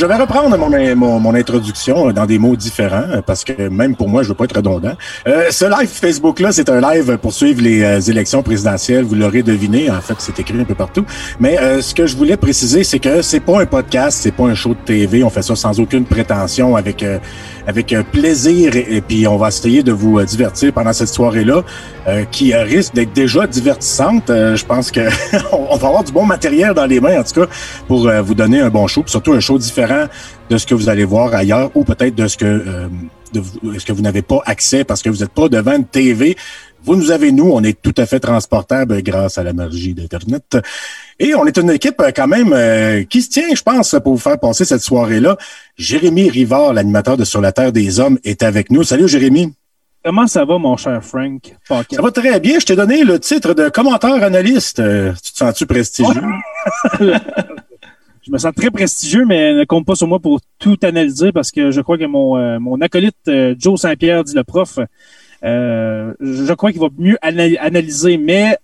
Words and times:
Je 0.00 0.06
vais 0.06 0.14
reprendre 0.14 0.56
mon, 0.56 0.96
mon, 0.96 1.20
mon, 1.20 1.34
introduction 1.34 2.10
dans 2.10 2.24
des 2.24 2.38
mots 2.38 2.56
différents 2.56 3.04
euh, 3.10 3.20
parce 3.20 3.44
que 3.44 3.68
même 3.68 3.94
pour 3.94 4.08
moi, 4.08 4.22
je 4.22 4.28
veux 4.28 4.34
pas 4.34 4.44
être 4.44 4.56
redondant. 4.56 4.94
Euh, 5.28 5.48
ce 5.50 5.66
live 5.66 5.90
Facebook-là, 5.90 6.52
c'est 6.52 6.70
un 6.70 6.80
live 6.80 7.18
pour 7.18 7.34
suivre 7.34 7.60
les 7.60 7.82
euh, 7.82 8.00
élections 8.00 8.42
présidentielles. 8.42 9.04
Vous 9.04 9.14
l'aurez 9.14 9.42
deviné. 9.42 9.90
En 9.90 10.00
fait, 10.00 10.14
c'est 10.18 10.38
écrit 10.38 10.58
un 10.58 10.64
peu 10.64 10.74
partout. 10.74 11.04
Mais 11.38 11.58
euh, 11.58 11.82
ce 11.82 11.94
que 11.94 12.06
je 12.06 12.16
voulais 12.16 12.38
préciser, 12.38 12.82
c'est 12.82 12.98
que 12.98 13.20
c'est 13.20 13.40
pas 13.40 13.60
un 13.60 13.66
podcast, 13.66 14.18
c'est 14.22 14.30
pas 14.30 14.44
un 14.44 14.54
show 14.54 14.70
de 14.70 14.86
TV. 14.86 15.22
On 15.22 15.28
fait 15.28 15.42
ça 15.42 15.54
sans 15.54 15.78
aucune 15.78 16.06
prétention, 16.06 16.76
avec 16.76 17.04
avec 17.70 17.94
plaisir. 18.12 18.76
Et, 18.76 19.00
puis, 19.00 19.26
on 19.26 19.36
va 19.36 19.48
essayer 19.48 19.82
de 19.82 19.92
vous 19.92 20.22
divertir 20.22 20.72
pendant 20.72 20.92
cette 20.92 21.08
soirée-là, 21.08 21.62
qui 22.30 22.54
risque 22.54 22.94
d'être 22.94 23.12
déjà 23.12 23.46
divertissante. 23.46 24.24
je 24.28 24.64
pense 24.64 24.90
que 24.90 25.00
on 25.52 25.76
va 25.76 25.88
avoir 25.88 26.04
du 26.04 26.12
bon 26.12 26.26
matériel 26.26 26.74
dans 26.74 26.86
les 26.86 27.00
mains, 27.00 27.20
en 27.20 27.24
tout 27.24 27.40
cas, 27.40 27.46
pour 27.86 28.10
vous 28.22 28.34
donner 28.34 28.60
un 28.60 28.70
bon 28.70 28.86
show, 28.86 29.02
puis 29.02 29.10
surtout 29.10 29.32
un 29.32 29.40
show 29.40 29.58
différent 29.58 30.06
de 30.50 30.58
ce 30.58 30.66
que 30.66 30.74
vous 30.74 30.88
allez 30.88 31.04
voir 31.04 31.32
ailleurs 31.32 31.70
ou 31.74 31.84
peut-être 31.84 32.14
de 32.14 32.26
ce 32.26 32.36
que 32.36 32.44
euh, 32.44 32.88
de 33.32 33.42
ce 33.78 33.86
que 33.86 33.92
vous 33.92 34.02
n'avez 34.02 34.22
pas 34.22 34.40
accès 34.44 34.82
parce 34.82 35.02
que 35.02 35.08
vous 35.08 35.18
n'êtes 35.18 35.30
pas 35.30 35.48
devant 35.48 35.76
une 35.76 35.84
TV. 35.84 36.36
Vous 36.84 36.96
nous 36.96 37.10
avez, 37.10 37.30
nous, 37.30 37.50
on 37.50 37.62
est 37.62 37.80
tout 37.80 37.94
à 37.96 38.06
fait 38.06 38.20
transportable 38.20 39.02
grâce 39.02 39.38
à 39.38 39.42
la 39.42 39.52
magie 39.52 39.94
d'Internet. 39.94 40.56
Et 41.18 41.34
on 41.34 41.46
est 41.46 41.58
une 41.58 41.70
équipe 41.70 42.00
euh, 42.00 42.10
quand 42.14 42.26
même 42.26 42.52
euh, 42.52 43.04
qui 43.04 43.20
se 43.20 43.28
tient, 43.28 43.54
je 43.54 43.62
pense, 43.62 43.94
pour 44.02 44.14
vous 44.14 44.18
faire 44.20 44.38
passer 44.38 44.64
cette 44.64 44.80
soirée-là. 44.80 45.36
Jérémy 45.76 46.30
Rivard, 46.30 46.72
l'animateur 46.72 47.16
de 47.16 47.24
Sur 47.24 47.40
la 47.40 47.52
Terre 47.52 47.72
des 47.72 48.00
Hommes, 48.00 48.18
est 48.24 48.42
avec 48.42 48.70
nous. 48.70 48.82
Salut 48.82 49.08
Jérémy. 49.08 49.52
Comment 50.02 50.26
ça 50.26 50.46
va, 50.46 50.56
mon 50.56 50.78
cher 50.78 51.04
Frank? 51.04 51.54
Pocket? 51.68 51.96
Ça 51.96 52.02
va 52.02 52.10
très 52.10 52.40
bien. 52.40 52.58
Je 52.58 52.64
t'ai 52.64 52.76
donné 52.76 53.04
le 53.04 53.18
titre 53.18 53.52
de 53.52 53.68
commentaire 53.68 54.22
analyste. 54.22 54.76
tu 54.76 55.32
te 55.32 55.36
sens-tu 55.36 55.66
prestigieux? 55.66 56.22
je 58.22 58.30
me 58.30 58.38
sens 58.38 58.54
très 58.54 58.70
prestigieux, 58.70 59.24
mais 59.26 59.54
ne 59.54 59.64
compte 59.64 59.86
pas 59.86 59.94
sur 59.94 60.06
moi 60.06 60.20
pour 60.20 60.40
tout 60.58 60.78
analyser 60.82 61.32
parce 61.32 61.50
que 61.50 61.70
je 61.70 61.80
crois 61.80 61.98
que 61.98 62.04
mon, 62.04 62.36
euh, 62.36 62.58
mon 62.58 62.80
acolyte 62.80 63.16
euh, 63.28 63.54
Joe 63.58 63.80
Saint-Pierre, 63.80 64.24
dit 64.24 64.34
le 64.34 64.44
prof, 64.44 64.78
euh, 65.44 66.12
je 66.20 66.52
crois 66.54 66.72
qu'il 66.72 66.80
va 66.80 66.88
mieux 66.98 67.18
analyser, 67.22 68.16
mais 68.16 68.56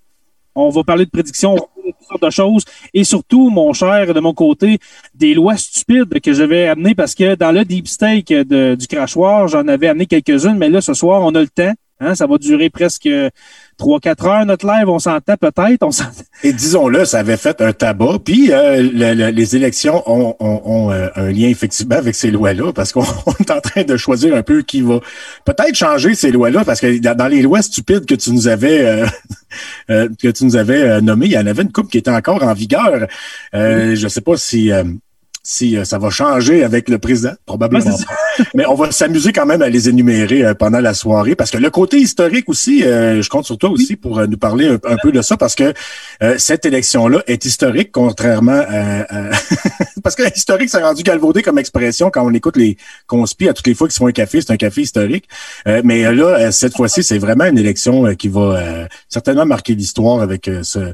on 0.55 0.71
va 0.71 0.83
parler 0.85 1.05
de 1.05 1.11
prédictions, 1.11 1.57
toutes 1.57 1.95
sortes 2.09 2.23
de 2.23 2.31
choses, 2.31 2.65
et 2.95 3.05
surtout, 3.05 3.51
mon 3.51 3.73
cher, 3.73 4.13
de 4.15 4.21
mon 4.21 4.33
côté, 4.33 4.79
des 5.15 5.35
lois 5.35 5.57
stupides 5.57 6.21
que 6.21 6.33
je 6.33 6.43
vais 6.43 6.69
amener 6.69 6.95
parce 6.95 7.15
que 7.15 7.35
dans 7.35 7.53
le 7.53 7.65
deep 7.65 7.87
steak 7.89 8.33
du 8.33 8.87
crachoir, 8.87 9.49
j'en 9.49 9.69
avais 9.69 9.89
amené 9.89 10.07
quelques-unes, 10.07 10.57
mais 10.57 10.71
là, 10.71 10.81
ce 10.81 10.95
soir, 10.95 11.23
on 11.23 11.35
a 11.35 11.41
le 11.41 11.49
temps. 11.49 11.73
Hein, 11.99 12.15
ça 12.15 12.27
va 12.27 12.37
durer 12.37 12.69
presque 12.69 13.09
3-4 13.79 14.27
heures 14.27 14.47
notre 14.47 14.67
live, 14.67 14.89
on 14.89 14.99
s'entend 14.99 15.37
peut-être. 15.37 15.83
On 15.83 15.91
Et 16.43 16.53
disons-le, 16.53 17.05
ça 17.05 17.19
avait 17.19 17.37
fait 17.37 17.61
un 17.61 17.73
tabac. 17.73 18.21
Puis 18.25 18.53
euh, 18.53 18.77
le, 18.83 19.15
le, 19.15 19.29
les 19.31 19.57
élections 19.57 20.03
ont, 20.11 20.35
ont, 20.41 20.63
ont 20.65 20.91
euh, 20.93 21.09
un 21.17 21.31
lien 21.31 21.49
effectivement 21.49 21.97
avec 21.97 22.15
ces 22.15 22.31
lois-là, 22.31 22.73
parce 22.73 22.93
qu'on 22.93 23.03
est 23.41 23.51
en 23.51 23.61
train 23.61 23.83
de 23.83 23.97
choisir 23.97 24.35
un 24.35 24.43
peu 24.43 24.63
qui 24.63 24.81
va 24.81 25.01
peut-être 25.45 25.75
changer 25.75 26.15
ces 26.15 26.31
lois-là, 26.31 26.65
parce 26.65 26.81
que 26.81 26.99
dans 26.99 27.29
les 27.29 27.43
lois 27.43 27.63
stupides 27.63 28.07
que 28.07 28.15
tu 28.15 28.33
nous 28.33 28.49
avais 28.49 29.07
euh, 29.91 30.09
que 30.21 30.29
tu 30.29 30.45
nous 30.45 30.57
avais 30.57 31.01
nommées, 31.01 31.27
il 31.27 31.33
y 31.33 31.39
en 31.39 31.47
avait 31.47 31.63
une 31.63 31.73
coupe 31.73 31.91
qui 31.91 31.99
était 31.99 32.11
encore 32.11 32.43
en 32.43 32.55
vigueur. 32.55 33.07
Euh, 33.55 33.95
Je 33.95 34.09
sais 34.09 34.21
pas 34.21 34.37
si 34.37 34.71
si 35.49 35.77
euh, 35.77 35.85
ça 35.85 35.99
va 35.99 36.11
changer 36.11 36.65
avec 36.65 36.89
le 36.89 36.99
président, 36.99 37.31
probablement. 37.47 37.97
Mais 38.55 38.67
on 38.67 38.75
va 38.75 38.91
s'amuser 38.91 39.33
quand 39.33 39.47
même 39.47 39.63
à 39.63 39.69
les 39.69 39.89
énumérer 39.89 40.45
euh, 40.45 40.55
pendant 40.55 40.81
la 40.81 40.93
soirée 40.93 41.37
parce 41.37 41.53
que 41.53 41.57
le 41.57 41.71
côté 41.71 41.99
historique 41.99 42.49
aussi, 42.49 42.83
euh, 42.83 43.23
je 43.23 43.31
compte 43.31 43.45
sur 43.45 43.57
toi 43.57 43.71
aussi 43.71 43.95
pour 43.95 44.27
nous 44.27 44.37
parler 44.37 44.67
un, 44.67 44.97
peu 45.01 45.13
de 45.13 45.23
ça 45.23 45.37
parce 45.37 45.55
que 45.55 45.73
cette 46.37 46.67
élection-là 46.67 47.23
est 47.29 47.45
historique 47.45 47.93
contrairement 47.93 48.61
à... 48.69 49.05
parce 50.03 50.17
que 50.17 50.23
historique, 50.35 50.69
c'est 50.69 50.83
rendu 50.83 51.05
galvaudé 51.05 51.43
comme 51.43 51.59
expression 51.59 52.11
quand 52.11 52.27
on 52.27 52.35
écoute 52.35 52.57
les 52.57 52.77
conspis 53.07 53.49
à 53.49 53.55
toutes 53.55 53.69
les 53.69 53.75
fois 53.75 53.87
qu'ils 53.87 53.97
font 53.97 54.09
un 54.09 54.13
café, 54.13 54.41
c'est 54.41 54.51
un 54.51 54.57
café 54.57 54.83
historique. 54.83 55.29
mais 55.85 56.13
là, 56.13 56.51
cette 56.51 56.77
fois-ci, 56.77 57.05
c'est 57.05 57.19
vraiment 57.19 57.45
une 57.45 57.59
élection 57.59 58.15
qui 58.17 58.29
va 58.29 58.89
certainement 59.09 59.47
marquer 59.47 59.77
l'histoire 59.77 60.23
avec 60.23 60.51
ce 60.63 60.93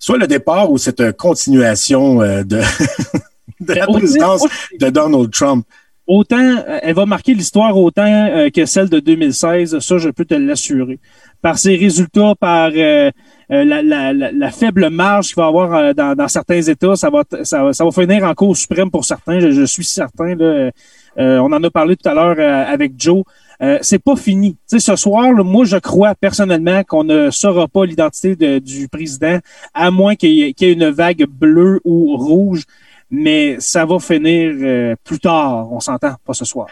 soit 0.00 0.18
le 0.18 0.26
départ 0.26 0.72
ou 0.72 0.78
cette 0.78 1.16
continuation 1.16 2.18
de 2.18 2.60
de 3.66 3.72
la 3.72 3.86
présidence 3.86 4.44
de 4.78 4.90
Donald 4.90 5.30
Trump. 5.30 5.64
Autant, 6.06 6.36
euh, 6.36 6.78
elle 6.82 6.94
va 6.94 7.06
marquer 7.06 7.32
l'histoire 7.32 7.76
autant 7.76 8.04
euh, 8.04 8.50
que 8.50 8.66
celle 8.66 8.88
de 8.88 8.98
2016, 8.98 9.78
ça 9.78 9.98
je 9.98 10.08
peux 10.10 10.24
te 10.24 10.34
l'assurer. 10.34 10.98
Par 11.40 11.58
ses 11.58 11.76
résultats, 11.76 12.34
par 12.38 12.70
euh, 12.74 13.10
la, 13.48 13.82
la, 13.82 14.12
la, 14.12 14.50
faible 14.50 14.90
marge 14.90 15.28
qu'il 15.28 15.36
va 15.36 15.46
avoir 15.46 15.94
dans, 15.94 16.14
dans, 16.14 16.28
certains 16.28 16.62
États, 16.62 16.96
ça 16.96 17.10
va, 17.10 17.24
ça, 17.44 17.64
va, 17.64 17.72
ça 17.72 17.84
va 17.84 17.90
finir 17.90 18.24
en 18.24 18.34
Cour 18.34 18.56
suprême 18.56 18.90
pour 18.90 19.04
certains, 19.04 19.38
je, 19.40 19.50
je 19.50 19.64
suis 19.64 19.84
certain. 19.84 20.34
Là, 20.34 20.70
on 21.16 21.52
en 21.52 21.62
a 21.62 21.70
parlé 21.70 21.96
tout 21.96 22.08
à 22.08 22.14
l'heure 22.14 22.38
avec 22.68 22.92
Joe. 22.96 23.24
Euh, 23.62 23.78
c'est 23.80 24.00
pas 24.00 24.16
fini. 24.16 24.56
ce 24.66 24.96
soir, 24.96 25.32
là, 25.32 25.44
moi, 25.44 25.64
je 25.64 25.76
crois 25.76 26.14
personnellement 26.16 26.82
qu'on 26.82 27.04
ne 27.04 27.30
saura 27.30 27.68
pas 27.68 27.84
l'identité 27.84 28.60
du 28.60 28.88
président, 28.88 29.38
à 29.72 29.90
moins 29.92 30.16
qu'il 30.16 30.30
y, 30.30 30.54
qu 30.54 30.64
y, 30.64 30.68
ait 30.68 30.72
une 30.72 30.88
vague 30.88 31.24
bleue 31.28 31.80
ou 31.84 32.16
rouge 32.16 32.64
mais 33.12 33.56
ça 33.60 33.84
va 33.84 34.00
finir 34.00 34.54
euh, 34.62 34.96
plus 35.04 35.20
tard, 35.20 35.70
on 35.70 35.78
s'entend, 35.78 36.14
pas 36.24 36.32
ce 36.32 36.46
soir. 36.46 36.66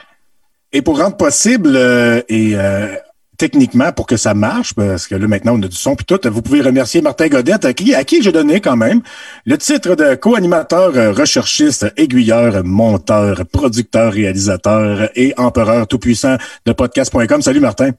Et 0.73 0.81
pour 0.81 0.99
rendre 0.99 1.17
possible 1.17 1.77
euh, 1.77 2.23
et 2.29 2.53
euh, 2.55 2.95
techniquement 3.37 3.93
pour 3.93 4.07
que 4.07 4.17
ça 4.17 4.33
marche, 4.33 4.73
parce 4.73 5.07
que 5.07 5.15
là 5.15 5.29
maintenant 5.29 5.53
on 5.57 5.63
a 5.63 5.69
du 5.69 5.77
son 5.77 5.95
puis 5.97 6.07
tout, 6.07 6.19
vous 6.25 6.41
pouvez 6.41 6.63
remercier 6.63 7.03
Martin 7.03 7.29
Godette 7.29 7.67
à 7.67 7.75
qui, 7.75 7.95
à 7.95 8.05
qui 8.05 8.23
j'ai 8.23 8.33
donné 8.33 8.61
quand 8.61 8.77
même 8.77 9.03
le 9.45 9.59
titre 9.59 9.95
de 9.95 10.15
co-animateur, 10.15 11.15
recherchiste, 11.15 11.93
aiguilleur, 11.99 12.65
monteur, 12.65 13.45
producteur, 13.53 14.13
réalisateur 14.13 15.11
et 15.17 15.35
empereur 15.37 15.87
tout-puissant 15.87 16.37
de 16.65 16.73
podcast.com. 16.73 17.43
Salut 17.43 17.61
Martin. 17.61 17.91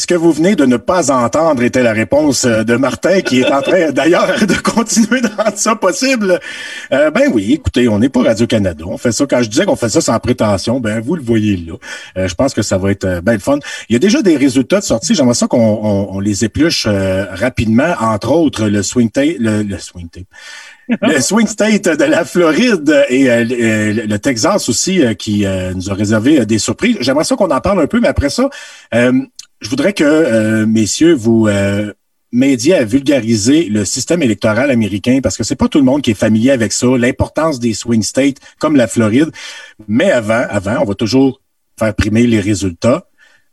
Ce 0.00 0.06
que 0.06 0.14
vous 0.14 0.32
venez 0.32 0.56
de 0.56 0.64
ne 0.64 0.78
pas 0.78 1.12
entendre 1.12 1.62
était 1.62 1.82
la 1.82 1.92
réponse 1.92 2.46
euh, 2.46 2.64
de 2.64 2.74
Martin, 2.76 3.20
qui 3.20 3.40
est 3.40 3.52
en 3.52 3.60
train 3.60 3.90
d'ailleurs 3.90 4.34
de 4.46 4.54
continuer 4.54 5.20
de 5.20 5.28
rendre 5.28 5.56
ça 5.56 5.76
possible. 5.76 6.40
Euh, 6.90 7.10
ben 7.10 7.30
oui, 7.34 7.52
écoutez, 7.52 7.86
on 7.86 7.98
n'est 7.98 8.08
pas 8.08 8.22
Radio-Canada. 8.22 8.84
On 8.86 8.96
fait 8.96 9.12
ça. 9.12 9.26
Quand 9.26 9.42
je 9.42 9.50
disais 9.50 9.66
qu'on 9.66 9.76
fait 9.76 9.90
ça 9.90 10.00
sans 10.00 10.18
prétention, 10.18 10.80
ben 10.80 11.00
vous 11.00 11.16
le 11.16 11.22
voyez 11.22 11.56
là. 11.58 11.74
Euh, 12.16 12.28
je 12.28 12.34
pense 12.34 12.54
que 12.54 12.62
ça 12.62 12.78
va 12.78 12.92
être 12.92 13.20
bien 13.20 13.34
le 13.34 13.40
fun. 13.40 13.58
Il 13.90 13.92
y 13.92 13.96
a 13.96 13.98
déjà 13.98 14.22
des 14.22 14.38
résultats 14.38 14.80
de 14.80 14.84
sortie. 14.84 15.14
J'aimerais 15.14 15.34
ça 15.34 15.46
qu'on 15.48 16.08
on, 16.12 16.18
les 16.18 16.46
épluche 16.46 16.86
rapidement. 16.86 17.94
Entre 18.00 18.30
autres, 18.30 18.68
le 18.68 18.82
swing 18.82 19.10
tape, 19.10 19.36
le, 19.38 19.78
swing 19.78 20.08
tape. 20.08 20.24
le 21.02 21.20
swing 21.20 21.46
state 21.46 21.88
de 21.88 22.04
la 22.04 22.24
Floride 22.24 23.04
et 23.10 23.44
le 23.44 24.16
Texas 24.18 24.70
aussi 24.70 25.02
qui 25.18 25.44
nous 25.74 25.90
a 25.90 25.94
réservé 25.94 26.46
des 26.46 26.58
surprises. 26.58 26.96
J'aimerais 27.00 27.24
ça 27.24 27.36
qu'on 27.36 27.50
en 27.50 27.60
parle 27.60 27.82
un 27.82 27.86
peu, 27.86 28.00
mais 28.00 28.08
après 28.08 28.30
ça, 28.30 28.48
je 29.60 29.68
voudrais 29.68 29.92
que, 29.92 30.04
euh, 30.04 30.66
messieurs, 30.66 31.14
vous 31.14 31.46
euh, 31.48 31.92
m'aidiez 32.32 32.74
à 32.74 32.84
vulgariser 32.84 33.64
le 33.64 33.84
système 33.84 34.22
électoral 34.22 34.70
américain 34.70 35.20
parce 35.22 35.36
que 35.36 35.44
c'est 35.44 35.56
pas 35.56 35.68
tout 35.68 35.78
le 35.78 35.84
monde 35.84 36.02
qui 36.02 36.12
est 36.12 36.14
familier 36.14 36.50
avec 36.50 36.72
ça, 36.72 36.86
l'importance 36.96 37.60
des 37.60 37.74
swing 37.74 38.02
states 38.02 38.38
comme 38.58 38.76
la 38.76 38.86
Floride. 38.86 39.30
Mais 39.86 40.10
avant, 40.10 40.44
avant, 40.48 40.78
on 40.80 40.84
va 40.84 40.94
toujours 40.94 41.40
faire 41.78 41.94
primer 41.94 42.26
les 42.26 42.40
résultats. 42.40 43.06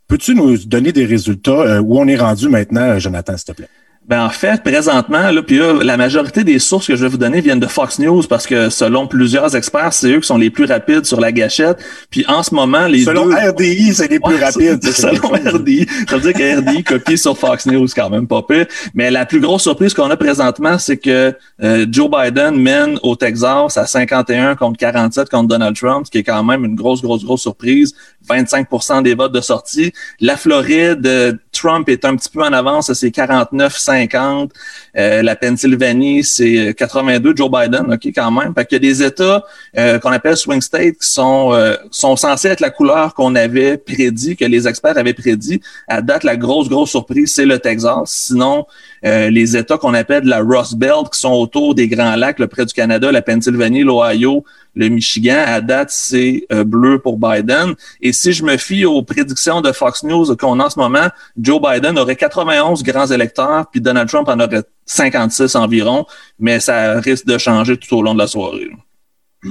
Peux-tu 0.06 0.34
nous 0.34 0.56
donner 0.56 0.92
des 0.92 1.04
résultats 1.04 1.50
euh, 1.50 1.80
où 1.80 1.98
on 1.98 2.06
est 2.08 2.16
rendu 2.16 2.48
maintenant, 2.48 2.98
Jonathan, 2.98 3.36
s'il 3.36 3.46
te 3.46 3.52
plaît? 3.52 3.68
Ben 4.08 4.24
en 4.24 4.30
fait, 4.30 4.62
présentement, 4.62 5.30
là, 5.30 5.42
puis 5.42 5.60
la 5.82 5.98
majorité 5.98 6.42
des 6.42 6.58
sources 6.58 6.86
que 6.86 6.96
je 6.96 7.02
vais 7.02 7.10
vous 7.10 7.18
donner 7.18 7.42
viennent 7.42 7.60
de 7.60 7.66
Fox 7.66 7.98
News 7.98 8.22
parce 8.22 8.46
que 8.46 8.70
selon 8.70 9.06
plusieurs 9.06 9.54
experts, 9.54 9.92
c'est 9.92 10.10
eux 10.10 10.20
qui 10.20 10.26
sont 10.26 10.38
les 10.38 10.48
plus 10.48 10.64
rapides 10.64 11.04
sur 11.04 11.20
la 11.20 11.30
gâchette. 11.30 11.78
Puis 12.08 12.24
en 12.26 12.42
ce 12.42 12.54
moment, 12.54 12.86
les 12.86 13.04
selon 13.04 13.26
RDI, 13.26 13.92
c'est 13.92 14.10
les 14.10 14.18
plus 14.18 14.36
rapides. 14.36 14.82
Selon 14.98 15.28
RDI, 15.28 15.86
ça 16.08 16.16
veut 16.16 16.22
dire 16.22 16.32
que 16.32 16.58
RDI 16.58 16.82
copie 16.84 17.18
sur 17.18 17.36
Fox 17.36 17.66
News 17.66 17.86
quand 17.94 18.08
même 18.08 18.26
pas 18.26 18.40
peu. 18.40 18.64
Mais 18.94 19.10
la 19.10 19.26
plus 19.26 19.40
grosse 19.40 19.62
surprise 19.64 19.92
qu'on 19.92 20.10
a 20.10 20.16
présentement, 20.16 20.78
c'est 20.78 20.96
que 20.96 21.34
euh, 21.62 21.86
Joe 21.90 22.10
Biden 22.10 22.56
mène 22.56 22.98
au 23.02 23.14
Texas 23.14 23.76
à 23.76 23.86
51 23.86 24.56
contre 24.56 24.78
47 24.78 25.28
contre 25.28 25.48
Donald 25.48 25.76
Trump, 25.76 26.06
ce 26.06 26.10
qui 26.10 26.18
est 26.18 26.24
quand 26.24 26.42
même 26.42 26.64
une 26.64 26.76
grosse, 26.76 27.02
grosse, 27.02 27.24
grosse 27.24 27.42
surprise. 27.42 27.94
25% 28.28 29.02
des 29.02 29.14
votes 29.14 29.32
de 29.32 29.40
sortie. 29.40 29.92
La 30.20 30.36
Floride, 30.36 31.06
euh, 31.06 31.32
Trump 31.52 31.88
est 31.88 32.04
un 32.04 32.16
petit 32.16 32.30
peu 32.30 32.42
en 32.42 32.52
avance, 32.52 32.92
c'est 32.92 33.10
49-50. 33.10 34.50
Euh, 34.98 35.22
la 35.22 35.36
Pennsylvanie, 35.36 36.24
c'est 36.24 36.74
82 36.74 37.34
Joe 37.36 37.50
Biden, 37.50 37.92
ok 37.92 38.06
quand 38.14 38.30
même. 38.30 38.52
Fait 38.54 38.66
qu'il 38.66 38.76
y 38.76 38.88
a 38.88 38.90
des 38.90 39.02
États 39.02 39.44
euh, 39.76 39.98
qu'on 39.98 40.10
appelle 40.10 40.36
swing 40.36 40.60
states 40.60 40.98
qui 40.98 41.08
sont 41.08 41.54
sont 41.90 42.16
censés 42.16 42.48
être 42.48 42.60
la 42.60 42.70
couleur 42.70 43.14
qu'on 43.14 43.34
avait 43.34 43.78
prédit, 43.78 44.36
que 44.36 44.44
les 44.44 44.66
experts 44.66 44.98
avaient 44.98 45.14
prédit. 45.14 45.60
À 45.86 46.02
date, 46.02 46.24
la 46.24 46.36
grosse 46.36 46.68
grosse 46.68 46.90
surprise, 46.90 47.32
c'est 47.34 47.46
le 47.46 47.58
Texas. 47.58 48.10
Sinon, 48.28 48.66
les 49.02 49.56
États 49.56 49.78
qu'on 49.78 49.94
appelle 49.94 50.24
la 50.24 50.40
Rust 50.40 50.76
Belt, 50.76 51.10
qui 51.12 51.20
sont 51.20 51.32
autour 51.32 51.74
des 51.74 51.88
Grands 51.88 52.16
Lacs, 52.16 52.38
le 52.38 52.48
près 52.48 52.66
du 52.66 52.74
Canada, 52.74 53.12
la 53.12 53.22
Pennsylvanie, 53.22 53.82
l'Ohio, 53.82 54.44
le 54.78 54.88
Michigan, 54.88 55.42
à 55.44 55.60
date, 55.60 55.90
c'est 55.90 56.46
euh, 56.52 56.62
bleu 56.62 57.00
pour 57.00 57.18
Biden. 57.18 57.74
Et 58.00 58.12
si 58.12 58.32
je 58.32 58.44
me 58.44 58.56
fie 58.56 58.84
aux 58.84 59.02
prédictions 59.02 59.60
de 59.60 59.72
Fox 59.72 60.04
News 60.04 60.36
qu'on 60.36 60.60
a 60.60 60.66
en 60.66 60.70
ce 60.70 60.78
moment, 60.78 61.08
Joe 61.36 61.60
Biden 61.60 61.98
aurait 61.98 62.14
91 62.14 62.82
grands 62.84 63.08
électeurs, 63.08 63.66
puis 63.70 63.80
Donald 63.80 64.08
Trump 64.08 64.28
en 64.28 64.38
aurait 64.38 64.62
56 64.88 65.54
environ, 65.54 66.06
mais 66.38 66.58
ça 66.58 66.98
risque 67.00 67.26
de 67.26 67.38
changer 67.38 67.76
tout 67.76 67.94
au 67.96 68.02
long 68.02 68.14
de 68.14 68.18
la 68.18 68.26
soirée. 68.26 68.70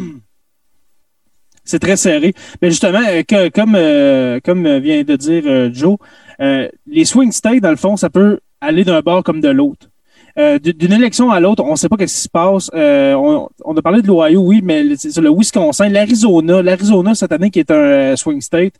C'est 1.63 1.79
très 1.79 1.97
serré. 1.97 2.33
Mais 2.61 2.69
justement, 2.69 3.01
euh, 3.07 3.49
comme, 3.53 3.75
euh, 3.75 4.39
comme 4.43 4.77
vient 4.79 5.03
de 5.03 5.15
dire 5.15 5.73
Joe, 5.73 5.97
les 6.39 7.05
swing 7.05 7.31
states, 7.31 7.61
dans 7.61 7.71
le 7.71 7.77
fond, 7.77 7.97
ça 7.97 8.09
peut 8.09 8.39
aller 8.61 8.83
d'un 8.83 9.01
bord 9.01 9.23
comme 9.23 9.41
de 9.41 9.49
l'autre. 9.49 9.89
Euh, 10.37 10.59
d'une 10.59 10.93
élection 10.93 11.31
à 11.31 11.39
l'autre, 11.39 11.63
on 11.65 11.71
ne 11.71 11.75
sait 11.75 11.89
pas 11.89 11.95
ce 11.99 12.03
qui 12.03 12.09
se 12.09 12.29
passe. 12.29 12.69
Euh, 12.75 13.13
on, 13.15 13.75
a 13.75 13.81
parlé 13.81 14.03
de 14.03 14.07
l'Ohio, 14.07 14.41
oui, 14.41 14.61
mais 14.63 14.95
c'est 14.95 15.19
le 15.19 15.31
Wisconsin, 15.31 15.89
l'Arizona, 15.89 16.61
l'Arizona 16.61 17.15
cette 17.15 17.31
année 17.31 17.49
qui 17.49 17.59
est 17.59 17.71
un 17.71 17.75
euh, 17.75 18.15
swing 18.15 18.39
state, 18.41 18.73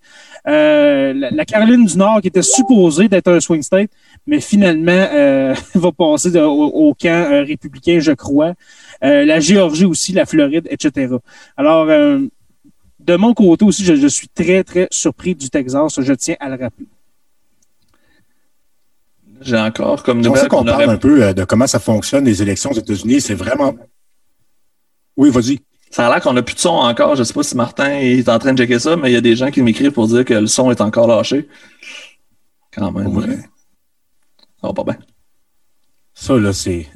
la, 0.46 1.46
Caroline 1.46 1.86
du 1.86 1.98
Nord 1.98 2.22
qui 2.22 2.28
était 2.28 2.44
supposée 2.44 3.08
d'être 3.08 3.30
un 3.30 3.40
swing 3.40 3.64
state, 3.64 3.90
mais 4.28 4.40
finalement 4.40 5.08
va 5.74 5.92
passer 5.92 6.38
au, 6.40 6.94
camp 6.94 7.44
républicain, 7.46 8.00
je 8.00 8.12
crois. 8.12 8.54
la 9.02 9.40
Géorgie 9.40 9.86
aussi, 9.86 10.14
la 10.14 10.26
Floride, 10.28 10.68
etc. 10.70 11.16
Alors, 11.56 11.88
de 11.88 13.16
mon 13.16 13.34
côté 13.34 13.66
aussi, 13.66 13.84
je 13.84 14.08
suis 14.08 14.28
très, 14.28 14.64
très 14.64 14.88
surpris 14.92 15.34
du 15.34 15.50
Texas, 15.50 16.00
je 16.00 16.14
tiens 16.14 16.36
à 16.40 16.50
le 16.50 16.64
rappeler. 16.64 16.86
J'ai 19.42 19.58
encore 19.58 20.04
comme 20.04 20.22
nouvelle. 20.22 20.46
On 20.46 20.48
qu'on 20.48 20.66
parle 20.66 20.90
un 20.90 20.98
peu 20.98 21.24
euh, 21.24 21.34
de 21.34 21.44
comment 21.44 21.68
ça 21.68 21.80
fonctionne, 21.80 22.26
les 22.26 22.42
élections 22.42 22.72
aux 22.72 22.76
États-Unis. 22.76 23.22
C'est 23.22 23.36
vraiment. 23.36 23.76
Oui, 25.16 25.30
vas-y. 25.30 25.60
Ça 25.90 26.08
a 26.08 26.12
l'air 26.12 26.22
qu'on 26.22 26.34
n'a 26.34 26.44
plus 26.44 26.56
de 26.56 26.60
son 26.60 26.70
encore. 26.70 27.16
Je 27.16 27.22
ne 27.22 27.24
sais 27.24 27.34
pas 27.34 27.44
si 27.44 27.56
Martin 27.56 27.90
est 27.90 28.28
en 28.30 28.40
train 28.40 28.54
de 28.54 28.62
checker 28.62 28.80
ça, 28.80 28.96
mais 28.98 29.10
il 29.10 29.14
y 29.14 29.18
a 29.18 29.22
des 29.22 29.36
gens 29.36 29.52
qui 29.52 29.62
m'écrivent 29.62 29.92
pour 29.92 30.08
dire 30.08 30.26
que 30.26 30.34
le 30.34 30.48
son 30.48 30.70
est 30.72 30.82
encore 30.82 31.08
lâché. 31.08 31.48
Quand 32.72 32.92
même. 32.92 33.16
Ouais. 33.16 33.38
Ça 34.62 34.68
va 34.68 34.74
pas 34.74 34.84
bien. 34.84 34.98
Ça, 36.14 36.38
là, 36.38 36.54
c'est. 36.54 36.88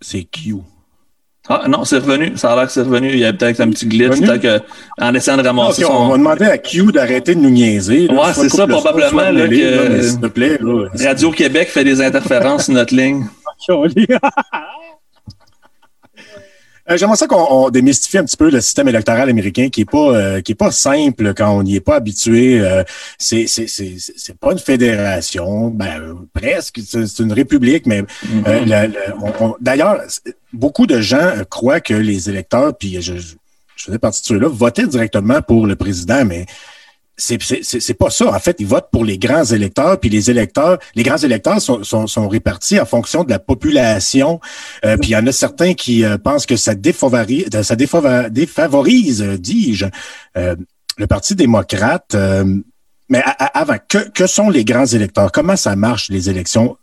C'est 0.00 0.24
Q. 0.24 0.56
Ah 1.48 1.64
non, 1.68 1.84
c'est 1.84 1.98
revenu. 1.98 2.32
Ça 2.36 2.52
a 2.52 2.56
l'air 2.56 2.66
que 2.66 2.72
c'est 2.72 2.82
revenu. 2.82 3.10
Il 3.12 3.18
y 3.18 3.24
a 3.24 3.32
peut-être 3.32 3.60
un 3.60 3.70
petit 3.70 3.86
glitch. 3.86 4.20
Peut-être 4.20 4.64
qu'en 4.98 5.14
essayant 5.14 5.36
de 5.36 5.46
ramasser 5.46 5.82
son... 5.82 5.92
On 5.92 6.08
va 6.08 6.18
demander 6.18 6.44
à 6.46 6.58
Q 6.58 6.92
d'arrêter 6.92 7.34
de 7.34 7.40
nous 7.40 7.50
niaiser. 7.50 8.08
Ouais, 8.10 8.32
c'est 8.34 8.48
ça, 8.48 8.66
probablement. 8.66 9.30
Là, 9.30 9.48
que... 9.48 10.26
plaît, 10.26 10.58
Radio-Québec 11.04 11.68
fait 11.68 11.84
des 11.84 12.00
interférences 12.00 12.64
sur 12.64 12.74
notre 12.74 12.94
ligne. 12.94 13.26
Euh, 16.88 16.96
j'aimerais 16.96 17.16
ça 17.16 17.26
qu'on 17.26 17.70
démystifie 17.70 18.18
un 18.18 18.24
petit 18.24 18.36
peu 18.36 18.50
le 18.50 18.60
système 18.60 18.88
électoral 18.88 19.28
américain 19.28 19.68
qui 19.70 19.80
est 19.80 19.90
pas 19.90 20.14
euh, 20.14 20.40
qui 20.40 20.52
est 20.52 20.56
pas 20.56 20.70
simple 20.70 21.34
quand 21.34 21.50
on 21.50 21.62
n'y 21.62 21.76
est 21.76 21.80
pas 21.80 21.96
habitué. 21.96 22.60
Euh, 22.60 22.84
c'est 23.18 23.46
c'est 23.46 23.66
c'est 23.66 24.38
pas 24.38 24.52
une 24.52 24.58
fédération, 24.58 25.68
ben 25.68 26.16
presque. 26.32 26.80
C'est 26.86 27.18
une 27.18 27.32
république, 27.32 27.86
mais 27.86 28.02
mm-hmm. 28.02 29.54
d'ailleurs 29.60 30.00
beaucoup 30.52 30.86
de 30.86 31.00
gens 31.00 31.32
croient 31.50 31.80
que 31.80 31.94
les 31.94 32.30
électeurs, 32.30 32.76
puis 32.76 33.02
je, 33.02 33.14
je 33.16 33.84
faisais 33.84 33.98
partie 33.98 34.22
de 34.22 34.26
ceux-là, 34.26 34.48
votaient 34.48 34.86
directement 34.86 35.42
pour 35.42 35.66
le 35.66 35.76
président, 35.76 36.24
mais 36.24 36.46
c'est 37.16 37.98
pas 37.98 38.10
ça. 38.10 38.34
En 38.34 38.38
fait, 38.38 38.56
ils 38.58 38.66
votent 38.66 38.90
pour 38.92 39.04
les 39.04 39.18
grands 39.18 39.44
électeurs, 39.44 39.98
puis 39.98 40.10
les 40.10 40.30
électeurs, 40.30 40.78
les 40.94 41.02
grands 41.02 41.16
électeurs 41.16 41.60
sont, 41.60 42.28
répartis 42.28 42.78
en 42.78 42.86
fonction 42.86 43.24
de 43.24 43.30
la 43.30 43.38
population. 43.38 44.40
Euh, 44.84 44.96
puis 44.96 45.10
il 45.10 45.12
y 45.12 45.16
en 45.16 45.26
a 45.26 45.32
certains 45.32 45.74
qui 45.74 46.04
euh, 46.04 46.18
pensent 46.18 46.46
que 46.46 46.56
ça 46.56 46.74
défavorise, 46.74 47.48
défavorise, 48.30 49.22
dis-je, 49.22 49.86
euh, 50.36 50.56
le 50.98 51.06
Parti 51.06 51.34
démocrate. 51.34 52.16
mais 53.08 53.22
avant, 53.38 53.76
que, 53.88 54.08
que 54.10 54.26
sont 54.26 54.50
les 54.50 54.64
grands 54.64 54.86
électeurs? 54.86 55.30
Comment 55.30 55.56
ça 55.56 55.76
marche 55.76 56.08
les 56.08 56.30
élections 56.30 56.76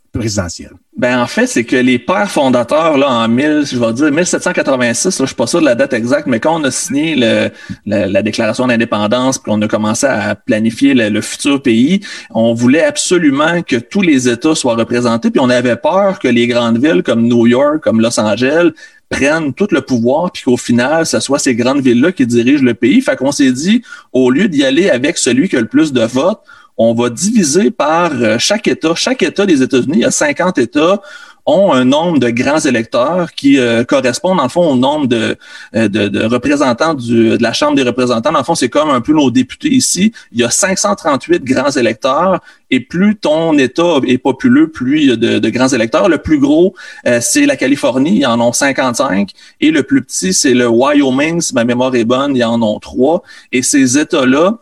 Ben 0.96 1.20
en 1.20 1.26
fait, 1.26 1.48
c'est 1.48 1.64
que 1.64 1.76
les 1.76 1.98
pères 1.98 2.30
fondateurs 2.30 3.00
là 3.00 3.10
en 3.10 3.28
1000, 3.28 3.64
je 3.66 3.80
vais 3.80 3.94
dire 3.94 4.12
1786, 4.12 5.06
là, 5.06 5.26
je 5.26 5.26
suis 5.26 5.36
pas 5.36 5.48
sûr 5.48 5.60
de 5.60 5.66
la 5.66 5.74
date 5.74 5.94
exacte, 5.94 6.28
mais 6.28 6.40
quand 6.40 6.62
on 6.62 6.64
a 6.66 6.70
signé 6.70 7.16
le, 7.16 7.50
la, 7.88 8.22
déclaration 8.22 8.68
d'indépendance, 8.68 9.40
puis 9.40 9.52
on 9.52 9.60
a 9.64 9.68
commencé 9.68 10.06
à 10.06 10.36
planifier 10.36 10.94
le, 10.94 11.22
futur 11.22 11.64
pays, 11.64 12.02
on 12.30 12.54
voulait 12.54 12.84
absolument 12.84 13.64
que 13.64 13.78
tous 13.78 14.02
les 14.02 14.30
États 14.30 14.54
soient 14.54 14.76
représentés, 14.76 15.32
puis 15.32 15.40
on 15.40 15.50
avait 15.50 15.78
peur 15.78 16.20
que 16.20 16.28
les 16.28 16.46
grandes 16.46 16.78
villes 16.78 17.02
comme 17.02 17.28
New 17.28 17.48
York, 17.48 17.80
comme 17.82 18.00
Los 18.00 18.20
Angeles 18.20 18.70
prennent 19.10 19.52
tout 19.52 19.68
le 19.72 19.82
pouvoir, 19.82 20.32
puis 20.32 20.44
qu'au 20.44 20.58
final, 20.58 21.08
ce 21.08 21.20
soit 21.20 21.40
ces 21.40 21.56
grandes 21.56 21.82
villes-là 21.82 22.12
qui 22.12 22.28
dirigent 22.28 22.64
le 22.64 22.76
pays. 22.76 23.02
Fait 23.02 23.16
qu'on 23.16 23.32
s'est 23.32 23.52
dit, 23.52 23.82
au 24.12 24.30
lieu 24.30 24.48
d'y 24.48 24.64
aller 24.64 24.90
avec 24.90 25.18
celui 25.18 25.50
qui 25.50 25.58
a 25.58 25.62
le 25.62 25.68
plus 25.68 25.92
de 25.92 26.02
votes, 26.02 26.42
on 26.78 26.94
va 26.94 27.10
diviser 27.10 27.72
par 27.72 28.12
euh, 28.14 28.38
chaque 28.40 28.68
État. 28.68 28.96
Chaque 28.96 29.22
État 29.22 29.46
des 29.46 29.62
États-Unis, 29.62 29.98
il 29.98 30.02
y 30.02 30.06
a 30.06 30.12
50 30.12 30.58
États, 30.58 31.02
ont 31.46 31.74
un 31.74 31.84
nombre 31.84 32.20
de 32.20 32.30
grands 32.30 32.60
électeurs 32.60 33.34
qui 33.34 33.60
euh, 33.60 33.84
correspondent, 33.84 34.38
dans 34.38 34.44
le 34.44 34.50
fond, 34.50 34.72
au 34.72 34.76
nombre 34.78 35.08
de, 35.08 35.36
euh, 35.76 35.90
de, 35.90 36.26
représentants 36.26 36.94
du, 36.94 37.38
de 37.38 37.44
la 37.44 37.52
Chambre 37.52 37.76
des 37.76 37.84
représentants. 37.84 38.32
Dans 38.32 38.40
le 38.40 38.46
fond, 38.46 38.56
c'est 38.56 38.70
comme 38.70 38.90
un 38.90 39.02
peu 39.02 39.12
nos 39.12 39.30
députés 39.30 39.70
ici. 39.70 40.14
Il 40.32 40.40
y 40.40 40.44
a 40.44 40.50
538 40.50 41.44
grands 41.44 41.72
électeurs 41.72 42.40
et 42.72 42.80
plus 42.80 43.18
ton 43.18 43.58
État 43.58 43.98
est 44.08 44.18
populeux, 44.18 44.72
plus 44.72 45.02
il 45.02 45.10
y 45.10 45.12
a 45.12 45.16
de, 45.18 45.50
grands 45.50 45.68
électeurs. 45.68 46.08
Le 46.08 46.18
plus 46.18 46.40
gros, 46.40 46.74
c'est 47.22 47.46
la 47.46 47.56
Californie, 47.56 48.20
ils 48.20 48.26
en 48.26 48.40
ont 48.40 48.54
55. 48.54 49.30
Et 49.62 49.70
le 49.70 49.84
plus 49.84 50.02
petit, 50.02 50.34
c'est 50.34 50.56
le 50.56 50.68
Wyoming, 50.68 51.40
si 51.42 51.54
ma 51.54 51.66
mémoire 51.66 51.94
est 51.94 52.06
bonne, 52.06 52.36
ils 52.36 52.44
en 52.44 52.60
ont 52.64 52.80
trois. 52.80 53.22
Et 53.52 53.62
ces 53.62 54.00
États-là, 54.00 54.58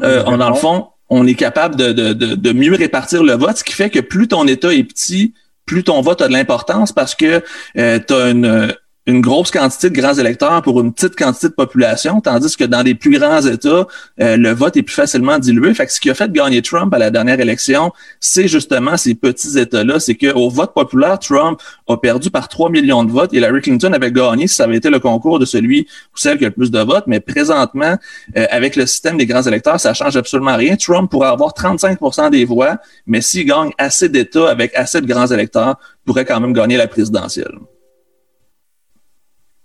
dans 0.00 0.48
le 0.48 0.54
fond, 0.54 0.86
on 1.10 1.26
est 1.26 1.34
capable 1.34 1.76
de, 1.76 1.92
de, 1.92 2.12
de, 2.12 2.52
mieux 2.52 2.74
répartir 2.74 3.22
le 3.22 3.34
vote, 3.34 3.56
ce 3.56 3.64
qui 3.64 3.72
fait 3.72 3.90
que 3.90 4.00
plus 4.00 4.28
ton 4.28 4.46
État 4.46 4.72
est 4.72 4.84
petit, 4.84 5.32
plus 5.64 5.84
ton 5.84 6.00
vote 6.00 6.20
a 6.22 6.28
de 6.28 6.32
l'importance 6.32 6.92
parce 6.92 7.14
que 7.14 7.42
euh, 7.76 7.98
tu 8.06 8.14
as 8.14 8.30
une, 8.30 8.74
une 9.08 9.22
grosse 9.22 9.50
quantité 9.50 9.88
de 9.88 9.98
grands 9.98 10.12
électeurs 10.12 10.60
pour 10.60 10.82
une 10.82 10.92
petite 10.92 11.16
quantité 11.16 11.48
de 11.48 11.54
population, 11.54 12.20
tandis 12.20 12.54
que 12.58 12.64
dans 12.64 12.82
des 12.82 12.94
plus 12.94 13.18
grands 13.18 13.40
États, 13.40 13.86
euh, 14.20 14.36
le 14.36 14.50
vote 14.50 14.76
est 14.76 14.82
plus 14.82 14.94
facilement 14.94 15.38
dilué. 15.38 15.72
Fait 15.72 15.86
que 15.86 15.92
ce 15.92 15.98
qui 15.98 16.10
a 16.10 16.14
fait 16.14 16.30
gagner 16.30 16.60
Trump 16.60 16.92
à 16.92 16.98
la 16.98 17.10
dernière 17.10 17.40
élection, 17.40 17.90
c'est 18.20 18.48
justement 18.48 18.98
ces 18.98 19.14
petits 19.14 19.58
États-là. 19.58 19.98
C'est 19.98 20.14
qu'au 20.14 20.50
vote 20.50 20.74
populaire, 20.74 21.18
Trump 21.18 21.58
a 21.88 21.96
perdu 21.96 22.30
par 22.30 22.48
3 22.48 22.68
millions 22.68 23.02
de 23.02 23.10
votes 23.10 23.32
et 23.32 23.38
Hillary 23.38 23.62
Clinton 23.62 23.94
avait 23.94 24.12
gagné 24.12 24.46
si 24.46 24.56
ça 24.56 24.64
avait 24.64 24.76
été 24.76 24.90
le 24.90 25.00
concours 25.00 25.38
de 25.38 25.46
celui 25.46 25.88
ou 26.14 26.18
celle 26.18 26.36
qui 26.36 26.44
a 26.44 26.48
le 26.48 26.54
plus 26.54 26.70
de 26.70 26.80
votes. 26.80 27.06
Mais 27.06 27.20
présentement, 27.20 27.96
euh, 28.36 28.46
avec 28.50 28.76
le 28.76 28.84
système 28.84 29.16
des 29.16 29.24
grands 29.24 29.42
électeurs, 29.42 29.80
ça 29.80 29.94
change 29.94 30.18
absolument 30.18 30.56
rien. 30.56 30.76
Trump 30.76 31.10
pourrait 31.10 31.28
avoir 31.28 31.54
35 31.54 31.98
des 32.30 32.44
voix, 32.44 32.76
mais 33.06 33.22
s'il 33.22 33.46
gagne 33.46 33.70
assez 33.78 34.10
d'États 34.10 34.50
avec 34.50 34.74
assez 34.74 35.00
de 35.00 35.06
grands 35.06 35.28
électeurs, 35.28 35.76
pourrait 36.04 36.26
quand 36.26 36.40
même 36.40 36.52
gagner 36.52 36.76
la 36.76 36.88
présidentielle. 36.88 37.58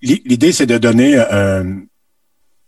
L'idée, 0.03 0.51
c'est 0.51 0.65
de 0.65 0.77
donner 0.77 1.15
euh, 1.17 1.63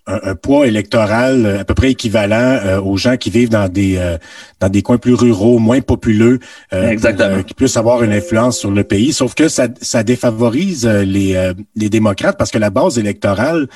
un, 0.08 0.36
poids 0.36 0.68
électoral 0.68 1.58
à 1.62 1.66
peu 1.66 1.74
près 1.74 1.92
équivalent 1.92 2.60
euh, 2.64 2.80
aux 2.80 2.96
gens 2.98 3.18
qui 3.18 3.30
vivent 3.32 3.50
dans 3.50 3.70
des 3.70 3.98
euh, 3.98 4.18
dans 4.60 4.70
des 4.70 4.82
coins 4.82 4.98
plus 4.98 5.14
ruraux, 5.14 5.60
moins 5.60 5.82
populeux, 5.82 6.40
Exactement. 6.72 7.44
qui 7.44 7.54
puissent 7.54 7.78
avoir 7.78 8.04
une 8.04 8.14
influence 8.14 8.58
sur 8.58 8.72
le 8.72 8.84
pays. 8.84 9.12
Sauf 9.12 9.36
que 9.36 9.50
ça, 9.50 9.68
ça 9.82 10.04
défavorise 10.04 10.86
les, 10.88 11.52
les 11.76 11.90
démocrates 11.90 12.38
parce 12.38 12.52
que 12.52 12.58
la 12.58 12.70
base 12.70 12.98
électorale, 12.98 13.68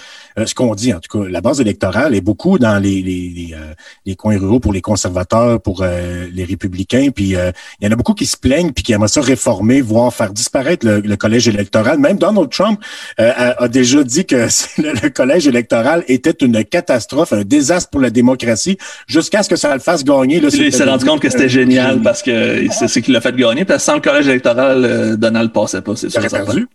ce 0.43 0.55
qu'on 0.55 0.73
dit 0.75 0.93
en 0.93 0.99
tout 0.99 1.19
cas, 1.19 1.29
la 1.29 1.41
base 1.41 1.59
électorale 1.59 2.15
est 2.15 2.21
beaucoup 2.21 2.57
dans 2.57 2.81
les 2.81 3.01
les, 3.01 3.55
les, 4.05 4.15
coins 4.15 4.37
ruraux 4.37 4.61
pour 4.61 4.71
les 4.71 4.81
conservateurs, 4.81 5.61
pour 5.61 5.83
les 5.83 6.43
républicains. 6.45 7.09
Puis 7.13 7.35
il 7.35 7.85
y 7.85 7.87
en 7.87 7.91
a 7.91 7.95
beaucoup 7.95 8.13
qui 8.13 8.25
se 8.25 8.37
plaignent 8.37 8.71
puis 8.71 8.83
qui 8.83 8.93
aimeraient 8.93 9.09
ça 9.09 9.21
réformer, 9.21 9.81
voire 9.81 10.13
faire 10.13 10.31
disparaître 10.31 10.87
le, 10.87 11.15
collège 11.17 11.49
électoral. 11.49 11.99
Même 11.99 12.17
Donald 12.17 12.49
Trump 12.49 12.79
a, 13.17 13.61
a, 13.63 13.67
déjà 13.67 14.03
dit 14.03 14.25
que 14.25 14.47
le 14.77 15.09
collège 15.09 15.47
électoral 15.47 16.03
est 16.07 16.18
était 16.19 16.45
une 16.45 16.63
catastrophe, 16.63 17.33
un 17.33 17.43
désastre 17.43 17.89
pour 17.89 18.01
la 18.01 18.09
démocratie, 18.09 18.77
jusqu'à 19.07 19.43
ce 19.43 19.49
que 19.49 19.55
ça 19.55 19.73
le 19.73 19.79
fasse 19.79 20.03
gagner. 20.03 20.39
Là, 20.39 20.49
il 20.51 20.73
s'est 20.73 20.83
rendu 20.83 21.05
compte 21.05 21.21
que 21.21 21.29
c'était 21.29 21.49
génial 21.49 22.01
parce 22.01 22.21
que 22.21 22.67
c'est 22.71 22.87
ce 22.87 22.99
qui 22.99 23.11
l'a 23.11 23.21
fait 23.21 23.35
gagner. 23.35 23.65
Parce 23.65 23.83
que 23.83 23.85
sans 23.85 23.95
le 23.95 24.01
collège 24.01 24.27
électoral, 24.27 24.85
euh, 24.85 25.15
Donald 25.15 25.51
passait 25.51 25.81
pas, 25.81 25.95
c'est 25.95 26.09
sûr. 26.09 26.21
perdu. 26.29 26.67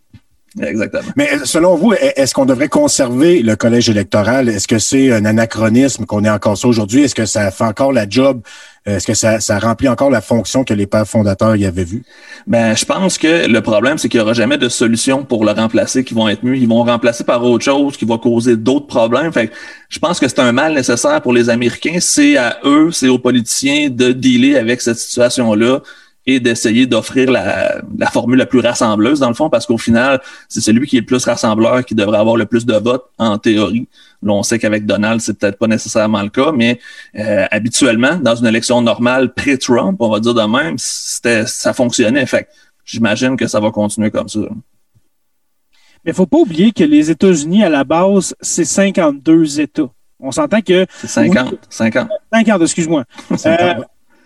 Exactement. 0.60 1.02
Mais 1.16 1.28
euh, 1.32 1.44
selon 1.44 1.74
vous, 1.74 1.92
est-ce 1.94 2.32
qu'on 2.32 2.44
devrait 2.44 2.68
conserver 2.68 3.42
le 3.42 3.56
collège 3.56 3.88
électoral? 3.88 4.48
Est-ce 4.48 4.68
que 4.68 4.78
c'est 4.78 5.12
un 5.12 5.24
anachronisme 5.24 6.06
qu'on 6.06 6.24
ait 6.24 6.30
encore 6.30 6.56
ça 6.56 6.68
aujourd'hui? 6.68 7.02
Est-ce 7.02 7.14
que 7.14 7.26
ça 7.26 7.50
fait 7.50 7.64
encore 7.64 7.92
la 7.92 8.08
job? 8.08 8.40
Est-ce 8.86 9.06
que 9.06 9.14
ça, 9.14 9.40
ça 9.40 9.58
remplit 9.58 9.88
encore 9.88 10.10
la 10.10 10.20
fonction 10.20 10.62
que 10.62 10.74
les 10.74 10.86
pères 10.86 11.08
fondateurs 11.08 11.56
y 11.56 11.64
avaient 11.64 11.84
vue? 11.84 12.02
Ben, 12.46 12.76
je 12.76 12.84
pense 12.84 13.16
que 13.16 13.48
le 13.48 13.60
problème, 13.62 13.96
c'est 13.96 14.10
qu'il 14.10 14.20
n'y 14.20 14.24
aura 14.24 14.34
jamais 14.34 14.58
de 14.58 14.68
solution 14.68 15.24
pour 15.24 15.44
le 15.44 15.52
remplacer 15.52 16.04
qui 16.04 16.12
vont 16.12 16.28
être 16.28 16.44
mieux. 16.44 16.56
Ils 16.56 16.68
vont 16.68 16.84
remplacer 16.84 17.24
par 17.24 17.42
autre 17.42 17.64
chose 17.64 17.96
qui 17.96 18.04
va 18.04 18.18
causer 18.18 18.56
d'autres 18.56 18.86
problèmes. 18.86 19.32
Fait 19.32 19.50
je 19.88 19.98
pense 19.98 20.20
que 20.20 20.28
c'est 20.28 20.40
un 20.40 20.52
mal 20.52 20.74
nécessaire 20.74 21.22
pour 21.22 21.32
les 21.32 21.48
Américains. 21.48 21.96
C'est 21.98 22.36
à 22.36 22.58
eux, 22.64 22.90
c'est 22.92 23.08
aux 23.08 23.18
politiciens 23.18 23.88
de 23.88 24.12
dealer 24.12 24.56
avec 24.56 24.82
cette 24.82 24.98
situation-là 24.98 25.80
et 26.26 26.40
d'essayer 26.40 26.86
d'offrir 26.86 27.30
la, 27.30 27.82
la, 27.98 28.06
formule 28.06 28.38
la 28.38 28.46
plus 28.46 28.60
rassembleuse, 28.60 29.20
dans 29.20 29.28
le 29.28 29.34
fond, 29.34 29.50
parce 29.50 29.66
qu'au 29.66 29.78
final, 29.78 30.20
c'est 30.48 30.60
celui 30.60 30.86
qui 30.86 30.96
est 30.96 31.00
le 31.00 31.06
plus 31.06 31.24
rassembleur 31.24 31.84
qui 31.84 31.94
devrait 31.94 32.18
avoir 32.18 32.36
le 32.36 32.46
plus 32.46 32.64
de 32.64 32.74
votes, 32.74 33.04
en 33.18 33.38
théorie. 33.38 33.88
Là, 34.22 34.32
on 34.32 34.42
sait 34.42 34.58
qu'avec 34.58 34.86
Donald, 34.86 35.20
c'est 35.20 35.38
peut-être 35.38 35.58
pas 35.58 35.66
nécessairement 35.66 36.22
le 36.22 36.30
cas, 36.30 36.52
mais 36.52 36.80
euh, 37.18 37.44
habituellement, 37.50 38.16
dans 38.16 38.34
une 38.34 38.46
élection 38.46 38.80
normale 38.80 39.34
pré-Trump, 39.34 39.96
on 40.00 40.08
va 40.08 40.20
dire 40.20 40.34
de 40.34 40.42
même, 40.42 40.76
c'était, 40.78 41.46
ça 41.46 41.74
fonctionnait. 41.74 42.24
Fait 42.24 42.48
j'imagine 42.84 43.36
que 43.36 43.46
ça 43.46 43.60
va 43.60 43.70
continuer 43.70 44.10
comme 44.10 44.28
ça. 44.28 44.40
Mais 46.04 46.12
faut 46.12 46.26
pas 46.26 46.38
oublier 46.38 46.72
que 46.72 46.84
les 46.84 47.10
États-Unis, 47.10 47.64
à 47.64 47.68
la 47.68 47.84
base, 47.84 48.34
c'est 48.40 48.64
52 48.64 49.60
États. 49.60 49.90
On 50.20 50.30
s'entend 50.30 50.60
que... 50.60 50.86
C'est 51.00 51.06
50. 51.06 51.54
50. 51.68 52.08
50, 52.32 52.62
excuse-moi. 52.62 53.04
Euh, 53.46 53.74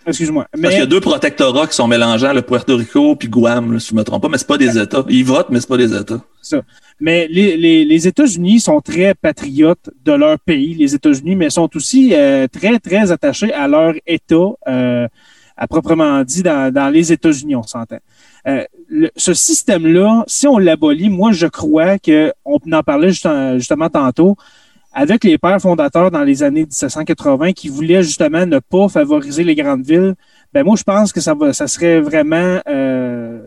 Excuse-moi. 0.09 0.47
Parce 0.50 0.75
qu'il 0.75 0.81
y 0.81 0.83
a 0.83 0.87
deux 0.87 1.00
protectorats 1.00 1.67
qui 1.67 1.75
sont 1.75 1.87
mélangeants, 1.87 2.33
le 2.33 2.43
Puerto 2.43 2.77
Rico 2.77 3.17
puis 3.17 3.29
Guam, 3.29 3.79
si 3.79 3.91
je 3.91 3.95
ne 3.95 4.00
me 4.00 4.05
trompe 4.05 4.23
pas, 4.23 4.29
mais 4.29 4.38
c'est 4.38 4.47
pas 4.47 4.59
des 4.59 4.79
États. 4.79 5.05
Ils 5.09 5.25
votent, 5.25 5.49
mais 5.50 5.61
c'est 5.61 5.69
pas 5.69 5.77
des 5.77 5.95
États. 5.95 6.21
Ça. 6.43 6.62
Mais 7.00 7.29
les, 7.29 7.57
les, 7.85 8.09
États-Unis 8.09 8.61
sont 8.61 8.81
très 8.81 9.15
patriotes 9.15 9.91
de 10.05 10.12
leur 10.12 10.38
pays, 10.41 10.75
les 10.75 10.95
États-Unis, 10.95 11.37
mais 11.37 11.50
sont 11.50 11.71
aussi 11.77 12.12
euh, 12.12 12.49
très, 12.49 12.79
très 12.81 13.12
attachés 13.12 13.53
à 13.53 13.69
leur 13.69 13.95
État, 14.07 14.50
euh, 14.67 15.07
à 15.57 15.67
proprement 15.69 16.25
dit, 16.25 16.43
dans, 16.43 16.73
dans 16.73 16.88
les 16.88 17.12
États-Unis, 17.12 17.55
on 17.55 17.62
s'entend. 17.62 17.99
Euh, 18.49 18.65
ce 19.17 19.35
système-là, 19.35 20.25
si 20.27 20.49
on 20.49 20.59
l'abolit, 20.59 21.09
moi, 21.09 21.31
je 21.33 21.47
crois 21.47 21.99
que 21.99 22.33
on 22.45 22.59
en 22.73 22.83
parlait 22.83 23.12
justement 23.12 23.91
tantôt, 23.91 24.37
avec 24.99 25.23
les 25.23 25.38
pères 25.38 25.61
fondateurs 25.61 26.11
dans 26.11 26.25
les 26.25 26.43
années 26.43 26.64
1780 26.64 27.52
qui 27.52 27.69
voulaient 27.69 28.02
justement 28.02 28.45
ne 28.45 28.59
pas 28.59 28.88
favoriser 28.88 29.45
les 29.45 29.55
grandes 29.55 29.87
villes, 29.87 30.17
ben 30.52 30.64
moi 30.64 30.75
je 30.76 30.83
pense 30.83 31.12
que 31.12 31.21
ça 31.21 31.35
va, 31.35 31.52
ça 31.52 31.69
serait 31.69 32.00
vraiment, 32.00 32.59
euh, 32.69 33.38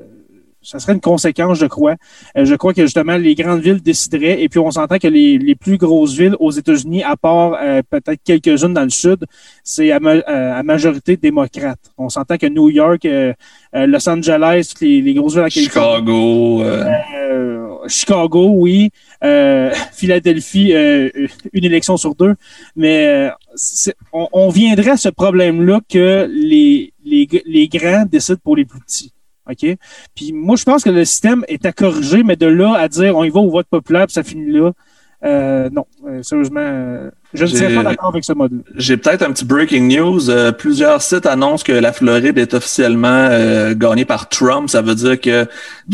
ça 0.62 0.80
serait 0.80 0.94
une 0.94 1.02
conséquence, 1.02 1.60
je 1.60 1.66
crois. 1.66 1.96
Euh, 2.38 2.46
je 2.46 2.56
crois 2.56 2.74
que 2.74 2.84
justement 2.84 3.18
les 3.18 3.36
grandes 3.36 3.60
villes 3.60 3.82
décideraient, 3.82 4.42
et 4.42 4.48
puis 4.48 4.60
on 4.60 4.72
s'entend 4.72 4.98
que 4.98 5.10
les, 5.10 5.38
les, 5.38 5.56
plus 5.56 5.78
grosses 5.78 6.14
villes 6.18 6.38
aux 6.40 6.52
États-Unis, 6.52 7.04
à 7.04 7.18
part 7.18 7.58
euh, 7.62 7.82
peut-être 7.90 8.22
quelques-unes 8.24 8.74
dans 8.74 8.84
le 8.84 8.90
sud, 8.90 9.26
c'est 9.62 9.92
à, 9.92 9.98
à, 9.98 10.64
majorité 10.64 11.18
démocrate. 11.18 11.80
On 11.98 12.08
s'entend 12.08 12.38
que 12.38 12.48
New 12.48 12.70
York, 12.70 13.06
Los 13.74 14.08
Angeles, 14.08 14.74
les, 14.80 15.02
les 15.02 15.14
grosses 15.14 15.34
villes 15.34 15.44
à 15.44 15.50
Chicago. 15.50 16.64
Chicago, 17.88 18.52
oui. 18.56 18.92
Euh, 19.24 19.72
Philadelphie, 19.94 20.74
euh, 20.74 21.10
une 21.54 21.66
élection 21.66 21.98
sur 21.98 22.16
deux. 22.16 22.36
Mais 22.76 23.08
euh, 23.08 23.30
on, 24.14 24.28
on, 24.32 24.50
viendrait 24.50 24.92
à 24.92 24.98
ce 24.98 25.10
problème-là 25.10 25.80
que 25.90 26.30
les, 26.32 26.94
les, 27.04 27.28
les 27.46 27.68
grands 27.68 28.06
décident 28.06 28.40
pour 28.44 28.56
les 28.56 28.66
plus 28.66 28.80
petits. 28.80 29.14
OK? 29.50 29.66
Puis 30.16 30.34
moi, 30.34 30.56
je 30.56 30.64
pense 30.64 30.84
que 30.84 30.90
le 30.90 31.06
système 31.06 31.44
est 31.48 31.66
à 31.66 31.72
corriger, 31.72 32.24
mais 32.24 32.36
de 32.36 32.46
là 32.46 32.76
à 32.76 32.88
dire 32.88 33.16
on 33.16 33.24
y 33.24 33.30
va 33.30 33.40
au 33.40 33.50
vote 33.50 33.68
populaire, 33.68 34.06
puis 34.06 34.14
ça 34.14 34.24
finit 34.24 34.52
là, 34.52 34.72
euh, 35.24 35.70
non, 35.70 35.86
euh, 36.06 36.24
sérieusement, 36.24 37.10
je 37.34 37.44
ne 37.44 37.48
suis 37.48 37.76
pas 37.76 37.84
d'accord 37.84 38.10
avec 38.10 38.24
ce 38.24 38.34
modèle. 38.34 38.60
J'ai 38.76 38.98
peut-être 38.98 39.22
un 39.24 39.32
petit 39.32 39.46
breaking 39.46 39.88
news. 39.88 40.22
plusieurs 40.58 41.02
sites 41.02 41.26
annoncent 41.26 41.64
que 41.64 41.72
la 41.72 41.94
Floride 41.94 42.38
est 42.38 42.54
officiellement 42.54 43.30
gagnée 43.74 44.06
par 44.06 44.30
Trump. 44.30 44.70
Ça 44.70 44.82
veut 44.82 44.96
dire 44.96 45.20
que 45.20 45.48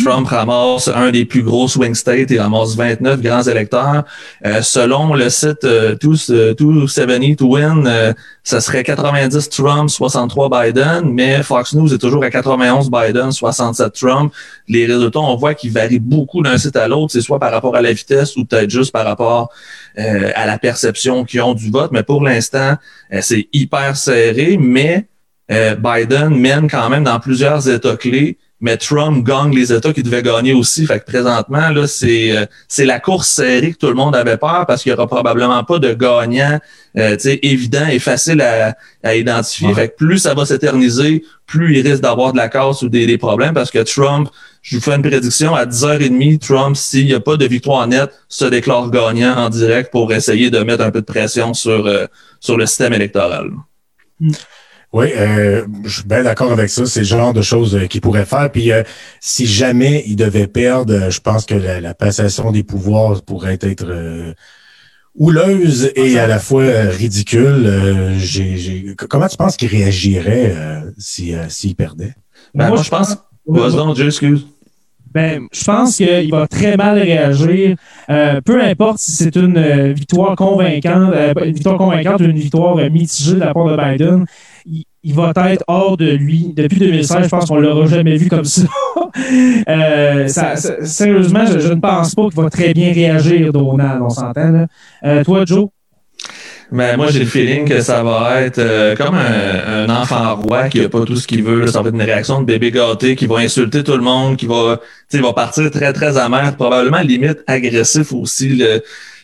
Trump 0.03 0.29
hmm. 0.29 0.33
ramasse 0.33 0.87
un 0.87 1.11
des 1.11 1.25
plus 1.25 1.43
gros 1.43 1.67
swing 1.67 1.95
states 1.95 2.31
et 2.31 2.39
ramasse 2.39 2.75
29 2.75 3.21
grands 3.21 3.43
électeurs. 3.43 4.03
selon 4.61 5.13
le 5.13 5.29
site 5.29 5.63
euh, 5.63 5.95
270 5.95 7.35
to 7.35 7.55
Win, 7.55 8.13
ça 8.43 8.61
serait 8.61 8.83
90 8.83 9.49
Trump, 9.49 9.89
63 9.89 10.49
Biden, 10.49 11.11
mais 11.11 11.43
Fox 11.43 11.73
News 11.73 11.93
est 11.93 11.97
toujours 11.97 12.23
à 12.23 12.29
91 12.29 12.89
Biden, 12.89 13.31
67 13.31 13.93
Trump. 13.93 14.33
Les 14.67 14.85
résultats, 14.85 15.19
on 15.19 15.35
voit 15.35 15.53
qu'ils 15.53 15.71
varient 15.71 15.99
beaucoup 15.99 16.41
d'un 16.41 16.57
site 16.57 16.75
à 16.75 16.87
l'autre, 16.87 17.11
c'est 17.11 17.21
soit 17.21 17.39
par 17.39 17.51
rapport 17.51 17.75
à 17.75 17.81
la 17.81 17.91
vitesse 17.91 18.35
ou 18.37 18.45
peut-être 18.45 18.69
juste 18.69 18.91
par 18.91 19.05
rapport 19.05 19.49
euh, 19.97 20.31
à 20.35 20.45
la 20.45 20.57
perception 20.57 21.23
qu'ils 21.23 21.41
ont 21.41 21.53
du 21.53 21.69
vote. 21.71 21.91
Mais 21.91 22.03
pour 22.03 22.21
l'instant, 22.21 22.75
euh, 23.13 23.19
c'est 23.21 23.47
hyper 23.53 23.95
serré, 23.97 24.57
mais 24.59 25.07
euh, 25.51 25.75
Biden 25.75 26.29
mène 26.29 26.69
quand 26.69 26.89
même 26.89 27.03
dans 27.03 27.19
plusieurs 27.19 27.69
États 27.69 27.95
clés 27.95 28.37
mais 28.59 28.77
Trump 28.77 29.23
gagne 29.25 29.53
les 29.53 29.71
États 29.71 29.93
qui 29.93 30.01
devaient 30.01 30.23
gagner 30.23 30.53
aussi. 30.53 30.85
Fait 30.87 30.99
que 30.99 31.05
présentement, 31.05 31.69
là, 31.69 31.85
c'est, 31.85 32.35
euh, 32.35 32.45
c'est 32.67 32.85
la 32.85 32.99
course 32.99 33.29
serrée 33.29 33.71
que 33.73 33.77
tout 33.77 33.87
le 33.87 33.93
monde 33.93 34.15
avait 34.15 34.37
peur 34.37 34.65
parce 34.65 34.81
qu'il 34.81 34.91
y 34.91 34.93
aura 34.93 35.05
probablement 35.05 35.63
pas 35.63 35.77
de 35.77 35.93
gagnant 35.93 36.59
euh, 36.97 37.15
évident 37.43 37.87
et 37.87 37.99
facile 37.99 38.41
à, 38.41 38.75
à 39.03 39.15
identifier. 39.15 39.73
Fait 39.75 39.89
que 39.89 39.95
plus 39.95 40.19
ça 40.19 40.33
va 40.33 40.45
s'éterniser, 40.45 41.23
plus 41.45 41.77
il 41.77 41.87
risque 41.87 42.01
d'avoir 42.01 42.31
de 42.31 42.37
la 42.37 42.49
casse 42.49 42.81
ou 42.81 42.89
des, 42.89 43.05
des, 43.05 43.19
problèmes 43.19 43.53
parce 43.53 43.69
que 43.69 43.79
Trump, 43.79 44.29
je 44.67 44.75
vous 44.75 44.81
fais 44.81 44.95
une 44.95 45.01
prédiction, 45.01 45.55
à 45.55 45.65
10h30, 45.65 46.39
Trump, 46.39 46.75
s'il 46.75 47.05
n'y 47.05 47.13
a 47.13 47.21
pas 47.21 47.37
de 47.37 47.45
victoire 47.45 47.87
nette, 47.87 48.11
se 48.27 48.43
déclare 48.43 48.91
gagnant 48.91 49.33
en 49.37 49.49
direct 49.49 49.91
pour 49.91 50.11
essayer 50.11 50.49
de 50.49 50.59
mettre 50.59 50.83
un 50.83 50.91
peu 50.91 50.99
de 50.99 51.05
pression 51.05 51.53
sur, 51.53 51.85
euh, 51.85 52.05
sur 52.41 52.57
le 52.57 52.65
système 52.65 52.91
électoral. 52.91 53.51
Mm. 54.19 54.31
Oui, 54.91 55.07
euh, 55.15 55.65
je 55.85 55.99
suis 55.99 56.07
bien 56.07 56.23
d'accord 56.23 56.51
avec 56.51 56.69
ça. 56.69 56.85
C'est 56.85 56.99
le 57.01 57.05
genre 57.05 57.33
de 57.33 57.41
choses 57.41 57.75
euh, 57.75 57.85
qu'il 57.87 58.01
pourrait 58.01 58.25
faire. 58.25 58.51
Puis 58.51 58.73
euh, 58.73 58.83
si 59.21 59.45
jamais 59.45 60.03
il 60.05 60.17
devait 60.17 60.47
perdre, 60.47 61.09
je 61.09 61.19
pense 61.21 61.45
que 61.45 61.55
la, 61.55 61.93
passation 61.93 62.51
des 62.51 62.63
pouvoirs 62.63 63.21
pourrait 63.21 63.59
être 63.61 64.35
houleuse 65.15 65.91
et 65.95 66.19
à 66.19 66.27
la 66.27 66.39
fois 66.39 66.65
ridicule. 66.89 68.15
Comment 69.09 69.27
tu 69.27 69.37
penses 69.37 69.55
qu'il 69.55 69.69
réagirait 69.69 70.55
si 70.97 71.33
s'il 71.47 71.75
perdait? 71.75 72.15
Ben, 72.53 72.69
moi, 72.69 72.81
je 72.81 72.89
pense. 72.89 73.17
Vas-y, 73.45 74.05
excuse. 74.05 74.45
Ben, 75.17 75.47
je 75.51 75.63
pense 75.63 75.95
qu'il 75.95 76.29
va 76.29 76.45
très 76.47 76.77
mal 76.77 76.99
réagir. 76.99 77.75
Euh, 78.07 78.39
peu 78.39 78.61
importe 78.61 78.99
si 78.99 79.13
c'est 79.13 79.35
une 79.35 79.57
euh, 79.57 79.91
victoire 79.91 80.35
convaincante, 80.35 81.11
euh, 81.11 81.33
une 81.43 81.53
victoire 81.53 81.79
convaincante 81.79 82.21
ou 82.21 82.25
une 82.25 82.37
victoire 82.37 82.75
mitigée 82.91 83.33
de 83.33 83.39
la 83.39 83.51
part 83.51 83.65
de 83.65 83.75
Biden, 83.75 84.25
il, 84.67 85.13
va 85.15 85.33
être 85.51 85.63
hors 85.67 85.97
de 85.97 86.11
lui. 86.11 86.53
Depuis 86.55 86.77
2016, 86.77 87.23
je 87.23 87.29
pense 87.29 87.45
qu'on 87.45 87.57
l'aura 87.57 87.87
jamais 87.87 88.15
vu 88.15 88.29
comme 88.29 88.45
ça. 88.45 88.67
sérieusement, 90.83 91.45
je, 91.47 91.73
ne 91.73 91.79
pense 91.79 92.13
pas 92.13 92.29
qu'il 92.29 92.39
va 92.39 92.49
très 92.51 92.73
bien 92.75 92.93
réagir, 92.93 93.51
Donald, 93.51 94.03
on 94.03 94.09
s'entend. 94.09 94.67
toi, 95.25 95.45
Joe? 95.45 95.69
Mais 96.71 96.97
moi, 96.97 97.07
j'ai 97.09 97.19
le 97.19 97.25
feeling 97.25 97.67
que 97.67 97.81
ça 97.81 98.03
va 98.03 98.41
être 98.41 98.59
euh, 98.59 98.95
comme 98.95 99.15
un, 99.15 99.89
enfant 99.89 100.35
roi 100.35 100.69
qui 100.69 100.81
a 100.81 100.89
pas 100.89 101.05
tout 101.05 101.15
ce 101.15 101.27
qu'il 101.27 101.43
veut. 101.43 101.67
Ça 101.67 101.81
va 101.81 101.89
être 101.89 101.95
une 101.95 102.01
réaction 102.01 102.41
de 102.41 102.45
bébé 102.45 102.71
gâté 102.71 103.15
qui 103.15 103.25
va 103.25 103.37
insulter 103.37 103.83
tout 103.83 103.95
le 103.95 104.03
monde, 104.03 104.35
qui 104.35 104.47
va, 104.47 104.79
va 105.13 105.33
partir 105.33 105.71
très, 105.71 105.93
très 105.93 106.17
amer, 106.17 106.55
probablement 106.55 106.99
limite 106.99 107.39
agressif 107.47 108.11
aussi. 108.11 108.49
Le, 108.49 108.81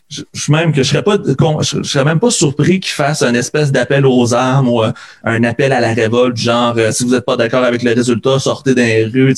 je, 0.10 0.22
suis 0.34 0.52
même 0.52 0.72
que 0.72 0.84
je 0.84 0.90
serais 0.90 1.02
pas 1.02 1.18
je, 1.62 1.84
serais 1.84 2.06
même 2.06 2.20
pas 2.20 2.30
surpris 2.30 2.80
qu'il 2.80 2.92
fasse 2.92 3.22
un 3.22 3.34
espèce 3.34 3.72
d'appel 3.72 4.06
aux 4.06 4.34
armes 4.34 4.70
ou 4.70 4.84
euh, 4.84 4.92
un 5.24 5.44
appel 5.44 5.72
à 5.72 5.80
la 5.80 5.94
révolte 5.94 6.38
genre 6.38 6.76
euh, 6.78 6.92
si 6.92 7.04
vous 7.04 7.12
n'êtes 7.12 7.26
pas 7.26 7.36
d'accord 7.36 7.64
avec 7.64 7.84
le 7.84 7.94
résultat 7.94 8.38
sortez 8.38 8.76
dans 8.76 8.82
les 8.82 9.06
rues 9.06 9.34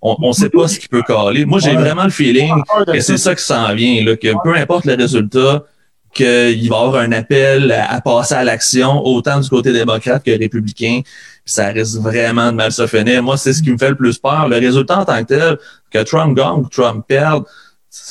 on 0.00 0.16
on 0.20 0.32
sait 0.32 0.50
pas 0.50 0.68
ce 0.68 0.78
qui 0.78 0.88
peut 0.88 1.02
caler 1.02 1.44
moi 1.44 1.58
j'ai 1.58 1.74
vraiment 1.74 2.04
le 2.04 2.10
feeling 2.10 2.52
que 2.86 3.00
c'est 3.00 3.16
ça 3.16 3.34
qui 3.34 3.42
s'en 3.42 3.74
vient 3.74 4.04
là 4.04 4.16
que 4.16 4.28
peu 4.44 4.54
importe 4.54 4.84
le 4.84 4.94
résultat 4.94 5.64
qu'il 6.12 6.68
va 6.68 6.76
y 6.76 6.80
avoir 6.80 6.96
un 6.96 7.12
appel 7.12 7.72
à, 7.72 8.00
passer 8.00 8.34
à 8.34 8.44
l'action, 8.44 9.04
autant 9.04 9.40
du 9.40 9.48
côté 9.48 9.72
démocrate 9.72 10.22
que 10.24 10.30
républicain. 10.30 11.00
ça 11.44 11.68
risque 11.68 11.98
vraiment 11.98 12.52
de 12.52 12.56
mal 12.56 12.72
se 12.72 12.86
finir. 12.86 13.22
Moi, 13.22 13.36
c'est 13.36 13.52
ce 13.52 13.62
qui 13.62 13.70
me 13.70 13.78
fait 13.78 13.90
le 13.90 13.96
plus 13.96 14.18
peur. 14.18 14.48
Le 14.48 14.56
résultat 14.56 15.00
en 15.00 15.04
tant 15.04 15.22
que 15.24 15.34
tel, 15.34 15.58
que 15.90 16.02
Trump 16.02 16.36
gagne 16.36 16.60
ou 16.60 16.68
Trump 16.68 17.04
perde, 17.06 17.44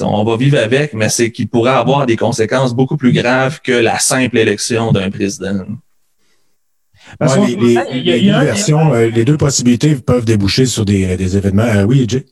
on 0.02 0.24
va 0.24 0.38
vivre 0.38 0.58
avec, 0.60 0.94
mais 0.94 1.10
c'est 1.10 1.32
qu'il 1.32 1.48
pourrait 1.48 1.72
avoir 1.72 2.06
des 2.06 2.18
conséquences 2.18 2.74
beaucoup 2.74 2.98
plus 2.98 3.12
graves 3.12 3.62
que 3.64 3.72
la 3.72 4.00
simple 4.00 4.38
élection 4.38 4.92
d'un 4.92 5.10
président. 5.10 5.66
les, 9.14 9.26
deux 9.26 9.38
possibilités 9.38 9.96
peuvent 9.96 10.26
déboucher 10.26 10.66
sur 10.66 10.86
des, 10.86 11.38
événements. 11.38 11.64
Euh, 11.64 11.84
oui, 11.84 12.06
Jay? 12.08 12.26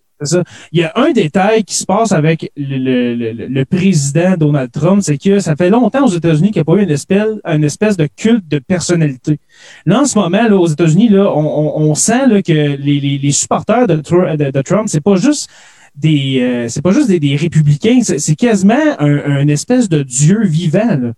Il 0.72 0.80
y 0.80 0.84
a 0.84 0.92
un 0.96 1.12
détail 1.12 1.64
qui 1.64 1.76
se 1.76 1.86
passe 1.86 2.12
avec 2.12 2.52
le, 2.58 3.64
président 3.64 4.36
Donald 4.38 4.72
Trump, 4.72 5.02
c'est 5.02 5.18
que 5.18 5.40
ça 5.40 5.56
fait 5.56 5.70
longtemps 5.70 6.06
aux 6.06 6.10
États-Unis 6.10 6.52
qu'il 6.52 6.58
n'y 6.58 6.62
a 6.62 6.66
pas 6.66 6.76
eu 6.76 6.84
une 6.84 7.64
espèce, 7.64 7.98
de 7.98 8.08
culte 8.16 8.48
de 8.48 8.60
personnalité. 8.60 9.40
Là, 9.86 10.02
en 10.02 10.06
ce 10.06 10.18
moment, 10.18 10.48
là, 10.48 10.56
aux 10.56 10.68
États-Unis, 10.68 11.10
là, 11.10 11.32
on, 11.34 11.96
sent 11.96 12.28
là, 12.28 12.42
que 12.42 12.52
les, 12.52 13.32
supporters 13.32 13.88
de, 13.88 14.62
Trump, 14.62 14.88
c'est 14.88 15.02
pas 15.02 15.16
juste 15.16 15.50
des 15.96 16.40
euh, 16.42 16.68
c'est 16.70 16.82
pas 16.82 16.92
juste 16.92 17.10
des, 17.10 17.36
républicains, 17.36 18.00
c'est 18.02 18.36
quasiment 18.36 18.76
un, 19.00 19.48
espèce 19.48 19.90
de 19.90 20.04
dieu 20.04 20.44
vivant. 20.44 21.14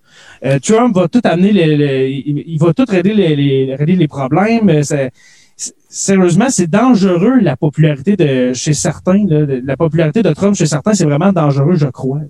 Euh, 0.46 0.60
Trump 0.60 0.96
va 0.96 1.08
tout 1.08 1.22
amener, 1.24 1.52
il 2.08 2.58
va 2.60 2.74
tout 2.74 2.86
régler 2.88 3.36
les, 3.36 4.08
problèmes 4.08 4.82
sérieusement, 5.90 6.50
c'est 6.50 6.68
dangereux 6.68 7.40
la 7.42 7.56
popularité 7.58 8.16
de 8.16 8.54
chez 8.54 8.74
certains. 8.74 9.26
la 9.28 9.78
popularité 9.78 10.24
de 10.24 10.34
Trump 10.34 10.56
chez 10.56 10.66
certains, 10.66 10.94
c'est 10.94 11.06
vraiment 11.06 11.32
dangereux, 11.32 11.76
je 11.76 11.88
crois. 11.88 12.22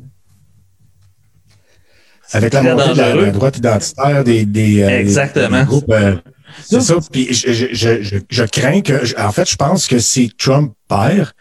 Avec 2.33 2.53
la 2.53 2.63
montée 2.63 2.93
de 2.93 2.97
la, 2.97 3.31
droite 3.31 3.57
identitaire 3.57 4.23
des, 4.23 4.45
des, 4.45 4.83
euh, 4.83 4.99
Exactement. 4.99 5.63
groupes. 5.63 5.91
Euh, 5.91 6.15
c'est 6.63 6.81
ça. 6.81 6.95
Puis 7.11 7.33
je, 7.33 7.51
je, 7.51 8.01
je, 8.01 8.17
je, 8.29 8.43
crains 8.43 8.81
que, 8.81 9.19
en 9.21 9.31
fait, 9.31 9.49
je 9.49 9.55
pense 9.55 9.87
que 9.87 9.99
si 9.99 10.31
Trump 10.37 10.73
perd, 10.87 11.31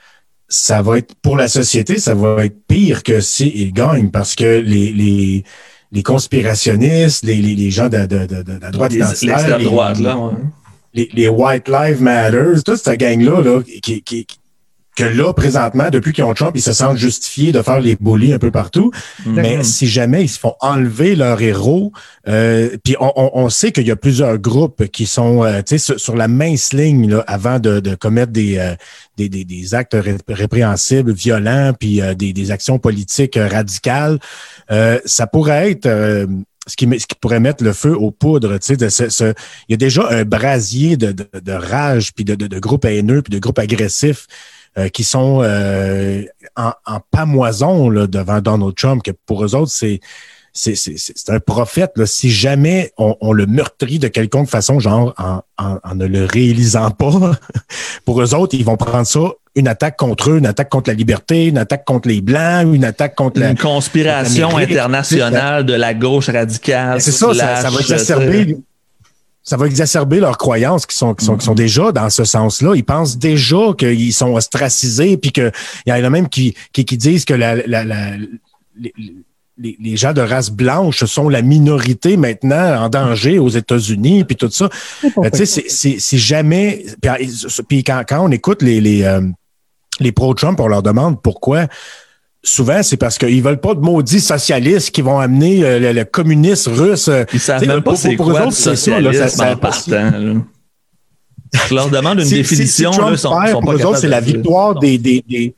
ça 0.48 0.82
va 0.82 0.98
être 0.98 1.14
pour 1.22 1.36
la 1.36 1.48
société, 1.48 1.98
ça 1.98 2.14
va 2.14 2.44
être 2.44 2.66
pire 2.66 3.02
que 3.04 3.20
s'il 3.20 3.72
gagne 3.72 4.10
parce 4.10 4.34
que 4.34 4.60
les, 4.60 4.92
les, 4.92 5.44
les 5.92 6.02
conspirationnistes, 6.02 7.24
les, 7.24 7.36
les, 7.36 7.54
les 7.54 7.70
gens 7.70 7.88
de, 7.88 8.06
de, 8.06 8.26
de, 8.26 8.42
de 8.42 8.58
la 8.60 8.70
droite 8.70 8.92
identitaire, 8.92 9.58
droite, 9.60 10.00
là, 10.00 10.16
les, 10.94 11.08
les 11.12 11.28
White 11.28 11.68
Lives 11.68 12.02
Matters, 12.02 12.62
toute 12.64 12.76
cette 12.76 12.98
gang-là, 12.98 13.42
là, 13.42 13.62
qui, 13.82 14.02
qui, 14.02 14.26
que 14.96 15.04
là, 15.04 15.32
présentement, 15.32 15.88
depuis 15.90 16.12
qu'ils 16.12 16.24
ont 16.24 16.34
Trump, 16.34 16.52
ils 16.54 16.62
se 16.62 16.72
sentent 16.72 16.98
justifiés 16.98 17.52
de 17.52 17.62
faire 17.62 17.80
les 17.80 17.96
bullies 17.96 18.32
un 18.32 18.38
peu 18.38 18.50
partout. 18.50 18.90
Mais 19.24 19.62
si 19.62 19.86
jamais 19.86 20.24
ils 20.24 20.28
se 20.28 20.38
font 20.38 20.54
enlever 20.60 21.16
leur 21.16 21.40
héros, 21.40 21.92
euh, 22.28 22.76
puis 22.84 22.96
on, 23.00 23.12
on, 23.16 23.48
sait 23.48 23.72
qu'il 23.72 23.86
y 23.86 23.90
a 23.90 23.96
plusieurs 23.96 24.38
groupes 24.38 24.88
qui 24.88 25.06
sont 25.06 25.44
euh, 25.44 25.62
sur, 25.64 25.98
sur, 25.98 26.16
la 26.16 26.28
mince 26.28 26.72
ligne 26.72 27.08
là, 27.08 27.24
avant 27.26 27.58
de, 27.58 27.80
de 27.80 27.94
commettre 27.94 28.32
des, 28.32 28.58
euh, 28.58 28.74
des, 29.16 29.28
des, 29.28 29.44
des, 29.44 29.74
actes 29.74 29.96
répréhensibles, 30.28 31.12
violents, 31.12 31.72
puis 31.78 32.02
euh, 32.02 32.14
des, 32.14 32.32
des, 32.32 32.50
actions 32.50 32.78
politiques 32.78 33.38
radicales. 33.40 34.18
ça 35.04 35.26
pourrait 35.26 35.70
être 35.70 35.88
ce 36.70 36.76
qui, 36.76 36.86
ce 36.98 37.06
qui 37.06 37.16
pourrait 37.20 37.40
mettre 37.40 37.64
le 37.64 37.72
feu 37.72 37.96
aux 37.96 38.10
poudres. 38.10 38.58
Tu 38.58 38.76
sais, 38.76 39.34
il 39.68 39.72
y 39.72 39.74
a 39.74 39.76
déjà 39.76 40.08
un 40.08 40.24
brasier 40.24 40.96
de, 40.96 41.12
de, 41.12 41.28
de 41.40 41.52
rage, 41.52 42.12
puis 42.14 42.24
de, 42.24 42.34
de, 42.34 42.58
groupes 42.58 42.84
haineux, 42.84 43.22
puis 43.22 43.32
de 43.32 43.38
groupes 43.38 43.58
agressifs 43.58 44.26
euh, 44.78 44.88
qui 44.88 45.02
sont 45.02 45.40
euh, 45.42 46.22
en, 46.56 46.72
en, 46.86 47.00
pamoison 47.10 47.90
là, 47.90 48.06
devant 48.06 48.40
Donald 48.40 48.74
Trump, 48.76 49.02
que 49.02 49.10
pour 49.26 49.44
eux 49.44 49.54
autres, 49.54 49.72
c'est 49.72 50.00
c'est 50.52 51.30
un 51.30 51.40
prophète. 51.40 51.92
Là. 51.96 52.06
Si 52.06 52.30
jamais 52.30 52.92
on, 52.98 53.16
on, 53.20 53.32
le 53.32 53.46
meurtrit 53.46 53.98
de 53.98 54.08
quelconque 54.08 54.48
façon, 54.48 54.80
genre 54.80 55.14
en, 55.18 55.42
en, 55.58 55.78
en, 55.82 55.94
ne 55.94 56.06
le 56.06 56.24
réalisant 56.24 56.90
pas, 56.90 57.12
pour 58.04 58.20
eux 58.20 58.34
autres, 58.34 58.54
ils 58.54 58.64
vont 58.64 58.76
prendre 58.76 59.06
ça 59.06 59.32
une 59.56 59.68
attaque 59.68 59.96
contre 59.96 60.30
eux, 60.30 60.38
une 60.38 60.46
attaque 60.46 60.68
contre 60.68 60.90
la 60.90 60.94
liberté, 60.94 61.46
une 61.46 61.58
attaque 61.58 61.84
contre 61.84 62.08
les 62.08 62.20
Blancs, 62.20 62.72
une 62.72 62.84
attaque 62.84 63.14
contre 63.14 63.40
la... 63.40 63.50
Une 63.50 63.58
conspiration 63.58 64.56
internationale 64.56 65.66
de 65.66 65.74
la 65.74 65.92
gauche 65.92 66.28
radicale. 66.28 67.00
C'est 67.00 67.12
ça, 67.12 67.34
ça, 67.34 67.70
va 67.70 67.80
exacerber... 67.80 68.58
Ça 69.42 69.56
va 69.56 69.66
exacerber 69.66 70.20
leurs 70.20 70.38
croyances 70.38 70.84
qui 70.84 70.96
sont, 70.96 71.14
qui 71.14 71.24
sont, 71.24 71.36
qui 71.36 71.46
sont 71.46 71.54
déjà 71.54 71.92
dans 71.92 72.10
ce 72.10 72.24
sens-là. 72.24 72.74
Ils 72.76 72.84
pensent 72.84 73.16
déjà 73.16 73.72
qu'ils 73.76 74.12
sont 74.12 74.34
ostracisés, 74.34 75.16
puis 75.16 75.32
qu'il 75.32 75.50
y 75.86 75.92
en 75.92 76.04
a 76.04 76.10
même 76.10 76.28
qui, 76.28 76.54
qui, 76.72 76.84
qui 76.84 76.98
disent 76.98 77.24
que 77.24 77.34
la, 77.34 77.56
la, 77.66 77.82
la 77.84 78.10
les, 78.78 78.92
les, 79.60 79.96
gens 79.96 80.12
de 80.12 80.20
race 80.20 80.50
blanche 80.50 81.04
sont 81.04 81.28
la 81.28 81.42
minorité 81.42 82.16
maintenant 82.16 82.84
en 82.84 82.88
danger 82.88 83.38
aux 83.38 83.48
États-Unis, 83.48 84.24
puis 84.24 84.36
tout 84.36 84.50
ça. 84.50 84.68
Euh, 85.04 85.30
tu 85.32 85.46
sais, 85.46 85.64
c'est 85.68 86.18
jamais... 86.18 86.84
Puis 87.68 87.84
quand, 87.84 88.02
quand 88.08 88.24
on 88.24 88.30
écoute 88.30 88.62
les, 88.62 88.80
les, 88.80 89.02
euh, 89.02 89.20
les 90.00 90.12
pro-Trump, 90.12 90.58
on 90.60 90.66
leur 90.66 90.82
demande 90.82 91.20
pourquoi. 91.20 91.66
Souvent, 92.42 92.82
c'est 92.82 92.96
parce 92.96 93.18
qu'ils 93.18 93.42
veulent 93.42 93.60
pas 93.60 93.74
de 93.74 93.80
maudits 93.80 94.20
socialistes 94.20 94.90
qui 94.92 95.02
vont 95.02 95.18
amener 95.18 95.62
euh, 95.62 95.92
le, 95.92 96.04
communiste 96.04 96.68
russe. 96.68 97.08
Euh, 97.08 97.24
Ils 97.34 97.40
savent 97.40 97.66
même 97.66 97.82
pas 97.82 97.96
c'est 97.96 98.16
quoi 98.16 98.46
autres, 98.46 98.52
socialisme 98.52 99.28
ça, 99.28 99.52
en 99.52 99.56
partant. 99.56 100.10
Je 101.68 101.74
leur 101.74 101.90
demande 101.90 102.20
une 102.20 102.28
définition. 102.28 102.92
Si, 102.92 102.98
Trump 102.98 103.44
perd, 103.44 103.60
pour 103.60 103.72
eux 103.72 103.84
autres, 103.84 103.98
c'est 103.98 104.08
la 104.08 104.20
victoire 104.20 104.78
des, 104.78 104.96
des, 104.96 105.22
des 105.28 105.54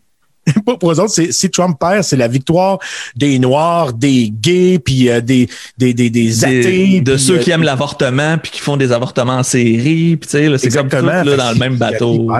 pour 0.80 0.92
eux 0.92 1.00
autres, 1.00 1.12
si 1.12 1.50
Trump 1.50 1.78
perd, 1.78 2.02
c'est 2.02 2.16
la 2.16 2.28
victoire 2.28 2.78
des 3.14 3.38
Noirs, 3.38 3.92
des 3.92 4.30
gays, 4.30 4.78
puis 4.78 5.08
euh, 5.08 5.20
des, 5.20 5.48
des, 5.78 5.94
des, 5.94 6.10
des, 6.10 6.44
athées. 6.44 7.00
De 7.00 7.16
ceux 7.16 7.38
qui 7.38 7.50
aiment 7.50 7.62
l'avortement, 7.62 8.38
puis 8.38 8.50
qui 8.50 8.60
font 8.60 8.76
des 8.76 8.92
avortements 8.92 9.36
en 9.36 9.42
série. 9.42 10.16
Puis, 10.16 10.30
c'est 10.30 10.74
comme 10.74 10.88
tout 10.88 10.96
là, 11.04 11.24
dans 11.24 11.52
le 11.52 11.58
même 11.58 11.76
bateau. 11.76 12.30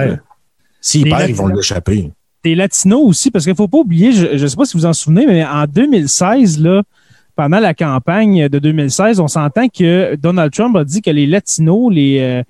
S'ils 0.81 1.09
perdent, 1.09 1.29
ils 1.29 1.35
vont 1.35 1.47
l'échapper. 1.47 2.11
Des 2.43 2.57
latinos 2.57 3.03
aussi, 3.05 3.31
parce 3.31 3.45
qu'il 3.45 3.53
ne 3.53 3.57
faut 3.57 3.69
pas 3.69 3.79
oublier, 3.79 4.13
je 4.13 4.27
ne 4.27 4.47
sais 4.47 4.57
pas 4.57 4.65
si 4.65 4.77
vous 4.77 4.85
en 4.85 4.93
souvenez, 4.93 5.27
mais 5.27 5.45
en 5.45 5.65
2016, 5.67 6.59
là, 6.59 6.83
pendant 7.37 7.61
la 7.61 7.73
campagne 7.73 8.49
de 8.49 8.59
2016, 8.59 9.21
on 9.21 9.29
s'entend 9.29 9.69
que 9.69 10.17
Donald 10.17 10.53
Trump 10.53 10.77
a 10.77 10.85
dit 10.85 11.01
que 11.01 11.11
les 11.11 11.27
latinos, 11.27 11.93
les, 11.93 12.19
euh, 12.21 12.43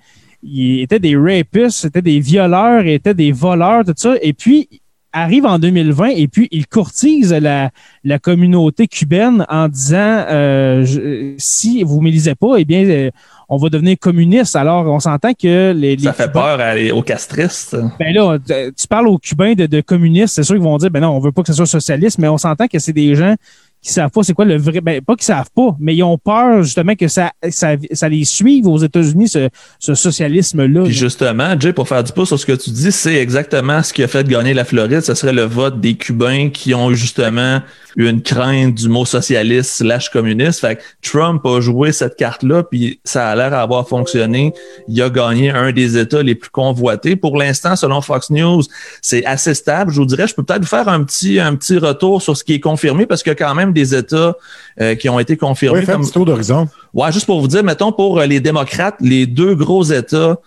étaient 0.81 0.99
des 0.99 1.15
rapists, 1.15 1.85
étaient 1.85 2.01
des 2.01 2.19
violeurs, 2.19 2.85
étaient 2.85 3.13
des 3.13 3.31
voleurs, 3.31 3.85
tout 3.85 3.93
ça. 3.95 4.15
Et 4.21 4.33
puis, 4.33 4.67
arrive 5.13 5.45
en 5.45 5.59
2020 5.59 6.07
et 6.07 6.27
puis 6.27 6.47
il 6.51 6.67
courtise 6.67 7.31
la, 7.31 7.69
la 8.03 8.19
communauté 8.19 8.87
cubaine 8.87 9.45
en 9.47 9.67
disant 9.67 10.25
euh, 10.29 11.35
si 11.37 11.83
vous 11.83 11.99
ne 11.99 12.03
m'élisez 12.03 12.35
pas, 12.35 12.55
eh 12.57 12.65
bien, 12.65 12.83
euh, 12.85 13.11
on 13.47 13.57
va 13.57 13.69
devenir 13.69 13.97
communiste. 13.99 14.55
Alors, 14.55 14.87
on 14.87 14.99
s'entend 14.99 15.33
que 15.33 15.71
les, 15.71 15.97
Ça 15.99 16.13
fait 16.13 16.31
peur 16.31 16.59
aux 16.93 17.03
castristes. 17.03 17.77
Ben 17.99 18.13
là, 18.13 18.37
tu 18.39 18.87
parles 18.87 19.07
aux 19.07 19.19
Cubains 19.19 19.53
de, 19.53 19.67
de 19.67 19.81
communistes, 19.81 20.35
c'est 20.35 20.43
sûr 20.43 20.55
qu'ils 20.55 20.63
vont 20.63 20.77
dire, 20.77 20.89
ben 20.89 20.99
non, 20.99 21.15
on 21.15 21.19
veut 21.19 21.31
pas 21.31 21.43
que 21.43 21.47
ce 21.47 21.53
soit 21.53 21.65
socialiste, 21.67 22.17
mais 22.17 22.27
on 22.27 22.37
s'entend 22.37 22.67
que 22.67 22.79
c'est 22.79 22.93
des 22.93 23.15
gens 23.15 23.35
qui 23.83 23.91
savent 23.91 24.09
pas 24.09 24.23
c'est 24.23 24.33
quoi 24.33 24.45
le 24.45 24.57
vrai. 24.57 24.81
Ben, 24.81 25.01
pas 25.01 25.15
qu'ils 25.15 25.25
savent 25.25 25.51
pas, 25.53 25.75
mais 25.79 25.95
ils 25.95 26.03
ont 26.03 26.17
peur 26.17 26.63
justement 26.63 26.95
que 26.95 27.07
ça, 27.07 27.33
ça, 27.49 27.73
ça 27.91 28.09
les 28.09 28.23
suive 28.23 28.65
aux 28.67 28.77
États-Unis, 28.77 29.27
ce, 29.27 29.49
ce 29.77 29.93
socialisme-là. 29.93 30.83
Puis 30.83 30.93
justement, 30.93 31.59
Jay, 31.59 31.73
pour 31.73 31.87
faire 31.87 32.03
du 32.03 32.13
pouce 32.13 32.29
sur 32.29 32.39
ce 32.39 32.45
que 32.45 32.53
tu 32.53 32.69
dis, 32.69 32.91
c'est 32.93 33.15
exactement 33.15 33.83
ce 33.83 33.91
qui 33.91 34.01
a 34.01 34.07
fait 34.07 34.25
gagner 34.27 34.53
la 34.53 34.63
Floride. 34.63 35.01
Ce 35.01 35.13
serait 35.13 35.33
le 35.33 35.43
vote 35.43 35.81
des 35.81 35.95
Cubains 35.95 36.49
qui 36.49 36.73
ont 36.73 36.93
justement 36.93 37.61
eu 37.97 38.07
une 38.07 38.21
crainte 38.21 38.73
du 38.73 38.87
mot 38.87 39.05
socialiste 39.05 39.71
slash 39.71 40.09
communiste. 40.09 40.61
Fait 40.61 40.77
que 40.77 40.81
Trump 41.01 41.45
a 41.45 41.59
joué 41.59 41.91
cette 41.91 42.15
carte-là, 42.15 42.63
puis 42.63 43.01
ça 43.03 43.29
a 43.29 43.35
l'air 43.35 43.51
d'avoir 43.51 43.87
fonctionné. 43.87 44.53
Il 44.87 44.99
a 45.01 45.09
gagné 45.09 45.51
un 45.51 45.73
des 45.73 45.97
États 45.97 46.23
les 46.23 46.35
plus 46.35 46.49
convoités. 46.49 47.15
Pour 47.17 47.37
l'instant, 47.37 47.75
selon 47.75 48.01
Fox 48.01 48.29
News, 48.29 48.63
c'est 49.01 49.25
assez 49.25 49.53
stable. 49.53 49.91
Je 49.91 49.99
vous 49.99 50.05
dirais, 50.05 50.27
je 50.27 50.33
peux 50.33 50.43
peut-être 50.43 50.61
vous 50.61 50.67
faire 50.67 50.87
un 50.87 51.03
petit, 51.03 51.39
un 51.39 51.55
petit 51.55 51.77
retour 51.77 52.21
sur 52.21 52.37
ce 52.37 52.43
qui 52.43 52.53
est 52.53 52.59
confirmé, 52.59 53.05
parce 53.05 53.23
a 53.27 53.35
quand 53.35 53.55
même 53.55 53.72
des 53.73 53.95
États 53.95 54.35
euh, 54.81 54.95
qui 54.95 55.09
ont 55.09 55.19
été 55.19 55.37
confirmés. 55.37 55.79
Oui, 55.79 55.85
fais 55.85 55.93
un 55.93 55.99
petit 55.99 56.11
tour 56.11 56.25
d'horizon. 56.25 56.67
Ouais, 56.93 57.11
juste 57.11 57.25
pour 57.25 57.41
vous 57.41 57.47
dire, 57.47 57.63
mettons, 57.63 57.91
pour 57.91 58.19
euh, 58.19 58.25
les 58.25 58.39
démocrates, 58.39 58.95
les 58.99 59.25
deux 59.25 59.55
gros 59.55 59.83
États 59.83 60.37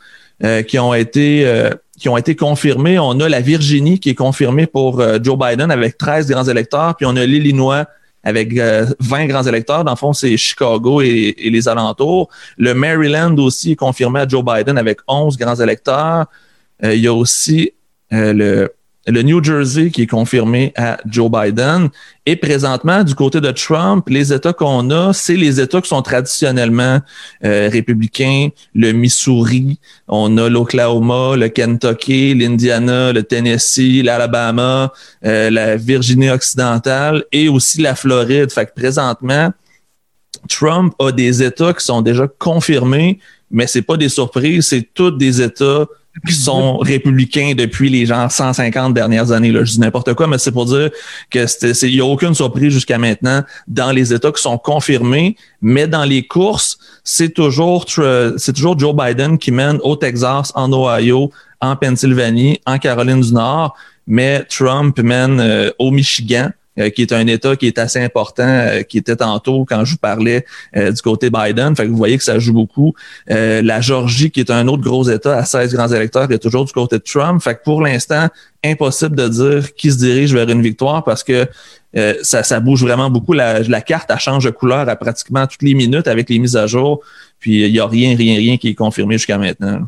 euh, 0.45 0.63
qui 0.63 0.79
ont 0.79 0.95
été 0.95 1.47
euh, 1.47 1.71
qui 1.99 2.09
ont 2.09 2.17
été 2.17 2.37
confirmés, 2.37 2.99
on 2.99 3.19
a 3.21 3.29
la 3.29 3.41
Virginie 3.41 3.99
qui 3.99 4.11
est 4.11 4.15
confirmée 4.15 4.67
pour 4.67 5.03
Joe 5.23 5.39
Biden 5.39 5.71
avec 5.71 5.97
13 5.97 6.29
grands 6.29 6.45
électeurs, 6.45 6.95
puis 6.95 7.07
on 7.07 7.17
a 7.17 7.25
l'Illinois 7.25 7.87
avec 8.23 8.53
20 8.53 9.27
grands 9.29 9.45
électeurs. 9.45 9.83
Dans 9.83 9.93
le 9.93 9.97
fond, 9.97 10.13
c'est 10.13 10.37
Chicago 10.37 11.01
et, 11.01 11.35
et, 11.39 11.49
les 11.49 11.69
alentours. 11.69 12.29
Le 12.59 12.75
Maryland 12.75 13.35
aussi 13.39 13.73
est 13.73 13.77
confirmé 13.77 14.21
à 14.21 14.29
Joe 14.29 14.45
Biden 14.45 14.77
avec 14.77 14.99
11 15.09 15.39
grands 15.39 15.55
électeurs. 15.55 16.27
il 16.83 17.01
y 17.01 17.07
a 17.07 17.15
aussi 17.15 17.73
le 18.11 18.69
le 19.07 19.23
New 19.23 19.43
Jersey 19.43 19.91
qui 19.91 20.03
est 20.03 20.07
confirmé 20.07 20.73
à 20.77 20.99
Joe 21.07 21.31
Biden. 21.31 21.89
Et 22.27 22.35
présentement, 22.35 23.05
du 23.05 23.15
côté 23.15 23.41
de 23.41 23.51
Trump, 23.53 24.09
les 24.09 24.33
États 24.33 24.53
qu'on 24.53 24.91
a, 24.91 25.13
c'est 25.13 25.37
les 25.37 25.61
États 25.61 25.81
qui 25.81 25.89
sont 25.89 26.03
traditionnellement 26.03 27.01
euh, 27.45 27.69
républicains. 27.71 28.49
Le 28.75 28.93
Missouri, 28.93 29.79
on 30.09 30.37
a 30.39 30.49
l'Oklahoma, 30.49 31.37
le 31.37 31.49
Kentucky, 31.49 32.35
l'Indiana, 32.35 33.13
le 33.13 33.23
Tennessee, 33.23 34.03
l'Alabama, 34.03 34.93
euh, 35.25 35.51
la 35.51 35.77
Virginie 35.77 36.31
occidentale 36.31 37.25
et 37.31 37.49
aussi 37.49 37.81
la 37.81 37.95
Floride. 37.95 38.51
Fait 38.51 38.67
que 38.67 38.75
présentement, 38.75 39.53
Trump 40.49 40.95
a 40.99 41.13
des 41.13 41.43
États 41.43 41.73
qui 41.73 41.85
sont 41.85 42.03
déjà 42.03 42.27
confirmés, 42.39 43.21
mais 43.51 43.69
c'est 43.69 43.83
pas 43.83 43.97
des 43.97 44.09
surprises, 44.09 44.67
c'est 44.67 44.89
tous 44.95 45.13
des 45.13 45.41
États 45.41 45.87
qui 46.27 46.35
sont 46.35 46.79
républicains 46.79 47.53
depuis 47.57 47.91
les 47.91 48.07
genre 48.07 48.31
150 48.31 48.95
dernières 48.95 49.33
années. 49.33 49.53
Là. 49.53 49.65
Je 49.65 49.73
dis 49.73 49.81
n'importe 49.81 50.15
quoi, 50.15 50.27
mais 50.27 50.39
c'est 50.39 50.53
pour 50.53 50.67
dire 50.67 50.91
que 51.31 51.87
il 51.87 51.95
n'y 51.95 52.01
a 52.01 52.05
aucune 52.05 52.35
surprise 52.35 52.73
jusqu'à 52.73 52.99
maintenant 52.99 53.43
dans 53.69 53.93
les 53.93 54.13
États 54.13 54.33
qui 54.33 54.43
sont 54.43 54.59
confirmés, 54.59 55.37
mais 55.61 55.87
dans 55.87 56.05
les 56.05 56.27
courses, 56.27 56.79
c'est 57.05 57.35
toujours 57.35 57.87
c'est 57.89 58.53
toujours 58.53 58.79
Joe 58.79 58.95
Biden 58.95 59.39
qui 59.39 59.51
mène 59.51 59.79
au 59.83 59.97
Texas, 59.97 60.53
en 60.55 60.73
Ohio, 60.73 61.31
en 61.61 61.77
Pennsylvanie, 61.77 62.61
en 62.67 62.79
Caroline 62.79 63.21
du 63.21 63.33
Nord, 63.33 63.77
mais 64.07 64.45
Trump 64.45 64.99
mène 64.99 65.41
euh, 65.41 65.71
au 65.79 65.91
Michigan. 65.91 66.51
Euh, 66.79 66.91
qui 66.91 67.01
est 67.01 67.13
un 67.13 67.27
État 67.27 67.57
qui 67.57 67.67
est 67.67 67.79
assez 67.79 67.99
important, 68.03 68.47
euh, 68.47 68.83
qui 68.83 68.99
était 68.99 69.17
tantôt 69.17 69.65
quand 69.65 69.83
je 69.87 69.93
vous 69.93 69.99
parlais 69.99 70.45
euh, 70.77 70.93
du 70.93 71.01
côté 71.01 71.31
Biden. 71.31 71.75
Fait 71.75 71.85
que 71.85 71.89
vous 71.89 71.97
voyez 71.97 72.19
que 72.19 72.25
ça 72.25 72.39
joue 72.39 72.53
beaucoup. 72.53 72.95
la 73.29 73.81
Georgie, 73.81 74.31
qui 74.31 74.41
est 74.41 74.51
un 74.51 74.69
autre 74.69 74.83
gros 74.83 75.09
État 75.09 75.39
à 75.39 75.45
16 75.45 75.73
grands 75.75 75.89
électeurs, 75.89 76.31
est 76.31 76.39
toujours 76.39 76.67
du 76.67 76.73
côté 76.73 76.99
de 76.99 77.03
Trump. 77.03 77.43
Fait 77.43 77.55
que 77.55 77.63
pour 77.65 77.81
l'instant, 77.81 78.29
impossible 78.63 79.17
de 79.17 79.29
dire 79.29 79.75
qui 79.75 79.91
se 79.91 79.99
dirige 79.99 80.35
vers 80.35 80.49
une 80.51 80.63
victoire 80.63 81.03
parce 81.03 81.25
que 81.25 81.47
ça, 82.23 82.43
ça, 82.43 82.61
bouge 82.61 82.83
vraiment 82.83 83.09
beaucoup. 83.09 83.33
La, 83.33 83.61
la, 83.61 83.81
carte, 83.81 84.13
change 84.19 84.45
de 84.45 84.51
couleur 84.51 84.87
à 84.87 84.97
pratiquement 84.97 85.47
toutes 85.47 85.63
les 85.63 85.73
minutes 85.73 86.09
avec 86.09 86.29
les 86.29 86.39
mises 86.39 86.57
à 86.57 86.67
jour. 86.67 87.01
Puis 87.39 87.65
il 87.65 87.73
n'y 87.73 87.79
a 87.79 87.87
rien, 87.87 88.15
rien, 88.15 88.37
rien 88.37 88.59
qui 88.59 88.69
est 88.69 88.75
confirmé 88.75 89.15
jusqu'à 89.15 89.39
maintenant. 89.39 89.81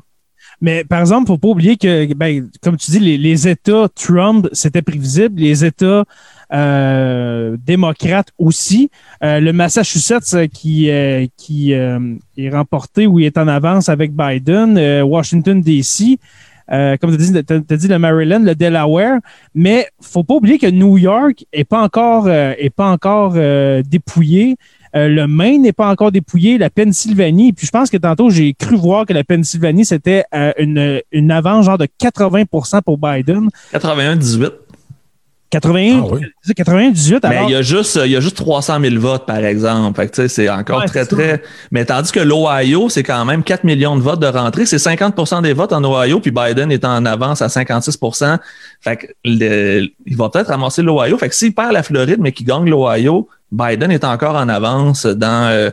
Mais 0.61 0.85
par 0.85 1.01
exemple, 1.01 1.27
faut 1.27 1.39
pas 1.39 1.49
oublier 1.49 1.77
que, 1.77 2.13
ben, 2.15 2.49
comme 2.63 2.77
tu 2.77 2.91
dis, 2.91 2.99
les, 2.99 3.19
les 3.19 3.47
États 3.47 3.89
Trump, 3.95 4.49
c'était 4.53 4.83
prévisible. 4.83 5.41
Les 5.41 5.65
États 5.65 6.05
euh, 6.53 7.57
démocrates 7.65 8.29
aussi. 8.39 8.91
Euh, 9.23 9.39
le 9.41 9.53
Massachusetts 9.53 10.35
euh, 10.35 10.47
qui, 10.47 10.91
qui 11.37 11.73
est 11.73 12.51
remporté 12.51 13.07
ou 13.07 13.21
est 13.21 13.37
en 13.37 13.49
avance 13.49 13.89
avec 13.89 14.13
Biden. 14.15 15.03
Washington, 15.03 15.61
D.C. 15.61 16.19
comme 16.69 17.17
tu 17.17 17.37
as 17.37 17.55
as 17.75 17.77
dit 17.77 17.89
le 17.89 17.99
Maryland, 17.99 18.41
le 18.41 18.55
Delaware, 18.55 19.19
mais 19.55 19.87
faut 20.01 20.25
pas 20.25 20.35
oublier 20.35 20.59
que 20.59 20.67
New 20.67 20.99
York 20.99 21.45
est 21.53 21.65
pas 21.65 21.83
encore 21.83 22.29
est 22.29 22.73
pas 22.75 22.91
encore 22.91 23.35
dépouillé. 23.85 24.57
le 24.95 25.27
Maine 25.27 25.63
n'est 25.63 25.73
pas 25.73 25.91
encore 25.91 26.13
dépouillé, 26.13 26.59
la 26.59 26.71
Pennsylvanie. 26.71 27.53
Puis 27.53 27.67
je 27.67 27.71
pense 27.71 27.91
que 27.91 27.97
tantôt, 27.97 28.31
j'ai 28.31 28.55
cru 28.55 28.77
voir 28.77 29.07
que 29.07 29.13
la 29.13 29.25
Pennsylvanie, 29.25 29.85
c'était 29.85 30.25
une, 30.59 31.01
une 31.13 31.31
avance 31.31 31.67
genre 31.67 31.79
de 31.79 31.87
80% 32.01 32.83
pour 32.83 32.99
Biden. 32.99 33.49
81-18. 33.73 34.68
81, 35.51 36.05
ah 36.05 36.55
98. 36.55 37.25
Mais 37.27 37.45
il 37.45 37.51
y 37.51 37.55
a 37.55 37.63
juste, 37.63 37.99
il 38.05 38.11
y 38.11 38.17
a 38.17 38.21
juste 38.21 38.37
300 38.37 38.81
000 38.81 38.97
votes, 39.01 39.25
par 39.25 39.39
exemple. 39.39 39.97
Fait 39.97 40.09
que, 40.09 40.29
c'est 40.29 40.49
encore 40.51 40.85
très, 40.85 41.07
très. 41.07 41.43
Mais 41.71 41.87
tandis 41.87 42.13
que 42.13 42.21
l'Ohio, 42.21 42.91
c'est 42.91 43.03
quand 43.03 43.25
même 43.25 43.43
4 43.43 43.65
millions 43.65 43.97
de 43.97 44.03
votes 44.03 44.21
de 44.21 44.27
rentrée. 44.27 44.67
C'est 44.67 44.77
50% 44.77 45.43
des 45.43 45.55
votes 45.55 45.73
en 45.73 45.83
Ohio, 45.85 46.21
puis 46.21 46.31
Biden 46.31 46.71
est 46.71 46.85
en 46.85 47.07
avance 47.07 47.41
à 47.41 47.47
56% 47.47 48.39
Fait 48.81 48.97
que 48.97 49.07
il 49.25 50.17
va 50.17 50.29
peut-être 50.29 50.49
ramasser 50.49 50.83
l'Ohio. 50.83 51.17
Fait 51.17 51.31
que 51.31 51.35
s'il 51.35 51.55
perd 51.55 51.73
la 51.73 51.83
Floride, 51.83 52.19
mais 52.21 52.33
qu'il 52.33 52.47
gagne 52.47 52.69
l'Ohio, 52.69 53.29
Biden 53.51 53.91
est 53.91 54.05
encore 54.05 54.37
en 54.37 54.49
avance 54.49 55.07
dans. 55.07 55.49
Euh, 55.51 55.71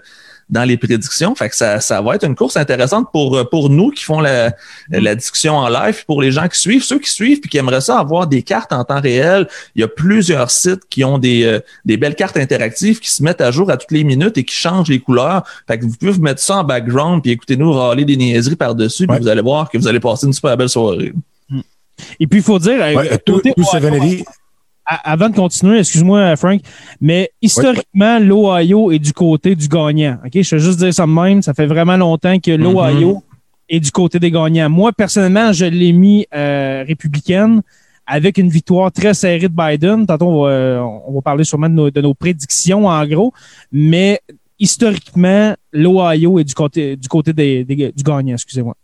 dans 0.50 0.64
les 0.64 0.78
prédictions. 0.78 1.34
Fait 1.36 1.50
que 1.50 1.56
ça, 1.56 1.80
ça 1.80 2.02
va 2.02 2.16
être 2.16 2.26
une 2.26 2.36
course 2.36 2.58
intéressante 2.58 3.08
pour, 3.12 3.50
pour 3.50 3.70
nous 3.70 3.90
qui 3.92 4.04
font 4.04 4.20
la, 4.20 4.54
la 4.90 5.16
discussion 5.16 5.56
en 5.56 5.68
live, 5.70 6.06
pour 6.06 6.22
les 6.22 6.32
gens 6.32 6.48
qui 6.48 6.60
suivent, 6.60 6.84
ceux 6.84 7.00
qui 7.00 7.10
suivent 7.10 7.40
puis 7.40 7.50
qui 7.50 7.58
aimeraient 7.58 7.82
ça 7.82 8.00
avoir 8.00 8.28
des 8.28 8.44
cartes 8.44 8.72
en 8.74 8.84
temps 8.84 9.02
réel. 9.02 9.48
Il 9.76 9.82
y 9.82 9.84
a 9.84 9.88
plusieurs 9.88 10.52
sites 10.52 10.84
qui 10.90 11.04
ont 11.04 11.18
des, 11.18 11.44
euh, 11.44 11.60
des 11.84 11.98
belles 11.98 12.16
cartes 12.16 12.38
interactives 12.38 13.00
qui 13.00 13.10
se 13.10 13.24
mettent 13.24 13.42
à 13.42 13.52
jour 13.52 13.70
à 13.72 13.78
toutes 13.78 13.92
les 13.92 14.04
minutes 14.04 14.38
et 14.38 14.44
qui 14.44 14.56
changent 14.56 14.90
les 14.90 15.00
couleurs. 15.00 15.44
Fait 15.68 15.80
que 15.80 15.86
vous 15.86 15.96
pouvez 15.98 16.12
vous 16.12 16.22
mettre 16.22 16.42
ça 16.42 16.58
en 16.58 16.64
background 16.64 17.24
puis 17.24 17.32
écoutez-nous 17.32 17.72
râler 17.74 18.06
des 18.06 18.18
niaiseries 18.18 18.56
par-dessus, 18.56 19.08
puis 19.08 19.18
vous 19.20 19.28
allez 19.28 19.42
voir 19.42 19.70
que 19.70 19.78
vous 19.78 19.88
allez 19.88 20.00
passer 20.00 20.28
une 20.28 20.34
super 20.34 20.56
belle 20.56 20.70
soirée. 20.70 21.14
Et 22.20 22.28
puis, 22.28 22.40
il 22.40 22.44
faut 22.44 22.60
dire, 22.60 22.78
ouais, 22.78 23.18
tout, 23.26 23.40
tout 23.40 23.64
avant 24.86 25.30
de 25.30 25.36
continuer, 25.36 25.80
excuse-moi, 25.80 26.36
Frank, 26.36 26.62
mais 27.02 27.32
historiquement, 27.42 28.20
l'Ohio 28.20 28.92
est 28.92 29.00
du 29.00 29.14
côté 29.14 29.56
du 29.56 29.68
gagnant. 29.68 30.20
OK? 30.24 30.32
Je 30.34 30.56
vais 30.56 30.62
juste 30.62 30.80
dire 30.80 30.94
ça 30.94 31.06
de 31.06 31.12
même. 31.12 31.42
Ça 31.42 31.54
fait 31.54 31.66
vraiment 31.66 31.98
longtemps 31.98 32.40
que 32.40 32.52
l'Ohio 32.52 33.14
mm-hmm. 33.14 33.22
est 33.70 33.80
du 33.80 33.92
côté 33.92 34.20
des 34.20 34.32
gagnants. 34.32 34.70
Moi, 34.70 34.92
personnellement, 34.94 35.52
je 35.54 35.66
l'ai 35.66 35.92
mis 35.92 36.28
euh, 36.34 36.84
républicaine 36.88 37.62
avec 38.06 38.38
une 38.38 38.50
victoire 38.50 38.92
très 38.92 39.16
serrée 39.16 39.50
de 39.50 39.56
Biden. 39.56 40.06
Tantôt, 40.06 40.28
on 40.28 40.44
va, 40.44 40.84
on 41.08 41.14
va 41.14 41.22
parler 41.22 41.44
sûrement 41.44 41.70
de 41.70 41.74
nos, 41.74 41.90
de 41.90 42.02
nos, 42.02 42.14
prédictions, 42.14 42.86
en 42.86 43.06
gros. 43.08 43.34
Mais 43.72 44.22
historiquement, 44.60 45.56
l'Ohio 45.72 46.38
est 46.38 46.44
du 46.44 46.54
côté, 46.54 46.96
du 46.96 47.08
côté 47.08 47.34
des, 47.34 47.64
des, 47.64 47.92
du 47.92 48.04
gagnant, 48.04 48.34
excusez-moi. 48.34 48.76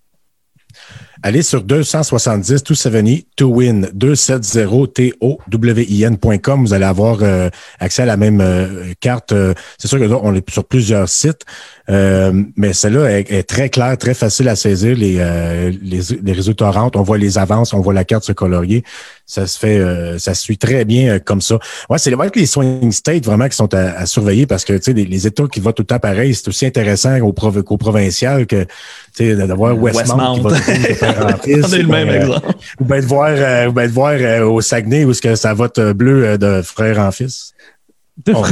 Allez 1.23 1.43
sur 1.43 1.61
270 1.61 2.63
270 2.63 3.27
to 3.35 3.47
win 3.47 3.87
270 3.93 4.87
t 4.87 5.13
o 5.21 5.37
w 5.49 5.85
i 5.87 6.03
n.com. 6.03 6.61
Vous 6.61 6.73
allez 6.73 6.85
avoir 6.85 7.19
euh, 7.21 7.49
accès 7.79 8.01
à 8.01 8.05
la 8.05 8.17
même 8.17 8.41
euh, 8.41 8.93
carte. 8.99 9.31
Euh, 9.31 9.53
c'est 9.77 9.87
sûr 9.87 9.99
que 9.99 10.05
là, 10.05 10.17
on 10.23 10.33
est 10.33 10.49
sur 10.49 10.65
plusieurs 10.65 11.07
sites. 11.07 11.45
Euh, 11.91 12.31
mais 12.55 12.71
celle-là 12.71 13.19
est, 13.19 13.43
très 13.43 13.69
claire, 13.69 13.97
très 13.97 14.13
facile 14.13 14.47
à 14.47 14.55
saisir. 14.55 14.95
Les, 14.95 15.17
euh, 15.19 15.71
les, 15.81 15.99
les, 16.23 16.31
résultats 16.31 16.71
rentrent, 16.71 16.97
on 16.97 17.03
voit 17.03 17.17
les 17.17 17.37
avances, 17.37 17.73
on 17.73 17.81
voit 17.81 17.93
la 17.93 18.05
carte 18.05 18.23
se 18.23 18.31
colorier. 18.31 18.83
Ça 19.25 19.45
se 19.45 19.59
fait, 19.59 19.77
euh, 19.77 20.17
ça 20.17 20.33
se 20.33 20.41
suit 20.41 20.57
très 20.57 20.85
bien 20.85 21.19
comme 21.19 21.41
ça. 21.41 21.59
Ouais, 21.89 21.97
c'est 21.97 22.11
les 22.11 22.45
swing 22.45 22.91
states 22.91 23.25
vraiment 23.25 23.49
qui 23.49 23.57
sont 23.57 23.73
à, 23.73 24.05
surveiller 24.05 24.45
parce 24.45 24.63
que 24.63 24.73
tu 24.73 24.83
sais, 24.83 24.93
les, 24.93 25.27
États 25.27 25.47
qui 25.47 25.59
votent 25.59 25.75
tout 25.75 25.83
le 25.83 25.87
temps 25.87 25.99
pareil, 25.99 26.33
c'est 26.33 26.47
aussi 26.47 26.65
intéressant 26.65 27.19
au, 27.19 27.33
qu'au 27.33 27.77
provincial 27.77 28.45
que 28.45 28.63
tu 28.63 28.69
sais, 29.13 29.35
d'avoir 29.35 29.77
Westmount, 29.77 30.35
qui 30.35 30.41
va. 30.41 30.49
On 31.45 31.73
est 31.73 31.81
le 31.81 31.87
même 31.87 32.09
exemple. 32.09 32.53
Ou 32.79 32.85
bien 32.85 32.99
de 32.99 33.05
voir, 33.05 33.67
ou 33.69 33.73
bien 33.73 33.87
de 33.87 33.91
voir 33.91 34.49
au 34.49 34.61
Saguenay 34.61 35.03
où 35.03 35.13
ce 35.13 35.21
que 35.21 35.35
ça 35.35 35.53
vote 35.53 35.79
bleu 35.79 36.37
de 36.37 36.61
frère 36.61 36.99
en 36.99 37.11
fils. 37.11 37.53
Oh. 38.33 38.45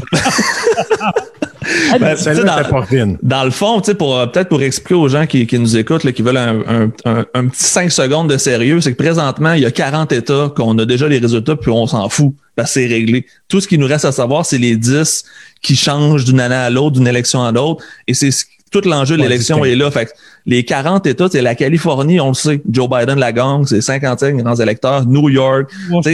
Ben, 1.99 2.15
dans, 2.15 3.17
dans, 3.21 3.43
le 3.43 3.51
fond, 3.51 3.81
pour 3.97 4.17
euh, 4.17 4.25
peut-être 4.27 4.49
pour 4.49 4.61
expliquer 4.61 4.95
aux 4.95 5.07
gens 5.07 5.25
qui, 5.25 5.45
qui 5.47 5.59
nous 5.59 5.77
écoutent, 5.77 6.09
qui 6.11 6.21
veulent 6.21 6.37
un, 6.37 6.91
un, 7.05 7.25
un, 7.33 7.47
petit 7.47 7.63
5 7.63 7.91
secondes 7.91 8.29
de 8.29 8.37
sérieux, 8.37 8.79
c'est 8.81 8.93
que 8.93 8.97
présentement, 8.97 9.53
il 9.53 9.61
y 9.61 9.65
a 9.65 9.71
40 9.71 10.11
États 10.11 10.51
qu'on 10.55 10.77
a 10.77 10.85
déjà 10.85 11.07
les 11.07 11.19
résultats, 11.19 11.55
puis 11.55 11.71
on 11.71 11.87
s'en 11.87 12.07
fout, 12.09 12.33
parce 12.55 12.73
que 12.73 12.81
c'est 12.81 12.87
réglé. 12.87 13.25
Tout 13.47 13.61
ce 13.61 13.67
qui 13.67 13.77
nous 13.77 13.87
reste 13.87 14.05
à 14.05 14.11
savoir, 14.11 14.45
c'est 14.45 14.57
les 14.57 14.75
10 14.75 15.23
qui 15.61 15.75
changent 15.75 16.25
d'une 16.25 16.39
année 16.39 16.55
à 16.55 16.69
l'autre, 16.69 16.91
d'une 16.91 17.07
élection 17.07 17.43
à 17.43 17.51
l'autre, 17.51 17.83
et 18.07 18.13
c'est 18.13 18.31
tout 18.69 18.81
l'enjeu 18.85 19.17
de 19.17 19.21
l'élection 19.21 19.63
est 19.65 19.75
là. 19.75 19.89
Fait 19.91 20.13
les 20.45 20.63
40 20.63 21.05
États, 21.05 21.27
c'est 21.31 21.41
la 21.41 21.55
Californie, 21.55 22.19
on 22.19 22.29
le 22.29 22.33
sait. 22.33 22.61
Joe 22.69 22.89
Biden 22.89 23.19
la 23.19 23.31
gang, 23.31 23.65
c'est 23.65 23.81
55 23.81 24.37
grands 24.37 24.55
électeurs. 24.55 25.05
New 25.05 25.29
York, 25.29 25.69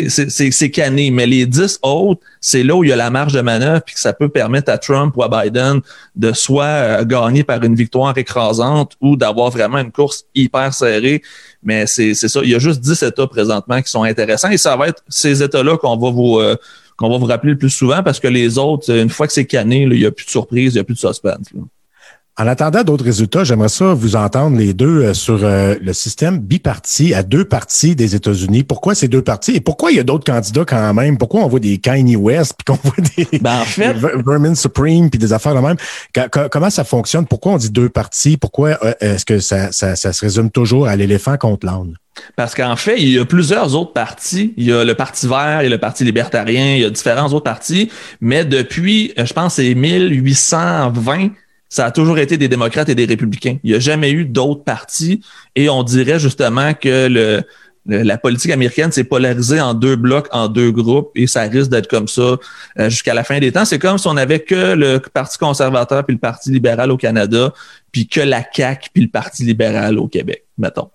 c'est 0.09 0.71
canné. 0.71 1.11
Mais 1.11 1.25
les 1.25 1.45
10 1.45 1.79
autres, 1.83 2.21
c'est 2.41 2.63
là 2.63 2.75
où 2.75 2.83
il 2.83 2.89
y 2.89 2.93
a 2.93 2.95
la 2.95 3.09
marge 3.09 3.33
de 3.33 3.41
manœuvre 3.41 3.81
puis 3.85 3.95
que 3.95 4.01
ça 4.01 4.13
peut 4.13 4.29
permettre 4.29 4.71
à 4.71 4.77
Trump 4.77 5.15
ou 5.15 5.23
à 5.23 5.29
Biden 5.29 5.81
de 6.15 6.33
soit 6.33 6.65
euh, 6.65 7.05
gagner 7.05 7.43
par 7.43 7.63
une 7.63 7.75
victoire 7.75 8.17
écrasante 8.17 8.93
ou 9.01 9.15
d'avoir 9.15 9.49
vraiment 9.51 9.77
une 9.77 9.91
course 9.91 10.25
hyper 10.35 10.73
serrée. 10.73 11.21
Mais 11.63 11.87
c'est 11.87 12.13
ça. 12.13 12.41
Il 12.43 12.49
y 12.49 12.55
a 12.55 12.59
juste 12.59 12.81
10 12.81 13.03
États 13.03 13.27
présentement 13.27 13.81
qui 13.81 13.89
sont 13.89 14.03
intéressants 14.03 14.49
et 14.49 14.57
ça 14.57 14.75
va 14.75 14.87
être 14.89 15.03
ces 15.07 15.41
États-là 15.41 15.77
qu'on 15.77 15.97
va 15.97 16.11
vous 16.11 16.39
euh, 16.39 16.55
qu'on 16.97 17.09
va 17.09 17.17
vous 17.17 17.25
rappeler 17.25 17.51
le 17.53 17.57
plus 17.57 17.69
souvent 17.69 18.03
parce 18.03 18.19
que 18.19 18.27
les 18.27 18.57
autres, 18.57 18.89
une 18.89 19.09
fois 19.09 19.27
que 19.27 19.33
c'est 19.33 19.45
canné, 19.45 19.81
il 19.83 19.89
n'y 19.89 20.05
a 20.05 20.11
plus 20.11 20.25
de 20.25 20.29
surprise, 20.29 20.73
il 20.73 20.77
n'y 20.77 20.81
a 20.81 20.83
plus 20.83 20.93
de 20.93 20.99
suspense. 20.99 21.47
En 22.37 22.47
attendant 22.47 22.83
d'autres 22.83 23.05
résultats, 23.05 23.45
j'aimerais 23.45 23.69
ça 23.69 23.93
vous 23.93 24.17
entendre 24.17 24.57
les 24.57 24.73
deux 24.73 25.03
euh, 25.03 25.13
sur 25.13 25.39
euh, 25.45 25.75
le 25.81 25.93
système 25.93 26.37
biparti 26.37 27.13
à 27.13 27.23
deux 27.23 27.45
partis 27.45 27.95
des 27.95 28.13
États-Unis. 28.13 28.63
Pourquoi 28.63 28.93
ces 28.93 29.07
deux 29.07 29.21
partis 29.21 29.55
et 29.55 29.61
pourquoi 29.61 29.91
il 29.91 29.97
y 29.97 29.99
a 30.01 30.03
d'autres 30.03 30.25
candidats 30.25 30.65
quand 30.65 30.93
même? 30.93 31.17
Pourquoi 31.17 31.45
on 31.45 31.47
voit 31.47 31.61
des 31.61 31.77
Kanye 31.77 32.17
West 32.17 32.55
puis 32.57 32.65
qu'on 32.65 32.79
voit 32.89 32.97
des, 33.15 33.39
ben, 33.39 33.61
en 33.61 33.63
fait, 33.63 33.93
Vermin 33.93 34.53
Supreme 34.53 35.09
puis 35.09 35.17
des 35.17 35.31
affaires 35.31 35.55
de 35.55 35.61
même? 35.61 35.77
comment 36.51 36.69
ça 36.69 36.83
fonctionne? 36.83 37.25
Pourquoi 37.25 37.53
on 37.53 37.57
dit 37.57 37.69
deux 37.69 37.87
partis? 37.87 38.35
Pourquoi 38.35 38.77
euh, 38.83 38.93
est-ce 38.99 39.23
que 39.23 39.39
ça, 39.39 39.71
ça, 39.71 39.95
ça, 39.95 40.11
se 40.11 40.25
résume 40.25 40.51
toujours 40.51 40.87
à 40.87 40.97
l'éléphant 40.97 41.37
contre 41.37 41.65
l'âne? 41.65 41.95
Parce 42.35 42.53
qu'en 42.53 42.75
fait, 42.75 43.01
il 43.01 43.11
y 43.11 43.19
a 43.19 43.23
plusieurs 43.23 43.75
autres 43.75 43.93
partis. 43.93 44.53
Il 44.57 44.65
y 44.65 44.73
a 44.73 44.83
le 44.83 44.95
Parti 44.95 45.25
vert, 45.25 45.61
il 45.61 45.65
y 45.65 45.67
a 45.67 45.69
le 45.69 45.77
Parti 45.77 46.03
libertarien, 46.03 46.75
il 46.75 46.81
y 46.81 46.85
a 46.85 46.89
différents 46.89 47.27
autres 47.27 47.43
partis. 47.43 47.89
Mais 48.19 48.43
depuis, 48.43 49.13
je 49.17 49.33
pense, 49.33 49.55
c'est 49.55 49.73
1820 49.73 51.29
ça 51.69 51.85
a 51.85 51.91
toujours 51.91 52.19
été 52.19 52.37
des 52.37 52.47
démocrates 52.47 52.89
et 52.89 52.95
des 52.95 53.05
républicains. 53.05 53.57
Il 53.63 53.71
n'y 53.71 53.75
a 53.75 53.79
jamais 53.79 54.11
eu 54.11 54.25
d'autres 54.25 54.63
partis 54.63 55.21
et 55.55 55.69
on 55.69 55.83
dirait 55.83 56.19
justement 56.19 56.73
que 56.73 57.07
le, 57.07 57.43
la 57.85 58.17
politique 58.17 58.51
américaine 58.51 58.91
s'est 58.91 59.03
polarisée 59.03 59.61
en 59.61 59.73
deux 59.73 59.95
blocs, 59.95 60.27
en 60.31 60.47
deux 60.47 60.71
groupes, 60.71 61.11
et 61.15 61.27
ça 61.27 61.41
risque 61.43 61.69
d'être 61.69 61.87
comme 61.87 62.07
ça 62.07 62.37
euh, 62.79 62.89
jusqu'à 62.89 63.13
la 63.13 63.23
fin 63.23 63.39
des 63.39 63.51
temps. 63.51 63.65
C'est 63.65 63.79
comme 63.79 63.97
si 63.97 64.07
on 64.07 64.17
avait 64.17 64.39
que 64.39 64.73
le 64.73 64.99
Parti 64.99 65.37
conservateur 65.37 66.03
puis 66.05 66.15
le 66.15 66.19
Parti 66.19 66.51
libéral 66.51 66.91
au 66.91 66.97
Canada, 66.97 67.53
puis 67.91 68.07
que 68.07 68.21
la 68.21 68.43
CAQ 68.51 68.89
puis 68.93 69.03
le 69.03 69.09
Parti 69.09 69.43
libéral 69.43 69.99
au 69.99 70.07
Québec, 70.07 70.45
mettons. 70.57 70.89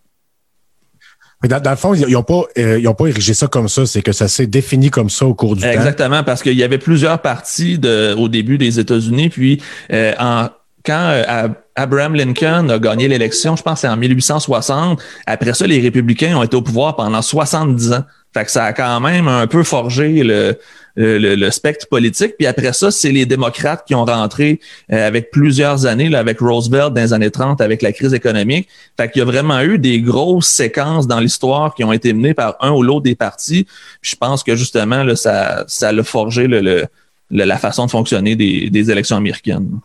Dans, 1.48 1.59
dans, 1.59 1.70
le 1.70 1.76
fond, 1.76 1.94
ils 1.94 2.12
n'ont 2.12 2.22
pas, 2.22 2.42
euh, 2.59 2.92
pas 2.92 3.06
érigé 3.06 3.33
ça 3.33 3.46
comme 3.46 3.68
ça, 3.68 3.87
c'est 3.87 4.02
que 4.02 4.12
ça 4.12 4.28
s'est 4.28 4.46
défini 4.46 4.90
comme 4.90 5.09
ça 5.09 5.24
au 5.24 5.33
cours 5.33 5.56
du 5.56 5.62
temps. 5.62 5.70
Exactement, 5.70 6.22
parce 6.22 6.42
qu'il 6.42 6.52
y 6.52 6.62
avait 6.62 6.76
plusieurs 6.76 7.22
partis 7.22 7.78
de, 7.78 8.14
au 8.14 8.28
début 8.28 8.59
des 8.59 8.78
États-Unis, 8.78 9.30
puis 9.30 9.62
euh, 9.90 10.12
en 10.18 10.50
quand 10.85 11.11
euh, 11.11 11.49
Abraham 11.77 12.14
Lincoln 12.14 12.69
a 12.69 12.79
gagné 12.79 13.09
l'élection, 13.09 13.57
je 13.57 13.62
pense 13.62 13.81
c'est 13.81 13.88
en 13.88 13.97
1860, 13.97 15.01
après 15.27 15.55
ça, 15.55 15.66
les 15.66 15.81
républicains 15.81 16.37
ont 16.37 16.43
été 16.43 16.57
au 16.57 16.62
pouvoir 16.62 16.97
pendant 16.97 17.23
70 17.23 17.93
ans. 17.93 18.05
Fait 18.33 18.45
que 18.45 18.51
ça 18.51 18.64
a 18.64 18.73
quand 18.73 19.01
même 19.01 19.27
un 19.27 19.49
peu 19.49 19.64
forgé 19.64 20.23
le, 20.23 20.57
le, 20.97 21.51
spectre 21.51 21.88
politique. 21.88 22.35
Puis 22.38 22.47
après 22.47 22.73
ça, 22.73 22.90
c'est 22.90 23.11
les 23.11 23.27
démocrates 23.27 23.85
qui 23.87 23.95
ont 23.95 24.05
rentré 24.05 24.61
euh, 24.93 25.07
avec 25.07 25.31
plusieurs 25.31 25.87
années, 25.87 26.09
là, 26.09 26.21
avec 26.21 26.38
Roosevelt 26.38 26.95
dans 26.95 27.01
les 27.01 27.12
années 27.12 27.31
30, 27.31 27.61
avec 27.61 27.83
la 27.83 27.93
crise 27.93 28.14
économique. 28.14 28.69
Fait 28.97 29.11
qu'il 29.11 29.21
y 29.21 29.23
a 29.23 29.25
vraiment 29.25 29.61
eu 29.61 29.79
des 29.79 30.01
grosses 30.01 30.47
séquences 30.47 31.07
dans 31.07 31.19
l'histoire 31.19 31.75
qui 31.75 31.83
ont 31.83 31.93
été 31.93 32.12
menées 32.12 32.35
par 32.35 32.57
un 32.61 32.71
ou 32.71 32.83
l'autre 32.83 33.03
des 33.03 33.16
partis. 33.16 33.66
Puis 34.01 34.12
je 34.12 34.16
pense 34.16 34.45
que 34.45 34.55
justement, 34.55 35.03
là, 35.03 35.16
ça, 35.16 35.64
ça 35.66 35.88
a 35.88 36.03
forgé 36.05 36.47
le, 36.47 36.87
la 37.31 37.59
façon 37.59 37.87
de 37.87 37.90
fonctionner 37.90 38.37
des, 38.37 38.71
des 38.71 38.90
élections 38.90 39.16
américaines. 39.16 39.81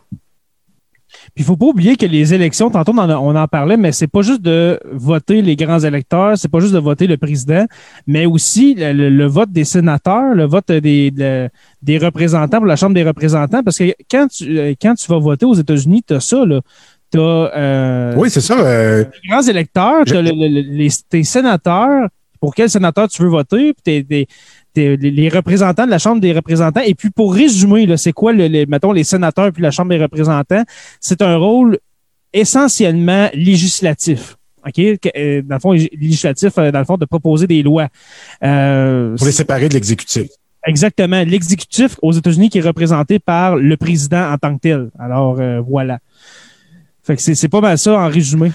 Puis 1.36 1.44
il 1.44 1.46
faut 1.46 1.58
pas 1.58 1.66
oublier 1.66 1.96
que 1.96 2.06
les 2.06 2.32
élections, 2.32 2.70
tantôt 2.70 2.92
on 2.92 2.98
en, 2.98 3.10
on 3.10 3.36
en 3.36 3.46
parlait, 3.46 3.76
mais 3.76 3.92
c'est 3.92 4.06
pas 4.06 4.22
juste 4.22 4.40
de 4.40 4.80
voter 4.90 5.42
les 5.42 5.54
grands 5.54 5.80
électeurs, 5.80 6.38
c'est 6.38 6.48
pas 6.48 6.60
juste 6.60 6.72
de 6.72 6.78
voter 6.78 7.06
le 7.06 7.18
président, 7.18 7.66
mais 8.06 8.24
aussi 8.24 8.74
le, 8.74 9.26
vote 9.26 9.52
des 9.52 9.64
sénateurs, 9.64 10.34
le 10.34 10.46
vote 10.46 10.72
des, 10.72 11.10
des 11.82 11.98
représentants 11.98 12.56
pour 12.56 12.66
la 12.66 12.76
Chambre 12.76 12.94
des 12.94 13.04
représentants, 13.04 13.62
parce 13.62 13.76
que 13.76 13.92
quand 14.10 14.28
tu, 14.28 14.74
quand 14.80 14.94
tu 14.94 15.06
vas 15.12 15.18
voter 15.18 15.44
aux 15.44 15.52
États-Unis, 15.52 16.02
tu 16.08 16.14
as 16.14 16.20
ça, 16.20 16.42
là. 16.46 16.62
Tu 17.12 17.18
euh, 17.20 18.14
oui, 18.16 18.30
c'est 18.30 18.40
ça. 18.40 18.58
Euh, 18.58 19.04
les 19.22 19.28
grands 19.28 19.42
électeurs, 19.42 20.04
tu 20.06 20.16
as 20.16 20.22
les, 20.22 20.88
tes 21.10 21.22
sénateurs, 21.22 22.08
pour 22.40 22.54
quel 22.54 22.70
sénateur 22.70 23.08
tu 23.08 23.20
veux 23.20 23.28
voter, 23.28 23.74
puis 23.84 24.26
les 24.76 25.28
représentants 25.28 25.86
de 25.86 25.90
la 25.90 25.98
Chambre 25.98 26.20
des 26.20 26.32
représentants. 26.32 26.82
Et 26.82 26.94
puis, 26.94 27.10
pour 27.10 27.34
résumer, 27.34 27.96
c'est 27.96 28.12
quoi, 28.12 28.32
le, 28.32 28.66
mettons, 28.66 28.92
les 28.92 29.04
sénateurs 29.04 29.52
puis 29.52 29.62
la 29.62 29.70
Chambre 29.70 29.90
des 29.90 30.02
représentants? 30.02 30.62
C'est 31.00 31.22
un 31.22 31.36
rôle 31.36 31.78
essentiellement 32.32 33.28
législatif. 33.34 34.36
OK? 34.66 34.78
Euh, 34.78 35.42
dans 35.42 35.56
le 35.56 35.60
fond, 35.60 35.72
législatif, 35.72 36.52
euh, 36.58 36.70
dans 36.70 36.80
le 36.80 36.84
fond, 36.84 36.96
de 36.96 37.04
proposer 37.04 37.46
des 37.46 37.62
lois. 37.62 37.88
Euh, 38.42 39.16
pour 39.16 39.26
les 39.26 39.32
séparer 39.32 39.68
de 39.68 39.74
l'exécutif. 39.74 40.28
Exactement. 40.66 41.22
L'exécutif 41.22 41.96
aux 42.02 42.12
États-Unis 42.12 42.50
qui 42.50 42.58
est 42.58 42.62
représenté 42.62 43.18
par 43.18 43.56
le 43.56 43.76
président 43.76 44.32
en 44.32 44.36
tant 44.36 44.56
que 44.56 44.60
tel. 44.60 44.90
Alors, 44.98 45.40
voilà. 45.62 46.00
Fait 47.04 47.14
que 47.14 47.22
c'est 47.22 47.48
pas 47.48 47.60
mal 47.60 47.78
ça 47.78 47.92
en 47.92 48.08
résumé. 48.08 48.50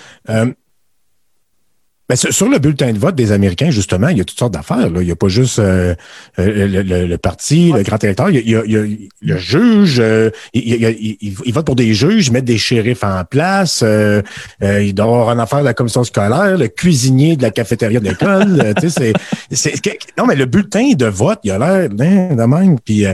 Ben, 2.11 2.17
sur 2.17 2.49
le 2.49 2.59
bulletin 2.59 2.91
de 2.91 2.99
vote 2.99 3.15
des 3.15 3.31
Américains, 3.31 3.69
justement, 3.69 4.09
il 4.09 4.17
y 4.17 4.21
a 4.21 4.25
toutes 4.25 4.37
sortes 4.37 4.53
d'affaires. 4.53 4.89
Il 4.93 5.05
n'y 5.05 5.11
a 5.11 5.15
pas 5.15 5.29
juste 5.29 5.59
euh, 5.59 5.95
euh, 6.39 7.07
le, 7.07 7.17
parti, 7.17 7.71
le 7.71 7.83
grand 7.83 8.03
électeur. 8.03 8.29
Il 8.29 8.49
y 8.49 8.53
a, 8.53 8.63
le 8.65 9.37
juge. 9.37 10.01
Euh, 10.01 10.29
il, 10.53 11.53
vote 11.53 11.65
pour 11.65 11.77
des 11.77 11.93
juges, 11.93 12.29
mettre 12.29 12.47
des 12.47 12.57
shérifs 12.57 13.05
en 13.05 13.23
place. 13.23 13.81
il 14.61 14.93
doit 14.93 15.05
avoir 15.05 15.31
une 15.31 15.39
affaire 15.39 15.59
de 15.59 15.63
la 15.63 15.73
commission 15.73 16.03
scolaire, 16.03 16.57
le 16.57 16.67
cuisinier 16.67 17.37
de 17.37 17.43
la 17.43 17.51
cafétéria 17.51 18.01
de 18.01 18.09
l'école. 18.09 18.73
non, 20.17 20.25
mais 20.25 20.35
le 20.35 20.45
bulletin 20.47 20.91
de 20.91 21.05
vote, 21.05 21.39
il 21.45 21.51
a 21.51 21.59
l'air 21.59 21.87
de 21.87 22.43
même. 22.43 22.77
Puis 22.81 23.05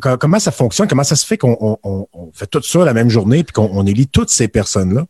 comment 0.00 0.38
ça 0.38 0.52
fonctionne? 0.52 0.88
Comment 0.88 1.04
ça 1.04 1.16
se 1.16 1.26
fait 1.26 1.36
qu'on 1.36 1.78
fait 2.32 2.46
tout 2.46 2.62
ça 2.62 2.82
la 2.82 2.94
même 2.94 3.10
journée 3.10 3.44
puis 3.44 3.52
qu'on 3.52 3.84
élit 3.84 4.06
toutes 4.06 4.30
ces 4.30 4.48
personnes-là? 4.48 5.04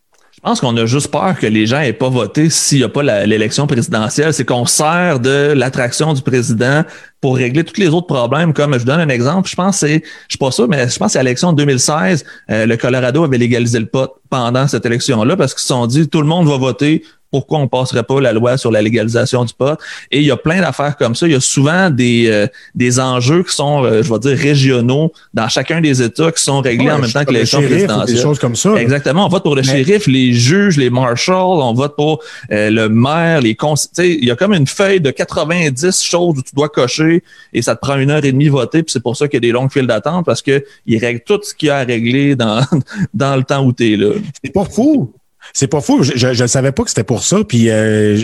Je 0.47 0.51
pense 0.51 0.61
qu'on 0.61 0.77
a 0.77 0.87
juste 0.87 1.11
peur 1.11 1.37
que 1.37 1.49
les 1.49 1.67
gens 1.67 1.81
aient 1.81 1.93
pas 1.93 2.09
voté 2.09 2.51
s'il 2.51 2.79
n'y 2.79 2.85
a 2.85 2.89
pas 2.89 3.03
l'élection 3.03 3.67
présidentielle. 3.67 4.33
C'est 4.33 4.45
qu'on 4.45 4.65
sert 4.65 5.19
de 5.19 5.53
l'attraction 5.57 6.13
du 6.13 6.23
président 6.23 6.85
pour 7.21 7.35
régler 7.35 7.65
tous 7.65 7.81
les 7.81 7.89
autres 7.89 8.07
problèmes. 8.07 8.53
Comme 8.53 8.79
je 8.79 8.85
donne 8.85 9.01
un 9.01 9.09
exemple, 9.09 9.51
je 9.51 9.57
pense 9.57 9.79
c'est, 9.79 10.05
je 10.05 10.29
suis 10.29 10.39
pas 10.39 10.53
sûr, 10.53 10.69
mais 10.69 10.89
je 10.89 10.97
pense 11.01 11.15
que 11.15 11.19
à 11.19 11.25
l'élection 11.25 11.53
de 11.53 11.57
2016, 11.57 12.25
euh, 12.51 12.65
le 12.65 12.77
Colorado 12.77 13.25
avait 13.25 13.39
légalisé 13.39 13.81
le 13.81 13.87
pot 13.87 14.09
pendant 14.31 14.69
cette 14.69 14.87
élection-là 14.87 15.35
parce 15.37 15.53
qu'ils 15.53 15.63
se 15.63 15.67
sont 15.67 15.89
dit 15.89 16.09
tout 16.09 16.21
le 16.21 16.29
monde 16.29 16.47
va 16.47 16.59
voter 16.59 17.03
pourquoi 17.37 17.59
on 17.59 17.69
passerait 17.69 18.03
pas 18.03 18.19
la 18.19 18.33
loi 18.33 18.57
sur 18.57 18.71
la 18.71 18.81
légalisation 18.81 19.45
du 19.45 19.53
pot. 19.53 19.79
Et 20.11 20.21
il 20.21 20.25
y 20.25 20.31
a 20.31 20.39
plein 20.39 20.63
d'affaires 20.63 20.97
comme 20.97 21.15
ça. 21.15 21.27
Il 21.27 21.35
y 21.35 21.37
a 21.37 21.41
souvent 21.41 21.91
des, 21.91 22.29
euh, 22.31 22.47
des 22.75 22.99
enjeux 22.99 23.43
qui 23.43 23.55
sont, 23.55 23.85
euh, 23.85 24.03
je 24.03 24.11
vais 24.11 24.19
dire, 24.19 24.39
régionaux 24.39 25.13
dans 25.35 25.47
chacun 25.51 25.83
des 25.83 26.01
États 26.01 26.33
qui 26.33 26.43
sont 26.43 26.63
réglés 26.63 26.91
en 26.91 26.99
même 26.99 27.13
temps 27.13 27.27
que 27.27 27.33
l'élection 27.33 27.61
présidentielle. 27.61 28.17
Des 28.17 28.23
choses 28.23 28.39
comme 28.39 28.57
ça. 28.57 28.75
Exactement. 28.77 29.27
On 29.27 29.29
vote 29.29 29.43
pour 29.43 29.55
le 29.55 29.63
shérif, 29.63 30.07
les 30.07 30.33
juges, 30.33 30.79
les 30.79 30.89
marshals, 30.89 31.35
on 31.37 31.75
vote 31.75 31.95
pour 31.95 32.23
euh, 32.53 32.71
le 32.71 32.89
maire, 32.89 33.43
les 33.43 33.55
conseillers. 33.55 34.19
Il 34.19 34.25
y 34.25 34.31
a 34.31 34.37
comme 34.37 34.55
une 34.55 34.67
feuille 34.67 35.03
de 35.03 35.11
90 35.11 36.03
choses 36.03 36.39
où 36.39 36.43
tu 36.43 36.55
dois 36.55 36.71
cocher 36.71 37.23
et 37.53 37.61
ça 37.61 37.77
te 37.77 37.81
prend 37.83 37.99
une 37.99 38.11
heure 38.11 38.25
et 38.25 38.33
demie 38.33 38.49
voter. 38.49 38.83
Puis 38.83 38.93
c'est 38.95 39.03
pour 39.03 39.15
ça 39.15 39.29
qu'il 39.29 39.37
y 39.37 39.45
a 39.45 39.47
des 39.47 39.53
longues 39.53 39.71
files 39.71 39.87
d'attente 39.87 40.25
parce 40.25 40.41
qu'ils 40.41 40.63
règlent 40.89 41.21
tout 41.27 41.41
ce 41.43 41.53
qu'il 41.53 41.69
y 41.69 41.71
a 41.71 41.77
à 41.77 41.85
régler 41.85 42.35
dans, 42.35 42.65
dans 43.13 43.37
le 43.37 43.43
temps 43.43 43.63
où 43.63 43.75
tu 43.75 43.93
es 43.93 43.97
là. 43.99 44.13
C'est 44.43 44.55
pas 44.55 44.65
fou. 44.65 45.13
C'est 45.53 45.69
pas 45.69 45.81
fou. 45.81 46.03
Je 46.03 46.43
ne 46.43 46.47
savais 46.47 46.73
pas 46.73 46.83
que 46.83 46.91
c'était 46.91 47.05
pour 47.05 47.23
ça. 47.23 47.39
Puis 47.45 47.71
euh, 47.71 48.23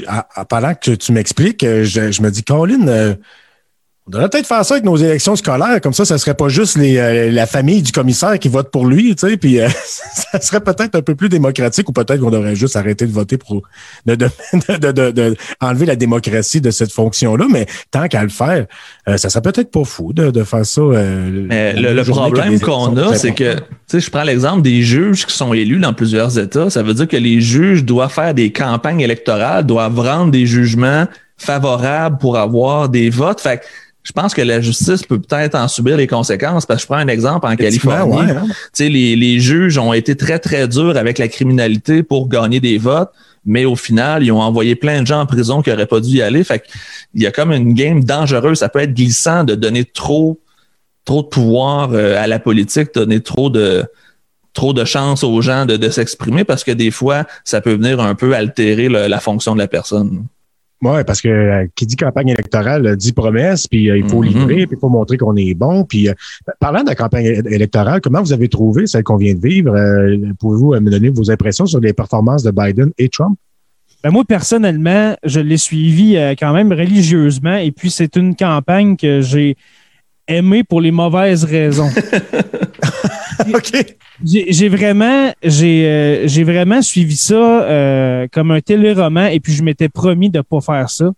pendant 0.48 0.74
que 0.74 0.92
tu, 0.92 1.12
m'expliques, 1.12 1.64
euh, 1.64 1.84
je, 1.84 2.22
me 2.22 2.30
dis, 2.30 2.42
Colin, 2.42 2.88
euh, 2.88 3.14
on 4.08 4.10
devrait 4.10 4.28
peut-être 4.28 4.48
faire 4.48 4.64
ça 4.64 4.74
avec 4.74 4.84
nos 4.84 4.96
élections 4.96 5.36
scolaires, 5.36 5.80
comme 5.80 5.92
ça, 5.92 6.04
ça 6.04 6.18
serait 6.18 6.34
pas 6.34 6.48
juste 6.48 6.76
les, 6.76 6.96
euh, 6.96 7.30
la 7.30 7.46
famille 7.46 7.82
du 7.82 7.92
commissaire 7.92 8.36
qui 8.40 8.48
vote 8.48 8.72
pour 8.72 8.84
lui, 8.84 9.14
tu 9.14 9.28
sais, 9.28 9.36
puis 9.36 9.60
euh, 9.60 9.68
ça 9.86 10.40
serait 10.40 10.60
peut-être 10.60 10.96
un 10.96 11.02
peu 11.02 11.14
plus 11.14 11.28
démocratique 11.28 11.88
ou 11.88 11.92
peut-être 11.92 12.18
qu'on 12.18 12.30
devrait 12.30 12.56
juste 12.56 12.74
arrêter 12.74 13.06
de 13.06 13.12
voter 13.12 13.38
pour 13.38 13.62
de, 14.06 14.16
de, 14.16 15.36
enlever 15.60 15.86
la 15.86 15.94
démocratie 15.94 16.60
de 16.60 16.72
cette 16.72 16.90
fonction-là, 16.90 17.46
mais 17.48 17.66
tant 17.92 18.08
qu'à 18.08 18.24
le 18.24 18.28
faire, 18.28 18.66
euh, 19.08 19.16
ça 19.16 19.30
serait 19.30 19.42
peut-être 19.42 19.70
pas 19.70 19.84
fou 19.84 20.12
de, 20.12 20.42
faire 20.42 20.66
ça. 20.66 20.82
mais 20.82 21.72
le, 21.74 22.02
problème 22.02 22.58
qu'on 22.58 22.96
a, 22.96 23.14
c'est 23.14 23.32
que, 23.32 23.54
tu 23.54 23.62
sais, 23.86 24.00
je 24.00 24.10
prends 24.10 24.24
l'exemple 24.24 24.62
des 24.62 24.82
juges 24.82 25.26
qui 25.26 25.34
sont 25.34 25.54
élus 25.54 25.78
dans 25.78 25.94
plusieurs 25.94 26.40
États, 26.40 26.70
ça 26.70 26.82
veut 26.82 26.94
dire 26.94 27.06
que 27.06 27.16
les 27.16 27.40
juges 27.40 27.84
doivent 27.84 28.12
faire 28.12 28.34
des 28.34 28.50
campagnes 28.50 29.00
électorales, 29.00 29.64
doivent 29.64 30.00
rendre 30.00 30.32
des 30.32 30.46
jugements 30.46 31.06
favorables 31.36 32.18
pour 32.18 32.36
avoir 32.36 32.88
des 32.88 33.10
votes. 33.10 33.40
Fait 33.40 33.62
je 34.04 34.12
pense 34.12 34.34
que 34.34 34.42
la 34.42 34.60
justice 34.60 35.04
peut 35.04 35.20
peut-être 35.20 35.54
en 35.54 35.68
subir 35.68 35.96
les 35.96 36.06
conséquences. 36.06 36.66
Parce 36.66 36.78
que 36.78 36.82
je 36.82 36.86
prends 36.86 36.96
un 36.96 37.08
exemple 37.08 37.46
en 37.46 37.54
Californie. 37.54 38.30
Hein. 38.30 38.46
les, 38.78 39.16
les 39.16 39.40
juges 39.40 39.78
ont 39.78 39.92
été 39.92 40.16
très, 40.16 40.38
très 40.38 40.66
durs 40.66 40.96
avec 40.96 41.18
la 41.18 41.28
criminalité 41.28 42.02
pour 42.02 42.28
gagner 42.28 42.58
des 42.58 42.78
votes. 42.78 43.10
Mais 43.44 43.64
au 43.64 43.76
final, 43.76 44.22
ils 44.22 44.32
ont 44.32 44.40
envoyé 44.40 44.76
plein 44.76 45.02
de 45.02 45.06
gens 45.06 45.20
en 45.20 45.26
prison 45.26 45.62
qui 45.62 45.70
n'auraient 45.70 45.86
pas 45.86 46.00
dû 46.00 46.16
y 46.16 46.22
aller. 46.22 46.42
Fait 46.42 46.64
il 47.14 47.22
y 47.22 47.26
a 47.26 47.32
comme 47.32 47.52
une 47.52 47.74
game 47.74 48.02
dangereuse. 48.02 48.58
Ça 48.58 48.68
peut 48.68 48.80
être 48.80 48.94
glissant 48.94 49.44
de 49.44 49.54
donner 49.54 49.84
trop, 49.84 50.40
trop 51.04 51.22
de 51.22 51.28
pouvoir 51.28 51.90
euh, 51.92 52.20
à 52.22 52.26
la 52.26 52.38
politique, 52.40 52.94
donner 52.94 53.20
trop 53.20 53.50
de, 53.50 53.84
trop 54.52 54.72
de 54.72 54.84
chance 54.84 55.22
aux 55.22 55.40
gens 55.42 55.64
de, 55.64 55.76
de 55.76 55.90
s'exprimer 55.90 56.44
parce 56.44 56.64
que 56.64 56.72
des 56.72 56.90
fois, 56.90 57.24
ça 57.44 57.60
peut 57.60 57.74
venir 57.74 58.00
un 58.00 58.14
peu 58.16 58.34
altérer 58.34 58.88
la 58.88 59.20
fonction 59.20 59.54
de 59.54 59.60
la 59.60 59.68
personne. 59.68 60.24
Oui, 60.82 61.04
parce 61.06 61.20
que 61.20 61.28
euh, 61.28 61.66
qui 61.76 61.86
dit 61.86 61.94
campagne 61.94 62.30
électorale 62.30 62.86
euh, 62.86 62.96
dit 62.96 63.12
promesse, 63.12 63.68
puis 63.68 63.88
euh, 63.88 63.98
il 63.98 64.08
faut 64.08 64.24
mm-hmm. 64.24 64.26
livrer, 64.26 64.66
puis 64.66 64.76
il 64.76 64.80
faut 64.80 64.88
montrer 64.88 65.16
qu'on 65.16 65.36
est 65.36 65.54
bon. 65.54 65.84
Puis 65.84 66.08
parlant 66.58 66.82
de 66.82 66.88
la 66.88 66.96
campagne 66.96 67.24
électorale, 67.24 68.00
comment 68.00 68.20
vous 68.20 68.32
avez 68.32 68.48
trouvé 68.48 68.88
celle 68.88 69.04
qu'on 69.04 69.16
vient 69.16 69.34
de 69.34 69.40
vivre? 69.40 69.72
Pouvez-vous 70.40 70.74
me 70.80 70.90
donner 70.90 71.10
vos 71.10 71.30
impressions 71.30 71.66
sur 71.66 71.78
les 71.78 71.92
performances 71.92 72.42
de 72.42 72.50
Biden 72.50 72.90
et 72.98 73.08
Trump? 73.08 73.38
Ben 74.02 74.10
moi, 74.10 74.24
personnellement, 74.24 75.16
je 75.22 75.38
l'ai 75.38 75.56
suivi 75.56 76.16
quand 76.38 76.52
même 76.52 76.72
religieusement, 76.72 77.56
et 77.56 77.70
puis 77.70 77.90
c'est 77.90 78.16
une 78.16 78.34
campagne 78.34 78.96
que 78.96 79.20
j'ai 79.20 79.56
aimée 80.26 80.64
pour 80.64 80.80
les 80.80 80.90
mauvaises 80.90 81.44
raisons. 81.44 81.90
J'ai 84.24 84.68
vraiment, 84.68 85.32
euh, 85.44 86.26
vraiment 86.44 86.82
suivi 86.82 87.16
ça 87.16 87.34
euh, 87.34 88.26
comme 88.32 88.50
un 88.50 88.60
téléroman 88.60 89.26
et 89.26 89.40
puis 89.40 89.52
je 89.52 89.62
m'étais 89.62 89.88
promis 89.88 90.30
de 90.30 90.40
pas 90.40 90.60
faire 90.60 90.88
ça. 90.90 91.10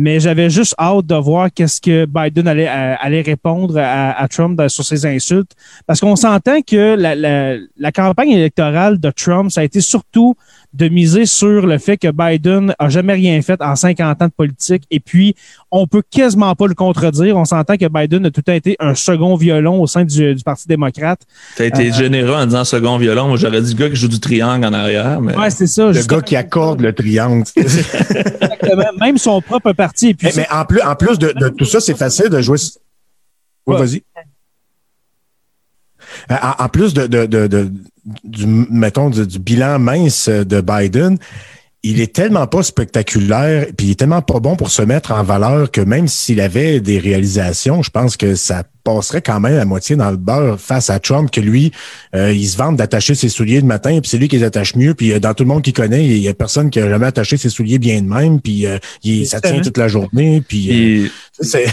Mais 0.00 0.20
j'avais 0.20 0.48
juste 0.48 0.76
hâte 0.78 1.06
de 1.06 1.16
voir 1.16 1.48
qu'est-ce 1.52 1.80
que 1.80 2.06
Biden 2.06 2.46
allait, 2.46 2.68
euh, 2.68 3.22
répondre 3.26 3.76
à, 3.78 4.28
Trump 4.30 4.62
sur 4.68 4.84
ses 4.84 5.04
insultes. 5.04 5.50
Parce 5.88 5.98
qu'on 5.98 6.14
s'entend 6.14 6.62
que 6.62 6.94
la, 6.96 7.92
campagne 7.92 8.30
électorale 8.30 9.00
de 9.00 9.10
Trump, 9.10 9.50
ça 9.50 9.62
a 9.62 9.64
été 9.64 9.80
surtout 9.80 10.36
de 10.74 10.88
miser 10.88 11.26
sur 11.26 11.66
le 11.66 11.78
fait 11.78 11.96
que 11.96 12.08
Biden 12.10 12.74
a 12.78 12.88
jamais 12.88 13.14
rien 13.14 13.40
fait 13.40 13.60
en 13.62 13.74
50 13.74 14.22
ans 14.22 14.26
de 14.26 14.32
politique. 14.32 14.84
Et 14.90 15.00
puis, 15.00 15.34
on 15.70 15.86
peut 15.86 16.02
quasiment 16.08 16.54
pas 16.54 16.66
le 16.66 16.74
contredire. 16.74 17.36
On 17.36 17.44
s'entend 17.44 17.76
que 17.76 17.86
Biden 17.88 18.26
a 18.26 18.30
tout 18.30 18.44
à 18.46 18.54
été 18.54 18.76
un 18.78 18.94
second 18.94 19.36
violon 19.36 19.80
au 19.80 19.86
sein 19.86 20.04
du, 20.04 20.36
Parti 20.44 20.68
démocrate. 20.68 21.20
Ça 21.56 21.64
a 21.64 21.66
été 21.66 21.90
euh, 21.90 21.92
généreux 21.92 22.34
en 22.34 22.46
disant 22.46 22.64
second 22.64 22.98
violon. 22.98 23.28
Moi, 23.28 23.36
j'aurais 23.36 23.62
dit 23.62 23.74
le 23.74 23.78
gars 23.78 23.90
qui 23.90 23.96
joue 23.96 24.08
du 24.08 24.20
triangle 24.20 24.66
en 24.66 24.72
arrière. 24.72 25.20
Mais... 25.20 25.36
Ouais, 25.36 25.50
c'est 25.50 25.66
ça. 25.66 25.90
Le 25.90 26.06
gars 26.06 26.20
qui 26.20 26.36
accorde 26.36 26.80
le 26.80 26.92
triangle. 26.92 27.44
Même 29.00 29.18
son 29.18 29.40
propre 29.40 29.72
parti. 29.72 30.14
puis 30.14 30.28
mais, 30.36 30.46
en 30.50 30.64
plus, 30.64 30.80
en 30.82 30.94
plus 30.94 31.18
de, 31.18 31.48
tout 31.48 31.64
ça, 31.64 31.80
c'est 31.80 31.96
facile 31.96 32.28
de 32.28 32.40
jouer. 32.40 32.58
Oui, 33.66 33.76
vas-y. 33.76 34.02
Euh, 36.30 36.34
en, 36.58 36.68
plus 36.68 36.94
de, 36.94 37.06
de, 37.06 37.70
du, 38.24 38.46
mettons, 38.46 39.10
du, 39.10 39.38
bilan 39.38 39.78
mince 39.78 40.28
de 40.28 40.60
Biden, 40.60 41.18
il 41.84 42.00
est 42.00 42.12
tellement 42.12 42.46
pas 42.48 42.62
spectaculaire, 42.64 43.66
puis 43.76 43.86
il 43.86 43.90
est 43.92 43.98
tellement 43.98 44.22
pas 44.22 44.40
bon 44.40 44.56
pour 44.56 44.70
se 44.70 44.82
mettre 44.82 45.12
en 45.12 45.22
valeur 45.22 45.70
que 45.70 45.80
même 45.80 46.08
s'il 46.08 46.40
avait 46.40 46.80
des 46.80 46.98
réalisations, 46.98 47.82
je 47.82 47.90
pense 47.90 48.16
que 48.16 48.34
ça 48.34 48.64
passerait 48.82 49.22
quand 49.22 49.38
même 49.38 49.58
à 49.60 49.64
moitié 49.64 49.94
dans 49.94 50.10
le 50.10 50.16
beurre 50.16 50.58
face 50.58 50.90
à 50.90 50.98
Trump, 50.98 51.30
que 51.30 51.40
lui, 51.40 51.70
euh, 52.16 52.32
il 52.32 52.46
se 52.46 52.56
vante 52.56 52.76
d'attacher 52.76 53.14
ses 53.14 53.28
souliers 53.28 53.60
le 53.60 53.66
matin, 53.66 54.00
puis 54.00 54.10
c'est 54.10 54.18
lui 54.18 54.26
qui 54.28 54.38
les 54.38 54.44
attache 54.44 54.74
mieux, 54.74 54.94
puis 54.94 55.12
euh, 55.12 55.20
dans 55.20 55.34
tout 55.34 55.44
le 55.44 55.48
monde 55.48 55.62
qui 55.62 55.72
connaît, 55.72 56.04
il 56.04 56.18
y 56.18 56.28
a 56.28 56.34
personne 56.34 56.70
qui 56.70 56.80
a 56.80 56.88
jamais 56.88 57.06
attaché 57.06 57.36
ses 57.36 57.50
souliers 57.50 57.78
bien 57.78 58.02
de 58.02 58.08
même, 58.08 58.40
puis 58.40 58.66
il, 59.04 59.26
ça 59.26 59.40
tient 59.40 59.60
toute 59.60 59.78
la 59.78 59.88
journée, 59.88 60.42
puis 60.46 61.10
c'est 61.38 61.66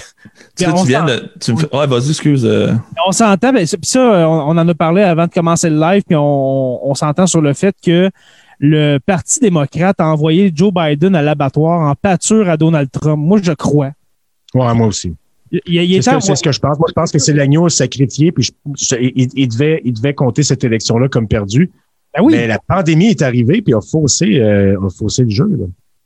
tu, 0.55 0.65
viens 0.85 1.05
de. 1.05 1.31
Tu 1.39 1.53
Ouais, 1.53 1.87
vas-y, 1.87 2.09
excuse. 2.09 2.45
Euh. 2.45 2.73
On 3.05 3.11
s'entend, 3.11 3.51
ben, 3.51 3.65
ça, 3.65 3.99
on, 3.99 4.57
en 4.57 4.67
a 4.67 4.73
parlé 4.73 5.01
avant 5.01 5.27
de 5.27 5.31
commencer 5.31 5.69
le 5.69 5.79
live, 5.79 6.03
puis 6.07 6.15
on, 6.15 6.89
on 6.89 6.95
s'entend 6.95 7.27
sur 7.27 7.41
le 7.41 7.53
fait 7.53 7.75
que 7.83 8.09
le 8.59 8.97
Parti 8.99 9.39
démocrate 9.39 9.99
a 9.99 10.07
envoyé 10.07 10.51
Joe 10.53 10.73
Biden 10.73 11.15
à 11.15 11.21
l'abattoir 11.21 11.89
en 11.89 11.95
pâture 11.95 12.49
à 12.49 12.57
Donald 12.57 12.89
Trump. 12.91 13.17
Moi, 13.17 13.39
je 13.41 13.51
crois. 13.51 13.91
Ouais, 14.53 14.73
moi 14.73 14.87
aussi. 14.87 15.13
C'est 15.51 15.61
ce, 15.61 16.43
que 16.43 16.51
je 16.51 16.59
pense. 16.59 16.79
Moi, 16.79 16.87
je 16.89 16.93
pense 16.93 17.11
que 17.11 17.19
c'est 17.19 17.33
l'agneau 17.33 17.69
sacrifié, 17.69 18.31
puis 18.31 18.49
il, 18.65 19.47
devait, 19.47 19.81
il 19.85 19.93
devait 19.93 20.13
compter 20.13 20.43
cette 20.43 20.63
élection-là 20.63 21.07
comme 21.07 21.27
perdue. 21.27 21.71
Ben 22.15 22.23
oui. 22.23 22.33
Mais 22.33 22.47
la 22.47 22.59
pandémie 22.59 23.07
est 23.07 23.21
arrivée, 23.21 23.61
puis 23.61 23.73
a 23.73 23.81
faussé, 23.81 24.39
euh, 24.39 24.75
a 24.81 24.89
faussé 24.89 25.23
le 25.23 25.29
jeu. 25.29 25.49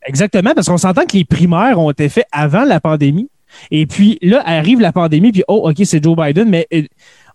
Exactement, 0.06 0.54
parce 0.54 0.68
qu'on 0.68 0.78
s'entend 0.78 1.06
que 1.06 1.18
les 1.18 1.26
primaires 1.26 1.80
ont 1.80 1.92
été 1.92 2.10
faites 2.10 2.28
avant 2.32 2.66
la 2.66 2.80
pandémie. 2.80 3.30
Et 3.72 3.86
puis 3.86 4.20
là, 4.22 4.44
arrive 4.46 4.80
la 4.80 4.92
pandémie, 4.92 5.32
puis 5.32 5.44
oh, 5.48 5.70
OK, 5.70 5.78
c'est 5.84 6.04
Joe 6.04 6.16
Biden, 6.16 6.50
mais 6.50 6.68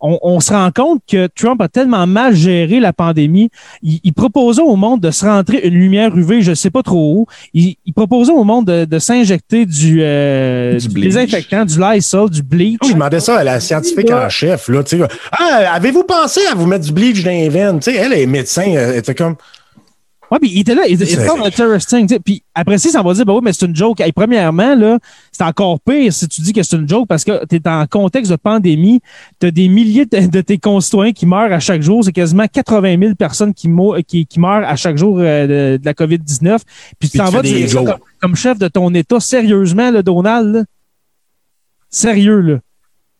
euh, 0.03 0.17
on, 0.23 0.41
se 0.41 0.53
rend 0.53 0.71
compte 0.71 1.03
que 1.09 1.27
Trump 1.29 1.61
a 1.61 1.69
tellement 1.69 2.07
mal 2.07 2.35
géré 2.35 2.81
la 2.81 2.93
pandémie. 2.93 3.51
Il, 3.83 4.13
proposait 4.13 4.63
au 4.63 4.77
monde 4.77 5.01
de 5.01 5.11
se 5.11 5.25
rentrer 5.25 5.61
une 5.65 5.75
lumière 5.75 6.17
UV, 6.17 6.43
je 6.43 6.55
sais 6.55 6.71
pas 6.71 6.83
trop 6.83 7.19
où. 7.19 7.27
Il, 7.53 7.77
proposait 7.95 8.33
au 8.33 8.45
monde 8.45 8.67
de, 8.67 8.99
s'injecter 8.99 9.67
du, 9.67 9.99
euh, 10.03 10.79
du, 10.79 10.89
désinfectant, 11.01 11.65
du 11.65 11.79
Lysol, 11.79 12.31
du 12.31 12.43
bleach. 12.43 12.79
Je 12.87 12.93
demandais 12.93 13.21
ça 13.21 13.39
à 13.39 13.45
la 13.45 13.61
scientifique 13.61 14.11
en 14.11 14.29
chef. 14.29 14.69
Là, 14.69 14.83
ah, 15.33 15.75
avez-vous 15.75 16.05
pensé 16.05 16.41
à 16.51 16.55
vous 16.55 16.67
mettre 16.67 16.85
du 16.85 16.93
bleach 16.93 17.23
dans 17.23 17.31
les 17.31 17.49
veines? 17.49 17.81
elle 17.87 18.13
est 18.13 18.27
médecin, 18.27 18.63
elle 18.63 18.97
était 18.97 19.15
comme... 19.15 19.37
Ouais, 20.35 20.41
puis 20.41 20.51
il 20.51 20.61
était 20.63 20.75
là, 20.75 20.83
il 20.89 21.01
était 21.01 21.29
interesting. 21.29 22.09
Puis 22.25 22.43
après 22.57 22.79
ça, 22.79 22.91
ça 22.91 23.03
va 23.03 23.15
dire, 23.15 23.25
bah 23.25 23.35
oui, 23.35 23.41
mais 23.45 23.53
c'est 23.53 23.67
une 23.67 23.77
joke. 23.77 24.01
Et 24.01 24.11
premièrement, 24.11 24.75
là, 24.75 24.99
c'est 25.31 25.45
encore 25.45 25.79
pire 25.79 26.13
si 26.13 26.27
tu 26.27 26.41
dis 26.41 26.53
que 26.53 26.61
c'est 26.65 26.75
une 26.75 26.89
joke 26.89 27.07
parce 27.07 27.23
que 27.23 27.47
tu 27.47 27.55
es 27.55 27.69
en 27.69 27.87
contexte 27.87 28.33
de 28.33 28.37
pandémie. 28.37 29.01
Tu 29.39 29.47
as 29.47 29.51
des 29.53 29.69
milliers 29.69 30.07
de, 30.07 30.41
tes 30.41 30.59
concitoyens 30.59 31.13
qui 31.13 31.25
meurent 31.25 31.53
à 31.53 31.61
chaque 31.61 31.83
jour. 31.83 32.03
C'est 32.05 32.11
quasiment 32.11 32.47
80 32.53 32.99
000 32.99 33.15
personnes 33.15 33.55
qui, 33.55 33.69
qui, 34.09 34.27
qui 34.27 34.41
meurent 34.41 34.67
à 34.67 34.75
chaque 34.75 34.97
jour 34.97 35.19
euh, 35.21 35.79
de, 35.79 35.85
la 35.85 35.93
COVID-19. 35.93 36.59
Puis 36.99 37.11
tu 37.11 37.19
t'en 37.19 37.31
vas 37.31 37.43
dire 37.43 37.69
comme, 38.21 38.35
chef 38.35 38.59
de 38.59 38.67
ton 38.67 38.93
État, 38.93 39.21
sérieusement, 39.21 39.93
là, 39.93 40.03
Donald. 40.03 40.65
Sérieux, 41.91 42.41
là. 42.41 42.59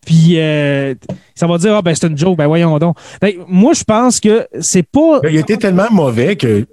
Puis 0.05 0.39
euh, 0.39 0.95
ça 1.35 1.47
va 1.47 1.57
dire 1.57 1.77
ah 1.77 1.81
ben 1.81 1.95
c'est 1.95 2.07
une 2.07 2.19
joke, 2.19 2.37
ben 2.37 2.47
voyons 2.47 2.79
donc. 2.79 2.97
Ben, 3.23 3.33
moi 3.49 3.73
je 3.73 3.85
pense 3.85 4.21
que 4.21 4.47
c'est 4.61 4.83
pas. 4.83 5.21
Il 5.31 5.37
était 5.37 5.57
tellement 5.57 5.91
mauvais 5.91 6.37
que 6.37 6.67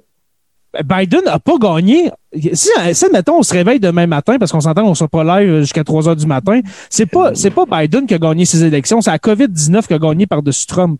Biden 0.86 1.22
n'a 1.26 1.40
pas 1.40 1.58
gagné. 1.58 2.12
Si, 2.54 2.70
si, 2.94 3.06
on 3.28 3.44
se 3.44 3.54
réveille 3.54 3.80
demain 3.80 4.08
matin, 4.08 4.38
parce 4.40 4.52
qu'on 4.52 4.62
s'entend 4.62 4.84
qu'on 4.84 4.92
ne 4.92 4.96
sera 4.96 5.10
pas 5.10 5.24
live 5.24 5.60
jusqu'à 5.60 5.84
3 5.84 6.10
heures 6.10 6.16
du 6.16 6.26
matin, 6.26 6.62
c'est 6.90 7.06
pas, 7.06 7.36
c'est 7.36 7.52
pas 7.52 7.66
Biden 7.66 8.06
qui 8.06 8.14
a 8.14 8.18
gagné 8.20 8.46
ses 8.46 8.64
élections, 8.64 9.02
c'est 9.02 9.12
la 9.12 9.18
COVID-19 9.18 9.88
qui 9.88 9.94
a 9.94 10.00
gagné 10.00 10.28
par-dessus 10.28 10.66
Trump. 10.66 11.00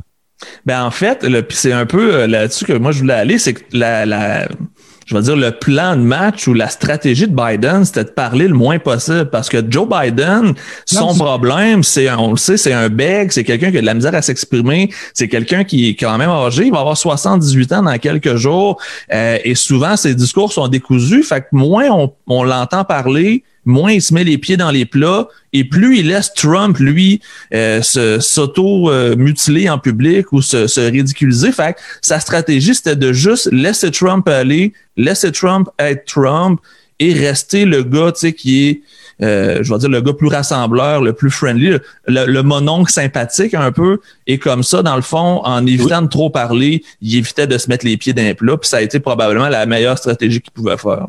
Ben, 0.66 0.84
en 0.84 0.92
fait, 0.92 1.26
c'est 1.50 1.72
un 1.72 1.86
peu 1.86 2.14
euh, 2.14 2.28
là-dessus 2.28 2.66
que 2.66 2.74
moi 2.74 2.92
je 2.92 3.00
voulais 3.00 3.14
aller, 3.14 3.38
c'est 3.38 3.54
que 3.54 3.62
la, 3.74 4.06
la, 4.06 4.48
je 5.12 5.18
veux 5.18 5.22
dire, 5.24 5.36
le 5.36 5.52
plan 5.52 5.98
de 5.98 6.02
match 6.02 6.48
ou 6.48 6.54
la 6.54 6.70
stratégie 6.70 7.28
de 7.28 7.36
Biden, 7.36 7.84
c'était 7.84 8.06
de 8.06 8.10
parler 8.10 8.48
le 8.48 8.54
moins 8.54 8.80
possible. 8.80 9.30
Parce 9.30 9.50
que 9.50 9.58
Joe 9.70 9.86
Biden, 9.88 10.54
son 10.86 11.14
problème, 11.16 11.84
c'est, 11.84 12.10
on 12.12 12.32
le 12.32 12.38
sait, 12.38 12.56
c'est 12.56 12.72
un 12.72 12.88
beg, 12.88 13.32
c'est 13.32 13.44
quelqu'un 13.44 13.72
qui 13.72 13.78
a 13.78 13.82
de 13.82 13.86
la 13.86 13.94
misère 13.94 14.16
à 14.16 14.22
s'exprimer, 14.22 14.90
c'est 15.14 15.28
quelqu'un 15.28 15.66
qui 15.66 15.90
est 15.90 15.96
quand 15.96 16.18
même 16.18 16.30
âgé, 16.30 16.66
il 16.66 16.72
va 16.72 16.80
avoir 16.80 16.96
78 16.96 17.74
ans 17.74 17.84
dans 17.84 17.98
quelques 17.98 18.36
jours, 18.36 18.82
euh, 19.14 19.38
et 19.44 19.56
souvent 19.56 19.98
ses 19.98 20.16
discours 20.16 20.54
sont 20.54 20.70
décousus, 20.70 21.24
fait 21.24 21.42
que 21.42 21.48
moins 21.52 21.90
on, 21.90 22.14
on 22.28 22.44
l'entend 22.44 22.86
parler, 22.86 23.44
moins 23.66 23.92
il 23.92 24.02
se 24.02 24.14
met 24.14 24.24
les 24.24 24.38
pieds 24.38 24.58
dans 24.58 24.72
les 24.72 24.86
plats 24.86 25.28
et 25.54 25.64
plus 25.64 26.00
il 26.00 26.08
laisse 26.08 26.34
Trump, 26.34 26.78
lui, 26.80 27.22
euh, 27.54 27.82
s'auto-mutiler 27.82 29.70
en 29.70 29.80
public 29.80 30.32
ou 30.32 30.42
se, 30.42 30.80
ridiculiser. 30.80 31.52
Fait 31.52 31.76
sa 32.02 32.20
stratégie, 32.20 32.74
c'était 32.74 32.96
de 32.96 33.14
juste 33.14 33.50
laisser 33.52 33.92
Trump 33.92 34.28
aller, 34.28 34.74
laisser 34.98 35.32
Trump 35.32 35.70
être 35.80 36.06
Trump 36.06 36.60
et 37.00 37.14
rester 37.14 37.66
le 37.66 37.84
gars 37.84 38.12
qui 38.12 38.68
est, 38.68 38.82
euh, 39.24 39.64
je 39.64 39.74
vais 39.74 39.80
dire, 39.80 39.90
le 39.90 40.02
gars 40.02 40.14
plus 40.14 40.28
rassembleur, 40.28 41.02
le 41.02 41.14
plus 41.14 41.32
friendly, 41.32 41.78
le, 42.08 42.26
le 42.26 42.44
mononcle 42.44 42.92
sympathique 42.92 43.56
un 43.56 43.72
peu. 43.72 44.00
Et 44.28 44.38
comme 44.38 44.62
ça, 44.62 44.84
dans 44.84 44.96
le 44.96 45.02
fond, 45.02 45.42
en 45.44 45.66
évitant 45.66 46.04
de 46.04 46.08
trop 46.08 46.30
parler, 46.30 46.84
il 47.02 47.16
évitait 47.18 47.48
de 47.48 47.58
se 47.58 47.70
mettre 47.70 47.86
les 47.86 47.98
pieds 47.98 48.14
dans 48.14 48.22
les 48.22 48.36
plats. 48.36 48.58
Puis 48.58 48.70
ça 48.70 48.78
a 48.78 48.82
été 48.82 49.00
probablement 49.00 49.50
la 49.50 49.66
meilleure 49.66 49.98
stratégie 49.98 50.42
qu'il 50.42 50.54
pouvait 50.54 50.78
faire. 50.78 51.08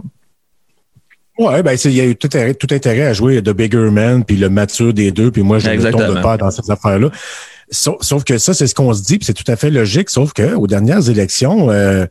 Ouais, 1.48 1.62
ben 1.62 1.76
il 1.84 1.92
y 1.92 2.00
a 2.00 2.04
eu 2.04 2.16
tout 2.16 2.26
intérêt, 2.26 2.54
tout 2.54 2.68
intérêt 2.70 3.06
à 3.06 3.12
jouer 3.12 3.42
The 3.42 3.50
Bigger 3.50 3.90
Man 3.90 4.24
puis 4.24 4.36
le 4.36 4.48
mature 4.48 4.92
des 4.92 5.10
deux, 5.10 5.30
puis 5.30 5.42
moi 5.42 5.58
je 5.58 5.70
ne 5.70 5.90
tombe 5.90 6.22
pas 6.22 6.36
dans 6.36 6.50
cette 6.50 6.70
affaire-là. 6.70 7.10
Sauf, 7.70 8.24
que 8.24 8.36
ça, 8.36 8.52
c'est 8.52 8.66
ce 8.66 8.74
qu'on 8.74 8.92
se 8.92 9.02
dit, 9.02 9.18
puis 9.18 9.24
c'est 9.24 9.32
tout 9.32 9.50
à 9.50 9.56
fait 9.56 9.70
logique, 9.70 10.10
sauf 10.10 10.34
que 10.34 10.54
aux 10.54 10.66
dernières 10.66 11.08
élections, 11.08 11.70
euh, 11.70 12.04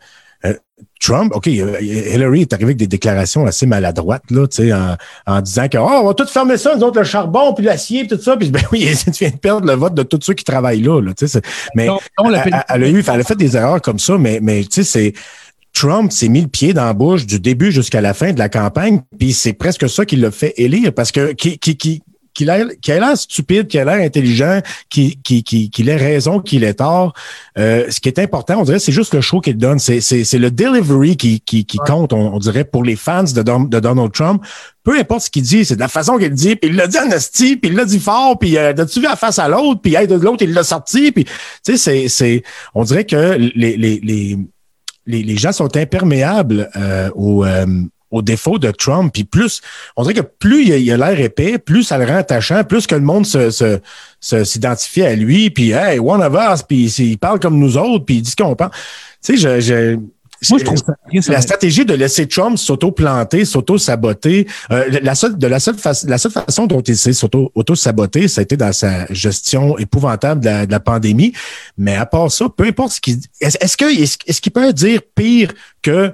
euh, 0.43 0.53
Trump, 0.99 1.31
OK, 1.35 1.45
Hillary 1.45 2.41
est 2.41 2.53
arrivé 2.53 2.69
avec 2.69 2.77
des 2.77 2.87
déclarations 2.87 3.45
assez 3.45 3.67
maladroites, 3.67 4.29
là, 4.31 4.47
tu 4.47 4.63
sais, 4.63 4.73
en, 4.73 4.95
en, 5.27 5.41
disant 5.41 5.67
que, 5.67 5.77
oh, 5.77 5.99
on 6.01 6.07
va 6.07 6.13
tout 6.15 6.25
fermer 6.25 6.57
ça, 6.57 6.75
nous 6.75 6.83
autres, 6.83 6.99
le 6.99 7.05
charbon, 7.05 7.53
puis 7.53 7.63
l'acier, 7.63 8.05
puis 8.05 8.17
tout 8.17 8.23
ça. 8.23 8.37
Puis, 8.37 8.49
ben 8.49 8.61
oui, 8.71 8.91
tu 9.05 9.11
viens 9.11 9.29
de 9.29 9.35
perdre 9.35 9.67
le 9.67 9.73
vote 9.73 9.93
de 9.93 10.03
tous 10.03 10.19
ceux 10.21 10.33
qui 10.33 10.43
travaillent 10.43 10.81
là, 10.81 10.99
là 10.99 11.13
tu 11.13 11.27
sais. 11.27 11.41
Mais 11.75 11.87
elle, 12.23 12.35
a 12.35 12.89
eu, 12.89 13.03
elle 13.07 13.21
a 13.21 13.23
fait 13.23 13.35
des 13.35 13.55
erreurs 13.55 13.81
comme 13.81 13.99
ça, 13.99 14.17
mais, 14.17 14.39
mais 14.41 14.63
tu 14.63 14.83
sais, 14.83 14.83
c'est, 14.83 15.13
Trump 15.81 16.11
s'est 16.11 16.29
mis 16.29 16.41
le 16.41 16.47
pied 16.47 16.73
dans 16.73 16.85
la 16.85 16.93
bouche 16.93 17.25
du 17.25 17.39
début 17.39 17.71
jusqu'à 17.71 18.01
la 18.01 18.13
fin 18.13 18.33
de 18.33 18.37
la 18.37 18.49
campagne, 18.49 19.01
puis 19.17 19.33
c'est 19.33 19.53
presque 19.53 19.89
ça 19.89 20.05
qui 20.05 20.15
l'a 20.15 20.29
fait 20.29 20.53
élire, 20.57 20.93
parce 20.93 21.11
que 21.11 21.31
qui, 21.33 21.57
qui, 21.57 21.75
qui 21.75 22.03
qu'il 22.35 22.49
ait 22.49 22.63
l'air 22.87 23.17
stupide, 23.17 23.67
qu'il 23.67 23.79
ait 23.79 23.85
l'air 23.85 23.95
intelligent, 23.95 24.61
qu'il 24.89 25.19
qu'il 25.21 25.89
ait 25.89 25.95
raison, 25.95 26.39
qu'il 26.39 26.63
ait 26.63 26.75
tort. 26.75 27.13
Euh, 27.57 27.87
ce 27.89 27.99
qui 27.99 28.09
est 28.09 28.19
important, 28.19 28.59
on 28.59 28.63
dirait, 28.63 28.77
c'est 28.77 28.91
juste 28.91 29.15
le 29.15 29.21
show 29.21 29.41
qu'il 29.41 29.57
donne. 29.57 29.79
C'est 29.79 29.99
le 30.33 30.51
delivery 30.51 31.17
qui, 31.17 31.41
qui, 31.41 31.65
qui 31.65 31.77
compte, 31.79 32.13
on, 32.13 32.37
dirait, 32.37 32.63
pour 32.63 32.83
les 32.83 32.95
fans 32.95 33.23
de, 33.23 33.41
de 33.41 33.79
Donald 33.79 34.11
Trump. 34.11 34.45
Peu 34.83 34.97
importe 34.97 35.23
ce 35.23 35.29
qu'il 35.31 35.43
dit, 35.43 35.65
c'est 35.65 35.75
de 35.75 35.81
la 35.81 35.87
façon 35.87 36.17
qu'il 36.17 36.29
dit, 36.29 36.55
puis 36.55 36.69
il 36.69 36.75
l'a 36.75 36.87
dit 36.87 36.99
en 36.99 37.09
esti, 37.09 37.57
puis 37.57 37.71
il 37.71 37.75
l'a 37.75 37.85
dit 37.85 37.99
fort, 37.99 38.37
puis 38.39 38.57
euh, 38.57 38.73
tu 38.85 38.99
vu 38.99 39.07
à 39.07 39.15
face 39.15 39.39
à 39.39 39.47
l'autre, 39.47 39.81
puis 39.81 39.91
de 39.93 40.15
l'autre, 40.15 40.43
il 40.43 40.53
l'a 40.53 40.63
sorti, 40.63 41.11
puis 41.11 41.25
tu 41.65 41.77
sais, 41.77 42.07
c'est, 42.07 42.43
on 42.75 42.83
dirait 42.83 43.05
que 43.05 43.35
les, 43.55 43.77
les, 43.77 43.99
les, 44.01 44.37
les, 45.05 45.37
gens 45.37 45.51
sont 45.51 45.75
imperméables 45.77 46.69
euh, 46.75 47.09
au, 47.15 47.45
euh, 47.45 47.65
au 48.11 48.21
défaut 48.21 48.59
de 48.59 48.71
Trump. 48.71 49.11
Puis 49.13 49.23
plus, 49.23 49.61
on 49.95 50.03
dirait 50.03 50.15
que 50.15 50.21
plus 50.21 50.67
il 50.67 50.91
a 50.91 50.97
l'air 50.97 51.19
épais, 51.19 51.57
plus 51.57 51.83
ça 51.83 51.97
le 51.97 52.05
rend 52.05 52.17
attachant, 52.17 52.63
plus 52.63 52.85
que 52.85 52.95
le 52.95 53.01
monde 53.01 53.25
se, 53.25 53.79
s'identifie 54.19 55.03
à 55.03 55.15
lui, 55.15 55.49
puis 55.49 55.71
hey, 55.71 55.99
one 55.99 56.21
of 56.21 56.33
us, 56.33 56.61
puis 56.63 56.85
il 56.85 57.17
parle 57.17 57.39
comme 57.39 57.57
nous 57.57 57.77
autres, 57.77 58.05
puis 58.05 58.17
il 58.17 58.21
dit 58.21 58.31
ce 58.31 58.35
qu'on 58.35 58.55
pense. 58.55 58.71
Tu 59.23 59.37
sais, 59.37 59.61
je, 59.61 59.97
moi, 60.49 60.59
je 60.59 60.65
trouve 60.65 60.77
ça, 60.77 61.31
la 61.31 61.41
stratégie 61.41 61.85
de 61.85 61.93
laisser 61.93 62.27
Trump 62.27 62.57
s'auto-planter, 62.57 63.45
s'auto-saboter, 63.45 64.47
euh, 64.71 64.99
la 65.01 65.13
seule, 65.13 65.37
de 65.37 65.47
la 65.47 65.59
seule, 65.59 65.75
la 66.07 66.17
seule 66.17 66.31
façon 66.31 66.65
dont 66.65 66.81
il 66.81 66.97
s'est 66.97 67.13
s'auto-saboter, 67.13 68.27
ça 68.27 68.41
a 68.41 68.43
été 68.43 68.57
dans 68.57 68.73
sa 68.73 69.05
gestion 69.13 69.77
épouvantable 69.77 70.41
de 70.41 70.45
la, 70.45 70.65
de 70.65 70.71
la 70.71 70.79
pandémie. 70.79 71.33
Mais 71.77 71.95
à 71.95 72.05
part 72.05 72.31
ça, 72.31 72.47
peu 72.49 72.65
importe 72.65 72.93
ce 72.93 73.01
qu'il, 73.01 73.19
est-ce, 73.39 73.77
que, 73.77 73.85
est-ce 73.85 74.41
qu'il 74.41 74.51
peut 74.51 74.73
dire 74.73 75.01
pire 75.15 75.53
que 75.81 76.13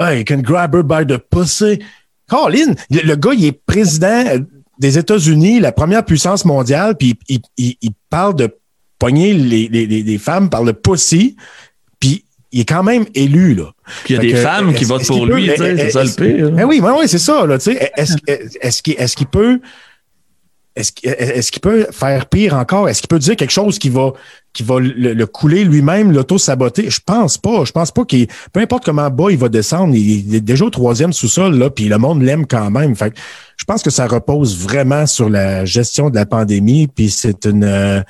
Hey, 0.00 0.24
can 0.24 0.42
grab 0.42 0.76
her 0.76 0.84
by 0.84 1.04
the 1.04 1.18
pussy? 1.18 1.80
Colin, 2.28 2.74
le 2.90 3.14
gars, 3.16 3.32
il 3.34 3.46
est 3.46 3.52
président 3.52 4.24
des 4.78 4.96
États-Unis, 4.96 5.58
la 5.58 5.72
première 5.72 6.04
puissance 6.04 6.44
mondiale, 6.44 6.96
puis 6.96 7.18
il, 7.28 7.40
il, 7.56 7.76
il 7.82 7.90
parle 8.08 8.36
de 8.36 8.54
pogner 8.98 9.32
les, 9.32 9.68
les, 9.68 9.86
les, 9.86 10.18
femmes 10.18 10.50
par 10.50 10.62
le 10.62 10.72
pussy, 10.72 11.36
il 12.52 12.60
est 12.60 12.68
quand 12.68 12.82
même 12.82 13.04
élu, 13.14 13.54
là. 13.54 13.72
Puis 14.04 14.14
il 14.14 14.16
y 14.16 14.18
a 14.18 14.22
des 14.22 14.36
femmes 14.36 14.74
qui 14.74 14.84
votent 14.84 15.06
pour 15.06 15.26
lui, 15.26 15.50
c'est 15.56 15.90
ça 15.90 16.04
le 16.04 16.10
pire. 16.10 16.50
Ben 16.50 16.64
oui, 16.64 16.80
ben 16.80 16.94
oui, 16.98 17.06
c'est 17.06 17.18
ça, 17.18 17.46
là, 17.46 17.58
tu 17.58 17.72
sais. 17.72 17.92
Est-ce 17.96 18.16
est 18.60 18.82
qu'il 18.82 18.94
est 18.94 19.14
qu'il 19.14 19.26
peut 19.26 19.60
est-ce 20.78 21.50
qu'il 21.50 21.60
peut 21.60 21.86
faire 21.90 22.26
pire 22.26 22.54
encore? 22.54 22.88
Est-ce 22.88 23.00
qu'il 23.00 23.08
peut 23.08 23.18
dire 23.18 23.36
quelque 23.36 23.50
chose 23.50 23.78
qui 23.78 23.88
va, 23.88 24.12
qui 24.52 24.62
va 24.62 24.78
le, 24.78 25.26
couler 25.26 25.64
lui-même, 25.64 26.12
l'auto-saboter? 26.12 26.88
Je 26.88 27.00
pense 27.04 27.36
pas. 27.36 27.64
Je 27.64 27.72
pense 27.72 27.90
pas 27.90 28.04
qu'il. 28.04 28.28
Peu 28.52 28.60
importe 28.60 28.84
comment 28.84 29.10
bas 29.10 29.30
il 29.30 29.38
va 29.38 29.48
descendre, 29.48 29.94
il 29.94 30.34
est 30.34 30.40
déjà 30.40 30.64
au 30.64 30.70
troisième 30.70 31.12
sous-sol, 31.12 31.56
là, 31.56 31.70
puis 31.70 31.86
le 31.86 31.98
monde 31.98 32.22
l'aime 32.22 32.46
quand 32.46 32.70
même. 32.70 32.94
Fait 32.94 33.12
je 33.56 33.64
pense 33.64 33.82
que 33.82 33.90
ça 33.90 34.06
repose 34.06 34.56
vraiment 34.56 35.06
sur 35.06 35.28
la 35.28 35.64
gestion 35.64 36.10
de 36.10 36.14
la 36.14 36.26
pandémie, 36.26 36.86
puis 36.86 37.10
c'est 37.10 37.44
une. 37.44 37.64
Euh, 37.64 38.02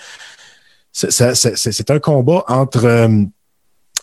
c'est 0.92 1.90
un 1.90 1.98
combat 2.00 2.44
entre. 2.48 2.84
Euh, 2.84 3.08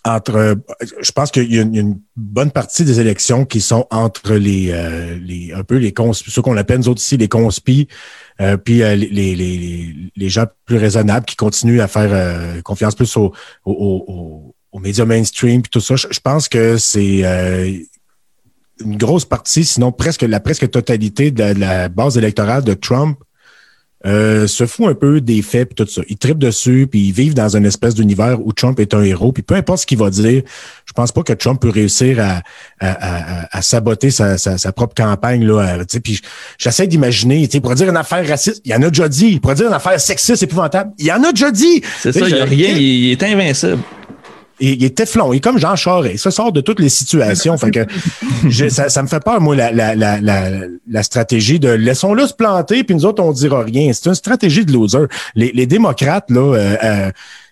entre, 0.05 0.55
je 1.01 1.11
pense 1.11 1.31
qu'il 1.31 1.51
y, 1.51 1.57
a 1.57 1.63
une 1.63 1.99
bonne 2.15 2.51
partie 2.51 2.85
des 2.85 2.99
élections 2.99 3.43
qui 3.43 3.59
sont 3.59 3.87
entre 3.89 4.35
les, 4.35 4.69
euh, 4.71 5.17
les 5.19 5.51
un 5.51 5.63
peu 5.63 5.77
les 5.77 5.93
cons, 5.93 6.13
ceux 6.13 6.43
qu'on 6.43 6.55
appelle 6.57 6.77
nous 6.77 6.89
autres 6.89 7.01
ici 7.01 7.17
les 7.17 7.27
conspis, 7.27 7.87
euh, 8.39 8.55
puis 8.55 8.83
euh, 8.83 8.95
les, 8.95 9.35
les, 9.35 10.11
les, 10.15 10.29
gens 10.29 10.45
plus 10.65 10.77
raisonnables 10.77 11.25
qui 11.25 11.35
continuent 11.35 11.81
à 11.81 11.87
faire 11.87 12.61
confiance 12.61 12.93
plus 12.93 13.17
aux 13.17 13.33
au, 13.65 14.53
au, 14.71 14.79
médias 14.79 15.05
mainstream 15.05 15.63
puis 15.63 15.71
tout 15.71 15.79
ça. 15.79 15.95
Je, 15.95 16.19
pense 16.19 16.47
que 16.49 16.77
c'est 16.77 17.23
une 18.79 18.97
grosse 18.97 19.25
partie, 19.25 19.65
sinon 19.65 19.91
presque 19.91 20.21
la 20.21 20.39
presque 20.39 20.69
totalité 20.69 21.31
de 21.31 21.59
la 21.59 21.89
base 21.89 22.15
électorale 22.17 22.63
de 22.63 22.75
Trump 22.75 23.17
euh, 24.05 24.47
se 24.47 24.65
fout 24.65 24.87
un 24.87 24.93
peu 24.93 25.21
des 25.21 25.41
faits 25.41 25.71
et 25.71 25.75
tout 25.75 25.87
ça. 25.87 26.01
Ils 26.07 26.17
tripent 26.17 26.39
dessus, 26.39 26.87
puis 26.89 27.07
ils 27.07 27.11
vivent 27.11 27.33
dans 27.33 27.55
une 27.55 27.65
espèce 27.65 27.95
d'univers 27.95 28.37
où 28.45 28.53
Trump 28.53 28.79
est 28.79 28.93
un 28.93 29.01
héros. 29.01 29.31
Puis 29.31 29.43
peu 29.43 29.55
importe 29.55 29.81
ce 29.81 29.85
qu'il 29.85 29.97
va 29.97 30.09
dire, 30.09 30.43
je 30.85 30.93
pense 30.93 31.11
pas 31.11 31.23
que 31.23 31.33
Trump 31.33 31.59
peut 31.59 31.69
réussir 31.69 32.19
à, 32.19 32.41
à, 32.79 33.57
à, 33.57 33.61
saboter 33.61 34.11
sa, 34.11 34.37
sa, 34.37 34.71
propre 34.71 34.93
campagne. 34.95 35.45
Là, 35.45 35.77
puis 36.03 36.21
j'essaie 36.57 36.87
d'imaginer, 36.87 37.49
il 37.51 37.61
pourrait 37.61 37.75
dire 37.75 37.89
une 37.89 37.97
affaire 37.97 38.27
raciste, 38.27 38.61
il 38.65 38.71
y 38.71 38.75
en 38.75 38.81
a 38.81 38.89
déjà 38.89 39.09
dit. 39.09 39.27
Il 39.27 39.41
pourrait 39.41 39.55
dire 39.55 39.67
une 39.67 39.73
affaire 39.73 39.99
sexiste 39.99 40.43
épouvantable, 40.43 40.91
il 40.99 41.05
y 41.05 41.11
en 41.11 41.23
a 41.23 41.31
déjà 41.31 41.51
dit. 41.51 41.81
C'est 42.01 42.11
ça, 42.11 42.27
il 42.27 42.33
n'y 42.35 42.39
a 42.39 42.45
rien, 42.45 42.69
il 42.77 43.11
est 43.11 43.23
invincible 43.23 43.79
il, 44.59 44.83
est 44.83 44.97
téflon. 44.97 45.33
Il 45.33 45.37
est 45.37 45.41
comme 45.41 45.59
Jean 45.59 45.75
Charest. 45.75 46.23
Se 46.23 46.29
sort 46.29 46.51
de 46.51 46.61
toutes 46.61 46.79
les 46.79 46.89
situations. 46.89 47.57
fait 47.57 47.71
que 47.71 47.85
ça, 48.69 48.89
ça, 48.89 49.03
me 49.03 49.07
fait 49.07 49.23
peur, 49.23 49.41
moi, 49.41 49.55
la, 49.55 49.71
la, 49.71 49.95
la, 49.95 50.19
la, 50.19 51.03
stratégie 51.03 51.59
de 51.59 51.69
laissons-le 51.69 52.27
se 52.27 52.33
planter, 52.33 52.83
puis 52.83 52.95
nous 52.95 53.05
autres, 53.05 53.23
on 53.23 53.31
dira 53.31 53.63
rien. 53.63 53.91
C'est 53.93 54.09
une 54.09 54.15
stratégie 54.15 54.65
de 54.65 54.71
loser. 54.71 55.05
Les, 55.35 55.51
les 55.53 55.65
démocrates, 55.65 56.29
là, 56.29 56.55
euh, 56.55 56.75
euh 56.83 57.11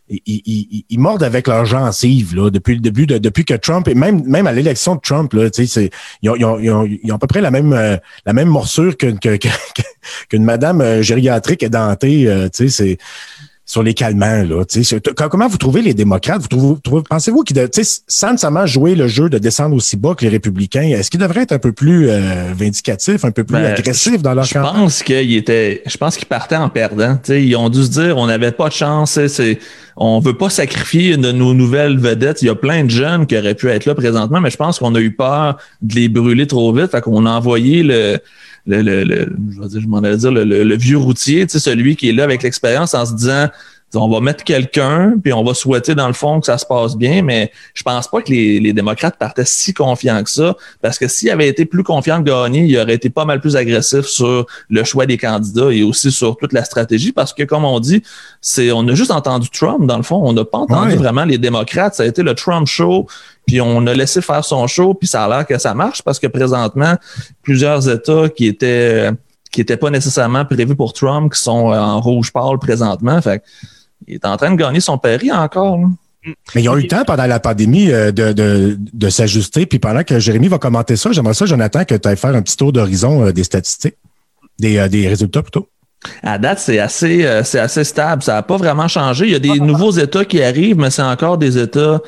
ils, 0.10 0.86
ils, 0.90 1.00
mordent 1.00 1.24
avec 1.24 1.48
leurs 1.48 1.66
gencives 1.66 2.36
là, 2.36 2.50
depuis 2.50 2.76
le 2.76 2.82
début 2.82 3.08
de, 3.08 3.18
depuis 3.18 3.46
que 3.46 3.54
Trump 3.54 3.88
et 3.88 3.96
même 3.96 4.24
même 4.26 4.48
à 4.48 4.52
l'élection 4.52 4.96
de 4.96 5.02
Trump 5.02 5.32
là, 5.34 5.48
ils 5.58 6.30
ont, 6.30 6.36
ils, 6.36 6.46
ont, 6.46 6.60
ils, 6.60 6.72
ont, 6.72 6.86
ils 6.86 7.12
ont 7.12 7.16
à 7.16 7.20
peu 7.20 7.28
près 7.28 7.42
la 7.42 7.52
même 7.52 7.74
euh, 7.74 7.96
la 8.26 8.34
même 8.34 8.50
morsure 8.50 8.98
qu'une 8.98 9.18
que, 9.20 9.38
qu'une 10.30 10.44
madame 10.44 10.82
euh, 10.82 11.02
gériatrique 11.02 11.64
édentée, 11.64 12.28
euh, 12.28 12.50
sais 12.52 12.68
c'est 12.68 12.98
sur 13.66 13.82
les 13.82 13.94
calmants. 13.94 14.44
Là, 14.44 14.64
comment 15.30 15.48
vous 15.48 15.58
trouvez 15.58 15.82
les 15.82 15.94
démocrates? 15.94 16.42
Vous 16.52 16.78
trouvez, 16.84 17.04
pensez-vous 17.10 17.44
qu'ils, 17.44 17.58
sans 18.08 18.32
nécessairement 18.32 18.66
jouer 18.66 18.96
le 18.96 19.08
jeu 19.08 19.30
de 19.30 19.38
descendre 19.38 19.76
aussi 19.76 19.96
bas 19.96 20.16
que 20.16 20.26
les 20.26 20.30
républicains, 20.30 20.82
est-ce 20.82 21.10
qu'ils 21.10 21.20
devraient 21.20 21.44
être 21.44 21.54
un 21.54 21.60
peu 21.60 21.72
plus 21.72 22.10
euh, 22.10 22.52
vindicatifs, 22.54 23.24
un 23.24 23.32
peu 23.32 23.44
plus 23.44 23.54
ben, 23.54 23.74
agressifs 23.74 24.22
dans 24.22 24.34
leur 24.34 24.44
je 24.44 24.54
pense 24.60 25.02
qu'ils 25.02 25.36
étaient, 25.36 25.82
Je 25.86 25.98
pense 25.98 26.18
qu'ils 26.18 26.28
partaient 26.28 26.58
en 26.58 26.70
perdant. 26.70 27.18
ils 27.30 27.56
ont 27.56 27.70
dû 27.70 27.84
se 27.84 27.90
dire 27.90 28.18
on 28.18 28.28
n'avait 28.28 28.52
pas 28.52 28.68
de 28.68 28.74
chance. 28.74 29.20
C'est, 29.28 29.60
on 29.96 30.20
veut 30.20 30.38
pas 30.38 30.50
sacrifier 30.50 31.18
de 31.18 31.32
nos 31.32 31.54
nouvelles 31.54 31.98
vedettes. 31.98 32.42
Il 32.42 32.48
y 32.48 32.50
a 32.50 32.56
plein 32.56 32.84
de 32.84 32.90
jeunes 32.90 33.26
qui 33.28 33.38
auraient 33.38 33.56
pu 33.56 33.70
être 33.70 33.86
là 33.86 33.96
présentement, 33.96 34.42
mais 34.42 34.50
je 34.50 34.58
pense 34.58 34.80
qu'on 34.80 34.94
a 34.96 35.00
eu 35.00 35.12
peur 35.12 35.58
de 35.82 35.96
les 35.96 36.10
brûler 36.10 36.48
trop 36.48 36.74
vite. 36.74 36.92
Fait 36.92 37.02
qu'on 37.02 37.26
a 37.26 37.32
envoyé 37.32 37.84
le 37.84 38.20
le, 38.66 38.82
le, 38.82 39.04
le 39.04 39.36
je, 39.52 39.80
je 39.80 39.88
m'en 39.88 39.98
allais 39.98 40.18
dire 40.18 40.32
le, 40.32 40.44
le, 40.44 40.76
vieux 40.76 40.98
routier, 40.98 41.46
tu 41.46 41.54
sais, 41.54 41.60
celui 41.60 41.96
qui 41.96 42.10
est 42.10 42.14
là 42.14 42.24
avec 42.24 42.44
l'expérience 42.44 42.94
en 42.94 43.06
se 43.06 43.14
disant 43.14 43.50
on 43.96 44.10
va 44.10 44.20
mettre 44.20 44.44
quelqu'un, 44.44 45.16
puis 45.22 45.34
on 45.34 45.44
va 45.44 45.54
souhaiter 45.54 45.96
dans 45.96 46.08
le 46.08 46.14
fond 46.14 46.40
que 46.40 46.46
ça 46.46 46.58
se 46.58 46.66
passe 46.66 46.96
bien, 46.96 47.22
mais 47.22 47.52
je 47.74 47.84
pense 47.84 48.08
pas 48.08 48.22
que 48.22 48.32
les, 48.32 48.60
les 48.60 48.74
démocrates 48.74 49.18
partaient 49.18 49.46
si 49.46 49.74
confiants 49.74 50.24
que 50.24 50.30
ça, 50.30 50.56
parce 50.82 50.98
que 50.98 51.08
s'ils 51.08 51.30
avaient 51.30 51.48
été 51.48 51.66
plus 51.66 51.84
confiants 51.84 52.20
de 52.20 52.30
gagner, 52.30 52.66
ils 52.66 52.78
auraient 52.78 52.96
été 52.96 53.10
pas 53.10 53.26
mal 53.26 53.40
plus 53.40 53.56
agressifs 53.56 54.06
sur 54.06 54.46
le 54.70 54.84
choix 54.84 55.06
des 55.06 55.18
candidats 55.18 55.72
et 55.72 55.84
aussi 55.84 56.12
sur 56.12 56.38
toute 56.38 56.54
la 56.54 56.64
stratégie, 56.64 57.12
parce 57.12 57.34
que 57.34 57.44
comme 57.44 57.66
on 57.66 57.80
dit, 57.80 58.04
c'est 58.42 58.72
on 58.72 58.88
a 58.88 58.96
juste 58.96 59.12
entendu 59.12 59.50
Trump 59.50 59.86
dans 59.86 59.98
le 59.98 60.04
fond, 60.04 60.22
on 60.24 60.34
n'a 60.34 60.46
pas 60.46 60.60
entendu 60.60 60.96
vraiment 60.96 61.26
les 61.26 61.38
démocrates, 61.38 61.96
ça 61.96 62.04
a 62.04 62.06
été 62.06 62.24
le 62.24 62.34
Trump 62.34 62.68
show, 62.68 63.08
puis 63.46 63.62
on 63.62 63.86
a 63.88 63.94
laissé 63.94 64.22
faire 64.22 64.44
son 64.44 64.68
show, 64.68 64.94
puis 64.94 65.08
ça 65.08 65.26
a 65.26 65.28
l'air 65.30 65.46
que 65.46 65.58
ça 65.58 65.74
marche 65.74 66.02
parce 66.02 66.20
que 66.20 66.28
présentement, 66.28 66.96
plusieurs 67.42 67.90
États 67.90 68.30
qui 68.30 68.48
étaient 68.48 69.12
qui 69.52 69.62
n'étaient 69.62 69.78
pas 69.78 69.92
nécessairement 69.92 70.46
prévus 70.46 70.76
pour 70.76 70.94
Trump, 70.94 71.32
qui 71.32 71.40
sont 71.40 71.72
en 71.72 72.02
rouge 72.02 72.34
pâle 72.34 72.58
présentement. 72.60 73.22
Fait 73.22 73.44
il 74.08 74.16
est 74.16 74.26
en 74.26 74.38
train 74.38 74.52
de 74.52 74.56
gagner 74.56 74.80
son 74.80 74.98
pari 74.98 75.32
encore. 75.32 75.80
Mais 76.56 76.64
ils 76.64 76.70
ont 76.70 76.78
eu 76.78 76.84
le 76.84 76.88
temps 76.88 77.04
pendant 77.06 77.26
la 77.26 77.40
pandémie 77.40 77.92
euh, 77.92 78.12
de, 78.12 78.32
de, 78.32 78.78
de 78.80 79.10
s'ajuster. 79.10 79.66
Puis 79.66 79.80
pendant 79.80 80.04
que 80.04 80.20
Jérémy 80.20 80.48
va 80.48 80.58
commenter 80.58 80.96
ça, 80.96 81.12
j'aimerais 81.12 81.34
ça, 81.34 81.46
Jonathan, 81.46 81.84
que 81.84 81.96
tu 81.96 82.08
ailles 82.08 82.18
faire 82.18 82.36
un 82.36 82.42
petit 82.42 82.56
tour 82.56 82.72
d'horizon 82.72 83.26
euh, 83.26 83.32
des 83.34 83.44
statistiques, 83.44 83.98
des, 84.60 84.78
euh, 84.78 84.88
des 84.88 85.08
résultats 85.08 85.42
plutôt. 85.42 85.68
À 86.22 86.38
date, 86.38 86.60
c'est 86.60 86.80
assez, 86.80 87.26
euh, 87.26 87.44
c'est 87.44 87.60
assez 87.60 87.84
stable. 87.84 88.24
Ça 88.24 88.34
n'a 88.34 88.44
pas 88.44 88.58
vraiment 88.58 88.88
changé. 88.88 89.26
Il 89.26 89.32
y 89.32 89.36
a 89.36 89.40
des 89.40 89.60
nouveaux 89.60 89.92
États 89.92 90.26
qui 90.26 90.42
arrivent, 90.42 90.78
mais 90.78 90.90
c'est 90.90 91.02
encore 91.02 91.38
des 91.38 91.58
États 91.58 92.02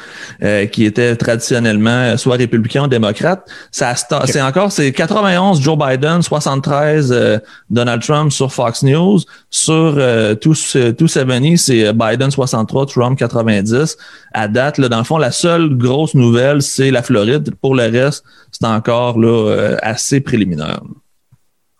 euh, 0.44 0.66
qui 0.66 0.86
étaient 0.86 1.16
traditionnellement 1.16 1.90
euh, 1.90 2.18
soit 2.18 2.36
républicains 2.36 2.86
ou 2.86 2.88
démocrates. 2.88 3.48
Ça, 3.72 3.94
c'est 4.26 4.42
encore, 4.42 4.72
c'est 4.72 4.92
91 4.92 5.62
Joe 5.62 5.78
Biden, 5.78 6.22
73 6.22 7.42
Donald 7.70 8.02
Trump 8.02 8.32
sur 8.32 8.52
Fox 8.52 8.84
News. 8.84 9.20
Sur 9.50 10.00
tous, 10.42 10.78
tous 10.98 11.18
c'est 11.58 11.94
Biden 11.94 12.32
63, 12.32 12.86
Trump 12.88 13.18
90. 13.18 13.98
À 14.34 14.48
date, 14.48 14.78
là, 14.78 14.90
dans 14.90 14.98
le 14.98 15.04
fond, 15.04 15.18
la 15.18 15.32
seule 15.32 15.76
grosse 15.78 16.16
nouvelle, 16.16 16.62
c'est 16.62 16.92
la 16.92 17.02
Floride. 17.02 17.54
Pour 17.62 17.76
le 17.76 17.84
reste, 17.84 18.24
c'est 18.52 18.66
encore 18.66 19.20
là 19.20 19.76
assez 19.82 20.22
préliminaire. 20.22 20.82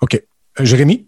OK. 0.02 0.22
Jérémy? 0.60 1.06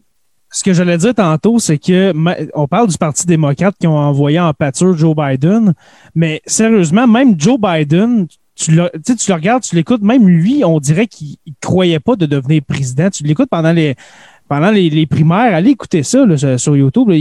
Ce 0.49 0.63
que 0.63 0.73
j'allais 0.73 0.97
dire 0.97 1.13
tantôt, 1.13 1.59
c'est 1.59 1.77
que 1.77 2.13
on 2.55 2.67
parle 2.67 2.87
du 2.87 2.97
Parti 2.97 3.25
démocrate 3.25 3.75
qui 3.79 3.87
ont 3.87 3.97
envoyé 3.97 4.39
en 4.39 4.53
pâture 4.53 4.97
Joe 4.97 5.15
Biden, 5.15 5.73
mais 6.15 6.41
sérieusement, 6.45 7.07
même 7.07 7.39
Joe 7.39 7.59
Biden, 7.59 8.27
tu 8.55 8.71
le, 8.71 8.89
tu 9.03 9.29
le 9.29 9.33
regardes, 9.33 9.63
tu 9.63 9.75
l'écoutes, 9.75 10.01
même 10.01 10.27
lui, 10.27 10.63
on 10.63 10.79
dirait 10.79 11.07
qu'il 11.07 11.37
ne 11.45 11.53
croyait 11.61 11.99
pas 11.99 12.15
de 12.15 12.25
devenir 12.25 12.61
président. 12.63 13.09
Tu 13.09 13.23
l'écoutes 13.23 13.49
pendant 13.49 13.73
les 13.73 13.95
pendant 14.47 14.71
les, 14.71 15.05
primaires, 15.05 15.53
allez 15.53 15.71
écouter 15.71 16.03
ça 16.03 16.25
sur 16.57 16.77
YouTube. 16.77 17.11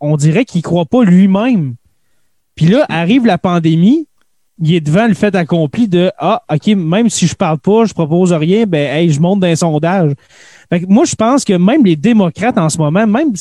on 0.00 0.16
dirait 0.16 0.44
qu'il 0.46 0.60
ne 0.60 0.62
croit 0.62 0.86
pas 0.86 1.04
lui-même. 1.04 1.74
Puis 2.54 2.66
là, 2.66 2.86
arrive 2.88 3.26
la 3.26 3.36
pandémie, 3.36 4.08
il 4.58 4.74
est 4.74 4.80
devant 4.80 5.06
le 5.06 5.14
fait 5.14 5.34
accompli 5.34 5.88
de 5.88 6.10
Ah, 6.18 6.42
OK, 6.52 6.66
même 6.68 7.10
si 7.10 7.26
je 7.26 7.34
parle 7.34 7.58
pas, 7.58 7.84
je 7.84 7.92
propose 7.92 8.32
rien, 8.32 8.64
ben 8.66 8.96
hey, 8.96 9.10
je 9.10 9.20
monte 9.20 9.40
dans 9.40 9.48
un 9.48 9.56
sondage. 9.56 10.12
moi, 10.88 11.04
je 11.04 11.14
pense 11.14 11.44
que 11.44 11.52
même 11.54 11.84
les 11.84 11.96
démocrates 11.96 12.58
en 12.58 12.68
ce 12.68 12.78
moment, 12.78 13.06
même 13.06 13.34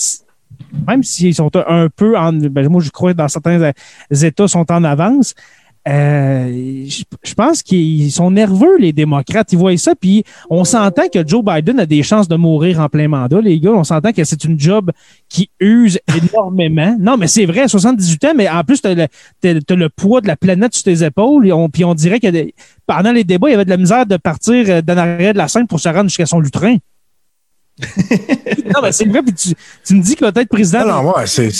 même 0.88 1.04
s'ils 1.04 1.36
sont 1.36 1.52
un 1.56 1.90
peu 1.90 2.18
en. 2.18 2.34
Ben, 2.34 2.68
moi, 2.70 2.82
je 2.82 2.90
crois 2.90 3.14
que 3.14 3.18
dans 3.18 3.28
certains 3.28 3.72
États 4.12 4.48
sont 4.48 4.72
en 4.72 4.84
avance. 4.84 5.34
Euh, 5.88 6.86
je, 6.88 7.34
pense 7.36 7.62
qu'ils 7.62 8.12
sont 8.12 8.32
nerveux, 8.32 8.78
les 8.80 8.92
démocrates. 8.92 9.52
Ils 9.52 9.58
voient 9.60 9.78
ça, 9.78 9.94
puis 9.96 10.24
on 10.50 10.64
s'entend 10.64 11.08
que 11.14 11.26
Joe 11.28 11.44
Biden 11.44 11.80
a 11.80 11.86
des 11.86 12.02
chances 12.02 12.28
de 12.28 12.36
mourir 12.36 12.80
en 12.80 12.90
plein 12.90 13.08
mandat, 13.08 13.40
les 13.40 13.60
gars. 13.60 13.72
On 13.72 13.84
s'entend 13.84 14.12
que 14.12 14.24
c'est 14.24 14.44
une 14.46 14.60
job 14.60 14.92
qui 15.30 15.50
use 15.60 16.00
énormément. 16.34 16.98
Non, 17.00 17.18
mais 17.18 17.28
c'est 17.28 17.46
vrai, 17.46 17.68
78 17.68 18.26
ans, 18.26 18.34
mais 18.36 18.50
en 18.50 18.64
plus, 18.64 18.82
tu 18.82 18.88
as, 18.88 19.76
le 19.76 19.90
poids 19.90 20.22
de 20.22 20.28
la 20.28 20.36
planète 20.36 20.74
sur 20.74 20.84
tes 20.84 21.04
épaules. 21.04 21.54
puis 21.72 21.86
on 21.86 21.94
dirait 21.94 22.20
que 22.20 22.28
pendant 22.88 23.12
les 23.12 23.24
débats, 23.24 23.50
il 23.50 23.52
y 23.52 23.56
avait 23.56 23.66
de 23.66 23.70
la 23.70 23.78
misère 23.78 24.06
de 24.08 24.18
partir 24.18 24.66
euh, 24.70 24.82
d'un 24.82 24.98
arrêt 24.98 25.34
de 25.34 25.38
la 25.38 25.48
scène 25.48 25.68
pour 25.68 25.80
se 25.80 25.90
rendre 25.90 26.06
jusqu'à 26.06 26.26
son 26.26 26.40
lutrin. 26.40 26.78
non, 28.74 28.82
mais 28.82 28.92
c'est 28.92 29.06
vrai, 29.06 29.22
puis 29.22 29.34
tu, 29.34 29.96
me 29.96 30.02
dis 30.02 30.16
qu'il 30.16 30.26
va 30.26 30.32
être 30.42 30.50
président. 30.50 30.86
Non, 30.86 30.94
non, 30.94 31.04
moi, 31.04 31.28
c'est 31.28 31.52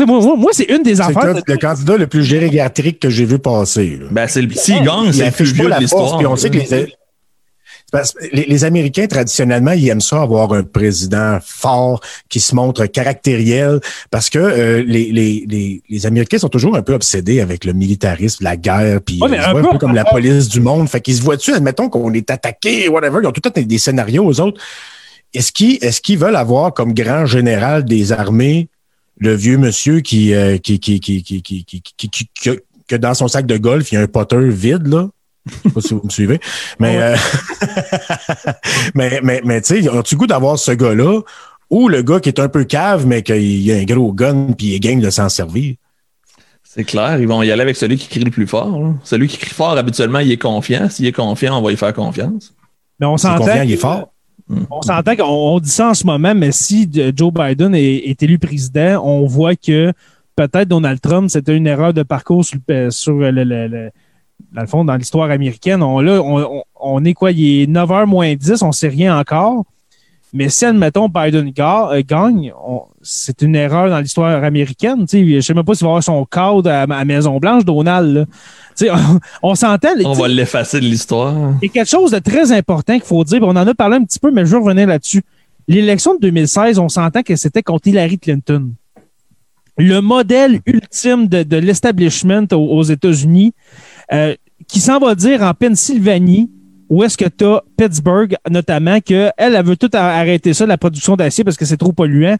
moi, 0.00 0.36
moi, 0.36 0.50
c'est 0.52 0.70
une 0.70 0.82
des 0.82 1.00
affaires. 1.00 1.34
C'est 1.36 1.52
le, 1.52 1.58
candidat 1.58 1.96
le 1.96 2.06
plus 2.06 2.24
gériatrique 2.24 3.00
que 3.00 3.10
j'ai 3.10 3.24
vu 3.24 3.38
passer. 3.38 4.00
Ben, 4.10 4.26
c'est 4.26 4.42
le 4.42 4.52
s'il 4.52 4.82
gagne, 4.82 5.12
c'est 5.12 5.26
le 5.26 5.32
plus 5.32 5.52
vieux 5.52 5.70
de 5.70 5.80
l'histoire. 5.80 6.20
on 6.20 6.36
sait 6.36 6.50
que 6.50 6.58
les, 8.32 8.46
les, 8.46 8.64
Américains, 8.64 9.06
traditionnellement, 9.06 9.72
ils 9.72 9.88
aiment 9.88 10.00
ça, 10.00 10.22
avoir 10.22 10.52
un 10.52 10.62
président 10.62 11.38
fort 11.44 12.00
qui 12.28 12.40
se 12.40 12.54
montre 12.54 12.86
caractériel, 12.86 13.80
parce 14.10 14.30
que 14.30 14.38
euh, 14.38 14.82
les, 14.84 15.12
les, 15.12 15.82
les, 15.88 16.06
Américains 16.06 16.38
sont 16.38 16.48
toujours 16.48 16.76
un 16.76 16.82
peu 16.82 16.94
obsédés 16.94 17.40
avec 17.40 17.64
le 17.64 17.72
militarisme, 17.72 18.42
la 18.42 18.56
guerre, 18.56 19.00
puis 19.00 19.20
un, 19.22 19.54
peu, 19.54 19.78
comme 19.78 19.94
la 19.94 20.04
police 20.04 20.48
du 20.48 20.60
monde. 20.60 20.88
Fait 20.88 21.00
qu'ils 21.00 21.16
se 21.16 21.22
voient 21.22 21.36
dessus, 21.36 21.54
admettons 21.54 21.88
qu'on 21.88 22.12
est 22.12 22.30
attaqué, 22.30 22.88
whatever, 22.88 23.20
ils 23.22 23.26
ont 23.26 23.32
tout 23.32 23.42
le 23.44 23.50
temps 23.50 23.60
des 23.60 23.78
scénarios 23.78 24.24
aux 24.24 24.40
autres. 24.40 24.60
Est-ce 25.32 25.52
qu'ils 25.52 25.78
est-ce 25.82 26.00
qu'ils 26.00 26.18
veulent 26.18 26.36
avoir 26.36 26.74
comme 26.74 26.94
grand 26.94 27.26
général 27.26 27.84
des 27.84 28.12
armées 28.12 28.68
le 29.18 29.34
vieux 29.34 29.58
monsieur 29.58 30.00
qui, 30.00 30.34
euh, 30.34 30.58
qui, 30.58 30.80
qui, 30.80 31.00
qui, 31.00 31.22
qui, 31.22 31.42
qui, 31.42 31.62
qui, 31.62 32.28
que 32.88 32.96
dans 32.96 33.14
son 33.14 33.28
sac 33.28 33.46
de 33.46 33.56
golf, 33.56 33.92
il 33.92 33.94
y 33.96 33.98
a 33.98 34.02
un 34.02 34.06
potter 34.06 34.48
vide, 34.48 34.86
là. 34.86 35.08
Je 35.46 35.52
sais 35.68 35.74
pas 35.74 35.80
si 35.80 35.94
vous 35.94 36.00
me 36.02 36.10
suivez. 36.10 36.40
Mais, 36.78 37.02
euh, 37.02 37.16
mais, 38.94 39.20
mais, 39.22 39.42
mais 39.44 39.60
tu 39.60 39.82
sais, 39.82 39.88
as-tu 39.88 40.16
goût 40.16 40.26
d'avoir 40.26 40.58
ce 40.58 40.72
gars-là 40.72 41.20
ou 41.70 41.88
le 41.88 42.02
gars 42.02 42.20
qui 42.20 42.30
est 42.30 42.40
un 42.40 42.48
peu 42.48 42.64
cave, 42.64 43.06
mais 43.06 43.22
qu'il 43.22 43.70
a 43.70 43.76
un 43.76 43.84
gros 43.84 44.12
gun 44.12 44.52
puis 44.56 44.68
il 44.68 44.74
est 44.74 44.80
game 44.80 45.00
de 45.00 45.10
s'en 45.10 45.28
servir? 45.28 45.74
C'est 46.62 46.84
clair, 46.84 47.20
ils 47.20 47.28
vont 47.28 47.42
y 47.42 47.52
aller 47.52 47.62
avec 47.62 47.76
celui 47.76 47.96
qui 47.96 48.08
crie 48.08 48.24
le 48.24 48.30
plus 48.30 48.46
fort. 48.46 48.94
Celui 49.04 49.28
qui 49.28 49.36
crie 49.36 49.54
fort, 49.54 49.76
habituellement, 49.76 50.18
il 50.18 50.32
est 50.32 50.38
confiant. 50.38 50.88
S'il 50.88 51.06
est 51.06 51.12
confiant, 51.12 51.58
on 51.58 51.62
va 51.62 51.70
lui 51.70 51.76
faire 51.76 51.92
confiance. 51.92 52.52
Mais 52.98 53.06
on 53.06 53.16
s'entend. 53.16 53.44
confiant, 53.44 53.62
il 53.62 53.72
est 53.72 53.76
fort. 53.76 54.13
On 54.48 54.82
s'entend 54.82 55.16
qu'on 55.16 55.58
dit 55.58 55.70
ça 55.70 55.90
en 55.90 55.94
ce 55.94 56.06
moment, 56.06 56.34
mais 56.34 56.52
si 56.52 56.88
Joe 57.16 57.32
Biden 57.32 57.74
est, 57.74 58.22
élu 58.22 58.38
président, 58.38 59.02
on 59.02 59.26
voit 59.26 59.56
que 59.56 59.92
peut-être 60.36 60.68
Donald 60.68 61.00
Trump, 61.00 61.30
c'était 61.30 61.56
une 61.56 61.66
erreur 61.66 61.94
de 61.94 62.02
parcours 62.02 62.44
sur, 62.44 62.58
le, 62.68 63.90
dans 64.52 64.60
le 64.60 64.66
fond, 64.66 64.84
dans 64.84 64.96
l'histoire 64.96 65.30
américaine. 65.30 65.82
On, 65.82 66.00
là, 66.00 66.20
on, 66.80 67.04
est 67.04 67.14
quoi? 67.14 67.32
Il 67.32 67.62
est 67.62 67.66
9h 67.66 68.06
moins 68.06 68.34
10, 68.34 68.62
on 68.62 68.68
ne 68.68 68.72
sait 68.72 68.88
rien 68.88 69.18
encore. 69.18 69.64
Mais 70.34 70.48
si, 70.48 70.64
admettons, 70.64 71.08
Biden 71.08 71.52
euh, 71.56 72.02
gagne, 72.04 72.52
c'est 73.02 73.40
une 73.40 73.54
erreur 73.54 73.88
dans 73.88 74.00
l'histoire 74.00 74.42
américaine. 74.42 75.06
Je 75.10 75.18
ne 75.18 75.40
sais 75.40 75.54
même 75.54 75.64
pas 75.64 75.74
s'il 75.74 75.84
va 75.84 75.90
avoir 75.90 76.02
son 76.02 76.26
code 76.28 76.66
à, 76.66 76.86
la 76.86 77.04
Maison-Blanche, 77.04 77.64
Donald. 77.64 78.26
On, 79.42 79.54
s'entend. 79.54 79.88
On 80.04 80.12
va 80.12 80.28
l'effacer 80.28 80.80
de 80.80 80.84
l'histoire. 80.84 81.34
Il 81.62 81.66
y 81.66 81.70
a 81.70 81.72
quelque 81.72 81.88
chose 81.88 82.10
de 82.10 82.18
très 82.18 82.52
important 82.52 82.94
qu'il 82.94 83.04
faut 83.04 83.24
dire. 83.24 83.40
On 83.42 83.50
en 83.50 83.66
a 83.66 83.74
parlé 83.74 83.96
un 83.96 84.04
petit 84.04 84.18
peu, 84.18 84.30
mais 84.30 84.44
je 84.44 84.50
vais 84.52 84.62
revenir 84.62 84.86
là-dessus. 84.86 85.22
L'élection 85.68 86.14
de 86.14 86.20
2016, 86.20 86.78
on 86.78 86.88
s'entend 86.88 87.22
que 87.22 87.36
c'était 87.36 87.62
contre 87.62 87.88
Hillary 87.88 88.18
Clinton. 88.18 88.72
Le 89.78 90.00
modèle 90.00 90.60
ultime 90.66 91.26
de, 91.26 91.56
l'establishment 91.56 92.46
aux, 92.52 92.82
États-Unis, 92.82 93.54
euh, 94.12 94.34
qui 94.68 94.80
s'en 94.80 94.98
va 94.98 95.14
dire 95.14 95.42
en 95.42 95.52
Pennsylvanie, 95.54 96.50
où 96.88 97.02
est-ce 97.02 97.16
que 97.16 97.24
tu 97.24 97.44
as 97.44 97.62
Pittsburgh, 97.76 98.36
notamment, 98.48 99.00
qu'elle, 99.00 99.32
elle 99.36 99.64
veut 99.64 99.76
tout 99.76 99.90
arrêter 99.94 100.52
ça, 100.54 100.66
la 100.66 100.78
production 100.78 101.16
d'acier, 101.16 101.42
parce 101.42 101.56
que 101.56 101.64
c'est 101.64 101.76
trop 101.76 101.92
polluant. 101.92 102.36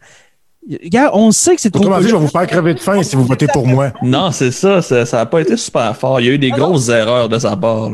Regarde, 0.83 1.11
on 1.13 1.31
sait 1.31 1.55
que 1.55 1.61
c'est 1.61 1.69
trop. 1.69 1.83
polluant. 1.83 2.01
je 2.01 2.07
vais 2.07 2.17
vous 2.17 2.27
faire 2.27 2.47
crever 2.47 2.73
de 2.73 2.79
faim 2.79 3.03
si 3.03 3.15
vous 3.15 3.25
votez 3.25 3.47
pour 3.47 3.67
moi. 3.67 3.91
Non, 4.01 4.31
c'est 4.31 4.51
ça. 4.51 4.81
Ça 4.81 5.05
n'a 5.11 5.25
pas 5.25 5.41
été 5.41 5.57
super 5.57 5.95
fort. 5.95 6.19
Il 6.19 6.25
y 6.25 6.29
a 6.29 6.33
eu 6.33 6.39
des 6.39 6.51
grosses 6.51 6.89
erreurs 6.89 7.29
de 7.29 7.37
sa 7.37 7.55
part. 7.55 7.89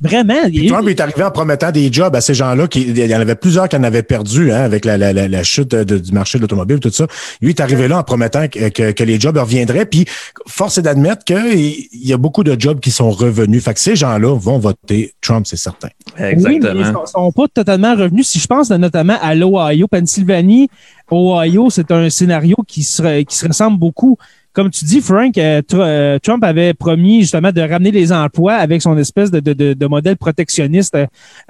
Vraiment. 0.00 0.34
Trump 0.68 0.88
est 0.88 1.00
arrivé 1.00 1.22
en 1.22 1.30
promettant 1.30 1.70
des 1.70 1.92
jobs 1.92 2.14
à 2.16 2.20
ces 2.20 2.32
gens-là. 2.32 2.66
Qui, 2.68 2.82
il 2.82 2.98
y 2.98 3.14
en 3.14 3.20
avait 3.20 3.34
plusieurs 3.34 3.68
qui 3.68 3.76
en 3.76 3.82
avaient 3.82 4.02
perdu 4.02 4.50
hein, 4.50 4.62
avec 4.62 4.84
la, 4.84 4.96
la, 4.96 5.12
la, 5.12 5.42
chute 5.42 5.74
du 5.74 6.12
marché 6.12 6.38
de 6.38 6.42
l'automobile, 6.42 6.80
tout 6.80 6.90
ça. 6.90 7.06
Lui 7.42 7.50
est 7.50 7.60
arrivé 7.60 7.86
là 7.86 7.98
en 7.98 8.02
promettant 8.02 8.48
que, 8.48 8.92
que, 8.92 9.04
les 9.04 9.20
jobs 9.20 9.36
reviendraient. 9.36 9.84
Puis, 9.84 10.06
force 10.46 10.78
est 10.78 10.82
d'admettre 10.82 11.24
qu'il 11.24 11.86
y 11.92 12.12
a 12.12 12.16
beaucoup 12.16 12.44
de 12.44 12.58
jobs 12.58 12.80
qui 12.80 12.90
sont 12.90 13.10
revenus. 13.10 13.62
Fait 13.62 13.74
que 13.74 13.80
ces 13.80 13.96
gens-là 13.96 14.38
vont 14.38 14.58
voter 14.58 15.12
Trump, 15.20 15.46
c'est 15.46 15.56
certain. 15.56 15.88
Exactement. 16.16 16.72
ils 16.74 16.80
ne 16.80 17.06
sont, 17.06 17.32
pas 17.32 17.48
totalement 17.48 17.94
revenus. 17.94 18.26
Si 18.26 18.38
je 18.38 18.46
pense 18.46 18.70
notamment 18.70 19.18
à 19.20 19.34
l'Ohio, 19.34 19.86
Pennsylvanie, 19.86 20.70
Ohio, 21.10 21.68
c'est 21.70 21.90
un 21.90 22.08
scénario 22.08 22.56
qui 22.66 22.84
se, 22.84 23.22
qui 23.22 23.36
se 23.36 23.46
ressemble 23.46 23.78
beaucoup 23.78 24.16
comme 24.52 24.70
tu 24.70 24.84
dis, 24.84 25.00
Frank, 25.00 25.36
euh, 25.38 25.62
euh, 25.74 26.18
Trump 26.18 26.42
avait 26.42 26.74
promis 26.74 27.20
justement 27.20 27.52
de 27.52 27.60
ramener 27.60 27.90
les 27.90 28.12
emplois 28.12 28.54
avec 28.54 28.82
son 28.82 28.96
espèce 28.98 29.30
de, 29.30 29.40
de, 29.40 29.74
de, 29.74 29.86
modèle 29.86 30.16
protectionniste, 30.16 30.96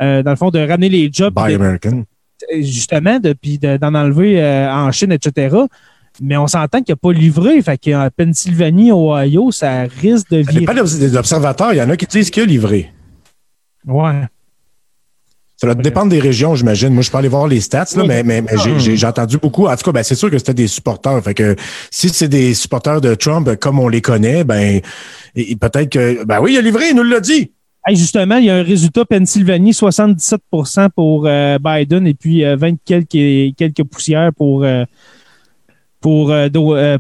euh, 0.01 0.23
dans 0.23 0.31
le 0.31 0.37
fond, 0.37 0.51
de 0.51 0.59
ramener 0.59 0.89
les 0.89 1.11
jobs. 1.13 1.35
Buy 1.35 1.55
American. 1.55 2.05
Justement, 2.55 3.19
puis 3.41 3.59
d'en 3.59 3.95
enlever 3.95 4.43
en 4.43 4.91
Chine, 4.93 5.13
etc. 5.13 5.57
Mais 6.23 6.37
on 6.37 6.47
s'entend 6.47 6.83
qu'il 6.83 6.93
n'a 6.93 6.97
pas 6.97 7.13
livré. 7.13 7.61
Fait 7.61 7.79
qu'en 7.79 8.09
Pennsylvanie, 8.15 8.91
Ohio, 8.93 9.51
ça 9.51 9.83
risque 9.83 10.31
de 10.31 10.39
vivre. 10.39 10.53
Il 10.53 10.59
n'y 10.61 10.65
a 10.65 10.67
pas 10.67 10.83
des 10.83 11.17
observateurs. 11.17 11.75
Il 11.75 11.77
y 11.77 11.83
en 11.83 11.91
a 11.91 11.97
qui 11.97 12.07
disent 12.07 12.31
qu'il 12.31 12.43
a 12.43 12.47
livré. 12.47 12.91
Ouais. 13.87 14.23
Ça 15.61 15.67
va 15.67 15.75
dépendre 15.75 16.09
des 16.09 16.21
régions, 16.21 16.55
j'imagine. 16.55 16.89
Moi, 16.89 17.03
je 17.03 17.11
peux 17.11 17.19
aller 17.19 17.29
voir 17.29 17.47
les 17.47 17.61
stats, 17.61 17.85
là, 17.95 18.05
mais, 18.07 18.23
mais, 18.23 18.43
j'ai 18.79 19.07
entendu 19.07 19.37
beaucoup. 19.37 19.67
En 19.67 19.77
tout 19.77 19.85
cas, 19.85 19.93
ben, 19.93 20.03
c'est 20.03 20.15
sûr 20.15 20.31
que 20.31 20.39
c'était 20.39 20.55
des 20.55 20.67
supporters. 20.67 21.23
Fait 21.23 21.35
que 21.35 21.55
si 21.91 22.09
c'est 22.09 22.29
des 22.29 22.55
supporters 22.55 23.03
de 23.03 23.15
Trump 23.15 23.57
comme 23.57 23.79
on 23.79 23.89
les 23.89 24.01
connaît, 24.01 24.43
ben 24.43 24.81
peut-être 25.35 25.91
que 25.91 26.25
ben 26.25 26.41
oui, 26.41 26.55
il 26.55 26.59
a 26.59 26.63
livré, 26.63 26.85
il 26.91 26.97
nous 26.97 27.03
l'a 27.03 27.21
dit. 27.21 27.53
justement, 27.91 28.37
il 28.37 28.47
y 28.47 28.51
a 28.51 28.57
un 28.57 28.63
résultat 28.63 29.05
Pennsylvanie, 29.05 29.73
77% 29.73 30.89
pour 30.97 31.27
euh, 31.27 31.59
Biden 31.59 32.07
et 32.07 32.15
puis 32.15 32.43
20 32.43 32.67
euh, 32.67 32.73
quelques, 32.87 33.55
quelques 33.55 33.85
poussières 33.85 34.33
pour, 34.33 34.65
euh, 34.65 34.85
pour, 36.01 36.35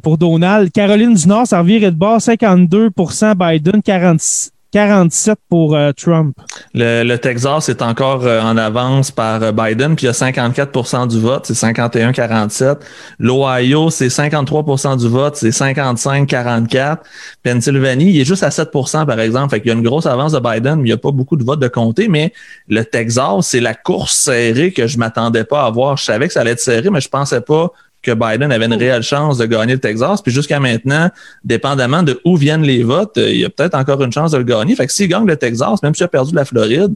pour 0.02 0.18
Donald. 0.18 0.70
Caroline 0.70 1.14
du 1.14 1.26
Nord, 1.26 1.46
ça 1.46 1.61
revient 1.61 1.80
de 1.80 1.90
bord, 1.90 2.18
52% 2.18 3.34
Biden, 3.36 3.80
46 3.82 4.52
47 4.72 5.38
pour 5.48 5.74
euh, 5.74 5.90
Trump. 5.92 6.36
Le, 6.74 7.16
Texas 7.16 7.68
est 7.68 7.82
encore 7.82 8.24
euh, 8.24 8.40
en 8.40 8.56
avance 8.56 9.10
par 9.10 9.42
euh, 9.42 9.52
Biden, 9.52 9.96
puis 9.96 10.04
il 10.04 10.06
y 10.06 10.10
a 10.10 10.12
54% 10.12 11.08
du 11.08 11.18
vote, 11.18 11.46
c'est 11.46 11.54
51-47. 11.54 12.78
L'Ohio, 13.18 13.90
c'est 13.90 14.06
53% 14.06 14.98
du 14.98 15.08
vote, 15.08 15.36
c'est 15.36 15.50
55-44. 15.50 16.98
Pennsylvanie, 17.42 18.10
il 18.10 18.20
est 18.20 18.24
juste 18.24 18.44
à 18.44 18.50
7% 18.50 19.06
par 19.06 19.18
exemple. 19.18 19.50
Fait 19.50 19.60
qu'il 19.60 19.70
y 19.70 19.74
a 19.74 19.76
une 19.76 19.82
grosse 19.82 20.06
avance 20.06 20.32
de 20.32 20.38
Biden, 20.38 20.76
mais 20.76 20.82
il 20.82 20.92
n'y 20.92 20.92
a 20.92 20.98
pas 20.98 21.10
beaucoup 21.10 21.36
de 21.36 21.44
votes 21.44 21.60
de 21.60 21.68
compter. 21.68 22.08
Mais 22.08 22.32
le 22.68 22.84
Texas, 22.84 23.48
c'est 23.48 23.60
la 23.60 23.74
course 23.74 24.14
serrée 24.14 24.72
que 24.72 24.86
je 24.86 24.98
m'attendais 24.98 25.44
pas 25.44 25.64
à 25.64 25.70
voir. 25.70 25.96
Je 25.96 26.04
savais 26.04 26.28
que 26.28 26.32
ça 26.32 26.42
allait 26.42 26.52
être 26.52 26.60
serré, 26.60 26.90
mais 26.90 27.00
je 27.00 27.08
pensais 27.08 27.40
pas 27.40 27.72
que 28.03 28.12
Biden 28.12 28.51
avait 28.51 28.66
une 28.66 28.74
réelle 28.74 29.03
chance 29.03 29.38
de 29.38 29.46
gagner 29.46 29.74
le 29.74 29.80
Texas. 29.80 30.22
Puis 30.22 30.32
jusqu'à 30.32 30.59
maintenant, 30.61 31.11
dépendamment 31.44 32.03
de 32.03 32.20
où 32.24 32.36
viennent 32.36 32.62
les 32.62 32.82
votes, 32.82 33.12
il 33.16 33.38
y 33.38 33.44
a 33.44 33.51
peut-être 33.51 33.74
encore 33.74 34.03
une 34.03 34.12
chance 34.12 34.32
de 34.32 34.38
le 34.38 34.44
gagner. 34.44 34.74
Fait 34.74 34.86
que 34.86 34.92
s'il 34.92 35.09
gagne 35.09 35.26
le 35.26 35.36
Texas, 35.36 35.82
même 35.82 35.94
s'il 35.94 36.05
a 36.05 36.09
perdu 36.09 36.34
la 36.34 36.44
Floride, 36.44 36.94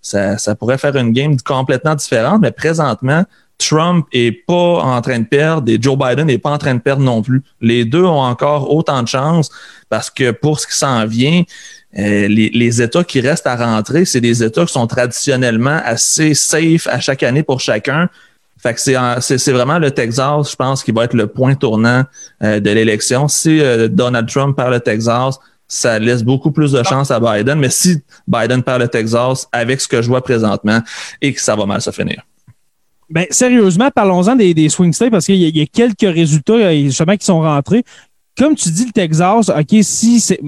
ça, 0.00 0.38
ça 0.38 0.54
pourrait 0.54 0.78
faire 0.78 0.96
une 0.96 1.12
game 1.12 1.36
complètement 1.44 1.94
différente. 1.94 2.40
Mais 2.40 2.52
présentement, 2.52 3.24
Trump 3.58 4.06
est 4.12 4.32
pas 4.32 4.54
en 4.54 5.00
train 5.00 5.20
de 5.20 5.24
perdre 5.24 5.70
et 5.70 5.78
Joe 5.80 5.96
Biden 5.98 6.26
n'est 6.26 6.38
pas 6.38 6.50
en 6.50 6.58
train 6.58 6.74
de 6.74 6.80
perdre 6.80 7.02
non 7.02 7.22
plus. 7.22 7.42
Les 7.60 7.84
deux 7.84 8.04
ont 8.04 8.20
encore 8.20 8.72
autant 8.72 9.02
de 9.02 9.08
chances 9.08 9.50
parce 9.88 10.10
que 10.10 10.30
pour 10.30 10.60
ce 10.60 10.66
qui 10.66 10.76
s'en 10.76 11.06
vient, 11.06 11.42
euh, 11.98 12.28
les, 12.28 12.50
les, 12.50 12.82
États 12.82 13.04
qui 13.04 13.20
restent 13.20 13.46
à 13.46 13.56
rentrer, 13.56 14.04
c'est 14.04 14.20
des 14.20 14.44
États 14.44 14.66
qui 14.66 14.72
sont 14.72 14.86
traditionnellement 14.86 15.80
assez 15.82 16.34
safe 16.34 16.86
à 16.88 17.00
chaque 17.00 17.22
année 17.22 17.42
pour 17.42 17.60
chacun. 17.60 18.10
Fait 18.66 18.74
que 18.74 19.20
c'est 19.20 19.52
vraiment 19.52 19.78
le 19.78 19.92
Texas, 19.92 20.50
je 20.50 20.56
pense, 20.56 20.82
qui 20.82 20.90
va 20.90 21.04
être 21.04 21.14
le 21.14 21.28
point 21.28 21.54
tournant 21.54 22.02
euh, 22.42 22.58
de 22.58 22.70
l'élection. 22.70 23.28
Si 23.28 23.60
euh, 23.60 23.86
Donald 23.86 24.28
Trump 24.28 24.56
perd 24.56 24.72
le 24.72 24.80
Texas, 24.80 25.38
ça 25.68 26.00
laisse 26.00 26.24
beaucoup 26.24 26.50
plus 26.50 26.72
de 26.72 26.82
chance 26.82 27.12
à 27.12 27.20
Biden. 27.20 27.60
Mais 27.60 27.70
si 27.70 28.02
Biden 28.26 28.64
perd 28.64 28.80
le 28.80 28.88
Texas, 28.88 29.46
avec 29.52 29.80
ce 29.80 29.86
que 29.86 30.02
je 30.02 30.08
vois 30.08 30.20
présentement, 30.20 30.80
et 31.22 31.32
que 31.32 31.40
ça 31.40 31.54
va 31.54 31.64
mal 31.64 31.80
se 31.80 31.90
finir. 31.92 32.22
Ben, 33.08 33.26
sérieusement, 33.30 33.88
parlons-en 33.94 34.34
des, 34.34 34.68
swing 34.68 34.92
states 34.92 35.12
parce 35.12 35.26
qu'il 35.26 35.36
y, 35.36 35.60
a 35.60 35.66
quelques 35.66 36.12
résultats 36.12 36.74
justement 36.74 37.16
qui 37.16 37.24
sont 37.24 37.40
rentrés. 37.40 37.84
Comme 38.36 38.54
tu 38.54 38.70
dis, 38.70 38.84
le 38.84 38.92
Texas, 38.92 39.48
OK, 39.48 39.78
si 39.80 40.20
c'est. 40.20 40.38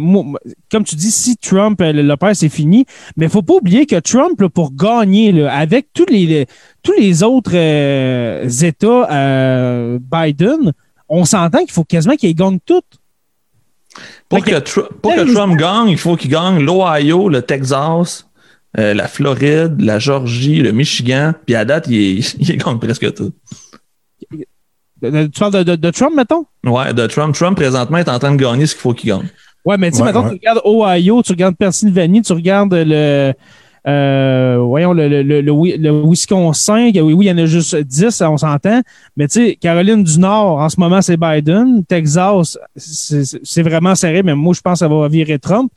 Comme 0.70 0.84
tu 0.84 0.94
dis, 0.94 1.10
si 1.10 1.36
Trump 1.38 1.80
euh, 1.80 1.92
le 1.92 2.16
père, 2.16 2.36
c'est 2.36 2.50
fini. 2.50 2.84
Mais 3.16 3.26
il 3.26 3.30
faut 3.30 3.42
pas 3.42 3.54
oublier 3.54 3.86
que 3.86 3.98
Trump, 4.00 4.46
pour 4.48 4.74
gagner, 4.74 5.46
avec 5.48 5.88
tous 5.94 6.06
les, 6.10 6.46
tous 6.82 6.92
les 6.92 7.22
autres 7.22 7.52
euh, 7.54 8.48
États 8.48 9.10
euh, 9.10 9.98
Biden, 10.00 10.72
on 11.08 11.24
s'entend 11.24 11.60
qu'il 11.60 11.72
faut 11.72 11.84
quasiment 11.84 12.16
qu'il 12.16 12.34
gagne 12.34 12.58
tout. 12.64 12.82
Pour 14.28 14.44
que, 14.44 14.58
Trump 15.32 15.56
gagne, 15.56 15.88
il 15.88 15.98
faut 15.98 16.16
qu'il 16.16 16.30
gagne 16.30 16.62
l'Ohio, 16.62 17.30
le 17.30 17.40
Texas, 17.40 18.26
la 18.74 19.08
Floride, 19.08 19.80
la 19.80 19.98
Georgie, 19.98 20.60
le 20.60 20.72
Michigan. 20.72 21.32
Puis 21.46 21.56
à 21.56 21.64
date, 21.64 21.86
il, 21.88 22.18
il 22.38 22.58
gagne 22.58 22.78
presque 22.78 23.14
tout. 23.14 23.32
Tu 25.02 25.40
parles 25.40 25.64
de, 25.64 25.90
Trump, 25.90 26.14
mettons? 26.16 26.44
Ouais, 26.64 26.92
de 26.92 27.06
Trump. 27.06 27.34
Trump, 27.34 27.56
présentement, 27.56 27.98
est 27.98 28.08
en 28.08 28.18
train 28.18 28.32
de 28.32 28.42
gagner 28.42 28.66
ce 28.66 28.74
qu'il 28.74 28.82
faut 28.82 28.92
qu'il 28.92 29.10
gagne. 29.10 29.28
Ouais, 29.64 29.76
mais 29.76 29.90
tu 29.90 29.98
sais, 29.98 30.04
mettons, 30.04 30.22
tu 30.22 30.30
regardes 30.30 30.60
Ohio, 30.64 31.22
tu 31.22 31.32
regardes 31.32 31.56
Pennsylvanie, 31.56 32.22
tu 32.22 32.32
regardes 32.32 32.74
le. 32.74 33.32
Euh, 33.86 34.58
voyons, 34.60 34.92
le, 34.92 35.08
le, 35.22 35.40
le, 35.40 36.02
Wisconsin, 36.04 36.90
oui, 36.94 37.00
oui, 37.00 37.26
il 37.26 37.28
y 37.28 37.32
en 37.32 37.38
a 37.38 37.46
juste 37.46 37.74
10, 37.74 38.22
on 38.22 38.36
s'entend. 38.36 38.82
Mais 39.16 39.28
tu 39.28 39.46
sais, 39.46 39.56
Caroline 39.56 40.02
du 40.02 40.18
Nord, 40.18 40.58
en 40.58 40.68
ce 40.68 40.78
moment, 40.78 41.00
c'est 41.00 41.16
Biden. 41.16 41.84
Texas, 41.86 42.58
c'est 42.76 43.62
vraiment 43.62 43.94
serré, 43.94 44.22
mais 44.22 44.34
moi, 44.34 44.52
je 44.54 44.60
pense 44.60 44.74
que 44.74 44.78
ça 44.80 44.88
va 44.88 45.08
virer 45.08 45.38
Trump. 45.38 45.70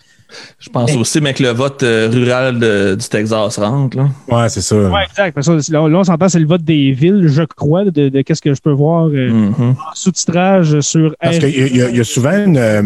Je 0.60 0.70
pense 0.70 0.96
aussi, 0.96 1.22
mais 1.22 1.34
que 1.34 1.44
le 1.44 1.50
vote 1.50 1.84
euh, 1.84 2.10
rural 2.12 2.98
du 2.98 3.08
Texas 3.10 3.58
rentre. 3.58 3.98
Là. 3.98 4.10
Ouais, 4.28 4.50
c'est 4.50 4.62
ça. 4.62 4.76
Ouais, 4.76 5.06
exact. 5.06 5.38
là, 5.70 5.82
on 5.84 6.04
s'entend, 6.04 6.30
c'est 6.30 6.40
le 6.40 6.48
vote 6.48 6.64
des 6.64 6.92
villes, 6.92 7.28
je 7.28 7.44
crois, 7.44 7.86
de, 7.86 8.22
qu'est-ce 8.22 8.42
que 8.42 8.54
je 8.54 8.62
peux 8.62 8.72
voir 8.72 9.08
euh, 9.08 9.30
mm-hmm. 9.30 9.76
sous-titrage 9.94 10.80
sur. 10.82 11.16
Parce 11.20 11.40
qu'il 11.40 11.76
y, 11.76 12.00
a 12.00 12.04
souvent 12.04 12.32
une. 12.32 12.58
Euh, 12.58 12.84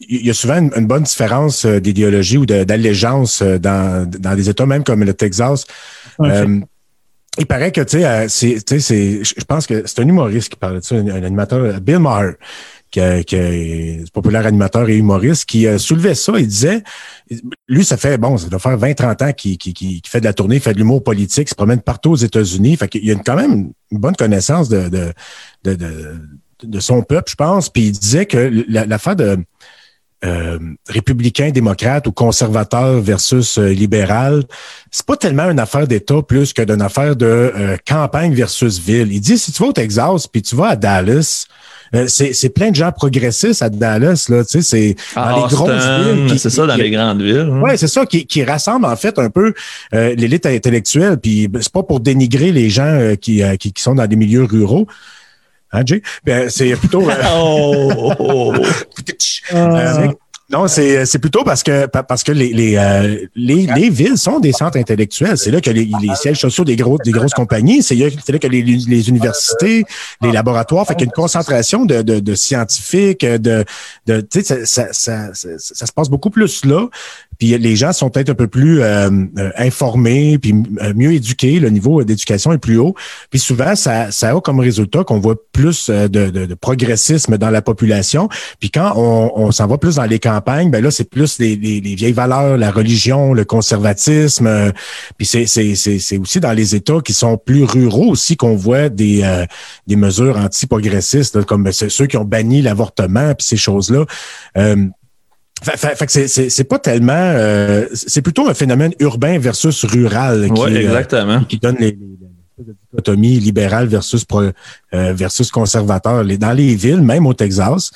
il 0.00 0.26
y 0.26 0.30
a 0.30 0.34
souvent 0.34 0.58
une, 0.58 0.86
bonne 0.86 1.04
différence 1.04 1.64
d'idéologie 1.64 2.36
ou 2.36 2.44
d'allégeance 2.44 3.42
dans, 3.42 4.08
dans 4.08 4.34
des 4.34 4.50
États, 4.50 4.66
même 4.66 4.84
comme 4.84 5.02
le 5.02 5.14
Texas. 5.14 5.64
il 6.18 7.46
paraît 7.48 7.72
que, 7.72 7.80
tu 7.80 8.00
sais, 8.28 9.24
je 9.24 9.44
pense 9.44 9.66
que 9.66 9.84
c'est 9.86 10.00
un 10.00 10.08
humoriste 10.08 10.50
qui 10.50 10.56
parlait 10.56 10.80
de 10.80 10.84
ça, 10.84 10.96
un, 10.96 11.08
animateur, 11.08 11.80
Bill 11.80 11.98
Maher 11.98 12.34
qui, 12.90 13.00
est 13.00 14.10
populaire 14.12 14.46
animateur 14.46 14.88
et 14.88 14.96
humoriste, 14.96 15.44
qui 15.44 15.66
euh, 15.66 15.78
soulevait 15.78 16.14
ça. 16.14 16.32
Il 16.38 16.46
disait, 16.46 16.82
lui, 17.68 17.84
ça 17.84 17.96
fait, 17.96 18.18
bon, 18.18 18.36
ça 18.36 18.48
doit 18.48 18.58
faire 18.58 18.78
20-30 18.78 19.24
ans 19.24 19.32
qu'il 19.32 20.00
fait 20.06 20.20
de 20.20 20.24
la 20.24 20.32
tournée, 20.32 20.56
il 20.56 20.60
fait 20.60 20.72
de 20.72 20.78
l'humour 20.78 21.02
politique, 21.02 21.48
se 21.48 21.54
promène 21.54 21.80
partout 21.80 22.12
aux 22.12 22.16
États-Unis. 22.16 22.76
Fait 22.76 22.88
qu'il 22.88 23.04
y 23.04 23.12
a 23.12 23.16
quand 23.16 23.36
même 23.36 23.70
une 23.90 23.98
bonne 23.98 24.16
connaissance 24.16 24.68
de, 24.68 25.12
son 26.80 27.02
peuple, 27.02 27.30
je 27.30 27.36
pense. 27.36 27.68
Puis 27.68 27.86
il 27.86 27.92
disait 27.92 28.26
que 28.26 28.64
l'affaire 28.68 29.16
de 29.16 29.38
euh, 30.24 30.58
républicain, 30.88 31.50
démocrate 31.50 32.06
ou 32.06 32.12
conservateur 32.12 33.00
versus 33.00 33.58
euh, 33.58 33.68
libéral, 33.68 34.44
c'est 34.90 35.04
pas 35.04 35.16
tellement 35.16 35.50
une 35.50 35.60
affaire 35.60 35.86
d'État 35.86 36.22
plus 36.22 36.54
que 36.54 36.62
d'une 36.62 36.80
affaire 36.80 37.16
de 37.16 37.76
campagne 37.86 38.32
versus 38.32 38.78
ville. 38.78 39.12
Il 39.12 39.20
dit 39.20 39.38
si 39.38 39.52
tu 39.52 39.62
vas 39.62 39.68
au 39.68 39.72
Texas 39.72 40.26
puis 40.26 40.40
tu 40.40 40.56
vas 40.56 40.68
à 40.68 40.76
Dallas, 40.76 41.46
c'est 42.08 42.48
plein 42.54 42.70
de 42.70 42.76
gens 42.76 42.92
progressistes 42.92 43.62
à 43.62 43.70
Dallas, 43.70 44.26
là, 44.28 44.44
tu 44.44 44.50
sais, 44.50 44.62
c'est 44.62 44.96
ah, 45.14 45.30
dans 45.30 45.46
les 45.46 45.54
grosses 45.54 45.70
villes. 45.70 46.38
C'est 46.38 46.50
ça, 46.50 46.66
dans 46.66 46.76
les 46.76 46.90
grandes 46.90 47.22
villes. 47.22 47.50
Hein. 47.52 47.60
Oui, 47.62 47.70
c'est 47.76 47.88
ça, 47.88 48.06
qui, 48.06 48.26
qui 48.26 48.44
rassemble 48.44 48.86
en 48.86 48.96
fait 48.96 49.18
un 49.18 49.30
peu 49.30 49.54
euh, 49.94 50.14
l'élite 50.14 50.46
intellectuelle. 50.46 51.18
Puis 51.18 51.48
ben, 51.48 51.62
c'est 51.62 51.72
pas 51.72 51.82
pour 51.82 52.00
dénigrer 52.00 52.52
les 52.52 52.70
gens 52.70 52.84
euh, 52.84 53.14
qui, 53.14 53.42
qui, 53.58 53.72
sont 53.76 53.94
dans 53.94 54.06
des 54.06 54.16
milieux 54.16 54.44
ruraux. 54.44 54.86
Hein, 55.72 55.82
Jay? 55.84 56.02
Ben, 56.24 56.48
c'est 56.48 56.74
plutôt. 56.76 57.02
oh, 57.32 58.14
oh, 58.18 58.52
oh. 58.54 58.54
Non, 60.48 60.68
c'est, 60.68 61.04
c'est 61.06 61.18
plutôt 61.18 61.42
parce 61.42 61.64
que 61.64 61.86
parce 61.86 62.22
que 62.22 62.30
les, 62.30 62.52
les, 62.52 62.76
euh, 62.76 63.26
les, 63.34 63.66
les, 63.66 63.90
villes 63.90 64.16
sont 64.16 64.38
des 64.38 64.52
centres 64.52 64.78
intellectuels. 64.78 65.36
C'est 65.36 65.50
là 65.50 65.60
que 65.60 65.70
les, 65.70 65.90
les 66.00 66.14
sièges 66.14 66.38
sociaux 66.38 66.62
des, 66.62 66.76
gros, 66.76 66.98
des 66.98 67.10
grosses 67.10 67.34
compagnies, 67.34 67.82
c'est 67.82 67.96
là, 67.96 68.06
là, 68.28 68.38
que 68.38 68.46
les, 68.46 68.62
les 68.62 69.08
universités, 69.08 69.84
les 70.22 70.30
laboratoires, 70.30 70.86
fait 70.86 70.94
qu'il 70.94 71.06
y 71.06 71.08
a 71.08 71.10
une 71.10 71.20
concentration 71.20 71.84
de, 71.84 72.02
de, 72.02 72.20
de 72.20 72.34
scientifiques, 72.36 73.26
de, 73.26 73.64
de 74.06 74.20
tu 74.20 74.42
sais, 74.42 74.64
ça, 74.66 74.92
ça, 74.92 75.34
ça, 75.34 75.48
ça, 75.58 75.86
se 75.86 75.92
passe 75.92 76.08
beaucoup 76.08 76.30
plus 76.30 76.64
là. 76.64 76.86
Puis 77.38 77.56
les 77.58 77.76
gens 77.76 77.92
sont 77.92 78.10
peut-être 78.10 78.30
un 78.30 78.34
peu 78.34 78.46
plus 78.46 78.82
euh, 78.82 79.10
euh, 79.38 79.50
informés, 79.56 80.38
puis 80.38 80.54
euh, 80.82 80.92
mieux 80.94 81.12
éduqués. 81.12 81.60
Le 81.60 81.70
niveau 81.70 82.02
d'éducation 82.04 82.52
est 82.52 82.58
plus 82.58 82.78
haut. 82.78 82.94
Puis 83.30 83.38
souvent, 83.38 83.74
ça, 83.74 84.10
ça 84.10 84.34
a 84.34 84.40
comme 84.40 84.60
résultat 84.60 85.04
qu'on 85.04 85.18
voit 85.18 85.36
plus 85.52 85.90
de, 85.90 86.06
de, 86.06 86.54
progressisme 86.54 87.38
dans 87.38 87.50
la 87.50 87.62
population. 87.62 88.28
Puis 88.60 88.70
quand 88.70 88.92
on, 88.96 89.32
on 89.34 89.52
s'en 89.52 89.66
va 89.66 89.78
plus 89.78 89.96
dans 89.96 90.04
les 90.04 90.18
campagnes, 90.18 90.70
ben 90.70 90.82
là, 90.82 90.90
c'est 90.90 91.08
plus 91.08 91.38
les, 91.38 91.56
les, 91.56 91.94
vieilles 91.94 92.12
valeurs, 92.12 92.56
la 92.56 92.70
religion, 92.70 93.34
le 93.34 93.44
conservatisme. 93.44 94.72
puis 95.16 95.26
c'est, 95.26 95.46
c'est, 95.46 95.74
c'est, 95.74 96.18
aussi 96.18 96.40
dans 96.40 96.52
les 96.52 96.74
États 96.74 97.00
qui 97.04 97.12
sont 97.12 97.36
plus 97.36 97.64
ruraux 97.64 98.10
aussi 98.10 98.36
qu'on 98.36 98.56
voit 98.56 98.88
des, 98.88 99.22
des 99.86 99.96
mesures 99.96 100.36
anti-progressistes, 100.38 101.44
comme 101.44 101.70
ceux 101.72 102.06
qui 102.06 102.16
ont 102.16 102.24
banni 102.24 102.62
l'avortement, 102.62 103.34
puis 103.34 103.46
ces 103.46 103.56
choses-là. 103.56 104.04
Fait, 105.62 105.96
fait, 105.96 106.28
c'est 106.28 106.64
pas 106.64 106.78
tellement, 106.78 107.14
euh, 107.14 107.86
c'est 107.94 108.20
plutôt 108.20 108.46
un 108.46 108.52
phénomène 108.52 108.92
urbain 109.00 109.38
versus 109.38 109.84
rural 109.86 110.50
qui, 110.54 110.60
euh, 110.60 110.66
exactement. 110.66 111.42
qui 111.44 111.58
donne 111.58 111.76
les, 111.80 111.98
dichotomies 112.92 113.40
libérales 113.40 113.86
versus 113.86 114.24
euh, 114.34 114.52
versus 114.92 115.50
conservateur. 115.50 116.24
Dans 116.24 116.52
les 116.52 116.74
villes, 116.74 117.00
même 117.00 117.26
au 117.26 117.32
Texas, 117.32 117.90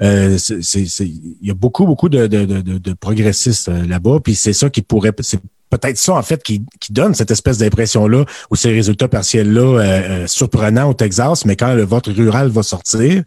il 0.00 1.36
y 1.42 1.50
a 1.50 1.54
beaucoup 1.54 1.84
beaucoup 1.84 2.08
de, 2.08 2.28
de, 2.28 2.44
de, 2.44 2.78
de 2.78 2.92
progressistes 2.92 3.68
là-bas, 3.68 4.20
puis 4.22 4.36
c'est 4.36 4.52
ça 4.52 4.70
qui 4.70 4.82
pourrait, 4.82 5.12
c'est 5.18 5.40
peut-être 5.68 5.98
ça 5.98 6.14
en 6.14 6.22
fait 6.22 6.42
qui, 6.42 6.62
qui 6.80 6.92
donne 6.92 7.14
cette 7.14 7.32
espèce 7.32 7.58
d'impression 7.58 8.06
là 8.06 8.24
ou 8.50 8.56
ces 8.56 8.70
résultats 8.70 9.08
partiels 9.08 9.52
là 9.52 10.26
surprenants 10.26 10.90
au 10.90 10.94
Texas, 10.94 11.44
mais 11.44 11.56
quand 11.56 11.74
le 11.74 11.82
vote 11.82 12.06
rural 12.06 12.48
va 12.48 12.62
sortir, 12.62 13.24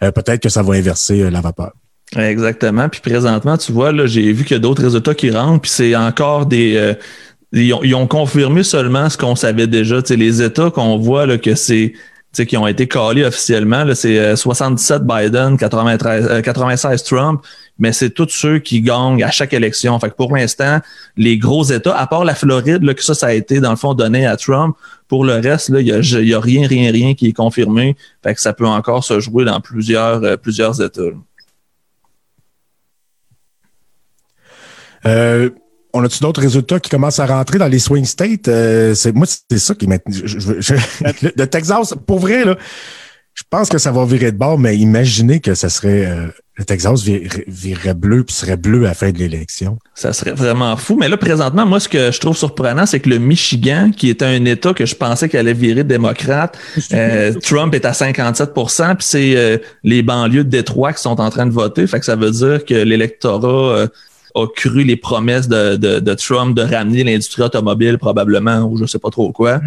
peut-être 0.00 0.40
que 0.40 0.48
ça 0.48 0.62
va 0.62 0.74
inverser 0.74 1.30
la 1.30 1.42
vapeur. 1.42 1.72
Exactement. 2.16 2.88
Puis 2.88 3.00
présentement, 3.00 3.58
tu 3.58 3.72
vois, 3.72 3.92
là, 3.92 4.06
j'ai 4.06 4.32
vu 4.32 4.44
qu'il 4.44 4.56
y 4.56 4.56
a 4.56 4.60
d'autres 4.60 4.82
résultats 4.82 5.14
qui 5.14 5.30
rentrent, 5.30 5.60
puis 5.60 5.70
c'est 5.70 5.94
encore 5.94 6.46
des. 6.46 6.76
Euh, 6.76 6.94
ils, 7.52 7.94
ont, 7.94 8.06
confirmé 8.06 8.62
seulement 8.62 9.08
ce 9.08 9.16
qu'on 9.16 9.36
savait 9.36 9.66
déjà. 9.66 10.02
Tu 10.02 10.08
sais, 10.08 10.16
les 10.16 10.42
États 10.42 10.70
qu'on 10.70 10.96
voit 10.96 11.26
là, 11.26 11.38
que 11.38 11.54
c'est. 11.54 11.92
Qui 12.34 12.56
ont 12.56 12.68
été 12.68 12.86
calés 12.86 13.24
officiellement, 13.24 13.84
c'est 13.94 14.36
77 14.36 15.02
euh, 15.02 15.22
Biden, 15.22 15.56
93, 15.56 16.42
96 16.42 17.00
euh, 17.00 17.04
Trump, 17.04 17.42
mais 17.80 17.90
c'est 17.90 18.10
tous 18.10 18.28
ceux 18.28 18.60
qui 18.60 18.80
gagnent 18.80 19.24
à 19.24 19.30
chaque 19.32 19.52
élection. 19.54 19.98
Fait 19.98 20.10
que 20.10 20.14
pour 20.14 20.36
l'instant, 20.36 20.78
les 21.16 21.36
gros 21.36 21.64
États, 21.64 21.96
à 21.98 22.06
part 22.06 22.24
la 22.24 22.36
Floride, 22.36 22.84
là, 22.84 22.94
que 22.94 23.02
ça, 23.02 23.14
ça 23.14 23.28
a 23.28 23.32
été 23.32 23.58
dans 23.58 23.70
le 23.70 23.76
fond 23.76 23.94
donné 23.94 24.24
à 24.24 24.36
Trump, 24.36 24.76
pour 25.08 25.24
le 25.24 25.34
reste, 25.34 25.70
il 25.70 25.84
n'y 25.84 25.90
a, 25.90 25.98
y 25.98 26.34
a 26.34 26.38
rien, 26.38 26.68
rien, 26.68 26.92
rien 26.92 27.14
qui 27.14 27.28
est 27.28 27.32
confirmé. 27.32 27.96
Fait 28.22 28.34
que 28.34 28.40
ça 28.40 28.52
peut 28.52 28.66
encore 28.66 29.02
se 29.02 29.18
jouer 29.18 29.44
dans 29.44 29.60
plusieurs, 29.60 30.38
plusieurs 30.38 30.80
États. 30.80 31.10
Euh, 35.06 35.50
on 35.92 36.04
a-tu 36.04 36.20
d'autres 36.20 36.40
résultats 36.40 36.80
qui 36.80 36.90
commencent 36.90 37.20
à 37.20 37.26
rentrer 37.26 37.58
dans 37.58 37.66
les 37.66 37.78
swing 37.78 38.04
states? 38.04 38.48
Euh, 38.48 38.94
c'est 38.94 39.12
moi, 39.12 39.26
c'est 39.26 39.58
ça 39.58 39.74
qui 39.74 39.86
m'intéresse. 39.86 40.22
le 41.36 41.46
Texas, 41.46 41.94
pour 42.06 42.18
vrai, 42.18 42.44
là, 42.44 42.56
je 43.34 43.42
pense 43.48 43.68
que 43.68 43.78
ça 43.78 43.92
va 43.92 44.04
virer 44.04 44.32
de 44.32 44.36
bord, 44.36 44.58
mais 44.58 44.76
imaginez 44.76 45.40
que 45.40 45.54
ça 45.54 45.68
serait 45.68 46.06
euh, 46.06 46.26
le 46.56 46.64
Texas 46.64 47.04
virerait 47.46 47.94
bleu 47.94 48.24
puis 48.24 48.34
serait 48.34 48.56
bleu 48.56 48.84
à 48.84 48.88
la 48.88 48.94
fin 48.94 49.12
de 49.12 49.18
l'élection. 49.18 49.78
Ça 49.94 50.12
serait 50.12 50.32
vraiment 50.32 50.76
fou. 50.76 50.96
Mais 50.98 51.08
là, 51.08 51.16
présentement, 51.16 51.64
moi, 51.64 51.78
ce 51.78 51.88
que 51.88 52.10
je 52.10 52.18
trouve 52.18 52.36
surprenant, 52.36 52.84
c'est 52.84 52.98
que 52.98 53.08
le 53.08 53.18
Michigan, 53.18 53.92
qui 53.96 54.08
était 54.08 54.24
un 54.24 54.44
État 54.44 54.74
que 54.74 54.84
je 54.84 54.96
pensais 54.96 55.28
qu'il 55.28 55.38
allait 55.38 55.52
virer 55.52 55.84
démocrate, 55.84 56.58
Trump 57.42 57.74
est 57.74 57.84
à 57.84 57.92
57% 57.92 58.96
puis 58.96 59.06
c'est 59.06 59.62
les 59.84 60.02
banlieues 60.02 60.42
de 60.42 60.50
Détroit 60.50 60.92
qui 60.92 61.02
sont 61.02 61.20
en 61.20 61.30
train 61.30 61.46
de 61.46 61.52
voter. 61.52 61.86
Fait 61.86 62.00
que 62.00 62.06
ça 62.06 62.16
veut 62.16 62.32
dire 62.32 62.64
que 62.64 62.74
l'électorat 62.74 63.86
a 64.42 64.46
cru 64.48 64.82
les 64.84 64.96
promesses 64.96 65.48
de, 65.48 65.76
de, 65.76 66.14
Trump 66.14 66.56
de 66.56 66.62
ramener 66.62 67.04
l'industrie 67.04 67.42
automobile 67.42 67.98
probablement 67.98 68.62
ou 68.62 68.76
je 68.76 68.86
sais 68.86 68.98
pas 68.98 69.10
trop 69.10 69.32
quoi. 69.32 69.60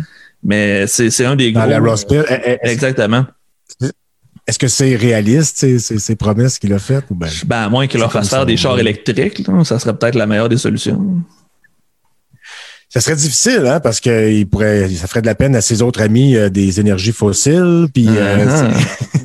Mais 0.43 0.87
c'est 0.87 1.25
un 1.25 1.35
des 1.35 1.51
gros. 1.51 1.67
la 1.67 1.79
Rust 1.79 2.09
Belt. 2.09 2.25
Exactement. 2.63 3.25
Est-ce 4.47 4.57
que 4.57 4.67
c'est 4.67 4.95
réaliste, 4.95 5.59
ces, 5.59 5.79
ces, 5.79 6.15
promesses 6.15 6.57
qu'il 6.57 6.73
a 6.73 6.79
faites? 6.79 7.05
Ou 7.11 7.15
ben, 7.15 7.29
ben, 7.45 7.57
à 7.57 7.69
moins 7.69 7.85
qu'il 7.85 7.99
leur 7.99 8.11
fasse 8.11 8.29
faire 8.29 8.45
des 8.45 8.57
chars 8.57 8.79
électriques, 8.79 9.43
ça 9.63 9.77
serait 9.77 9.95
peut-être 9.95 10.15
la 10.15 10.25
meilleure 10.25 10.49
des 10.49 10.57
solutions. 10.57 11.23
Ça 12.89 12.99
serait 12.99 13.15
difficile, 13.15 13.65
hein, 13.67 13.79
parce 13.79 14.01
que 14.01 14.43
pourrait, 14.43 14.89
ça 14.89 15.07
ferait 15.07 15.21
de 15.21 15.25
la 15.25 15.35
peine 15.35 15.55
à 15.55 15.61
ses 15.61 15.81
autres 15.81 16.01
amis 16.01 16.35
euh, 16.35 16.49
des 16.49 16.81
énergies 16.81 17.13
fossiles. 17.13 17.87
Puis, 17.93 18.07
euh, 18.09 18.45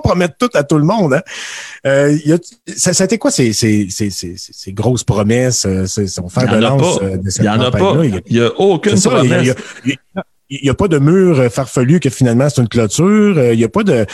promettre 0.00 0.36
tout 0.38 0.50
à 0.54 0.64
tout 0.64 0.78
le 0.78 0.84
monde. 0.84 1.14
Hein? 1.14 1.22
Euh, 1.86 2.16
y 2.24 2.32
a, 2.32 2.38
ça, 2.76 2.92
ça 2.92 3.04
a 3.04 3.06
été 3.06 3.18
quoi 3.18 3.30
ces, 3.30 3.52
ces, 3.52 3.88
ces, 3.90 4.10
ces 4.10 4.72
grosses 4.72 5.04
promesses, 5.04 5.66
euh, 5.66 5.86
son 5.86 6.28
fer 6.28 6.50
de 6.50 6.56
lance 6.56 6.98
euh, 7.02 7.16
de 7.16 7.30
cette 7.30 7.44
Il 7.44 7.50
n'y 7.50 7.56
en 7.56 7.60
a 7.60 7.70
pas. 7.70 7.94
Il 8.04 8.22
n'y 8.30 8.40
a, 8.40 8.50
aucune 8.58 9.00
promesse. 9.00 9.54
Il 10.50 10.60
n'y 10.62 10.70
a, 10.70 10.74
pas 10.74 10.88
de 10.88 10.98
mur 10.98 11.52
farfelu 11.52 12.00
que 12.00 12.10
finalement 12.10 12.48
c'est 12.48 12.62
une 12.62 12.68
clôture. 12.68 13.52
Il 13.52 13.58
n'y 13.58 13.64
a 13.64 13.68
pas 13.68 13.82
de 13.82 14.06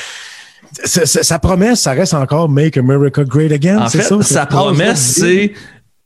sa 0.85 1.39
promesse, 1.39 1.83
ça 1.83 1.93
reste 1.93 2.15
encore 2.15 2.49
Make 2.49 2.77
America 2.77 3.23
Great 3.23 3.53
Again. 3.53 3.81
En 3.81 3.89
fait, 3.89 4.03
ça, 4.03 4.23
sa 4.23 4.47
promesse, 4.47 5.01
c'est 5.01 5.53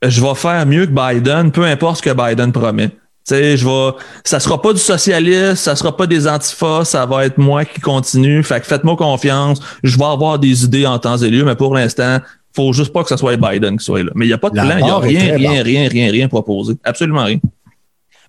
je 0.03 0.21
vais 0.21 0.35
faire 0.35 0.65
mieux 0.67 0.87
que 0.87 0.93
Biden, 0.93 1.51
peu 1.51 1.65
importe 1.65 1.99
ce 1.99 2.03
que 2.03 2.11
Biden 2.11 2.53
promet. 2.53 2.91
Sais, 3.29 3.57
je 3.57 3.67
vais, 3.67 3.97
ça 4.25 4.41
sera 4.41 4.61
pas 4.61 4.73
du 4.73 4.79
socialisme, 4.79 5.57
ça 5.57 5.77
sera 5.77 5.97
pas 5.97 6.07
des 6.07 6.27
antifas, 6.27 6.85
ça 6.85 7.07
va 7.07 7.27
être 7.27 7.39
moi 7.39 7.65
qui 7.65 7.81
continue. 7.81 8.43
Fait 8.43 8.61
que 8.61 8.67
faites-moi 8.67 8.97
confiance. 8.97 9.61
Je 9.83 9.97
vais 9.97 10.05
avoir 10.05 10.39
des 10.39 10.65
idées 10.65 10.87
en 10.87 10.99
temps 10.99 11.17
et 11.17 11.31
lieu, 11.31 11.45
mais 11.45 11.57
pour 11.57 11.75
l'instant, 11.75 12.19
faut 12.55 12.73
juste 12.73 12.93
pas 12.93 13.03
que 13.03 13.09
ce 13.09 13.17
soit 13.17 13.37
Biden 13.37 13.79
qui 13.79 13.85
soit 13.85 14.03
là. 14.03 14.11
Mais 14.15 14.25
il 14.25 14.29
n'y 14.29 14.35
a 14.35 14.39
pas 14.39 14.51
de 14.51 14.55
plan, 14.55 14.79
il 14.79 14.85
n'y 14.85 14.91
a 14.91 14.99
rien, 14.99 15.37
rien, 15.37 15.63
rien, 15.63 15.89
rien, 15.89 16.11
rien 16.11 16.29
proposé. 16.29 16.75
Absolument 16.85 17.25
rien. 17.25 17.39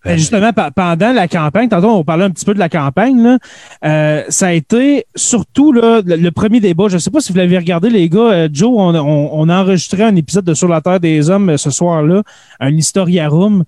Ben, 0.05 0.17
justement, 0.17 0.51
pendant 0.53 1.11
la 1.11 1.27
campagne, 1.27 1.67
tantôt 1.67 1.89
on 1.89 2.03
parlait 2.05 2.23
un 2.23 2.29
petit 2.29 2.45
peu 2.45 2.53
de 2.53 2.59
la 2.59 2.69
campagne, 2.69 3.21
là, 3.21 3.37
euh, 3.83 4.23
ça 4.29 4.47
a 4.47 4.53
été 4.53 5.05
surtout 5.13 5.73
là, 5.73 6.01
le, 6.05 6.29
premier 6.29 6.61
débat. 6.61 6.87
Je 6.87 6.93
ne 6.93 6.99
sais 6.99 7.11
pas 7.11 7.19
si 7.19 7.33
vous 7.33 7.37
l'avez 7.37 7.57
regardé, 7.57 7.89
les 7.89 8.07
gars. 8.07 8.19
Euh, 8.19 8.49
Joe, 8.51 8.71
on, 8.73 8.95
on, 8.95 9.49
a 9.49 9.61
enregistré 9.61 10.03
un 10.03 10.15
épisode 10.15 10.45
de 10.45 10.53
Sur 10.53 10.69
la 10.69 10.79
Terre 10.79 11.01
des 11.01 11.29
Hommes 11.29 11.49
euh, 11.49 11.57
ce 11.57 11.69
soir-là, 11.69 12.23
un 12.61 12.71
Historia 12.71 13.27
Room. 13.27 13.65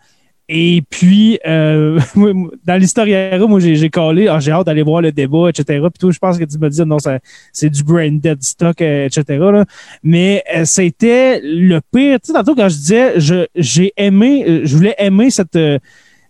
Et 0.53 0.83
puis, 0.89 1.39
euh, 1.47 1.97
dans 2.65 2.75
l'Historia 2.75 3.37
Room, 3.37 3.51
moi, 3.51 3.59
j'ai 3.61 3.89
collé, 3.89 4.27
ah, 4.27 4.39
j'ai 4.39 4.51
hâte 4.51 4.65
d'aller 4.65 4.83
voir 4.83 5.01
le 5.01 5.13
débat, 5.13 5.47
etc. 5.47 5.79
Puis 5.79 5.99
toi, 5.99 6.11
je 6.11 6.19
pense 6.19 6.37
que 6.37 6.43
tu 6.43 6.57
me 6.57 6.69
dis, 6.69 6.81
non, 6.85 6.97
c'est 7.53 7.69
du 7.69 7.83
brain 7.85 8.11
dead 8.11 8.43
stock, 8.43 8.81
etc. 8.81 9.23
Là. 9.29 9.63
Mais 10.03 10.43
c'était 10.65 11.39
le 11.41 11.79
pire. 11.93 12.19
Tu 12.19 12.27
sais, 12.27 12.33
tantôt, 12.33 12.53
quand 12.53 12.67
je 12.67 12.75
disais, 12.75 13.13
j'ai 13.55 13.93
aimé, 13.95 14.61
je 14.65 14.75
voulais 14.75 14.95
aimer 14.97 15.29
cette 15.29 15.57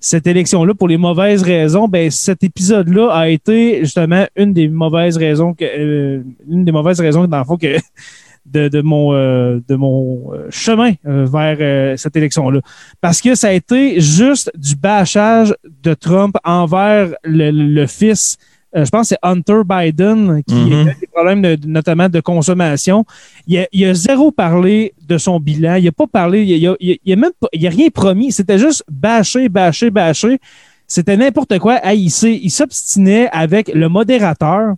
cette 0.04 0.26
élection-là 0.26 0.74
pour 0.74 0.88
les 0.88 0.98
mauvaises 0.98 1.44
raisons, 1.44 1.88
ben 1.88 2.10
cet 2.10 2.44
épisode-là 2.44 3.12
a 3.12 3.30
été 3.30 3.82
justement 3.82 4.26
une 4.36 4.52
des 4.52 4.68
mauvaises 4.68 5.16
raisons 5.16 5.54
que 5.54 5.64
euh, 5.64 6.24
une 6.50 6.66
des 6.66 6.72
mauvaises 6.72 7.00
raisons 7.00 7.28
dans 7.28 7.38
le 7.38 7.44
fond 7.46 7.56
que 7.56 7.78
de, 8.46 8.68
de 8.68 8.82
mon 8.82 9.14
euh, 9.14 9.60
de 9.68 9.76
mon 9.76 10.34
euh, 10.34 10.48
chemin 10.50 10.94
vers 11.04 11.98
cette 11.98 12.16
élection-là. 12.16 12.62
Parce 13.00 13.22
que 13.22 13.36
ça 13.36 13.50
a 13.50 13.52
été 13.52 14.00
juste 14.02 14.52
du 14.56 14.76
bâchage 14.76 15.56
de 15.84 15.94
Trump 15.94 16.36
envers 16.44 17.14
le, 17.24 17.52
le 17.52 17.88
fils 17.88 18.38
euh, 18.76 18.86
je 18.86 18.90
pense 18.90 19.10
que 19.10 19.16
c'est 19.16 19.28
Hunter 19.28 19.62
Biden 19.66 20.42
qui 20.48 20.56
mm-hmm. 20.56 20.90
a 20.90 20.94
des 20.94 21.08
problèmes 21.08 21.56
notamment 21.66 22.08
de 22.08 22.20
consommation. 22.22 23.06
Il 23.48 23.58
a, 23.60 23.68
il 23.72 23.86
a, 23.86 23.94
zéro 23.94 24.32
parlé 24.32 24.94
de 25.02 25.18
son 25.18 25.40
bilan. 25.40 25.76
Il 25.76 25.88
a 25.88 25.92
pas 25.92 26.08
parlé, 26.08 26.44
il 26.44 26.68
a, 26.68 26.76
il 26.80 27.14
a, 27.14 27.16
même 27.16 27.32
il 27.52 27.68
a 27.68 27.70
rien 27.70 27.90
promis. 27.90 28.32
C'était 28.32 28.58
juste 28.58 28.84
bâcher, 28.90 29.50
bâcher, 29.50 29.90
bâcher. 29.90 30.40
C'était 30.88 31.18
n'importe 31.18 31.58
quoi. 31.60 31.80
il 31.94 32.10
s'obstinait 32.10 33.30
avec 33.32 33.70
le 33.74 33.90
modérateur. 33.90 34.76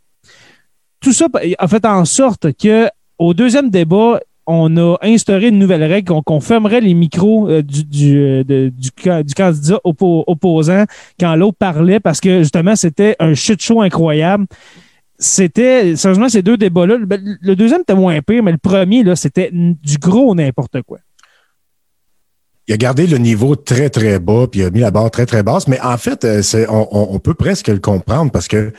Tout 0.99 1.13
ça 1.13 1.27
a 1.57 1.67
fait 1.67 1.85
en 1.85 2.05
sorte 2.05 2.53
que 2.53 2.87
au 3.19 3.33
deuxième 3.33 3.69
débat, 3.69 4.19
on 4.45 4.75
a 4.77 4.97
instauré 5.01 5.47
une 5.47 5.59
nouvelle 5.59 5.83
règle 5.83 6.13
qu'on 6.25 6.39
fermerait 6.41 6.81
les 6.81 6.93
micros 6.93 7.49
euh, 7.49 7.61
euh, 7.61 8.43
du, 8.43 8.91
candidat 9.35 9.79
opposant 9.83 10.83
quand 11.19 11.35
l'autre 11.35 11.57
parlait 11.57 11.99
parce 11.99 12.19
que 12.19 12.39
justement, 12.39 12.75
c'était 12.75 13.15
un 13.19 13.33
shit 13.33 13.61
show 13.61 13.81
incroyable. 13.81 14.45
C'était, 15.17 15.95
sérieusement, 15.95 16.27
ces 16.27 16.41
deux 16.41 16.57
débats-là, 16.57 16.97
le, 16.97 17.55
deuxième 17.55 17.81
était 17.81 17.95
moins 17.95 18.19
pire, 18.21 18.43
mais 18.43 18.51
le 18.51 18.57
premier, 18.57 19.03
là, 19.03 19.15
c'était 19.15 19.49
du 19.53 19.97
gros 19.97 20.35
n'importe 20.35 20.81
quoi. 20.81 20.97
Il 22.67 22.73
a 22.73 22.77
gardé 22.77 23.07
le 23.07 23.17
niveau 23.17 23.55
très, 23.55 23.89
très 23.89 24.19
bas, 24.19 24.47
puis 24.49 24.61
il 24.61 24.65
a 24.65 24.69
mis 24.69 24.79
la 24.79 24.91
barre 24.91 25.11
très, 25.11 25.25
très 25.25 25.43
basse. 25.43 25.67
Mais 25.67 25.79
en 25.81 25.97
fait, 25.97 26.25
euh, 26.25 26.41
on 26.69 27.19
peut 27.19 27.33
presque 27.33 27.67
le 27.67 27.79
comprendre 27.79 28.31
parce 28.31 28.47
que 28.47 28.73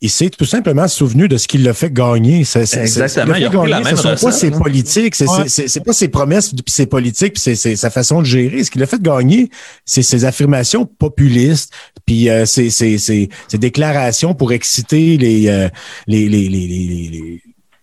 il 0.00 0.10
s'est 0.10 0.30
tout 0.30 0.44
simplement 0.44 0.86
souvenu 0.86 1.26
de 1.26 1.36
ce 1.36 1.48
qu'il 1.48 1.64
l'a 1.64 1.74
fait 1.74 1.92
gagner. 1.92 2.40
Exactement. 2.40 3.34
il 3.34 3.44
a 3.44 3.48
gagner, 3.48 3.68
la 3.68 3.80
même 3.80 3.96
ce 3.96 4.08
ne 4.08 4.16
sont 4.16 4.26
pas 4.26 4.32
ses 4.32 4.50
politiques, 4.52 5.16
c'est 5.16 5.28
ouais. 5.28 5.84
pas 5.84 5.92
ses 5.92 6.08
promesses, 6.08 6.50
puis 6.50 6.62
ses 6.68 6.86
politiques, 6.86 7.34
puis 7.34 7.56
c'est 7.56 7.76
sa 7.76 7.90
façon 7.90 8.20
de 8.20 8.26
gérer. 8.26 8.62
Ce 8.62 8.70
qu'il 8.70 8.82
a 8.82 8.86
fait 8.86 9.02
gagner, 9.02 9.50
c'est 9.84 10.02
ses 10.02 10.24
affirmations 10.24 10.86
populistes, 10.86 11.72
puis 12.06 12.30
euh, 12.30 12.46
ses, 12.46 12.70
ses, 12.70 13.28
déclarations 13.54 14.34
pour 14.34 14.52
exciter 14.52 15.16
les, 15.16 15.48
euh, 15.48 15.68
les, 16.06 16.28
les, 16.28 16.48
les, 16.48 17.40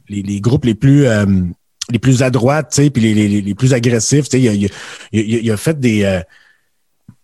les, 0.07 0.21
les, 0.21 0.39
groupes 0.39 0.65
les 0.65 0.75
plus 0.75 1.07
euh, 1.07 1.25
les 1.91 1.99
plus 1.99 2.23
à 2.23 2.29
droite, 2.29 2.69
tu 2.73 2.83
sais, 2.83 2.89
puis 2.89 3.01
les, 3.01 3.27
les, 3.27 3.41
les 3.41 3.55
plus 3.55 3.73
agressifs. 3.73 4.29
Tu 4.29 4.37
sais, 4.37 4.41
il, 4.41 4.65
a, 4.65 4.69
il, 5.11 5.33
il 5.43 5.51
a 5.51 5.57
fait 5.57 5.77
des 5.79 6.21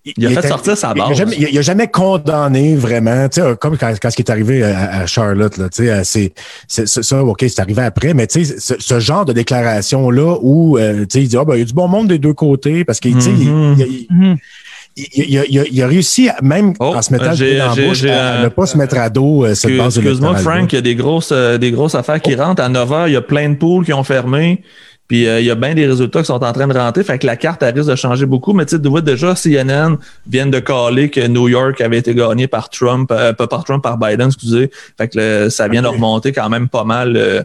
euh, 0.08 0.12
il, 0.18 0.26
a 0.26 0.41
fait 0.41 0.47
sortir 0.47 0.76
sa 0.76 0.93
base. 0.93 1.24
Il 1.38 1.54
n'a 1.54 1.62
jamais, 1.62 1.88
condamné 1.88 2.76
vraiment, 2.76 3.30
tu 3.30 3.41
sais, 3.41 3.56
comme 3.60 3.78
quand, 3.78 3.93
quand 4.02 4.10
ce 4.10 4.16
qui 4.16 4.24
est 4.24 4.32
arrivé 4.32 4.64
à, 4.64 5.06
Charlotte, 5.06 5.58
là, 5.58 5.70
tu 5.70 5.88
sais, 5.88 6.32
c'est, 6.68 6.88
ça, 6.88 7.24
OK, 7.24 7.45
c'est 7.47 7.60
arrivé 7.60 7.84
après, 7.84 8.14
mais 8.14 8.28
tu 8.28 8.43
sais, 8.45 8.76
ce, 8.80 8.99
genre 8.99 9.26
de 9.26 9.34
déclaration-là 9.34 10.38
où, 10.41 10.78
euh, 10.78 11.02
tu 11.02 11.08
sais, 11.10 11.22
il 11.22 11.28
dit, 11.28 11.38
ah, 11.38 11.45
ben, 11.45 11.56
il 11.56 11.60
y 11.60 11.62
a 11.62 11.66
du 11.66 11.74
bon 11.74 11.88
monde 11.88 12.08
des 12.08 12.20
deux 12.20 12.34
côtés, 12.34 12.84
parce 12.84 12.99
qu'il, 12.99 13.16
tu 13.16 13.22
sais, 13.22 13.32
il, 14.97 15.82
a, 15.82 15.88
réussi, 15.88 16.30
même 16.41 16.74
oh, 16.80 16.93
en 16.95 17.02
se 17.02 17.14
mettant 17.14 17.34
dans 17.34 17.76
la 17.76 17.88
bouche, 17.88 18.04
à, 18.04 18.43
ne 18.43 18.49
pas 18.49 18.66
se 18.66 18.78
mettre 18.78 18.97
à 18.97 19.10
dos 19.10 19.45
euh, 19.45 19.56
cette 19.56 19.78
base 19.78 19.97
Excuse-moi, 19.97 20.36
Frank, 20.38 20.72
il 20.72 20.76
y 20.76 20.80
a 20.80 20.82
des 20.82 20.95
grosses, 20.95 21.32
euh, 21.32 21.58
des 21.58 21.72
grosses 21.72 21.95
affaires 21.95 22.22
qui 22.22 22.36
rentrent. 22.36 22.62
À 22.62 22.70
9 22.70 22.89
h, 22.89 23.08
il 23.08 23.14
y 23.14 23.16
a 23.16 23.22
plein 23.22 23.49
de 23.49 23.56
poules 23.56 23.86
qui 23.86 23.93
ont 23.93 24.04
fermé. 24.04 24.64
Puis 25.12 25.28
euh, 25.28 25.41
il 25.41 25.45
y 25.45 25.51
a 25.51 25.55
bien 25.55 25.74
des 25.76 25.86
résultats 25.86 26.22
qui 26.22 26.28
sont 26.28 26.41
en 26.41 26.53
train 26.53 26.68
de 26.68 26.74
rentrer. 26.74 27.03
Fait 27.03 27.20
que 27.20 27.28
la 27.28 27.36
carte 27.36 27.62
elle 27.64 27.76
risque 27.76 27.89
de 27.89 27.97
changer 27.97 28.26
beaucoup. 28.26 28.53
Mais 28.53 28.66
tu 28.66 28.78
sais, 28.78 29.01
déjà, 29.01 29.36
CNN 29.36 29.97
vient 30.26 30.47
de 30.47 30.59
caler 30.59 31.09
que 31.09 31.28
New 31.28 31.49
York 31.49 31.82
avait 31.82 31.97
été 31.97 32.16
gagné 32.16 32.47
par 32.47 32.70
Trump, 32.70 33.12
euh, 33.12 33.34
pas 33.34 33.45
par 33.45 33.66
Trump, 33.66 33.84
par 33.84 33.97
Biden, 33.97 34.28
excusez. 34.28 34.72
Fait 34.97 35.09
que 35.09 35.49
ça 35.49 35.68
vient 35.68 35.82
de 35.82 35.89
remonter 35.89 36.32
quand 36.32 36.47
même 36.47 36.70
pas 36.70 36.86
mal 36.86 37.18
euh, 37.18 37.43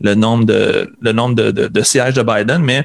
le 0.00 0.16
nombre 0.16 0.46
de 0.46 0.90
le 1.00 1.12
nombre 1.12 1.36
de, 1.36 1.82
sièges 1.82 2.14
de 2.14 2.22
Biden. 2.24 2.64
Mais 2.64 2.84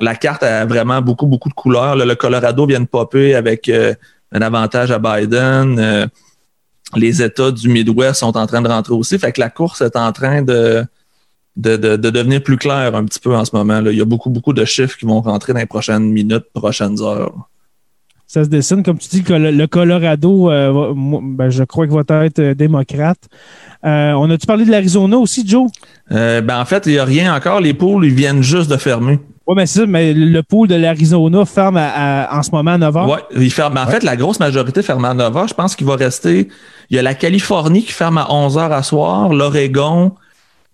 la 0.00 0.16
carte 0.16 0.42
a 0.42 0.66
vraiment 0.66 1.00
beaucoup, 1.00 1.24
beaucoup 1.24 1.48
de 1.48 1.54
couleurs. 1.54 1.96
le 1.96 2.14
Colorado 2.14 2.66
vient 2.66 2.80
de 2.80 2.84
popper 2.84 3.34
avec 3.34 3.70
un 3.70 4.42
avantage 4.42 4.90
à 4.90 4.98
Biden. 4.98 6.10
les 6.94 7.22
États 7.22 7.50
du 7.50 7.70
Midwest 7.70 8.20
sont 8.20 8.36
en 8.36 8.46
train 8.46 8.60
de 8.60 8.68
rentrer 8.68 8.92
aussi. 8.92 9.18
Fait 9.18 9.32
que 9.32 9.40
la 9.40 9.48
course 9.48 9.80
est 9.80 9.96
en 9.96 10.12
train 10.12 10.42
de 10.42 10.84
de, 11.56 11.76
de, 11.76 12.10
devenir 12.10 12.42
plus 12.42 12.56
clair 12.56 12.94
un 12.94 13.04
petit 13.04 13.20
peu 13.20 13.36
en 13.36 13.44
ce 13.44 13.54
moment. 13.54 13.80
Là. 13.80 13.90
Il 13.92 13.98
y 13.98 14.00
a 14.00 14.06
beaucoup, 14.06 14.30
beaucoup 14.30 14.52
de 14.52 14.64
chiffres 14.64 14.96
qui 14.96 15.04
vont 15.04 15.20
rentrer 15.20 15.52
dans 15.52 15.60
les 15.60 15.66
prochaines 15.66 16.10
minutes, 16.10 16.46
prochaines 16.54 17.00
heures. 17.00 17.48
Ça 18.32 18.44
se 18.44 18.48
dessine, 18.48 18.82
comme 18.82 18.96
tu 18.96 19.10
dis, 19.10 19.22
que 19.22 19.34
le, 19.34 19.66
Colorado, 19.66 20.50
euh, 20.50 20.94
ben, 20.96 21.50
je 21.50 21.64
crois 21.64 21.86
qu'il 21.86 21.94
va 21.94 22.24
être 22.24 22.38
euh, 22.38 22.54
démocrate. 22.54 23.18
Euh, 23.84 24.12
on 24.12 24.30
a-tu 24.30 24.46
parlé 24.46 24.64
de 24.64 24.70
l'Arizona 24.70 25.18
aussi, 25.18 25.46
Joe? 25.46 25.70
ben, 26.08 26.58
en 26.58 26.64
fait, 26.64 26.86
il 26.86 26.92
n'y 26.92 26.98
a 26.98 27.04
rien 27.04 27.34
encore. 27.34 27.60
Les 27.60 27.74
pools, 27.74 28.06
ils 28.06 28.14
viennent 28.14 28.42
juste 28.42 28.70
de 28.70 28.78
fermer. 28.78 29.18
Oui, 29.46 29.54
mais 29.54 29.66
c'est 29.66 29.80
ça, 29.80 29.86
mais 29.86 30.14
le 30.14 30.42
pool 30.42 30.66
de 30.66 30.76
l'Arizona 30.76 31.44
ferme 31.44 31.76
en 31.76 32.42
ce 32.42 32.50
moment 32.52 32.70
à 32.70 32.78
9 32.78 32.94
h. 32.94 33.06
Oui, 33.06 33.42
il 33.42 33.52
ferme. 33.52 33.76
En 33.76 33.86
fait, 33.86 34.02
la 34.02 34.16
grosse 34.16 34.40
majorité 34.40 34.82
ferme 34.82 35.04
à 35.04 35.12
9 35.12 35.34
h. 35.34 35.48
Je 35.48 35.54
pense 35.54 35.76
qu'il 35.76 35.86
va 35.86 35.96
rester. 35.96 36.48
Il 36.88 36.96
y 36.96 36.98
a 36.98 37.02
la 37.02 37.14
Californie 37.14 37.84
qui 37.84 37.92
ferme 37.92 38.16
à 38.16 38.32
11 38.32 38.56
h 38.56 38.70
à 38.72 38.82
soir, 38.82 39.28
l'Oregon, 39.34 40.14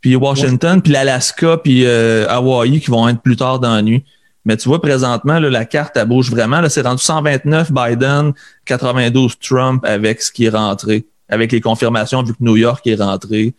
puis 0.00 0.16
Washington, 0.16 0.80
puis 0.80 0.92
l'Alaska, 0.92 1.58
puis 1.58 1.84
euh, 1.84 2.28
Hawaï 2.28 2.80
qui 2.80 2.90
vont 2.90 3.08
être 3.08 3.20
plus 3.20 3.36
tard 3.36 3.58
dans 3.58 3.74
la 3.74 3.82
nuit. 3.82 4.04
Mais 4.44 4.56
tu 4.56 4.68
vois, 4.68 4.80
présentement, 4.80 5.38
la 5.38 5.64
carte, 5.64 5.96
elle 5.96 6.06
bouge 6.06 6.30
vraiment. 6.30 6.66
C'est 6.68 6.82
rendu 6.82 7.02
129 7.02 7.72
Biden, 7.72 8.32
92 8.64 9.38
Trump 9.38 9.84
avec 9.84 10.22
ce 10.22 10.32
qui 10.32 10.46
est 10.46 10.50
rentré, 10.50 11.04
avec 11.28 11.52
les 11.52 11.60
confirmations 11.60 12.22
vu 12.22 12.32
que 12.32 12.38
New 12.40 12.56
York 12.56 12.86
est 12.86 12.94
rentré. 12.94 13.54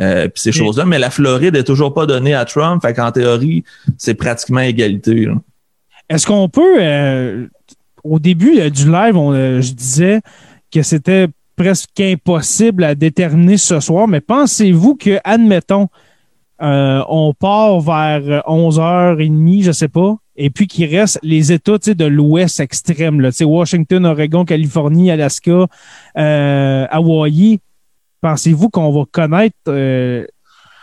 Euh, 0.00 0.26
puis 0.26 0.42
ces 0.42 0.50
choses-là. 0.50 0.86
Mais 0.86 0.98
la 0.98 1.10
Floride 1.10 1.54
est 1.54 1.62
toujours 1.62 1.94
pas 1.94 2.06
donnée 2.06 2.34
à 2.34 2.44
Trump. 2.44 2.82
Fait 2.82 2.94
qu'en 2.94 3.12
théorie, 3.12 3.62
c'est 3.96 4.14
pratiquement 4.14 4.60
égalité. 4.60 5.28
Est-ce 6.08 6.26
qu'on 6.26 6.48
peut, 6.48 6.78
euh, 6.80 7.46
au 8.02 8.18
début 8.18 8.70
du 8.70 8.90
live, 8.90 9.14
je 9.14 9.72
disais 9.72 10.20
que 10.72 10.82
c'était 10.82 11.28
presque 11.56 12.00
impossible 12.00 12.84
à 12.84 12.94
déterminer 12.94 13.56
ce 13.56 13.80
soir, 13.80 14.08
mais 14.08 14.20
pensez-vous 14.20 14.96
que, 14.96 15.18
admettons, 15.24 15.88
euh, 16.62 17.02
on 17.08 17.34
part 17.34 17.80
vers 17.80 18.42
11h30, 18.46 19.62
je 19.64 19.72
sais 19.72 19.88
pas, 19.88 20.16
et 20.36 20.50
puis 20.50 20.66
qu'il 20.66 20.94
reste 20.94 21.18
les 21.22 21.52
États 21.52 21.78
de 21.78 22.04
l'Ouest 22.04 22.60
extrême, 22.60 23.28
Washington, 23.42 24.06
Oregon, 24.06 24.44
Californie, 24.44 25.10
Alaska, 25.10 25.66
euh, 26.16 26.86
Hawaii. 26.90 27.60
Pensez-vous 28.20 28.70
qu'on 28.70 28.90
va 28.90 29.04
connaître 29.10 29.56
euh, 29.68 30.26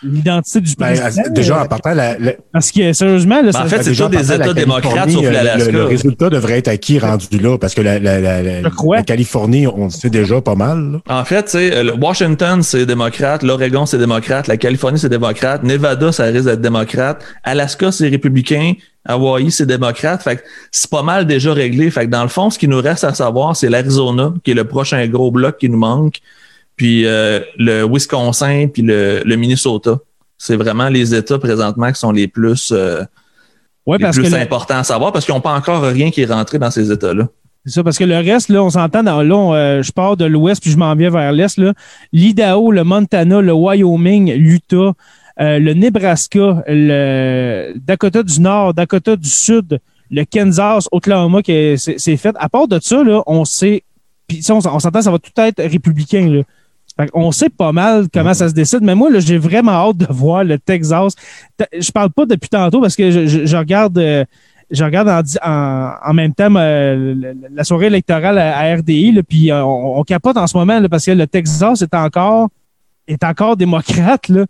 l'identité 0.03 0.61
du 0.61 0.75
ben, 0.75 0.95
président. 0.95 1.23
déjà, 1.29 1.61
en 1.61 1.65
partant, 1.65 1.93
la, 1.93 2.15
parce 2.51 2.71
que 2.71 2.93
sérieusement, 2.93 3.41
là, 3.41 3.51
ben, 3.51 3.61
en 3.61 3.65
fait, 3.65 3.83
c'est 3.83 4.09
des 4.09 4.33
États 4.33 4.53
démocrates 4.53 5.09
sauf 5.09 5.23
l'Alaska. 5.23 5.71
Le, 5.71 5.83
résultat 5.85 6.29
devrait 6.29 6.57
être 6.59 6.67
acquis 6.67 6.99
rendu 6.99 7.37
là, 7.39 7.57
parce 7.57 7.73
que 7.73 7.81
la, 7.81 7.99
la 7.99 9.03
Californie, 9.03 9.67
on 9.67 9.89
sait 9.89 10.09
déjà 10.09 10.41
pas 10.41 10.55
mal. 10.55 10.99
En 11.09 11.25
fait, 11.25 11.49
c'est 11.49 11.91
Washington, 11.91 12.63
c'est 12.63 12.85
démocrate, 12.85 13.43
l'Oregon, 13.43 13.85
c'est 13.85 13.97
démocrate, 13.97 14.47
la 14.47 14.57
Californie, 14.57 14.99
c'est 14.99 15.09
démocrate, 15.09 15.63
Nevada, 15.63 16.11
ça 16.11 16.25
risque 16.25 16.45
d'être 16.45 16.61
démocrate, 16.61 17.23
Alaska, 17.43 17.91
c'est 17.91 18.07
républicain, 18.07 18.73
Hawaii, 19.05 19.49
c'est 19.51 19.65
démocrate. 19.65 20.21
Fait 20.21 20.37
que 20.37 20.41
c'est 20.71 20.89
pas 20.89 21.03
mal 21.03 21.25
déjà 21.25 21.53
réglé. 21.53 21.89
Fait 21.89 22.05
que 22.05 22.11
dans 22.11 22.23
le 22.23 22.29
fond, 22.29 22.49
ce 22.49 22.59
qui 22.59 22.67
nous 22.67 22.81
reste 22.81 23.03
à 23.03 23.13
savoir, 23.13 23.55
c'est 23.55 23.69
l'Arizona, 23.69 24.33
qui 24.43 24.51
est 24.51 24.55
le 24.55 24.65
prochain 24.65 25.05
gros 25.07 25.31
bloc 25.31 25.57
qui 25.57 25.69
nous 25.69 25.77
manque. 25.77 26.21
Puis 26.81 27.03
le 27.03 27.83
Wisconsin, 27.83 28.65
puis 28.73 28.81
le, 28.81 29.35
Minnesota. 29.35 29.99
C'est 30.39 30.55
vraiment 30.55 30.89
les 30.89 31.13
États 31.13 31.37
présentement 31.37 31.91
qui 31.91 31.99
sont 31.99 32.11
les 32.11 32.27
plus, 32.27 32.73
les 32.73 34.09
plus 34.11 34.33
importants 34.33 34.79
à 34.79 34.83
savoir 34.83 35.11
parce 35.11 35.25
qu'ils 35.25 35.35
n'ont 35.35 35.41
pas 35.41 35.53
encore 35.53 35.83
rien 35.83 36.09
qui 36.09 36.21
est 36.23 36.25
rentré 36.25 36.57
dans 36.57 36.71
ces 36.71 36.91
États-là. 36.91 37.27
C'est 37.67 37.73
ça, 37.73 37.83
parce 37.83 37.99
que 37.99 38.03
le 38.03 38.17
reste, 38.17 38.49
là, 38.49 38.63
on 38.63 38.71
s'entend 38.71 39.03
dans 39.03 39.21
là, 39.21 39.83
je 39.83 39.91
pars 39.91 40.17
de 40.17 40.25
l'ouest 40.25 40.59
puis 40.59 40.71
je 40.71 40.77
m'en 40.77 40.95
viens 40.95 41.11
vers 41.11 41.31
l'est. 41.31 41.61
L'Idaho, 42.11 42.71
le 42.71 42.83
Montana, 42.83 43.41
le 43.41 43.53
Wyoming, 43.53 44.33
l'Utah, 44.33 44.93
le 45.37 45.73
Nebraska, 45.73 46.63
le 46.67 47.73
Dakota 47.75 48.23
du 48.23 48.41
Nord, 48.41 48.73
Dakota 48.73 49.15
du 49.15 49.29
Sud, 49.29 49.79
le 50.09 50.25
Kansas, 50.25 50.87
Oklahoma, 50.91 51.43
qui 51.43 51.75
c'est 51.77 52.17
fait. 52.17 52.35
À 52.39 52.49
part 52.49 52.67
de 52.67 52.79
ça, 52.81 53.03
là, 53.03 53.21
on 53.27 53.45
sait, 53.45 53.83
puis 54.27 54.43
on, 54.49 54.55
on 54.55 54.79
s'entend, 54.79 55.03
ça 55.03 55.11
va 55.11 55.19
tout 55.19 55.29
être 55.37 55.61
républicain. 55.61 56.27
Là. 56.27 56.41
On 57.13 57.31
sait 57.31 57.49
pas 57.49 57.71
mal 57.71 58.07
comment 58.13 58.33
ça 58.33 58.49
se 58.49 58.53
décide, 58.53 58.81
mais 58.81 58.95
moi, 58.95 59.09
j'ai 59.19 59.37
vraiment 59.37 59.71
hâte 59.71 59.97
de 59.97 60.07
voir 60.09 60.43
le 60.43 60.57
Texas. 60.57 61.13
Je 61.77 61.91
parle 61.91 62.11
pas 62.11 62.25
depuis 62.25 62.49
tantôt 62.49 62.81
parce 62.81 62.95
que 62.95 63.27
je, 63.27 63.57
regarde, 63.57 63.97
je 64.69 64.83
regarde 64.83 65.09
en, 65.43 65.93
en, 66.03 66.13
même 66.13 66.33
temps 66.33 66.49
la 66.49 67.63
soirée 67.63 67.87
électorale 67.87 68.37
à, 68.37 68.75
RDI, 68.75 69.11
là, 69.13 69.21
puis 69.23 69.51
euh, 69.51 69.63
on, 69.63 70.03
capote 70.03 70.37
en 70.37 70.47
ce 70.47 70.57
moment 70.57 70.81
parce 70.89 71.05
que 71.05 71.11
le 71.11 71.27
Texas 71.27 71.81
est 71.81 71.93
encore, 71.93 72.49
est 73.07 73.23
encore 73.23 73.57
démocrate. 73.57 74.27
Là. 74.29 74.45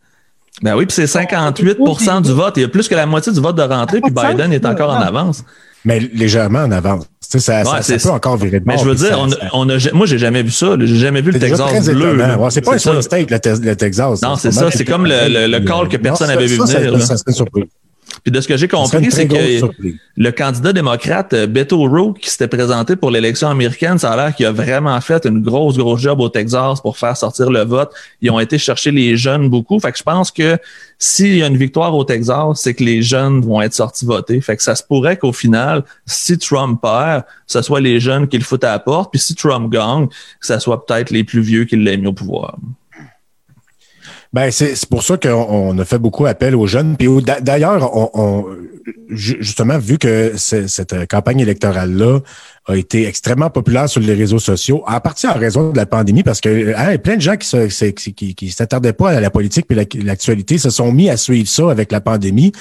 Ben 0.61 0.75
oui, 0.75 0.85
puis 0.85 0.95
c'est 0.95 1.05
58% 1.05 2.21
du 2.21 2.31
vote. 2.33 2.57
Il 2.57 2.61
y 2.61 2.65
a 2.65 2.67
plus 2.67 2.87
que 2.87 2.95
la 2.95 3.05
moitié 3.05 3.31
du 3.31 3.39
vote 3.39 3.55
de 3.55 3.63
rentrée, 3.63 4.01
puis 4.01 4.11
Biden 4.11 4.51
est 4.51 4.65
encore 4.65 4.91
en 4.91 5.01
avance. 5.01 5.43
Mais 5.85 5.99
légèrement 5.99 6.59
en 6.59 6.71
avance. 6.71 7.05
ça, 7.19 7.39
ça, 7.39 7.97
peut 7.97 8.09
encore 8.09 8.37
virer 8.37 8.59
de 8.59 8.65
Mais 8.65 8.77
je 8.77 8.85
veux 8.85 8.95
dire, 8.95 9.17
on, 9.19 9.29
on 9.53 9.69
a, 9.69 9.77
moi, 9.93 10.05
j'ai 10.05 10.17
jamais 10.17 10.43
vu 10.43 10.51
ça. 10.51 10.75
J'ai 10.79 10.95
jamais 10.95 11.21
vu 11.21 11.31
le 11.31 11.39
Texas 11.39 11.89
bleu. 11.89 12.17
c'est 12.49 12.61
pas 12.61 12.75
un 12.75 12.77
swing 12.77 13.01
state, 13.01 13.31
le, 13.31 13.75
Texas. 13.75 14.21
Non, 14.21 14.35
c'est 14.35 14.51
ça. 14.51 14.69
C'est 14.71 14.85
comme 14.85 15.05
le, 15.05 15.47
le, 15.47 15.59
call 15.61 15.87
que 15.87 15.97
personne 15.97 16.27
n'avait 16.27 16.47
vu 16.47 16.57
venir. 16.57 17.01
Ça, 17.01 17.17
ça, 17.17 17.31
surpris. 17.31 17.63
Puis 18.23 18.31
de 18.31 18.39
ce 18.39 18.47
que 18.47 18.55
j'ai 18.55 18.67
compris, 18.67 19.11
c'est 19.11 19.27
que 19.27 19.35
le 20.15 20.31
candidat 20.31 20.73
démocrate 20.73 21.33
euh, 21.33 21.47
Beto 21.47 21.83
O'Rourke 21.83 22.19
qui 22.19 22.29
s'était 22.29 22.47
présenté 22.47 22.95
pour 22.95 23.09
l'élection 23.09 23.49
américaine, 23.49 23.97
ça 23.97 24.11
a 24.11 24.15
l'air 24.15 24.35
qu'il 24.35 24.45
a 24.45 24.51
vraiment 24.51 24.99
fait 25.01 25.25
une 25.25 25.41
grosse, 25.41 25.77
grosse 25.77 26.01
job 26.01 26.19
au 26.19 26.29
Texas 26.29 26.81
pour 26.81 26.97
faire 26.97 27.17
sortir 27.17 27.49
le 27.49 27.63
vote. 27.63 27.91
Ils 28.21 28.29
ont 28.29 28.39
été 28.39 28.59
chercher 28.59 28.91
les 28.91 29.17
jeunes 29.17 29.49
beaucoup. 29.49 29.79
Fait 29.79 29.91
que 29.91 29.97
je 29.97 30.03
pense 30.03 30.29
que 30.29 30.57
s'il 30.99 31.37
y 31.37 31.43
a 31.43 31.47
une 31.47 31.57
victoire 31.57 31.95
au 31.95 32.03
Texas, 32.03 32.61
c'est 32.61 32.75
que 32.75 32.83
les 32.83 33.01
jeunes 33.01 33.41
vont 33.41 33.59
être 33.59 33.73
sortis 33.73 34.05
voter. 34.05 34.39
Fait 34.39 34.55
que 34.55 34.61
ça 34.61 34.75
se 34.75 34.83
pourrait 34.83 35.17
qu'au 35.17 35.33
final, 35.33 35.83
si 36.05 36.37
Trump 36.37 36.79
perd, 36.79 37.23
ce 37.47 37.61
soit 37.63 37.79
les 37.79 37.99
jeunes 37.99 38.27
qui 38.27 38.37
le 38.37 38.43
foutent 38.43 38.63
à 38.63 38.73
la 38.73 38.79
porte. 38.79 39.11
Puis 39.11 39.19
si 39.19 39.33
Trump 39.33 39.71
gagne, 39.71 40.07
que 40.07 40.45
ce 40.45 40.59
soit 40.59 40.85
peut-être 40.85 41.09
les 41.09 41.23
plus 41.23 41.41
vieux 41.41 41.65
qui 41.65 41.75
l'aient 41.75 41.97
mis 41.97 42.07
au 42.07 42.13
pouvoir. 42.13 42.55
Ben, 44.33 44.49
c'est 44.49 44.85
pour 44.85 45.03
ça 45.03 45.17
qu'on 45.17 45.77
a 45.77 45.85
fait 45.85 45.97
beaucoup 45.97 46.25
appel 46.25 46.55
aux 46.55 46.65
jeunes. 46.65 46.95
Puis 46.95 47.07
d'ailleurs, 47.41 47.95
on, 48.17 48.45
justement, 49.09 49.77
vu 49.77 49.97
que 49.97 50.33
cette 50.37 51.07
campagne 51.07 51.41
électorale-là 51.41 52.19
a 52.67 52.75
été 52.75 53.07
extrêmement 53.07 53.49
populaire 53.49 53.89
sur 53.89 54.01
les 54.01 54.13
réseaux 54.13 54.39
sociaux, 54.39 54.83
à 54.85 54.99
partir 54.99 55.31
en 55.31 55.39
raison 55.39 55.71
de 55.71 55.77
la 55.77 55.87
pandémie, 55.87 56.21
parce 56.21 56.41
que 56.41 56.73
hein, 56.77 56.97
plein 56.97 57.15
de 57.15 57.21
gens 57.21 57.35
qui 57.35 58.35
qui, 58.35 58.51
s'attardaient 58.51 58.93
pas 58.93 59.09
à 59.09 59.19
la 59.19 59.31
politique 59.31 59.65
et 59.69 60.03
l'actualité 60.03 60.57
se 60.57 60.69
sont 60.69 60.91
mis 60.91 61.09
à 61.09 61.17
suivre 61.17 61.49
ça 61.49 61.71
avec 61.71 61.91
la 61.91 62.01
pandémie. 62.01 62.51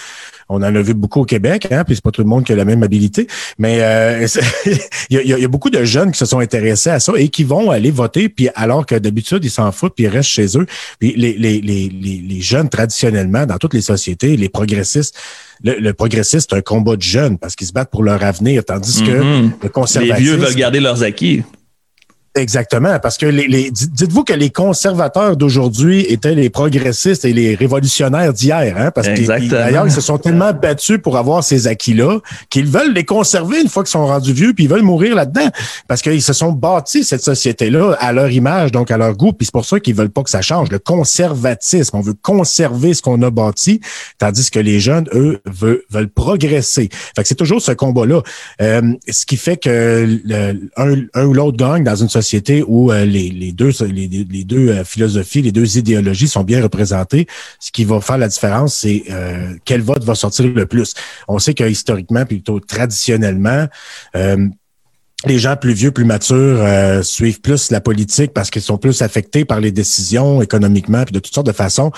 On 0.48 0.56
en 0.56 0.74
a 0.74 0.82
vu 0.82 0.94
beaucoup 0.94 1.20
au 1.20 1.24
Québec, 1.24 1.68
hein, 1.70 1.84
puis 1.84 1.94
c'est 1.94 2.02
pas 2.02 2.10
tout 2.10 2.22
le 2.22 2.28
monde 2.28 2.44
qui 2.44 2.52
a 2.52 2.56
la 2.56 2.64
même 2.64 2.82
habilité. 2.82 3.28
Mais 3.58 3.78
euh, 3.82 4.26
il, 5.10 5.20
y 5.22 5.44
a, 5.44 5.48
beaucoup 5.48 5.70
de 5.70 5.84
jeunes 5.84 6.10
qui 6.10 6.18
se 6.18 6.26
sont 6.26 6.40
intéressés 6.40 6.90
à 6.90 6.98
ça 6.98 7.12
et 7.16 7.28
qui 7.28 7.44
vont 7.44 7.70
aller 7.70 7.90
voter, 7.90 8.28
puis 8.28 8.48
alors 8.56 8.84
que 8.84 8.96
d'habitude, 8.96 9.44
ils 9.44 9.50
s'en 9.50 9.70
foutent, 9.70 9.94
puis 9.94 10.04
ils 10.04 10.08
restent 10.08 10.30
chez 10.30 10.58
eux. 10.58 10.66
Puis 10.98 11.14
les, 11.14 12.40
jeunes, 12.40 12.68
traditionnellement, 12.68 13.46
dans 13.46 13.58
toutes 13.58 13.74
les 13.74 13.82
sociétés, 13.82 14.36
les 14.36 14.48
progressistes, 14.48 15.14
le, 15.62 15.92
progressiste, 15.92 16.50
c'est 16.50 16.56
un 16.56 16.62
combat 16.62 16.96
de 16.96 17.02
jeunes 17.02 17.38
parce 17.38 17.54
qu'ils 17.54 17.66
se 17.66 17.72
battent 17.72 17.90
pour 17.90 18.02
leur 18.02 18.22
avenir, 18.22 18.64
tandis 18.64 19.02
que 19.02 19.10
mm-hmm. 19.10 19.50
le 19.62 19.68
conservatisme... 19.68 20.16
Les 20.16 20.22
vieux 20.22 20.36
veulent 20.36 20.54
garder 20.54 20.80
leurs 20.80 21.02
acquis. 21.02 21.42
Exactement, 22.36 23.00
parce 23.00 23.18
que 23.18 23.26
les, 23.26 23.72
dites-vous 23.72 24.22
que 24.22 24.32
les 24.32 24.50
conservateurs 24.50 25.36
d'aujourd'hui 25.36 26.06
étaient 26.08 26.36
les 26.36 26.48
progressistes 26.48 27.24
et 27.24 27.32
les 27.32 27.56
révolutionnaires 27.56 28.32
d'hier, 28.32 28.76
hein, 28.78 28.92
parce 28.94 29.08
que 29.08 29.48
d'ailleurs 29.48 29.84
ils 29.84 29.92
se 29.92 30.00
sont 30.00 30.16
tellement 30.16 30.52
battus 30.52 30.98
pour 31.02 31.16
avoir 31.16 31.42
ces 31.42 31.66
acquis-là 31.66 32.20
qu'ils 32.48 32.68
veulent 32.68 32.94
les 32.94 33.04
conserver 33.04 33.60
une 33.60 33.68
fois 33.68 33.82
qu'ils 33.82 33.90
sont 33.90 34.06
rendus 34.06 34.32
vieux, 34.32 34.54
puis 34.54 34.64
ils 34.64 34.70
veulent 34.70 34.82
mourir 34.82 35.16
là-dedans, 35.16 35.48
parce 35.88 36.02
qu'ils 36.02 36.22
se 36.22 36.32
sont 36.32 36.52
bâtis 36.52 37.02
cette 37.02 37.24
société-là 37.24 37.96
à 37.98 38.12
leur 38.12 38.30
image, 38.30 38.70
donc 38.70 38.92
à 38.92 38.96
leur 38.96 39.16
goût, 39.16 39.32
puis 39.32 39.46
c'est 39.46 39.52
pour 39.52 39.64
ça 39.64 39.80
qu'ils 39.80 39.96
veulent 39.96 40.10
pas 40.10 40.22
que 40.22 40.30
ça 40.30 40.40
change. 40.40 40.70
Le 40.70 40.78
conservatisme, 40.78 41.96
on 41.96 42.00
veut 42.00 42.14
conserver 42.14 42.94
ce 42.94 43.02
qu'on 43.02 43.20
a 43.22 43.30
bâti, 43.30 43.80
tandis 44.18 44.52
que 44.52 44.60
les 44.60 44.78
jeunes, 44.78 45.08
eux, 45.14 45.40
veulent, 45.46 45.82
veulent 45.90 46.08
progresser. 46.08 46.90
Fait 47.16 47.22
que 47.22 47.28
c'est 47.28 47.34
toujours 47.34 47.60
ce 47.60 47.72
combat-là, 47.72 48.22
euh, 48.62 48.92
ce 49.08 49.26
qui 49.26 49.36
fait 49.36 49.56
que 49.56 50.20
le, 50.24 50.70
un, 50.76 50.94
un 51.14 51.24
ou 51.24 51.34
l'autre 51.34 51.56
gagne 51.56 51.82
dans 51.82 51.96
une 51.96 52.08
société 52.08 52.19
où 52.66 52.92
euh, 52.92 53.04
les 53.04 53.52
deux 53.52 53.72
euh, 54.68 54.84
philosophies, 54.84 55.42
les 55.42 55.52
deux 55.52 55.78
idéologies 55.78 56.28
sont 56.28 56.44
bien 56.44 56.62
représentées, 56.62 57.26
ce 57.58 57.70
qui 57.70 57.84
va 57.84 58.00
faire 58.00 58.18
la 58.18 58.28
différence, 58.28 58.74
c'est 58.76 59.04
euh, 59.10 59.54
quel 59.64 59.82
vote 59.82 60.04
va 60.04 60.14
sortir 60.14 60.46
le 60.46 60.66
plus. 60.66 60.94
On 61.28 61.38
sait 61.38 61.54
que 61.54 61.64
historiquement, 61.64 62.24
plutôt 62.24 62.60
traditionnellement, 62.60 63.66
les 65.26 65.38
gens 65.38 65.56
plus 65.56 65.74
vieux, 65.74 65.90
plus 65.90 66.04
matures 66.04 67.04
suivent 67.04 67.40
plus 67.40 67.70
la 67.70 67.80
politique 67.80 68.32
parce 68.32 68.50
qu'ils 68.50 68.62
sont 68.62 68.78
plus 68.78 69.02
affectés 69.02 69.44
par 69.44 69.60
les 69.60 69.70
décisions 69.70 70.40
économiquement 70.40 71.04
puis 71.04 71.12
de 71.12 71.18
toutes 71.18 71.34
sortes 71.34 71.46
de 71.46 71.52
façons. 71.52 71.92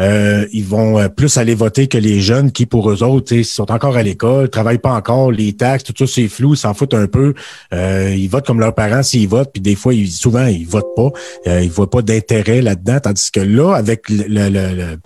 Euh, 0.00 0.46
ils 0.52 0.64
vont 0.64 0.98
euh, 0.98 1.08
plus 1.08 1.36
aller 1.38 1.54
voter 1.54 1.86
que 1.88 1.98
les 1.98 2.20
jeunes 2.20 2.52
qui, 2.52 2.66
pour 2.66 2.90
eux 2.90 3.02
autres, 3.02 3.42
sont 3.42 3.70
encore 3.70 3.96
à 3.96 4.02
l'école, 4.02 4.50
travaillent 4.50 4.78
pas 4.78 4.92
encore, 4.92 5.32
les 5.32 5.54
taxes, 5.54 5.84
tout 5.84 5.94
ça, 5.96 6.06
c'est 6.06 6.28
flou, 6.28 6.54
ils 6.54 6.58
s'en 6.58 6.74
foutent 6.74 6.94
un 6.94 7.06
peu. 7.06 7.34
Euh, 7.72 8.14
ils 8.16 8.28
votent 8.28 8.46
comme 8.46 8.60
leurs 8.60 8.74
parents 8.74 9.02
s'ils 9.02 9.28
votent, 9.28 9.50
puis 9.52 9.62
des 9.62 9.74
fois, 9.74 9.94
ils, 9.94 10.10
souvent, 10.10 10.46
ils 10.46 10.66
votent 10.66 10.94
pas. 10.94 11.10
ils 11.46 11.70
voient 11.70 11.90
pas 11.90 12.02
d'intérêt 12.02 12.60
là-dedans. 12.60 13.00
Tandis 13.00 13.30
que 13.30 13.40
là, 13.40 13.74
avec 13.74 14.08
le, 14.08 14.98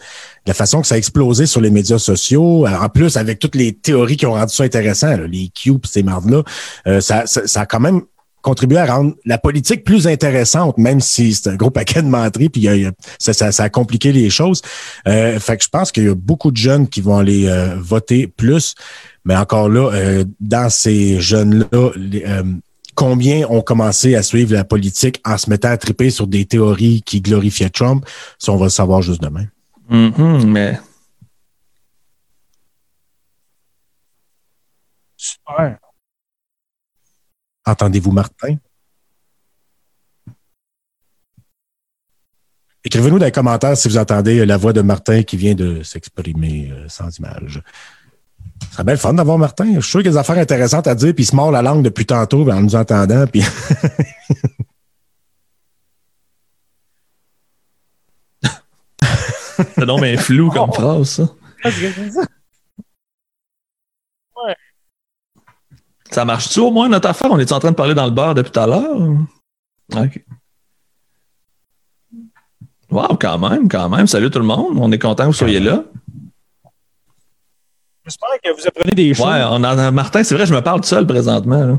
la 0.47 0.55
façon 0.55 0.80
que 0.80 0.86
ça 0.86 0.97
a 0.97 0.99
explosé 0.99 1.47
sur 1.47 1.61
les 1.61 1.70
médias 1.70 1.99
sociaux, 1.99 2.66
en 2.66 2.88
plus 2.88 3.16
avec 3.16 3.38
toutes 3.38 3.55
les 3.55 3.72
théories 3.72 4.16
qui 4.16 4.26
ont 4.26 4.34
rendu 4.34 4.55
ça 4.55 4.64
intéressant, 4.64 5.16
les 5.30 5.49
cubes, 5.49 5.86
ces 5.86 6.03
mardes-là, 6.03 6.43
ça, 7.01 7.26
ça, 7.26 7.61
a 7.61 7.66
quand 7.66 7.80
même 7.80 8.03
contribuer 8.43 8.78
à 8.78 8.86
rendre 8.86 9.14
la 9.24 9.38
politique 9.38 9.84
plus 9.84 10.07
intéressante, 10.07 10.78
même 10.78 11.01
si 11.01 11.34
c'est 11.34 11.51
un 11.51 11.57
gros 11.57 11.70
paquet 11.70 12.03
de 12.03 12.09
menteries, 12.09 12.49
puis 12.49 12.68
ça, 13.18 13.32
ça, 13.32 13.62
a 13.62 13.68
compliqué 13.68 14.12
les 14.12 14.30
choses. 14.30 14.62
Euh, 15.07 15.38
fait 15.38 15.57
que 15.57 15.64
je 15.64 15.68
pense 15.68 15.93
qu'il 15.93 16.05
y 16.05 16.09
a 16.09 16.14
beaucoup 16.14 16.51
de 16.51 16.57
jeunes 16.57 16.88
qui 16.88 17.01
vont 17.01 17.18
aller 17.18 17.49
euh, 17.49 17.76
voter 17.78 18.26
plus, 18.26 18.74
mais 19.24 19.36
encore 19.36 19.68
là, 19.68 19.91
euh, 19.93 20.24
dans 20.41 20.70
ces 20.70 21.20
jeunes-là, 21.20 21.91
combien 22.95 23.47
ont 23.49 23.62
commencé 23.62 24.14
à 24.14 24.22
suivre 24.22 24.55
la 24.55 24.64
politique 24.64 25.20
en 25.24 25.38
se 25.38 25.49
mettant 25.49 25.70
à 25.70 25.76
triper 25.76 26.11
sur 26.11 26.26
des 26.26 26.45
théories 26.45 27.03
qui 27.03 27.20
glorifiaient 27.20 27.70
Trump, 27.70 28.05
ça 28.38 28.53
on 28.53 28.57
va 28.57 28.66
le 28.66 28.70
savoir 28.70 29.03
juste 29.03 29.22
demain. 29.22 29.47
Mm-hmm, 29.91 30.47
mais 30.47 30.78
Super. 35.20 35.78
Entendez-vous 37.71 38.11
Martin? 38.11 38.57
Écrivez-nous 42.83 43.21
dans 43.21 43.27
les 43.27 43.31
commentaires 43.31 43.77
si 43.77 43.87
vous 43.89 43.97
entendez 43.97 44.45
la 44.45 44.57
voix 44.57 44.73
de 44.73 44.81
Martin 44.81 45.23
qui 45.23 45.37
vient 45.37 45.55
de 45.55 45.85
s'exprimer 45.85 46.73
euh, 46.73 46.89
sans 46.89 47.16
image. 47.18 47.62
Ce 48.64 48.73
serait 48.73 48.83
bien 48.85 48.95
le 48.95 48.99
fun 48.99 49.14
d'avoir 49.14 49.39
Martin. 49.39 49.66
Je 49.77 49.81
suis 49.81 49.91
sûr 49.91 50.01
qu'il 50.01 50.07
y 50.07 50.09
a 50.09 50.12
des 50.12 50.18
affaires 50.18 50.39
intéressantes 50.39 50.89
à 50.89 50.97
dire, 50.97 51.14
puis 51.14 51.23
il 51.23 51.27
se 51.27 51.37
mord 51.37 51.53
la 51.53 51.62
langue 51.62 51.85
depuis 51.85 52.07
tantôt 52.07 52.51
en 52.51 52.61
nous 52.61 52.75
entendant. 52.75 53.25
Puis... 53.29 53.45
C'est 59.77 59.87
donc 59.87 60.01
bien 60.01 60.16
flou 60.16 60.51
comme 60.51 60.73
phrase, 60.73 61.09
ça. 61.09 61.29
Ça 66.11 66.25
marche-tu 66.25 66.61
au 66.61 66.71
moins 66.71 66.89
notre 66.89 67.09
affaire? 67.09 67.31
On 67.31 67.39
est 67.39 67.53
en 67.53 67.61
train 67.61 67.71
de 67.71 67.77
parler 67.77 67.95
dans 67.95 68.07
le 68.07 68.11
bar 68.11 68.35
depuis 68.35 68.51
tout 68.51 68.61
à 68.61 68.67
l'heure? 68.67 68.97
OK. 69.97 70.25
Wow, 72.91 73.17
quand 73.21 73.39
même, 73.39 73.69
quand 73.69 73.89
même. 73.89 74.07
Salut 74.09 74.31
tout 74.31 74.41
le 74.41 74.45
monde. 74.45 74.77
On 74.77 74.91
est 74.91 74.99
content 74.99 75.25
que 75.25 75.29
vous 75.29 75.33
soyez 75.33 75.61
là. 75.61 75.85
J'espère 78.05 78.31
que 78.43 78.61
vous 78.61 78.67
apprenez 78.67 78.93
des 78.93 79.15
choses. 79.15 79.25
Ouais, 79.25 79.43
on 79.49 79.63
a, 79.63 79.91
Martin, 79.93 80.25
c'est 80.25 80.35
vrai, 80.35 80.47
je 80.47 80.55
me 80.55 80.61
parle 80.61 80.81
tout 80.81 80.89
seul 80.89 81.07
présentement. 81.07 81.79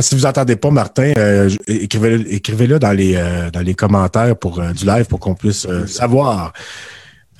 si 0.00 0.14
vous 0.14 0.22
n'entendez 0.22 0.54
pas 0.54 0.70
Martin, 0.70 1.12
euh, 1.18 1.50
écrivez-le 1.66 2.78
dans, 2.78 2.92
les, 2.92 3.16
euh, 3.16 3.50
dans 3.50 3.62
les 3.62 3.74
commentaires 3.74 4.36
pour 4.36 4.60
euh, 4.60 4.72
du 4.72 4.84
live 4.84 5.06
pour 5.06 5.18
qu'on 5.18 5.34
puisse 5.34 5.66
savoir. 5.86 6.52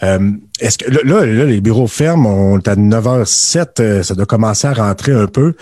Euh, 0.05 0.31
est-ce 0.61 0.79
que 0.79 0.91
là, 0.91 1.25
les 1.25 1.61
bureaux 1.61 1.87
ferment, 1.87 2.29
on 2.29 2.59
est 2.59 2.69
à 2.69 2.77
9h07, 2.77 3.81
euh, 3.81 4.03
ça 4.03 4.15
doit 4.15 4.27
commencer 4.27 4.67
à 4.67 4.75
rentrer 4.75 5.13
un 5.13 5.27
peu. 5.27 5.55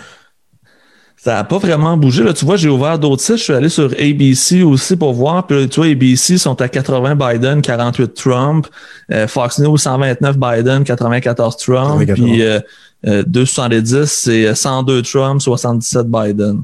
Ça 1.23 1.35
n'a 1.35 1.45
pas 1.45 1.57
vraiment 1.57 1.95
bougé. 1.95 2.21
Là, 2.21 2.33
tu 2.33 2.43
vois, 2.43 2.57
j'ai 2.57 2.67
ouvert 2.67 2.99
d'autres 2.99 3.21
sites. 3.21 3.37
Je 3.37 3.43
suis 3.43 3.53
allé 3.53 3.69
sur 3.69 3.93
ABC 3.93 4.61
aussi 4.61 4.97
pour 4.97 5.13
voir. 5.13 5.47
Puis 5.47 5.69
tu 5.69 5.79
vois, 5.79 5.89
ABC 5.89 6.37
sont 6.37 6.59
à 6.61 6.67
80 6.67 7.15
Biden, 7.15 7.61
48 7.61 8.13
Trump. 8.13 8.67
Euh, 9.09 9.25
Fox 9.25 9.57
News, 9.59 9.77
129 9.77 10.37
Biden, 10.37 10.83
94 10.83 11.55
Trump. 11.55 12.11
Puis 12.13 12.43
euh, 12.43 12.59
270, 13.03 13.93
euh, 13.93 14.05
c'est 14.05 14.53
102 14.53 15.01
Trump, 15.03 15.39
77 15.39 16.07
Biden. 16.07 16.63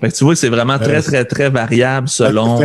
Fait 0.00 0.10
que 0.10 0.16
tu 0.16 0.24
vois, 0.24 0.34
c'est 0.36 0.48
vraiment 0.48 0.78
très, 0.78 1.02
très, 1.02 1.26
très 1.26 1.50
variable 1.50 2.08
selon... 2.08 2.60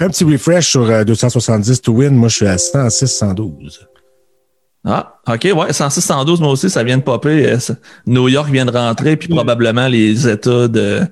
Fais, 0.00 0.06
un 0.06 0.08
petit 0.08 0.24
refresh 0.24 0.70
sur 0.70 1.04
270 1.04 1.82
to 1.82 1.92
win. 1.92 2.16
Moi, 2.16 2.30
je 2.30 2.36
suis 2.36 2.46
à 2.46 2.56
106, 2.56 3.06
112. 3.06 3.86
Ah, 4.82 5.20
OK, 5.28 5.46
ouais, 5.54 5.72
106, 5.74 6.00
112, 6.00 6.40
moi 6.40 6.52
aussi, 6.52 6.70
ça 6.70 6.82
vient 6.82 6.96
de 6.96 7.02
popper. 7.02 7.52
Euh, 7.52 7.58
New 8.06 8.26
York 8.28 8.48
vient 8.48 8.64
de 8.64 8.70
rentrer, 8.70 9.18
puis 9.18 9.28
probablement 9.28 9.88
les 9.88 10.26
États 10.26 10.68
de, 10.68 11.02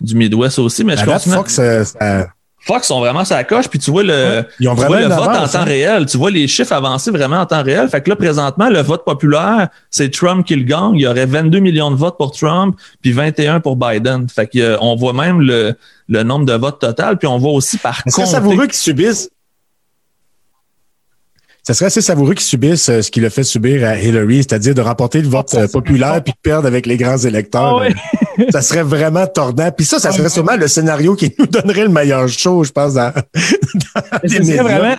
du 0.00 0.14
Midwest 0.14 0.60
aussi. 0.60 0.84
Mais 0.84 0.96
je 0.96 1.04
pense 1.04 1.26
euh, 1.58 1.82
ça... 1.82 2.28
Fox 2.66 2.88
sont 2.88 2.98
vraiment 2.98 3.24
sa 3.24 3.44
coche, 3.44 3.68
puis 3.68 3.78
tu 3.78 3.92
vois 3.92 4.02
le, 4.02 4.42
tu 4.58 4.66
vois 4.66 5.00
le 5.00 5.06
vote 5.06 5.28
en 5.28 5.46
temps 5.46 5.58
hein. 5.60 5.64
réel. 5.64 6.06
Tu 6.06 6.16
vois 6.16 6.32
les 6.32 6.48
chiffres 6.48 6.72
avancer 6.72 7.12
vraiment 7.12 7.36
en 7.36 7.46
temps 7.46 7.62
réel. 7.62 7.88
Fait 7.88 8.00
que 8.00 8.10
là, 8.10 8.16
présentement, 8.16 8.68
le 8.68 8.80
vote 8.80 9.04
populaire, 9.04 9.68
c'est 9.88 10.10
Trump 10.10 10.44
qui 10.44 10.56
le 10.56 10.64
gagne. 10.64 10.96
Il 10.96 11.02
y 11.02 11.06
aurait 11.06 11.26
22 11.26 11.60
millions 11.60 11.92
de 11.92 11.96
votes 11.96 12.16
pour 12.16 12.32
Trump, 12.32 12.76
puis 13.02 13.12
21 13.12 13.60
pour 13.60 13.76
Biden. 13.76 14.28
Fait 14.28 14.48
qu'on 14.48 14.96
voit 14.96 15.12
même 15.12 15.40
le, 15.40 15.74
le 16.08 16.22
nombre 16.24 16.44
de 16.44 16.54
votes 16.54 16.80
total, 16.80 17.18
puis 17.18 17.28
on 17.28 17.38
voit 17.38 17.52
aussi 17.52 17.78
par 17.78 18.02
contre. 18.02 18.08
Est-ce 18.08 18.26
que 18.26 18.26
ça 18.26 18.40
vous 18.40 18.56
qu'ils 18.56 18.72
subissent 18.72 19.30
ça 21.66 21.74
serait 21.74 21.86
assez 21.86 22.00
savoureux 22.00 22.34
qu'ils 22.34 22.46
subissent 22.46 22.88
euh, 22.90 23.02
ce 23.02 23.10
qu'il 23.10 23.24
a 23.24 23.30
fait 23.30 23.42
subir 23.42 23.84
à 23.84 23.98
Hillary, 23.98 24.36
c'est-à-dire 24.36 24.72
de 24.72 24.82
remporter 24.82 25.20
le 25.20 25.26
vote 25.26 25.52
euh, 25.54 25.66
populaire 25.66 26.22
puis 26.22 26.32
de 26.32 26.38
perdre 26.40 26.68
avec 26.68 26.86
les 26.86 26.96
grands 26.96 27.18
électeurs. 27.18 27.82
Ah 27.82 27.88
ça 28.50 28.62
serait 28.62 28.84
vraiment 28.84 29.26
tordant. 29.26 29.72
Puis 29.72 29.84
ça, 29.84 29.98
ça 29.98 30.12
serait 30.12 30.28
sûrement 30.28 30.54
le 30.54 30.68
scénario 30.68 31.16
qui 31.16 31.34
nous 31.36 31.46
donnerait 31.46 31.82
le 31.82 31.88
meilleur 31.88 32.28
show, 32.28 32.62
je 32.62 32.70
pense, 32.70 32.94
dans, 32.94 33.10
vraiment, 34.62 34.94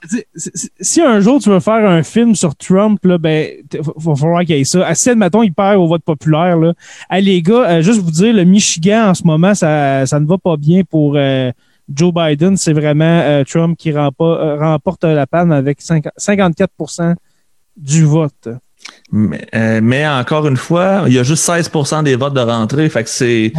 si 0.81 1.01
un 1.01 1.21
jour 1.21 1.39
tu 1.39 1.49
veux 1.49 1.61
faire 1.61 1.89
un 1.89 2.03
film 2.03 2.35
sur 2.35 2.53
Trump, 2.57 2.99
là, 3.05 3.17
ben, 3.17 3.47
va 3.95 4.15
falloir 4.15 4.41
qu'il 4.41 4.57
y 4.57 4.59
ait 4.59 4.65
ça. 4.65 4.85
À 4.85 5.15
matin, 5.15 5.39
il 5.45 5.53
perd 5.53 5.77
au 5.77 5.87
vote 5.87 6.03
populaire. 6.03 6.57
Là. 6.57 6.73
les 7.21 7.41
gars, 7.41 7.69
euh, 7.69 7.81
juste 7.81 8.01
vous 8.01 8.11
dire, 8.11 8.33
le 8.33 8.43
Michigan 8.43 9.11
en 9.11 9.13
ce 9.13 9.23
moment, 9.23 9.55
ça, 9.55 10.05
ça 10.05 10.19
ne 10.19 10.25
va 10.25 10.37
pas 10.37 10.57
bien 10.57 10.81
pour 10.83 11.15
Joe 11.93 12.13
Biden, 12.13 12.57
c'est 12.57 12.73
vraiment 12.73 13.21
euh, 13.21 13.43
Trump 13.43 13.77
qui 13.77 13.91
remporte, 13.91 14.39
euh, 14.41 14.57
remporte 14.57 15.03
la 15.03 15.25
panne 15.25 15.51
avec 15.51 15.81
54% 15.81 17.15
du 17.77 18.03
vote. 18.03 18.49
Euh, 19.13 19.79
mais, 19.81 20.07
encore 20.07 20.47
une 20.47 20.57
fois, 20.57 21.03
il 21.07 21.13
y 21.13 21.19
a 21.19 21.23
juste 21.23 21.47
16% 21.47 22.03
des 22.03 22.15
votes 22.15 22.33
de 22.33 22.41
rentrée. 22.41 22.89
Fait 22.89 23.03
que 23.03 23.09
c'est 23.09 23.53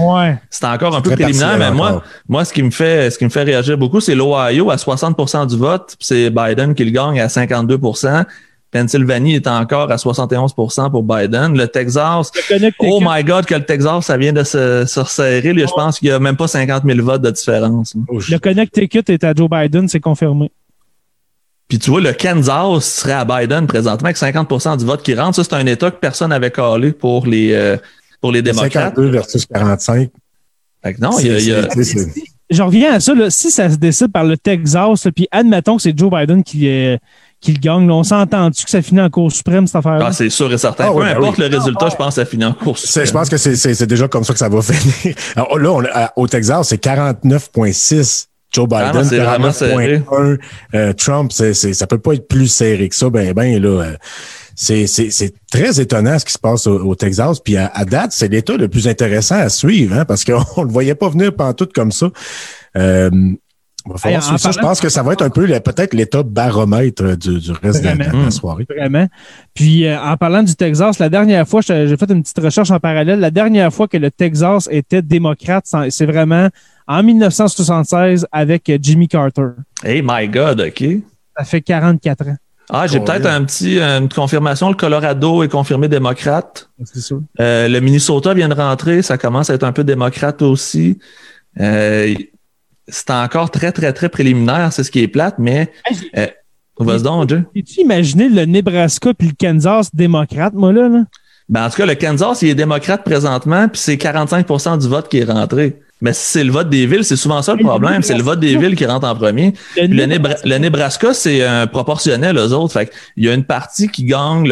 c'est 0.50 0.66
encore 0.66 0.94
un 0.94 1.00
peu 1.00 1.12
préliminaire. 1.12 1.58
Mais 1.58 1.70
moi, 1.70 2.02
moi, 2.28 2.44
ce 2.44 2.52
qui 2.52 2.62
me 2.62 2.70
fait 2.70 3.10
ce 3.10 3.18
qui 3.18 3.24
me 3.24 3.30
fait 3.30 3.44
réagir 3.44 3.78
beaucoup, 3.78 4.00
c'est 4.00 4.14
l'Ohio 4.14 4.70
à 4.70 4.76
60% 4.76 5.46
du 5.46 5.56
vote. 5.56 5.96
C'est 6.00 6.30
Biden 6.30 6.74
qui 6.74 6.84
le 6.84 6.90
gagne 6.90 7.20
à 7.20 7.28
52 7.28 7.78
Pennsylvanie 8.70 9.34
est 9.34 9.46
encore 9.46 9.90
à 9.90 9.96
71% 9.96 10.90
pour 10.90 11.02
Biden. 11.02 11.56
Le 11.56 11.66
Texas, 11.68 12.30
oh 12.80 13.00
my 13.02 13.24
God, 13.24 13.46
que 13.46 13.54
le 13.54 13.64
Texas, 13.64 14.06
ça 14.06 14.16
vient 14.16 14.32
de 14.32 14.44
se, 14.44 15.00
resserrer. 15.00 15.54
je 15.54 15.74
pense 15.74 15.98
qu'il 15.98 16.08
n'y 16.08 16.14
a 16.14 16.18
même 16.18 16.36
pas 16.36 16.48
50 16.48 16.84
000 16.84 17.02
votes 17.02 17.22
de 17.22 17.30
différence. 17.30 17.94
Le 18.10 18.38
Connecticut 18.38 19.04
est 19.08 19.24
à 19.24 19.32
Joe 19.34 19.48
Biden, 19.48 19.88
c'est 19.88 20.00
confirmé. 20.00 20.50
Puis 21.68 21.78
tu 21.78 21.90
vois, 21.90 22.00
le 22.00 22.12
Kansas 22.12 22.84
serait 22.84 23.12
à 23.12 23.24
Biden 23.24 23.66
présentement 23.66 24.06
avec 24.06 24.16
50% 24.16 24.78
du 24.78 24.84
vote 24.84 25.02
qui 25.02 25.14
rentre. 25.14 25.36
Ça, 25.36 25.44
c'est 25.44 25.54
un 25.54 25.66
État 25.66 25.90
que 25.90 25.98
personne 25.98 26.30
n'avait 26.30 26.50
collé 26.50 26.92
pour 26.92 27.26
les, 27.26 27.52
euh, 27.52 27.76
pour 28.20 28.32
les 28.32 28.40
démocrates. 28.40 28.94
52 28.96 29.10
versus 29.10 29.46
45. 29.46 30.10
non, 30.98 31.18
il 31.18 31.26
y 31.26 31.52
a... 31.52 31.68
Je 32.50 32.62
reviens 32.62 32.94
à 32.94 33.00
ça. 33.00 33.12
si 33.28 33.50
ça 33.50 33.68
se 33.68 33.76
décide 33.76 34.10
par 34.10 34.24
le 34.24 34.38
Texas, 34.38 35.06
puis 35.14 35.28
admettons 35.30 35.76
que 35.76 35.82
c'est 35.82 35.96
Joe 35.96 36.10
Biden 36.10 36.42
qui 36.42 36.66
est 36.66 36.98
qu'il 37.40 37.60
gagne. 37.60 37.90
on 37.90 38.02
s'entend-tu 38.02 38.64
que 38.64 38.70
ça 38.70 38.82
finit 38.82 39.00
en 39.00 39.10
Cour 39.10 39.30
suprême, 39.30 39.66
cette 39.66 39.76
affaire-là? 39.76 40.06
Ah, 40.08 40.12
c'est 40.12 40.30
sûr 40.30 40.52
et 40.52 40.58
certain. 40.58 40.86
Ah 40.88 40.92
Peu 40.92 41.00
ben 41.00 41.16
importe 41.16 41.38
le 41.38 41.46
résultat, 41.46 41.88
je 41.90 41.96
pense 41.96 42.08
que 42.08 42.22
ça 42.22 42.24
finit 42.24 42.44
en 42.44 42.52
Cour 42.52 42.78
suprême. 42.78 43.06
Je 43.06 43.12
pense 43.12 43.28
que 43.28 43.36
c'est 43.36 43.86
déjà 43.86 44.08
comme 44.08 44.24
ça 44.24 44.32
que 44.32 44.38
ça 44.38 44.48
va 44.48 44.62
finir. 44.62 45.14
Alors, 45.36 45.58
là, 45.58 45.72
on, 46.16 46.22
au 46.22 46.26
Texas, 46.26 46.68
c'est 46.68 46.82
49,6 46.82 48.26
Joe 48.50 48.66
ah, 48.72 48.92
Biden, 48.92 49.20
49,1 49.20 50.38
euh, 50.74 50.92
Trump. 50.94 51.32
C'est, 51.32 51.54
c'est, 51.54 51.74
ça 51.74 51.86
peut 51.86 51.98
pas 51.98 52.14
être 52.14 52.28
plus 52.28 52.48
serré 52.48 52.88
que 52.88 52.96
ça. 52.96 53.10
Ben, 53.10 53.32
ben, 53.32 53.60
là... 53.62 53.82
Euh, 53.82 53.96
c'est, 54.60 54.88
c'est, 54.88 55.32
très 55.52 55.80
étonnant 55.80 56.18
ce 56.18 56.24
qui 56.24 56.32
se 56.32 56.38
passe 56.38 56.66
au, 56.66 56.94
Texas. 56.96 57.38
Puis 57.38 57.56
à, 57.56 57.84
date, 57.84 58.10
c'est 58.10 58.26
l'État 58.26 58.56
le 58.56 58.66
plus 58.66 58.88
intéressant 58.88 59.36
à 59.36 59.48
suivre, 59.48 59.96
hein, 59.96 60.04
parce 60.04 60.24
qu'on 60.24 60.42
le 60.62 60.68
voyait 60.68 60.96
pas 60.96 61.08
venir 61.08 61.32
pendant 61.34 61.54
tout 61.54 61.68
comme 61.72 61.92
ça. 61.92 62.10
Euh, 62.76 63.08
je 63.96 64.60
pense 64.60 64.80
que 64.80 64.88
ça 64.88 65.02
va 65.02 65.12
être 65.12 65.22
un 65.22 65.30
peu 65.30 65.46
peut-être 65.46 65.94
l'état 65.94 66.22
baromètre 66.22 67.16
du, 67.16 67.52
reste 67.62 67.82
de 67.82 68.22
la, 68.24 68.30
soirée. 68.30 68.66
Vraiment. 68.68 69.06
Puis 69.54 69.86
euh, 69.86 70.00
en 70.00 70.16
parlant 70.16 70.42
du 70.42 70.54
Texas, 70.54 70.98
la 70.98 71.08
dernière 71.08 71.46
fois, 71.48 71.60
j'ai 71.60 71.96
fait 71.96 72.10
une 72.10 72.22
petite 72.22 72.38
recherche 72.38 72.70
en 72.70 72.80
parallèle. 72.80 73.20
La 73.20 73.30
dernière 73.30 73.72
fois 73.72 73.88
que 73.88 73.96
le 73.96 74.10
Texas 74.10 74.68
était 74.70 75.02
démocrate, 75.02 75.66
c'est 75.90 76.06
vraiment 76.06 76.48
en 76.86 77.02
1976 77.02 78.26
avec 78.32 78.70
Jimmy 78.80 79.08
Carter. 79.08 79.48
Hey 79.84 80.02
my 80.04 80.28
God, 80.28 80.60
OK. 80.60 80.84
Ça 81.36 81.44
fait 81.44 81.60
44 81.60 82.28
ans. 82.28 82.36
Ah, 82.70 82.86
j'ai 82.86 83.00
peut-être 83.00 83.26
un 83.26 83.44
petit, 83.44 83.80
une 83.80 84.08
confirmation. 84.08 84.68
Le 84.68 84.74
Colorado 84.74 85.42
est 85.42 85.48
confirmé 85.48 85.88
démocrate. 85.88 86.68
C'est 86.84 87.00
ça. 87.00 87.14
Euh, 87.40 87.68
le 87.68 87.80
Minnesota 87.80 88.34
vient 88.34 88.48
de 88.48 88.54
rentrer. 88.54 89.00
Ça 89.00 89.16
commence 89.16 89.48
à 89.48 89.54
être 89.54 89.64
un 89.64 89.72
peu 89.72 89.84
démocrate 89.84 90.42
aussi. 90.42 90.98
Euh, 91.60 92.14
c'est 92.88 93.10
encore 93.10 93.50
très, 93.50 93.72
très, 93.72 93.92
très 93.92 94.08
préliminaire. 94.08 94.72
C'est 94.72 94.84
ce 94.84 94.90
qui 94.90 95.00
est 95.00 95.08
plate, 95.08 95.36
mais. 95.38 95.70
Euh, 96.16 96.26
vas-y 96.78 97.02
donc, 97.02 97.28
Dieu. 97.28 97.44
tu 97.54 97.80
imaginé 97.80 98.28
le 98.28 98.44
Nebraska 98.44 99.12
puis 99.14 99.28
le 99.28 99.34
Kansas 99.38 99.94
démocrate, 99.94 100.54
moi, 100.54 100.72
là? 100.72 100.88
Ben, 101.48 101.66
en 101.66 101.70
tout 101.70 101.76
cas, 101.76 101.86
le 101.86 101.94
Kansas, 101.94 102.42
il 102.42 102.50
est 102.50 102.54
démocrate 102.54 103.04
présentement, 103.04 103.68
puis 103.68 103.80
c'est 103.80 103.96
45% 103.96 104.78
du 104.80 104.88
vote 104.88 105.08
qui 105.08 105.18
est 105.18 105.24
rentré. 105.24 105.80
Mais 106.00 106.12
si 106.12 106.32
c'est 106.32 106.44
le 106.44 106.52
vote 106.52 106.68
des 106.68 106.86
villes, 106.86 107.04
c'est 107.04 107.16
souvent 107.16 107.42
ça 107.42 107.54
le 107.54 107.64
problème. 107.64 108.02
C'est 108.02 108.16
le 108.16 108.22
vote 108.22 108.38
des 108.38 108.56
villes 108.56 108.76
qui 108.76 108.86
rentre 108.86 109.06
en 109.06 109.14
premier. 109.16 109.52
Le, 109.76 110.58
Nebraska, 110.58 111.12
c'est 111.12 111.42
un 111.42 111.66
proportionnel 111.66 112.38
aux 112.38 112.52
autres. 112.52 112.74
Fait 112.74 112.92
il 113.16 113.24
y 113.24 113.28
a 113.28 113.34
une 113.34 113.44
partie 113.44 113.88
qui 113.88 114.04
gagne. 114.04 114.48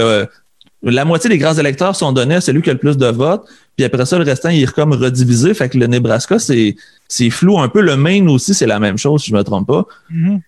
La 0.91 1.05
moitié 1.05 1.29
des 1.29 1.39
grands 1.39 1.55
électeurs 1.55 1.97
sont 1.97 2.13
donnés 2.13 2.37
à 2.37 2.41
celui 2.41 2.63
qui 2.63 2.71
a 2.71 2.73
le 2.73 2.79
plus 2.79 2.97
de 2.97 3.07
votes. 3.07 3.47
Puis 3.77 3.85
après 3.85 4.07
ça, 4.07 4.19
le 4.19 4.25
restant, 4.25 4.51
il 4.51 4.63
est 4.63 4.73
comme 4.73 4.93
redivisé. 4.93 5.53
Fait 5.55 5.69
que 5.69 5.79
le 5.79 5.87
Nebraska, 5.87 6.39
c'est, 6.39 6.77
flou 7.31 7.59
un 7.59 7.69
peu. 7.69 7.81
Le 7.81 7.97
Maine 7.97 8.29
aussi, 8.29 8.55
c'est 8.55 8.67
la 8.67 8.79
même 8.79 8.97
chose, 8.97 9.23
si 9.23 9.31
je 9.31 9.37
me 9.37 9.43
trompe 9.43 9.67
pas. 9.67 9.87
Mm-hmm. 10.13 10.41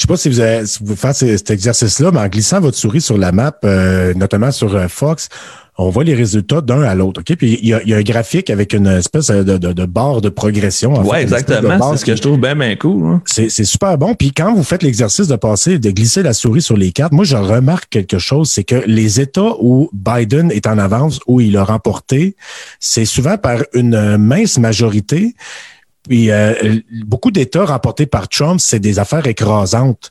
Je 0.00 0.06
sais 0.06 0.08
pas 0.08 0.16
si 0.16 0.30
vous, 0.30 0.40
avez, 0.40 0.64
si 0.64 0.78
vous 0.82 0.96
faites 0.96 1.16
cet 1.16 1.50
exercice-là, 1.50 2.10
mais 2.10 2.20
en 2.20 2.28
glissant 2.28 2.58
votre 2.58 2.78
souris 2.78 3.02
sur 3.02 3.18
la 3.18 3.32
map, 3.32 3.52
euh, 3.66 4.14
notamment 4.14 4.50
sur 4.50 4.74
euh, 4.74 4.88
Fox, 4.88 5.28
on 5.76 5.90
voit 5.90 6.04
les 6.04 6.14
résultats 6.14 6.62
d'un 6.62 6.80
à 6.80 6.94
l'autre. 6.94 7.20
OK? 7.20 7.36
Puis 7.36 7.58
il 7.60 7.68
y, 7.68 7.74
a, 7.74 7.96
un 7.98 8.00
graphique 8.00 8.48
avec 8.48 8.72
une 8.72 8.86
espèce 8.86 9.26
de, 9.26 9.58
de, 9.58 9.84
barre 9.84 10.22
de 10.22 10.30
progression. 10.30 10.94
Oui, 11.04 11.18
exactement. 11.18 11.92
C'est 11.92 11.98
ce 11.98 12.04
que 12.06 12.16
je 12.16 12.22
trouve 12.22 12.40
bien, 12.40 12.56
bien 12.56 12.76
cool. 12.76 13.06
Hein. 13.06 13.22
C'est 13.26 13.50
super 13.50 13.98
bon. 13.98 14.14
Puis 14.14 14.32
quand 14.32 14.54
vous 14.54 14.62
faites 14.62 14.82
l'exercice 14.82 15.28
de 15.28 15.36
passer, 15.36 15.78
de 15.78 15.90
glisser 15.90 16.22
la 16.22 16.32
souris 16.32 16.62
sur 16.62 16.78
les 16.78 16.92
cartes, 16.92 17.12
moi, 17.12 17.26
je 17.26 17.36
remarque 17.36 17.90
quelque 17.90 18.18
chose, 18.18 18.50
c'est 18.50 18.64
que 18.64 18.82
les 18.86 19.20
États 19.20 19.52
où 19.60 19.90
Biden 19.92 20.50
est 20.50 20.66
en 20.66 20.78
avance, 20.78 21.20
où 21.26 21.42
il 21.42 21.58
a 21.58 21.64
remporté, 21.64 22.36
c'est 22.78 23.04
souvent 23.04 23.36
par 23.36 23.58
une 23.74 24.16
mince 24.16 24.56
majorité. 24.56 25.34
Puis 26.08 26.30
euh, 26.30 26.54
beaucoup 27.04 27.30
d'États 27.30 27.64
remportés 27.64 28.06
par 28.06 28.28
Trump, 28.28 28.60
c'est 28.60 28.80
des 28.80 28.98
affaires 28.98 29.26
écrasantes. 29.26 30.10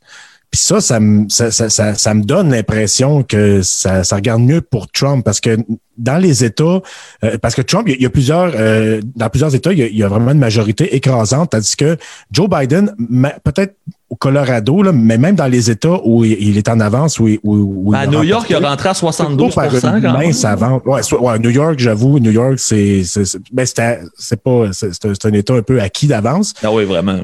Puis 0.52 0.62
ça, 0.62 0.82
ça 0.82 1.00
me, 1.00 1.30
ça, 1.30 1.52
ça, 1.52 1.94
ça, 1.94 2.14
me 2.16 2.24
donne 2.24 2.50
l'impression 2.50 3.22
que 3.22 3.62
ça, 3.62 4.04
ça 4.04 4.16
regarde 4.16 4.42
mieux 4.42 4.62
pour 4.62 4.88
Trump 4.92 5.24
parce 5.24 5.40
que 5.40 5.58
dans 5.98 6.18
les 6.18 6.44
États, 6.44 6.82
euh, 7.24 7.38
parce 7.40 7.54
que 7.54 7.62
Trump, 7.62 7.88
il 7.88 8.02
y 8.02 8.06
a, 8.06 8.10
plusieurs, 8.10 8.54
euh, 8.56 9.00
dans 9.16 9.30
plusieurs 9.30 9.54
États, 9.54 9.72
il 9.74 9.96
y, 9.96 10.04
a, 10.04 10.08
vraiment 10.08 10.32
une 10.32 10.40
majorité 10.40 10.96
écrasante, 10.96 11.52
tandis 11.52 11.76
que 11.76 11.98
Joe 12.32 12.50
Biden, 12.50 12.96
peut-être 13.44 13.76
au 14.10 14.16
Colorado, 14.16 14.82
là, 14.82 14.92
mais 14.92 15.18
même 15.18 15.36
dans 15.36 15.48
les 15.48 15.70
États 15.70 16.00
où 16.04 16.26
il 16.26 16.58
est 16.58 16.68
en 16.68 16.80
avance, 16.80 17.20
où, 17.20 17.30
où, 17.44 17.94
à 17.94 18.08
New 18.08 18.24
York, 18.24 18.48
il 18.50 18.56
est 18.56 18.66
rentré 18.66 18.90
à 18.90 18.94
72 18.94 19.54
par 19.54 19.74
une 19.74 20.02
mince 20.02 20.44
avance. 20.46 20.82
Ouais, 20.86 21.02
ouais, 21.20 21.40
New 21.40 21.52
York, 21.52 21.76
j'avoue, 21.78 22.20
New 22.20 22.32
York, 22.32 22.56
c'est, 22.58 23.04
ben, 23.52 23.66
c'est 23.66 24.44
pas, 24.44 24.70
c'est 24.72 25.26
un 25.26 25.34
État 25.34 25.54
un 25.54 25.62
peu 25.62 25.80
acquis 25.80 26.08
d'avance. 26.08 26.54
Ah 26.64 26.72
oui, 26.72 26.86
vraiment. 26.86 27.20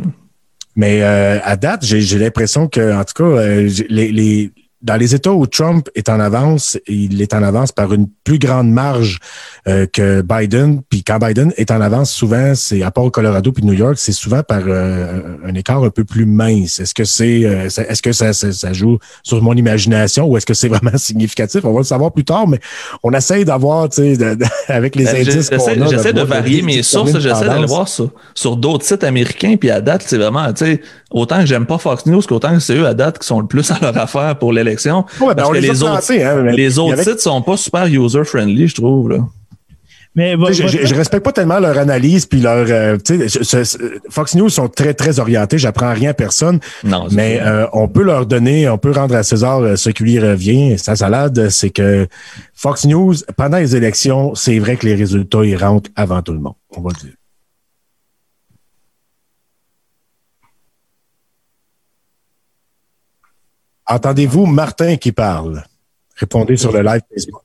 Mais 0.76 1.02
euh, 1.02 1.40
à 1.44 1.56
date, 1.56 1.84
j'ai 1.86 2.20
l'impression 2.20 2.68
que, 2.68 2.94
en 2.94 3.04
tout 3.04 3.14
cas, 3.16 3.24
euh, 3.24 3.70
les, 3.90 4.12
les, 4.12 4.52
dans 4.86 4.98
les 4.98 5.16
États 5.16 5.34
où 5.34 5.48
Trump 5.48 5.90
est 5.96 6.10
en 6.10 6.20
avance, 6.20 6.78
il 6.88 7.20
est 7.20 7.34
en 7.34 7.42
avance 7.42 7.72
par 7.72 7.92
une 7.92 8.08
plus 8.24 8.38
grande 8.38 8.70
marge 8.70 9.20
euh, 9.68 9.88
que 9.92 10.22
Biden. 10.22 10.82
Puis 10.90 11.04
quand 11.04 11.18
Biden 11.18 11.52
est 11.58 11.72
en 11.72 11.82
avance, 11.82 12.12
souvent, 12.12 12.54
c'est 12.54 12.84
à 12.84 12.92
part 12.92 13.06
au 13.06 13.10
Colorado 13.10 13.52
puis 13.52 13.66
New 13.66 13.74
York, 13.74 13.96
c'est 13.98 14.12
souvent 14.12 14.44
par 14.44 14.62
euh, 14.68 15.38
un 15.44 15.56
écart 15.56 15.84
un 15.84 15.90
peu 15.90 16.04
plus 16.04 16.28
mince. 16.28 16.80
Est-ce 16.80 16.94
que 16.94 17.04
c'est, 17.04 17.46
euh, 17.46 17.66
est-ce 17.66 18.02
que 18.04 18.12
ça, 18.12 18.32
ça, 18.34 18.74
joue 18.74 19.00
sur 19.24 19.42
mon 19.42 19.54
imagination 19.54 20.28
ou 20.28 20.38
est-ce 20.38 20.46
que 20.46 20.54
c'est 20.54 20.68
vraiment 20.76 20.98
significatif? 20.98 21.66
On 21.66 21.74
va 21.74 21.80
le 21.80 21.86
savoir 21.86 22.12
plus 22.12 22.26
tard, 22.26 22.48
mais 22.48 22.60
on 23.02 23.12
essaye 23.12 23.44
d'avoir, 23.44 23.90
tu 23.90 24.16
sais, 24.16 24.38
avec 24.68 24.96
les 24.96 25.06
ben, 25.06 25.16
indices 25.16 25.50
qu'on 25.50 25.82
a. 25.82 25.88
J'essaie 25.88 26.14
de, 26.14 26.22
varier 26.22 26.62
mes 26.62 26.84
sources. 26.84 27.18
J'essaie 27.18 27.46
d'aller 27.46 27.66
voir 27.66 27.88
sur, 27.88 28.12
sur 28.36 28.56
d'autres 28.56 28.86
sites 28.86 29.04
américains. 29.04 29.56
Puis 29.60 29.72
à 29.72 29.82
date, 29.82 30.04
c'est 30.06 30.18
vraiment, 30.18 30.54
tu 30.54 30.66
sais, 30.66 30.82
autant 31.10 31.40
que 31.40 31.48
j'aime 31.48 31.66
pas 31.66 31.80
Fox 31.80 32.06
News 32.06 32.22
qu'autant 32.22 32.54
que 32.54 32.60
c'est 32.60 32.76
eux 32.76 32.86
à 32.86 32.94
date 32.94 33.18
qui 33.18 33.26
sont 33.26 33.40
le 33.40 33.48
plus 33.48 33.72
à 33.72 33.80
leur 33.82 33.98
affaire 33.98 34.38
pour 34.38 34.54
l'élection. 34.54 34.75
Ben, 35.20 35.36
parce 35.36 35.50
que 35.50 35.58
les, 35.58 35.84
autres, 35.84 36.12
hein, 36.12 36.52
les 36.52 36.80
autres 36.80 37.04
sites 37.04 37.20
sont 37.20 37.42
pas 37.42 37.58
super 37.58 37.86
user-friendly, 37.86 38.68
je 38.68 38.76
trouve. 38.76 39.10
Là. 39.10 39.20
Mais 40.16 40.36
je, 40.52 40.86
je, 40.86 40.96
respecte 40.96 41.26
pas 41.26 41.34
tellement 41.34 41.60
leur 41.60 41.78
analyse 41.78 42.26
puis 42.26 42.40
leur 42.40 42.66
euh, 42.70 42.98
Fox 44.10 44.36
News 44.36 44.50
sont 44.50 44.70
très 44.70 44.94
très 44.94 45.20
orientés, 45.20 45.58
j'apprends 45.58 45.94
rien 45.94 46.12
à 46.12 46.14
personne. 46.14 46.62
Non, 46.86 47.08
mais 47.12 47.42
euh, 47.42 47.68
on 47.74 47.90
peut 47.90 48.04
leur 48.04 48.26
donner, 48.26 48.70
on 48.70 48.78
peut 48.78 48.92
rendre 48.92 49.14
à 49.14 49.24
César 49.24 49.60
euh, 49.60 49.76
ce 49.76 49.90
qui 49.90 50.04
lui 50.04 50.20
revient. 50.20 50.78
Sa 50.78 50.96
salade, 50.96 51.50
c'est 51.50 51.70
que 51.70 52.08
Fox 52.54 52.86
News 52.86 53.14
pendant 53.36 53.58
les 53.58 53.76
élections, 53.76 54.34
c'est 54.36 54.58
vrai 54.58 54.78
que 54.78 54.86
les 54.86 54.96
résultats 54.96 55.44
ils 55.44 55.58
rentrent 55.58 55.90
avant 55.98 56.22
tout 56.22 56.34
le 56.34 56.40
monde, 56.40 56.56
on 56.78 56.82
va 56.82 56.92
le 56.96 57.08
dire. 57.08 57.16
Entendez-vous 63.88 64.46
Martin 64.46 64.98
qui 64.98 65.12
parle? 65.12 65.64
Répondez 66.16 66.58
sur 66.58 66.72
le 66.72 66.82
live 66.82 67.02
Facebook. 67.14 67.44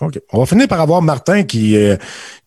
OK. 0.00 0.20
On 0.32 0.40
va 0.40 0.46
finir 0.46 0.66
par 0.66 0.80
avoir 0.80 1.02
Martin 1.02 1.44
qui, 1.44 1.76
euh, 1.76 1.96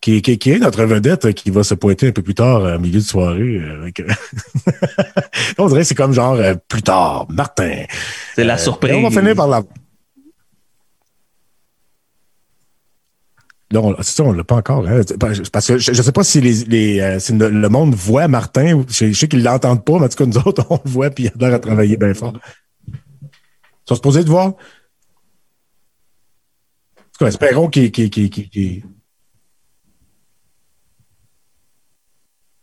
qui, 0.00 0.20
qui, 0.20 0.50
est 0.50 0.58
notre 0.58 0.84
vedette 0.84 1.32
qui 1.32 1.50
va 1.50 1.62
se 1.62 1.74
pointer 1.74 2.08
un 2.08 2.12
peu 2.12 2.22
plus 2.22 2.34
tard 2.34 2.62
au 2.62 2.78
milieu 2.78 3.00
de 3.00 3.04
soirée. 3.04 3.40
Euh, 3.40 3.90
on 5.58 5.66
dirait 5.68 5.80
que 5.80 5.86
c'est 5.86 5.94
comme 5.94 6.12
genre 6.12 6.34
euh, 6.34 6.54
plus 6.68 6.82
tard, 6.82 7.26
Martin. 7.30 7.84
C'est 8.34 8.44
la 8.44 8.58
surprise. 8.58 8.94
on 8.94 9.08
va 9.08 9.10
finir 9.10 9.34
par 9.34 9.48
la. 9.48 9.62
Non, 13.70 13.94
ça, 14.02 14.22
on 14.22 14.32
l'a 14.32 14.44
pas 14.44 14.56
encore. 14.56 14.86
Hein. 14.88 15.02
Parce 15.52 15.66
que 15.66 15.78
je 15.78 15.90
ne 15.90 16.02
sais 16.02 16.12
pas 16.12 16.24
si, 16.24 16.40
les, 16.40 16.64
les 16.64 17.18
le 17.30 17.68
monde 17.68 17.94
voit 17.94 18.26
Martin. 18.26 18.82
Je, 18.88 19.12
sais 19.12 19.28
qu'ils 19.28 19.42
l'entendent 19.42 19.84
pas, 19.84 19.98
mais 19.98 20.06
en 20.06 20.08
tout 20.08 20.16
cas, 20.16 20.26
nous 20.26 20.38
autres, 20.38 20.66
on 20.70 20.80
le 20.82 20.90
voit 20.90 21.10
puis 21.10 21.30
il 21.34 21.44
a 21.44 21.54
à 21.54 21.58
travailler 21.58 21.96
bien 21.96 22.14
fort. 22.14 22.32
Ils 22.86 22.94
sont 23.86 23.94
supposés 23.96 24.24
de 24.24 24.30
voir? 24.30 24.54
espérons 27.26 27.68
qu'il. 27.68 27.90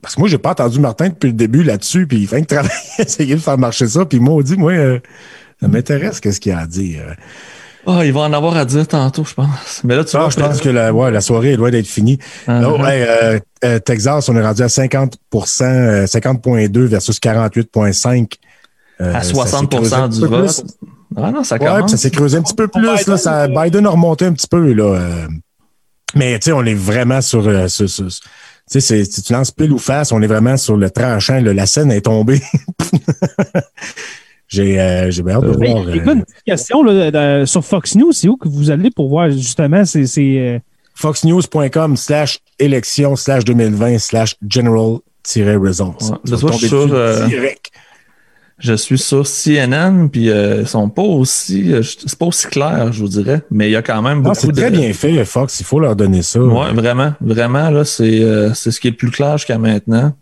Parce 0.02 0.16
que 0.16 0.20
moi, 0.22 0.30
j'ai 0.30 0.38
pas 0.38 0.52
entendu 0.52 0.80
Martin 0.80 1.10
depuis 1.10 1.28
le 1.28 1.34
début 1.34 1.64
là-dessus, 1.64 2.06
puis 2.06 2.20
il 2.20 2.28
fait 2.28 2.42
que 2.42 2.48
travailler, 2.48 2.74
essayer 3.00 3.36
de 3.36 3.40
faire 3.40 3.58
marcher 3.58 3.88
ça, 3.88 4.06
puis 4.06 4.20
moi, 4.20 4.36
on 4.36 4.42
dit, 4.42 4.56
moi, 4.56 4.72
euh, 4.72 5.00
ça 5.60 5.68
m'intéresse 5.68 6.20
qu'est-ce 6.20 6.40
qu'il 6.40 6.52
a 6.52 6.60
à 6.60 6.68
dire. 6.68 7.16
Oh, 7.88 8.02
il 8.04 8.12
va 8.12 8.22
en 8.22 8.34
avoir 8.34 8.58
à 8.58 8.66
dire 8.66 8.88
tantôt, 8.88 9.24
je 9.24 9.34
pense. 9.34 9.82
Mais 9.84 9.96
là, 9.96 10.04
tu 10.04 10.16
ah, 10.18 10.28
je 10.30 10.38
pense 10.38 10.60
que 10.60 10.70
la, 10.70 10.94
ouais, 10.94 11.12
la 11.12 11.22
soirée 11.22 11.54
est 11.54 11.56
loin 11.56 11.70
d'être 11.70 11.88
finie. 11.88 12.18
Ah, 12.48 12.62
oh, 12.66 12.80
euh, 12.84 13.40
euh, 13.64 13.80
Texas, 13.80 14.28
on 14.30 14.36
est 14.36 14.42
rendu 14.42 14.64
à 14.64 14.68
50% 14.68 15.10
50,2 15.32 16.80
versus 16.86 17.20
48,5. 17.20 18.34
à 19.00 19.22
60% 19.22 20.10
du 20.10 20.28
vote. 20.28 20.64
Ah 21.18 21.32
non, 21.32 21.44
ça 21.44 21.60
commence. 21.60 21.92
ça 21.92 21.98
s'est 21.98 22.12
creusé 22.12 22.38
un 22.38 22.42
petit 22.42 22.56
peu 22.56 22.68
plus. 22.68 22.84
Là, 22.84 23.18
ça, 23.18 23.48
Biden 23.48 23.86
a 23.86 23.90
remonté 23.90 24.26
un 24.26 24.34
petit 24.34 24.48
peu. 24.48 24.74
Là, 24.74 24.84
euh. 24.84 25.28
mais 26.16 26.38
tu 26.40 26.46
sais, 26.46 26.52
on 26.52 26.64
est 26.64 26.74
vraiment 26.74 27.22
sur. 27.22 27.48
Euh, 27.48 27.68
tu 27.68 27.88
sais, 28.82 29.06
si 29.06 29.22
tu 29.22 29.32
lances 29.34 29.52
pile 29.52 29.72
ou 29.72 29.78
face, 29.78 30.12
on 30.12 30.22
est 30.22 30.28
vraiment 30.28 30.58
sur 30.58 30.76
le 30.76 30.90
tranchant. 30.90 31.40
la 31.42 31.66
scène 31.66 31.92
est 31.92 32.02
tombée. 32.02 32.42
J'ai 34.56 34.80
euh, 34.80 35.12
j'ai 35.12 35.22
hâte 35.30 35.44
de 35.44 35.48
voir. 35.48 35.90
Écoute, 35.90 36.14
une 36.14 36.24
petite 36.24 36.44
question 36.46 36.84
là, 36.84 37.46
sur 37.46 37.64
Fox 37.64 37.96
News. 37.96 38.12
C'est 38.12 38.28
où 38.28 38.38
que 38.38 38.48
vous 38.48 38.72
allez 38.72 38.92
pour 38.92 39.10
voir 39.10 39.30
justement 39.30 39.86
ces. 39.86 40.62
Foxnews.com 40.98 41.98
slash 41.98 42.40
élection 42.58 43.18
slash 43.18 43.44
2020 43.44 44.00
slash 44.00 44.36
general-results. 44.48 46.12
Ouais, 46.26 46.58
sur, 46.58 46.88
direct 47.28 47.72
je 48.58 48.74
suis 48.74 48.98
sur 48.98 49.26
CNN, 49.28 50.08
puis 50.08 50.30
euh, 50.30 50.62
ils 50.62 50.68
sont 50.68 50.90
pas 50.90 51.02
aussi, 51.02 51.74
euh, 51.74 51.82
c'est 51.84 52.18
pas 52.18 52.26
aussi 52.26 52.48
clair, 52.48 52.92
je 52.94 53.02
vous 53.02 53.10
dirais, 53.10 53.42
mais 53.52 53.68
il 53.68 53.72
y 53.72 53.76
a 53.76 53.82
quand 53.82 54.02
même 54.02 54.22
beaucoup 54.22 54.36
C'est 54.36 54.52
très 54.54 54.72
bien 54.72 54.94
fait, 54.94 55.26
Fox, 55.26 55.60
il 55.60 55.66
faut 55.66 55.80
leur 55.80 55.96
donner 55.96 56.22
ça. 56.22 56.40
Oui, 56.40 56.74
vraiment, 56.74 57.14
vraiment, 57.20 57.70
là, 57.70 57.84
c'est 57.84 58.22
euh, 58.22 58.54
c'est 58.54 58.72
ce 58.72 58.80
qui 58.80 58.88
est 58.88 58.92
le 58.92 58.98
plus 58.98 59.12
clair 59.12 59.38
jusqu'à 59.38 59.58
maintenant. 59.58 60.14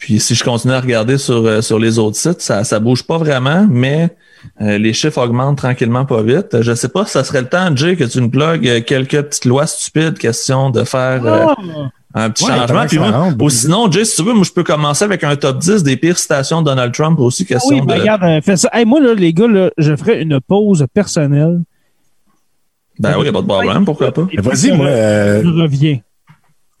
Puis 0.00 0.18
si 0.18 0.34
je 0.34 0.42
continue 0.42 0.74
à 0.74 0.80
regarder 0.80 1.18
sur, 1.18 1.62
sur 1.62 1.78
les 1.78 1.98
autres 1.98 2.16
sites, 2.16 2.40
ça 2.40 2.64
ça 2.64 2.80
bouge 2.80 3.04
pas 3.04 3.18
vraiment, 3.18 3.66
mais 3.70 4.08
les 4.58 4.92
chiffres 4.92 5.18
augmentent 5.18 5.58
tranquillement 5.58 6.06
pas 6.06 6.22
vite. 6.22 6.62
Je 6.62 6.74
sais 6.74 6.88
pas 6.88 7.04
si 7.04 7.12
ça 7.12 7.22
serait 7.22 7.42
le 7.42 7.48
temps, 7.48 7.76
Jay, 7.76 7.96
que 7.96 8.04
tu 8.04 8.20
nous 8.20 8.30
plugues 8.30 8.84
quelques 8.84 9.22
petites 9.22 9.44
lois 9.44 9.66
stupides, 9.66 10.18
question 10.18 10.70
de 10.70 10.84
faire... 10.84 11.22
Ah! 11.26 11.54
un 12.14 12.30
petit 12.30 12.44
changement. 12.44 12.86
Puis 12.86 12.98
ou 13.40 13.50
sinon, 13.50 13.90
Jay, 13.90 14.04
si 14.04 14.16
tu 14.16 14.22
veux, 14.22 14.32
moi, 14.32 14.44
je 14.44 14.52
peux 14.52 14.64
commencer 14.64 15.04
avec 15.04 15.22
un 15.24 15.36
top 15.36 15.58
10 15.58 15.82
des 15.82 15.96
pires 15.96 16.18
citations 16.18 16.60
de 16.60 16.66
Donald 16.66 16.92
Trump 16.92 17.18
aussi. 17.20 17.46
Question 17.46 17.76
oui, 17.76 17.82
ben, 17.86 18.00
regarde, 18.00 18.24
euh, 18.24 18.40
fais 18.42 18.56
ça. 18.56 18.70
moi, 18.84 19.00
là, 19.00 19.14
les 19.14 19.32
gars, 19.32 19.46
là, 19.46 19.70
je 19.78 19.94
ferai 19.94 20.22
une 20.22 20.40
pause 20.40 20.84
personnelle. 20.92 21.60
Ben 22.98 23.12
oui, 23.12 23.20
il 23.20 23.22
n'y 23.22 23.28
a 23.28 23.32
pas 23.32 23.42
de 23.42 23.46
problème, 23.46 23.84
pourquoi 23.84 24.12
pas. 24.12 24.26
Vas-y, 24.38 24.72
moi. 24.72 24.86
Euh, 24.86 25.42
je 25.42 25.62
reviens. 25.62 26.00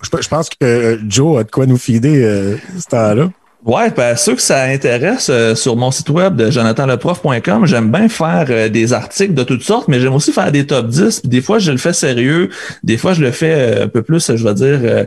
Je, 0.02 0.28
pense 0.28 0.48
que 0.48 0.56
euh, 0.62 0.98
Joe 1.08 1.40
a 1.40 1.44
de 1.44 1.50
quoi 1.50 1.66
nous 1.66 1.76
fider 1.76 2.58
ce 2.78 2.86
temps-là. 2.88 3.30
Ouais, 3.64 3.90
ben, 3.90 4.16
ceux 4.16 4.34
que 4.34 4.40
ça 4.40 4.62
intéresse, 4.62 5.28
euh, 5.28 5.54
sur 5.54 5.76
mon 5.76 5.90
site 5.90 6.08
web 6.08 6.34
de 6.34 6.50
jonathanleprof.com, 6.50 7.66
j'aime 7.66 7.90
bien 7.92 8.08
faire 8.08 8.46
euh, 8.48 8.70
des 8.70 8.94
articles 8.94 9.34
de 9.34 9.42
toutes 9.42 9.62
sortes, 9.62 9.86
mais 9.86 10.00
j'aime 10.00 10.14
aussi 10.14 10.32
faire 10.32 10.50
des 10.50 10.66
top 10.66 10.88
10. 10.88 11.26
des 11.26 11.42
fois, 11.42 11.58
je 11.58 11.70
le 11.70 11.76
fais 11.76 11.92
sérieux. 11.92 12.48
Des 12.82 12.96
fois, 12.96 13.12
je 13.12 13.20
le 13.20 13.30
fais 13.30 13.52
euh, 13.52 13.84
un 13.84 13.88
peu 13.88 14.00
plus, 14.00 14.34
je 14.34 14.42
vais 14.42 14.54
dire, 14.54 15.06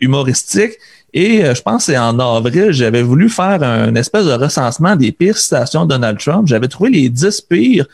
humoristique. 0.00 0.74
Et 1.12 1.42
je 1.42 1.62
pense 1.62 1.86
que 1.86 1.92
c'est 1.92 1.98
en 1.98 2.18
avril, 2.20 2.70
j'avais 2.70 3.02
voulu 3.02 3.28
faire 3.28 3.62
un 3.62 3.94
espèce 3.94 4.26
de 4.26 4.32
recensement 4.32 4.94
des 4.94 5.10
pires 5.10 5.38
citations 5.38 5.84
de 5.84 5.90
Donald 5.90 6.18
Trump. 6.18 6.46
J'avais 6.46 6.68
trouvé 6.68 6.90
les 6.90 7.08
10 7.08 7.40
pires. 7.40 7.86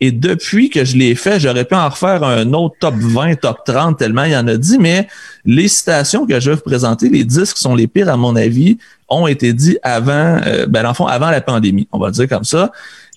Et 0.00 0.12
depuis 0.12 0.70
que 0.70 0.84
je 0.84 0.96
l'ai 0.96 1.14
fait, 1.14 1.38
j'aurais 1.38 1.64
pu 1.64 1.74
en 1.74 1.88
refaire 1.88 2.22
un 2.22 2.52
autre 2.54 2.74
top 2.80 2.94
20, 2.96 3.34
top 3.36 3.58
30, 3.66 3.98
tellement 3.98 4.24
il 4.24 4.32
y 4.32 4.36
en 4.36 4.46
a 4.48 4.56
dit, 4.56 4.78
mais 4.78 5.06
les 5.44 5.68
citations 5.68 6.26
que 6.26 6.40
je 6.40 6.50
vais 6.50 6.56
vous 6.56 6.62
présenter, 6.62 7.10
les 7.10 7.24
10 7.24 7.52
qui 7.52 7.60
sont 7.60 7.74
les 7.74 7.86
pires 7.86 8.08
à 8.08 8.16
mon 8.16 8.34
avis, 8.34 8.78
ont 9.08 9.26
été 9.26 9.52
dit 9.52 9.76
avant, 9.82 10.40
euh, 10.46 10.66
ben, 10.66 10.84
dans 10.84 10.94
fond, 10.94 11.06
avant 11.06 11.30
la 11.30 11.42
pandémie, 11.42 11.86
on 11.92 11.98
va 11.98 12.10
dire 12.10 12.28
comme 12.28 12.44
ça. 12.44 12.72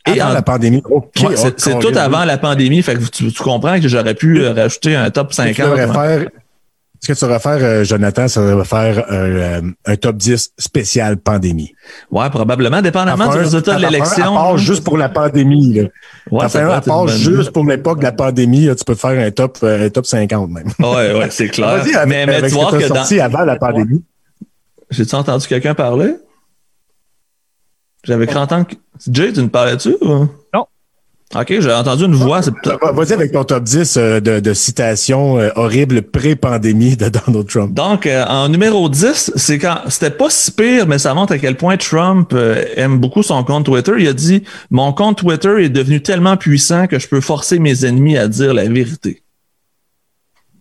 Et 0.05 0.19
avant 0.19 0.33
la 0.33 0.41
pandémie. 0.41 0.83
c'est 1.55 1.79
tout 1.79 1.97
avant 1.97 2.25
la 2.25 2.37
pandémie. 2.37 2.81
Fait 2.81 2.95
que 2.95 3.05
tu, 3.05 3.31
comprends 3.31 3.79
que 3.79 3.87
j'aurais 3.87 4.15
pu 4.15 4.41
euh, 4.41 4.51
rajouter 4.51 4.95
un 4.95 5.09
top 5.09 5.31
50. 5.33 5.55
Ce 7.03 7.11
que 7.11 7.19
tu 7.19 7.25
vas 7.25 7.39
faire, 7.39 7.57
euh, 7.59 7.83
Jonathan, 7.83 8.29
ça 8.29 8.41
va 8.41 8.63
faire 8.63 9.05
un, 9.09 9.95
top 9.97 10.15
10 10.15 10.53
spécial 10.57 11.17
pandémie. 11.17 11.75
Ouais, 12.09 12.29
probablement, 12.29 12.81
dépendamment 12.81 13.29
du 13.29 13.39
résultat 13.39 13.75
de 13.75 13.81
l'élection. 13.81 14.37
À 14.37 14.43
part 14.43 14.57
juste 14.57 14.85
pour 14.85 14.97
la 14.97 15.09
pandémie. 15.09 15.73
Là. 15.73 15.89
Ouais, 16.31 16.55
à 16.55 16.79
part 16.79 17.09
juste 17.09 17.51
pour 17.51 17.65
l'époque 17.65 17.99
de 17.99 18.05
la 18.05 18.13
pandémie, 18.13 18.69
tu 18.73 18.85
peux 18.85 18.95
faire 18.95 19.19
un 19.19 19.31
top, 19.31 19.57
un 19.63 19.89
top 19.89 20.05
50 20.05 20.49
même. 20.49 20.69
Ouais, 20.79 21.13
ouais, 21.13 21.27
c'est 21.29 21.47
clair. 21.49 21.83
mais, 22.07 22.25
mais 22.25 22.41
tu 22.43 22.53
vois 22.53 22.71
que 22.71 22.87
dans... 22.87 23.21
avant 23.21 23.43
la 23.43 23.57
pandémie. 23.57 24.01
J'ai-tu 24.89 25.15
entendu 25.15 25.45
quelqu'un 25.45 25.73
parler? 25.73 26.15
J'avais 28.05 28.27
cru 28.27 28.37
entendre. 28.37 28.67
Jay, 29.11 29.33
tu 29.33 29.41
ne 29.41 29.47
parlais-tu? 29.47 29.97
Ou... 29.99 30.29
Non. 30.53 30.67
OK, 31.35 31.47
j'ai 31.59 31.73
entendu 31.73 32.05
une 32.05 32.13
voix. 32.13 32.41
Vas-y 32.41 33.13
avec 33.13 33.31
ton 33.31 33.43
top 33.43 33.63
10 33.63 33.97
euh, 33.97 34.19
de, 34.19 34.53
citations 34.53 35.39
euh, 35.39 35.49
horribles 35.55 36.03
pré-pandémie 36.03 36.95
de 36.95 37.09
Donald 37.27 37.47
Trump. 37.47 37.73
Donc, 37.73 38.05
euh, 38.05 38.23
en 38.25 38.49
numéro 38.49 38.87
10, 38.87 39.33
c'est 39.35 39.57
quand 39.57 39.79
c'était 39.87 40.11
pas 40.11 40.29
si 40.29 40.51
pire, 40.51 40.85
mais 40.87 40.99
ça 40.99 41.13
montre 41.15 41.33
à 41.33 41.39
quel 41.39 41.57
point 41.57 41.77
Trump 41.77 42.35
aime 42.75 42.99
beaucoup 42.99 43.23
son 43.23 43.43
compte 43.43 43.65
Twitter. 43.65 43.93
Il 43.97 44.07
a 44.07 44.13
dit 44.13 44.43
Mon 44.69 44.93
compte 44.93 45.17
Twitter 45.17 45.63
est 45.63 45.69
devenu 45.69 46.01
tellement 46.01 46.37
puissant 46.37 46.85
que 46.85 46.99
je 46.99 47.07
peux 47.07 47.21
forcer 47.21 47.57
mes 47.57 47.83
ennemis 47.83 48.17
à 48.17 48.27
dire 48.27 48.53
la 48.53 48.65
vérité. 48.65 49.23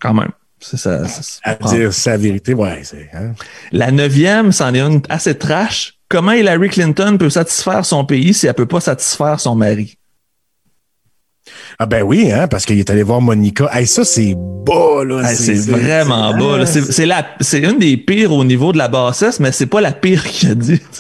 Quand 0.00 0.14
même. 0.14 0.30
C'est 0.58 0.78
ça. 0.78 1.02
à 1.42 1.54
dire 1.54 1.92
sa 1.92 2.16
vérité, 2.16 2.54
ouais. 2.54 2.82
Hein? 3.12 3.32
La 3.72 3.90
neuvième, 3.90 4.52
c'en 4.52 4.72
est 4.72 4.80
une 4.80 5.02
assez 5.08 5.36
trash. 5.36 5.94
Comment 6.08 6.32
Hillary 6.32 6.68
Clinton 6.68 7.16
peut 7.18 7.30
satisfaire 7.30 7.84
son 7.84 8.04
pays 8.04 8.32
si 8.32 8.46
elle 8.46 8.54
peut 8.54 8.66
pas 8.66 8.80
satisfaire 8.80 9.40
son 9.40 9.54
mari? 9.54 9.98
Ah 11.78 11.86
ben 11.86 12.02
oui, 12.02 12.30
hein, 12.30 12.48
parce 12.48 12.64
qu'il 12.64 12.78
est 12.78 12.90
allé 12.90 13.02
voir 13.02 13.20
Monica. 13.20 13.68
Hey, 13.72 13.86
ça, 13.86 14.04
c'est 14.04 14.34
bas, 14.36 15.04
là. 15.04 15.34
c'est 15.34 15.54
vraiment 15.54 16.36
bas. 16.36 16.64
C'est 16.66 17.58
une 17.58 17.78
des 17.78 17.96
pires 17.96 18.32
au 18.32 18.44
niveau 18.44 18.72
de 18.72 18.78
la 18.78 18.88
bassesse, 18.88 19.40
mais 19.40 19.52
c'est 19.52 19.66
pas 19.66 19.80
la 19.80 19.92
pire 19.92 20.24
qu'il 20.24 20.50
a 20.50 20.54
dit. 20.54 20.80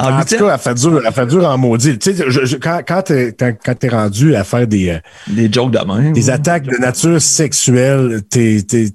En, 0.00 0.24
tout 0.24 0.36
cas, 0.36 0.54
elle 0.54 0.60
fait 0.60 0.74
dur, 0.74 1.02
elle 1.04 1.12
fait 1.12 1.26
dur 1.26 1.44
en 1.44 1.58
maudit. 1.58 1.98
Tu 1.98 2.14
sais, 2.14 2.58
quand, 2.60 2.82
quand 2.86 3.02
t'es, 3.02 3.88
rendu 3.88 4.36
à 4.36 4.44
faire 4.44 4.64
des... 4.64 4.90
Euh, 4.90 4.98
des 5.26 5.52
jokes 5.52 5.72
de 5.72 5.78
même. 5.84 6.12
Des 6.12 6.30
attaques 6.30 6.62
de 6.62 6.76
nature 6.76 7.20
sexuelle, 7.20 8.22
t'es, 8.30 8.62
t'es 8.62 8.90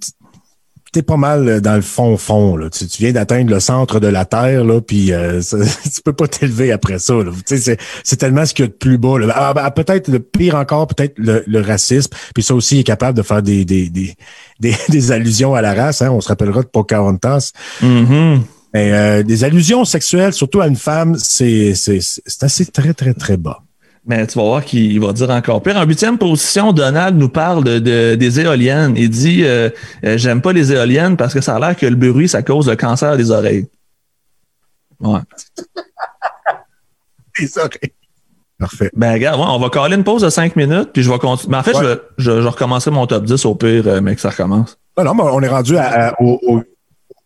pas 1.01 1.17
mal 1.17 1.61
dans 1.61 1.75
le 1.75 1.81
fond 1.81 2.17
fond 2.17 2.55
là. 2.55 2.69
Tu, 2.69 2.85
viens 2.99 3.11
d'atteindre 3.11 3.49
le 3.49 3.59
centre 3.59 3.99
de 3.99 4.07
la 4.07 4.25
terre 4.25 4.63
là, 4.63 4.79
puis 4.81 5.11
euh, 5.11 5.41
tu 5.83 6.01
peux 6.03 6.13
pas 6.13 6.27
t'élever 6.27 6.71
après 6.71 6.99
ça. 6.99 7.15
C'est, 7.45 7.77
c'est 8.03 8.17
tellement 8.17 8.45
ce 8.45 8.53
qu'il 8.53 8.65
y 8.65 8.67
a 8.67 8.69
de 8.69 8.73
plus 8.73 8.97
bas. 8.97 9.17
Là. 9.17 9.33
Ah, 9.35 9.53
ben, 9.53 9.69
peut-être 9.71 10.07
le 10.07 10.19
pire 10.19 10.55
encore, 10.55 10.87
peut-être 10.87 11.15
le, 11.17 11.61
racisme. 11.61 12.11
Puis 12.33 12.43
ça 12.43 12.53
aussi 12.53 12.77
il 12.77 12.79
est 12.81 12.83
capable 12.83 13.17
de 13.17 13.23
faire 13.23 13.41
des 13.41 13.65
des, 13.65 13.89
des, 14.59 14.75
des, 14.89 15.11
allusions 15.11 15.55
à 15.55 15.61
la 15.61 15.73
race. 15.73 16.01
Hein. 16.01 16.11
On 16.11 16.21
se 16.21 16.27
rappellera 16.27 16.61
de 16.61 16.67
Pocahontas. 16.67 17.51
Mm-hmm. 17.81 18.39
Mais, 18.73 18.91
euh, 18.91 19.23
des 19.23 19.43
allusions 19.43 19.85
sexuelles, 19.85 20.33
surtout 20.33 20.61
à 20.61 20.67
une 20.67 20.75
femme, 20.75 21.15
c'est, 21.17 21.75
c'est, 21.75 21.99
c'est 22.01 22.43
assez 22.43 22.65
très 22.65 22.93
très 22.93 23.13
très 23.13 23.37
bas. 23.37 23.62
Mais 24.05 24.27
tu 24.27 24.37
vas 24.37 24.43
voir 24.43 24.65
qu'il 24.65 24.99
va 24.99 25.13
dire 25.13 25.29
encore 25.29 25.63
pire. 25.63 25.77
En 25.77 25.85
huitième 25.85 26.17
position, 26.17 26.73
Donald 26.73 27.17
nous 27.17 27.29
parle 27.29 27.63
de, 27.63 28.15
des 28.15 28.39
éoliennes. 28.39 28.95
Il 28.97 29.09
dit 29.09 29.43
euh, 29.45 29.69
euh, 30.03 30.17
J'aime 30.17 30.41
pas 30.41 30.51
les 30.51 30.73
éoliennes 30.73 31.15
parce 31.15 31.33
que 31.33 31.39
ça 31.39 31.55
a 31.55 31.59
l'air 31.59 31.77
que 31.77 31.85
le 31.85 31.95
bruit, 31.95 32.27
ça 32.27 32.43
cause 32.43 32.69
le 32.69 32.75
cancer 32.75 33.15
des 33.15 33.31
oreilles. 33.31 33.67
Ouais. 34.99 35.19
les 37.39 37.57
oreilles. 37.57 37.93
Parfait. 38.59 38.91
Ben, 38.93 39.13
regarde, 39.13 39.39
on 39.41 39.59
va 39.59 39.69
caler 39.69 39.95
une 39.95 40.03
pause 40.03 40.21
de 40.21 40.29
cinq 40.29 40.55
minutes, 40.55 40.89
puis 40.93 41.01
je 41.01 41.09
vais 41.09 41.19
continuer. 41.19 41.51
Mais 41.51 41.57
en 41.57 41.63
fait, 41.63 41.73
je, 41.73 41.83
vais, 41.83 42.41
je, 42.41 42.47
recommencerai 42.47 42.91
mon 42.91 43.07
top 43.07 43.23
10 43.23 43.45
au 43.45 43.55
pire, 43.55 43.87
euh, 43.87 44.01
mais 44.01 44.15
que 44.15 44.21
ça 44.21 44.29
recommence. 44.29 44.77
Non, 44.97 45.05
non, 45.05 45.15
mais 45.15 45.23
on 45.23 45.41
est 45.41 45.49
rendu 45.49 45.77
à, 45.77 46.13
au, 46.21 46.39
au 46.45 46.61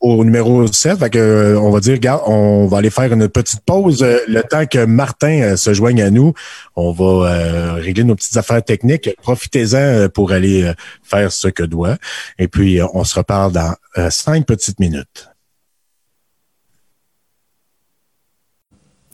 numéro 0.02 0.66
7. 0.68 1.00
Fait 1.00 1.10
que, 1.10 1.18
euh, 1.18 1.60
on 1.60 1.72
va 1.72 1.80
dire, 1.80 1.94
regarde, 1.94 2.22
on 2.28 2.68
va 2.68 2.78
aller 2.78 2.90
faire 2.90 3.12
une 3.12 3.28
petite 3.28 3.62
pause. 3.62 4.04
Euh, 4.04 4.20
le 4.28 4.44
temps 4.44 4.66
que 4.66 4.86
Martin 4.86 5.42
euh, 5.42 5.56
se 5.56 5.74
joigne 5.74 6.02
à 6.02 6.10
nous, 6.10 6.34
on 6.76 6.92
va 6.92 7.74
régler 7.76 8.04
nos 8.04 8.16
petites 8.16 8.38
affaires 8.38 8.64
techniques. 8.64 9.10
Profitez-en 9.22 10.10
pour 10.10 10.32
aller 10.32 10.72
faire 11.04 11.32
ce 11.32 11.48
que 11.48 11.64
doit. 11.64 11.98
Et 12.38 12.48
puis, 12.48 12.80
on 12.94 13.04
se 13.04 13.16
reparle 13.16 13.52
dans 13.52 13.74
cinq 14.10 14.46
petites 14.46 14.80
minutes. 14.80 15.30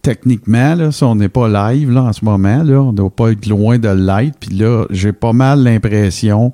Techniquement, 0.02 0.76
là, 0.76 0.92
si 0.92 1.04
on 1.06 1.16
n'est 1.16 1.30
pas 1.30 1.48
live 1.48 1.90
là, 1.90 2.04
en 2.04 2.14
ce 2.14 2.26
moment, 2.26 2.62
là, 2.62 2.82
on 2.82 2.92
ne 2.92 2.98
doit 2.98 3.10
pas 3.10 3.32
être 3.32 3.46
loin 3.46 3.80
de 3.80 3.88
light. 3.88 4.36
Puis 4.38 4.50
là, 4.50 4.86
j'ai 4.90 5.14
pas 5.14 5.32
mal 5.32 5.64
l'impression 5.64 6.52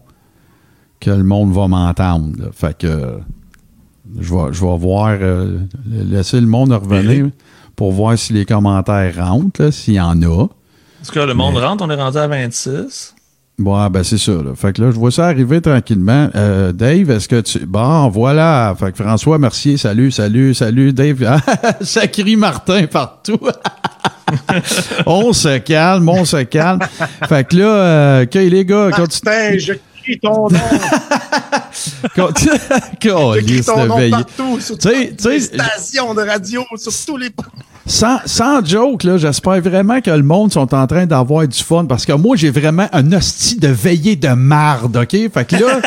que 1.00 1.10
le 1.10 1.24
monde 1.24 1.52
va 1.52 1.68
m'entendre. 1.68 2.52
Fait 2.54 2.78
que 2.78 3.20
je 4.20 4.34
vais, 4.34 4.54
je 4.54 4.66
vais 4.66 4.78
voir, 4.78 5.18
euh, 5.22 5.60
laisser 5.88 6.40
le 6.40 6.48
monde 6.48 6.72
revenir 6.72 7.28
pour 7.76 7.92
voir 7.92 8.18
si 8.18 8.34
les 8.34 8.46
commentaires 8.46 9.16
rentrent, 9.18 9.72
s'il 9.72 9.96
y 9.96 10.02
en 10.02 10.22
a. 10.24 10.48
Est-ce 11.02 11.12
que 11.12 11.20
le 11.20 11.34
monde 11.34 11.58
rentre? 11.58 11.84
On 11.84 11.90
est 11.90 11.96
rendu 11.96 12.18
à 12.18 12.28
26. 12.28 13.16
Bon, 13.60 13.90
ben 13.90 14.04
c'est 14.04 14.18
ça. 14.18 14.32
Là. 14.32 14.56
Fait 14.56 14.72
que 14.72 14.82
là, 14.82 14.92
je 14.92 14.96
vois 14.96 15.12
ça 15.12 15.28
arriver 15.28 15.60
tranquillement. 15.60 16.30
Euh, 16.34 16.72
Dave, 16.72 17.12
est-ce 17.12 17.28
que 17.28 17.42
tu. 17.42 17.60
Bon, 17.66 18.08
voilà. 18.08 18.74
Fait 18.80 18.94
que 18.94 19.04
François 19.04 19.38
Mercier, 19.38 19.76
salut, 19.76 20.12
salut, 20.12 20.54
salut. 20.54 20.94
Dave, 20.94 21.42
ça 21.82 22.08
crie 22.08 22.38
Martin 22.38 22.88
partout. 22.88 23.40
on 25.06 25.34
se 25.34 25.58
calme, 25.58 26.08
on 26.08 26.24
se 26.24 26.44
calme. 26.44 26.80
Fait 27.28 27.46
que 27.48 27.58
là, 27.58 27.66
euh, 27.66 28.24
OK, 28.24 28.36
les 28.36 28.64
gars, 28.64 28.90
Martin, 28.90 29.04
continue. 29.04 29.60
je 29.60 29.74
crie 30.10 30.20
ton 30.20 30.50
nom. 30.50 30.60
J'écris 33.36 33.62
ton 33.64 33.86
nom 33.86 34.10
partout, 34.10 34.60
sur 34.60 34.78
toutes 34.78 35.26
les 35.26 35.40
stations 35.40 36.14
de 36.14 36.22
radio, 36.22 36.64
sur 36.78 36.92
tous 37.06 37.18
les... 37.18 37.30
Sans, 37.86 38.20
sans 38.26 38.64
joke, 38.64 39.04
là, 39.04 39.18
j'espère 39.18 39.62
vraiment 39.62 40.00
que 40.00 40.12
le 40.12 40.22
monde 40.22 40.54
sont 40.54 40.76
en 40.76 40.86
train 40.86 41.08
d'avoir 41.08 41.48
du 41.48 41.58
fun 41.58 41.86
parce 41.86 42.06
que 42.06 42.14
moi, 42.14 42.36
j'ai 42.36 42.52
vraiment 42.52 42.88
un 42.92 43.12
hostie 43.14 43.58
de 43.58 43.68
veillée 43.68 44.16
de 44.16 44.30
marde, 44.30 44.96
OK? 44.96 45.12
Fait 45.34 45.46
que 45.46 45.56
là, 45.56 45.82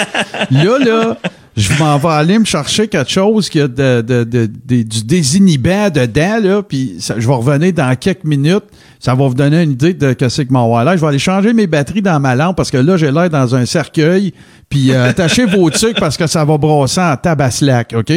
là, 0.51 0.79
là, 0.79 1.17
je 1.57 1.79
m'en 1.79 1.99
vais 1.99 2.09
aller 2.09 2.39
me 2.39 2.45
chercher 2.45 2.89
quelque 2.89 3.11
chose 3.11 3.51
qui 3.51 3.61
a 3.61 3.69
de, 3.69 4.01
de, 4.01 4.25
de, 4.25 4.47
du 4.47 5.05
désinhibant 5.05 5.91
dedans, 5.91 6.39
là, 6.43 6.63
puis 6.63 6.97
je 6.99 7.27
vais 7.27 7.35
revenir 7.35 7.73
dans 7.73 7.95
quelques 7.97 8.25
minutes. 8.25 8.65
Ça 8.99 9.15
va 9.15 9.27
vous 9.27 9.35
donner 9.35 9.63
une 9.63 9.73
idée 9.73 9.95
de 9.95 10.29
ce 10.29 10.43
que 10.43 10.53
mon 10.53 10.79
là. 10.79 10.97
Je 10.97 11.01
vais 11.01 11.07
aller 11.09 11.19
changer 11.19 11.53
mes 11.53 11.67
batteries 11.67 12.03
dans 12.03 12.19
ma 12.21 12.35
lampe 12.35 12.57
parce 12.57 12.71
que 12.71 12.79
là, 12.79 12.97
j'ai 12.97 13.11
l'air 13.11 13.29
dans 13.29 13.55
un 13.55 13.67
cercueil. 13.67 14.33
Puis 14.69 14.93
euh, 14.93 15.09
attachez 15.11 15.45
vos 15.45 15.69
trucs 15.71 15.99
parce 15.99 16.17
que 16.17 16.27
ça 16.27 16.45
va 16.45 16.57
brosser 16.57 17.01
en 17.01 17.17
tabaslac, 17.17 17.95
OK? 17.97 18.13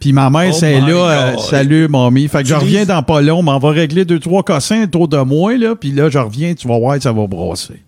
Puis 0.00 0.12
ma 0.12 0.28
mère, 0.28 0.50
oh 0.52 0.56
c'est 0.58 0.80
là, 0.80 1.10
euh, 1.10 1.36
salut, 1.38 1.88
mamie. 1.88 2.28
Fait 2.28 2.42
que 2.42 2.48
je 2.48 2.54
reviens 2.54 2.84
dans 2.84 3.02
pas 3.02 3.20
long, 3.20 3.42
mais 3.42 3.52
on 3.52 3.58
va 3.58 3.70
régler 3.70 4.04
deux, 4.04 4.18
trois 4.18 4.42
cossins 4.42 4.84
autour 4.84 5.08
de 5.08 5.18
moi, 5.18 5.56
là. 5.56 5.74
Puis 5.74 5.92
là, 5.92 6.10
je 6.10 6.18
reviens, 6.18 6.54
tu 6.54 6.68
vas 6.68 6.78
voir, 6.78 7.00
ça 7.00 7.12
va 7.12 7.26
brosser. 7.26 7.82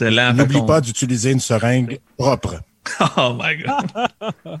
N'oublie 0.00 0.62
pas 0.66 0.80
d'utiliser 0.80 1.32
une 1.32 1.40
seringue 1.40 1.98
propre. 2.16 2.60
Oh 3.16 3.36
my 3.38 3.56
God. 3.56 4.30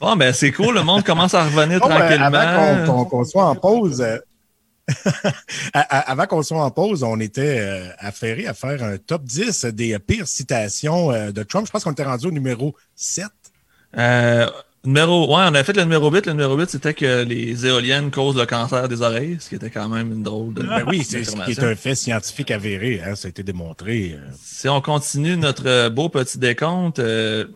bon, 0.00 0.16
ben 0.16 0.32
c'est 0.32 0.52
cool, 0.52 0.76
le 0.76 0.82
monde 0.82 1.02
commence 1.02 1.34
à 1.34 1.44
revenir 1.44 1.80
ben, 1.80 1.88
tranquillement. 1.88 2.26
avant 2.26 3.04
qu'on 3.04 3.24
soit 3.24 3.44
en 3.44 3.56
pause, 3.56 4.00
euh, 4.00 4.18
avant 5.74 6.26
qu'on 6.26 6.42
soit 6.42 6.62
en 6.62 6.70
pause, 6.70 7.02
on 7.02 7.18
était 7.20 7.58
euh, 7.58 7.88
affairé 7.98 8.46
à 8.46 8.54
faire 8.54 8.82
un 8.82 8.96
top 8.96 9.24
10 9.24 9.66
des 9.66 9.98
pires 9.98 10.28
citations 10.28 11.10
euh, 11.10 11.32
de 11.32 11.42
Trump. 11.42 11.66
Je 11.66 11.72
pense 11.72 11.84
qu'on 11.84 11.92
était 11.92 12.04
rendu 12.04 12.26
au 12.28 12.30
numéro 12.30 12.74
7. 12.94 13.26
Numéro, 14.84 15.26
ouais, 15.26 15.44
on 15.48 15.54
a 15.54 15.64
fait 15.64 15.72
le 15.72 15.82
numéro 15.82 16.10
8. 16.10 16.26
Le 16.26 16.32
numéro 16.32 16.56
8, 16.56 16.70
c'était 16.70 16.94
que 16.94 17.24
les 17.24 17.66
éoliennes 17.66 18.10
causent 18.10 18.36
le 18.36 18.46
cancer 18.46 18.88
des 18.88 19.02
oreilles, 19.02 19.36
ce 19.40 19.48
qui 19.48 19.56
était 19.56 19.70
quand 19.70 19.88
même 19.88 20.12
une 20.12 20.22
drôle 20.22 20.54
de. 20.54 20.62
Ben 20.62 20.84
oui, 20.86 21.04
c'est 21.04 21.24
ce 21.24 21.32
qui 21.32 21.50
est 21.50 21.62
un 21.62 21.74
fait 21.74 21.96
scientifique 21.96 22.50
avéré, 22.50 23.02
hein, 23.04 23.16
ça 23.16 23.26
a 23.26 23.30
été 23.30 23.42
démontré. 23.42 24.14
Euh. 24.14 24.30
Si 24.40 24.68
on 24.68 24.80
continue 24.80 25.36
notre 25.36 25.88
beau 25.88 26.08
petit 26.08 26.38
décompte, 26.38 27.00
euh, 27.00 27.46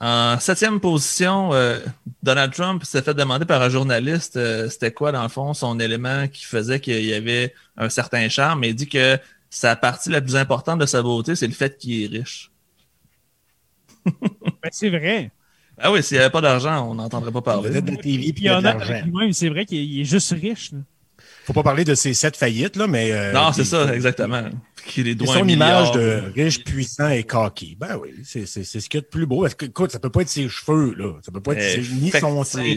en 0.00 0.38
septième 0.38 0.78
position, 0.78 1.54
euh, 1.54 1.80
Donald 2.22 2.52
Trump 2.52 2.84
s'est 2.84 3.00
fait 3.00 3.14
demander 3.14 3.46
par 3.46 3.62
un 3.62 3.70
journaliste 3.70 4.38
c'était 4.68 4.92
quoi, 4.92 5.12
dans 5.12 5.22
le 5.22 5.30
fond, 5.30 5.54
son 5.54 5.80
élément 5.80 6.28
qui 6.28 6.44
faisait 6.44 6.80
qu'il 6.80 7.04
y 7.04 7.14
avait 7.14 7.54
un 7.78 7.88
certain 7.88 8.28
charme, 8.28 8.60
mais 8.60 8.68
il 8.68 8.74
dit 8.74 8.88
que 8.88 9.18
sa 9.48 9.74
partie 9.76 10.10
la 10.10 10.20
plus 10.20 10.36
importante 10.36 10.78
de 10.80 10.86
sa 10.86 11.00
beauté, 11.00 11.34
c'est 11.34 11.46
le 11.46 11.54
fait 11.54 11.78
qu'il 11.78 12.14
est 12.14 12.18
riche. 12.18 12.50
ben, 14.04 14.70
c'est 14.70 14.90
vrai. 14.90 15.30
Ah 15.78 15.92
oui, 15.92 16.02
s'il 16.02 16.16
n'y 16.16 16.22
avait 16.22 16.30
pas 16.30 16.40
d'argent, 16.40 16.88
on 16.90 16.94
n'entendrait 16.94 17.32
pas 17.32 17.42
parler. 17.42 17.70
c'est 19.32 19.48
vrai 19.48 19.66
qu'il 19.66 20.00
est 20.00 20.04
juste 20.04 20.32
riche. 20.32 20.72
Là. 20.72 20.78
Faut 21.46 21.52
pas 21.52 21.62
parler 21.62 21.84
de 21.84 21.94
ses 21.94 22.12
sept 22.12 22.36
faillites, 22.36 22.74
là, 22.74 22.88
mais. 22.88 23.12
Euh, 23.12 23.32
non, 23.32 23.52
c'est 23.52 23.64
ça, 23.64 23.94
exactement. 23.94 24.42
C'est 24.84 25.26
son 25.26 25.46
image 25.46 25.92
de 25.92 26.22
riche, 26.34 26.64
puissant 26.64 27.08
et 27.08 27.22
cocky. 27.22 27.76
Ben 27.78 27.96
oui, 28.02 28.10
c'est 28.24 28.46
ce 28.46 28.88
qu'il 28.88 28.94
y 28.94 28.96
a 28.98 29.00
de 29.00 29.06
plus 29.06 29.26
beau. 29.26 29.46
Écoute, 29.46 29.92
ça 29.92 30.00
peut 30.00 30.10
pas 30.10 30.22
être 30.22 30.28
ses 30.28 30.48
cheveux, 30.48 30.94
là. 30.96 31.12
Ça 31.22 31.30
peut 31.30 31.40
pas 31.40 31.52
être 31.52 31.78
ni 32.00 32.10
son 32.10 32.44
teint. 32.44 32.76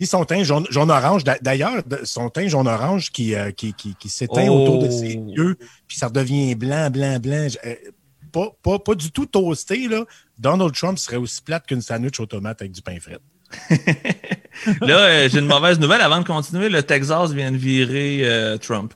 Ni 0.00 0.06
son 0.06 0.24
teint 0.24 0.44
jaune-orange. 0.44 1.24
D'ailleurs, 1.40 1.82
son 2.04 2.28
teint 2.28 2.46
jaune-orange 2.46 3.10
qui, 3.10 3.34
euh, 3.34 3.50
qui, 3.50 3.72
qui, 3.72 3.96
qui 3.98 4.08
s'éteint 4.08 4.48
autour 4.48 4.82
de 4.82 4.90
ses 4.90 5.18
oh. 5.18 5.32
yeux, 5.34 5.56
puis 5.88 5.96
ça 5.96 6.06
redevient 6.06 6.54
blanc, 6.54 6.90
blanc, 6.90 7.18
blanc. 7.18 7.48
Pas, 8.32 8.48
pas, 8.62 8.78
pas 8.78 8.94
du 8.94 9.10
tout 9.10 9.26
toasté, 9.26 9.88
là. 9.88 10.04
Donald 10.38 10.74
Trump 10.74 10.98
serait 10.98 11.16
aussi 11.16 11.42
plate 11.42 11.66
qu'une 11.66 11.82
sandwich 11.82 12.20
aux 12.20 12.26
tomates 12.26 12.60
avec 12.62 12.72
du 12.72 12.82
pain 12.82 12.98
frais. 13.00 13.18
là, 14.80 14.98
euh, 14.98 15.28
j'ai 15.28 15.38
une 15.38 15.46
mauvaise 15.46 15.78
nouvelle. 15.78 16.00
Avant 16.00 16.20
de 16.20 16.26
continuer, 16.26 16.68
le 16.68 16.82
Texas 16.82 17.32
vient 17.32 17.50
de 17.50 17.56
virer 17.56 18.20
euh, 18.22 18.58
Trump. 18.58 18.92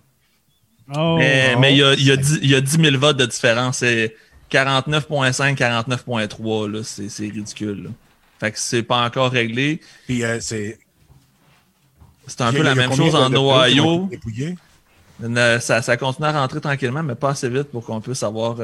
Oh. 0.94 1.16
mais, 1.18 1.72
il, 1.72 1.78
y 1.78 1.82
a, 1.82 1.94
il, 1.94 2.04
y 2.04 2.10
a 2.10 2.16
10, 2.16 2.40
il 2.42 2.50
y 2.50 2.54
a 2.54 2.60
10 2.60 2.70
000 2.76 2.98
votes 2.98 3.16
de 3.16 3.26
différence. 3.26 3.78
C'est 3.78 4.14
49.5, 4.50 5.56
49.3. 5.56 6.82
C'est 7.08 7.24
ridicule. 7.24 7.84
Là. 7.84 7.90
Fait 8.40 8.52
que 8.52 8.58
c'est 8.58 8.82
pas 8.82 9.04
encore 9.04 9.30
réglé. 9.30 9.80
Puis 10.06 10.22
euh, 10.24 10.38
c'est. 10.40 10.78
C'est 12.26 12.40
un 12.42 12.52
peu 12.52 12.62
la 12.62 12.74
même 12.74 12.94
chose 12.94 13.14
en 13.14 13.32
Ohio. 13.32 14.08
Ça, 15.60 15.82
ça 15.82 15.96
continue 15.96 16.28
à 16.28 16.32
rentrer 16.32 16.60
tranquillement, 16.60 17.02
mais 17.02 17.16
pas 17.16 17.30
assez 17.30 17.48
vite 17.48 17.64
pour 17.64 17.84
qu'on 17.84 18.00
puisse 18.00 18.22
avoir 18.22 18.58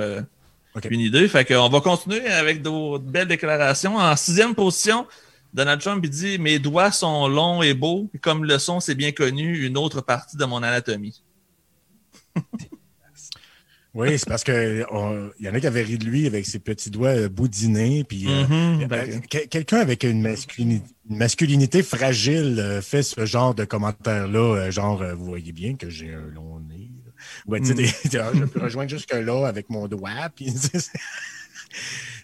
une 0.90 1.00
idée. 1.00 1.28
Fait 1.28 1.44
qu'on 1.44 1.68
va 1.68 1.80
continuer 1.80 2.26
avec 2.26 2.62
d'autres 2.62 3.04
belles 3.04 3.28
déclarations. 3.28 3.96
En 3.96 4.16
sixième 4.16 4.54
position, 4.54 5.06
Donald 5.54 5.80
Trump 5.80 6.00
il 6.04 6.10
dit 6.10 6.38
Mes 6.38 6.58
doigts 6.58 6.92
sont 6.92 7.28
longs 7.28 7.62
et 7.62 7.74
beaux, 7.74 8.10
comme 8.20 8.44
le 8.44 8.58
son, 8.58 8.80
c'est 8.80 8.94
bien 8.94 9.12
connu, 9.12 9.66
une 9.66 9.76
autre 9.76 10.00
partie 10.00 10.36
de 10.36 10.44
mon 10.44 10.62
anatomie. 10.62 11.22
oui, 13.94 14.18
c'est 14.18 14.28
parce 14.28 14.44
qu'il 14.44 14.84
y 15.40 15.48
en 15.48 15.54
a 15.54 15.60
qui 15.60 15.66
avaient 15.66 15.82
ri 15.82 15.98
de 15.98 16.04
lui 16.04 16.26
avec 16.26 16.46
ses 16.46 16.58
petits 16.58 16.90
doigts 16.90 17.16
euh, 17.16 17.28
boudinés. 17.28 18.04
Puis 18.04 18.26
euh, 18.28 18.44
mm-hmm. 18.44 18.92
euh, 18.92 19.46
quelqu'un 19.48 19.78
avec 19.78 20.04
une 20.04 20.36
masculinité, 21.08 21.82
fragile 21.82 22.80
fait 22.82 23.02
ce 23.02 23.24
genre 23.24 23.54
de 23.54 23.64
commentaire-là, 23.64 24.70
genre 24.70 25.02
vous 25.16 25.24
voyez 25.24 25.52
bien 25.52 25.74
que 25.76 25.88
j'ai 25.88 26.12
un 26.12 26.28
long 26.34 26.60
nez. 26.60 26.87
Ouais, 27.48 27.60
tu 27.60 27.66
sais, 27.66 27.74
mm. 27.74 27.86
je 28.34 28.44
peux 28.44 28.60
rejoindre 28.60 28.90
jusque-là 28.90 29.46
avec 29.46 29.70
mon 29.70 29.88
doigt. 29.88 30.10
Puis, 30.36 30.52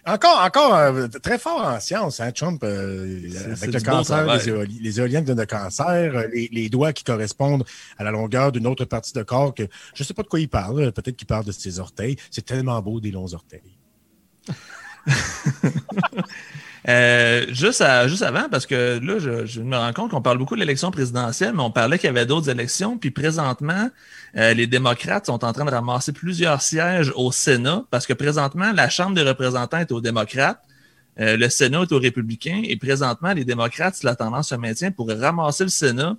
Encore, 0.07 0.39
encore 0.39 0.75
euh, 0.75 1.07
très 1.07 1.39
fort 1.39 1.65
en 1.65 1.79
science, 1.79 2.19
hein, 2.19 2.31
Trump, 2.31 2.63
euh, 2.63 3.27
avec 3.51 3.73
le 3.73 3.79
cancer, 3.79 4.25
les, 4.81 4.99
éoliennes 4.99 5.25
donnent 5.25 5.39
le 5.39 5.45
cancer, 5.47 6.27
les, 6.31 6.69
doigts 6.69 6.93
qui 6.93 7.03
correspondent 7.03 7.63
à 7.97 8.03
la 8.03 8.11
longueur 8.11 8.51
d'une 8.51 8.67
autre 8.67 8.85
partie 8.85 9.13
de 9.13 9.23
corps 9.23 9.53
que 9.53 9.63
je 9.95 10.03
ne 10.03 10.05
sais 10.05 10.13
pas 10.13 10.21
de 10.21 10.27
quoi 10.27 10.39
il 10.39 10.47
parle. 10.49 10.91
Peut-être 10.91 11.15
qu'il 11.17 11.27
parle 11.27 11.45
de 11.45 11.51
ses 11.51 11.79
orteils. 11.79 12.17
C'est 12.29 12.45
tellement 12.45 12.79
beau 12.81 12.99
des 12.99 13.11
longs 13.11 13.33
orteils. 13.33 13.77
Euh, 16.87 17.45
juste, 17.49 17.83
juste 18.07 18.21
avant, 18.21 18.47
parce 18.49 18.67
que 18.67 18.99
là, 19.01 19.17
je, 19.17 19.59
me 19.61 19.75
rends 19.75 19.93
compte 19.93 20.11
qu'on 20.11 20.21
parle 20.21 20.37
beaucoup 20.37 20.55
de 20.55 20.59
l'élection 20.59 20.91
présidentielle, 20.91 21.53
mais 21.55 21.63
on 21.63 21.71
parlait 21.71 21.97
qu'il 21.97 22.07
y 22.07 22.09
avait 22.09 22.27
d'autres 22.27 22.49
élections. 22.49 22.97
Puis 22.97 23.11
présentement, 23.11 23.89
euh, 24.37 24.53
les 24.53 24.67
démocrates 24.67 25.25
sont 25.25 25.43
en 25.43 25.51
train 25.51 25.65
de 25.65 25.71
ramasser 25.71 26.13
plusieurs 26.13 26.61
sièges 26.61 27.11
au 27.15 27.31
Sénat, 27.31 27.85
parce 27.89 28.05
que 28.05 28.13
présentement, 28.13 28.71
la 28.71 28.89
Chambre 28.89 29.15
des 29.15 29.23
représentants 29.23 29.79
est 29.79 29.91
aux 29.91 30.01
démocrates. 30.01 30.61
Euh, 31.19 31.37
le 31.37 31.49
Sénat 31.49 31.81
est 31.83 31.91
aux 31.91 31.99
républicains 31.99 32.61
et 32.63 32.75
présentement, 32.75 33.33
les 33.33 33.45
démocrates, 33.45 33.95
si 33.95 34.05
la 34.05 34.15
tendance 34.15 34.49
se 34.49 34.55
maintient, 34.55 34.91
pourraient 34.91 35.15
ramasser 35.15 35.63
le 35.63 35.69
Sénat 35.69 36.17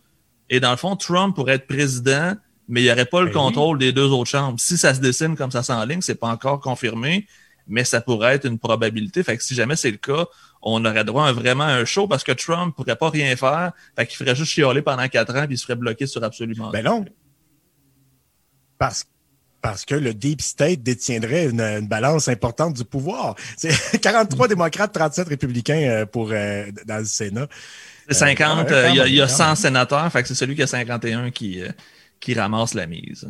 et 0.48 0.60
dans 0.60 0.70
le 0.70 0.76
fond, 0.76 0.96
Trump 0.96 1.34
pourrait 1.34 1.54
être 1.54 1.66
président, 1.66 2.34
mais 2.68 2.82
il 2.82 2.84
n'y 2.84 2.92
aurait 2.92 3.06
pas 3.06 3.20
le 3.20 3.26
ben 3.26 3.34
contrôle 3.34 3.78
des 3.78 3.92
deux 3.92 4.06
autres 4.06 4.30
chambres. 4.30 4.58
Si 4.60 4.76
ça 4.76 4.94
se 4.94 5.00
dessine 5.00 5.36
comme 5.36 5.50
ça 5.50 5.62
s'enligne, 5.62 6.02
c'est 6.02 6.16
pas 6.16 6.28
encore 6.28 6.60
confirmé, 6.60 7.26
mais 7.66 7.84
ça 7.84 8.00
pourrait 8.00 8.34
être 8.36 8.46
une 8.46 8.58
probabilité. 8.58 9.22
Fait 9.22 9.36
que 9.36 9.42
si 9.42 9.54
jamais 9.54 9.76
c'est 9.76 9.90
le 9.90 9.96
cas, 9.96 10.26
on 10.68 10.84
aurait 10.84 11.04
droit 11.04 11.28
à 11.28 11.32
vraiment 11.32 11.64
un 11.64 11.84
show 11.84 12.08
parce 12.08 12.24
que 12.24 12.32
Trump 12.32 12.74
pourrait 12.74 12.96
pas 12.96 13.08
rien 13.08 13.36
faire. 13.36 13.70
Fait 13.96 14.04
qu'il 14.04 14.16
ferait 14.16 14.34
juste 14.34 14.50
chialer 14.50 14.82
pendant 14.82 15.06
quatre 15.06 15.34
ans 15.36 15.46
puis 15.46 15.54
il 15.54 15.58
serait 15.58 15.76
bloqué 15.76 16.08
sur 16.08 16.22
absolument 16.24 16.70
Ben 16.70 16.84
non. 16.84 17.04
Parce, 18.76 19.04
parce 19.62 19.84
que 19.84 19.94
le 19.94 20.12
Deep 20.12 20.42
State 20.42 20.82
détiendrait 20.82 21.50
une, 21.50 21.86
balance 21.86 22.26
importante 22.26 22.74
du 22.74 22.84
pouvoir. 22.84 23.36
C'est 23.56 24.00
43 24.00 24.48
démocrates, 24.48 24.92
37 24.92 25.28
républicains 25.28 25.82
euh, 25.88 26.04
pour, 26.04 26.30
euh, 26.32 26.66
dans 26.84 26.98
le 26.98 27.04
Sénat. 27.04 27.46
C'est 28.08 28.14
50, 28.14 28.70
euh, 28.72 28.90
il 29.06 29.14
y, 29.14 29.20
a 29.20 29.28
100 29.28 29.54
sénateurs, 29.54 30.10
fait 30.12 30.22
que 30.22 30.28
c'est 30.28 30.34
celui 30.34 30.54
qui 30.54 30.62
a 30.62 30.66
51 30.66 31.30
qui, 31.30 31.60
qui 32.20 32.34
ramasse 32.34 32.74
la 32.74 32.86
mise. 32.86 33.28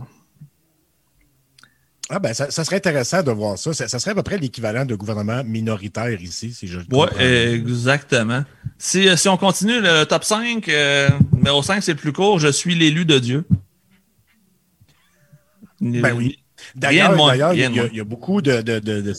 Ah 2.09 2.21
ben, 2.21 2.33
ça, 2.33 2.51
serait 2.51 2.77
intéressant 2.77 3.23
de 3.23 3.33
voir 3.33 3.59
ça. 3.59 3.73
ça. 3.73 3.99
serait 3.99 4.13
à 4.13 4.15
peu 4.15 4.23
près 4.23 4.39
l'équivalent 4.39 4.85
de 4.85 4.95
gouvernement 4.95 5.43
minoritaire 5.43 6.21
ici, 6.21 6.53
si 6.53 6.69
je 6.69 6.79
Oui, 6.93 7.09
exactement. 7.21 8.45
Si, 8.79 9.09
euh, 9.09 9.17
si 9.17 9.29
on 9.29 9.37
continue 9.37 9.81
le 9.81 10.05
top 10.05 10.23
5, 10.23 10.69
euh, 10.69 11.09
numéro 11.33 11.63
5, 11.63 11.83
c'est 11.83 11.93
le 11.93 11.99
plus 11.99 12.13
court, 12.13 12.39
je 12.39 12.49
suis 12.49 12.77
l'élu 12.77 13.05
de 13.07 13.19
Dieu. 13.19 13.45
Ben 15.81 16.15
oui. 16.15 16.39
D'ailleurs, 16.75 17.13
il, 17.55 17.97
y, 17.97 18.01
a 18.01 18.05
beaucoup 18.05 18.41
de... 18.41 18.63
de, 18.63 18.79
de, 18.79 19.13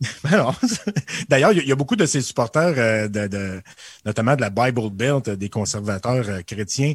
D'ailleurs, 1.28 1.52
il 1.52 1.66
y 1.66 1.72
a 1.72 1.76
beaucoup 1.76 1.96
de 1.96 2.06
ces 2.06 2.22
supporters, 2.22 2.74
euh, 2.76 3.08
de, 3.08 3.60
notamment 4.04 4.36
de 4.36 4.42
la 4.42 4.50
Bible 4.50 4.90
Belt, 4.90 5.28
des 5.28 5.48
conservateurs 5.48 6.44
chrétiens, 6.46 6.94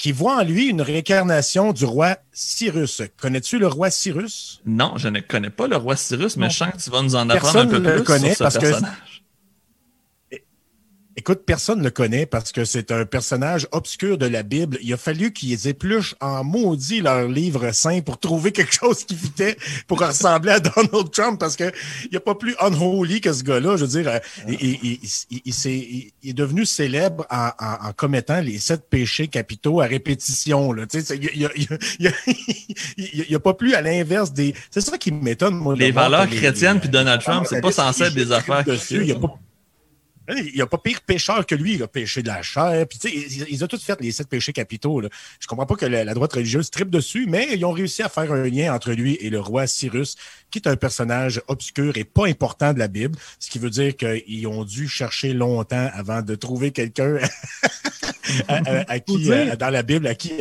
qui 0.00 0.12
voit 0.12 0.36
en 0.36 0.44
lui 0.44 0.68
une 0.68 0.80
réincarnation 0.80 1.74
du 1.74 1.84
roi 1.84 2.16
Cyrus. 2.32 3.02
Connais-tu 3.20 3.58
le 3.58 3.66
roi 3.66 3.90
Cyrus? 3.90 4.62
Non, 4.64 4.94
je 4.96 5.08
ne 5.08 5.20
connais 5.20 5.50
pas 5.50 5.66
le 5.66 5.76
roi 5.76 5.94
Cyrus, 5.94 6.38
mais 6.38 6.48
je 6.48 6.56
sens 6.56 6.70
que 6.72 6.82
tu 6.82 6.88
vas 6.88 7.02
nous 7.02 7.16
en 7.16 7.28
apprendre 7.28 7.60
un 7.60 7.66
peu 7.66 7.82
plus 7.82 8.02
connaît 8.02 8.34
sur 8.34 8.38
ce 8.38 8.42
parce 8.44 8.58
personnage. 8.58 9.22
Écoute, 11.20 11.42
personne 11.44 11.80
ne 11.80 11.84
le 11.84 11.90
connaît 11.90 12.24
parce 12.24 12.50
que 12.50 12.64
c'est 12.64 12.90
un 12.90 13.04
personnage 13.04 13.68
obscur 13.72 14.16
de 14.16 14.24
la 14.24 14.42
Bible. 14.42 14.78
Il 14.80 14.90
a 14.94 14.96
fallu 14.96 15.34
qu'ils 15.34 15.68
épluchent 15.68 16.14
en 16.22 16.44
maudit 16.44 17.02
leur 17.02 17.28
livre 17.28 17.72
saint 17.72 18.00
pour 18.00 18.16
trouver 18.16 18.52
quelque 18.52 18.72
chose 18.72 19.04
qui 19.04 19.14
fitait 19.14 19.58
pour 19.86 20.00
ressembler 20.00 20.52
à 20.52 20.60
Donald 20.60 21.10
Trump 21.12 21.38
parce 21.38 21.56
que 21.56 21.70
il 22.10 22.16
a 22.16 22.20
pas 22.20 22.34
plus 22.34 22.56
unholy 22.58 23.20
que 23.20 23.34
ce 23.34 23.42
gars-là. 23.42 23.76
Je 23.76 23.84
veux 23.84 24.02
dire, 24.02 24.18
il, 24.48 24.98
il, 25.30 26.12
est, 26.24 26.32
devenu 26.32 26.64
célèbre 26.64 27.26
en, 27.28 27.92
commettant 27.98 28.40
les 28.40 28.58
sept 28.58 28.88
péchés 28.88 29.28
capitaux 29.28 29.82
à 29.82 29.84
répétition. 29.84 30.72
Là. 30.72 30.86
Tu 30.86 31.02
sais, 31.02 31.18
il 31.18 31.48
n'y 33.28 33.34
a, 33.34 33.40
pas 33.40 33.52
plus 33.52 33.74
à 33.74 33.82
l'inverse 33.82 34.32
des... 34.32 34.54
C'est 34.70 34.80
ça 34.80 34.96
qui 34.96 35.12
m'étonne, 35.12 35.56
moi. 35.56 35.74
Les 35.76 35.92
valeurs 35.92 36.30
chrétiennes 36.30 36.80
puis 36.80 36.88
Donald 36.88 37.20
Trump, 37.20 37.46
c'est 37.46 37.60
pas 37.60 37.72
censé 37.72 38.04
être 38.04 38.14
des 38.14 38.32
affaires 38.32 38.64
dessus. 38.64 39.04
Il 39.04 39.18
il 40.36 40.54
n'y 40.54 40.60
a 40.60 40.66
pas 40.66 40.78
pire 40.78 41.00
pécheur 41.00 41.46
que 41.46 41.54
lui, 41.54 41.74
il 41.74 41.82
a 41.82 41.88
péché 41.88 42.22
de 42.22 42.28
la 42.28 42.42
chair. 42.42 42.86
Puis, 42.88 42.98
ils, 43.04 43.46
ils, 43.48 43.64
ont 43.64 43.66
tous 43.66 43.82
fait 43.82 44.00
les 44.00 44.12
sept 44.12 44.28
péchés 44.28 44.52
capitaux. 44.52 45.00
Là. 45.00 45.08
Je 45.38 45.46
comprends 45.46 45.66
pas 45.66 45.76
que 45.76 45.86
la, 45.86 46.14
droite 46.14 46.32
religieuse 46.32 46.70
tripe 46.70 46.90
dessus, 46.90 47.26
mais 47.28 47.48
ils 47.52 47.64
ont 47.64 47.72
réussi 47.72 48.02
à 48.02 48.08
faire 48.08 48.32
un 48.32 48.48
lien 48.48 48.74
entre 48.74 48.92
lui 48.92 49.16
et 49.20 49.30
le 49.30 49.40
roi 49.40 49.66
Cyrus, 49.66 50.16
qui 50.50 50.58
est 50.58 50.68
un 50.68 50.76
personnage 50.76 51.40
obscur 51.48 51.96
et 51.96 52.04
pas 52.04 52.26
important 52.26 52.72
de 52.72 52.78
la 52.78 52.88
Bible, 52.88 53.18
ce 53.38 53.50
qui 53.50 53.58
veut 53.58 53.70
dire 53.70 53.96
qu'ils 53.96 54.46
ont 54.46 54.64
dû 54.64 54.88
chercher 54.88 55.32
longtemps 55.32 55.90
avant 55.94 56.22
de 56.22 56.34
trouver 56.34 56.70
quelqu'un 56.70 57.18
à, 58.48 59.00
qui, 59.00 59.30
euh, 59.30 59.56
dans 59.56 59.70
la 59.70 59.82
Bible, 59.82 60.06
à 60.06 60.14
qui 60.14 60.32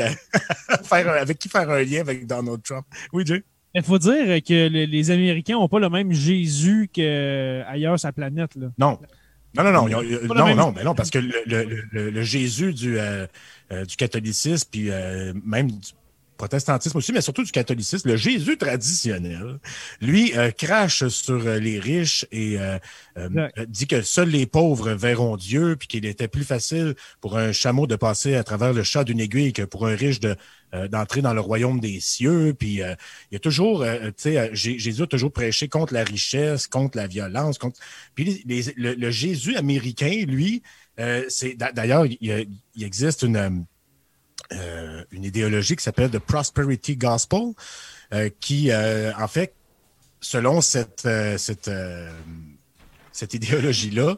faire, 0.83 1.09
avec 1.09 1.39
qui 1.39 1.49
faire 1.49 1.69
un 1.69 1.83
lien 1.83 2.01
avec 2.01 2.27
Donald 2.27 2.61
Trump. 2.63 2.85
Oui, 3.13 3.23
Jay? 3.25 3.43
Il 3.75 3.83
faut 3.83 3.99
dire 3.99 4.41
que 4.43 4.67
les 4.67 5.11
Américains 5.11 5.53
n'ont 5.53 5.67
pas 5.67 5.79
le 5.79 5.89
même 5.89 6.11
Jésus 6.11 6.89
qu'ailleurs 6.91 7.99
sur 7.99 8.07
la 8.07 8.13
planète. 8.13 8.55
Là. 8.55 8.67
Non. 8.79 8.99
Non, 9.55 9.63
non, 9.63 9.71
non, 9.71 9.87
non, 9.87 10.55
non, 10.55 10.71
mais 10.71 10.83
non, 10.83 10.93
parce 10.93 11.09
que 11.09 11.19
le, 11.19 12.23
Jésus 12.23 12.73
du, 12.73 12.99
euh, 12.99 13.25
euh, 13.71 13.85
du 13.85 13.95
catholicisme, 13.95 14.67
puis 14.71 14.91
euh, 14.91 15.33
même 15.43 15.71
du 15.71 15.91
protestantisme 16.37 16.97
aussi, 16.97 17.11
mais 17.11 17.21
surtout 17.21 17.43
du 17.43 17.51
catholicisme, 17.51 18.09
le 18.09 18.15
Jésus 18.15 18.57
traditionnel, 18.57 19.59
lui, 19.99 20.33
crache 20.57 21.05
sur 21.09 21.39
les 21.39 21.79
riches 21.79 22.25
et 22.31 22.57
dit 23.67 23.87
que 23.87 24.01
seuls 24.01 24.29
les 24.29 24.45
pauvres 24.45 24.91
verront 24.91 25.35
Dieu, 25.35 25.75
puis 25.77 25.89
qu'il 25.89 26.05
était 26.05 26.29
plus 26.29 26.45
facile 26.45 26.95
pour 27.19 27.37
un 27.37 27.51
chameau 27.51 27.87
de 27.87 27.97
passer 27.97 28.35
à 28.35 28.45
travers 28.45 28.71
le 28.71 28.83
chat 28.83 29.03
d'une 29.03 29.19
aiguille 29.19 29.51
que 29.51 29.63
pour 29.63 29.85
un 29.85 29.95
riche 29.95 30.21
de 30.21 30.37
euh, 30.75 30.87
d'entrer 30.87 31.23
dans 31.23 31.33
le 31.33 31.41
royaume 31.41 31.79
des 31.79 31.99
cieux. 31.99 32.53
Puis 32.57 32.83
euh, 32.83 32.93
il 33.31 33.33
y 33.33 33.37
a 33.37 33.39
toujours, 33.39 33.81
euh, 33.81 34.09
tu 34.09 34.33
sais, 34.33 34.49
Jésus 34.53 35.01
a 35.01 35.07
toujours 35.07 35.31
prêché 35.31 35.67
contre 35.67 35.95
la 35.95 36.03
richesse, 36.03 36.67
contre 36.67 36.95
la 36.95 37.07
violence. 37.07 37.57
Contre... 37.57 37.79
Puis 38.13 38.43
le, 38.45 39.09
Jésus 39.09 39.55
américain, 39.55 40.25
lui, 40.27 40.61
c'est 41.27 41.55
d'ailleurs, 41.55 42.05
il, 42.05 42.47
existe 42.79 43.23
une, 43.23 43.65
une 44.51 45.23
idéologie 45.23 45.75
qui 45.75 45.83
s'appelle 45.83 46.11
The 46.11 46.19
Prosperity 46.19 46.97
Gospel, 46.97 47.53
qui, 48.39 48.69
en 48.73 49.27
fait, 49.27 49.55
selon 50.19 50.61
cette, 50.61 51.07
cette, 51.37 51.71
cette 53.11 53.33
idéologie-là, 53.33 54.17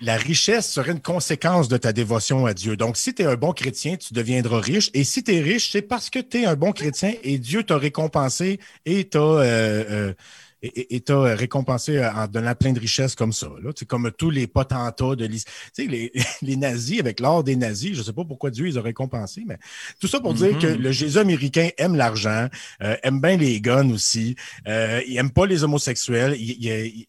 la 0.00 0.16
richesse 0.16 0.70
serait 0.70 0.92
une 0.92 1.00
conséquence 1.00 1.68
de 1.68 1.76
ta 1.76 1.92
dévotion 1.92 2.46
à 2.46 2.54
Dieu. 2.54 2.76
Donc, 2.76 2.96
si 2.96 3.14
tu 3.14 3.22
es 3.22 3.26
un 3.26 3.36
bon 3.36 3.52
chrétien, 3.52 3.96
tu 3.96 4.14
deviendras 4.14 4.60
riche. 4.60 4.90
Et 4.94 5.04
si 5.04 5.22
tu 5.22 5.34
es 5.34 5.40
riche, 5.40 5.70
c'est 5.72 5.82
parce 5.82 6.10
que 6.10 6.18
tu 6.18 6.42
es 6.42 6.46
un 6.46 6.56
bon 6.56 6.72
chrétien 6.72 7.14
et 7.22 7.38
Dieu 7.38 7.62
t'a 7.62 7.76
récompensé 7.76 8.60
et 8.84 9.04
t'a 9.04 9.18
euh, 9.18 9.84
euh, 9.90 10.14
et, 10.62 11.02
récompensé 11.08 12.02
en 12.04 12.26
donnant 12.26 12.54
plein 12.54 12.72
de 12.72 12.80
richesses 12.80 13.14
comme 13.14 13.32
ça. 13.32 13.48
C'est 13.76 13.86
comme 13.86 14.10
tous 14.16 14.30
les 14.30 14.46
potentats 14.46 15.14
de 15.14 15.26
l'histoire. 15.26 15.54
Les, 15.78 16.12
les 16.42 16.56
nazis, 16.56 17.00
avec 17.00 17.20
l'or 17.20 17.44
des 17.44 17.56
nazis, 17.56 17.94
je 17.94 17.98
ne 17.98 18.04
sais 18.04 18.12
pas 18.12 18.24
pourquoi 18.24 18.50
Dieu 18.50 18.64
les 18.64 18.78
a 18.78 18.82
récompensés, 18.82 19.42
mais 19.46 19.58
tout 20.00 20.06
ça 20.06 20.20
pour 20.20 20.34
dire 20.34 20.58
que 20.58 20.66
mm-hmm. 20.66 20.78
le 20.78 20.92
Jésus 20.92 21.18
américain 21.18 21.68
aime 21.76 21.96
l'argent, 21.96 22.48
euh, 22.82 22.96
aime 23.02 23.20
bien 23.20 23.36
les 23.36 23.60
guns 23.60 23.90
aussi, 23.90 24.36
il 24.66 25.16
aime 25.16 25.30
pas 25.30 25.46
les 25.46 25.64
homosexuels, 25.64 26.34
il, 26.38 26.64
il 26.64 27.06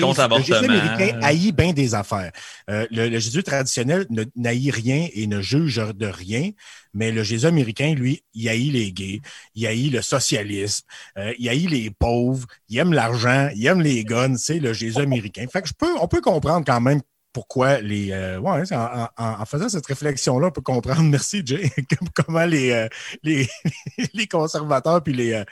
contre 0.00 0.28
Le 0.28 0.38
Jésus 0.38 0.54
américain 0.54 1.18
haït 1.22 1.52
bien 1.52 1.72
des 1.72 1.94
affaires. 1.94 2.32
Euh, 2.68 2.86
le, 2.90 3.18
Jésus 3.18 3.42
traditionnel 3.42 4.06
ne 4.10 4.24
n'haït 4.36 4.70
rien 4.70 5.08
et 5.12 5.26
ne 5.26 5.40
juge 5.40 5.76
de 5.76 6.06
rien, 6.06 6.50
mais 6.94 7.12
le 7.12 7.22
Jésus 7.22 7.46
américain, 7.46 7.94
lui, 7.94 8.22
il 8.34 8.48
haït 8.48 8.70
les 8.70 8.92
gays, 8.92 9.20
il 9.54 9.66
haït 9.66 9.90
le 9.90 10.02
socialisme, 10.02 10.84
euh, 11.18 11.32
il 11.38 11.48
haït 11.48 11.66
les 11.66 11.90
pauvres, 11.90 12.46
il 12.68 12.78
aime 12.78 12.92
l'argent, 12.92 13.48
il 13.54 13.66
aime 13.66 13.80
les 13.80 14.04
guns, 14.04 14.36
c'est 14.36 14.58
le 14.58 14.72
Jésus 14.72 15.00
américain. 15.00 15.46
Fait 15.50 15.62
que 15.62 15.68
je 15.68 15.74
peux, 15.74 15.98
on 16.00 16.08
peut 16.08 16.20
comprendre 16.20 16.64
quand 16.66 16.80
même 16.80 17.00
pourquoi 17.32 17.80
les 17.80 18.12
euh, 18.12 18.38
ouais, 18.38 18.62
en, 18.72 19.08
en, 19.16 19.46
faisant 19.46 19.68
cette 19.68 19.86
réflexion 19.86 20.38
là 20.38 20.48
on 20.48 20.50
peut 20.50 20.60
comprendre 20.60 21.02
merci 21.10 21.42
Jay 21.44 21.70
comment 22.14 22.44
les 22.44 22.72
euh, 22.72 22.88
les, 23.22 23.48
les 24.14 24.26
conservateurs 24.26 25.02
puis 25.02 25.12
les 25.12 25.44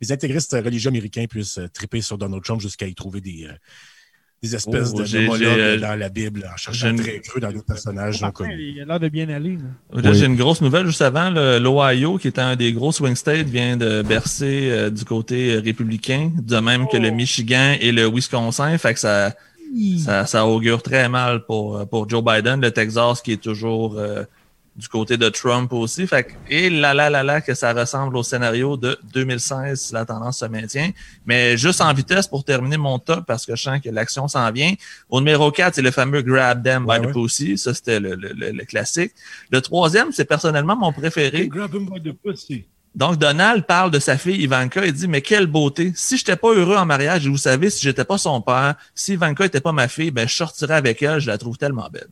les 0.00 0.12
intégristes 0.12 0.52
religieux 0.52 0.88
américains 0.88 1.26
puissent 1.28 1.58
euh, 1.58 1.68
triper 1.72 2.00
sur 2.00 2.18
Donald 2.18 2.42
Trump 2.42 2.60
jusqu'à 2.60 2.86
y 2.86 2.94
trouver 2.94 3.20
des, 3.20 3.46
euh, 3.48 3.52
des 4.42 4.54
espèces 4.54 4.92
oh, 4.94 5.02
de, 5.02 5.44
euh, 5.44 5.78
dans 5.78 5.98
la 5.98 6.08
Bible 6.08 6.48
en 6.50 6.56
cherchant 6.56 6.94
très 6.96 7.20
creux 7.20 7.40
dans 7.40 7.52
d'autres 7.52 7.66
personnages 7.66 8.22
non 8.22 8.30
connus. 8.30 8.72
Il 8.76 8.80
a 8.80 8.84
l'air 8.86 9.00
de 9.00 9.08
bien 9.08 9.28
aller. 9.28 9.58
J'ai 9.94 10.26
une 10.26 10.36
grosse 10.36 10.62
nouvelle 10.62 10.86
juste 10.86 11.02
avant. 11.02 11.30
L'Ohio, 11.30 12.16
qui 12.16 12.28
est 12.28 12.38
un 12.38 12.56
des 12.56 12.72
gros 12.72 12.92
swing 12.92 13.14
states, 13.14 13.46
vient 13.46 13.76
de 13.76 14.02
bercer 14.02 14.90
du 14.90 15.04
côté 15.04 15.56
républicain, 15.56 16.32
de 16.34 16.56
même 16.56 16.88
que 16.88 16.96
le 16.96 17.10
oh. 17.10 17.14
Michigan 17.14 17.76
et 17.78 17.92
le 17.92 18.06
Wisconsin. 18.06 18.78
Fait 18.78 18.94
que 18.94 19.00
ça, 19.00 19.34
ça, 19.98 20.24
ça, 20.24 20.46
augure 20.46 20.82
très 20.82 21.10
mal 21.10 21.44
pour, 21.44 21.86
pour 21.88 22.08
Joe 22.08 22.24
Biden. 22.24 22.62
Le 22.62 22.70
Texas, 22.70 23.20
qui 23.20 23.32
est 23.32 23.42
toujours 23.42 24.00
du 24.76 24.88
côté 24.88 25.16
de 25.16 25.28
Trump 25.28 25.72
aussi. 25.72 26.06
Fait 26.06 26.34
et 26.48 26.70
là, 26.70 26.94
là, 26.94 27.10
là, 27.10 27.22
là, 27.22 27.40
que 27.40 27.54
ça 27.54 27.72
ressemble 27.72 28.16
au 28.16 28.22
scénario 28.22 28.76
de 28.76 28.98
2016 29.12 29.80
si 29.80 29.92
la 29.92 30.04
tendance 30.04 30.38
se 30.38 30.46
maintient. 30.46 30.90
Mais 31.26 31.56
juste 31.56 31.80
en 31.80 31.92
vitesse 31.92 32.26
pour 32.26 32.44
terminer 32.44 32.76
mon 32.76 32.98
top, 32.98 33.26
parce 33.26 33.44
que 33.46 33.56
je 33.56 33.62
sens 33.62 33.80
que 33.80 33.90
l'action 33.90 34.28
s'en 34.28 34.50
vient. 34.52 34.74
Au 35.08 35.20
numéro 35.20 35.50
4, 35.50 35.74
c'est 35.74 35.82
le 35.82 35.90
fameux 35.90 36.22
Grab 36.22 36.62
Them 36.62 36.86
by 36.86 37.00
the 37.00 37.12
Pussy. 37.12 37.58
Ça, 37.58 37.74
c'était 37.74 38.00
le, 38.00 38.14
le, 38.14 38.64
classique. 38.64 39.12
Le 39.50 39.60
troisième, 39.60 40.12
c'est 40.12 40.24
personnellement 40.24 40.76
mon 40.76 40.92
préféré. 40.92 41.48
Grab 41.48 41.72
them 41.72 41.86
by 41.86 42.00
the 42.00 42.12
Pussy. 42.12 42.64
Donc, 42.94 43.18
Donald 43.18 43.66
parle 43.66 43.92
de 43.92 44.00
sa 44.00 44.18
fille 44.18 44.42
Ivanka 44.42 44.84
et 44.84 44.90
dit, 44.90 45.06
mais 45.06 45.20
quelle 45.20 45.46
beauté. 45.46 45.92
Si 45.94 46.16
j'étais 46.16 46.36
pas 46.36 46.52
heureux 46.52 46.76
en 46.76 46.86
mariage, 46.86 47.26
et 47.26 47.28
vous 47.28 47.36
savez, 47.36 47.70
si 47.70 47.82
j'étais 47.82 48.04
pas 48.04 48.18
son 48.18 48.40
père, 48.40 48.74
si 48.94 49.12
Ivanka 49.12 49.44
était 49.44 49.60
pas 49.60 49.72
ma 49.72 49.86
fille, 49.86 50.10
ben, 50.10 50.26
je 50.26 50.34
sortirais 50.34 50.74
avec 50.74 51.00
elle, 51.02 51.20
je 51.20 51.28
la 51.28 51.38
trouve 51.38 51.56
tellement 51.56 51.88
belle. 51.88 52.08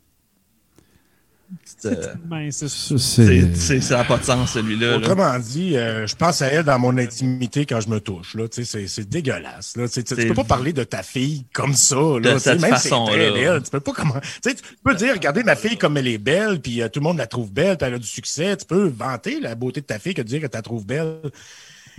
C'est 3.55 3.81
ça 3.81 3.97
n'a 3.97 4.05
pas 4.05 4.19
de 4.19 4.25
sens, 4.25 4.53
celui-là. 4.53 4.97
Autrement 4.97 5.39
dit, 5.39 5.77
euh, 5.77 6.07
je 6.07 6.17
pense 6.17 6.43
à 6.43 6.47
elle 6.49 6.65
dans 6.65 6.79
mon 6.79 6.97
intimité 6.99 7.67
quand 7.67 7.81
je 7.81 7.89
me 7.89 8.01
touche. 8.01 8.37
C'est 8.51 9.09
dégueulasse. 9.09 9.77
Là. 9.77 9.89
Tu 9.89 10.03
peux 10.03 10.35
pas 10.35 10.45
parler 10.45 10.73
de 10.73 10.85
ta 10.85 11.03
fille 11.03 11.47
comme 11.53 11.75
ça. 11.75 11.97
Là, 11.97 12.35
de 12.35 12.39
cette 12.39 12.61
façon-là. 12.61 13.61
Tu 13.61 13.71
peux 13.71 13.81
pas 13.81 13.93
comment. 13.93 14.21
Tu 14.43 14.55
peux 14.83 14.95
dire, 14.95 15.15
regardez 15.15 15.43
ma 15.43 15.57
fille 15.57 15.77
comme 15.77 15.97
elle 15.97 16.09
est 16.09 16.19
belle, 16.19 16.61
puis 16.61 16.83
euh, 16.83 16.89
tout 16.89 17.01
le 17.01 17.05
monde 17.05 17.19
la 17.19 17.27
trouve 17.27 17.53
belle, 17.53 17.77
puis 17.77 17.87
elle 17.87 17.95
a 17.95 17.99
du 17.99 18.07
succès. 18.07 18.57
Tu 18.57 18.65
peux 18.65 18.89
vanter 18.89 19.41
la 19.41 19.55
beauté 19.55 19.81
de 19.81 19.87
ta 19.87 19.99
fille 19.99 20.15
que 20.15 20.23
de 20.23 20.27
dire 20.27 20.41
que 20.41 20.47
tu 20.47 20.57
la 20.57 20.63
trouves 20.63 20.87
belle 20.87 21.21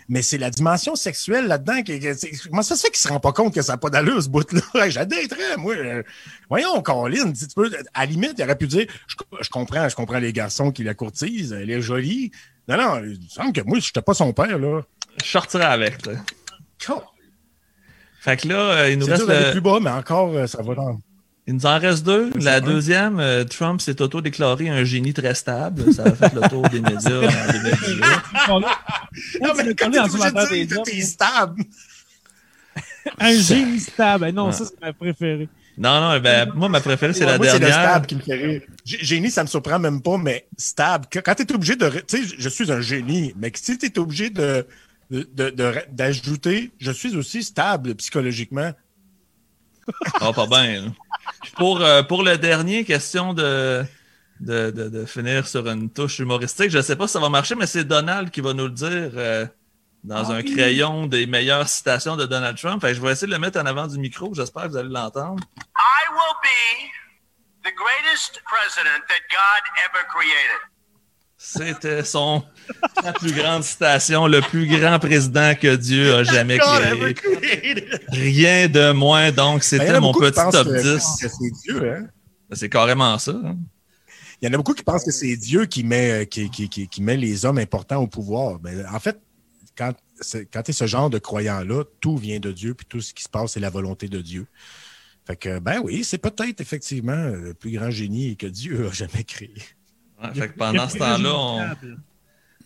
mais 0.10 0.24
c'est 0.24 0.40
la 0.40 0.50
dimension 0.50 0.96
sexuelle 0.96 1.46
là-dedans. 1.46 1.84
Qui, 1.84 2.00
comment 2.50 2.64
ça 2.64 2.76
se 2.76 2.82
fait 2.82 2.90
qu'il 2.90 3.00
se 3.00 3.08
rend 3.08 3.20
pas 3.20 3.32
compte 3.32 3.54
que 3.54 3.62
ça 3.62 3.74
n'a 3.74 3.78
pas 3.78 3.92
d'allure, 3.92 4.22
ce 4.22 4.28
bout-là? 4.28 4.90
J'adhérerais, 4.90 5.58
moi. 5.58 5.76
Euh, 5.76 6.04
voyons, 6.50 6.82
Colin, 6.82 7.32
tu 7.32 7.46
peux, 7.56 7.72
à 7.94 8.02
la 8.02 8.06
limite, 8.08 8.34
il 8.38 8.44
aurait 8.44 8.58
pu 8.58 8.68
dire, 8.68 8.88
je, 9.08 9.50
comprends, 9.50 9.88
je 9.88 9.96
comprends 9.96 10.18
les 10.18 10.34
garçons 10.34 10.72
qui 10.72 10.84
la 10.84 10.96
courtisent, 10.96 11.54
elle 11.54 11.70
est 11.70 11.82
jolie. 11.82 12.32
Non, 12.68 12.78
non, 12.78 12.98
il 13.04 13.20
me 13.20 13.30
semble 13.30 13.54
que 13.54 13.62
moi, 13.62 13.80
je 13.80 13.88
n'étais 13.88 14.02
pas 14.02 14.16
son 14.16 14.34
père, 14.34 14.58
là. 14.58 14.82
Je 15.24 15.30
sortirais 15.30 15.66
avec, 15.66 16.06
là. 16.06 16.14
Fait 18.20 18.38
que 18.38 18.48
là, 18.48 18.56
euh, 18.56 18.92
il 18.92 18.98
nous 18.98 19.06
reste. 19.06 19.28
le... 19.28 19.52
plus 19.52 19.62
bas, 19.62 19.80
mais 19.82 19.92
encore, 19.92 20.34
euh, 20.34 20.48
ça 20.48 20.62
va 20.62 20.76
dans. 20.76 21.00
Il 21.50 21.56
nous 21.56 21.66
en 21.66 21.80
reste 21.80 22.06
deux. 22.06 22.30
La 22.40 22.62
deuxième, 22.62 23.20
euh, 23.20 23.44
Trump 23.44 23.82
s'est 23.82 24.00
auto-déclaré 24.04 24.70
un 24.70 24.84
génie 24.84 25.16
très 25.16 25.34
stable. 25.34 25.92
Ça 25.92 26.04
a 26.04 26.12
fait 26.12 26.32
le 26.36 26.48
tour 26.48 26.62
des 26.70 26.80
médias 26.80 27.10
en 27.10 27.52
2018. 27.52 28.04
non, 29.42 29.54
mais 29.58 29.74
quand 29.74 29.90
t'es 30.84 31.02
stable. 31.02 31.64
un 33.18 33.34
génie 33.34 33.80
stable. 33.80 34.28
Eh 34.30 34.32
non, 34.32 34.52
ça, 34.52 34.66
c'est 34.66 34.80
ma 34.80 34.94
préférée. 34.94 35.50
Non, 35.76 36.00
non, 36.00 36.20
ben, 36.20 36.52
moi, 36.54 36.70
ma 36.70 36.82
préférée, 36.82 37.14
c'est 37.14 37.26
la 37.26 37.40
dernière. 37.40 37.54
C'est 37.54 37.60
le 37.66 37.72
stable 37.72 38.06
qui 38.06 38.16
me 38.18 38.22
fait 38.22 38.36
rire. 38.36 38.62
Génie, 38.86 39.32
ça 39.32 39.42
me 39.42 39.48
surprend 39.48 39.80
même 39.80 40.04
pas, 40.04 40.20
mais 40.20 40.46
stable. 40.56 41.08
Quand 41.12 41.34
tu 41.34 41.42
es 41.42 41.52
obligé 41.52 41.76
de. 41.76 41.90
Tu 42.08 42.28
sais, 42.28 42.36
je 42.38 42.50
suis 42.50 42.72
un 42.72 42.82
génie, 42.82 43.34
mais 43.36 43.52
si 43.56 43.76
tu 43.76 43.88
es 43.88 43.98
obligé 43.98 44.30
de 44.30 44.68
d'ajouter, 45.90 46.70
je 46.80 46.92
suis 46.92 47.16
aussi 47.16 47.42
stable 47.42 47.96
psychologiquement. 47.96 48.72
Ah, 50.22 50.34
pas 50.34 50.48
bien. 50.48 50.94
Pour, 51.56 51.82
euh, 51.82 52.04
pour 52.04 52.24
le 52.24 52.38
dernier, 52.38 52.84
question 52.84 53.34
de, 53.34 53.86
de, 54.40 54.72
de, 54.72 55.06
finir 55.06 55.48
sur 55.48 55.68
une 55.68 55.90
touche 55.90 56.20
humoristique. 56.20 56.70
Je 56.70 56.78
ne 56.78 56.82
sais 56.82 56.96
pas 56.96 57.08
si 57.08 57.14
ça 57.14 57.20
va 57.20 57.30
marcher, 57.30 57.56
mais 57.56 57.68
c'est 57.68 57.84
Donald 57.84 58.32
qui 58.32 58.42
va 58.42 58.54
nous 58.54 58.66
le 58.66 58.72
dire 58.72 59.12
euh, 59.16 59.46
dans 60.04 60.30
ah 60.30 60.36
un 60.36 60.44
crayon 60.44 61.08
des 61.08 61.26
meilleures 61.26 61.68
citations 61.68 62.16
de 62.16 62.26
Donald 62.26 62.58
Trump. 62.58 62.86
je 62.86 63.02
vais 63.02 63.12
essayer 63.12 63.28
de 63.28 63.34
le 63.34 63.40
mettre 63.40 63.60
en 63.60 63.66
avant 63.66 63.88
du 63.88 63.98
micro. 64.00 64.34
J'espère 64.34 64.64
que 64.64 64.70
vous 64.70 64.78
allez 64.78 64.90
l'entendre. 64.90 65.44
I 65.58 66.02
will 66.12 66.36
be 66.42 66.90
the 67.64 67.74
greatest 67.76 68.42
president 68.46 69.04
that 69.08 69.24
God 69.30 69.62
ever 69.86 70.06
created. 70.08 70.62
C'était 71.42 72.04
son 72.04 72.44
la 73.02 73.14
plus 73.14 73.32
grande 73.32 73.64
citation, 73.64 74.28
le 74.28 74.42
plus 74.42 74.68
grand 74.68 75.00
président 75.00 75.56
que 75.56 75.74
Dieu 75.78 76.14
a 76.16 76.24
jamais 76.26 76.58
créé. 76.58 77.88
Rien 78.10 78.68
de 78.68 78.92
moins, 78.92 79.32
donc 79.32 79.64
c'était 79.64 80.02
mon 80.02 80.12
petit 80.12 80.38
top 80.52 80.68
10. 80.68 81.02
C'est 81.18 81.30
Dieu, 81.64 81.94
hein? 81.94 82.08
C'est 82.52 82.68
carrément 82.68 83.18
ça. 83.18 83.32
Hein. 83.32 83.58
Il 84.42 84.48
y 84.48 84.52
en 84.52 84.54
a 84.54 84.58
beaucoup 84.58 84.74
qui 84.74 84.84
pensent 84.84 85.06
que 85.06 85.14
c'est 85.14 85.38
Dieu 85.38 85.66
qui 85.66 85.86
met, 85.86 86.28
qui, 86.30 86.50
qui, 86.50 86.68
qui, 86.68 87.02
met 87.02 87.16
les 87.16 87.46
hommes 87.46 87.58
importants 87.58 88.02
au 88.02 88.08
pouvoir. 88.08 88.60
Mais 88.62 88.86
en 88.86 89.00
fait, 89.00 89.18
quand, 89.78 89.94
quand 90.52 90.62
tu 90.64 90.72
es 90.72 90.74
ce 90.74 90.88
genre 90.88 91.10
de 91.10 91.20
croyant-là, 91.20 91.86
tout 92.02 92.18
vient 92.18 92.42
de 92.42 92.52
Dieu, 92.52 92.74
puis 92.74 92.86
tout 92.86 93.00
ce 93.00 93.14
qui 93.14 93.24
se 93.24 93.30
passe, 93.30 93.54
c'est 93.54 93.62
la 93.62 93.70
volonté 93.70 94.10
de 94.10 94.20
Dieu. 94.20 94.46
Fait 95.26 95.38
que, 95.38 95.60
ben 95.60 95.80
oui, 95.86 96.04
c'est 96.04 96.18
peut-être 96.18 96.60
effectivement 96.60 97.30
le 97.30 97.54
plus 97.54 97.72
grand 97.72 97.92
génie 97.92 98.36
que 98.36 98.48
Dieu 98.48 98.90
a 98.90 98.92
jamais 98.92 99.24
créé 99.24 99.54
pendant 100.58 100.90
ce 100.90 100.98
temps-là, 100.98 101.34
on, 101.34 101.62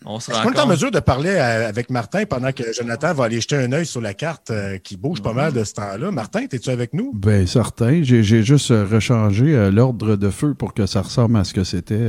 on 0.06 0.20
se 0.20 0.30
Est-ce 0.30 0.42
qu'on 0.42 0.52
est 0.52 0.60
en 0.60 0.66
mesure 0.66 0.90
de 0.90 1.00
parler 1.00 1.30
euh, 1.30 1.68
avec 1.68 1.88
Martin 1.90 2.24
pendant 2.26 2.52
que 2.52 2.62
Jonathan 2.72 3.14
va 3.14 3.24
aller 3.24 3.40
jeter 3.40 3.56
un 3.56 3.72
œil 3.72 3.86
sur 3.86 4.00
la 4.00 4.12
carte 4.12 4.50
euh, 4.50 4.78
qui 4.78 4.96
bouge 4.96 5.22
pas 5.22 5.32
mal 5.32 5.52
de 5.52 5.64
ce 5.64 5.74
temps-là? 5.74 6.10
Martin, 6.10 6.40
es-tu 6.50 6.70
avec 6.70 6.92
nous? 6.92 7.12
Bien, 7.14 7.46
certain. 7.46 8.02
J'ai, 8.02 8.22
juste 8.22 8.68
rechangé 8.68 9.54
euh, 9.54 9.70
l'ordre 9.70 10.16
de 10.16 10.30
feu 10.30 10.54
pour 10.54 10.74
que 10.74 10.86
ça 10.86 11.00
ressemble 11.00 11.38
à 11.38 11.44
ce 11.44 11.54
que 11.54 11.64
c'était 11.64 12.06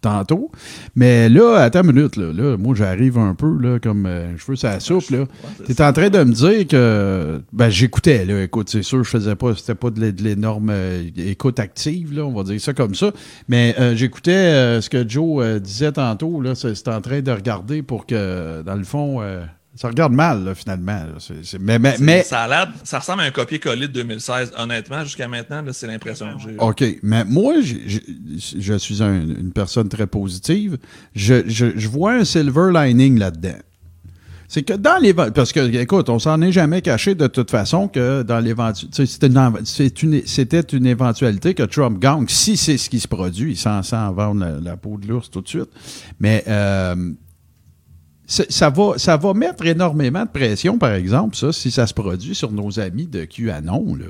tantôt. 0.00 0.50
Mais 0.94 1.28
là, 1.28 1.56
attends 1.56 1.82
une 1.82 1.92
minute, 1.92 2.16
là, 2.16 2.56
moi 2.56 2.74
j'arrive 2.74 3.18
un 3.18 3.34
peu 3.34 3.56
là, 3.60 3.78
comme 3.78 4.06
euh, 4.06 4.36
je 4.36 4.44
veux 4.46 4.56
ça 4.56 4.80
soupe. 4.80 5.10
Là. 5.10 5.24
Tu 5.66 5.72
es 5.72 5.82
en 5.82 5.92
train 5.92 6.10
de 6.10 6.22
me 6.22 6.32
dire 6.32 6.66
que 6.66 7.42
ben 7.52 7.68
j'écoutais, 7.68 8.24
là, 8.24 8.42
écoute, 8.42 8.68
c'est 8.70 8.82
sûr, 8.82 9.04
je 9.04 9.10
faisais 9.10 9.36
pas, 9.36 9.54
c'était 9.54 9.74
pas 9.74 9.90
de 9.90 10.22
l'énorme 10.22 10.70
euh, 10.70 11.02
écoute 11.16 11.58
active, 11.58 12.14
là, 12.14 12.24
on 12.24 12.32
va 12.32 12.42
dire 12.44 12.60
ça 12.60 12.72
comme 12.72 12.94
ça. 12.94 13.12
Mais 13.48 13.74
euh, 13.78 13.94
j'écoutais 13.94 14.80
ce 14.80 14.88
que 14.88 15.08
Joe 15.08 15.60
disait 15.60 15.92
tantôt, 15.92 16.40
là, 16.40 16.54
c'est 16.54 16.88
en 16.88 17.00
train 17.00 17.20
de 17.20 17.32
regarder 17.32 17.82
pour 17.82 18.06
que, 18.06 18.62
dans 18.62 18.76
le 18.76 18.84
fond, 18.84 19.20
ça 19.80 19.88
regarde 19.88 20.12
mal, 20.12 20.52
finalement. 20.54 21.06
mais, 21.58 21.78
mais, 21.78 22.22
Ça, 22.22 22.68
ça 22.84 22.98
ressemble 22.98 23.22
à 23.22 23.24
un 23.24 23.30
copier-coller 23.30 23.88
de 23.88 23.92
2016. 23.94 24.52
Honnêtement, 24.58 25.04
jusqu'à 25.04 25.26
maintenant, 25.26 25.64
c'est 25.72 25.86
l'impression 25.86 26.36
que 26.36 26.42
j'ai. 26.42 26.56
OK. 26.58 26.84
Mais 27.02 27.24
moi, 27.24 27.54
je 27.62 28.76
suis 28.76 29.02
une 29.02 29.52
personne 29.54 29.88
très 29.88 30.06
positive. 30.06 30.76
Je, 31.14 31.88
vois 31.88 32.12
un 32.12 32.24
silver 32.26 32.70
lining 32.74 33.18
là-dedans. 33.18 33.56
C'est 34.48 34.64
que 34.64 34.74
dans 34.74 34.98
les... 35.00 35.14
Parce 35.14 35.50
que, 35.50 35.74
écoute, 35.74 36.10
on 36.10 36.18
s'en 36.18 36.42
est 36.42 36.52
jamais 36.52 36.82
caché 36.82 37.14
de 37.14 37.26
toute 37.26 37.50
façon 37.50 37.88
que 37.88 38.22
dans 38.22 38.40
l'éventualité... 38.40 39.06
C'était 39.06 40.60
une, 40.76 40.86
éventualité 40.86 41.54
que 41.54 41.62
Trump 41.62 41.98
gagne. 41.98 42.26
Si 42.28 42.58
c'est 42.58 42.76
ce 42.76 42.90
qui 42.90 43.00
se 43.00 43.08
produit, 43.08 43.52
il 43.52 43.56
s'en 43.56 43.80
vendre 44.12 44.60
la, 44.62 44.76
peau 44.76 44.98
de 44.98 45.08
l'ours 45.08 45.30
tout 45.30 45.40
de 45.40 45.48
suite. 45.48 45.70
Mais... 46.18 46.44
Euh, 46.48 47.12
ça 48.30 48.70
va, 48.70 48.92
ça 48.96 49.16
va 49.16 49.34
mettre 49.34 49.66
énormément 49.66 50.24
de 50.24 50.30
pression, 50.30 50.78
par 50.78 50.92
exemple, 50.92 51.36
ça, 51.36 51.52
si 51.52 51.70
ça 51.70 51.86
se 51.86 51.94
produit 51.94 52.34
sur 52.34 52.52
nos 52.52 52.78
amis 52.78 53.06
de 53.06 53.24
QAnon. 53.24 53.96
Là. 53.96 54.06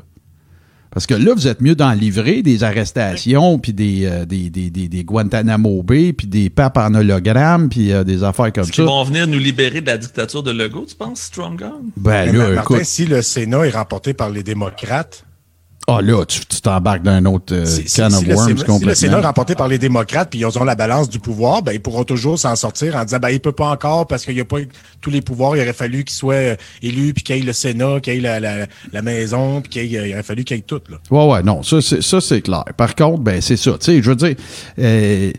Parce 0.90 1.06
que 1.06 1.14
là, 1.14 1.32
vous 1.34 1.46
êtes 1.46 1.60
mieux 1.60 1.76
d'en 1.76 1.92
livrer 1.92 2.42
des 2.42 2.64
arrestations, 2.64 3.58
puis 3.58 3.72
des, 3.72 4.06
euh, 4.06 4.26
des, 4.26 4.50
des, 4.50 4.70
des, 4.70 5.04
Guantanamo 5.04 5.82
Bay, 5.82 6.12
puis 6.12 6.26
des 6.26 6.50
papes 6.50 6.76
en 6.76 6.92
hologramme, 6.94 7.68
puis 7.68 7.92
euh, 7.92 8.02
des 8.02 8.24
affaires 8.24 8.52
comme 8.52 8.64
ça. 8.64 8.82
Ils 8.82 8.84
vont 8.84 9.04
venir 9.04 9.26
nous 9.26 9.38
libérer 9.38 9.80
de 9.80 9.86
la 9.86 9.98
dictature 9.98 10.42
de 10.42 10.50
Legault, 10.50 10.86
tu 10.86 10.96
penses, 10.96 11.20
Strong 11.22 11.64
Ben 11.96 12.36
là, 12.36 12.60
écoute... 12.60 12.84
si 12.84 13.06
le 13.06 13.22
Sénat 13.22 13.68
est 13.68 13.70
remporté 13.70 14.14
par 14.14 14.30
les 14.30 14.42
démocrates, 14.42 15.24
ah 15.90 16.02
là, 16.02 16.24
tu 16.24 16.40
t'embarques 16.60 17.02
d'un 17.02 17.24
autre 17.24 17.54
euh, 17.54 17.64
can 17.94 18.06
of 18.06 18.26
worms 18.26 18.54
complètement. 18.54 18.78
Si 18.78 18.84
le 18.84 18.94
Sénat 18.94 19.20
remporté 19.20 19.54
par 19.54 19.66
les 19.66 19.78
démocrates, 19.78 20.30
puis 20.30 20.38
ils 20.38 20.58
ont 20.58 20.64
la 20.64 20.74
balance 20.74 21.08
du 21.08 21.18
pouvoir, 21.18 21.62
ben 21.62 21.72
ils 21.72 21.80
pourront 21.80 22.04
toujours 22.04 22.38
s'en 22.38 22.54
sortir 22.54 22.94
en 22.96 23.04
disant 23.04 23.18
ben 23.18 23.30
il 23.30 23.40
peut 23.40 23.52
pas 23.52 23.68
encore 23.68 24.06
parce 24.06 24.24
qu'il 24.24 24.34
n'y 24.34 24.40
a 24.40 24.44
pas 24.44 24.58
tous 25.00 25.10
les 25.10 25.20
pouvoirs. 25.20 25.56
Il 25.56 25.62
aurait 25.62 25.72
fallu 25.72 26.04
qu'il 26.04 26.14
soit 26.14 26.34
euh, 26.34 26.56
élu, 26.82 27.12
puis 27.12 27.24
qu'il 27.24 27.36
y 27.36 27.40
ait 27.40 27.42
le 27.42 27.52
Sénat, 27.52 28.00
qu'il 28.00 28.14
y 28.14 28.16
ait 28.18 28.20
la, 28.20 28.38
la, 28.38 28.66
la 28.92 29.02
maison, 29.02 29.60
puis 29.60 29.70
qu'il 29.70 29.92
il 29.92 30.12
aurait 30.12 30.22
fallu 30.22 30.44
qu'il 30.44 30.56
y 30.56 30.60
ait 30.60 30.64
tout. 30.64 30.80
Là. 30.88 30.98
Ouais, 31.10 31.32
ouais, 31.32 31.42
non, 31.42 31.62
ça 31.62 31.80
c'est 31.80 32.02
ça 32.02 32.20
c'est 32.20 32.42
clair. 32.42 32.64
Par 32.76 32.94
contre, 32.94 33.20
ben 33.20 33.40
c'est 33.40 33.56
ça. 33.56 33.72
Tu 33.72 33.86
sais, 33.86 34.02
je 34.02 34.10
veux 34.10 34.16
dire. 34.16 34.36
Euh, 34.78 35.32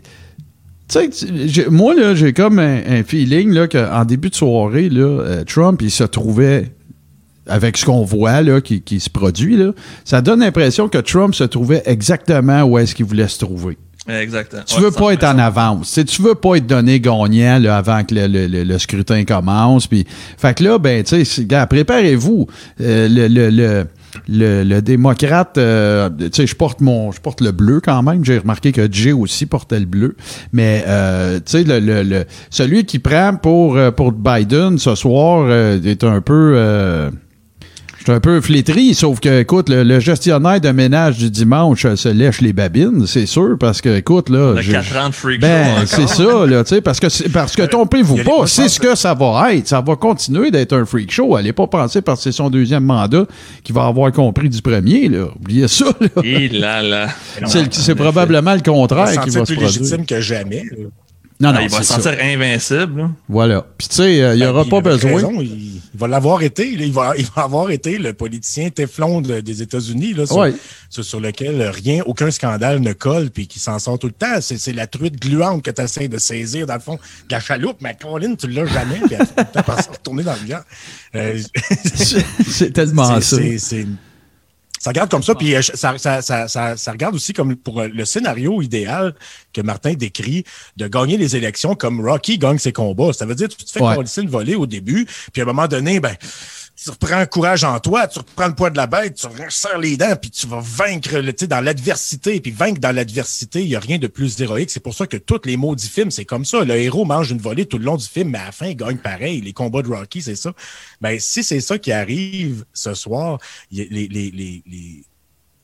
moi, 1.70 1.94
là, 1.94 2.14
j'ai 2.14 2.32
comme 2.32 2.58
un, 2.58 3.02
feeling 3.04 3.50
là, 3.50 3.66
qu'en 3.66 4.04
début 4.04 4.28
de 4.28 4.34
soirée, 4.34 4.88
là, 4.88 5.04
euh, 5.04 5.44
Trump, 5.44 5.80
il 5.82 5.90
se 5.90 6.04
trouvait 6.04 6.72
avec 7.46 7.76
ce 7.76 7.84
qu'on 7.84 8.04
voit 8.04 8.42
là, 8.42 8.60
qui, 8.60 9.00
se 9.00 9.10
produit, 9.10 9.56
là, 9.56 9.72
ça 10.04 10.20
donne 10.20 10.40
l'impression 10.40 10.88
que 10.88 10.98
Trump 10.98 11.34
se 11.34 11.44
trouvait 11.44 11.82
exactement 11.86 12.62
où 12.62 12.78
est-ce 12.78 12.94
qu'il 12.94 13.06
voulait 13.06 13.28
se 13.28 13.38
trouver. 13.38 13.76
Exactement. 14.08 14.62
Tu 14.66 14.80
veux 14.80 14.90
pas 14.90 15.12
être 15.12 15.24
en 15.24 15.38
avance. 15.38 16.00
Tu 16.06 16.22
veux 16.22 16.34
pas 16.34 16.56
être 16.56 16.66
donné 16.66 16.98
gagnant 16.98 17.58
là, 17.60 17.76
avant 17.76 18.02
que 18.02 18.14
le, 18.16 18.78
scrutin 18.78 19.24
commence. 19.24 19.86
Puis, 19.86 20.06
fait 20.36 20.54
que 20.54 20.64
là, 20.64 20.78
ben, 20.78 21.04
tu 21.04 21.24
sais, 21.24 21.46
préparez-vous. 21.68 22.46
Euh, 22.80 23.08
le, 23.08 23.86
le, 24.28 24.82
démocrate, 24.82 25.56
euh, 25.56 26.10
tu 26.18 26.28
sais, 26.32 26.46
je 26.46 26.56
porte 26.56 26.80
mon, 26.80 27.12
je 27.12 27.20
porte 27.20 27.40
le 27.40 27.52
bleu 27.52 27.80
quand 27.80 28.02
même. 28.02 28.24
J'ai 28.24 28.38
remarqué 28.38 28.72
que 28.72 28.90
Jay 28.90 29.12
aussi 29.12 29.46
portait 29.46 29.78
le 29.78 29.86
bleu. 29.86 30.16
Mais, 30.52 30.84
euh, 30.88 31.36
tu 31.36 31.64
sais, 31.64 31.64
le, 31.64 32.24
celui 32.50 32.84
qui 32.84 32.98
prend 32.98 33.36
pour, 33.36 33.78
pour 33.96 34.10
Biden 34.10 34.78
ce 34.78 34.96
soir 34.96 35.48
est 35.50 36.02
un 36.02 36.20
peu 36.20 37.10
Je 38.02 38.06
suis 38.06 38.16
un 38.16 38.18
peu 38.18 38.40
flétri, 38.40 38.94
sauf 38.94 39.20
que, 39.20 39.42
écoute, 39.42 39.68
le, 39.68 40.00
gestionnaire 40.00 40.60
de 40.60 40.70
ménage 40.70 41.18
du 41.18 41.30
dimanche 41.30 41.86
se 41.94 42.08
lèche 42.08 42.40
les 42.40 42.52
babines, 42.52 43.06
c'est 43.06 43.26
sûr, 43.26 43.56
parce 43.60 43.80
que, 43.80 43.96
écoute, 43.96 44.28
là. 44.28 44.54
Le 44.54 44.72
4 44.72 44.96
ans 44.96 45.08
de 45.08 45.14
freak 45.14 45.40
ben, 45.40 45.86
c'est 45.86 46.08
ça, 46.08 46.44
là, 46.44 46.64
tu 46.64 46.70
sais, 46.70 46.80
parce 46.80 46.98
que, 46.98 47.28
parce 47.28 47.54
que 47.54 47.62
trompez-vous 47.62 48.24
pas, 48.24 48.48
c'est 48.48 48.68
ce 48.68 48.80
que 48.80 48.96
ça 48.96 49.14
va 49.14 49.54
être. 49.54 49.68
Ça 49.68 49.80
va 49.80 49.94
continuer 49.94 50.50
d'être 50.50 50.72
un 50.72 50.84
freak 50.84 51.12
show. 51.12 51.36
Allez 51.36 51.52
pas 51.52 51.68
penser 51.68 52.02
parce 52.02 52.18
que 52.18 52.24
c'est 52.24 52.36
son 52.36 52.50
deuxième 52.50 52.82
mandat 52.82 53.24
qu'il 53.62 53.76
va 53.76 53.86
avoir 53.86 54.10
compris 54.10 54.48
du 54.48 54.60
premier, 54.62 55.08
là. 55.08 55.26
Oubliez 55.36 55.68
ça, 55.68 55.84
là. 56.72 57.06
C'est 57.70 57.94
probablement 57.94 58.54
le 58.54 58.62
contraire 58.62 59.22
qui 59.22 59.30
va 59.30 59.44
se 59.46 59.52
produire. 59.52 59.68
plus 59.70 59.78
légitime 59.78 60.06
que 60.06 60.20
jamais. 60.20 60.64
Non, 61.38 61.52
non, 61.52 61.60
il 61.60 61.68
va 61.68 61.78
se 61.78 61.84
sentir 61.84 62.16
invincible. 62.20 63.10
Voilà. 63.28 63.64
Puis 63.78 63.88
tu 63.88 63.96
sais, 63.96 64.22
euh, 64.22 64.34
il 64.34 64.40
n'y 64.40 64.46
aura 64.46 64.64
ben, 64.64 64.70
pas 64.70 64.80
besoin. 64.80 65.22
Il, 65.94 66.00
va 66.00 66.08
l'avoir 66.08 66.42
été. 66.42 66.70
il, 66.70 66.92
va, 66.92 67.14
il 67.16 67.26
va 67.34 67.42
avoir 67.42 67.70
été 67.70 67.98
le 67.98 68.12
politicien 68.12 68.70
Teflon 68.70 69.20
des 69.20 69.62
États-Unis, 69.62 70.14
là, 70.14 70.26
sur, 70.26 71.04
sur, 71.04 71.20
lequel 71.20 71.62
rien, 71.62 72.02
aucun 72.06 72.30
scandale 72.30 72.80
ne 72.80 72.92
colle, 72.92 73.30
puis 73.30 73.46
qui 73.46 73.58
s'en 73.58 73.78
sort 73.78 73.98
tout 73.98 74.08
le 74.08 74.12
temps. 74.12 74.40
C'est 74.40 74.72
la 74.72 74.86
truite 74.86 75.20
gluante 75.20 75.62
que 75.62 75.70
tu 75.70 75.82
essaies 75.82 76.08
de 76.08 76.18
saisir, 76.18 76.66
dans 76.66 76.74
le 76.74 76.80
fond, 76.80 76.94
de 76.94 77.32
la 77.32 77.40
chaloupe. 77.40 77.78
Mais 77.80 77.96
Colin, 78.00 78.34
tu 78.34 78.48
l'as 78.48 78.66
jamais, 78.66 79.00
puis 79.06 79.16
elle 79.16 79.62
retourner 79.90 80.22
dans 80.22 80.36
le 80.42 80.48
gars. 80.48 80.64
Euh, 81.14 81.40
c'est 82.46 82.72
tellement 82.72 83.20
ça. 83.20 83.40
C'est 83.58 83.86
ça 84.82 84.90
regarde 84.90 85.12
comme 85.12 85.22
ça, 85.22 85.36
puis 85.36 85.54
euh, 85.54 85.62
ça, 85.62 85.96
ça, 85.96 86.22
ça, 86.22 86.48
ça, 86.48 86.90
regarde 86.90 87.14
aussi 87.14 87.32
comme 87.32 87.54
pour 87.54 87.80
euh, 87.80 87.86
le 87.86 88.04
scénario 88.04 88.60
idéal 88.62 89.14
que 89.52 89.60
Martin 89.60 89.92
décrit 89.92 90.42
de 90.76 90.88
gagner 90.88 91.16
les 91.16 91.36
élections 91.36 91.76
comme 91.76 92.04
Rocky 92.04 92.36
gagne 92.36 92.58
ses 92.58 92.72
combats. 92.72 93.12
Ça 93.12 93.24
veut 93.24 93.36
dire 93.36 93.46
que 93.46 93.54
tu 93.54 93.64
te 93.64 93.70
fais 93.70 93.80
ouais. 93.80 94.04
une 94.16 94.28
volée 94.28 94.56
au 94.56 94.66
début, 94.66 95.06
puis 95.32 95.40
à 95.40 95.44
un 95.44 95.46
moment 95.46 95.68
donné, 95.68 96.00
ben 96.00 96.16
tu 96.82 96.90
reprends 96.90 97.24
courage 97.26 97.64
en 97.64 97.78
toi, 97.78 98.08
tu 98.08 98.18
reprends 98.18 98.48
le 98.48 98.54
poids 98.54 98.70
de 98.70 98.76
la 98.76 98.86
bête, 98.86 99.14
tu 99.14 99.26
resserres 99.26 99.78
les 99.78 99.96
dents, 99.96 100.16
puis 100.20 100.30
tu 100.30 100.46
vas 100.46 100.60
vaincre 100.60 101.18
le, 101.18 101.32
dans 101.46 101.60
l'adversité. 101.60 102.40
Puis 102.40 102.50
vaincre 102.50 102.80
dans 102.80 102.92
l'adversité, 102.92 103.62
il 103.62 103.68
n'y 103.68 103.76
a 103.76 103.80
rien 103.80 103.98
de 103.98 104.06
plus 104.06 104.40
héroïque. 104.40 104.70
C'est 104.70 104.80
pour 104.80 104.94
ça 104.94 105.06
que 105.06 105.16
tous 105.16 105.42
les 105.44 105.56
mots 105.56 105.76
du 105.76 105.86
film, 105.86 106.10
c'est 106.10 106.24
comme 106.24 106.44
ça. 106.44 106.64
Le 106.64 106.74
héros 106.74 107.04
mange 107.04 107.30
une 107.30 107.40
volée 107.40 107.66
tout 107.66 107.78
le 107.78 107.84
long 107.84 107.96
du 107.96 108.06
film, 108.06 108.30
mais 108.30 108.38
à 108.38 108.46
la 108.46 108.52
fin, 108.52 108.66
il 108.66 108.76
gagne 108.76 108.96
pareil. 108.96 109.40
Les 109.40 109.52
combats 109.52 109.82
de 109.82 109.88
Rocky, 109.88 110.22
c'est 110.22 110.36
ça. 110.36 110.52
Ben, 111.00 111.18
si 111.20 111.44
c'est 111.44 111.60
ça 111.60 111.78
qui 111.78 111.92
arrive 111.92 112.64
ce 112.72 112.94
soir, 112.94 113.38
les, 113.70 113.86
les, 113.88 114.08
les, 114.08 114.62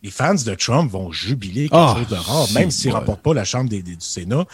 les 0.03 0.11
fans 0.11 0.35
de 0.35 0.55
Trump 0.55 0.91
vont 0.91 1.11
jubiler 1.11 1.69
quelque 1.69 1.75
ah, 1.75 1.97
chose 1.99 2.09
de 2.09 2.15
rare, 2.15 2.47
même 2.53 2.71
s'ils 2.71 2.91
ne 2.91 2.97
remportent 2.97 3.23
pas 3.23 3.35
la 3.35 3.45
Chambre 3.45 3.69
des, 3.69 3.83
du 3.83 3.97
Sénat 3.99 4.45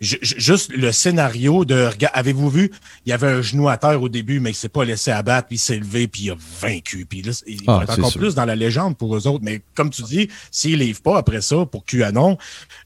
juste 0.00 0.72
le 0.72 0.92
scénario 0.92 1.64
de 1.64 1.90
avez-vous 2.12 2.50
vu? 2.50 2.72
Il 3.04 3.10
y 3.10 3.12
avait 3.12 3.26
un 3.28 3.42
genou 3.42 3.68
à 3.68 3.76
terre 3.76 4.00
au 4.00 4.08
début 4.08 4.40
mais 4.40 4.50
il 4.50 4.54
s'est 4.54 4.68
pas 4.68 4.84
laissé 4.84 5.10
abattre 5.10 5.48
puis 5.48 5.56
il 5.56 5.60
s'est 5.60 5.78
levé 5.78 6.06
puis 6.08 6.24
il 6.24 6.30
a 6.30 6.36
vaincu 6.60 7.04
puis 7.06 7.22
là 7.22 7.32
il 7.46 7.64
va 7.64 7.78
ah, 7.80 7.82
être 7.82 7.98
encore 7.98 8.12
plus 8.12 8.34
dans 8.34 8.44
la 8.44 8.56
légende 8.56 8.96
pour 8.96 9.16
eux 9.16 9.26
autres. 9.26 9.42
Mais 9.42 9.62
comme 9.74 9.90
tu 9.90 10.02
dis 10.02 10.28
s'ils 10.50 10.78
livrent 10.78 11.02
pas 11.02 11.18
après 11.18 11.40
ça 11.40 11.66
pour 11.66 11.84
QAnon 11.84 12.38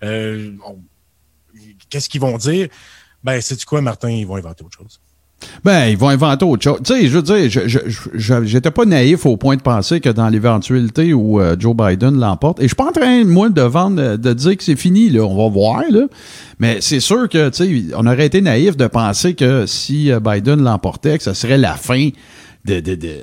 euh, 0.03 0.53
qu'est-ce 1.91 2.09
qu'ils 2.09 2.21
vont 2.21 2.39
dire? 2.39 2.69
Ben 3.23 3.41
c'est 3.41 3.57
du 3.57 3.65
quoi 3.65 3.81
Martin? 3.81 4.11
Ils 4.11 4.27
vont 4.27 4.37
inventer 4.37 4.65
autre 4.65 4.79
chose 4.79 5.01
ben, 5.65 5.87
ils 5.87 5.97
vont 5.97 6.09
inventer 6.09 6.45
autre 6.45 6.63
chose. 6.63 6.81
Tu 6.85 6.93
sais, 6.93 7.07
je 7.07 7.19
veux 7.19 7.23
dire, 7.23 7.51
je, 7.51 8.45
j'étais 8.45 8.71
pas 8.71 8.85
naïf 8.85 9.27
au 9.27 9.37
point 9.37 9.57
de 9.57 9.63
penser 9.63 10.01
que 10.01 10.09
dans 10.09 10.29
l'éventualité 10.29 11.13
où 11.13 11.41
euh, 11.41 11.57
Joe 11.59 11.77
Biden 11.77 12.19
l'emporte, 12.19 12.59
et 12.61 12.63
je 12.63 12.69
suis 12.69 12.77
pas 12.77 12.87
en 12.87 12.93
train, 12.93 13.25
moi, 13.25 13.49
de 13.49 13.63
vendre, 13.63 14.17
de 14.17 14.33
dire 14.33 14.57
que 14.57 14.65
c'est 14.65 14.77
fini, 14.77 15.11
là. 15.11 15.23
On 15.23 15.37
va 15.37 15.53
voir, 15.53 15.83
là. 15.91 16.07
Mais 16.59 16.79
c'est 16.81 17.01
sûr 17.01 17.29
que, 17.29 17.49
tu 17.51 17.65
sais, 17.65 17.95
on 17.97 18.07
aurait 18.07 18.27
été 18.27 18.41
naïf 18.41 18.77
de 18.77 18.87
penser 18.87 19.35
que 19.35 19.67
si 19.67 20.11
euh, 20.11 20.21
Biden 20.21 20.63
l'emportait, 20.63 21.19
que 21.19 21.25
ce 21.25 21.35
serait 21.35 21.59
la 21.59 21.75
fin 21.75 22.11
de, 22.65 22.81
de, 22.81 22.95
de, 22.95 23.23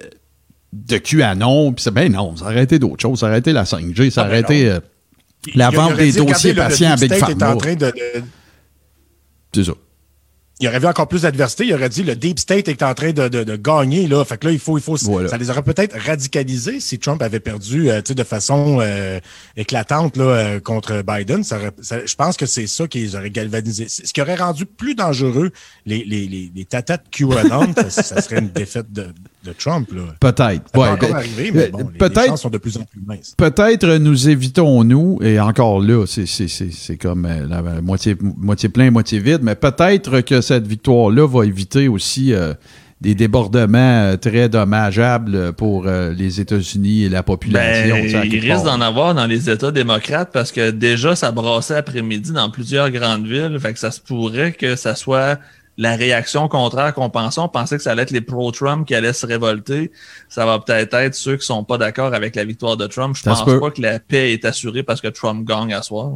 de 0.73 0.97
QAnon. 0.97 1.73
Puis 1.73 1.85
ben 1.91 2.11
non, 2.11 2.35
ça 2.35 2.45
aurait 2.45 2.63
été 2.63 2.79
d'autres 2.79 3.01
choses. 3.01 3.19
Ça 3.19 3.27
aurait 3.27 3.39
été 3.39 3.53
la 3.53 3.63
5G, 3.63 4.09
ça 4.09 4.23
ah, 4.23 4.27
aurait 4.27 4.43
ben 4.43 4.55
été 4.55 4.69
euh, 4.69 4.79
la 5.55 5.69
vente 5.69 5.95
des 5.97 6.11
dossiers 6.11 6.53
patients 6.53 6.91
avec 6.91 7.13
Pharma. 7.13 7.55
C'est 9.53 9.63
ça 9.63 9.73
il 10.59 10.67
aurait 10.67 10.79
vu 10.79 10.87
encore 10.87 11.07
plus 11.07 11.21
d'adversité. 11.21 11.65
Il 11.65 11.73
aurait 11.73 11.89
dit 11.89 12.03
le 12.03 12.15
Deep 12.15 12.37
State 12.37 12.67
est 12.67 12.83
en 12.83 12.93
train 12.93 13.11
de, 13.11 13.29
de, 13.29 13.43
de 13.43 13.55
gagner. 13.55 14.07
Là. 14.07 14.25
Fait 14.25 14.37
que 14.37 14.47
là, 14.47 14.51
il 14.51 14.59
faut, 14.59 14.77
il 14.77 14.81
faut. 14.81 14.97
Ça 14.97 15.37
les 15.37 15.49
aurait 15.49 15.63
peut-être 15.63 15.97
radicalisés 15.97 16.79
si 16.79 16.99
Trump 16.99 17.21
avait 17.21 17.39
perdu 17.39 17.89
euh, 17.89 18.01
de 18.01 18.23
façon 18.23 18.79
euh, 18.81 19.19
éclatante 19.55 20.17
là, 20.17 20.23
euh, 20.23 20.59
contre 20.59 21.01
Biden. 21.01 21.43
Ça, 21.43 21.57
je 21.81 22.15
pense 22.15 22.35
que 22.35 22.45
c'est 22.45 22.67
ça 22.67 22.87
qui 22.87 22.99
les 22.99 23.15
aurait 23.15 23.29
galvanisés. 23.29 23.87
Ce 23.87 24.11
qui 24.11 24.21
aurait 24.21 24.35
rendu 24.35 24.65
plus 24.65 24.95
dangereux 24.95 25.51
les, 25.85 26.03
les, 26.03 26.27
les, 26.27 26.51
les 26.53 26.65
tatas 26.65 26.97
de 26.97 27.03
QAnon, 27.09 27.73
ça, 27.89 27.89
ça 27.89 28.21
serait 28.21 28.39
une 28.39 28.49
défaite 28.49 28.91
de, 28.91 29.13
de 29.43 29.53
Trump. 29.53 29.89
Peut-être. 30.19 30.63
Ouais, 30.75 30.97
ben, 30.99 31.15
arriver, 31.15 31.51
mais 31.53 31.69
bon, 31.69 31.85
peut-être, 31.97 32.21
les 32.21 32.27
chances 32.27 32.41
sont 32.41 32.49
de 32.49 32.57
plus 32.57 32.77
en 32.77 32.83
plus 32.83 33.01
minces. 33.05 33.35
Peut-être 33.37 33.97
nous 33.97 34.29
évitons-nous, 34.29 35.19
et 35.21 35.39
encore 35.39 35.81
là, 35.81 36.05
c'est 36.05 36.97
comme 36.97 37.25
euh, 37.25 37.47
la, 37.47 37.61
moitié, 37.81 38.15
moitié 38.21 38.69
plein, 38.69 38.91
moitié 38.91 39.19
vide, 39.19 39.39
mais 39.41 39.55
peut-être 39.55 40.21
que 40.21 40.41
cette 40.41 40.67
victoire-là 40.67 41.25
va 41.25 41.45
éviter 41.45 41.87
aussi 41.87 42.33
euh, 42.33 42.53
des 42.99 43.15
débordements 43.15 43.77
euh, 43.77 44.17
très 44.17 44.49
dommageables 44.49 45.53
pour 45.53 45.85
les 45.85 46.41
États-Unis 46.41 47.05
et 47.05 47.09
la 47.09 47.23
population. 47.23 47.95
Ben, 47.95 48.25
il 48.25 48.39
risque 48.39 48.65
d'en 48.65 48.81
avoir 48.81 49.15
dans 49.15 49.25
les 49.25 49.49
États 49.49 49.71
démocrates 49.71 50.31
parce 50.33 50.51
que 50.51 50.71
déjà, 50.71 51.15
ça 51.15 51.31
brassait 51.31 51.75
après-midi 51.75 52.33
dans 52.33 52.49
plusieurs 52.49 52.91
grandes 52.91 53.25
villes. 53.25 53.57
Fait 53.61 53.71
que 53.71 53.79
ça 53.79 53.91
se 53.91 54.01
pourrait 54.01 54.51
que 54.51 54.75
ça 54.75 54.95
soit 54.95 55.39
la 55.79 55.95
réaction 55.95 56.49
contraire 56.49 56.93
qu'on 56.93 57.09
pensait. 57.09 57.39
On 57.39 57.47
pensait 57.47 57.77
que 57.77 57.83
ça 57.83 57.91
allait 57.91 58.01
être 58.01 58.11
les 58.11 58.21
pro-Trump 58.21 58.85
qui 58.85 58.93
allaient 58.93 59.13
se 59.13 59.25
révolter. 59.25 59.91
Ça 60.27 60.45
va 60.45 60.59
peut-être 60.59 60.93
être 60.93 61.15
ceux 61.15 61.37
qui 61.37 61.45
sont 61.45 61.63
pas 61.63 61.77
d'accord 61.77 62.13
avec 62.13 62.35
la 62.35 62.43
victoire 62.43 62.75
de 62.75 62.85
Trump. 62.85 63.15
Je 63.15 63.23
pense 63.23 63.45
pas 63.45 63.71
que 63.71 63.81
la 63.81 63.99
paix 63.99 64.33
est 64.33 64.43
assurée 64.43 64.83
parce 64.83 64.99
que 64.99 65.07
Trump 65.07 65.47
gagne 65.47 65.73
à 65.73 65.81
soir. 65.81 66.11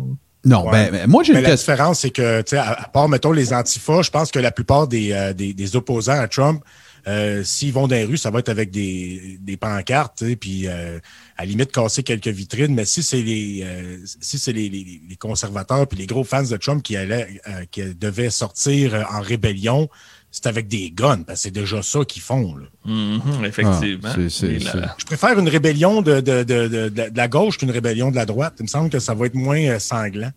Non, 0.45 0.69
ben, 0.69 1.07
moi 1.07 1.23
j'ai 1.23 1.33
une 1.33 1.39
La 1.39 1.55
différence, 1.55 2.01
c'est 2.01 2.09
que, 2.09 2.41
tu 2.41 2.49
sais, 2.49 2.57
à, 2.57 2.89
part, 2.93 3.07
mettons, 3.07 3.31
les 3.31 3.53
antifas, 3.53 4.01
je 4.01 4.11
pense 4.11 4.29
que 4.29 4.39
la 4.39 4.51
plupart 4.51 4.89
des, 4.89 5.13
euh, 5.13 5.31
des, 5.31 5.53
des 5.53 5.75
opposants 5.77 6.19
à 6.19 6.27
Trump, 6.27 6.61
euh, 7.07 7.43
s'ils 7.43 7.73
vont 7.73 7.87
dans 7.87 7.95
les 7.95 8.05
rues, 8.05 8.17
ça 8.17 8.31
va 8.31 8.39
être 8.39 8.49
avec 8.49 8.71
des, 8.71 9.37
des 9.41 9.57
pancartes, 9.57 10.23
puis 10.39 10.67
euh, 10.67 10.99
à 11.37 11.45
limite 11.45 11.71
casser 11.71 12.03
quelques 12.03 12.27
vitrines. 12.29 12.73
Mais 12.73 12.85
si 12.85 13.03
c'est 13.03 13.21
les 13.21 13.63
euh, 13.65 13.97
si 14.21 14.39
c'est 14.39 14.53
les, 14.53 14.69
les, 14.69 15.01
les, 15.07 15.15
conservateurs 15.17 15.85
puis 15.87 15.97
les 15.97 16.05
gros 16.05 16.23
fans 16.23 16.43
de 16.43 16.57
Trump 16.57 16.81
qui 16.81 16.95
allaient 16.95 17.41
qui 17.71 17.81
devaient 17.95 18.29
sortir 18.29 19.05
en 19.11 19.19
rébellion, 19.19 19.89
c'est 20.31 20.47
avec 20.47 20.67
des 20.67 20.91
guns, 20.91 21.23
parce 21.23 21.39
que 21.39 21.43
c'est 21.43 21.51
déjà 21.51 21.81
ça 21.81 22.05
qu'ils 22.05 22.21
font. 22.21 22.55
Là. 22.55 22.65
Mm-hmm, 22.87 23.45
effectivement. 23.45 24.09
Ah, 24.09 24.95
Je 24.97 25.05
préfère 25.05 25.37
une 25.37 25.49
rébellion 25.49 26.01
de, 26.01 26.21
de, 26.21 26.43
de, 26.43 26.67
de, 26.67 26.89
de 26.89 27.11
la 27.15 27.27
gauche 27.27 27.57
qu'une 27.57 27.71
rébellion 27.71 28.11
de 28.11 28.15
la 28.15 28.25
droite. 28.25 28.55
Il 28.59 28.63
me 28.63 28.67
semble 28.67 28.89
que 28.89 28.99
ça 28.99 29.13
va 29.13 29.25
être 29.25 29.35
moins 29.35 29.77
sanglant. 29.77 30.31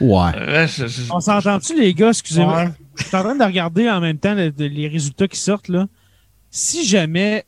Ouais. 0.00 0.66
On 1.10 1.20
s'entend-tu, 1.20 1.78
les 1.78 1.94
gars? 1.94 2.10
Excusez-moi. 2.10 2.72
Je 2.96 3.04
suis 3.04 3.16
en 3.16 3.22
train 3.22 3.36
de 3.36 3.44
regarder 3.44 3.88
en 3.90 4.00
même 4.00 4.18
temps 4.18 4.34
les 4.34 4.88
résultats 4.88 5.28
qui 5.28 5.38
sortent. 5.38 5.68
là. 5.68 5.86
Si 6.50 6.84
jamais 6.86 7.44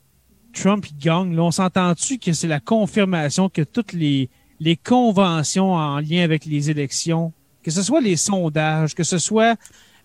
Trump 0.52 0.86
gagne, 0.98 1.38
on 1.38 1.50
s'entend-tu 1.50 2.18
que 2.18 2.32
c'est 2.32 2.48
la 2.48 2.60
confirmation 2.60 3.48
que 3.48 3.62
toutes 3.62 3.92
les, 3.92 4.30
les 4.60 4.76
conventions 4.76 5.74
en 5.74 5.98
lien 6.00 6.22
avec 6.22 6.46
les 6.46 6.70
élections, 6.70 7.32
que 7.62 7.70
ce 7.70 7.82
soit 7.82 8.00
les 8.00 8.16
sondages, 8.16 8.94
que 8.94 9.04
ce 9.04 9.18
soit 9.18 9.56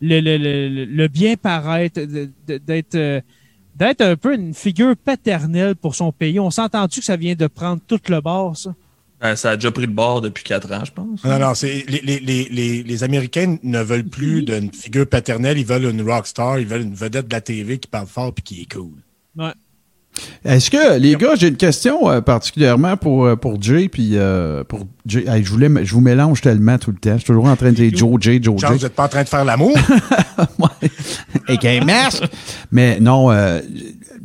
le, 0.01 0.19
le, 0.19 0.37
le, 0.37 0.85
le 0.85 1.07
bien 1.07 1.35
paraître, 1.35 2.01
d'être 2.47 2.95
euh, 2.95 3.21
d'être 3.75 4.01
un 4.01 4.17
peu 4.17 4.35
une 4.35 4.53
figure 4.53 4.95
paternelle 4.97 5.75
pour 5.75 5.95
son 5.95 6.11
pays, 6.11 6.39
on 6.39 6.51
s'entend-tu 6.51 6.99
que 6.99 7.05
ça 7.05 7.15
vient 7.15 7.35
de 7.35 7.47
prendre 7.47 7.81
tout 7.87 7.99
le 8.09 8.19
bord, 8.19 8.57
ça? 8.57 8.75
Ben, 9.21 9.35
ça 9.35 9.51
a 9.51 9.55
déjà 9.55 9.71
pris 9.71 9.85
le 9.85 9.91
bord 9.91 10.21
depuis 10.21 10.43
quatre 10.43 10.71
ans, 10.71 10.83
je 10.85 10.91
pense. 10.91 11.23
Non, 11.25 11.39
non, 11.39 11.53
c'est 11.53 11.83
les, 11.89 11.99
les, 12.01 12.47
les, 12.49 12.83
les 12.83 13.03
Américains 13.03 13.57
ne 13.63 13.81
veulent 13.81 14.07
plus 14.07 14.43
d'une 14.43 14.71
figure 14.71 15.07
paternelle, 15.07 15.57
ils 15.57 15.65
veulent 15.65 15.85
une 15.85 16.01
rockstar, 16.01 16.59
ils 16.59 16.67
veulent 16.67 16.83
une 16.83 16.95
vedette 16.95 17.27
de 17.27 17.33
la 17.33 17.41
TV 17.41 17.79
qui 17.79 17.89
parle 17.89 18.07
fort 18.07 18.33
et 18.37 18.41
qui 18.41 18.61
est 18.61 18.73
cool. 18.73 18.93
Ouais. 19.37 19.51
Est-ce 20.43 20.71
que, 20.71 20.97
les 20.97 21.15
gars, 21.15 21.35
j'ai 21.35 21.49
une 21.49 21.57
question 21.57 22.09
euh, 22.09 22.21
particulièrement 22.21 22.97
pour, 22.97 23.25
euh, 23.25 23.35
pour 23.35 23.61
Jay, 23.61 23.89
puis 23.89 24.11
euh, 24.13 24.63
pour 24.63 24.85
Jay. 25.05 25.25
je, 25.43 25.49
voulais, 25.49 25.69
je 25.83 25.93
vous 25.93 26.01
mélange 26.01 26.41
tellement 26.41 26.77
tout 26.77 26.91
le 26.91 26.97
temps. 26.97 27.13
Je 27.13 27.17
suis 27.17 27.25
toujours 27.25 27.45
en 27.45 27.55
train 27.55 27.71
de 27.71 27.75
dire 27.75 27.91
Joe, 27.93 28.17
Jay, 28.19 28.39
Joe, 28.41 28.59
Jay. 28.59 28.67
Vous 28.67 28.83
n'êtes 28.83 28.95
pas 28.95 29.05
en 29.05 29.09
train 29.09 29.23
de 29.23 29.29
faire 29.29 29.45
l'amour? 29.45 29.77
ouais. 30.59 30.89
Et 31.61 31.77
un 31.77 31.85
masque. 31.85 32.23
Mais 32.71 32.99
non, 32.99 33.29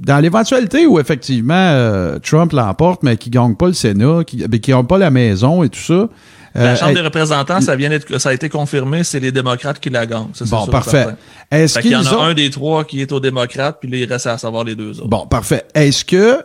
dans 0.05 0.19
l'éventualité 0.19 0.87
où 0.87 1.01
effectivement 1.01 1.55
euh, 1.55 2.19
Trump 2.19 2.53
l'emporte, 2.53 3.03
mais 3.03 3.17
qui 3.17 3.31
ne 3.31 3.35
gagne 3.35 3.55
pas 3.55 3.67
le 3.67 3.73
Sénat, 3.73 4.25
qui 4.25 4.37
ne 4.37 4.47
gagne 4.47 4.85
pas 4.85 4.99
la 4.99 5.11
maison 5.11 5.63
et 5.63 5.69
tout 5.69 5.81
ça. 5.81 6.09
la 6.55 6.61
euh, 6.61 6.77
Chambre 6.77 6.95
des 6.95 7.01
représentants, 7.01 7.61
ça, 7.61 7.75
vient 7.75 7.91
ça 8.19 8.29
a 8.29 8.33
été 8.35 8.49
confirmé, 8.49 9.03
c'est 9.03 9.21
les 9.21 9.33
démocrates 9.33 9.81
qui 9.81 9.91
la 9.91 10.07
gagnent. 10.07 10.29
bon, 10.47 10.67
parfait. 10.67 11.07
Est-ce 11.51 11.79
qu'il 11.79 11.93
y 11.93 11.97
en 11.97 12.05
a 12.05 12.23
un 12.23 12.35
des 12.35 12.51
trois 12.51 12.85
qui 12.85 13.01
est 13.01 13.13
aux 13.13 13.21
démocrates, 13.21 13.79
puis 13.81 13.91
il 13.93 14.05
reste 14.05 14.27
à 14.27 14.37
savoir 14.37 14.65
les 14.65 14.75
deux 14.75 15.01
autres. 15.01 15.09
Bon, 15.09 15.27
parfait. 15.27 15.65
Est-ce 15.75 16.05
que, 16.05 16.43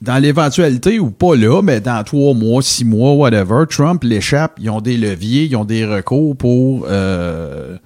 dans 0.00 0.18
l'éventualité, 0.18 1.00
ou 1.00 1.10
pas 1.10 1.34
là, 1.34 1.62
mais 1.62 1.80
dans 1.80 2.02
trois 2.04 2.34
mois, 2.34 2.62
six 2.62 2.84
mois, 2.84 3.14
whatever, 3.14 3.64
Trump 3.68 4.04
l'échappe, 4.04 4.52
ils 4.60 4.70
ont 4.70 4.80
des 4.80 4.96
leviers, 4.96 5.44
ils 5.44 5.56
ont 5.56 5.64
des 5.64 5.84
recours 5.84 6.36
pour... 6.36 6.86
Euh, 6.88 7.76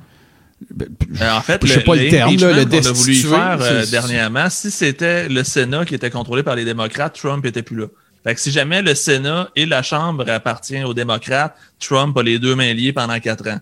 Ben, 0.70 0.88
en 1.32 1.40
fait, 1.40 1.60
je 1.64 1.72
sais 1.72 1.80
pas 1.80 1.94
le, 1.94 2.08
terme, 2.08 2.36
là, 2.36 2.52
le 2.52 2.64
qu'on 2.64 2.88
a 2.88 2.92
voulu 2.92 3.14
faire 3.14 3.86
dernièrement, 3.90 4.48
si 4.50 4.70
c'était 4.70 5.28
le 5.28 5.44
Sénat 5.44 5.84
qui 5.84 5.94
était 5.94 6.10
contrôlé 6.10 6.42
par 6.42 6.56
les 6.56 6.64
démocrates, 6.64 7.18
Trump 7.20 7.44
était 7.44 7.62
plus 7.62 7.76
là. 7.76 7.86
Fait 8.24 8.34
que 8.34 8.40
si 8.40 8.50
jamais 8.50 8.80
le 8.80 8.94
Sénat 8.94 9.50
et 9.54 9.66
la 9.66 9.82
Chambre 9.82 10.28
appartiennent 10.30 10.84
aux 10.84 10.94
démocrates, 10.94 11.54
Trump 11.78 12.16
a 12.16 12.22
les 12.22 12.38
deux 12.38 12.56
mains 12.56 12.72
liées 12.72 12.92
pendant 12.92 13.18
quatre 13.20 13.48
ans. 13.48 13.58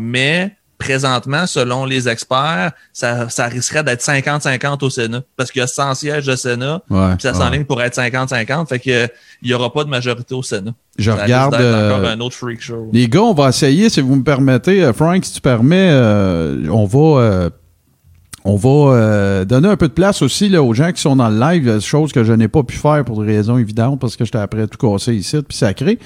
Mais 0.00 0.56
présentement, 0.82 1.46
selon 1.46 1.84
les 1.84 2.08
experts, 2.08 2.72
ça, 2.92 3.28
ça 3.28 3.46
risquerait 3.46 3.84
d'être 3.84 4.02
50-50 4.02 4.84
au 4.84 4.90
Sénat. 4.90 5.22
Parce 5.36 5.50
qu'il 5.50 5.60
y 5.60 5.62
a 5.62 5.66
100 5.66 5.94
sièges 5.94 6.26
de 6.26 6.36
Sénat, 6.36 6.82
puis 6.88 7.20
ça 7.20 7.34
s'enligne 7.34 7.64
pour 7.64 7.80
être 7.82 7.96
50-50. 7.96 8.66
Fait 8.68 8.78
qu'il 8.78 9.08
n'y 9.42 9.54
aura 9.54 9.72
pas 9.72 9.84
de 9.84 9.88
majorité 9.88 10.34
au 10.34 10.42
Sénat. 10.42 10.72
Je 10.98 11.10
regarde. 11.10 11.54
Euh, 11.54 12.12
un 12.12 12.20
autre 12.20 12.36
freak 12.36 12.60
show. 12.60 12.90
Les 12.92 13.08
gars, 13.08 13.22
on 13.22 13.34
va 13.34 13.48
essayer, 13.48 13.88
si 13.88 14.00
vous 14.00 14.16
me 14.16 14.24
permettez. 14.24 14.82
Euh, 14.82 14.92
Frank, 14.92 15.24
si 15.24 15.32
tu 15.34 15.40
permets, 15.40 15.90
euh, 15.90 16.66
on 16.70 16.84
va 16.84 17.50
on 18.44 18.56
va 18.56 18.94
euh, 18.94 19.44
donner 19.44 19.68
un 19.68 19.76
peu 19.76 19.86
de 19.86 19.92
place 19.92 20.20
aussi 20.20 20.48
là, 20.48 20.62
aux 20.62 20.74
gens 20.74 20.90
qui 20.90 21.00
sont 21.00 21.14
dans 21.14 21.28
le 21.28 21.38
live, 21.38 21.80
chose 21.80 22.12
que 22.12 22.24
je 22.24 22.32
n'ai 22.32 22.48
pas 22.48 22.62
pu 22.62 22.76
faire 22.76 23.04
pour 23.04 23.22
des 23.22 23.36
raisons 23.36 23.56
évidentes 23.56 24.00
parce 24.00 24.16
que 24.16 24.24
j'étais 24.24 24.38
après 24.38 24.66
tout 24.66 24.78
cassé 24.78 25.14
ici 25.14 25.36
puis 25.46 25.56
sacré. 25.56 25.98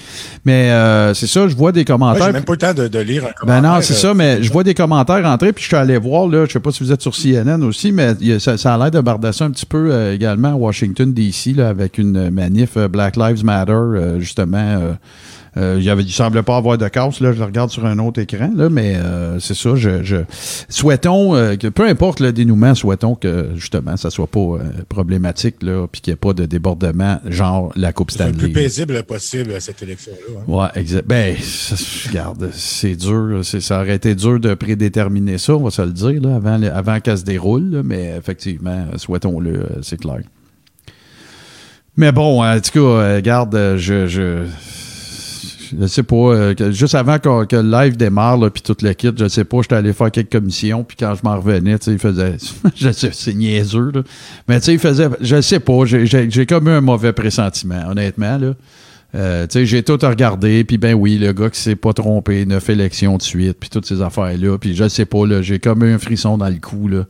Mais 0.44 0.70
euh, 0.70 1.14
c'est 1.14 1.26
ça, 1.26 1.48
je 1.48 1.56
vois 1.56 1.72
des 1.72 1.84
commentaires. 1.84 2.20
Ouais, 2.20 2.28
J'ai 2.28 2.32
même 2.34 2.44
pas 2.44 2.52
le 2.52 2.58
temps 2.58 2.74
de, 2.74 2.98
lire 2.98 3.24
un 3.24 3.32
commentaire. 3.32 3.62
Ben 3.62 3.68
non, 3.68 3.80
c'est 3.80 3.94
ça, 3.94 4.12
mais 4.12 4.42
je 4.42 4.52
vois 4.52 4.64
des 4.64 4.74
commentaires 4.74 5.22
rentrer 5.22 5.52
puis 5.52 5.62
je 5.62 5.68
suis 5.68 5.76
allé 5.76 5.96
voir 5.96 6.28
là, 6.28 6.44
je 6.44 6.52
sais 6.52 6.60
pas 6.60 6.72
si 6.72 6.84
vous 6.84 6.92
êtes 6.92 7.00
sur 7.00 7.14
CNN 7.14 7.62
aussi, 7.62 7.90
mais 7.90 8.14
ça, 8.38 8.58
ça, 8.58 8.74
a 8.74 8.78
l'air 8.78 8.90
de 8.90 9.00
bardasser 9.00 9.44
un 9.44 9.50
petit 9.50 9.66
peu 9.66 9.90
euh, 9.90 10.14
également 10.14 10.48
à 10.48 10.56
Washington 10.56 11.12
DC 11.12 11.56
là, 11.56 11.68
avec 11.68 11.96
une 11.96 12.30
manif 12.30 12.76
Black 12.76 13.16
Lives 13.16 13.44
Matter 13.44 14.18
justement 14.18 14.96
euh, 15.56 15.78
il, 15.80 15.94
ne 15.94 16.02
semblait 16.08 16.42
pas 16.42 16.56
avoir 16.56 16.76
de 16.76 16.86
casse. 16.88 17.20
Là, 17.20 17.32
je 17.32 17.38
le 17.38 17.44
regarde 17.44 17.70
sur 17.70 17.86
un 17.86 17.98
autre 17.98 18.20
écran, 18.20 18.50
là, 18.54 18.68
mais 18.68 18.96
euh, 18.96 19.40
c'est 19.40 19.54
ça. 19.54 19.74
Je, 19.74 20.22
souhaitons 20.68 21.34
euh, 21.34 21.56
que 21.56 21.68
peu 21.68 21.88
importe 21.88 22.20
le 22.20 22.32
dénouement, 22.32 22.74
souhaitons 22.74 23.14
que 23.14 23.50
justement 23.54 23.96
ça 23.96 24.10
soit 24.10 24.26
pas 24.26 24.58
problématique 24.88 25.62
là, 25.62 25.86
puis 25.90 26.00
qu'il 26.02 26.12
n'y 26.12 26.14
ait 26.14 26.18
pas 26.18 26.34
de 26.34 26.44
débordement, 26.44 27.20
genre 27.26 27.72
la 27.74 27.92
Coupe 27.92 28.10
Stanley. 28.10 28.32
C'est 28.36 28.46
le 28.46 28.52
plus 28.52 28.62
paisible 28.62 29.02
possible 29.04 29.60
cette 29.60 29.82
élection-là. 29.82 30.40
Hein. 30.40 30.52
Ouais, 30.52 30.80
exact. 30.80 31.06
Ben, 31.06 31.36
regarde, 32.08 32.50
c'est 32.52 32.96
dur. 32.96 33.40
Ça 33.42 33.80
aurait 33.80 33.96
été 33.96 34.14
dur 34.14 34.38
de 34.38 34.52
prédéterminer 34.54 35.38
ça, 35.38 35.54
on 35.54 35.64
va 35.64 35.70
se 35.70 35.82
le 35.82 35.92
dire, 35.92 36.20
là, 36.20 36.36
avant, 36.36 36.62
avant 36.62 37.00
qu'elle 37.00 37.18
se 37.18 37.24
déroule. 37.24 37.82
mais 37.84 38.14
effectivement, 38.18 38.86
souhaitons-le, 38.96 39.66
c'est 39.82 39.98
clair. 39.98 40.20
Mais 41.96 42.12
bon, 42.12 42.44
en 42.44 42.60
tout 42.60 42.72
cas, 42.72 43.14
regarde, 43.16 43.76
je, 43.78 44.06
je 44.06 44.44
je 45.80 45.86
sais 45.86 46.02
pas, 46.02 46.16
euh, 46.16 46.72
juste 46.72 46.94
avant 46.94 47.18
que, 47.18 47.56
le 47.56 47.70
live 47.70 47.96
démarre, 47.96 48.38
puis 48.50 48.62
toute 48.62 48.82
l'équipe, 48.82 49.18
je 49.18 49.28
sais 49.28 49.44
pas, 49.44 49.58
j'étais 49.62 49.76
allé 49.76 49.92
faire 49.92 50.10
quelques 50.10 50.32
commissions, 50.32 50.84
puis 50.84 50.96
quand 50.98 51.14
je 51.14 51.20
m'en 51.22 51.36
revenais, 51.36 51.78
tu 51.78 51.86
sais, 51.86 51.92
il 51.92 51.98
faisait, 51.98 52.36
je 52.74 52.90
sais, 52.90 53.10
c'est 53.12 53.34
niaiseux, 53.34 53.92
mais 54.48 54.58
tu 54.60 54.66
sais, 54.66 54.72
il 54.74 54.78
faisait, 54.78 55.08
je 55.20 55.40
sais 55.40 55.60
pas, 55.60 55.84
j'ai 55.84 56.46
comme 56.46 56.68
eu 56.68 56.72
un 56.72 56.80
mauvais 56.80 57.12
pressentiment, 57.12 57.88
honnêtement, 57.88 58.38
là. 58.38 58.54
Euh, 59.14 59.46
j'ai 59.50 59.82
tout 59.82 59.98
regardé, 60.02 60.64
puis 60.64 60.76
ben 60.76 60.92
oui, 60.92 61.16
le 61.16 61.32
gars 61.32 61.48
qui 61.48 61.60
s'est 61.60 61.76
pas 61.76 61.94
trompé, 61.94 62.44
neuf 62.44 62.68
élections 62.68 63.16
de 63.16 63.22
suite, 63.22 63.56
puis 63.58 63.70
toutes 63.70 63.86
ces 63.86 64.02
affaires-là, 64.02 64.58
puis 64.58 64.74
je 64.74 64.88
sais 64.88 65.06
pas, 65.06 65.20
j'ai 65.40 65.58
comme 65.58 65.84
eu 65.84 65.94
un 65.94 65.98
frisson 65.98 66.36
dans 66.36 66.48
le 66.48 66.58
cou, 66.60 66.88
là 66.88 67.04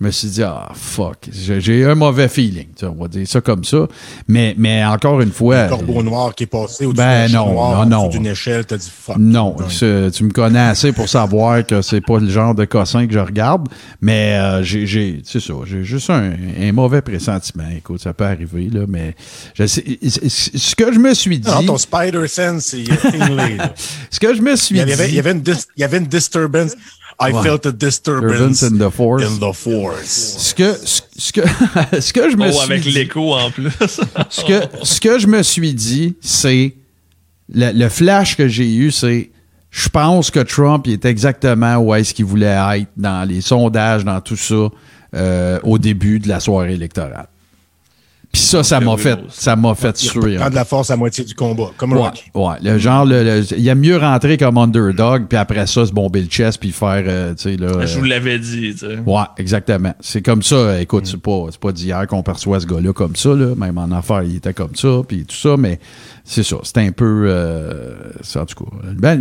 je 0.00 0.06
me 0.06 0.10
suis 0.10 0.28
dit, 0.28 0.42
ah, 0.42 0.70
fuck, 0.74 1.28
j'ai 1.30 1.84
un 1.84 1.94
mauvais 1.94 2.28
feeling, 2.28 2.68
on 2.84 3.02
va 3.02 3.08
dire 3.08 3.28
ça 3.28 3.42
comme 3.42 3.64
ça. 3.64 3.86
Mais, 4.28 4.54
mais 4.56 4.82
encore 4.82 5.20
une 5.20 5.30
fois. 5.30 5.64
Le 5.64 5.68
corbeau 5.68 6.02
noir 6.02 6.34
qui 6.34 6.44
est 6.44 6.46
passé 6.46 6.86
au-dessus 6.86 6.96
ben 6.96 7.30
non, 7.30 7.84
non, 7.84 8.08
d'une 8.08 8.26
échelle, 8.26 8.64
t'as 8.64 8.78
dit 8.78 8.90
fuck. 8.90 9.18
Non, 9.18 9.56
tu 9.68 9.84
me 9.84 10.30
connais 10.30 10.58
assez 10.58 10.92
pour 10.92 11.06
savoir 11.06 11.66
que 11.66 11.82
c'est 11.82 12.00
pas 12.00 12.18
le 12.18 12.30
genre 12.30 12.54
de 12.54 12.64
cossin 12.64 13.06
que 13.06 13.12
je 13.12 13.18
regarde, 13.18 13.68
mais 14.00 14.38
euh, 14.38 14.62
j'ai, 14.62 15.20
c'est 15.22 15.40
ça, 15.40 15.52
j'ai 15.66 15.84
juste 15.84 16.08
un, 16.08 16.32
mauvais 16.72 17.02
pressentiment. 17.02 17.68
Écoute, 17.76 18.00
ça 18.00 18.14
peut 18.14 18.24
arriver, 18.24 18.70
là, 18.72 18.86
mais 18.88 19.14
je 19.54 19.66
sais, 19.66 19.84
ce 20.08 20.74
que 20.74 20.94
je 20.94 20.98
me 20.98 21.12
suis 21.12 21.38
dit. 21.38 21.50
Non, 21.50 21.62
ton 21.62 21.78
Spider 21.78 22.26
Sense, 22.26 22.72
il 22.72 22.88
Ce 24.10 24.18
que 24.18 24.34
je 24.34 24.40
me 24.40 24.56
suis 24.56 24.76
dit. 24.76 24.80
Il 24.80 24.88
y 24.88 24.92
avait, 24.92 25.08
il 25.08 25.14
y 25.14 25.18
avait, 25.18 25.32
une, 25.32 25.42
il 25.76 25.80
y 25.80 25.84
avait 25.84 25.98
une 25.98 26.06
disturbance. 26.06 26.74
I 27.20 27.32
felt 27.42 27.66
a 27.66 27.72
disturbance 27.72 28.62
in 28.62 28.78
the 28.78 28.90
force. 28.90 29.24
In 29.24 29.38
the 29.38 29.52
force. 29.52 30.36
Ce 30.38 30.54
que, 30.54 30.74
ce, 30.74 31.32
que, 31.32 31.42
ce 32.00 32.12
que 32.12 32.30
je 32.30 32.36
me 32.36 32.48
oh, 32.48 32.52
suis 32.52 32.72
avec 32.72 32.84
l'écho 32.86 33.34
en 33.34 33.50
plus. 33.50 33.70
ce, 34.30 34.44
que, 34.44 34.84
ce 34.84 35.00
que 35.00 35.18
je 35.18 35.26
me 35.26 35.42
suis 35.42 35.74
dit, 35.74 36.16
c'est 36.20 36.74
le, 37.52 37.72
le, 37.72 37.88
flash 37.88 38.36
que 38.36 38.48
j'ai 38.48 38.74
eu, 38.74 38.90
c'est 38.90 39.30
je 39.70 39.88
pense 39.88 40.30
que 40.30 40.40
Trump 40.40 40.86
il 40.86 40.94
est 40.94 41.04
exactement 41.04 41.76
où 41.76 41.94
est-ce 41.94 42.12
qu'il 42.12 42.24
voulait 42.24 42.58
être 42.74 42.90
dans 42.96 43.28
les 43.28 43.40
sondages, 43.40 44.04
dans 44.04 44.20
tout 44.20 44.36
ça, 44.36 44.68
euh, 45.14 45.58
au 45.62 45.78
début 45.78 46.18
de 46.18 46.28
la 46.28 46.40
soirée 46.40 46.74
électorale. 46.74 47.28
Puis 48.32 48.42
ça, 48.42 48.62
ça 48.62 48.78
m'a 48.78 48.96
fait, 48.96 49.18
ça 49.28 49.56
m'a 49.56 49.74
fait 49.74 49.96
suer. 49.96 50.36
Prendre 50.36 50.54
la 50.54 50.64
force 50.64 50.90
à 50.90 50.96
moitié 50.96 51.24
du 51.24 51.34
combat, 51.34 51.72
comme 51.76 51.94
ouais, 51.94 52.10
Ouais, 52.32 52.54
le 52.62 52.78
genre, 52.78 53.04
le, 53.04 53.42
il 53.58 53.68
a 53.68 53.74
mieux 53.74 53.96
rentrer 53.96 54.36
comme 54.36 54.56
underdog, 54.56 55.26
puis 55.28 55.36
après 55.36 55.66
ça, 55.66 55.84
se 55.84 55.92
bomber 55.92 56.20
le 56.20 56.28
chest, 56.28 56.60
puis 56.60 56.70
faire, 56.70 57.02
euh, 57.06 57.34
tu 57.34 57.42
sais, 57.42 57.56
là. 57.56 57.84
Je 57.86 57.98
vous 57.98 58.04
l'avais 58.04 58.38
dit, 58.38 58.72
tu 58.72 58.78
sais. 58.78 58.98
Ouais, 59.04 59.24
exactement. 59.36 59.94
C'est 59.98 60.22
comme 60.22 60.42
ça. 60.44 60.80
Écoute, 60.80 61.06
c'est 61.06 61.20
pas, 61.20 61.46
c'est 61.50 61.58
pas 61.58 61.72
d'hier 61.72 62.06
qu'on 62.06 62.22
perçoit 62.22 62.60
ce 62.60 62.66
gars-là 62.66 62.92
comme 62.92 63.16
ça, 63.16 63.30
là. 63.30 63.56
Même 63.56 63.78
en 63.78 63.90
affaires, 63.90 64.22
il 64.22 64.36
était 64.36 64.54
comme 64.54 64.76
ça, 64.76 65.00
puis 65.08 65.24
tout 65.24 65.34
ça, 65.34 65.56
mais 65.56 65.80
c'est 66.22 66.44
ça. 66.44 66.56
C'est 66.62 66.78
un 66.78 66.92
peu, 66.92 67.24
euh, 67.26 67.94
en 68.36 68.46
tout 68.46 68.64
cas. 68.64 68.70
Ben, 68.96 69.20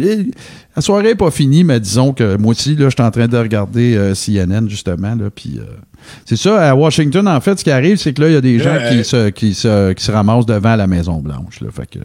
la 0.75 0.81
soirée 0.83 1.03
n'est 1.03 1.15
pas 1.15 1.31
finie, 1.31 1.63
mais 1.63 1.79
disons 1.79 2.13
que 2.13 2.37
moi 2.37 2.51
aussi, 2.51 2.75
là, 2.75 2.89
je 2.89 2.95
suis 2.95 3.03
en 3.03 3.09
train 3.09 3.27
de 3.27 3.37
regarder 3.37 3.95
euh, 3.95 4.13
CNN, 4.13 4.69
justement, 4.69 5.15
là, 5.15 5.31
puis. 5.33 5.59
Euh, 5.99 6.21
c'est 6.25 6.35
ça, 6.35 6.69
à 6.69 6.75
Washington, 6.75 7.27
en 7.27 7.41
fait, 7.41 7.59
ce 7.59 7.63
qui 7.63 7.71
arrive, 7.71 7.97
c'est 7.97 8.13
que 8.13 8.21
là, 8.21 8.29
il 8.29 8.33
y 8.33 8.37
a 8.37 8.41
des 8.41 8.59
gens 8.59 8.77
qui, 8.89 9.03
se, 9.03 9.29
qui, 9.29 9.53
se, 9.53 9.93
qui 9.93 10.03
se 10.03 10.11
ramassent 10.11 10.45
devant 10.45 10.75
la 10.75 10.87
Maison-Blanche. 10.87 11.59
Fait 11.71 11.89
que. 11.89 11.99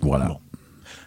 Voilà. 0.00 0.38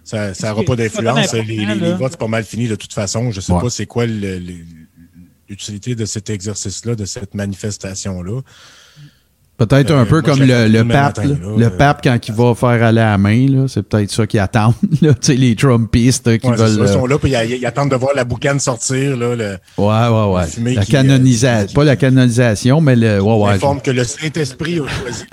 Ça 0.03 0.31
n'aura 0.43 0.63
pas 0.63 0.75
d'influence. 0.75 1.33
Les, 1.33 1.93
votes, 1.93 2.11
c'est 2.11 2.19
pas 2.19 2.27
mal 2.27 2.43
fini 2.43 2.67
de 2.67 2.75
toute 2.75 2.93
façon. 2.93 3.31
Je 3.31 3.37
ne 3.37 3.41
sais 3.41 3.53
pas 3.53 3.69
c'est 3.69 3.87
quoi 3.87 4.05
l'utilité 4.05 5.95
de 5.95 6.05
cet 6.05 6.29
exercice-là, 6.29 6.95
de 6.95 7.05
cette 7.05 7.33
manifestation-là. 7.33 8.41
Peut-être 9.57 9.91
un 9.91 10.01
euh, 10.01 10.05
peu 10.05 10.21
comme 10.21 10.39
le, 10.39 10.83
pape, 10.83 11.21
le 11.23 11.69
pape 11.69 12.01
quand 12.03 12.19
il 12.27 12.33
va 12.33 12.53
faire 12.55 12.83
aller 12.83 12.99
à 12.99 13.11
la 13.11 13.17
main, 13.17 13.67
c'est 13.69 13.83
peut-être 13.83 14.11
ça 14.11 14.27
qu'ils 14.27 14.41
attendent, 14.41 14.73
les 15.29 15.55
Trumpistes 15.55 16.37
qui 16.39 16.47
veulent. 16.51 16.79
ils 16.81 16.87
sont 16.89 17.05
là, 17.05 17.17
puis 17.17 17.31
ils, 17.31 17.65
attendent 17.65 17.91
de 17.91 17.95
voir 17.95 18.11
la 18.15 18.25
boucane 18.25 18.59
sortir. 18.59 19.15
Là, 19.15 19.33
le, 19.35 19.57
ouais, 19.77 19.85
ouais, 19.87 20.33
ouais. 20.33 20.73
La 20.73 20.85
canonisation, 20.85 21.73
pas 21.73 21.85
la 21.85 21.95
canonisation, 21.95 22.81
mais 22.81 22.97
le. 22.97 23.21
Ouais, 23.21 23.35
ouais. 23.37 23.57
forme 23.57 23.81
que 23.81 23.91
le 23.91 24.03
Saint-Esprit 24.03 24.79
a 24.79 24.87
choisi. 24.87 25.23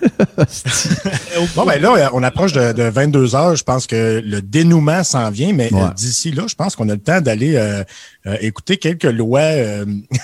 bon, 1.56 1.64
ben 1.64 1.80
là, 1.80 2.10
on 2.12 2.22
approche 2.22 2.52
de, 2.52 2.82
22 2.82 3.34
heures. 3.34 3.56
Je 3.56 3.64
pense 3.64 3.86
que 3.86 4.22
le 4.24 4.40
dénouement 4.40 5.02
s'en 5.04 5.30
vient, 5.30 5.52
mais 5.52 5.70
euh, 5.72 5.88
d'ici 5.96 6.30
là, 6.30 6.44
je 6.46 6.54
pense 6.54 6.76
qu'on 6.76 6.88
a 6.88 6.92
le 6.92 7.00
temps 7.00 7.20
d'aller 7.20 7.56
euh, 7.56 7.82
euh, 8.26 8.36
écouter 8.40 8.76
quelques 8.76 9.04
lois. 9.04 9.40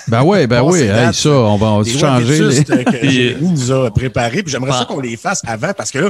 ben 0.07 0.23
oui, 0.23 0.47
ben 0.47 0.61
oui, 0.63 0.87
ça, 1.13 1.29
on 1.29 1.57
va, 1.57 1.83
se 1.83 1.97
changer. 1.97 2.63
que 2.63 3.07
Jérémy 3.09 3.51
nous 3.51 3.71
a 3.71 3.91
préparé. 3.91 4.43
Puis 4.43 4.51
j'aimerais 4.51 4.71
ça 4.71 4.85
qu'on 4.85 4.99
les 4.99 5.17
fasse 5.17 5.41
avant 5.45 5.73
parce 5.73 5.91
que 5.91 5.99
là, 5.99 6.09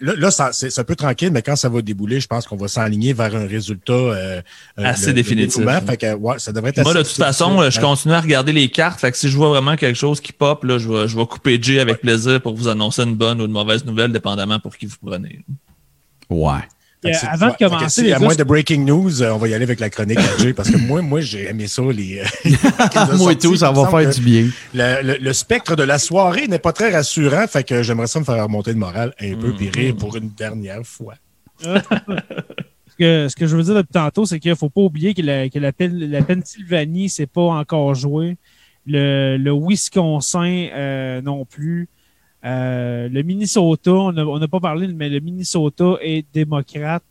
Là, 0.00 0.30
c'est 0.30 0.78
un 0.78 0.84
peu 0.84 0.94
tranquille, 0.94 1.30
mais 1.32 1.42
quand 1.42 1.56
ça 1.56 1.68
va 1.68 1.82
débouler, 1.82 2.20
je 2.20 2.28
pense 2.28 2.46
qu'on 2.46 2.56
va 2.56 2.68
s'enligner 2.68 3.12
vers 3.12 3.34
un 3.34 3.46
résultat 3.46 3.92
euh, 3.92 4.40
euh, 4.78 4.84
assez 4.84 5.12
définitif. 5.12 5.64
ça 6.38 6.52
devrait 6.52 6.70
être 6.70 6.82
Moi, 6.82 6.94
de 6.94 7.02
toute 7.02 7.08
façon, 7.08 7.68
je 7.68 7.80
continue 7.80 8.14
à 8.14 8.20
regarder 8.20 8.52
les 8.52 8.68
cartes. 8.68 9.00
Fait 9.00 9.10
que 9.10 9.16
si 9.16 9.28
je 9.28 9.36
vois 9.36 9.48
vraiment 9.48 9.76
quelque 9.76 9.96
chose 9.96 10.20
qui 10.20 10.32
pop, 10.32 10.62
là, 10.62 10.78
je 10.78 10.88
vais, 10.88 11.08
je 11.08 11.16
vais 11.16 11.26
couper 11.26 11.58
J 11.60 11.80
avec 11.80 12.00
plaisir 12.00 12.40
pour 12.40 12.54
vous 12.54 12.68
annoncer 12.68 13.02
une 13.02 13.16
bonne 13.16 13.40
ou 13.40 13.46
une 13.46 13.52
mauvaise 13.52 13.84
nouvelle, 13.84 14.12
dépendamment 14.12 14.60
pour 14.60 14.76
qui 14.76 14.86
vous 14.86 14.96
prenez. 15.04 15.40
Ouais. 16.30 16.60
Euh, 17.04 17.12
avant 17.30 17.48
de 17.48 17.56
commencer. 17.56 18.12
à 18.12 18.18
moins 18.18 18.34
de 18.34 18.42
breaking 18.42 18.84
news, 18.84 19.22
euh, 19.22 19.30
on 19.30 19.38
va 19.38 19.48
y 19.48 19.54
aller 19.54 19.62
avec 19.62 19.78
la 19.78 19.88
chronique 19.88 20.18
AG 20.18 20.52
parce 20.54 20.68
que 20.68 20.76
moi, 20.76 21.00
moi 21.00 21.20
j'ai 21.20 21.48
aimé 21.48 21.68
ça. 21.68 21.82
Les, 21.82 22.22
moi 23.16 23.32
et 23.32 23.38
tout, 23.38 23.54
ça 23.56 23.70
va 23.70 23.88
faire 23.88 24.10
du 24.10 24.20
bien. 24.20 24.48
Le, 24.74 25.32
spectre 25.32 25.76
de 25.76 25.84
la 25.84 25.98
soirée 25.98 26.48
n'est 26.48 26.58
pas 26.58 26.72
très 26.72 26.90
rassurant, 26.90 27.46
fait 27.46 27.62
que 27.62 27.82
j'aimerais 27.84 28.08
ça 28.08 28.18
me 28.18 28.24
faire 28.24 28.42
remonter 28.42 28.72
le 28.72 28.78
moral 28.78 29.14
un 29.20 29.36
peu 29.36 29.52
puis 29.54 29.70
rire 29.70 29.94
pour 29.96 30.16
une 30.16 30.30
dernière 30.30 30.84
fois. 30.84 31.14
ce, 31.60 31.68
que, 32.98 33.28
ce 33.28 33.36
que 33.36 33.46
je 33.46 33.56
veux 33.56 33.62
dire 33.62 33.74
depuis 33.74 33.92
tantôt, 33.92 34.26
c'est 34.26 34.40
qu'il 34.40 34.50
ne 34.50 34.56
faut 34.56 34.70
pas 34.70 34.80
oublier 34.80 35.14
que 35.14 35.22
la, 35.22 35.48
que 35.48 35.58
la, 35.60 35.70
la 35.78 36.22
Pennsylvanie, 36.22 37.08
c'est 37.08 37.26
pas 37.26 37.42
encore 37.42 37.94
joué. 37.94 38.36
Le, 38.86 39.36
le 39.36 39.52
Wisconsin 39.52 40.68
euh, 40.72 41.20
non 41.20 41.44
plus. 41.44 41.88
Euh, 42.44 43.08
le 43.08 43.22
Minnesota, 43.22 43.90
on 43.92 44.38
n'a 44.38 44.48
pas 44.48 44.60
parlé, 44.60 44.86
mais 44.88 45.08
le 45.08 45.20
Minnesota 45.20 45.96
est 46.00 46.24
démocrate. 46.32 47.02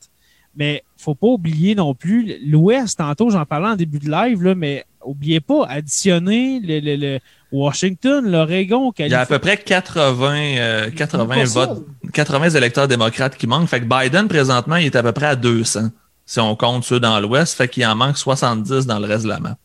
Mais 0.55 0.83
faut 0.97 1.13
pas 1.13 1.27
oublier 1.27 1.75
non 1.75 1.93
plus 1.93 2.37
l'Ouest. 2.45 2.97
Tantôt, 2.97 3.29
j'en 3.29 3.45
parlais 3.45 3.67
en 3.67 3.75
début 3.75 3.99
de 3.99 4.09
live, 4.09 4.41
là, 4.41 4.55
mais 4.55 4.85
oubliez 5.03 5.39
pas, 5.39 5.65
additionner 5.67 6.59
le, 6.63 7.19
Washington, 7.51 8.29
l'Oregon, 8.29 8.91
Il 8.97 9.07
y 9.07 9.13
a 9.13 9.21
à 9.21 9.25
peu 9.25 9.39
près 9.39 9.57
80, 9.57 10.89
80 10.95 11.37
euh, 11.37 11.45
votes, 11.45 11.85
80 12.11 12.49
électeurs 12.49 12.87
démocrates 12.87 13.37
qui 13.37 13.47
manquent. 13.47 13.69
Fait 13.69 13.81
que 13.81 13.85
Biden, 13.85 14.27
présentement, 14.27 14.77
il 14.77 14.87
est 14.87 14.95
à 14.95 15.03
peu 15.03 15.11
près 15.11 15.27
à 15.27 15.35
200. 15.35 15.89
si 16.25 16.39
on 16.39 16.55
compte 16.55 16.83
ceux 16.83 16.99
dans 16.99 17.19
l'Ouest, 17.19 17.55
fait 17.55 17.67
qu'il 17.67 17.85
en 17.85 17.95
manque 17.95 18.17
70 18.17 18.87
dans 18.87 18.99
le 18.99 19.05
reste 19.05 19.23
de 19.23 19.29
la 19.29 19.39
map. 19.39 19.57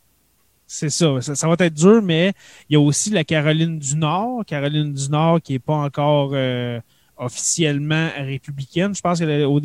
C'est 0.74 0.88
ça, 0.88 1.20
ça, 1.20 1.48
va 1.48 1.54
être 1.58 1.74
dur, 1.74 2.00
mais 2.00 2.32
il 2.70 2.72
y 2.72 2.76
a 2.76 2.80
aussi 2.80 3.10
la 3.10 3.24
Caroline 3.24 3.78
du 3.78 3.94
Nord. 3.94 4.42
Caroline 4.46 4.94
du 4.94 5.10
Nord 5.10 5.42
qui 5.42 5.52
n'est 5.52 5.58
pas 5.58 5.74
encore 5.74 6.30
euh, 6.32 6.80
officiellement 7.18 8.08
républicaine. 8.16 8.94
Je 8.94 9.02
pense 9.02 9.20
qu'au 9.20 9.60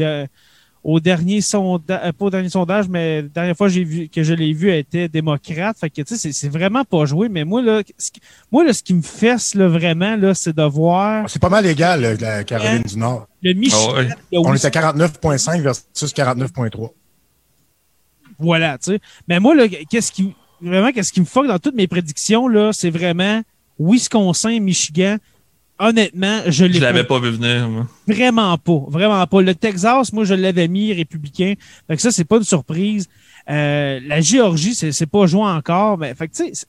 au 0.84 0.99
dernier 0.99 1.39
sondage, 1.39 2.01
euh, 2.03 2.11
pas 2.11 2.25
au 2.25 2.29
dernier 2.29 2.49
sondage, 2.49 2.89
mais 2.89 3.21
la 3.21 3.27
dernière 3.29 3.55
fois 3.55 3.69
que, 3.69 3.79
vu, 3.79 4.09
que 4.09 4.21
je 4.21 4.34
l'ai 4.34 4.51
vu, 4.51 4.69
elle 4.69 4.79
était 4.79 5.07
démocrate. 5.07 5.77
Fait 5.79 5.89
que, 5.89 6.01
tu 6.01 6.17
sais, 6.17 6.34
c'est 6.34 6.49
vraiment 6.49 6.84
pas 6.84 7.05
joué. 7.05 7.29
Mais 7.29 7.45
moi, 7.45 7.61
là, 7.61 7.84
ce 7.97 8.11
qui, 8.11 8.19
moi, 8.51 8.65
là, 8.65 8.73
ce 8.73 8.84
qui 8.84 8.93
me 8.93 9.01
fesse, 9.01 9.55
là, 9.55 9.69
vraiment, 9.69 10.17
là, 10.17 10.34
c'est 10.34 10.57
de 10.57 10.63
voir. 10.63 11.29
C'est 11.29 11.41
pas 11.41 11.47
mal 11.47 11.65
égal, 11.65 12.17
la 12.19 12.43
Caroline 12.43 12.84
du 12.84 12.97
Nord. 12.97 13.27
Le 13.41 13.53
Michigan. 13.53 14.09
Ah 14.09 14.15
On 14.34 14.53
est 14.53 14.65
à 14.65 14.69
49,5 14.69 15.61
versus 15.61 16.13
49,3. 16.13 16.91
Voilà, 18.39 18.77
tu 18.77 18.91
sais. 18.91 18.99
Mais 19.29 19.39
moi, 19.39 19.55
là, 19.55 19.69
qu'est-ce 19.89 20.11
qui, 20.11 20.35
vraiment, 20.61 20.91
qu'est-ce 20.91 21.13
qui 21.13 21.19
me 21.19 21.25
fuck 21.25 21.47
dans 21.47 21.59
toutes 21.59 21.75
mes 21.75 21.88
prédictions, 21.88 22.47
là, 22.47 22.71
c'est 22.73 22.89
vraiment 22.89 23.41
Wisconsin, 23.79 24.59
Michigan. 24.59 25.17
Honnêtement, 25.79 26.41
je 26.47 26.65
l'ai. 26.65 26.73
Je 26.73 26.81
l'avais 26.81 27.03
pas 27.03 27.19
vu 27.19 27.29
venir, 27.29 27.69
moi. 27.69 27.88
Vraiment 28.07 28.57
pas. 28.57 28.84
Vraiment 28.88 29.27
pas. 29.27 29.41
Le 29.41 29.53
Texas, 29.53 30.11
moi, 30.11 30.25
je 30.25 30.34
l'avais 30.34 30.67
mis 30.67 30.91
républicain. 30.91 31.53
Fait 31.88 31.95
que 31.95 32.01
ça, 32.01 32.11
c'est 32.11 32.23
pas 32.23 32.38
une 32.38 32.43
surprise. 32.43 33.07
Euh, 33.49 33.99
la 34.05 34.19
Géorgie, 34.19 34.73
c'est, 34.73 34.91
c'est 34.91 35.05
pas 35.05 35.27
joué 35.27 35.43
encore. 35.43 35.99
Mais, 35.99 36.15
fait 36.15 36.27
que, 36.27 36.34
tu 36.35 36.55
sais, 36.55 36.65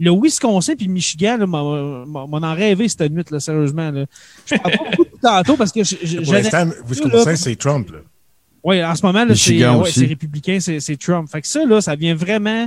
le 0.00 0.10
Wisconsin 0.10 0.74
puis 0.74 0.88
Michigan, 0.88 1.38
m'en 1.46 2.28
en 2.32 2.54
rêvé 2.54 2.88
cette 2.88 3.12
nuit, 3.12 3.22
là, 3.30 3.38
sérieusement. 3.38 3.92
Là. 3.92 4.06
Je 4.46 4.56
parle 4.56 4.76
pas 4.76 4.84
beaucoup 4.96 5.18
tantôt 5.22 5.56
parce 5.56 5.70
que. 5.70 5.84
Je, 5.84 5.96
je, 6.02 6.20
Pour 6.20 6.32
l'instant, 6.32 6.70
Wisconsin, 6.88 7.36
c'est 7.36 7.56
Trump, 7.56 7.90
là. 7.90 7.98
Oui, 8.62 8.84
en 8.84 8.94
ce 8.94 9.06
moment, 9.06 9.24
là, 9.24 9.34
c'est, 9.34 9.66
ouais, 9.66 10.06
républicain, 10.06 10.58
c'est, 10.60 10.80
c'est 10.80 10.96
Trump. 10.96 11.28
Fait 11.30 11.40
que 11.40 11.46
ça, 11.46 11.64
là, 11.64 11.80
ça 11.80 11.94
vient 11.94 12.14
vraiment 12.14 12.66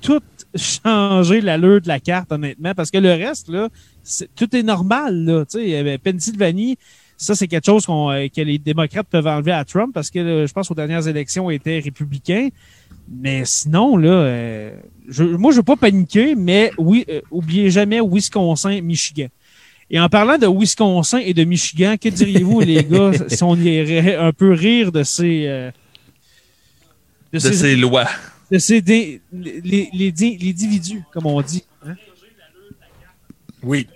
tout 0.00 0.22
changer 0.54 1.40
l'allure 1.40 1.80
de 1.80 1.88
la 1.88 2.00
carte, 2.00 2.32
honnêtement, 2.32 2.74
parce 2.74 2.90
que 2.90 2.98
le 2.98 3.10
reste, 3.10 3.48
là, 3.48 3.68
tout 4.34 4.56
est 4.56 4.62
normal. 4.62 5.24
Là, 5.24 5.44
sais 5.48 5.98
Pennsylvanie, 6.02 6.78
ça, 7.16 7.34
c'est 7.34 7.48
quelque 7.48 7.64
chose 7.64 7.86
euh, 7.88 8.28
que 8.28 8.42
les 8.42 8.58
démocrates 8.58 9.06
peuvent 9.08 9.26
enlever 9.26 9.52
à 9.52 9.64
Trump 9.64 9.92
parce 9.94 10.10
que 10.10 10.46
je 10.46 10.52
pense 10.52 10.70
aux 10.70 10.74
dernières 10.74 11.08
élections 11.08 11.50
étaient 11.50 11.80
républicains. 11.80 12.48
Mais 13.08 13.44
sinon, 13.44 13.96
là, 13.96 14.10
euh, 14.10 14.76
je, 15.08 15.24
moi, 15.24 15.52
je 15.52 15.58
veux 15.58 15.62
pas 15.62 15.76
paniquer, 15.76 16.34
mais 16.34 16.72
oui, 16.76 17.04
euh, 17.08 17.20
oubliez 17.30 17.70
jamais 17.70 18.00
Wisconsin, 18.00 18.80
Michigan. 18.82 19.28
Et 19.88 20.00
en 20.00 20.08
parlant 20.08 20.36
de 20.36 20.46
Wisconsin 20.46 21.18
et 21.18 21.32
de 21.32 21.44
Michigan, 21.44 21.94
que 22.00 22.08
diriez-vous, 22.08 22.60
les 22.60 22.84
gars, 22.90 23.12
si 23.28 23.42
on 23.42 23.54
irait 23.56 24.16
un 24.16 24.32
peu 24.32 24.52
rire 24.52 24.92
de 24.92 25.04
ces... 25.04 25.70
de, 27.32 27.38
ces, 27.38 27.76
lois? 27.76 28.08
De 28.50 28.58
ces 28.58 28.80
les, 28.80 29.20
les, 29.32 29.90
les, 29.92 30.08
individus, 30.08 31.02
comme 31.12 31.26
on 31.26 31.40
dit. 31.42 31.64
Hein? 31.84 31.94
Oui. 33.62 33.86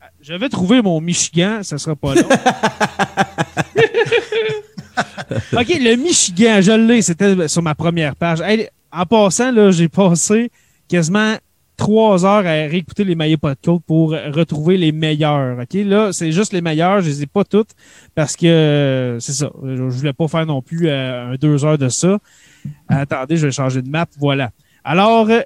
Ah, 0.00 0.06
je 0.20 0.34
vais 0.34 0.48
trouver 0.48 0.82
mon 0.82 1.00
Michigan, 1.00 1.62
ça 1.62 1.78
sera 1.78 1.94
pas 1.94 2.14
là. 2.14 2.22
OK, 5.52 5.68
le 5.68 5.96
Michigan, 5.96 6.60
je 6.60 6.72
l'ai, 6.72 7.02
c'était 7.02 7.48
sur 7.48 7.62
ma 7.62 7.74
première 7.74 8.16
page. 8.16 8.42
en 8.92 9.06
passant, 9.06 9.52
là, 9.52 9.70
j'ai 9.70 9.88
passé 9.88 10.50
quasiment 10.88 11.36
trois 11.76 12.24
heures 12.24 12.46
à 12.46 12.68
réécouter 12.68 13.04
les 13.04 13.14
maillots 13.14 13.36
pas 13.36 13.54
de 13.54 13.60
côte 13.62 13.82
pour 13.86 14.10
retrouver 14.10 14.76
les 14.76 14.92
meilleurs. 14.92 15.58
OK, 15.58 15.74
là, 15.74 16.12
c'est 16.12 16.32
juste 16.32 16.52
les 16.52 16.62
meilleurs, 16.62 17.02
je 17.02 17.08
les 17.08 17.22
ai 17.22 17.26
pas 17.26 17.44
toutes 17.44 17.70
parce 18.14 18.36
que 18.36 19.18
c'est 19.20 19.32
ça. 19.32 19.50
Je 19.62 19.82
voulais 19.82 20.12
pas 20.12 20.28
faire 20.28 20.46
non 20.46 20.62
plus 20.62 20.88
euh, 20.88 21.32
un 21.32 21.34
deux 21.36 21.64
heures 21.64 21.78
de 21.78 21.88
ça. 21.88 22.18
Attendez, 22.88 23.36
je 23.36 23.46
vais 23.46 23.52
changer 23.52 23.82
de 23.82 23.88
map. 23.88 24.06
Voilà. 24.18 24.50
Alors, 24.84 25.28
euh, 25.30 25.40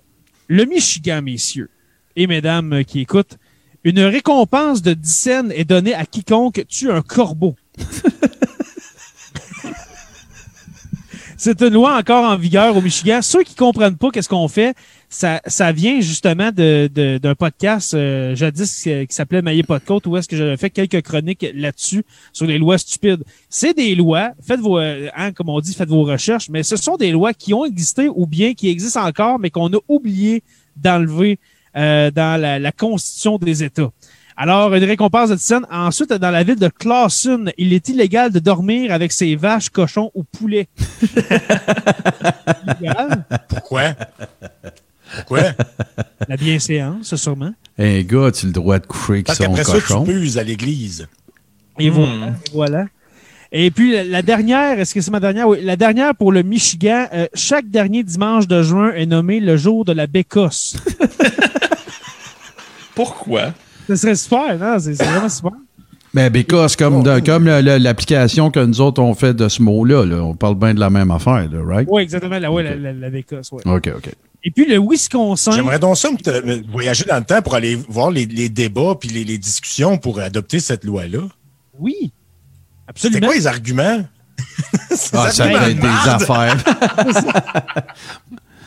le 0.48 0.64
Michigan, 0.64 1.22
messieurs 1.22 1.70
et 2.16 2.26
mesdames 2.26 2.72
euh, 2.72 2.82
qui 2.82 3.00
écoutent, 3.00 3.38
une 3.84 4.00
récompense 4.00 4.82
de 4.82 4.92
10 4.92 5.10
cents 5.10 5.50
est 5.50 5.64
donnée 5.64 5.94
à 5.94 6.04
quiconque 6.04 6.64
tue 6.68 6.90
un 6.90 7.02
corbeau. 7.02 7.56
C'est 11.38 11.62
une 11.62 11.72
loi 11.72 11.96
encore 11.96 12.30
en 12.30 12.36
vigueur 12.36 12.76
au 12.76 12.82
Michigan. 12.82 13.20
Ceux 13.22 13.42
qui 13.42 13.54
comprennent 13.54 13.96
pas 13.96 14.10
qu'est-ce 14.10 14.28
qu'on 14.28 14.48
fait, 14.48 14.74
ça, 15.12 15.40
ça 15.44 15.72
vient 15.72 16.00
justement 16.00 16.52
de, 16.52 17.18
d'un 17.18 17.34
podcast 17.34 17.94
euh, 17.94 18.36
jadis 18.36 18.84
qui, 18.84 19.06
s'appelait 19.10 19.42
Maillé 19.42 19.64
pas 19.64 19.80
de 19.80 19.84
côte 19.84 20.06
où 20.06 20.16
est-ce 20.16 20.28
que 20.28 20.36
j'avais 20.36 20.56
fait 20.56 20.70
quelques 20.70 21.02
chroniques 21.02 21.44
là-dessus 21.52 22.04
sur 22.32 22.46
les 22.46 22.58
lois 22.58 22.78
stupides. 22.78 23.24
C'est 23.48 23.74
des 23.74 23.96
lois, 23.96 24.30
faites 24.40 24.60
vos, 24.60 24.78
euh, 24.78 25.08
hein, 25.16 25.32
comme 25.32 25.48
on 25.48 25.58
dit, 25.58 25.74
faites 25.74 25.88
vos 25.88 26.04
recherches, 26.04 26.48
mais 26.48 26.62
ce 26.62 26.76
sont 26.76 26.96
des 26.96 27.10
lois 27.10 27.34
qui 27.34 27.52
ont 27.52 27.64
existé 27.64 28.08
ou 28.08 28.26
bien 28.26 28.54
qui 28.54 28.68
existent 28.68 29.04
encore, 29.04 29.40
mais 29.40 29.50
qu'on 29.50 29.74
a 29.74 29.78
oublié 29.88 30.44
d'enlever 30.76 31.40
euh, 31.76 32.12
dans 32.12 32.40
la, 32.40 32.60
la, 32.60 32.72
constitution 32.72 33.36
des 33.36 33.64
États. 33.64 33.90
Alors, 34.36 34.72
une 34.74 34.84
récompense 34.84 35.30
de 35.30 35.36
scène. 35.36 35.66
Ensuite, 35.70 36.12
dans 36.12 36.30
la 36.30 36.44
ville 36.44 36.58
de 36.58 36.68
Clausen, 36.68 37.52
il 37.58 37.72
est 37.72 37.88
illégal 37.88 38.30
de 38.30 38.38
dormir 38.38 38.92
avec 38.92 39.10
ses 39.10 39.34
vaches, 39.34 39.70
cochons 39.70 40.12
ou 40.14 40.22
poulets. 40.22 40.68
Pourquoi? 43.48 43.94
Pourquoi? 45.16 45.40
La 46.28 46.36
bienséance, 46.36 47.14
sûrement. 47.16 47.52
Un 47.78 48.02
gars, 48.02 48.30
tu 48.30 48.46
le 48.46 48.52
droit 48.52 48.78
de 48.78 48.86
coucher 48.86 49.24
avec 49.26 49.28
son 49.28 49.54
cochon. 49.54 49.56
Parce 49.56 49.82
ça, 49.88 49.98
tu 50.04 50.18
pues 50.18 50.38
à 50.38 50.42
l'église. 50.42 51.08
Et 51.78 51.90
hmm. 51.90 52.34
voilà. 52.52 52.86
Et 53.52 53.70
puis, 53.70 54.08
la 54.08 54.22
dernière, 54.22 54.78
est-ce 54.78 54.94
que 54.94 55.00
c'est 55.00 55.10
ma 55.10 55.18
dernière? 55.18 55.48
Oui, 55.48 55.58
la 55.62 55.76
dernière 55.76 56.14
pour 56.14 56.30
le 56.30 56.42
Michigan, 56.42 57.06
euh, 57.12 57.26
chaque 57.34 57.68
dernier 57.68 58.04
dimanche 58.04 58.46
de 58.46 58.62
juin 58.62 58.92
est 58.92 59.06
nommé 59.06 59.40
le 59.40 59.56
jour 59.56 59.84
de 59.84 59.92
la 59.92 60.06
bécosse. 60.06 60.76
Pourquoi? 62.94 63.52
Ce 63.88 63.96
serait 63.96 64.14
super, 64.14 64.56
non? 64.56 64.78
C'est 64.78 64.92
vraiment 65.02 65.28
super. 65.28 65.52
Mais 66.14 66.28
ben, 66.28 66.32
bécosse, 66.32 66.76
comme, 66.76 67.02
comme 67.22 67.46
l'application 67.46 68.50
que 68.50 68.60
nous 68.60 68.80
autres 68.80 69.00
on 69.00 69.14
fait 69.14 69.34
de 69.34 69.48
ce 69.48 69.62
mot-là, 69.62 70.02
on 70.22 70.34
parle 70.34 70.56
bien 70.56 70.74
de 70.74 70.80
la 70.80 70.90
même 70.90 71.10
affaire, 71.10 71.48
là, 71.50 71.60
right? 71.64 71.88
Oui, 71.90 72.02
exactement, 72.02 72.38
la, 72.38 72.50
ouais, 72.50 72.76
la, 72.76 72.92
la, 72.92 73.10
bécosse, 73.10 73.50
oui. 73.52 73.62
OK, 73.64 73.90
OK. 73.96 74.10
Et 74.42 74.50
puis 74.50 74.66
le 74.66 74.78
Wisconsin. 74.78 75.52
J'aimerais 75.52 75.78
donc 75.78 75.96
ça 75.96 76.08
voyager 76.70 77.04
dans 77.04 77.18
le 77.18 77.24
temps 77.24 77.42
pour 77.42 77.54
aller 77.54 77.76
voir 77.88 78.10
les, 78.10 78.26
débats 78.48 78.94
puis 78.98 79.08
les, 79.08 79.38
discussions 79.38 79.98
pour 79.98 80.18
adopter 80.18 80.60
cette 80.60 80.84
loi-là. 80.84 81.28
Oui. 81.78 82.12
Absolument. 82.88 83.20
C'est 83.20 83.26
quoi 83.26 83.34
les 83.34 83.46
arguments? 83.46 84.04
ah, 85.12 85.30
ça 85.30 85.46
va 85.46 85.70
être 85.70 85.80
des 85.80 86.08
affaires. 86.08 86.56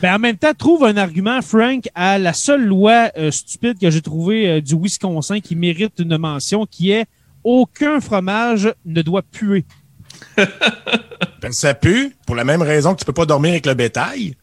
ben, 0.02 0.14
en 0.14 0.18
même 0.18 0.36
temps, 0.36 0.54
trouve 0.56 0.84
un 0.84 0.96
argument, 0.96 1.42
Frank, 1.42 1.88
à 1.94 2.18
la 2.18 2.32
seule 2.32 2.64
loi 2.64 3.10
euh, 3.16 3.30
stupide 3.30 3.78
que 3.78 3.90
j'ai 3.90 4.00
trouvée 4.00 4.48
euh, 4.48 4.60
du 4.60 4.76
Wisconsin 4.76 5.40
qui 5.40 5.56
mérite 5.56 5.94
une 5.98 6.16
mention, 6.16 6.66
qui 6.66 6.92
est 6.92 7.06
aucun 7.42 8.00
fromage 8.00 8.72
ne 8.86 9.02
doit 9.02 9.22
puer. 9.22 9.64
ben, 10.36 11.50
ça 11.50 11.74
pue 11.74 12.16
pour 12.26 12.36
la 12.36 12.44
même 12.44 12.62
raison 12.62 12.94
que 12.94 13.00
tu 13.00 13.04
peux 13.04 13.12
pas 13.12 13.26
dormir 13.26 13.50
avec 13.50 13.66
le 13.66 13.74
bétail. 13.74 14.36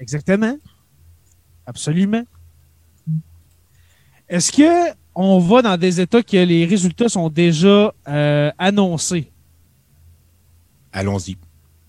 Exactement. 0.00 0.56
Absolument. 1.70 2.24
Est-ce 4.28 4.50
que 4.50 4.90
on 5.14 5.38
va 5.38 5.62
dans 5.62 5.76
des 5.76 6.00
États 6.00 6.20
que 6.20 6.36
les 6.36 6.64
résultats 6.66 7.08
sont 7.08 7.28
déjà 7.28 7.94
euh, 8.08 8.50
annoncés? 8.58 9.30
Allons-y. 10.92 11.36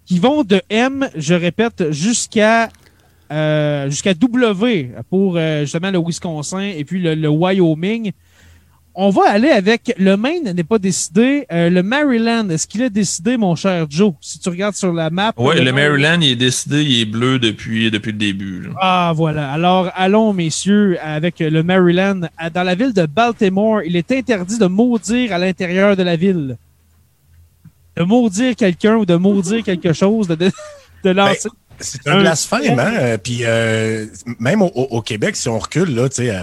Qui 0.05 0.19
vont 0.19 0.43
de 0.43 0.61
M, 0.69 1.09
je 1.15 1.33
répète, 1.33 1.91
jusqu'à 1.91 2.69
euh, 3.31 3.89
jusqu'à 3.89 4.13
W 4.13 4.91
pour 5.09 5.37
euh, 5.37 5.61
justement 5.61 5.89
le 5.89 5.97
Wisconsin 5.97 6.61
et 6.61 6.85
puis 6.85 7.01
le 7.01 7.27
Wyoming. 7.27 8.11
On 8.93 9.09
va 9.09 9.29
aller 9.29 9.49
avec 9.49 9.93
le 9.97 10.17
Maine 10.17 10.51
n'est 10.51 10.65
pas 10.65 10.77
décidé. 10.77 11.45
Euh, 11.51 11.69
le 11.69 11.81
Maryland, 11.81 12.49
est-ce 12.49 12.67
qu'il 12.67 12.81
est 12.81 12.89
décidé, 12.89 13.37
mon 13.37 13.55
cher 13.55 13.85
Joe? 13.89 14.13
Si 14.19 14.37
tu 14.37 14.49
regardes 14.49 14.75
sur 14.75 14.91
la 14.91 15.09
map. 15.09 15.31
Oui, 15.37 15.63
le, 15.63 15.71
Maryland, 15.71 16.19
il 16.19 16.31
est 16.31 16.35
décidé, 16.35 16.83
il 16.83 17.01
est 17.01 17.05
bleu 17.05 17.39
depuis, 17.39 17.89
depuis 17.89 18.11
le 18.11 18.17
début. 18.17 18.69
Ah, 18.81 19.13
voilà. 19.15 19.49
Alors, 19.49 19.89
allons, 19.95 20.33
messieurs, 20.33 20.97
avec 21.01 21.39
le 21.39 21.63
Maryland. 21.63 22.21
Dans 22.53 22.63
la 22.63 22.75
ville 22.75 22.91
de 22.91 23.05
Baltimore, 23.05 23.81
il 23.83 23.95
est 23.95 24.11
interdit 24.11 24.57
de 24.57 24.65
maudire 24.65 25.31
à 25.31 25.37
l'intérieur 25.37 25.95
de 25.95 26.03
la 26.03 26.17
ville. 26.17 26.57
De 27.95 28.03
maudire 28.03 28.57
quelqu'un 28.57 28.95
ou 28.95 29.05
de 29.05 29.15
maudire 29.15 29.63
quelque 29.63 29.93
chose, 29.93 30.27
de, 30.27 30.35
de 30.35 30.51
ben, 31.03 31.13
lancer. 31.13 31.49
c'est 31.79 32.07
un, 32.07 32.19
blasphème, 32.19 32.77
hein? 32.77 32.93
Euh, 32.99 33.17
puis 33.17 33.39
euh, 33.43 34.05
même 34.39 34.61
au, 34.61 35.01
Québec, 35.01 35.37
si 35.37 35.47
on 35.47 35.59
recule, 35.59 35.95
là, 35.95 36.09
tu 36.09 36.27
sais, 36.27 36.35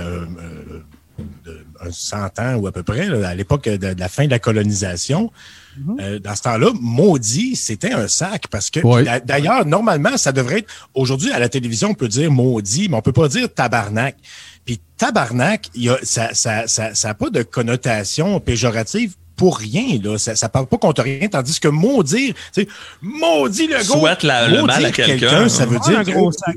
100 1.90 2.38
ans 2.38 2.54
ou 2.56 2.66
à 2.66 2.72
peu 2.72 2.82
près, 2.82 3.08
à 3.24 3.34
l'époque 3.34 3.68
de, 3.68 3.94
la 3.98 4.08
fin 4.08 4.26
de 4.26 4.30
la 4.30 4.38
colonisation. 4.38 5.30
Mhm. 5.76 5.96
Euh, 6.00 6.18
dans 6.18 6.34
ce 6.34 6.42
temps-là, 6.42 6.70
maudit, 6.80 7.56
c'était 7.56 7.92
un 7.92 8.08
sac 8.08 8.48
parce 8.50 8.70
que 8.70 8.80
d'ailleurs, 9.24 9.64
normalement, 9.64 10.16
ça 10.16 10.32
devrait 10.32 10.60
être 10.60 10.72
aujourd'hui 10.94 11.32
à 11.32 11.38
la 11.38 11.48
télévision, 11.48 11.90
on 11.90 11.94
peut 11.94 12.08
dire 12.08 12.30
maudit, 12.30 12.88
mais 12.88 12.96
on 12.96 13.02
peut 13.02 13.12
pas 13.12 13.28
dire 13.28 13.52
tabarnak. 13.52 14.16
Puis 14.64 14.80
tabarnak, 14.96 15.70
y 15.74 15.88
a, 15.88 15.98
ça 16.02 16.30
n'a 16.44 16.66
ça, 16.66 16.94
ça, 16.94 17.14
pas 17.14 17.30
de 17.30 17.42
connotation 17.42 18.40
péjorative 18.40 19.14
pour 19.36 19.56
rien, 19.56 19.98
là. 20.02 20.18
Ça, 20.18 20.34
ça 20.34 20.48
parle 20.48 20.66
pas 20.66 20.78
contre 20.78 21.02
rien, 21.02 21.28
tandis 21.28 21.60
que 21.60 21.68
maudire, 21.68 22.34
tu 22.52 22.62
sais, 22.62 22.68
maudit 23.00 23.68
le 23.68 23.76
gars. 23.76 23.84
Souhaite 23.84 24.24
le 24.24 24.62
mal 24.62 24.84
à 24.84 24.90
quelqu'un. 24.90 25.48
ça 25.48 25.64
veut 25.64 25.78
dire. 25.78 26.00
Un 26.00 26.02
gros 26.02 26.32
sac, 26.32 26.56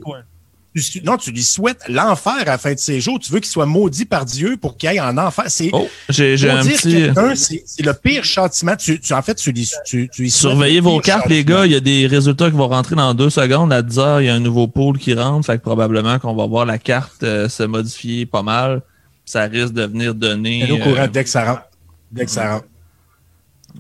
non, 1.04 1.18
tu 1.18 1.32
lui 1.32 1.44
souhaites 1.44 1.82
l'enfer 1.90 2.34
à 2.40 2.46
la 2.46 2.58
fin 2.58 2.74
de 2.74 2.80
ses 2.80 3.02
jours. 3.02 3.20
Tu 3.20 3.32
veux 3.34 3.40
qu'il 3.40 3.50
soit 3.50 3.66
maudit 3.66 4.06
par 4.06 4.24
Dieu 4.24 4.56
pour 4.56 4.78
qu'il 4.78 4.88
aille 4.88 5.02
en 5.02 5.18
enfer. 5.18 5.46
C'est 5.48 5.70
oh, 5.74 5.88
j'ai, 6.08 6.34
un 6.50 6.64
petit... 6.64 7.64
c'est, 7.66 7.86
le 7.86 7.94
pire 7.94 8.24
châtiment. 8.24 8.78
Tu, 8.78 9.00
en 9.12 9.22
fait, 9.22 9.36
tu, 9.36 9.54
tu, 9.86 10.10
tu 10.10 10.30
Surveillez 10.30 10.80
vos 10.80 11.00
cartes, 11.00 11.28
les 11.28 11.44
gars. 11.44 11.66
Il 11.66 11.74
y 11.74 11.76
a 11.76 11.82
des 11.82 12.08
résultats 12.08 12.50
qui 12.50 12.56
vont 12.56 12.70
rentrer 12.70 12.96
dans 12.96 13.14
deux 13.14 13.30
secondes. 13.30 13.74
À 13.74 13.82
10 13.82 14.00
heures, 14.00 14.22
il 14.22 14.28
y 14.28 14.30
a 14.30 14.34
un 14.34 14.40
nouveau 14.40 14.68
pôle 14.68 14.98
qui 14.98 15.14
rentre. 15.14 15.46
Fait 15.46 15.58
que 15.58 15.64
probablement 15.64 16.20
qu'on 16.20 16.36
va 16.36 16.46
voir 16.46 16.66
la 16.66 16.78
carte 16.78 17.24
euh, 17.24 17.50
se 17.50 17.64
modifier 17.64 18.26
pas 18.26 18.44
mal. 18.44 18.82
Ça 19.26 19.44
risque 19.44 19.74
de 19.74 19.84
venir 19.84 20.16
donner. 20.16 20.72
au 20.72 20.78
courant 20.78 21.04
euh, 21.04 21.08
dès 21.08 21.26
que 21.26 21.30
ça 21.30 21.46
rentre. 21.46 21.64
Dès 22.12 22.26
que 22.26 22.32
ça 22.32 22.54
rentre. 22.54 22.66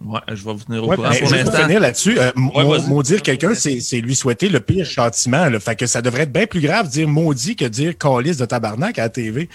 Ouais, 0.06 0.20
je 0.30 0.44
vais 0.44 0.54
vous 0.54 0.64
tenir 0.64 0.84
au 0.84 0.88
courant 0.88 1.10
pour 1.10 1.32
l'instant. 1.32 1.52
finir 1.52 1.80
là-dessus, 1.80 2.18
euh, 2.20 2.32
maudire 2.36 3.22
quelqu'un, 3.22 3.54
c'est 3.54 4.02
lui 4.02 4.16
souhaiter 4.16 4.50
le 4.50 4.60
pire 4.60 4.86
châtiment. 4.86 5.48
Là. 5.48 5.60
Fait 5.60 5.76
que 5.76 5.86
ça 5.86 6.02
devrait 6.02 6.24
être 6.24 6.32
bien 6.34 6.48
plus 6.48 6.62
grave 6.62 6.90
dire 6.90 7.08
maudit 7.08 7.56
que 7.56 7.66
dire 7.66 7.98
calice 7.98 8.38
de 8.38 8.46
tabarnak 8.46 8.98
à 9.00 9.04
la 9.04 9.10
TV. 9.10 9.50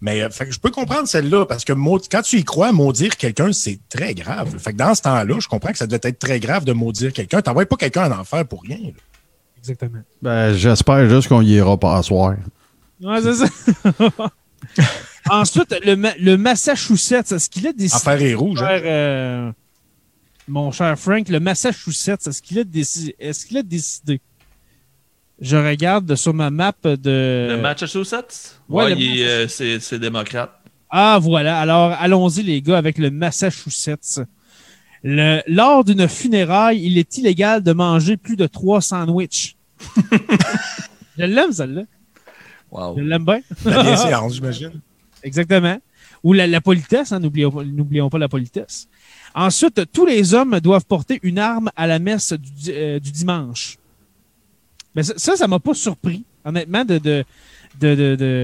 Mais 0.00 0.22
euh, 0.22 0.30
fait 0.30 0.46
que 0.46 0.52
je 0.52 0.58
peux 0.58 0.70
comprendre 0.70 1.06
celle-là, 1.06 1.44
parce 1.44 1.64
que 1.64 1.72
quand 1.72 2.22
tu 2.22 2.38
y 2.38 2.44
crois, 2.44 2.72
maudire 2.72 3.16
quelqu'un, 3.16 3.52
c'est 3.52 3.78
très 3.88 4.14
grave. 4.14 4.56
Fait 4.58 4.72
que 4.72 4.78
dans 4.78 4.94
ce 4.94 5.02
temps-là, 5.02 5.36
je 5.38 5.48
comprends 5.48 5.72
que 5.72 5.78
ça 5.78 5.86
doit 5.86 5.98
être 6.02 6.18
très 6.18 6.40
grave 6.40 6.64
de 6.64 6.72
maudire 6.72 7.12
quelqu'un. 7.12 7.42
T'envoies 7.42 7.66
pas 7.66 7.76
quelqu'un 7.76 8.10
en 8.10 8.20
enfer 8.20 8.46
pour 8.46 8.62
rien. 8.62 8.78
Exactement. 9.58 10.00
Ben, 10.22 10.54
j'espère 10.54 11.08
juste 11.10 11.28
qu'on 11.28 11.42
y 11.42 11.50
ira 11.50 11.76
pas 11.76 11.96
à 11.96 12.02
soir. 12.02 12.34
Ouais, 13.02 13.20
c'est 13.22 13.34
ça. 13.34 13.46
Ensuite, 15.30 15.74
le, 15.84 15.96
le 16.18 16.36
Massachusetts, 16.36 17.32
est-ce 17.32 17.50
qu'il 17.50 17.66
a 17.66 17.72
décidé. 17.72 17.94
Affaire 17.94 18.22
est 18.22 18.34
rouge. 18.34 18.62
Hein? 18.62 18.80
Euh, 18.82 19.52
mon 20.50 20.72
cher 20.72 20.98
Frank, 20.98 21.28
le 21.28 21.40
Massachusetts, 21.40 22.26
est-ce 22.26 22.42
qu'il 22.42 22.58
a, 22.58 22.64
décidé, 22.64 23.14
est-ce 23.18 23.46
qu'il 23.46 23.56
a 23.56 23.62
décidé? 23.62 24.20
Je 25.40 25.56
regarde 25.56 26.14
sur 26.16 26.34
ma 26.34 26.50
map 26.50 26.74
de. 26.84 27.48
Le 27.50 27.56
Massachusetts? 27.56 28.60
Oui, 28.68 29.22
euh, 29.22 29.48
c'est, 29.48 29.98
démocrate. 29.98 30.52
Ah, 30.90 31.18
voilà. 31.22 31.58
Alors, 31.60 31.92
allons-y, 31.92 32.42
les 32.42 32.60
gars, 32.60 32.76
avec 32.76 32.98
le 32.98 33.10
Massachusetts. 33.10 34.20
Le, 35.02 35.40
lors 35.46 35.84
d'une 35.84 36.08
funéraille, 36.08 36.84
il 36.84 36.98
est 36.98 37.16
illégal 37.16 37.62
de 37.62 37.72
manger 37.72 38.18
plus 38.18 38.36
de 38.36 38.46
trois 38.46 38.82
sandwichs. 38.82 39.56
Je 41.18 41.24
l'aime, 41.24 41.52
celle-là. 41.52 41.82
Wow. 42.70 42.96
Je 42.98 43.02
l'aime 43.02 43.24
bien. 43.24 43.40
La 43.64 43.96
séance, 43.96 44.34
j'imagine. 44.34 44.80
Exactement. 45.22 45.78
Ou 46.22 46.34
la, 46.34 46.60
politesse, 46.60 47.12
hein, 47.12 47.20
n'oublions, 47.20 47.50
n'oublions 47.64 48.10
pas 48.10 48.18
la 48.18 48.28
politesse. 48.28 48.88
Ensuite, 49.34 49.82
tous 49.92 50.06
les 50.06 50.34
hommes 50.34 50.58
doivent 50.60 50.84
porter 50.84 51.20
une 51.22 51.38
arme 51.38 51.70
à 51.76 51.86
la 51.86 51.98
messe 51.98 52.32
du, 52.32 52.70
euh, 52.70 52.98
dimanche. 52.98 53.76
Mais 54.94 55.02
ça, 55.02 55.36
ça 55.36 55.46
m'a 55.46 55.60
pas 55.60 55.74
surpris, 55.74 56.24
honnêtement, 56.44 56.84
de, 56.84 57.24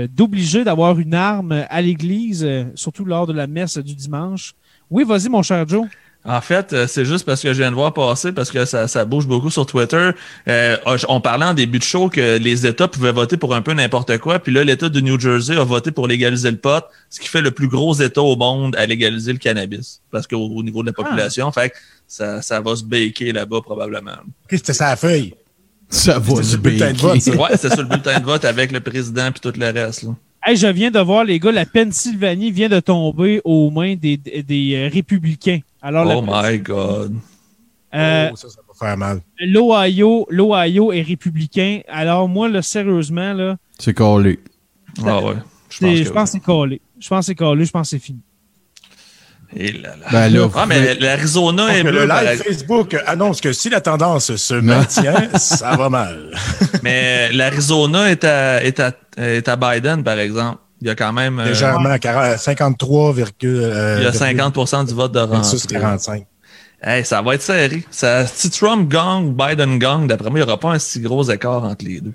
d'obliger 0.06 0.62
d'avoir 0.64 0.98
une 0.98 1.14
arme 1.14 1.64
à 1.68 1.82
l'église, 1.82 2.44
euh, 2.44 2.64
surtout 2.74 3.04
lors 3.04 3.26
de 3.26 3.32
la 3.32 3.46
messe 3.46 3.78
du 3.78 3.94
dimanche. 3.94 4.54
Oui, 4.88 5.04
vas-y, 5.04 5.28
mon 5.28 5.42
cher 5.42 5.66
Joe. 5.66 5.88
En 6.26 6.40
fait, 6.40 6.72
euh, 6.72 6.86
c'est 6.88 7.04
juste 7.04 7.24
parce 7.24 7.40
que 7.40 7.52
je 7.52 7.58
viens 7.58 7.70
de 7.70 7.76
voir 7.76 7.94
passer, 7.94 8.32
parce 8.32 8.50
que 8.50 8.64
ça, 8.64 8.88
ça 8.88 9.04
bouge 9.04 9.26
beaucoup 9.26 9.50
sur 9.50 9.64
Twitter. 9.64 10.10
Euh, 10.48 10.76
on 11.08 11.20
parlait 11.20 11.44
en 11.44 11.54
début 11.54 11.78
de 11.78 11.84
show 11.84 12.08
que 12.08 12.38
les 12.38 12.66
États 12.66 12.88
pouvaient 12.88 13.12
voter 13.12 13.36
pour 13.36 13.54
un 13.54 13.62
peu 13.62 13.72
n'importe 13.72 14.18
quoi. 14.18 14.40
Puis 14.40 14.52
là, 14.52 14.64
l'État 14.64 14.88
de 14.88 15.00
New 15.00 15.20
Jersey 15.20 15.56
a 15.56 15.62
voté 15.62 15.92
pour 15.92 16.08
légaliser 16.08 16.50
le 16.50 16.56
pot, 16.56 16.84
ce 17.10 17.20
qui 17.20 17.28
fait 17.28 17.42
le 17.42 17.52
plus 17.52 17.68
gros 17.68 17.94
État 17.94 18.22
au 18.22 18.34
monde 18.34 18.74
à 18.76 18.86
légaliser 18.86 19.32
le 19.32 19.38
cannabis. 19.38 20.02
Parce 20.10 20.26
qu'au 20.26 20.62
niveau 20.62 20.82
de 20.82 20.88
la 20.88 20.92
population, 20.92 21.52
fait 21.52 21.72
ça, 22.08 22.42
ça 22.42 22.60
va 22.60 22.74
se 22.74 22.84
baker 22.84 23.32
là-bas 23.32 23.60
probablement. 23.62 24.16
Qu'est-ce 24.48 24.62
que 24.62 24.66
c'est 24.66 24.72
ça 24.74 24.96
feuille? 24.96 25.34
Ça 25.88 26.18
va 26.18 26.42
se 26.42 26.56
baker. 26.56 26.92
Ouais, 27.38 27.56
c'est 27.56 27.72
sur 27.72 27.82
le 27.82 27.88
bulletin 27.88 28.18
de 28.18 28.24
vote 28.24 28.44
avec 28.44 28.72
le 28.72 28.80
président 28.80 29.30
puis 29.30 29.40
tout 29.40 29.52
le 29.56 29.70
reste. 29.70 30.02
Là. 30.02 30.10
Hey, 30.48 30.56
je 30.56 30.68
viens 30.68 30.92
de 30.92 31.00
voir, 31.00 31.24
les 31.24 31.40
gars, 31.40 31.50
la 31.50 31.66
Pennsylvanie 31.66 32.52
vient 32.52 32.68
de 32.68 32.78
tomber 32.78 33.40
aux 33.44 33.68
mains 33.70 33.96
des, 33.96 34.16
des 34.16 34.74
euh, 34.76 34.88
oh 35.94 36.22
my 36.26 36.58
God. 36.58 37.16
Euh, 37.94 38.28
oh, 38.32 38.36
ça, 38.36 38.48
ça 38.48 38.60
va 38.66 38.86
faire 38.86 38.96
mal. 38.96 39.20
L'Ohio, 39.40 40.26
l'Ohio 40.30 40.92
est 40.92 41.02
républicain. 41.02 41.80
Alors, 41.88 42.28
moi, 42.28 42.48
là, 42.48 42.62
sérieusement, 42.62 43.32
là. 43.32 43.56
C'est 43.78 43.94
collé. 43.94 44.40
Ah 45.04 45.20
ouais. 45.20 45.34
Je 45.70 46.10
pense, 46.10 46.30
que 46.30 46.38
c'est 46.38 46.44
collé. 46.44 46.80
Je 46.98 47.08
pense 47.08 47.20
que 47.20 47.26
c'est 47.26 47.34
collé. 47.34 47.64
Je 47.64 47.70
pense 47.70 47.90
que 47.90 47.96
c'est 47.96 48.02
fini. 48.02 48.20
Et 49.54 49.72
là, 49.72 49.90
là. 49.96 50.06
Ben 50.10 50.28
là 50.28 50.48
ah, 50.54 50.66
mais 50.66 50.94
l'Arizona 50.96 51.76
est 51.76 51.82
bleu. 51.84 52.04
Le 52.04 52.06
live 52.06 52.42
Facebook 52.42 52.96
annonce 53.06 53.40
que 53.40 53.52
si 53.52 53.70
la 53.70 53.80
tendance 53.80 54.34
se 54.34 54.54
maintient, 54.54 55.28
ça 55.36 55.76
va 55.76 55.88
mal. 55.88 56.32
mais 56.82 57.32
l'Arizona 57.32 58.10
est 58.10 58.24
à, 58.24 58.64
est, 58.64 58.80
à, 58.80 58.92
est 59.16 59.48
à 59.48 59.56
Biden, 59.56 60.02
par 60.02 60.18
exemple. 60.18 60.58
Il 60.80 60.86
y 60.86 60.90
a 60.90 60.94
quand 60.94 61.12
même. 61.12 61.38
Euh, 61.38 61.46
Légèrement, 61.46 61.96
53, 62.36 63.18
euh, 63.18 63.96
il 63.98 64.04
y 64.04 64.06
a 64.06 64.10
50% 64.10 64.86
du 64.86 64.94
vote 64.94 65.12
de 65.12 65.20
rentrée. 65.20 65.58
45. 65.68 66.26
Hey, 66.82 67.04
ça 67.04 67.22
va 67.22 67.34
être 67.34 67.42
serré. 67.42 67.84
Ça, 67.90 68.26
si 68.26 68.50
Trump 68.50 68.88
gang, 68.88 69.34
Biden 69.34 69.78
gang, 69.78 70.06
d'après 70.06 70.28
moi, 70.28 70.38
il 70.38 70.42
n'y 70.42 70.48
aura 70.48 70.60
pas 70.60 70.72
un 70.72 70.78
si 70.78 71.00
gros 71.00 71.24
écart 71.24 71.64
entre 71.64 71.84
les 71.84 72.00
deux. 72.00 72.12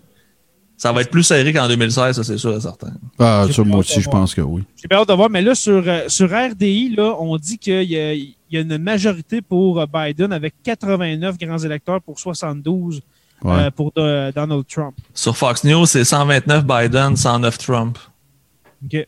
Ça 0.77 0.91
va 0.91 1.01
être 1.01 1.11
plus 1.11 1.23
serré 1.23 1.53
qu'en 1.53 1.67
2016, 1.67 2.15
ça 2.15 2.23
c'est 2.23 2.37
sûr 2.37 2.55
et 2.55 2.61
certain. 2.61 2.91
Ah, 3.19 3.45
ça, 3.51 3.63
moi 3.63 3.79
aussi, 3.79 4.01
je 4.01 4.09
pense 4.09 4.33
que 4.33 4.41
oui. 4.41 4.63
J'ai 4.81 4.87
peur 4.87 5.05
de 5.05 5.13
voir, 5.13 5.29
mais 5.29 5.41
là, 5.41 5.53
sur, 5.53 5.83
euh, 5.85 6.07
sur 6.07 6.29
RDI, 6.29 6.95
là, 6.95 7.15
on 7.19 7.37
dit 7.37 7.59
qu'il 7.59 7.83
y, 7.83 8.35
y, 8.51 8.57
a 8.57 8.61
une 8.61 8.77
majorité 8.77 9.41
pour 9.41 9.85
Biden 9.87 10.33
avec 10.33 10.55
89 10.63 11.37
grands 11.37 11.59
électeurs 11.59 12.01
pour 12.01 12.19
72 12.19 13.01
pour 13.75 13.91
Donald 13.95 14.65
Trump. 14.67 14.95
Sur 15.15 15.35
Fox 15.35 15.63
News, 15.63 15.87
c'est 15.87 16.03
129 16.03 16.63
Biden, 16.65 17.15
109 17.15 17.57
Trump. 17.57 17.97
OK. 18.85 19.05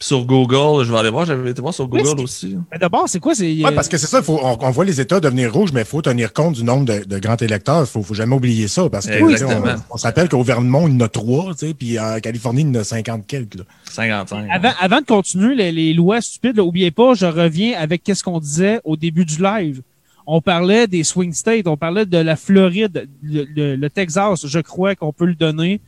Sur 0.00 0.24
Google, 0.26 0.84
je 0.84 0.92
vais 0.92 0.98
aller 0.98 1.08
voir, 1.08 1.24
j'avais 1.24 1.52
été 1.52 1.62
voir 1.62 1.72
sur 1.72 1.86
Google 1.86 2.20
aussi. 2.20 2.58
Mais 2.70 2.78
d'abord, 2.78 3.08
c'est 3.08 3.20
quoi? 3.20 3.32
Oui, 3.38 3.64
parce 3.74 3.88
que 3.88 3.96
c'est 3.96 4.08
ça, 4.08 4.22
faut, 4.22 4.38
on, 4.42 4.70
voit 4.70 4.84
les 4.84 5.00
États 5.00 5.20
devenir 5.20 5.52
rouges, 5.52 5.72
mais 5.72 5.82
il 5.82 5.86
faut 5.86 6.02
tenir 6.02 6.32
compte 6.32 6.56
du 6.56 6.64
nombre 6.64 6.84
de, 6.84 7.18
grands 7.18 7.36
électeurs. 7.36 7.86
Il 7.94 7.98
ne 7.98 8.04
faut, 8.04 8.12
jamais 8.12 8.34
oublier 8.34 8.66
ça. 8.66 8.90
Parce 8.90 9.06
que 9.06 9.44
on, 9.44 9.76
on 9.90 9.96
s'appelle 9.96 10.28
qu'au 10.28 10.42
Vermont, 10.42 10.88
il 10.88 10.94
y 10.94 10.96
en 10.96 11.00
a 11.00 11.08
trois, 11.08 11.54
puis 11.78 11.98
en 11.98 12.18
Californie, 12.18 12.62
il 12.62 12.66
y 12.66 12.70
en 12.76 12.80
a 12.80 12.84
50 12.84 13.26
quelques. 13.26 13.60
55. 13.84 14.48
Avant, 14.50 14.72
avant 14.80 15.00
de 15.00 15.06
continuer 15.06 15.54
les, 15.70 15.94
lois 15.94 16.20
stupides, 16.20 16.56
n'oubliez 16.56 16.90
pas, 16.90 17.14
je 17.14 17.26
reviens 17.26 17.78
avec 17.78 18.02
qu'est-ce 18.02 18.24
qu'on 18.24 18.40
disait 18.40 18.80
au 18.84 18.96
début 18.96 19.24
du 19.24 19.40
live. 19.40 19.80
On 20.26 20.40
parlait 20.40 20.86
des 20.88 21.04
swing 21.04 21.32
states, 21.32 21.68
on 21.68 21.76
parlait 21.76 22.04
de 22.04 22.18
la 22.18 22.34
Floride, 22.34 23.08
le 23.22 23.88
Texas, 23.88 24.44
je 24.46 24.58
crois 24.58 24.96
qu'on 24.96 25.12
peut 25.12 25.26
le 25.26 25.36
donner. 25.36 25.80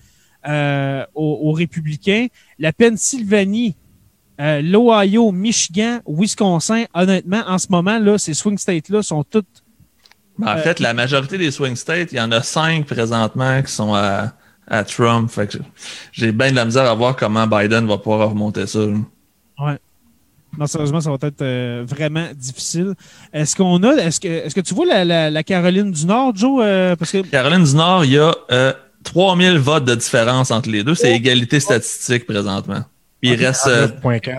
Euh, 0.48 1.05
aux, 1.14 1.51
républicains. 1.52 2.28
La 2.60 2.73
Pennsylvanie, 2.73 3.74
euh, 4.40 4.62
l'Ohio, 4.62 5.32
Michigan, 5.32 5.98
Wisconsin, 6.06 6.85
honnêtement, 6.94 7.43
en 7.48 7.59
ce 7.59 7.66
moment, 7.68 7.98
là, 7.98 8.16
ces 8.16 8.32
swing 8.32 8.56
states-là 8.56 9.02
sont 9.02 9.24
toutes. 9.24 9.64
Ben, 10.39 10.55
en 10.55 10.59
fait, 10.59 10.78
la 10.78 10.94
majorité 10.94 11.36
des 11.36 11.51
swing 11.51 11.74
states, 11.74 12.12
il 12.12 12.18
y 12.18 12.20
en 12.20 12.31
a 12.31 12.43
cinq 12.43 12.86
présentement 12.86 13.60
qui 13.62 13.73
sont 13.73 13.94
à, 13.94 14.35
Trump. 14.85 15.31
j'ai 16.12 16.32
bien 16.32 16.51
de 16.51 16.56
la 16.56 16.64
misère 16.64 16.89
à 16.89 16.94
voir 16.94 17.16
comment 17.16 17.47
Biden 17.47 17.86
va 17.86 17.98
pouvoir 17.98 18.28
remonter 18.28 18.66
ça. 18.66 18.81
Ouais. 18.81 19.78
Non, 20.59 20.66
sérieusement, 20.66 21.01
ça 21.01 21.10
va 21.10 21.18
être 21.23 21.43
euh, 21.43 21.85
vraiment 21.86 22.28
difficile. 22.35 22.94
Est-ce 23.32 23.56
qu'on 23.56 23.82
a, 23.82 23.94
est-ce 23.94 24.20
que, 24.20 24.28
est-ce 24.28 24.55
que 24.55 24.60
tu 24.60 24.74
vois 24.74 25.05
la, 25.05 25.43
Caroline 25.43 25.90
du 25.90 26.06
Nord, 26.06 26.36
Joe? 26.36 26.97
parce 26.97 27.10
que... 27.10 27.23
Caroline 27.23 27.64
du 27.64 27.74
Nord, 27.74 28.05
il 28.05 28.12
y 28.12 28.18
a 28.18 28.32
3000 29.07 29.59
votes 29.59 29.85
de 29.85 29.95
différence 29.95 30.51
entre 30.51 30.69
les 30.69 30.83
deux. 30.83 30.95
C'est 30.95 31.15
égalité 31.15 31.61
statistique 31.61 32.27
présentement. 32.27 32.83
il 33.23 33.35
reste, 33.35 33.69
euh, 33.69 33.89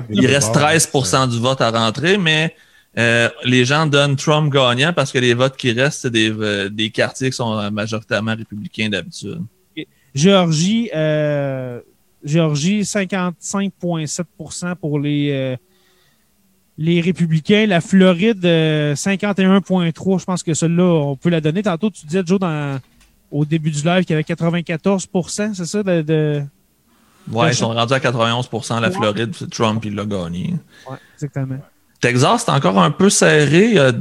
il 0.10 0.27
reste 0.27 0.53
13% 0.53 1.30
du 1.30 1.39
vote 1.39 1.61
à 1.61 1.72
rentrer, 1.72 2.18
mais 2.18 2.53
euh, 2.98 3.30
les 3.44 3.64
gens 3.65 3.85
donnent 3.85 4.18
Trump 4.18 4.53
gagnant 4.53 4.91
parce 4.94 5.11
que 5.11 5.19
les 5.19 5.34
votes 5.34 5.56
qui 5.57 5.72
restent, 5.72 6.02
c'est 6.02 6.11
des, 6.11 6.30
euh, 6.31 6.69
des, 6.69 6.89
quartiers 6.89 7.30
qui 7.30 7.35
sont 7.38 7.72
majoritairement 7.72 8.35
républicains 8.35 8.89
d'habitude. 8.89 9.41
Géorgie, 10.14 10.89
Géorgie 12.23 12.81
55,7% 12.81 14.76
pour 14.76 14.99
les, 14.99 15.56
les 16.77 17.02
républicains. 17.02 17.65
La 17.68 17.80
Floride, 17.81 18.44
51,3 18.44 20.19
Je 20.19 20.26
pense 20.26 20.44
que 20.44 20.53
celle-là, 20.53 20.84
on 20.84 21.15
peut 21.15 21.30
la 21.30 21.39
donner. 21.39 21.64
Tantôt, 21.64 21.89
tu 21.89 22.06
disais, 22.06 22.23
Joe, 22.26 22.39
dans 22.39 22.80
au 23.31 23.45
début 23.45 23.71
du 23.71 23.81
live 23.83 24.05
qu'il 24.05 24.11
y 24.11 24.13
avait 24.13 24.23
94% 24.23 25.53
c'est 25.53 25.65
ça? 25.65 25.83
De, 25.83 26.01
de 26.01 26.43
ouais, 27.31 27.51
ils 27.51 27.55
sont 27.55 27.69
rendus 27.69 27.93
à 27.93 27.99
91% 27.99 28.81
la 28.81 28.91
Floride, 28.91 29.33
Trump, 29.51 29.83
il 29.85 29.95
l'a 29.95 30.05
gagné. 30.05 30.55
Ouais, 30.89 30.97
exactement. 31.15 31.59
Texas, 31.99 32.43
c'est 32.45 32.51
encore 32.51 32.79
un 32.81 32.91
peu 32.91 33.09
serré. 33.09 33.69
Il 33.69 33.75
y 33.75 33.79
a 33.79 33.91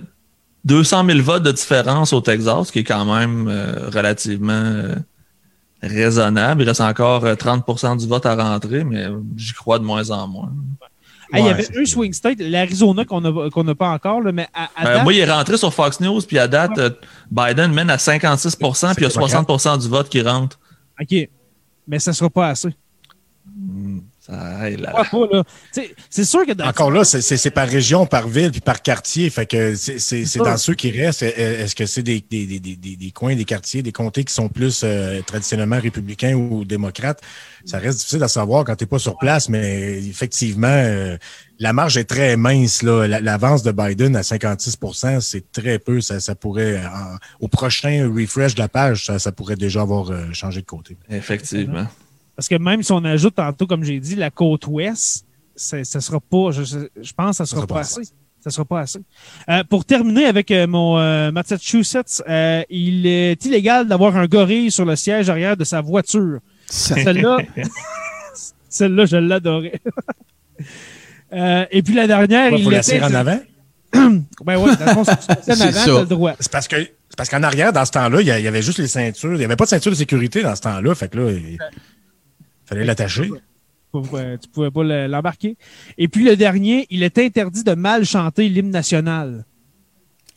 200 0.65 1.07
000 1.07 1.23
votes 1.23 1.43
de 1.43 1.53
différence 1.53 2.13
au 2.13 2.21
Texas, 2.21 2.69
ce 2.69 2.73
qui 2.73 2.81
est 2.81 2.85
quand 2.85 3.05
même 3.05 3.49
euh, 3.49 3.89
relativement 3.89 4.53
euh, 4.53 4.95
raisonnable. 5.83 6.63
Il 6.63 6.69
reste 6.69 6.81
encore 6.81 7.25
30% 7.25 7.93
euh, 7.93 7.97
du 7.97 8.07
vote 8.07 8.27
à 8.27 8.35
rentrer, 8.35 8.85
mais 8.85 9.07
j'y 9.37 9.53
crois 9.53 9.79
de 9.79 9.85
moins 9.85 10.11
en 10.11 10.29
moins. 10.29 10.53
Il 11.33 11.45
y 11.45 11.49
avait 11.49 11.79
un 11.79 11.85
swing 11.85 12.13
state, 12.13 12.39
l'Arizona 12.39 13.05
qu'on 13.05 13.21
n'a 13.21 13.75
pas 13.75 13.91
encore, 13.91 14.21
là, 14.21 14.33
mais 14.33 14.49
à, 14.55 14.69
euh, 14.87 15.03
moi, 15.03 15.13
il 15.13 15.19
est 15.19 15.31
rentré 15.31 15.57
sur 15.57 15.73
Fox 15.73 16.01
News, 16.01 16.21
puis 16.23 16.39
à 16.39 16.49
date, 16.49 16.79
euh, 16.79 16.91
Biden 17.31 17.73
mène 17.73 17.91
à 17.91 17.97
56% 17.97 18.95
puis 18.95 19.05
il 19.05 19.09
y 19.09 19.13
a 19.13 19.43
60% 19.43 19.81
du 19.81 19.89
vote 19.89 20.09
qui 20.09 20.23
rentre. 20.23 20.59
OK. 21.01 21.29
Mais 21.89 21.99
ça 21.99 22.11
ne 22.11 22.17
sera 22.17 22.31
pas 22.31 22.49
assez. 22.49 22.75
Hmm. 23.47 24.01
C'est 26.11 26.25
sûr 26.25 26.45
que 26.45 26.63
Encore 26.63 26.91
là, 26.91 27.05
c'est 27.05 27.51
par 27.51 27.69
région, 27.69 28.07
par 28.07 28.29
ville, 28.29 28.51
puis 28.51 28.61
par 28.61 28.83
quartier. 28.83 29.31
Fait 29.31 29.47
que 29.47 29.75
c'est 29.75 30.39
dans 30.39 30.57
ceux 30.57 30.75
qui 30.75 30.91
restent. 30.91 31.23
Est-ce 31.23 31.75
que 31.75 31.87
c'est 31.87 32.03
des, 32.03 32.25
des, 32.29 32.59
des, 32.59 32.77
des, 32.77 33.11
coins, 33.11 33.37
des 33.37 33.45
quartiers, 33.45 33.83
des 33.83 33.93
comtés 33.93 34.25
qui 34.25 34.35
sont 34.35 34.49
plus 34.49 34.83
euh, 34.85 35.21
traditionnellement 35.23 35.79
républicains 35.81 36.35
ou 36.35 36.65
démocrates? 36.65 37.21
Ça 37.65 37.79
reste 37.79 37.99
difficile 37.99 38.23
à 38.23 38.29
savoir 38.29 38.65
quand 38.65 38.77
tu 38.77 38.85
n'es 38.85 38.89
pas 38.89 38.99
sur 38.99 39.19
place, 39.19 39.49
mais 39.49 39.99
effectivement, 39.99 40.69
euh, 40.69 41.17
la 41.59 41.73
marge 41.73 41.97
est 41.97 42.05
très 42.05 42.37
mince. 42.37 42.83
L'avance 42.83 43.63
de 43.63 43.73
Biden 43.73 44.17
à 44.17 44.21
56% 44.23 45.21
c'est 45.21 45.53
très 45.53 45.79
peu. 45.79 46.01
Ça, 46.01 46.21
ça 46.21 46.35
pourrait, 46.35 46.81
au 47.41 47.49
prochain 47.49 48.11
refresh 48.15 48.55
de 48.55 48.61
la 48.61 48.69
page, 48.69 49.07
ça, 49.07 49.19
ça 49.19 49.33
pourrait 49.33 49.57
déjà 49.57 49.83
avoir 49.83 50.11
euh, 50.11 50.27
changé 50.33 50.61
de 50.61 50.67
côté. 50.67 50.97
Effectivement. 51.11 51.87
Parce 52.37 52.49
que 52.49 52.57
même 52.57 52.83
si 52.83 52.93
on 52.93 53.03
ajoute 53.05 53.35
tantôt, 53.35 53.67
comme 53.67 53.83
j'ai 53.83 53.99
dit, 53.99 54.15
la 54.15 54.31
côte 54.31 54.67
ouest, 54.67 55.25
ça 55.57 55.79
ne 55.79 55.85
sera 55.85 56.21
pas, 56.21 56.51
je, 56.51 57.13
pense 57.15 57.39
que 57.39 57.45
ça 57.45 57.45
ne 57.45 57.47
sera, 57.47 57.67
pas 57.67 57.81
assez. 57.81 58.03
Ça 58.41 58.51
sera 58.51 58.65
pas 58.65 58.81
assez. 58.81 59.01
Euh, 59.49 59.65
pour 59.65 59.85
terminer 59.85 60.27
avec 60.27 60.51
euh, 60.51 60.67
mon 60.67 60.99
euh, 60.99 61.33
Massachusetts, 61.33 62.23
il 62.69 63.07
est 63.07 63.45
illégal 63.45 63.89
d'avoir 63.89 64.17
un 64.17 64.27
gorille 64.27 64.71
sur 64.71 64.85
le 64.85 64.97
siège 64.97 65.31
arrière 65.31 65.57
de 65.57 65.65
sa 65.65 65.81
voiture. 65.81 66.41
Celle-là, 66.69 67.39
celle-là, 68.69 69.07
je 69.07 69.17
l'adorais. 69.17 69.81
et 71.71 71.83
puis 71.83 71.95
la 71.95 72.07
dernière, 72.07 72.53
il 72.53 72.65
faut 72.65 72.71
était... 72.71 73.03
en 73.03 73.15
avant? 73.15 73.41
ben 73.93 74.57
oui, 74.59 74.77
dans 74.77 74.85
le 74.85 74.93
fond, 74.93 75.05
c'est 75.05 75.53
en 75.57 75.61
avant, 75.61 76.01
le 76.01 76.07
droit. 76.07 76.33
C'est 76.39 76.53
parce 76.53 76.69
que 76.69 76.77
parce 77.17 77.31
qu'en 77.31 77.43
arrière, 77.43 77.73
dans 77.73 77.85
ce 77.85 77.93
temps-là, 77.93 78.21
il 78.21 78.27
y 78.27 78.31
avait 78.31 78.63
juste 78.63 78.79
les 78.79 78.89
ceintures. 78.89 79.33
Il 79.33 79.39
n'y 79.39 79.45
avait 79.45 79.57
pas 79.57 79.65
de 79.65 79.71
ceinture 79.71 79.91
de 79.91 79.97
sécurité 79.97 80.43
dans 80.43 80.55
ce 80.55 80.61
temps-là. 80.61 80.95
Fait 80.95 81.09
que 81.09 81.19
là, 81.19 81.33
Fallait 82.67 82.85
l'attacher. 82.85 83.31
Tu 83.93 83.99
ne 83.99 84.37
pouvais 84.53 84.71
pas 84.71 84.83
l'embarquer. 85.09 85.57
Et 85.97 86.09
puis 86.09 86.25
le 86.25 86.37
dernier, 86.37 86.87
il 86.91 87.03
est 87.03 87.19
interdit 87.19 87.65
de 87.65 87.75
mal 87.75 88.05
chanter 88.05 88.49
l'hymne 88.49 88.71
national. 88.71 89.45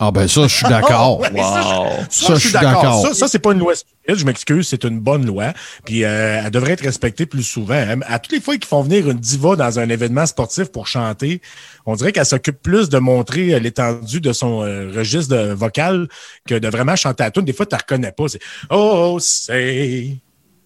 Ah 0.01 0.11
ben 0.11 0.29
ça, 0.29 0.47
je 0.47 0.55
suis 0.55 0.65
d'accord. 0.65 1.21
Ça, 2.09 2.35
je 2.35 2.39
suis 2.39 2.53
d'accord. 2.53 3.05
Ça, 3.05 3.13
ça 3.13 3.27
c'est 3.27 3.39
pas 3.39 3.51
une 3.51 3.59
loi 3.59 3.75
stupide, 3.75 4.15
je 4.15 4.25
m'excuse, 4.25 4.65
c'est 4.69 4.85
une 4.85 5.01
bonne 5.01 5.25
loi. 5.25 5.51
Puis 5.83 6.05
euh, 6.05 6.41
elle 6.45 6.51
devrait 6.51 6.71
être 6.71 6.85
respectée 6.85 7.25
plus 7.25 7.43
souvent. 7.43 7.73
Hein. 7.73 7.99
À 8.07 8.17
toutes 8.17 8.31
les 8.31 8.39
fois 8.39 8.55
qu'ils 8.55 8.65
font 8.65 8.81
venir 8.81 9.09
une 9.09 9.19
diva 9.19 9.57
dans 9.57 9.77
un 9.77 9.89
événement 9.89 10.25
sportif 10.25 10.71
pour 10.71 10.87
chanter, 10.87 11.41
on 11.85 11.95
dirait 11.95 12.13
qu'elle 12.13 12.25
s'occupe 12.25 12.61
plus 12.61 12.87
de 12.87 12.97
montrer 12.97 13.53
euh, 13.53 13.59
l'étendue 13.59 14.21
de 14.21 14.31
son 14.31 14.63
euh, 14.63 14.89
registre 14.95 15.35
de 15.35 15.51
vocal 15.51 16.07
que 16.47 16.55
de 16.55 16.69
vraiment 16.69 16.95
chanter 16.95 17.25
à 17.25 17.31
tout. 17.31 17.41
Des 17.41 17.51
fois, 17.51 17.65
tu 17.65 17.75
ne 17.75 17.79
reconnais 17.79 18.13
pas. 18.13 18.29
C'est 18.29 18.39
Oh, 18.69 19.17
say, 19.19 20.17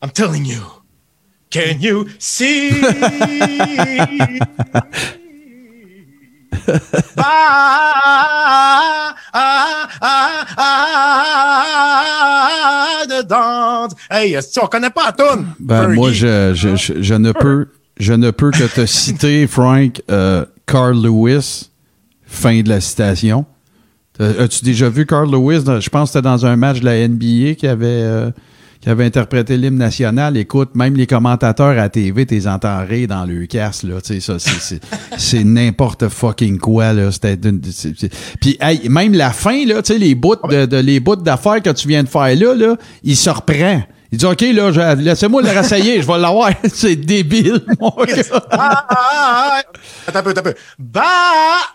I'm 0.04 0.12
telling 0.12 0.46
you. 0.46 0.83
Can 1.54 1.80
you 1.82 2.08
see? 2.18 2.72
ah, 7.20 9.14
ah, 9.32 9.88
ah, 12.58 13.06
dedans. 13.08 13.90
Hey, 14.10 14.42
si 14.42 14.60
on 14.60 14.66
connaît 14.66 14.90
pas 14.90 15.14
la 15.16 15.36
Ben, 15.60 15.90
moi, 15.90 16.12
je, 16.12 16.54
je, 16.56 16.76
je, 16.76 17.14
ne 17.14 17.32
peux, 17.32 17.68
je 18.00 18.14
ne 18.14 18.32
peux 18.32 18.50
que 18.50 18.64
te 18.64 18.88
citer, 18.88 19.46
Frank, 19.52 20.02
euh, 20.10 20.48
Carl 20.66 21.00
Lewis, 21.00 21.70
fin 22.26 22.64
de 22.64 22.70
la 22.70 22.82
citation. 22.82 23.46
As-tu 24.18 24.66
déjà 24.66 24.90
vu 24.90 25.06
Carl 25.06 25.30
Lewis? 25.30 25.64
Je 25.82 25.90
pense 25.90 26.10
que 26.10 26.14
c'était 26.14 26.24
dans 26.24 26.48
un 26.48 26.56
match 26.56 26.80
de 26.80 26.86
la 26.86 27.08
NBA 27.08 27.54
qui 27.54 27.68
avait. 27.68 27.86
Euh, 27.86 28.32
qui 28.84 28.90
avait 28.90 29.06
interprété 29.06 29.56
l'hymne 29.56 29.78
national. 29.78 30.36
Écoute, 30.36 30.72
même 30.76 30.98
les 30.98 31.08
commentateurs 31.08 31.80
à 31.80 31.88
TV, 31.88 32.26
t'es 32.26 32.48
entends 32.48 32.86
rire 32.86 33.08
dans 33.08 33.24
le 33.24 33.46
casse, 33.46 33.84
là. 33.84 34.02
Tu 34.02 34.20
sais, 34.20 34.38
ça, 34.38 34.52
c'est 35.18 35.44
n'importe 35.46 36.10
fucking 36.10 36.60
quoi, 36.60 36.92
là. 36.92 37.10
C'était 37.10 37.38
Puis, 38.42 38.60
même 38.90 39.14
la 39.14 39.32
fin, 39.32 39.66
là, 39.66 39.82
tu 39.82 39.94
sais, 39.94 40.00
les 40.00 40.16
bouts 40.16 40.36
de, 40.50 40.66
de, 40.66 40.78
les 40.78 41.00
bouts 41.00 41.16
d'affaires 41.16 41.62
que 41.62 41.70
tu 41.70 41.88
viens 41.88 42.04
de 42.04 42.10
faire 42.10 42.36
là, 42.36 42.56
là, 42.56 42.76
il 43.04 43.16
se 43.16 43.30
reprend. 43.30 43.84
Il 44.12 44.18
dit, 44.18 44.26
OK, 44.26 44.42
là, 44.42 44.96
laissez-moi 44.96 45.42
le 45.42 45.50
rassailler, 45.50 46.02
je 46.02 46.08
vais 46.08 46.20
l'avoir. 46.20 46.52
c'est 46.74 46.98
débile, 46.98 47.62
mon 47.80 47.90
gars. 48.06 48.16
Ah, 48.52 48.86
ah, 48.90 48.90
ah, 48.90 49.62
attends 50.08 50.20
un 50.20 50.24
peu, 50.24 50.30
attends 50.32 50.42
un 50.42 50.44
peu. 50.44 50.56
Bah! 50.78 51.02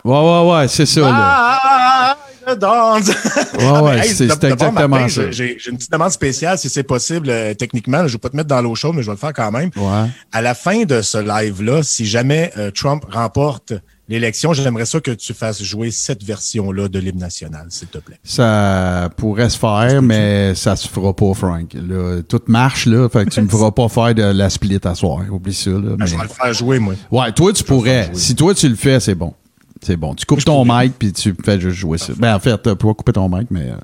Ouais, 0.04 0.12
ouais, 0.12 0.52
ouais, 0.52 0.68
c'est 0.68 0.86
ça, 0.86 1.00
là. 1.00 2.18
Ouais, 2.56 3.80
ouais, 3.80 4.02
c'est 4.04 4.24
exactement 4.24 5.08
ça. 5.08 5.30
J'ai 5.30 5.56
une 5.68 5.76
petite 5.76 5.92
demande 5.92 6.10
spéciale, 6.10 6.58
si 6.58 6.68
c'est 6.68 6.82
possible, 6.82 7.28
euh, 7.30 7.54
techniquement. 7.54 7.98
je 7.98 8.04
ne 8.04 8.08
vais 8.12 8.18
pas 8.18 8.30
te 8.30 8.36
mettre 8.36 8.48
dans 8.48 8.60
l'eau 8.62 8.74
chaude, 8.74 8.94
mais 8.94 9.02
je 9.02 9.06
vais 9.06 9.14
le 9.14 9.18
faire 9.18 9.32
quand 9.32 9.50
même. 9.50 9.70
Ouais. 9.76 10.08
À 10.32 10.42
la 10.42 10.54
fin 10.54 10.84
de 10.84 11.02
ce 11.02 11.18
live-là, 11.18 11.82
si 11.82 12.06
jamais 12.06 12.52
euh, 12.56 12.70
Trump 12.70 13.04
remporte 13.10 13.72
l'élection, 14.08 14.52
j'aimerais 14.52 14.86
ça 14.86 15.00
que 15.00 15.10
tu 15.10 15.34
fasses 15.34 15.62
jouer 15.62 15.90
cette 15.90 16.22
version-là 16.22 16.88
de 16.88 16.98
l'hymne 16.98 17.18
national, 17.18 17.66
s'il 17.68 17.88
te 17.88 17.98
plaît. 17.98 18.18
Ça 18.24 19.10
pourrait 19.16 19.50
se 19.50 19.58
faire, 19.58 20.00
mais 20.02 20.54
ça 20.54 20.76
se 20.76 20.88
fera 20.88 21.14
pas, 21.14 21.34
Frank. 21.34 21.74
Là, 21.74 22.22
tout 22.22 22.40
marche, 22.46 22.86
là. 22.86 23.08
Fait 23.08 23.26
que 23.26 23.30
tu 23.30 23.42
ne 23.42 23.48
feras 23.50 23.70
pas 23.70 23.88
faire 23.88 24.14
de 24.14 24.22
la 24.22 24.50
split 24.50 24.80
à 24.84 24.94
soir. 24.94 25.20
Oublie 25.30 25.54
ça, 25.54 25.70
là. 25.70 25.96
Ben, 25.96 26.06
je 26.06 26.16
vais 26.16 26.22
le 26.22 26.28
faire 26.28 26.52
jouer, 26.54 26.78
moi. 26.78 26.94
Ouais, 27.10 27.32
toi, 27.32 27.52
tu 27.52 27.64
pourrais. 27.64 28.10
Si 28.14 28.34
toi, 28.34 28.54
tu 28.54 28.68
le 28.68 28.76
fais, 28.76 29.00
c'est 29.00 29.14
bon. 29.14 29.34
C'est 29.80 29.96
bon. 29.96 30.14
Tu 30.14 30.26
coupes 30.26 30.44
ton 30.44 30.64
mic 30.64 30.92
puis 30.98 31.12
tu 31.12 31.34
fais 31.44 31.60
juste 31.60 31.76
jouer 31.76 31.98
ça. 31.98 32.12
Ben, 32.16 32.34
en 32.34 32.38
fait, 32.38 32.60
tu 32.62 32.74
peux 32.76 32.94
couper 32.94 33.12
ton 33.12 33.28
mic, 33.28 33.48
mais. 33.50 33.70
Euh. 33.70 33.76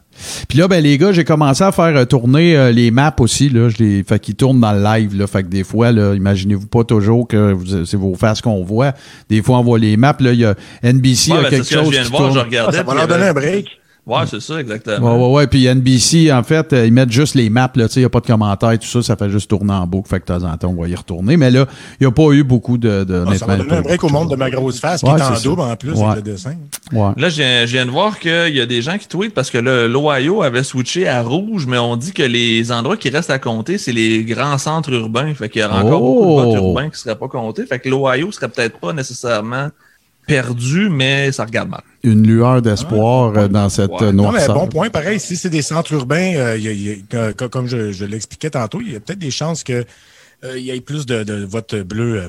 Puis 0.49 0.59
là, 0.59 0.69
ben, 0.69 0.83
les 0.83 0.99
gars, 0.99 1.13
j'ai 1.13 1.25
commencé 1.25 1.63
à 1.63 1.73
faire 1.73 1.97
euh, 1.97 2.05
tourner 2.05 2.57
euh, 2.57 2.73
les 2.73 2.91
maps 2.91 3.15
aussi. 3.19 3.49
Là. 3.49 3.69
Je 3.69 3.79
les... 3.79 4.05
Fait 4.05 4.19
qu'ils 4.19 4.35
tournent 4.35 4.61
dans 4.61 4.73
le 4.73 4.83
live. 4.83 5.17
Là. 5.17 5.27
Fait 5.27 5.43
que 5.43 5.49
des 5.49 5.65
fois, 5.65 5.93
là, 5.93 6.15
imaginez-vous 6.15 6.67
pas 6.67 6.85
toujours 6.85 7.29
que 7.29 7.57
c'est 7.85 7.97
vos 7.97 8.15
faces 8.15 8.41
qu'on 8.41 8.65
voit. 8.65 8.93
Des 9.29 9.43
fois, 9.43 9.59
on 9.59 9.63
voit 9.63 9.79
les 9.79 9.97
maps. 9.97 10.17
Là, 10.21 10.33
il 10.33 10.41
y 10.41 10.45
a 10.45 10.55
NBC, 10.83 11.31
il 11.31 11.35
y 11.35 11.39
a 11.39 11.43
ben, 11.43 11.51
quelque 11.51 11.69
chose. 11.69 11.87
je 11.87 11.91
viens 11.91 12.05
de 12.05 12.09
voir, 12.09 12.33
je 12.33 12.39
regardais. 12.39 12.77
ça 12.77 12.83
va 12.83 12.95
leur 12.95 13.09
donner 13.09 13.27
un 13.27 13.35
break. 13.35 13.67
Ouais, 14.07 14.27
c'est 14.27 14.41
ça, 14.41 14.61
exactement. 14.61 15.17
Ouais, 15.17 15.27
ouais, 15.27 15.33
ouais. 15.33 15.47
Puis 15.47 15.67
NBC, 15.67 16.31
en 16.31 16.43
fait, 16.43 16.75
euh, 16.75 16.87
ils 16.87 16.93
mettent 16.93 17.11
juste 17.11 17.35
les 17.35 17.49
maps, 17.49 17.71
là. 17.75 17.89
Tu 17.89 17.95
sais, 17.95 18.01
il 18.01 18.03
n'y 18.03 18.07
a 18.07 18.11
pas 18.11 18.21
de 18.21 18.27
commentaires, 18.27 18.79
tout 18.79 18.87
ça. 18.87 19.03
Ça 19.03 19.17
fait 19.17 19.31
juste 19.31 19.49
tourner 19.49 19.73
en 19.73 19.87
boucle. 19.87 20.11
Fait 20.11 20.21
que 20.21 20.31
de 20.31 20.39
temps 20.39 20.47
en 20.47 20.55
temps, 20.59 20.75
on 20.77 20.81
va 20.81 20.89
y 20.89 20.95
retourner. 20.95 21.39
Mais 21.39 21.51
là, 21.51 21.67
il 21.99 22.03
n'y 22.03 22.07
a 22.07 22.11
pas 22.11 22.31
eu 22.33 22.45
beaucoup 22.45 22.77
de. 22.77 23.05
de 23.05 23.25
ah, 23.27 23.35
ça 23.39 23.47
va 23.47 23.57
donner 23.57 23.77
un 23.77 23.81
break 23.81 24.05
au 24.05 24.11
monde 24.11 24.31
de 24.31 24.37
ma 24.37 24.51
grosse 24.51 24.79
face, 24.79 25.01
qui 25.01 25.07
est 25.09 25.23
en 25.23 25.41
double 25.43 25.63
en 25.63 25.77
plus 25.77 25.99
avec 26.03 26.17
le 26.17 26.23
dessin. 26.23 26.55
Ouais. 26.93 27.13
Là, 27.17 27.31
je 27.31 27.65
viens 27.65 27.87
de 27.87 27.91
voir 27.91 28.19
qu'il 28.19 28.55
y 28.55 28.61
a 28.61 28.67
des 28.67 28.83
gens 28.83 28.99
qui 28.99 29.09
tweetent 29.09 29.33
parce 29.33 29.51
que 29.51 29.59
l'Ohio 29.59 30.43
avait 30.43 30.65
switché 30.65 31.09
à 31.09 31.23
rouge, 31.23 31.67
mais 31.67 31.79
on 31.79 31.97
dit 31.97 32.13
que 32.13 32.23
les 32.23 32.73
endroits 32.73 32.99
qui 32.99 33.09
restent 33.09 33.31
à 33.31 33.39
compter, 33.39 33.79
c'est 33.79 33.93
les 33.93 34.23
grands 34.25 34.59
centres 34.59 34.93
urbains. 34.93 35.33
Fait 35.35 35.49
qu'il 35.49 35.63
y 35.63 35.65
aura 35.65 35.83
encore 35.83 36.01
beaucoup 36.01 36.25
de 36.25 36.43
votes 36.43 36.59
oh! 36.61 36.67
urbains 36.69 36.85
qui 36.85 36.91
ne 36.91 36.97
seraient 36.97 37.19
pas 37.19 37.29
comptés. 37.29 37.65
Fait 37.65 37.79
que 37.79 37.89
l'Ohio 37.89 38.31
serait 38.33 38.49
peut-être 38.49 38.79
pas 38.79 38.93
nécessairement 38.93 39.69
perdu, 40.27 40.89
mais 40.89 41.33
ça 41.33 41.45
regarde 41.45 41.69
mal. 41.69 41.83
Une 42.03 42.27
lueur 42.27 42.63
d'espoir 42.63 43.37
euh, 43.37 43.49
dans 43.49 43.69
cette 43.69 43.91
noirceur. 44.01 44.55
bon 44.55 44.69
point, 44.69 44.91
pareil. 44.91 45.21
Si 45.21 45.37
c'est 45.37 45.51
des 45.51 45.63
centres 45.63 45.93
urbains, 45.93 46.35
euh, 46.35 47.33
comme 47.51 47.67
je, 47.67 48.05
l'expliquais 48.05 48.51
tantôt, 48.51 48.81
il 48.81 48.93
y 48.93 48.97
a 48.97 49.01
peut-être 49.01 49.19
des 49.19 49.31
chances 49.31 49.65
qu'il 49.65 49.85
euh, 50.45 50.59
y 50.59 50.71
ait 50.71 50.81
plus 50.81 51.07
de, 51.07 51.25
de 51.25 51.45
votes 51.45 51.75
bleus 51.75 52.29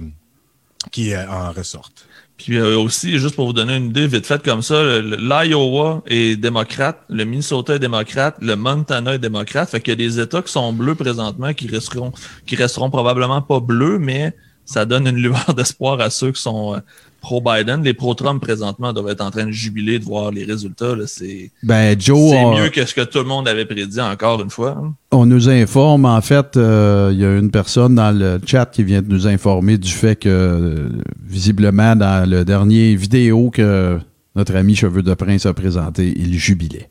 qui 0.91 1.15
en 1.15 1.51
ressortent. 1.51 2.07
Puis 2.37 2.59
aussi, 2.59 3.17
juste 3.17 3.35
pour 3.35 3.47
vous 3.47 3.53
donner 3.53 3.77
une 3.77 3.85
idée 3.85 4.07
vite 4.07 4.25
faite 4.25 4.43
comme 4.43 4.61
ça, 4.61 4.99
l'Iowa 4.99 6.03
est 6.05 6.35
démocrate, 6.35 7.01
le 7.09 7.23
Minnesota 7.23 7.75
est 7.75 7.79
démocrate, 7.79 8.35
le 8.41 8.57
Montana 8.57 9.15
est 9.15 9.19
démocrate. 9.19 9.69
Fait 9.69 9.79
qu'il 9.79 9.91
y 9.91 9.93
a 9.93 9.95
des 9.95 10.19
États 10.19 10.41
qui 10.41 10.51
sont 10.51 10.73
bleus 10.73 10.95
présentement 10.95 11.53
qui 11.53 11.67
resteront, 11.67 12.11
qui 12.45 12.57
resteront 12.57 12.89
probablement 12.89 13.41
pas 13.41 13.61
bleus, 13.61 13.99
mais 13.99 14.35
ça 14.65 14.85
donne 14.85 15.07
une 15.07 15.17
lueur 15.17 15.53
d'espoir 15.57 15.99
à 16.01 16.09
ceux 16.09 16.31
qui 16.31 16.41
sont 16.41 16.81
pro-Biden. 17.25 17.83
Les 17.83 17.93
pro-Trump 17.95 18.41
présentement 18.41 18.93
doivent 18.93 19.09
être 19.09 19.21
en 19.21 19.31
train 19.31 19.47
de 19.47 19.51
jubiler 19.51 19.97
de 19.97 20.05
voir 20.05 20.31
les 20.31 20.43
résultats. 20.43 20.93
C'est 21.07 21.51
ben, 21.63 21.99
Joe, 21.99 22.55
mieux 22.55 22.69
que 22.69 22.85
ce 22.85 22.93
que 22.93 23.01
tout 23.01 23.17
le 23.17 23.25
monde 23.25 23.47
avait 23.47 23.65
prédit 23.65 23.99
encore 23.99 24.41
une 24.41 24.51
fois. 24.51 24.77
Hein. 24.79 24.93
On 25.11 25.25
nous 25.25 25.49
informe, 25.49 26.05
en 26.05 26.21
fait, 26.21 26.55
euh, 26.55 27.09
il 27.11 27.19
y 27.19 27.25
a 27.25 27.35
une 27.37 27.49
personne 27.49 27.95
dans 27.95 28.11
le 28.11 28.39
chat 28.45 28.67
qui 28.67 28.83
vient 28.83 29.01
de 29.01 29.07
nous 29.07 29.27
informer 29.27 29.77
du 29.77 29.91
fait 29.91 30.15
que, 30.15 30.29
euh, 30.29 30.89
visiblement, 31.23 31.95
dans 31.95 32.29
le 32.29 32.45
dernier 32.45 32.95
vidéo 32.95 33.49
que 33.49 33.99
notre 34.35 34.55
ami 34.55 34.75
Cheveux 34.75 35.01
de 35.01 35.13
Prince 35.13 35.45
a 35.47 35.53
présenté, 35.53 36.13
il 36.15 36.37
jubilait. 36.37 36.89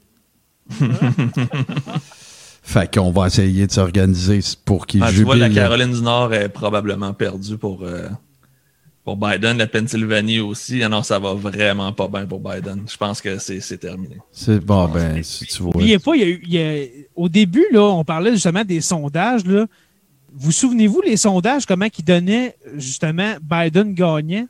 Fait 2.67 2.93
qu'on 2.93 3.11
va 3.11 3.27
essayer 3.27 3.67
de 3.67 3.73
s'organiser 3.73 4.41
pour 4.65 4.87
qu'il 4.87 5.03
ah, 5.03 5.09
jubile. 5.11 5.19
Tu 5.19 5.25
vois, 5.25 5.37
la 5.37 5.51
Caroline 5.51 5.93
du 5.93 6.01
Nord 6.01 6.33
est 6.33 6.49
probablement 6.49 7.13
perdue 7.13 7.59
pour, 7.59 7.83
euh, 7.83 8.09
pour 9.05 9.19
Biden, 9.19 9.59
la 9.59 9.67
Pennsylvanie 9.67 10.41
aussi. 10.41 10.83
Ah 10.83 11.03
ça 11.03 11.19
va 11.19 11.35
vraiment 11.35 11.93
pas 11.93 12.09
bien 12.09 12.25
pour 12.25 12.41
Biden. 12.41 12.85
Je 12.91 12.97
pense 12.97 13.21
que 13.21 13.39
c'est 13.39 13.77
terminé. 13.77 14.17
C'est 14.33 14.65
bon, 14.65 14.89
ben, 14.89 15.23
si 15.23 15.45
tu 15.45 15.63
vois. 15.63 15.73
pas, 15.73 16.17
il 16.17 16.41
y 16.49 16.59
a, 16.59 16.87
au 17.15 17.29
début, 17.29 17.67
là, 17.71 17.83
on 17.83 18.03
parlait 18.03 18.33
justement 18.33 18.65
des 18.65 18.81
sondages. 18.81 19.45
Là. 19.45 19.67
Vous 20.35 20.51
souvenez-vous 20.51 21.03
les 21.03 21.19
sondages, 21.19 21.67
comment 21.67 21.87
ils 21.97 22.05
donnaient 22.05 22.57
justement 22.77 23.35
Biden 23.43 23.93
gagnait? 23.93 24.47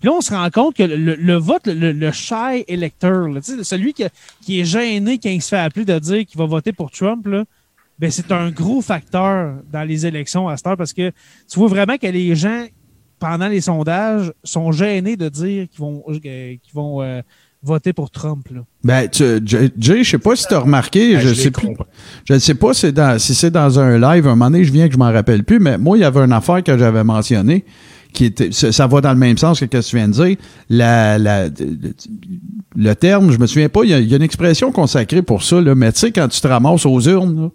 Puis 0.00 0.08
là, 0.08 0.14
on 0.14 0.20
se 0.20 0.32
rend 0.32 0.48
compte 0.50 0.76
que 0.76 0.84
le, 0.84 1.34
vote, 1.34 1.66
le, 1.66 1.92
le, 1.92 2.12
shy 2.12 2.64
électeur, 2.68 3.28
celui 3.62 3.92
qui, 3.92 4.04
qui, 4.42 4.60
est 4.60 4.64
gêné 4.64 5.18
quand 5.18 5.30
il 5.30 5.42
se 5.42 5.48
fait 5.48 5.58
appeler 5.58 5.84
de 5.84 5.98
dire 5.98 6.24
qu'il 6.24 6.38
va 6.38 6.46
voter 6.46 6.72
pour 6.72 6.90
Trump, 6.90 7.26
là, 7.26 7.44
ben, 7.98 8.10
c'est 8.10 8.30
un 8.30 8.50
gros 8.50 8.80
facteur 8.80 9.54
dans 9.72 9.82
les 9.82 10.06
élections 10.06 10.48
à 10.48 10.56
cette 10.56 10.68
heure 10.68 10.76
parce 10.76 10.92
que 10.92 11.10
tu 11.50 11.58
vois 11.58 11.68
vraiment 11.68 11.96
que 11.96 12.06
les 12.06 12.36
gens, 12.36 12.66
pendant 13.18 13.48
les 13.48 13.60
sondages, 13.60 14.32
sont 14.44 14.70
gênés 14.70 15.16
de 15.16 15.28
dire 15.28 15.66
qu'ils 15.68 15.80
vont, 15.80 16.04
euh, 16.08 16.18
qu'ils 16.20 16.74
vont 16.74 17.02
euh, 17.02 17.20
voter 17.60 17.92
pour 17.92 18.12
Trump. 18.12 18.46
Là. 18.54 18.60
Ben, 18.84 19.08
tu, 19.08 19.24
Jay, 19.44 20.04
je 20.04 20.10
sais 20.10 20.18
pas 20.18 20.36
si 20.36 20.46
tu 20.46 20.54
as 20.54 20.60
remarqué, 20.60 21.14
ben, 21.14 21.20
je, 21.20 21.34
sais 21.34 21.50
plus. 21.50 21.70
Je 22.24 22.34
ne 22.34 22.38
sais 22.38 22.54
pas 22.54 22.72
si, 22.72 22.92
dans, 22.92 23.18
si 23.18 23.34
c'est 23.34 23.50
dans 23.50 23.80
un 23.80 23.98
live, 23.98 24.28
un 24.28 24.36
moment 24.36 24.48
donné, 24.48 24.62
je 24.62 24.72
viens 24.72 24.86
que 24.86 24.94
je 24.94 24.98
m'en 24.98 25.12
rappelle 25.12 25.42
plus, 25.42 25.58
mais 25.58 25.76
moi, 25.76 25.98
il 25.98 26.02
y 26.02 26.04
avait 26.04 26.20
une 26.20 26.32
affaire 26.32 26.62
que 26.62 26.78
j'avais 26.78 27.02
mentionnée 27.02 27.64
qui 28.12 28.24
était, 28.26 28.50
ça 28.52 28.86
va 28.86 29.00
dans 29.00 29.12
le 29.12 29.18
même 29.18 29.38
sens 29.38 29.60
que 29.60 29.66
ce 29.66 29.70
que 29.70 29.90
tu 29.90 29.96
viens 29.96 30.08
de 30.08 30.12
dire. 30.12 30.36
La, 30.70 31.18
la, 31.18 31.48
le 32.76 32.94
terme, 32.94 33.30
je 33.32 33.38
me 33.38 33.46
souviens 33.46 33.68
pas, 33.68 33.80
il 33.84 33.90
y, 33.90 34.14
a, 34.14 34.16
une 34.16 34.22
expression 34.22 34.72
consacrée 34.72 35.22
pour 35.22 35.42
ça, 35.42 35.60
là, 35.60 35.74
mais 35.74 35.92
tu 35.92 36.00
sais, 36.00 36.12
quand 36.12 36.28
tu 36.28 36.40
te 36.40 36.48
ramasses 36.48 36.86
aux 36.86 37.00
urnes, 37.00 37.42
là, 37.42 37.50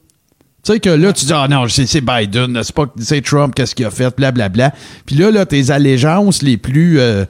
tu 0.65 0.71
sais 0.71 0.79
que 0.79 0.89
là, 0.89 1.11
tu 1.11 1.25
dis, 1.25 1.33
ah 1.33 1.45
non, 1.49 1.67
c'est 1.67 1.99
Biden, 1.99 2.57
c'est 2.63 2.73
pas 2.73 2.85
Trump, 3.25 3.53
qu'est-ce 3.53 3.75
qu'il 3.75 3.85
a 3.85 3.91
fait, 3.91 4.15
blablabla. 4.15 4.73
Puis 5.05 5.17
là, 5.17 5.29
là, 5.29 5.45
tes 5.45 5.71
allégeances 5.71 6.41
les 6.41 6.55
plus 6.55 7.01
euh, 7.01 7.25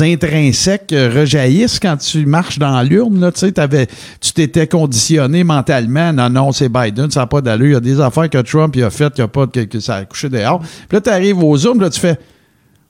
intrinsèques 0.00 0.94
euh, 0.94 1.12
rejaillissent 1.14 1.80
quand 1.80 1.98
tu 1.98 2.24
marches 2.24 2.58
dans 2.58 2.80
l'urne. 2.80 3.30
Tu 3.34 3.40
sais, 3.40 3.52
tu 3.52 4.32
t'étais 4.32 4.66
conditionné 4.66 5.44
mentalement, 5.44 6.14
non, 6.14 6.30
non, 6.30 6.52
c'est 6.52 6.70
Biden, 6.70 7.10
ça 7.10 7.20
n'a 7.20 7.26
pas 7.26 7.42
d'allure. 7.42 7.66
Il 7.66 7.72
y 7.72 7.76
a 7.76 7.80
des 7.80 8.00
affaires 8.00 8.30
que 8.30 8.40
Trump 8.40 8.74
il 8.74 8.82
a 8.82 8.88
faites, 8.88 9.20
que 9.68 9.80
ça 9.80 9.96
a 9.96 10.04
couché 10.06 10.30
dehors. 10.30 10.60
Puis 10.60 10.96
là, 10.96 11.02
tu 11.02 11.10
arrives 11.10 11.44
aux 11.44 11.58
urnes, 11.58 11.82
là, 11.82 11.90
tu 11.90 12.00
fais, 12.00 12.18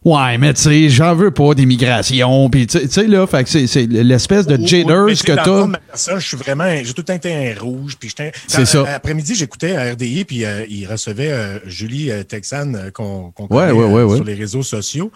Ouais, 0.05 0.39
mais 0.39 0.55
tu 0.55 0.63
sais, 0.63 0.89
j'en 0.89 1.15
veux 1.15 1.33
pas 1.33 1.55
d'immigration. 1.55 2.49
Puis 2.49 2.67
tu 2.69 2.89
sais, 2.89 3.07
là, 3.07 3.27
fait 3.27 3.45
que 3.45 3.67
c'est 3.67 3.87
l'espèce 3.87 4.47
de 4.47 4.57
jitters 4.65 5.25
que 5.25 5.35
t'as. 5.35 6.19
Je 6.19 6.27
suis 6.27 6.37
vraiment, 6.37 6.71
j'ai 6.77 6.95
tout 6.95 7.01
le 7.01 7.05
temps 7.05 7.15
été 7.15 7.35
un 7.35 7.59
rouge. 7.59 7.97
Puis 7.99 8.15
c'est 8.47 8.65
ça. 8.65 8.79
Euh, 8.79 8.97
après-midi, 8.97 9.35
j'écoutais 9.35 9.75
à 9.75 9.93
RDI, 9.93 10.25
puis 10.25 10.45
euh, 10.45 10.65
il 10.69 10.87
recevait 10.87 11.33
euh, 11.33 11.59
Julie 11.67 12.11
Texan 12.27 12.73
qu'on 12.95 13.33
connaît 13.33 13.71
sur 14.17 14.25
les 14.25 14.35
réseaux 14.35 14.63
sociaux. 14.63 15.11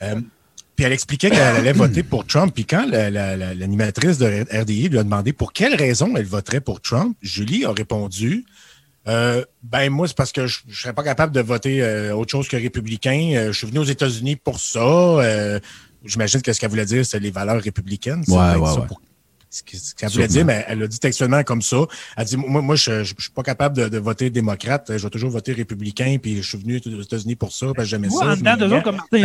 puis 0.00 0.84
elle 0.84 0.92
expliquait 0.92 1.30
qu'elle 1.30 1.56
allait 1.56 1.72
voter 1.72 2.02
pour 2.02 2.26
Trump. 2.26 2.52
Puis 2.54 2.66
quand 2.66 2.86
l'animatrice 2.90 4.18
de 4.18 4.44
RDI 4.52 4.90
lui 4.90 4.98
a 4.98 5.02
demandé 5.02 5.32
pour 5.32 5.54
quelle 5.54 5.74
raison 5.74 6.14
elle 6.14 6.26
voterait 6.26 6.60
pour 6.60 6.82
Trump, 6.82 7.16
Julie 7.22 7.64
a 7.64 7.72
répondu 7.72 8.44
euh, 9.08 9.44
ben 9.62 9.90
moi, 9.90 10.06
c'est 10.06 10.16
parce 10.16 10.32
que 10.32 10.46
je 10.46 10.60
ne 10.66 10.72
serais 10.72 10.92
pas 10.92 11.02
capable 11.02 11.34
de 11.34 11.40
voter 11.40 11.82
euh, 11.82 12.14
autre 12.14 12.30
chose 12.30 12.48
que 12.48 12.56
républicain. 12.56 13.32
Euh, 13.34 13.52
je 13.52 13.58
suis 13.58 13.66
venu 13.66 13.78
aux 13.78 13.84
États-Unis 13.84 14.36
pour 14.36 14.60
ça. 14.60 15.20
J'imagine 16.04 16.40
que 16.40 16.52
ce 16.52 16.60
qu'elle 16.60 16.70
voulait 16.70 16.86
dire, 16.86 17.04
c'est 17.04 17.20
les 17.20 17.30
valeurs 17.30 17.60
républicaines. 17.60 18.24
Ouais, 18.28 18.36
ouais, 18.36 18.56
ouais. 18.56 18.86
Ce 19.50 19.62
qu'elle 19.96 20.10
voulait 20.10 20.28
dire, 20.28 20.44
mais 20.44 20.64
elle 20.68 20.82
a 20.84 20.86
dit 20.86 21.00
textuellement 21.00 21.42
comme 21.42 21.60
ça. 21.60 21.78
Elle 22.16 22.24
dit 22.24 22.36
Moi, 22.36 22.62
moi 22.62 22.76
je 22.76 23.00
ne 23.00 23.04
suis 23.04 23.32
pas 23.34 23.42
capable 23.42 23.90
de, 23.90 23.98
voter 23.98 24.30
démocrate. 24.30 24.96
Je 24.96 25.02
vais 25.02 25.10
toujours 25.10 25.30
voter 25.30 25.52
républicain, 25.52 26.18
puis 26.22 26.40
je 26.40 26.48
suis 26.48 26.58
venu 26.58 26.80
aux 26.86 27.02
États-Unis 27.02 27.34
pour 27.34 27.52
ça, 27.52 27.66
parce 27.74 27.78
que 27.78 27.90
j'aimais 27.90 28.10
ça. 28.10 28.36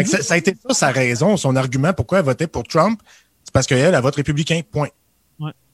ça. 0.08 0.22
Ça 0.24 0.34
a 0.34 0.38
été 0.38 0.56
ça 0.68 0.74
sa 0.74 0.92
raison, 0.92 1.38
son 1.38 1.56
argument 1.56 1.94
pourquoi 1.94 2.20
elle 2.20 2.26
votait 2.26 2.48
pour 2.48 2.64
Trump. 2.64 3.00
C'est 3.44 3.54
parce 3.54 3.68
qu'elle, 3.68 3.94
elle 3.94 4.02
vote 4.02 4.16
républicain. 4.16 4.62
Point. 4.70 4.90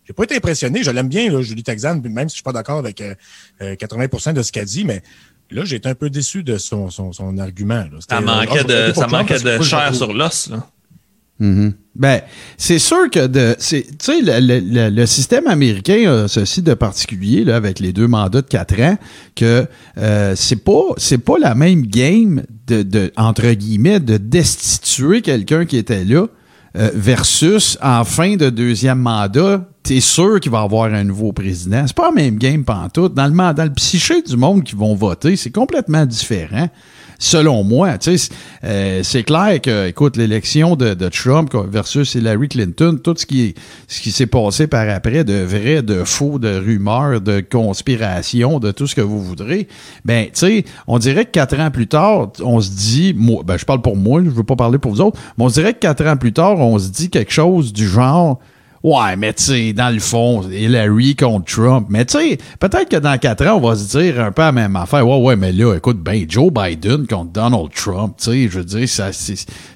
J'ai 0.05 0.13
pas 0.13 0.23
été 0.23 0.35
impressionné. 0.35 0.83
Je 0.83 0.91
l'aime 0.91 1.09
bien, 1.09 1.31
là, 1.31 1.41
Julie 1.41 1.63
Texan, 1.63 2.01
même 2.03 2.27
si 2.27 2.33
je 2.33 2.37
suis 2.37 2.43
pas 2.43 2.53
d'accord 2.53 2.79
avec 2.79 3.01
80% 3.01 3.01
euh, 3.61 3.75
euh, 4.29 4.33
de 4.33 4.41
ce 4.41 4.51
qu'elle 4.51 4.65
dit, 4.65 4.83
mais 4.83 5.01
là, 5.51 5.63
j'ai 5.65 5.77
été 5.77 5.89
un 5.89 5.95
peu 5.95 6.09
déçu 6.09 6.43
de 6.43 6.57
son, 6.57 6.89
son, 6.89 7.37
argument. 7.37 7.85
Ça 8.07 8.21
manquait 8.21 8.63
de, 8.63 8.93
ça 8.93 9.07
manquait 9.07 9.39
de 9.39 9.61
chair 9.61 9.93
sur 9.93 10.13
l'os. 10.13 10.49
Mm-hmm. 11.39 11.73
Ben, 11.95 12.21
c'est 12.57 12.79
sûr 12.79 13.09
que 13.09 13.25
de, 13.25 13.55
tu 13.59 13.83
sais, 13.99 14.21
le, 14.21 14.89
le, 14.89 15.05
système 15.07 15.47
américain 15.47 16.23
a 16.23 16.27
ceci 16.27 16.61
de 16.61 16.73
particulier 16.75 17.43
là, 17.43 17.55
avec 17.55 17.79
les 17.79 17.93
deux 17.93 18.07
mandats 18.07 18.41
de 18.41 18.47
quatre 18.47 18.79
ans 18.79 18.97
que 19.35 19.65
euh, 19.97 20.33
c'est 20.35 20.63
pas 20.63 20.93
c'est 20.97 21.17
pas 21.17 21.39
la 21.39 21.55
même 21.55 21.81
game 21.81 22.43
de, 22.67 22.83
de 22.83 23.11
entre 23.17 23.51
guillemets 23.53 23.99
de 23.99 24.17
destituer 24.17 25.21
quelqu'un 25.21 25.65
qui 25.65 25.77
était 25.77 26.05
là 26.05 26.27
euh, 26.77 26.89
versus 26.93 27.77
en 27.81 28.03
fin 28.03 28.35
de 28.37 28.49
deuxième 28.49 28.99
mandat, 28.99 29.65
t'es 29.83 29.99
sûr 29.99 30.39
qu'il 30.39 30.51
va 30.51 30.61
y 30.61 30.63
avoir 30.63 30.93
un 30.93 31.03
nouveau 31.03 31.33
président. 31.33 31.83
C'est 31.85 31.95
pas 31.95 32.09
le 32.09 32.15
même 32.15 32.37
game 32.37 32.63
pantoute. 32.63 33.13
Dans 33.13 33.27
le, 33.27 33.53
dans 33.53 33.63
le 33.63 33.73
psyché 33.73 34.21
du 34.21 34.37
monde 34.37 34.63
qui 34.63 34.75
vont 34.75 34.95
voter, 34.95 35.35
c'est 35.35 35.51
complètement 35.51 36.05
différent 36.05 36.69
selon 37.21 37.63
moi. 37.63 37.97
Euh, 38.63 38.99
c'est 39.03 39.23
clair 39.23 39.61
que, 39.61 39.87
écoute, 39.87 40.17
l'élection 40.17 40.75
de, 40.75 40.93
Trump 41.09 41.53
versus 41.69 42.15
Hillary 42.15 42.49
Clinton, 42.49 42.97
tout 43.01 43.13
ce 43.15 43.25
qui, 43.25 43.53
ce 43.87 44.01
qui 44.01 44.11
s'est 44.11 44.25
passé 44.25 44.67
par 44.67 44.89
après, 44.89 45.23
de 45.23 45.35
vrai, 45.35 45.83
de 45.83 46.03
faux, 46.03 46.39
de 46.39 46.57
rumeurs, 46.57 47.21
de 47.21 47.39
conspiration, 47.39 48.59
de 48.59 48.71
tout 48.71 48.87
ce 48.87 48.95
que 48.95 49.01
vous 49.01 49.21
voudrez, 49.21 49.67
ben, 50.03 50.25
tu 50.25 50.31
sais, 50.33 50.65
on 50.87 50.97
dirait 50.97 51.25
que 51.25 51.31
quatre 51.31 51.59
ans 51.59 51.69
plus 51.69 51.87
tard, 51.87 52.31
on 52.43 52.59
se 52.59 52.71
dit, 52.71 53.13
moi, 53.15 53.43
ben, 53.45 53.57
je 53.57 53.65
parle 53.65 53.81
pour 53.81 53.95
moi, 53.95 54.21
je 54.23 54.29
veux 54.29 54.43
pas 54.43 54.55
parler 54.55 54.79
pour 54.79 54.91
vous 54.91 55.01
autres, 55.01 55.19
mais 55.37 55.45
on 55.45 55.49
dirait 55.49 55.73
que 55.73 55.79
quatre 55.79 56.05
ans 56.05 56.17
plus 56.17 56.33
tard, 56.33 56.57
on 56.57 56.79
se 56.79 56.89
dit 56.89 57.09
quelque 57.09 57.31
chose 57.31 57.71
du 57.71 57.87
genre, 57.87 58.39
Ouais, 58.83 59.15
mais 59.15 59.31
tu 59.33 59.43
sais, 59.43 59.73
dans 59.73 59.93
le 59.93 59.99
fond, 59.99 60.41
Hillary 60.49 61.15
contre 61.15 61.45
Trump. 61.45 61.85
Mais 61.89 62.03
tu 62.03 62.17
sais, 62.17 62.37
peut-être 62.59 62.89
que 62.89 62.95
dans 62.97 63.15
quatre 63.19 63.45
ans, 63.45 63.59
on 63.61 63.67
va 63.67 63.75
se 63.75 63.95
dire 63.95 64.19
un 64.19 64.31
peu 64.31 64.41
la 64.41 64.51
même 64.51 64.75
affaire. 64.75 65.07
Ouais, 65.07 65.19
ouais, 65.19 65.35
mais 65.35 65.51
là, 65.51 65.75
écoute, 65.75 65.99
ben, 65.99 66.25
Joe 66.27 66.51
Biden 66.51 67.05
contre 67.05 67.31
Donald 67.31 67.69
Trump, 67.75 68.15
tu 68.17 68.31
sais, 68.31 68.49
je 68.49 68.57
veux 68.57 68.65
dire, 68.65 68.87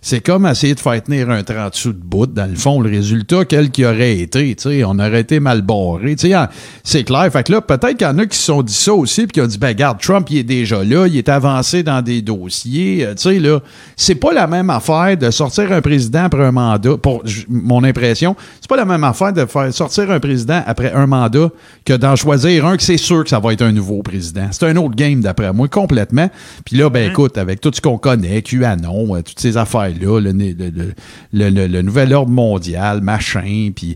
c'est 0.01 0.19
comme 0.21 0.47
essayer 0.47 0.73
de 0.73 0.79
faire 0.79 1.03
tenir 1.03 1.29
un 1.29 1.43
30 1.43 1.75
sous 1.75 1.93
de 1.93 1.99
bout. 1.99 2.25
Dans 2.25 2.49
le 2.49 2.55
fond, 2.55 2.81
le 2.81 2.89
résultat, 2.89 3.45
quel 3.45 3.69
qu'il 3.69 3.85
aurait 3.85 4.17
été, 4.17 4.55
tu 4.55 4.69
sais, 4.69 4.83
on 4.83 4.97
aurait 4.97 5.21
été 5.21 5.39
mal 5.39 5.61
barré. 5.61 6.15
Tu 6.15 6.31
sais, 6.31 6.35
c'est 6.83 7.03
clair. 7.03 7.31
Fait 7.31 7.43
que 7.43 7.51
là, 7.51 7.61
peut-être 7.61 7.97
qu'il 7.97 8.07
y 8.07 8.09
en 8.09 8.17
a 8.17 8.25
qui 8.25 8.37
se 8.37 8.45
sont 8.45 8.63
dit 8.63 8.73
ça 8.73 8.93
aussi, 8.95 9.27
puis 9.27 9.33
qui 9.33 9.41
ont 9.41 9.47
dit, 9.47 9.59
ben, 9.59 9.67
regarde, 9.67 9.99
Trump, 10.01 10.27
il 10.31 10.39
est 10.39 10.43
déjà 10.43 10.83
là, 10.83 11.05
il 11.05 11.15
est 11.15 11.29
avancé 11.29 11.83
dans 11.83 12.01
des 12.01 12.23
dossiers. 12.23 13.05
Euh, 13.05 13.13
tu 13.13 13.29
sais, 13.29 13.39
là, 13.39 13.59
c'est 13.95 14.15
pas 14.15 14.33
la 14.33 14.47
même 14.47 14.71
affaire 14.71 15.15
de 15.15 15.29
sortir 15.29 15.71
un 15.71 15.81
président 15.81 16.23
après 16.23 16.43
un 16.43 16.51
mandat, 16.51 16.97
pour 16.97 17.23
mon 17.49 17.83
impression, 17.83 18.35
c'est 18.59 18.69
pas 18.69 18.77
la 18.77 18.85
même 18.85 18.94
même 18.95 19.03
affaire 19.03 19.33
de 19.33 19.45
faire 19.45 19.73
sortir 19.73 20.09
un 20.11 20.19
président 20.19 20.61
après 20.65 20.91
un 20.91 21.07
mandat 21.07 21.49
que 21.85 21.93
d'en 21.93 22.15
choisir 22.15 22.65
un 22.65 22.77
que 22.77 22.83
c'est 22.83 22.97
sûr 22.97 23.23
que 23.23 23.29
ça 23.29 23.39
va 23.39 23.53
être 23.53 23.61
un 23.61 23.71
nouveau 23.71 24.01
président. 24.01 24.47
C'est 24.51 24.65
un 24.65 24.75
autre 24.77 24.95
game 24.95 25.21
d'après 25.21 25.51
moi, 25.53 25.67
complètement. 25.67 26.29
Puis 26.65 26.77
là, 26.77 26.89
ben 26.89 27.09
écoute, 27.09 27.37
avec 27.37 27.61
tout 27.61 27.71
ce 27.73 27.81
qu'on 27.81 27.97
connaît, 27.97 28.41
QAnon, 28.41 29.15
euh, 29.15 29.21
toutes 29.21 29.39
ces 29.39 29.57
affaires-là, 29.57 30.19
le, 30.21 31.81
nouvel 31.81 32.13
ordre 32.13 32.31
mondial, 32.31 33.01
machin, 33.01 33.71
puis 33.75 33.95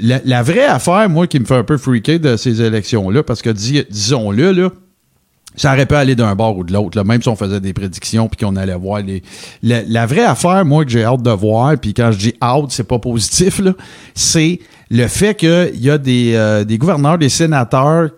la, 0.00 0.42
vraie 0.42 0.66
affaire, 0.66 1.08
moi, 1.08 1.26
qui 1.26 1.40
me 1.40 1.44
fait 1.44 1.56
un 1.56 1.64
peu 1.64 1.76
freaker 1.76 2.18
de 2.18 2.36
ces 2.36 2.62
élections-là, 2.62 3.22
parce 3.22 3.42
que 3.42 3.50
disons-le, 3.50 4.52
là, 4.52 4.70
ça 5.56 5.72
aurait 5.72 5.86
pu 5.86 5.94
aller 5.94 6.16
d'un 6.16 6.34
bord 6.34 6.56
ou 6.58 6.64
de 6.64 6.72
l'autre, 6.72 7.02
même 7.04 7.22
si 7.22 7.28
on 7.28 7.36
faisait 7.36 7.60
des 7.60 7.72
prédictions 7.72 8.28
puis 8.28 8.44
qu'on 8.44 8.56
allait 8.56 8.74
voir 8.74 9.00
les. 9.02 9.22
La, 9.62 10.06
vraie 10.06 10.24
affaire, 10.24 10.64
moi, 10.64 10.84
que 10.84 10.90
j'ai 10.90 11.04
hâte 11.04 11.22
de 11.22 11.30
voir, 11.30 11.74
puis 11.80 11.94
quand 11.94 12.12
je 12.12 12.18
dis 12.18 12.34
hâte, 12.42 12.70
c'est 12.70 12.88
pas 12.88 12.98
positif, 12.98 13.60
là, 13.60 13.72
c'est 14.14 14.60
le 14.90 15.06
fait 15.08 15.34
qu'il 15.34 15.80
y 15.80 15.90
a 15.90 15.98
des, 15.98 16.32
euh, 16.34 16.64
des 16.64 16.78
gouverneurs, 16.78 17.18
des 17.18 17.28
sénateurs 17.28 18.10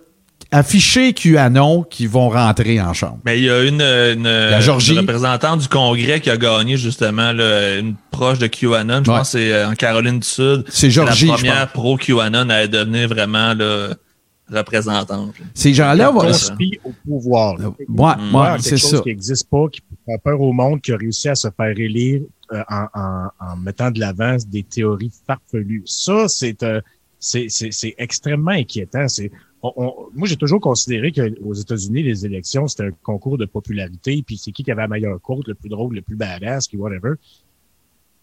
affichés 0.52 1.12
QAnon 1.12 1.82
qui 1.82 2.06
vont 2.06 2.28
rentrer 2.28 2.80
en 2.80 2.92
chambre. 2.92 3.18
Mais 3.24 3.38
il 3.38 3.44
y 3.44 3.50
a 3.50 3.62
une, 3.62 3.82
une, 3.82 4.26
représentante 4.26 5.60
du 5.60 5.68
Congrès 5.68 6.20
qui 6.20 6.30
a 6.30 6.36
gagné 6.36 6.76
justement 6.76 7.30
une 7.30 7.94
proche 8.10 8.38
de 8.38 8.46
QAnon, 8.46 9.02
je 9.04 9.10
pense 9.10 9.32
que 9.32 9.38
c'est 9.38 9.52
euh, 9.52 9.68
en 9.68 9.74
Caroline 9.74 10.20
du 10.20 10.26
Sud. 10.26 10.64
C'est 10.68 10.90
Georgie. 10.90 11.26
La 11.26 11.34
première 11.34 11.68
pro 11.72 11.96
QAnon 11.96 12.48
à 12.48 12.66
devenir 12.66 13.08
vraiment 13.08 13.54
là, 13.54 13.88
représentante. 14.48 15.34
Ces 15.54 15.74
gens-là 15.74 16.10
vont 16.10 16.30
au 16.84 16.92
pouvoir. 17.04 17.56
Moi, 17.88 18.16
moi 18.30 18.56
c'est 18.60 18.76
ça. 18.76 19.00
qui 19.00 19.08
n'existe 19.08 19.48
pas, 19.48 19.68
qui 19.68 19.80
fait 20.06 20.18
peur 20.22 20.40
au 20.40 20.52
monde, 20.52 20.80
qui 20.80 20.92
a 20.92 20.96
réussi 20.96 21.28
à 21.28 21.34
se 21.34 21.48
faire 21.56 21.78
élire 21.78 22.22
euh, 22.52 22.62
en, 22.68 22.86
en, 22.94 23.28
en, 23.40 23.56
mettant 23.56 23.90
de 23.90 23.98
l'avance 23.98 24.46
des 24.46 24.62
théories 24.62 25.12
farfelues. 25.26 25.82
Ça, 25.86 26.28
c'est 26.28 26.62
euh, 26.62 26.80
c'est 27.18 27.94
extrêmement 27.98 28.52
inquiétant. 28.52 29.08
C'est 29.08 29.32
moi, 29.74 30.28
j'ai 30.28 30.36
toujours 30.36 30.60
considéré 30.60 31.12
qu'aux 31.12 31.54
États-Unis, 31.54 32.02
les 32.02 32.24
élections, 32.24 32.68
c'était 32.68 32.84
un 32.84 32.90
concours 33.02 33.38
de 33.38 33.46
popularité, 33.46 34.22
puis 34.24 34.38
c'est 34.38 34.52
qui 34.52 34.62
qui 34.62 34.70
avait 34.70 34.82
la 34.82 34.88
meilleure 34.88 35.20
côte, 35.20 35.48
le 35.48 35.54
plus 35.54 35.68
drôle, 35.68 35.94
le 35.94 36.02
plus 36.02 36.16
badass, 36.16 36.68
qui 36.68 36.76
whatever. 36.76 37.14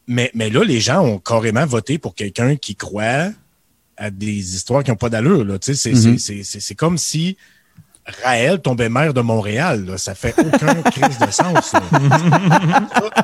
Mais, 0.07 0.31
mais 0.33 0.49
là, 0.49 0.63
les 0.63 0.79
gens 0.79 1.05
ont 1.05 1.17
carrément 1.17 1.65
voté 1.65 1.97
pour 1.97 2.15
quelqu'un 2.15 2.55
qui 2.55 2.75
croit 2.75 3.31
à 3.98 4.10
des 4.10 4.56
histoires 4.56 4.84
qui 4.84 4.91
n'ont 4.91 4.98
pas 4.98 5.10
d'allure. 5.10 5.45
Mm-hmm. 5.45 6.60
C'est 6.60 6.76
comme 6.76 6.98
si 6.98 7.38
Raël 8.22 8.60
tombait 8.60 8.90
maire 8.90 9.14
de 9.14 9.22
Montréal. 9.22 9.86
Là. 9.86 9.98
Ça 9.98 10.14
fait 10.14 10.36
aucun 10.38 10.74
crise 10.91 11.18
de 11.20 11.32
sens. 11.32 11.74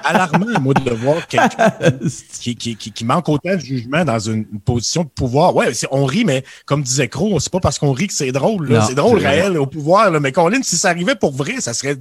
alarmant, 0.06 0.60
moi, 0.62 0.74
de 0.74 0.92
voir 0.92 1.28
quelqu'un 1.28 1.74
qui, 2.40 2.56
qui, 2.56 2.76
qui, 2.76 3.06
manque 3.06 3.28
autant 3.28 3.56
de 3.56 3.60
jugement 3.60 4.06
dans 4.06 4.20
une, 4.20 4.46
position 4.64 5.04
de 5.04 5.10
pouvoir. 5.10 5.56
Ouais, 5.56 5.72
on 5.92 6.06
rit, 6.06 6.24
mais 6.24 6.44
comme 6.66 6.82
disait 6.82 7.10
Crow, 7.10 7.40
c'est 7.40 7.52
pas 7.52 7.60
parce 7.60 7.78
qu'on 7.78 7.92
rit 7.92 8.08
que 8.08 8.14
c'est 8.14 8.32
drôle. 8.32 8.80
C'est 8.88 8.96
drôle, 8.96 9.20
Raël, 9.22 9.58
au 9.58 9.68
pouvoir. 9.68 10.12
Là. 10.12 10.20
Mais 10.20 10.32
Colin, 10.32 10.60
si 10.64 10.78
ça 10.78 10.90
arrivait 10.90 11.16
pour 11.16 11.34
vrai, 11.34 11.56
ça 11.60 11.74
serait 11.74 11.98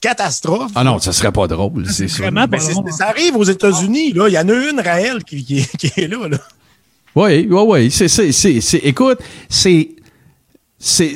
catastrophe. 0.00 0.72
Ah 0.74 0.84
non, 0.84 0.98
ça 0.98 1.12
serait 1.12 1.32
pas 1.32 1.46
drôle, 1.46 1.86
c'est 1.90 2.08
sûr. 2.08 2.24
ça 2.90 3.08
arrive 3.08 3.36
aux 3.36 3.44
États-Unis. 3.44 4.12
Là. 4.12 4.28
Il 4.28 4.34
y 4.34 4.38
en 4.38 4.48
a 4.48 4.54
une, 4.54 4.80
Raël, 4.80 5.22
qui, 5.24 5.44
qui, 5.44 5.92
est 5.96 6.08
là. 6.08 6.28
là. 6.28 6.38
Oui, 7.14 7.46
oui, 7.50 7.62
oui. 7.66 7.90
C'est, 7.90 8.08
c'est, 8.08 8.32
c'est, 8.32 8.78
écoute, 8.78 9.18
c'est 9.48 9.90
c'est, 10.84 11.14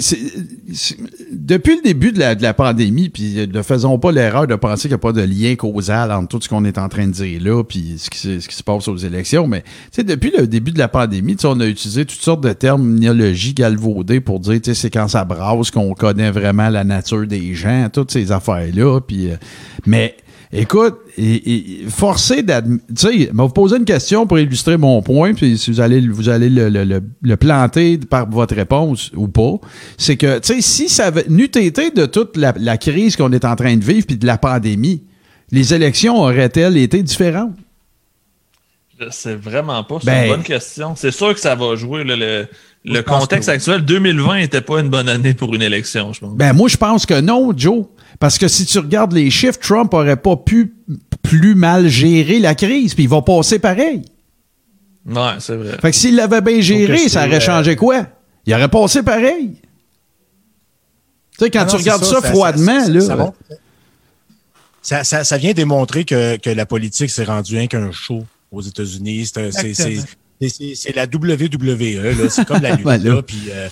depuis 1.33 1.75
le 1.75 1.83
début 1.83 2.13
de 2.13 2.21
la, 2.21 2.37
de 2.37 2.43
la 2.43 2.55
pandémie, 2.55 3.09
puis 3.09 3.49
ne 3.53 3.63
faisons 3.63 3.99
pas 3.99 4.13
l'erreur 4.13 4.47
de 4.47 4.55
penser 4.55 4.83
qu'il 4.83 4.91
n'y 4.91 4.95
a 4.95 4.99
pas 4.99 5.11
de 5.11 5.23
lien 5.23 5.57
causal 5.57 6.13
entre 6.13 6.29
tout 6.29 6.41
ce 6.41 6.49
qu'on 6.49 6.65
est 6.65 6.79
en 6.79 6.89
train 6.89 7.09
de 7.09 7.13
dire 7.13 7.43
là, 7.43 7.65
puis 7.65 7.97
ce 7.99 8.09
qui, 8.09 8.41
ce 8.41 8.47
qui 8.47 8.55
se 8.55 8.63
passe 8.63 8.87
aux 8.87 8.97
élections. 8.97 9.49
Mais 9.49 9.65
depuis 9.99 10.33
le 10.39 10.47
début 10.47 10.71
de 10.71 10.79
la 10.79 10.87
pandémie, 10.87 11.37
on 11.43 11.59
a 11.59 11.67
utilisé 11.67 12.05
toutes 12.05 12.21
sortes 12.21 12.43
de 12.43 12.53
terminologies 12.53 13.55
galvaudées 13.55 14.21
pour 14.21 14.39
dire 14.39 14.61
c'est 14.63 14.91
quand 14.91 15.09
ça 15.09 15.25
brasse 15.25 15.73
qu'on 15.73 15.95
connaît 15.95 16.31
vraiment 16.31 16.69
la 16.69 16.85
nature 16.85 17.27
des 17.27 17.53
gens, 17.55 17.89
toutes 17.93 18.13
ces 18.13 18.31
affaires-là. 18.31 19.01
Puis, 19.01 19.33
euh, 19.33 19.37
mais 19.85 20.17
Écoute, 20.53 20.97
et, 21.19 21.85
forcé 21.89 22.43
d'admettre. 22.43 22.85
Tu 22.89 22.95
sais, 22.97 23.31
vous 23.33 23.49
poser 23.49 23.79
une 23.79 23.85
question 23.85 24.27
pour 24.27 24.39
illustrer 24.39 24.77
mon 24.77 25.03
point, 25.03 25.35
puis 25.35 25.59
si 25.59 25.71
vous 25.71 25.81
allez, 25.81 26.01
vous 26.07 26.29
allez 26.29 26.49
le, 26.51 27.37
planter 27.37 27.99
par 27.99 28.29
votre 28.31 28.55
réponse 28.55 29.11
ou 29.15 29.29
pas. 29.29 29.55
C'est 29.99 30.17
que, 30.17 30.39
tu 30.39 30.55
sais, 30.55 30.61
si 30.61 30.89
ça 30.89 31.11
n'eût 31.29 31.45
été 31.45 31.91
de 31.91 32.07
toute 32.07 32.37
la, 32.37 32.77
crise 32.77 33.17
qu'on 33.17 33.33
est 33.33 33.45
en 33.45 33.57
train 33.57 33.77
de 33.77 33.85
vivre, 33.85 34.07
puis 34.07 34.17
de 34.17 34.27
la 34.27 34.39
pandémie, 34.39 35.03
les 35.51 35.75
élections 35.75 36.21
auraient-elles 36.23 36.77
été 36.77 37.03
différentes? 37.03 37.57
C'est 39.11 39.35
vraiment 39.35 39.85
pas. 39.85 39.99
C'est 40.03 40.11
une 40.11 40.15
ben, 40.15 40.29
bonne 40.29 40.43
question. 40.43 40.95
C'est 40.97 41.11
sûr 41.11 41.35
que 41.35 41.41
ça 41.41 41.55
va 41.55 41.75
jouer. 41.77 42.03
le, 42.03 42.47
le 42.87 43.03
contexte 43.03 43.49
actuel, 43.49 43.85
2020 43.85 44.39
n'était 44.39 44.61
pas 44.61 44.81
une 44.81 44.89
bonne 44.89 45.09
année 45.09 45.35
pour 45.35 45.55
une 45.55 45.63
élection, 45.63 46.13
je 46.13 46.21
pense. 46.21 46.35
Ben, 46.35 46.53
moi, 46.53 46.69
je 46.69 46.77
pense 46.77 47.05
que 47.05 47.21
non, 47.21 47.53
Joe. 47.57 47.87
Parce 48.21 48.39
que 48.39 48.49
si 48.49 48.65
tu 48.65 48.79
regardes 48.79 49.13
les 49.13 49.31
chiffres, 49.31 49.59
Trump 49.59 49.93
aurait 49.93 50.17
pas 50.17 50.37
pu 50.37 50.75
plus 51.23 51.55
mal 51.57 51.89
gérer 51.89 52.39
la 52.39 52.55
crise, 52.55 52.95
puis 52.95 53.05
il 53.05 53.09
va 53.09 53.23
passer 53.23 53.59
pareil. 53.59 54.03
Ouais, 55.05 55.35
c'est 55.41 55.57
vrai. 55.57 55.77
Fait 55.81 55.91
que 55.91 55.97
s'il 55.97 56.15
l'avait 56.15 56.41
bien 56.41 56.61
géré, 56.61 57.09
ça 57.09 57.27
aurait 57.27 57.41
changé 57.41 57.77
quoi? 57.77 58.07
Il 58.47 58.55
aurait 58.55 58.69
passé 58.69 59.03
pareil. 59.03 59.57
Tu 61.39 61.45
sais, 61.45 61.51
quand 61.51 61.67
tu 61.67 61.77
regardes 61.77 62.05
ça, 62.05 62.21
froidement, 62.23 62.87
là. 62.89 63.33
Ça, 64.81 65.03
ça, 65.03 65.37
vient 65.37 65.53
démontrer 65.53 66.05
que, 66.05 66.37
que 66.37 66.51
la 66.51 66.65
politique 66.65 67.11
s'est 67.11 67.25
rendue 67.25 67.59
un 67.59 67.67
qu'un 67.67 67.91
show 67.91 68.25
aux 68.53 68.63
États-Unis. 68.63 69.27
C'est 69.27 69.99
la 70.41 71.05
WWE, 71.05 72.29
c'est 72.29 72.45
comme 72.45 72.63
la 72.63 72.77
lutte. 72.77 72.87
là, 72.87 73.23
puis, 73.23 73.43
euh, 73.51 73.69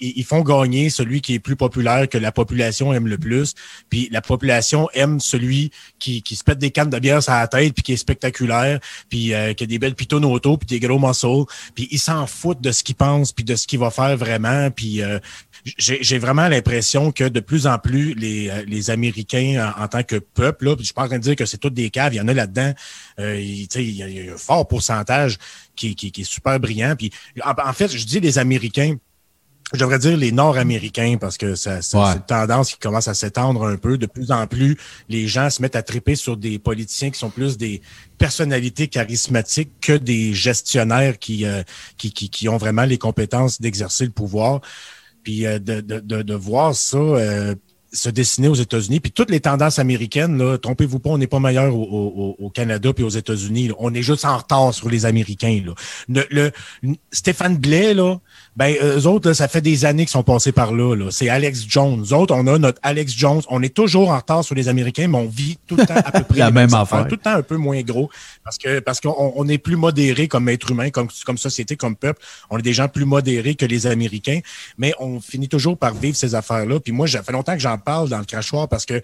ils, 0.00 0.24
font 0.24 0.42
gagner 0.42 0.90
celui 0.90 1.20
qui 1.20 1.34
est 1.34 1.38
plus 1.38 1.56
populaire 1.56 2.08
que 2.08 2.18
la 2.18 2.32
population 2.32 2.92
aime 2.92 3.06
le 3.06 3.18
plus. 3.18 3.54
Puis 3.88 4.08
la 4.10 4.20
population 4.20 4.88
aime 4.94 5.20
celui 5.20 5.70
qui, 5.98 6.22
qui 6.22 6.36
se 6.36 6.44
pète 6.44 6.58
des 6.58 6.70
cannes 6.70 6.90
de 6.90 6.98
bière 6.98 7.22
sur 7.22 7.32
la 7.32 7.48
tête, 7.48 7.74
puis 7.74 7.82
qui 7.82 7.92
est 7.92 7.96
spectaculaire, 7.96 8.80
puis 9.08 9.34
euh, 9.34 9.54
qui 9.54 9.64
a 9.64 9.66
des 9.66 9.78
belles 9.78 9.94
pitons 9.94 10.22
auto, 10.22 10.56
puis 10.56 10.66
des 10.66 10.86
gros 10.86 10.98
muscles. 10.98 11.50
Puis 11.74 11.88
ils 11.90 11.98
s'en 11.98 12.26
foutent 12.26 12.60
de 12.60 12.72
ce 12.72 12.82
qu'ils 12.82 12.94
pensent, 12.94 13.32
puis 13.32 13.44
de 13.44 13.54
ce 13.56 13.66
qu'il 13.66 13.78
va 13.78 13.90
faire 13.90 14.16
vraiment. 14.16 14.70
Puis 14.70 15.02
euh, 15.02 15.18
j'ai 15.78 16.18
vraiment 16.18 16.48
l'impression 16.48 17.10
que 17.10 17.24
de 17.24 17.40
plus 17.40 17.66
en 17.66 17.78
plus 17.78 18.14
les, 18.14 18.48
euh, 18.48 18.64
les 18.66 18.90
Américains 18.90 19.72
en, 19.76 19.88
tant 19.88 20.02
que 20.02 20.16
peuple, 20.16 20.66
là, 20.66 20.76
je 20.78 20.84
suis 20.84 20.94
pas 20.94 21.04
en 21.04 21.08
train 21.08 21.18
de 21.18 21.22
dire 21.22 21.36
que 21.36 21.44
c'est 21.44 21.58
toutes 21.58 21.74
des 21.74 21.90
caves, 21.90 22.14
il 22.14 22.18
y 22.18 22.20
en 22.20 22.28
a 22.28 22.34
là-dedans, 22.34 22.72
euh, 23.18 23.40
il, 23.40 23.66
y 23.76 24.02
a, 24.02 24.32
un 24.32 24.36
fort 24.36 24.68
pourcentage 24.68 25.38
qui, 25.74 25.96
qui, 25.96 26.12
qui 26.12 26.20
est 26.20 26.24
super 26.24 26.60
brillant. 26.60 26.94
Puis 26.96 27.10
en, 27.44 27.72
fait, 27.72 27.88
je 27.88 28.06
dis 28.06 28.20
les 28.20 28.38
Américains, 28.38 28.96
je 29.72 29.80
devrais 29.80 29.98
dire 29.98 30.16
les 30.16 30.30
Nord-Américains 30.30 31.16
parce 31.20 31.36
que 31.36 31.56
ça, 31.56 31.82
c'est 31.82 31.96
une 31.96 32.20
tendance 32.20 32.70
qui 32.70 32.78
commence 32.78 33.08
à 33.08 33.14
s'étendre 33.14 33.66
un 33.66 33.76
peu. 33.76 33.98
De 33.98 34.06
plus 34.06 34.30
en 34.30 34.46
plus, 34.46 34.76
les 35.08 35.26
gens 35.26 35.50
se 35.50 35.60
mettent 35.60 35.74
à 35.74 35.82
triper 35.82 36.14
sur 36.14 36.36
des 36.36 36.60
politiciens 36.60 37.10
qui 37.10 37.18
sont 37.18 37.30
plus 37.30 37.56
des 37.56 37.82
personnalités 38.18 38.86
charismatiques 38.86 39.72
que 39.80 39.92
des 39.92 40.32
gestionnaires 40.32 41.18
qui, 41.18 41.44
euh, 41.44 41.64
qui, 41.98 42.12
qui, 42.12 42.30
qui, 42.30 42.48
ont 42.48 42.58
vraiment 42.58 42.84
les 42.84 42.98
compétences 42.98 43.60
d'exercer 43.60 44.04
le 44.04 44.12
pouvoir. 44.12 44.60
Puis 45.26 45.44
euh, 45.44 45.58
de, 45.58 45.80
de, 45.80 46.22
de, 46.22 46.34
voir 46.34 46.72
ça 46.72 46.98
euh, 46.98 47.56
se 47.92 48.08
dessiner 48.08 48.46
aux 48.46 48.54
États-Unis. 48.54 49.00
Puis 49.00 49.10
toutes 49.10 49.28
les 49.28 49.40
tendances 49.40 49.80
américaines, 49.80 50.38
là, 50.38 50.56
trompez-vous 50.56 51.00
pas, 51.00 51.10
on 51.10 51.18
n'est 51.18 51.26
pas 51.26 51.40
meilleur 51.40 51.74
au, 51.74 52.36
au, 52.38 52.48
Canada 52.50 52.92
puis 52.92 53.02
aux 53.02 53.08
États-Unis. 53.08 53.72
On 53.80 53.92
est 53.92 54.02
juste 54.02 54.24
en 54.24 54.36
retard 54.36 54.72
sur 54.72 54.88
les 54.88 55.04
Américains. 55.04 55.64
Là. 55.66 56.22
Le, 56.30 56.52
Stéphane 57.10 57.56
Blais, 57.56 57.92
là, 57.92 58.18
ben, 58.56 58.74
eux 58.82 59.06
autres, 59.06 59.34
ça 59.34 59.48
fait 59.48 59.60
des 59.60 59.84
années 59.84 60.04
qu'ils 60.04 60.12
sont 60.12 60.22
passés 60.22 60.50
par 60.50 60.72
là. 60.72 60.94
là. 60.94 61.10
C'est 61.10 61.28
Alex 61.28 61.66
Jones. 61.68 61.98
Nous 61.98 62.14
autres, 62.14 62.34
on 62.34 62.46
a 62.46 62.58
notre 62.58 62.80
Alex 62.82 63.12
Jones. 63.14 63.42
On 63.50 63.62
est 63.62 63.74
toujours 63.74 64.10
en 64.10 64.16
retard 64.16 64.42
sur 64.42 64.54
les 64.54 64.68
Américains, 64.68 65.08
mais 65.08 65.18
on 65.18 65.26
vit 65.26 65.58
tout 65.66 65.76
le 65.76 65.84
temps 65.84 65.94
à 65.94 66.10
peu 66.10 66.24
près 66.28 66.38
la 66.38 66.50
même 66.50 66.72
affaire. 66.72 67.06
Tout 67.06 67.16
le 67.16 67.20
temps 67.20 67.34
un 67.34 67.42
peu 67.42 67.56
moins 67.56 67.82
gros. 67.82 68.08
Parce 68.42 68.56
que 68.56 68.80
parce 68.80 69.00
qu'on 69.00 69.32
on 69.36 69.46
est 69.48 69.58
plus 69.58 69.76
modéré 69.76 70.26
comme 70.26 70.48
être 70.48 70.70
humain, 70.70 70.88
comme, 70.88 71.08
comme 71.26 71.36
société, 71.36 71.76
comme 71.76 71.96
peuple. 71.96 72.22
On 72.48 72.58
est 72.58 72.62
des 72.62 72.72
gens 72.72 72.88
plus 72.88 73.04
modérés 73.04 73.56
que 73.56 73.66
les 73.66 73.86
Américains. 73.86 74.40
Mais 74.78 74.94
on 75.00 75.20
finit 75.20 75.48
toujours 75.48 75.76
par 75.76 75.94
vivre 75.94 76.16
ces 76.16 76.34
affaires-là. 76.34 76.80
Puis 76.80 76.92
moi, 76.92 77.06
ça 77.06 77.22
fait 77.22 77.32
longtemps 77.32 77.54
que 77.54 77.60
j'en 77.60 77.76
parle 77.76 78.08
dans 78.08 78.18
le 78.18 78.24
crachoir 78.24 78.68
parce 78.68 78.86
que 78.86 79.02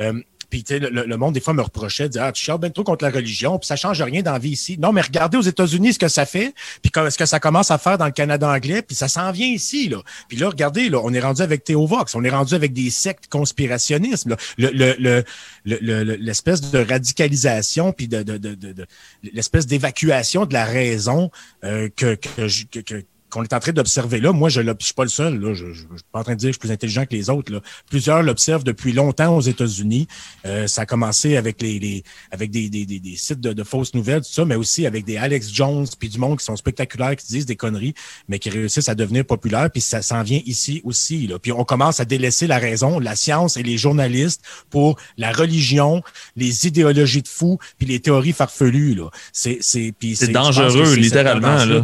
euh, 0.00 0.20
puis, 0.48 0.62
tu 0.62 0.74
sais, 0.74 0.80
le, 0.80 1.16
monde, 1.16 1.34
des 1.34 1.40
fois, 1.40 1.54
me 1.54 1.62
reprochait 1.62 2.04
de 2.04 2.08
dire, 2.08 2.22
ah, 2.22 2.32
tu 2.32 2.42
chiales 2.42 2.58
bien 2.58 2.70
trop 2.70 2.84
contre 2.84 3.04
la 3.04 3.10
religion, 3.10 3.58
puis 3.58 3.66
ça 3.66 3.76
change 3.76 4.00
rien 4.00 4.22
dans 4.22 4.32
la 4.32 4.38
vie 4.38 4.50
ici. 4.50 4.78
Non, 4.78 4.92
mais 4.92 5.00
regardez 5.00 5.36
aux 5.36 5.42
États-Unis 5.42 5.94
ce 5.94 5.98
que 5.98 6.08
ça 6.08 6.26
fait, 6.26 6.54
puis 6.82 6.92
ce 7.10 7.18
que 7.18 7.26
ça 7.26 7.40
commence 7.40 7.70
à 7.70 7.78
faire 7.78 7.98
dans 7.98 8.06
le 8.06 8.12
Canada 8.12 8.48
anglais, 8.48 8.82
puis 8.82 8.94
ça 8.94 9.08
s'en 9.08 9.32
vient 9.32 9.48
ici, 9.48 9.88
là. 9.88 9.98
Puis 10.28 10.36
là, 10.36 10.48
regardez, 10.48 10.88
là, 10.88 11.00
on 11.02 11.12
est 11.12 11.20
rendu 11.20 11.42
avec 11.42 11.64
Théovox, 11.64 12.14
on 12.14 12.24
est 12.24 12.30
rendu 12.30 12.54
avec 12.54 12.72
des 12.72 12.90
sectes 12.90 13.28
conspirationnistes. 13.28 14.28
Le, 14.58 15.24
l'espèce 15.64 16.60
de 16.60 16.78
radicalisation, 16.78 17.92
puis 17.92 18.08
de, 18.08 18.22
de, 18.22 18.36
de, 18.36 18.86
l'espèce 19.32 19.66
d'évacuation 19.66 20.46
de 20.46 20.52
la 20.52 20.64
raison 20.64 21.30
euh, 21.64 21.88
que, 21.94 22.14
que, 22.14 22.80
que 22.80 23.04
qu'on 23.30 23.42
est 23.42 23.52
en 23.52 23.60
train 23.60 23.72
d'observer 23.72 24.20
là, 24.20 24.32
moi, 24.32 24.48
je 24.48 24.60
ne 24.60 24.72
suis 24.78 24.94
pas 24.94 25.02
le 25.02 25.08
seul. 25.08 25.40
Là, 25.40 25.54
je 25.54 25.66
ne 25.66 25.74
suis 25.74 25.86
pas 26.12 26.20
en 26.20 26.24
train 26.24 26.34
de 26.34 26.38
dire 26.38 26.48
que 26.48 26.52
je 26.52 26.58
suis 26.58 26.60
plus 26.60 26.70
intelligent 26.70 27.04
que 27.04 27.14
les 27.14 27.30
autres. 27.30 27.52
Là. 27.52 27.60
Plusieurs 27.90 28.22
l'observent 28.22 28.64
depuis 28.64 28.92
longtemps 28.92 29.36
aux 29.36 29.40
États-Unis. 29.40 30.06
Euh, 30.44 30.66
ça 30.66 30.82
a 30.82 30.86
commencé 30.86 31.36
avec 31.36 31.60
les, 31.62 32.02
avec 32.30 32.50
des, 32.50 32.68
des, 32.68 32.86
des, 32.86 33.16
sites 33.16 33.40
de, 33.40 33.64
fausses 33.64 33.94
nouvelles, 33.94 34.22
tout 34.22 34.32
ça, 34.32 34.44
mais 34.44 34.54
aussi 34.54 34.86
avec 34.86 35.04
des 35.04 35.16
Alex 35.16 35.52
Jones 35.52 35.86
puis 35.98 36.08
du 36.08 36.18
monde 36.18 36.38
qui 36.38 36.44
sont 36.44 36.56
spectaculaires, 36.56 37.16
qui 37.16 37.26
disent 37.26 37.46
des 37.46 37.56
conneries, 37.56 37.94
mais 38.28 38.38
qui 38.38 38.50
réussissent 38.50 38.88
à 38.88 38.94
devenir 38.94 39.24
populaires. 39.24 39.70
Puis 39.70 39.80
ça 39.80 40.02
s'en 40.02 40.22
vient 40.22 40.40
ici 40.46 40.80
aussi. 40.84 41.26
Là. 41.26 41.38
Puis 41.38 41.52
on 41.52 41.64
commence 41.64 42.00
à 42.00 42.04
délaisser 42.04 42.46
la 42.46 42.58
raison, 42.58 42.98
la 42.98 43.16
science 43.16 43.56
et 43.56 43.62
les 43.62 43.78
journalistes 43.78 44.42
pour 44.70 44.96
la 45.16 45.32
religion, 45.32 46.02
les 46.36 46.66
idéologies 46.66 47.22
de 47.22 47.28
fous 47.28 47.58
puis 47.78 47.86
les 47.86 48.00
théories 48.00 48.32
farfelues. 48.32 48.94
Là. 48.94 49.10
C'est, 49.32 49.58
c'est, 49.60 49.94
c'est 50.14 50.32
dangereux, 50.32 50.94
littéralement. 50.94 51.64
Là. 51.64 51.82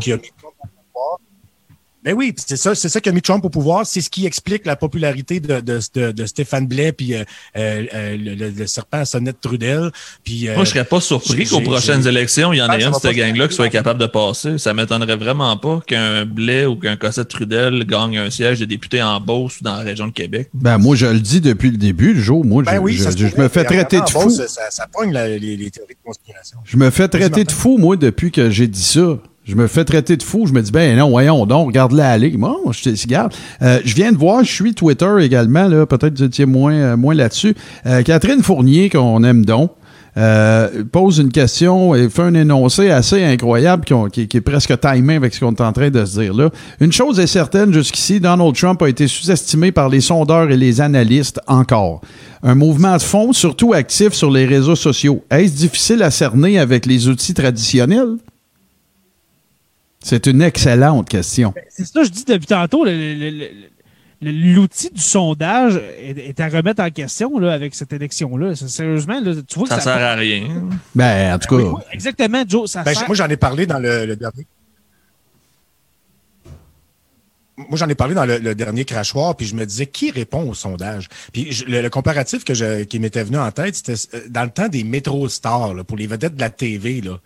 Ben 2.05 2.15
oui, 2.15 2.35
c'est 2.37 2.57
ça, 2.57 2.74
c'est 2.74 2.89
ça 2.89 3.01
qui 3.01 3.09
a 3.09 3.12
mis 3.12 3.23
Trump 3.23 3.45
au 3.45 3.49
pouvoir. 3.49 3.87
C'est 3.87 4.01
ce 4.01 4.11
qui 4.11 4.27
explique 4.27 4.66
la 4.66 4.74
popularité 4.74 5.39
de, 5.39 5.61
de, 5.61 6.11
de, 6.11 6.27
Stéphane 6.27 6.66
Blais 6.66 6.91
puis 6.91 7.15
euh, 7.15 7.23
euh, 7.57 7.85
euh 7.95 8.16
le, 8.19 8.66
serpent 8.66 8.99
à 8.99 9.05
sonnette 9.05 9.41
Trudel. 9.41 9.93
Puis, 10.24 10.49
euh, 10.49 10.57
Moi, 10.57 10.65
je 10.65 10.70
serais 10.70 10.85
pas 10.85 11.01
surpris 11.01 11.47
qu'aux 11.47 11.61
prochaines 11.61 12.05
élections, 12.09 12.53
il 12.53 12.57
y 12.57 12.62
en 12.62 12.70
ait 12.73 12.83
un 12.83 12.91
de 12.91 12.97
cette 12.97 13.15
gang-là 13.15 13.47
qui 13.47 13.55
soit 13.55 13.69
capable 13.69 14.01
de 14.01 14.07
passer. 14.07 14.59
Ça 14.59 14.74
m'étonnerait 14.74 15.16
vraiment 15.16 15.57
pas 15.57 15.81
qu'un 15.87 16.24
Blais 16.24 16.66
ou 16.66 16.74
qu'un 16.74 16.97
Cossette 16.97 17.29
Trudel 17.29 17.85
gagne 17.87 18.19
un 18.19 18.31
siège 18.31 18.59
de 18.59 18.65
député 18.65 19.01
en 19.01 19.20
Beauce 19.20 19.61
ou 19.61 19.65
dans 19.65 19.77
la 19.77 19.83
région 19.83 20.09
de 20.09 20.12
Québec. 20.12 20.49
Ben 20.55 20.79
moi, 20.79 20.97
je 20.97 21.07
le 21.07 21.20
dis 21.20 21.41
depuis 21.41 21.70
le 21.70 21.77
début, 21.77 22.15
le 22.15 22.20
jour. 22.20 22.45
Moi, 22.45 22.65
ben 22.65 22.85
je, 22.85 23.11
je, 23.16 23.41
me 23.41 23.49
fais 23.49 23.62
traiter 23.62 24.01
de 24.01 24.09
fou. 24.09 24.29
ça, 24.29 24.49
ça, 24.49 24.87
pogne 24.93 25.12
les, 25.12 25.39
les 25.39 25.70
théories 25.70 25.95
de 25.95 26.05
conspiration. 26.05 26.59
Je 26.65 26.77
me 26.77 26.91
fais 26.91 27.07
traiter 27.07 27.45
de 27.45 27.53
fou, 27.53 27.79
moi, 27.79 27.97
depuis 27.97 28.33
que 28.33 28.51
j'ai 28.51 28.66
dit 28.66 28.83
ça. 28.83 29.19
Je 29.44 29.56
me 29.56 29.66
fais 29.66 29.85
traiter 29.85 30.16
de 30.16 30.23
fou. 30.23 30.47
Je 30.47 30.52
me 30.52 30.62
dis, 30.62 30.70
ben 30.70 30.97
non, 30.97 31.10
voyons 31.10 31.47
donc, 31.47 31.69
regarde-la 31.69 32.10
aller. 32.10 32.36
Moi, 32.36 32.56
je 32.70 32.82
te 32.82 33.02
regarde. 33.02 33.35
Euh, 33.60 33.81
je 33.85 33.94
viens 33.94 34.12
de 34.12 34.16
voir, 34.16 34.44
je 34.44 34.52
suis 34.52 34.74
Twitter 34.74 35.10
également, 35.20 35.66
là, 35.66 35.85
peut-être 35.85 36.14
que 36.14 36.24
étiez 36.24 36.47
moins, 36.47 36.74
euh, 36.74 36.97
moins 36.97 37.14
là-dessus. 37.14 37.55
Euh, 37.86 38.02
Catherine 38.02 38.43
Fournier, 38.43 38.89
qu'on 38.89 39.24
aime 39.24 39.44
donc, 39.44 39.73
pose 40.93 41.19
une 41.19 41.32
question 41.32 41.94
et 41.94 42.10
fait 42.10 42.23
un 42.23 42.35
énoncé 42.35 42.90
assez 42.90 43.24
incroyable 43.24 43.85
qui, 44.12 44.28
qui, 44.28 44.36
est 44.36 44.43
presque 44.43 44.78
timé 44.78 45.14
avec 45.14 45.35
ce 45.35 45.40
qu'on 45.40 45.55
est 45.55 45.60
en 45.62 45.73
train 45.73 45.89
de 45.89 46.05
se 46.05 46.20
dire 46.20 46.35
là. 46.35 46.51
Une 46.81 46.93
chose 46.93 47.19
est 47.19 47.27
certaine, 47.27 47.73
jusqu'ici, 47.73 48.20
Donald 48.20 48.55
Trump 48.55 48.81
a 48.82 48.89
été 48.90 49.09
sous-estimé 49.09 49.73
par 49.73 49.89
les 49.89 50.02
sondeurs 50.02 50.51
et 50.51 50.56
les 50.56 50.82
analystes 50.82 51.40
encore. 51.47 52.02
Un 52.43 52.55
mouvement 52.55 52.97
de 52.97 53.02
fond, 53.02 53.32
surtout 53.32 53.73
actif 53.73 54.12
sur 54.12 54.31
les 54.31 54.44
réseaux 54.44 54.77
sociaux. 54.77 55.24
Est-ce 55.31 55.55
difficile 55.55 56.02
à 56.02 56.10
cerner 56.10 56.59
avec 56.59 56.85
les 56.85 57.09
outils 57.09 57.35
traditionnels? 57.35 58.19
C'est 60.03 60.27
une 60.27 60.43
excellente 60.43 61.09
question. 61.09 61.53
Ben, 61.55 61.65
c'est 61.69 61.87
ça 61.87 62.01
que 62.01 62.07
je 62.07 62.11
dis 62.11 62.24
depuis 62.24 62.47
tantôt. 62.47 62.85
Le, 62.85 63.49
l'outil 64.20 64.91
du 64.91 65.01
sondage 65.01 65.81
est, 65.99 66.39
à 66.39 66.49
remettre 66.49 66.83
en 66.83 66.91
question 66.91 67.39
là, 67.39 67.53
avec 67.53 67.74
cette 67.74 67.93
élection-là. 67.93 68.55
Sérieusement, 68.55 69.20
tu 69.49 69.59
vois 69.59 69.65
que 69.65 69.74
ça, 69.74 69.81
ça 69.81 69.95
sert 69.95 70.03
à 70.03 70.15
rien. 70.15 70.49
Ben, 70.95 71.35
en 71.35 71.39
tout 71.39 71.57
cas. 71.57 71.85
exactement, 71.93 72.45
Joe. 72.47 72.70
Ça 72.70 72.83
ben, 72.83 72.95
Moi, 73.07 73.16
j'en 73.16 73.29
ai 73.29 73.37
parlé 73.37 73.66
dans 73.66 73.79
le 73.79 74.15
dernier 74.15 74.47
moi, 77.69 77.79
j'en 77.79 77.89
ai 77.89 77.95
parlé 77.95 78.15
dans 78.15 78.25
le, 78.25 78.55
dernier 78.55 78.85
crachoir, 78.85 79.37
puis 79.37 79.47
je 79.47 79.55
me 79.55 79.65
disais, 79.65 79.87
qui 79.87 80.11
répond 80.11 80.49
au 80.49 80.55
sondage? 80.55 81.09
Puis 81.33 81.65
le, 81.67 81.89
comparatif 81.89 82.45
que 82.45 82.55
je, 82.55 82.85
qui 82.85 82.99
m'était 82.99 83.25
venu 83.25 83.39
en 83.39 83.51
tête, 83.51 83.77
c'était 83.77 84.17
euh, 84.17 84.21
dans 84.29 84.45
le 84.45 84.51
temps 84.51 84.69
des 84.69 84.85
métro 84.85 85.29
stars, 85.29 85.85
pour 85.87 85.97
les 85.97 86.07
vedettes 86.07 86.37
de 86.37 86.41
la 86.41 86.51
TV. 86.51 87.01
Là, 87.01 87.19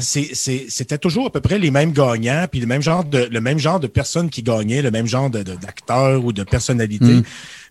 c'était 0.00 0.98
toujours 0.98 1.26
à 1.26 1.30
peu 1.30 1.40
près 1.40 1.58
les 1.58 1.70
mêmes 1.70 1.92
gagnants, 1.92 2.46
puis 2.50 2.60
le 2.60 2.66
même 2.66 2.82
genre 2.82 3.04
de, 3.04 3.28
le 3.30 3.40
même 3.40 3.58
genre 3.58 3.80
de 3.80 3.86
personnes 3.86 4.30
qui 4.30 4.42
gagnaient, 4.42 4.82
le 4.82 4.90
même 4.90 5.06
genre 5.06 5.30
d'acteurs 5.30 6.24
ou 6.24 6.32
de 6.32 6.42
personnalités. 6.42 7.04
Mm. 7.04 7.22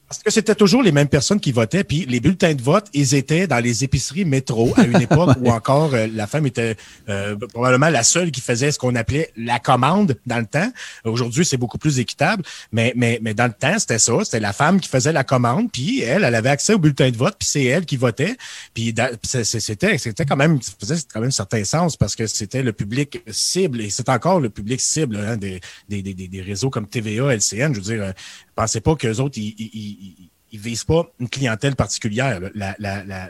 Parce 0.08 0.24
que 0.24 0.32
c'était 0.32 0.56
toujours 0.56 0.84
les 0.84 0.94
mêmes 0.94 1.10
personnes 1.10 1.42
qui 1.42 1.52
votaient, 1.52 1.84
puis 1.84 2.06
les 2.06 2.22
bulletins 2.22 2.54
de 2.54 2.62
vote, 2.62 2.86
ils 2.94 3.14
étaient 3.14 3.46
dans 3.46 3.60
les 3.60 3.84
épiceries 3.84 4.24
métro 4.24 4.74
à 4.78 4.84
une 4.84 5.02
époque 5.02 5.36
où 5.42 5.52
encore 5.52 5.94
euh, 5.94 6.08
la 6.14 6.28
femme 6.28 6.46
était 6.46 6.78
euh, 7.10 7.36
probablement 7.54 7.90
la 7.90 8.04
seule 8.04 8.32
qui 8.32 8.40
faisait 8.40 8.72
ce 8.72 8.80
qu'on 8.80 8.96
appelait 8.96 9.32
la 9.36 9.60
commande 9.60 10.18
dans 10.26 10.40
le 10.40 10.46
temps. 10.46 10.72
Aujourd'hui, 11.04 11.44
c'est 11.44 11.58
beaucoup 11.58 11.78
plus 11.78 12.00
équitable, 12.00 12.44
mais, 12.72 12.94
mais, 12.96 13.20
mais 13.22 13.34
dans 13.34 13.48
le 13.48 13.54
temps, 13.54 13.78
c'était 13.80 14.00
ça. 14.00 14.14
C'était 14.24 14.40
la 14.40 14.54
femme 14.54 14.80
qui 14.80 14.88
faisait 14.88 15.12
la 15.12 15.26
commande, 15.26 15.70
puis 15.72 16.02
elle, 16.02 16.24
elle 16.24 16.36
avait 16.36 16.50
accès 16.50 16.74
aux 16.74 16.80
bulletins 16.80 17.12
de 17.12 17.18
vote, 17.18 17.36
puis 17.38 17.48
c'est 17.48 17.66
elle 17.66 17.86
qui 17.86 17.98
votait. 17.98 18.38
Puis 18.74 18.96
c'était, 19.24 19.98
c'était 19.98 20.26
quand 20.26 20.38
même, 20.38 20.62
ça 20.62 20.72
faisait 20.80 21.02
quand 21.12 21.20
même 21.20 21.30
un 21.30 21.32
certain 21.32 21.66
sens 21.66 21.98
parce 21.98 22.16
que 22.16 22.28
c'était 22.28 22.64
le 22.64 22.72
public 22.72 23.22
cible, 23.28 23.82
et 23.82 23.90
c'est 23.90 24.08
encore 24.08 24.40
le 24.40 24.50
public 24.50 24.80
cible 24.80 25.18
hein, 25.18 25.36
des, 25.36 25.60
des, 25.90 26.02
des, 26.02 26.14
des, 26.14 26.42
réseaux 26.42 26.70
comme 26.70 26.88
TVA, 26.88 27.36
LCN. 27.36 27.74
Je 27.74 27.80
veux 27.80 27.98
dire, 27.98 28.14
pensez 28.58 28.82
pas 28.82 28.96
qu'eux 28.96 29.18
autres, 29.18 29.38
ils, 29.38 29.56
ils, 29.58 30.30
ils, 30.52 30.60
visent 30.60 30.84
pas 30.84 31.10
une 31.20 31.30
clientèle 31.30 31.76
particulière. 31.76 32.40
La, 32.56 32.76
la, 32.80 33.04
la, 33.04 33.30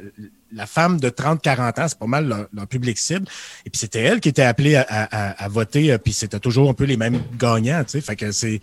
la 0.51 0.65
femme 0.65 0.99
de 0.99 1.09
30-40 1.09 1.81
ans, 1.81 1.87
c'est 1.87 1.99
pas 1.99 2.07
mal 2.07 2.47
leur, 2.53 2.67
public 2.67 2.97
cible. 2.97 3.27
Et 3.65 3.69
puis 3.69 3.79
c'était 3.79 4.01
elle 4.01 4.21
qui 4.21 4.29
était 4.29 4.43
appelée 4.43 4.75
à, 4.75 4.85
à, 4.87 5.43
à 5.43 5.47
voter, 5.49 5.91
euh, 5.91 5.97
puis 5.97 6.13
c'était 6.13 6.39
toujours 6.39 6.69
un 6.69 6.73
peu 6.73 6.85
les 6.85 6.97
mêmes 6.97 7.21
gagnants. 7.37 7.83
Tu 7.83 7.91
sais. 7.91 8.01
Fait 8.01 8.15
que 8.15 8.31
c'est 8.31 8.61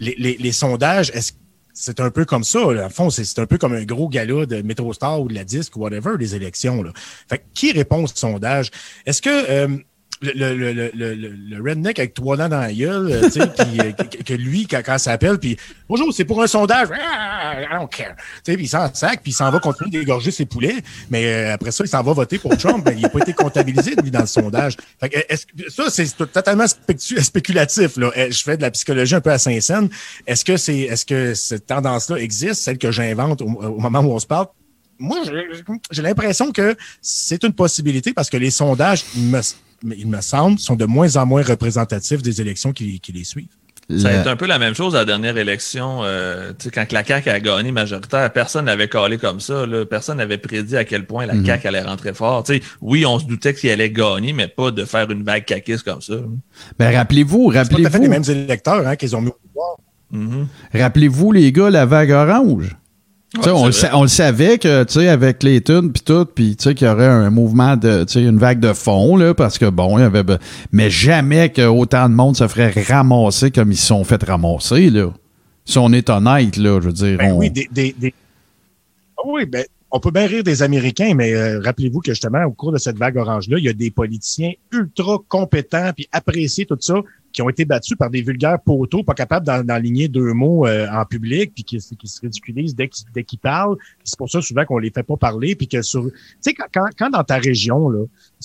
les, 0.00 0.14
les, 0.18 0.36
les 0.36 0.52
sondages, 0.52 1.10
est-ce 1.14 1.32
c'est 1.72 2.00
un 2.00 2.10
peu 2.10 2.24
comme 2.24 2.44
ça. 2.44 2.72
Là. 2.72 2.86
En 2.86 2.90
fond, 2.90 3.10
c'est 3.10 3.38
un 3.38 3.46
peu 3.46 3.56
comme 3.56 3.72
un 3.72 3.84
gros 3.84 4.08
gala 4.08 4.44
de 4.44 4.60
Métrostar 4.60 5.20
ou 5.20 5.28
de 5.28 5.34
la 5.34 5.44
disque 5.44 5.76
ou 5.76 5.80
whatever, 5.80 6.16
les 6.18 6.34
élections. 6.34 6.82
Là. 6.82 6.92
Fait 7.28 7.42
qui 7.54 7.72
répond 7.72 8.04
au 8.04 8.06
sondage? 8.06 8.70
Est-ce 9.06 9.22
que 9.22 9.30
euh, 9.30 9.78
le, 10.22 10.54
le, 10.54 10.72
le, 10.72 11.16
le, 11.16 11.62
redneck 11.62 11.98
avec 11.98 12.14
trois 12.14 12.36
dents 12.36 12.48
dans 12.48 12.60
la 12.60 12.72
gueule, 12.72 13.10
euh, 13.10 13.22
tu 13.24 13.30
sais, 13.30 13.40
euh, 13.80 13.92
que, 13.92 14.34
lui, 14.34 14.66
quand, 14.66 14.82
quand 14.84 14.98
ça 14.98 15.12
appelle, 15.12 15.38
puis 15.38 15.56
bonjour, 15.88 16.12
c'est 16.12 16.24
pour 16.24 16.42
un 16.42 16.46
sondage, 16.46 16.88
ah, 16.92 17.54
I 17.58 17.66
don't 17.72 17.88
care. 17.88 18.16
Tu 18.16 18.52
sais, 18.52 18.54
puis 18.54 18.66
il 18.66 18.68
s'en 18.68 18.92
sac, 18.92 19.20
puis 19.22 19.32
il 19.32 19.34
s'en 19.34 19.50
va 19.50 19.60
continuer 19.60 19.90
d'égorger 19.90 20.30
ses 20.30 20.44
poulets, 20.44 20.76
mais 21.10 21.26
euh, 21.26 21.54
après 21.54 21.70
ça, 21.70 21.84
il 21.84 21.88
s'en 21.88 22.02
va 22.02 22.12
voter 22.12 22.38
pour 22.38 22.56
Trump, 22.56 22.84
ben, 22.84 22.94
il 22.94 23.02
n'a 23.02 23.08
pas 23.08 23.20
été 23.20 23.32
comptabilisé, 23.32 23.94
lui, 24.02 24.10
dans 24.10 24.20
le 24.20 24.26
sondage. 24.26 24.76
Fait 25.00 25.08
que, 25.08 25.18
est 25.18 25.70
ça, 25.70 25.88
c'est 25.88 26.16
totalement 26.16 26.66
spéculatif, 26.66 27.96
là. 27.96 28.10
Je 28.14 28.42
fais 28.42 28.56
de 28.56 28.62
la 28.62 28.70
psychologie 28.70 29.14
un 29.14 29.20
peu 29.20 29.30
à 29.30 29.38
Saint-Saëns. 29.38 29.88
Est-ce 30.26 30.44
que 30.44 30.56
c'est, 30.56 30.80
est-ce 30.80 31.06
que 31.06 31.34
cette 31.34 31.66
tendance-là 31.66 32.16
existe, 32.16 32.62
celle 32.62 32.78
que 32.78 32.90
j'invente 32.90 33.40
au, 33.40 33.46
au 33.46 33.78
moment 33.80 34.00
où 34.00 34.12
on 34.12 34.18
se 34.18 34.26
parle? 34.26 34.48
Moi, 34.98 35.18
j'ai 35.90 36.02
l'impression 36.02 36.52
que 36.52 36.76
c'est 37.00 37.42
une 37.42 37.54
possibilité 37.54 38.12
parce 38.12 38.28
que 38.28 38.36
les 38.36 38.50
sondages 38.50 39.02
me 39.16 39.40
il 39.84 40.06
me 40.08 40.20
semble, 40.20 40.58
sont 40.58 40.76
de 40.76 40.84
moins 40.84 41.16
en 41.16 41.26
moins 41.26 41.42
représentatifs 41.42 42.22
des 42.22 42.40
élections 42.40 42.72
qui, 42.72 43.00
les 43.12 43.24
suivent. 43.24 43.48
Ça 43.98 44.08
a 44.08 44.20
été 44.20 44.28
un 44.28 44.36
peu 44.36 44.46
la 44.46 44.60
même 44.60 44.74
chose 44.74 44.94
à 44.94 45.00
la 45.00 45.04
dernière 45.04 45.36
élection. 45.36 46.02
Euh, 46.04 46.52
quand 46.72 46.92
la 46.92 47.04
CAQ 47.04 47.28
a 47.28 47.40
gagné 47.40 47.72
majoritaire, 47.72 48.32
personne 48.32 48.66
n'avait 48.66 48.88
calé 48.88 49.18
comme 49.18 49.40
ça. 49.40 49.64
Personne 49.88 50.18
n'avait 50.18 50.38
prédit 50.38 50.76
à 50.76 50.84
quel 50.84 51.06
point 51.06 51.26
la 51.26 51.34
mhm. 51.34 51.44
CAQ 51.44 51.68
allait 51.68 51.82
rentrer 51.82 52.14
fort. 52.14 52.44
oui, 52.80 53.04
on 53.04 53.18
se 53.18 53.24
doutait 53.24 53.52
qu'il 53.52 53.68
allait 53.70 53.90
gagner, 53.90 54.32
mais 54.32 54.46
pas 54.46 54.70
de 54.70 54.84
faire 54.84 55.10
une 55.10 55.24
vague 55.24 55.44
caquiste 55.44 55.82
comme 55.82 56.00
ça. 56.00 56.14
Ben, 56.78 56.94
rappelez-vous, 56.94 57.48
rappelez-vous. 57.48 57.84
C'est 57.84 57.90
pas 57.90 57.98
les 57.98 58.08
mêmes 58.08 58.24
électeurs 58.28 58.86
hein, 58.86 58.94
qu'ils 58.94 59.16
ont 59.16 59.22
mis 59.22 59.30
au 59.30 59.38
pouvoir. 59.48 59.76
Mhm. 60.12 60.46
Rappelez-vous, 60.72 61.32
les 61.32 61.50
gars, 61.50 61.70
la 61.70 61.86
vague 61.86 62.12
orange 62.12 62.76
on, 63.38 63.66
le, 63.66 63.94
on, 63.94 64.02
le, 64.02 64.08
savait 64.08 64.58
que, 64.58 64.84
tu 64.84 64.94
sais, 64.94 65.08
avec 65.08 65.42
les 65.42 65.60
tunes 65.60 65.92
puis 65.92 66.02
tout, 66.02 66.24
puis 66.24 66.56
tu 66.56 66.64
sais 66.64 66.74
qu'il 66.74 66.86
y 66.86 66.90
aurait 66.90 67.06
un 67.06 67.30
mouvement 67.30 67.76
de, 67.76 68.04
tu 68.04 68.14
sais, 68.14 68.22
une 68.22 68.38
vague 68.38 68.60
de 68.60 68.72
fond 68.72 69.16
là, 69.16 69.34
parce 69.34 69.58
que 69.58 69.68
bon, 69.70 69.98
il 69.98 70.02
y 70.02 70.04
avait, 70.04 70.24
mais 70.72 70.90
jamais 70.90 71.50
que 71.50 71.62
autant 71.62 72.08
de 72.08 72.14
monde 72.14 72.36
se 72.36 72.48
ferait 72.48 72.72
ramasser 72.82 73.50
comme 73.50 73.70
ils 73.70 73.76
se 73.76 73.86
sont 73.86 74.04
fait 74.04 74.22
ramasser 74.22 74.90
là. 74.90 75.12
Si 75.64 75.78
on 75.78 75.92
est 75.92 76.10
honnête 76.10 76.56
là, 76.56 76.80
je 76.80 76.86
veux 76.86 76.92
dire. 76.92 77.18
Ben 77.18 77.32
oui, 77.34 77.50
des, 77.50 77.68
des, 77.70 78.14
ah 79.16 79.22
oui, 79.26 79.46
ben 79.46 79.64
on 79.92 80.00
peut 80.00 80.10
bien 80.10 80.26
rire 80.26 80.42
des 80.42 80.62
Américains, 80.62 81.14
mais 81.14 81.32
euh, 81.34 81.60
rappelez-vous 81.60 82.00
que 82.00 82.12
justement 82.12 82.44
au 82.44 82.52
cours 82.52 82.72
de 82.72 82.78
cette 82.78 82.96
vague 82.96 83.16
orange 83.16 83.48
là, 83.48 83.58
il 83.58 83.64
y 83.64 83.68
a 83.68 83.72
des 83.72 83.90
politiciens 83.90 84.52
ultra 84.72 85.18
compétents 85.28 85.92
puis 85.94 86.08
appréciés 86.12 86.66
tout 86.66 86.78
ça 86.80 86.94
qui 87.32 87.42
ont 87.42 87.48
été 87.48 87.64
battus 87.64 87.96
par 87.96 88.10
des 88.10 88.22
vulgaires 88.22 88.60
poteaux, 88.60 89.02
pas 89.02 89.14
capables 89.14 89.46
d'enligner 89.64 90.08
deux 90.08 90.32
mots 90.32 90.66
euh, 90.66 90.86
en 90.90 91.04
public, 91.04 91.52
puis 91.54 91.64
qui, 91.64 91.78
qui 91.78 92.08
se 92.08 92.20
ridiculisent 92.20 92.74
dès 92.74 92.88
qu'ils 92.88 93.38
parlent. 93.38 93.76
C'est 94.04 94.18
pour 94.18 94.30
ça 94.30 94.40
souvent 94.40 94.64
qu'on 94.64 94.78
les 94.78 94.90
fait 94.90 95.02
pas 95.02 95.16
parler, 95.16 95.54
puis 95.54 95.68
que 95.68 95.82
sur, 95.82 96.04
tu 96.04 96.12
sais, 96.40 96.54
quand, 96.54 96.84
quand, 96.98 97.10
dans 97.10 97.24
ta 97.24 97.38
région 97.38 97.88
là, 97.88 98.04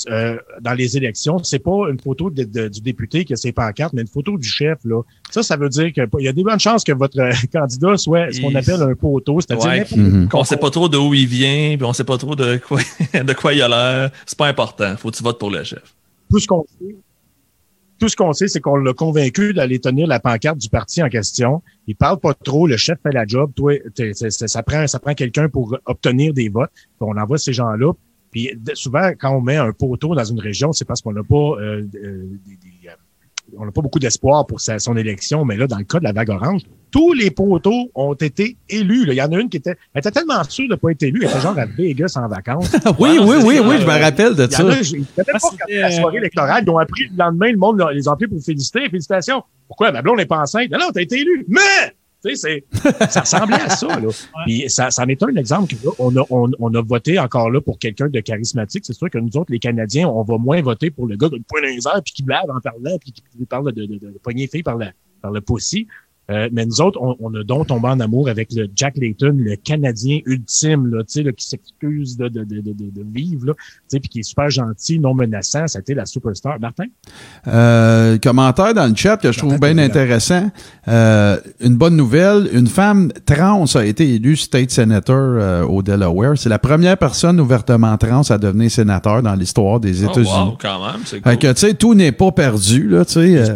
euh, 0.10 0.38
dans 0.62 0.74
les 0.74 0.98
élections, 0.98 1.44
c'est 1.44 1.60
pas 1.60 1.90
une 1.90 2.00
photo 2.00 2.30
de, 2.30 2.68
du 2.68 2.82
député 2.82 3.26
qui 3.26 3.34
a 3.34 3.36
ses 3.36 3.52
pancartes, 3.52 3.94
mais 3.94 4.02
une 4.02 4.08
photo 4.08 4.38
du 4.38 4.48
chef 4.48 4.80
là. 4.84 5.02
Ça, 5.32 5.42
ça 5.44 5.58
veut 5.58 5.70
dire 5.70 5.92
qu'il 5.92 6.08
y 6.20 6.28
a 6.28 6.34
des 6.34 6.44
bonnes 6.44 6.60
chances 6.60 6.84
que 6.84 6.92
votre 6.92 7.18
candidat 7.52 7.98
soit 7.98 8.32
ce 8.32 8.42
qu'on 8.42 8.56
appelle 8.56 8.82
un 8.82 8.96
poteau, 8.96 9.40
c'est-à-dire 9.42 9.86
mhm. 9.96 10.30
qu'on 10.30 10.44
sait 10.44 10.58
pas 10.58 10.70
trop 10.70 10.90
de 10.90 10.98
où 10.98 11.14
il 11.14 11.28
vient, 11.28 11.76
puis 11.78 11.86
on 11.86 11.94
sait 11.94 12.04
pas 12.04 12.18
trop 12.18 12.36
de 12.36 12.58
quoi, 12.58 12.80
de 13.14 13.34
quoi 13.34 13.54
il 13.54 13.62
a 13.62 13.68
l'air. 13.68 14.12
C'est 14.26 14.38
pas 14.38 14.48
important. 14.48 14.96
Faut 14.98 15.12
que 15.12 15.16
tu 15.16 15.24
votes 15.24 15.40
pour 15.40 15.50
le 15.50 15.64
chef. 15.64 15.96
Tout 16.30 16.40
ce 16.40 16.48
qu'on 16.48 16.66
sait, 16.80 16.96
tout 18.06 18.10
ce 18.10 18.16
qu'on 18.16 18.34
sait, 18.34 18.48
c'est 18.48 18.60
qu'on 18.60 18.76
l'a 18.76 18.94
convaincu 18.94 19.52
d'aller 19.52 19.80
tenir 19.80 20.06
la 20.06 20.20
pancarte 20.20 20.60
du 20.60 20.70
parti 20.70 21.02
en 21.02 21.10
question. 21.10 21.64
Il 21.88 21.96
parle 21.96 22.20
pas 22.20 22.36
trop, 22.36 22.68
le 22.68 22.78
chef 22.78 23.00
fait 23.02 23.12
la 23.12 23.26
job. 23.26 23.52
Toi, 23.56 23.80
ça 24.30 24.62
prend, 24.62 24.86
ça 24.86 25.00
prend 25.00 25.16
quelqu'un 25.16 25.50
pour 25.50 25.76
obtenir 25.86 26.32
des 26.32 26.50
votes. 26.50 26.70
On 27.00 27.18
envoie 27.18 27.40
ces 27.40 27.52
gens-là. 27.52 27.94
Puis 28.30 28.52
souvent, 28.76 29.10
quand 29.20 29.36
on 29.36 29.42
met 29.42 29.56
un 29.56 29.72
poteau 29.72 30.14
dans 30.14 30.24
une 30.24 30.40
région, 30.40 30.72
c'est 30.72 30.86
parce 30.86 31.02
qu'on 31.02 31.14
n'a 31.14 31.24
pas 31.24 31.36
euh, 31.60 31.82
des, 31.82 32.75
on 33.58 33.66
n'a 33.66 33.72
pas 33.72 33.82
beaucoup 33.82 34.00
d'espoir 34.00 34.46
pour 34.46 34.60
son 34.60 34.98
élection, 34.98 35.46
mais 35.46 35.56
là, 35.56 35.68
dans 35.68 35.78
le 35.78 35.84
cas 35.84 36.00
de 36.00 36.04
la 36.04 36.14
vague 36.14 36.30
orange, 36.30 36.62
tous 36.92 37.14
les 37.14 37.30
poteaux 37.30 37.92
ont 37.94 38.14
été 38.14 38.58
élus. 38.70 39.06
Il 39.08 39.14
y 39.14 39.22
en 39.22 39.32
a 39.32 39.40
une 39.40 39.50
qui 39.50 39.58
était, 39.58 39.76
elle 39.94 40.00
était 40.00 40.12
tellement 40.12 40.44
sûre 40.46 40.68
de 40.68 40.74
ne 40.74 40.76
pas 40.78 40.92
être 40.92 41.04
élue, 41.04 41.24
elle 41.24 41.30
était 41.30 41.42
genre 41.42 41.58
à 41.58 41.66
Vegas 41.66 42.14
en 42.16 42.28
vacances. 42.28 42.72
oui, 43.00 43.18
oui, 43.20 43.36
oui, 43.44 43.60
oui, 43.60 43.76
je 43.80 43.86
me 43.86 44.02
rappelle 44.02 44.36
de 44.36 44.50
ça. 44.50 44.64
Pas 44.64 45.24
la 45.70 45.92
soirée 45.92 46.18
électorale, 46.18 46.64
ils 46.66 46.70
ont 46.70 46.78
appris 46.78 47.08
le 47.08 47.18
lendemain, 47.18 47.52
le 47.52 47.58
monde 47.58 47.86
les 47.94 48.08
a 48.08 48.12
appelés 48.12 48.28
pour 48.28 48.42
féliciter. 48.42 48.90
Félicitations. 48.90 49.44
Pourquoi? 49.68 49.92
Ma 49.92 50.02
blonde 50.02 50.18
n'est 50.18 50.26
pas 50.26 50.40
enceinte. 50.40 50.70
Non, 50.72 50.80
non, 50.80 50.92
t'as 50.94 51.02
été 51.02 51.20
élu. 51.20 51.46
Mais! 51.48 51.94
Ça 52.34 53.22
ressemblait 53.22 53.62
à 53.62 53.70
ça. 53.70 54.00
Là. 54.00 54.08
Puis 54.46 54.70
ça, 54.70 54.90
ça 54.90 55.04
en 55.04 55.08
est 55.08 55.22
un 55.22 55.36
exemple. 55.36 55.76
on, 56.00 56.16
a, 56.18 56.24
on, 56.30 56.74
a 56.74 56.82
voté 56.82 57.20
encore 57.20 57.50
là 57.50 57.62
pour 57.62 57.78
quelqu'un 57.78 58.08
de 58.08 58.20
charismatique. 58.20 58.86
C'est 58.86 58.94
sûr 58.94 59.10
que 59.10 59.18
nous 59.18 59.36
autres, 59.38 59.52
les 59.52 59.60
Canadiens, 59.60 60.08
on 60.08 60.24
va 60.24 60.38
moins 60.38 60.62
voter 60.62 60.90
pour 60.90 61.08
le 61.08 61.16
gars 61.16 61.30
de 61.30 61.40
point 61.48 61.62
dans 61.62 61.68
les 61.68 62.02
puis 62.04 62.14
qui 62.14 62.24
blave 62.24 62.50
en 62.50 62.60
parlant, 62.60 62.98
puis 63.00 63.12
qui 63.12 63.24
parle 63.46 63.72
de, 63.72 63.86
de, 63.86 63.98
de, 63.98 64.12
de 64.12 64.62
par, 64.64 64.78
la, 64.78 64.92
par 65.22 65.32
le 65.32 65.42
pussy. 65.42 65.88
Euh, 66.32 66.50
mais 66.52 66.66
nous 66.66 66.82
autres, 66.82 67.00
on, 67.02 67.34
a 67.36 67.44
donc 67.44 67.68
tombé 67.68 67.88
en 67.88 68.00
amour 68.00 68.30
avec 68.30 68.52
le 68.54 68.68
Jack 68.76 68.98
Layton, 68.98 69.36
le 69.38 69.56
Canadien 69.56 70.20
ultime, 70.26 70.88
là, 70.88 71.04
là, 71.16 71.32
qui 71.32 71.46
s'excuse 71.46 72.18
de, 72.18 72.28
de, 72.30 72.44
de, 72.44 72.62
de, 72.62 73.06
vivre, 73.14 73.48
là, 73.48 73.54
puis 73.90 74.00
qui 74.02 74.20
est 74.20 74.24
super 74.24 74.50
gentil, 74.50 75.00
non 75.00 75.14
menaçant. 75.14 75.68
Ça 75.68 75.78
a 75.78 75.82
été 75.82 75.94
la 75.94 76.06
superstar. 76.06 76.60
Martin? 76.60 76.86
Euh, 77.48 78.18
commentaire 78.18 78.74
dans 78.74 78.88
le 78.88 78.96
chat 78.96 79.18
que 79.18 79.32
je 79.32 79.38
trouve 79.38 79.60
bien 79.60 79.78
intéressant. 79.78 80.50
Euh, 80.88 81.38
une 81.60 81.76
bonne 81.76 81.96
nouvelle, 81.96 82.50
une 82.54 82.68
femme 82.68 83.12
trans 83.26 83.66
a 83.76 83.86
été 83.86 84.16
élue 84.16 84.36
state 84.36 84.72
senator 84.72 85.16
euh, 85.16 85.64
au 85.64 85.84
Delaware. 85.84 86.38
C'est 86.38 86.50
la 86.50 86.60
première 86.60 86.98
personne 86.98 87.40
ouvertement 87.40 87.96
trans 87.98 88.24
à 88.30 88.38
devenir 88.38 88.72
sénateur 88.72 89.22
dans 89.22 89.36
l'histoire 89.36 89.80
des 89.80 90.04
oh, 90.04 90.10
États-Unis. 90.10 90.50
wow, 90.50 90.58
quand 90.60 90.86
même, 90.86 91.02
c'est 91.06 91.22
cool. 91.22 91.38
que, 91.38 91.54
tu 91.54 91.60
sais, 91.60 91.74
tout 91.74 91.94
n'est 91.94 92.12
pas 92.12 92.32
perdu, 92.32 92.88
là, 92.88 93.06
tu 93.06 93.14
sais. 93.14 93.54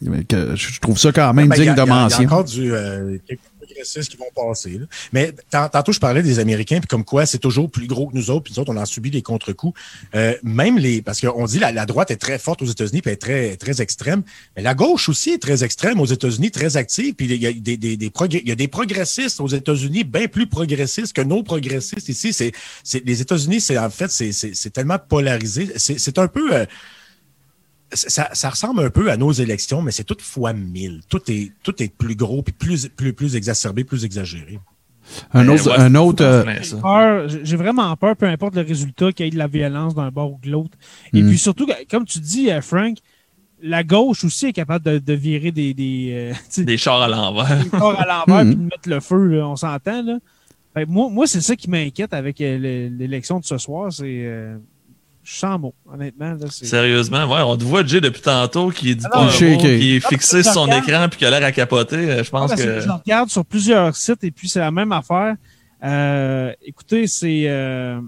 Je 0.00 0.80
trouve 0.80 0.98
ça 0.98 1.12
quand 1.12 1.32
même 1.32 1.48
ben, 1.48 1.56
digne 1.58 1.74
de 1.74 1.82
mention. 1.82 2.18
Il 2.18 2.22
y 2.22 2.24
a 2.24 2.28
encore 2.28 2.44
du, 2.44 2.72
euh, 2.72 3.18
quelques 3.26 3.40
progressistes 3.60 4.10
qui 4.10 4.16
vont 4.16 4.26
passer. 4.34 4.80
Mais 5.12 5.32
tantôt, 5.50 5.92
je 5.92 6.00
parlais 6.00 6.22
des 6.22 6.38
Américains, 6.38 6.78
puis 6.78 6.86
comme 6.86 7.04
quoi 7.04 7.26
c'est 7.26 7.38
toujours 7.38 7.70
plus 7.70 7.86
gros 7.86 8.06
que 8.08 8.16
nous 8.16 8.30
autres, 8.30 8.44
puis 8.44 8.54
nous 8.54 8.60
autres, 8.60 8.72
on 8.72 8.76
a 8.76 8.86
subi 8.86 9.10
des 9.10 9.22
contre-coups. 9.22 9.78
Euh, 10.14 10.34
même 10.42 10.78
les. 10.78 11.02
Parce 11.02 11.20
qu'on 11.20 11.46
dit 11.46 11.58
la, 11.58 11.72
la 11.72 11.86
droite 11.86 12.10
est 12.10 12.16
très 12.16 12.38
forte 12.38 12.62
aux 12.62 12.66
États-Unis, 12.66 13.00
puis 13.02 13.10
elle 13.10 13.14
est 13.14 13.16
très, 13.16 13.56
très 13.56 13.80
extrême. 13.82 14.22
Mais 14.56 14.62
la 14.62 14.74
gauche 14.74 15.08
aussi 15.08 15.30
est 15.30 15.42
très 15.42 15.64
extrême 15.64 16.00
aux 16.00 16.06
États-Unis, 16.06 16.50
très 16.50 16.76
active. 16.76 17.14
Puis 17.14 17.26
il 17.26 17.42
y 17.42 17.46
a 17.46 17.52
des, 17.52 17.76
des, 17.76 17.96
des, 17.96 18.12
il 18.30 18.48
y 18.48 18.52
a 18.52 18.56
des 18.56 18.68
progressistes 18.68 19.40
aux 19.40 19.48
États-Unis 19.48 20.04
bien 20.04 20.28
plus 20.28 20.46
progressistes 20.46 21.14
que 21.14 21.22
nos 21.22 21.42
progressistes 21.42 22.08
ici. 22.08 22.32
C'est, 22.32 22.52
les 23.04 23.20
États-Unis, 23.20 23.60
c'est 23.60 23.78
en 23.78 23.90
fait, 23.90 24.10
c'est, 24.10 24.32
c'est, 24.32 24.70
tellement 24.70 24.98
polarisé. 24.98 25.72
C'est, 25.76 25.98
c'est 25.98 26.18
un 26.18 26.28
peu. 26.28 26.54
Euh, 26.54 26.66
ça, 27.92 28.28
ça, 28.32 28.50
ressemble 28.50 28.82
un 28.82 28.90
peu 28.90 29.10
à 29.10 29.16
nos 29.16 29.32
élections, 29.32 29.82
mais 29.82 29.92
c'est 29.92 30.04
tout 30.04 30.16
fois 30.20 30.52
mille. 30.52 31.02
Tout 31.08 31.22
est, 31.30 31.52
tout 31.62 31.82
est 31.82 31.88
plus 31.88 32.16
gros, 32.16 32.42
puis 32.42 32.52
plus, 32.52 32.88
plus, 32.88 33.12
plus 33.12 33.36
exacerbé, 33.36 33.84
plus 33.84 34.04
exagéré. 34.04 34.58
Un 35.32 35.48
autre. 35.48 35.78
un 35.78 35.94
autre 35.94 36.24
euh, 36.24 37.28
J'ai 37.44 37.56
vraiment 37.56 37.94
peur, 37.96 38.16
peu 38.16 38.26
importe 38.26 38.56
le 38.56 38.62
résultat, 38.62 39.12
qu'il 39.12 39.26
y 39.26 39.28
ait 39.28 39.32
de 39.32 39.38
la 39.38 39.46
violence 39.46 39.94
d'un 39.94 40.10
bord 40.10 40.32
ou 40.32 40.40
de 40.42 40.50
l'autre. 40.50 40.76
Et 41.12 41.22
hmm. 41.22 41.28
puis 41.28 41.38
surtout, 41.38 41.68
comme 41.90 42.04
tu 42.04 42.18
dis, 42.18 42.50
euh, 42.50 42.60
Frank, 42.60 42.98
la 43.62 43.84
gauche 43.84 44.24
aussi 44.24 44.46
est 44.46 44.52
capable 44.52 45.00
de, 45.00 45.12
virer 45.12 45.52
des. 45.52 45.74
Des, 45.74 46.32
euh, 46.58 46.62
des 46.64 46.76
chars 46.76 47.00
à 47.00 47.08
l'envers. 47.08 47.62
Des 47.62 47.70
chars 47.70 48.00
à 48.00 48.06
l'envers 48.06 48.44
hmm. 48.44 48.48
puis 48.48 48.56
de 48.56 48.62
mettre 48.62 48.88
le 48.88 49.00
feu, 49.00 49.44
on 49.44 49.56
s'entend. 49.56 50.02
Là. 50.02 50.18
moi, 50.88 51.08
moi 51.08 51.26
c'est 51.26 51.40
ça 51.40 51.54
qui 51.54 51.70
m'inquiète 51.70 52.12
avec 52.12 52.40
l'élection 52.40 53.38
de 53.38 53.44
ce 53.44 53.58
soir. 53.58 53.92
C'est 53.92 54.56
sens 55.32 55.60
mots, 55.60 55.74
honnêtement. 55.92 56.36
Sérieusement, 56.48 57.24
ouais, 57.26 57.42
on 57.42 57.56
te 57.56 57.64
voit 57.64 57.84
Jay 57.84 58.00
depuis 58.00 58.22
tantôt 58.22 58.70
qui 58.70 58.94
dit 58.94 59.06
pas 59.10 59.28
qui 59.28 59.96
est 59.96 60.08
fixé 60.08 60.42
sur 60.42 60.52
son 60.52 60.66
écran 60.68 61.08
puis 61.08 61.18
qui 61.18 61.24
a 61.24 61.30
l'air 61.30 61.44
à 61.44 61.52
capoter. 61.52 61.96
Euh, 61.96 62.24
je 62.24 62.30
pense 62.30 62.54
que. 62.54 62.80
Je 62.80 62.88
regarde 62.88 63.28
sur 63.28 63.44
plusieurs 63.44 63.94
sites 63.96 64.22
et 64.24 64.30
puis 64.30 64.48
c'est 64.48 64.60
la 64.60 64.70
même 64.70 64.92
affaire. 64.92 65.36
Euh, 65.84 66.52
écoutez, 66.62 67.06
c'est 67.06 67.44
euh, 67.46 68.00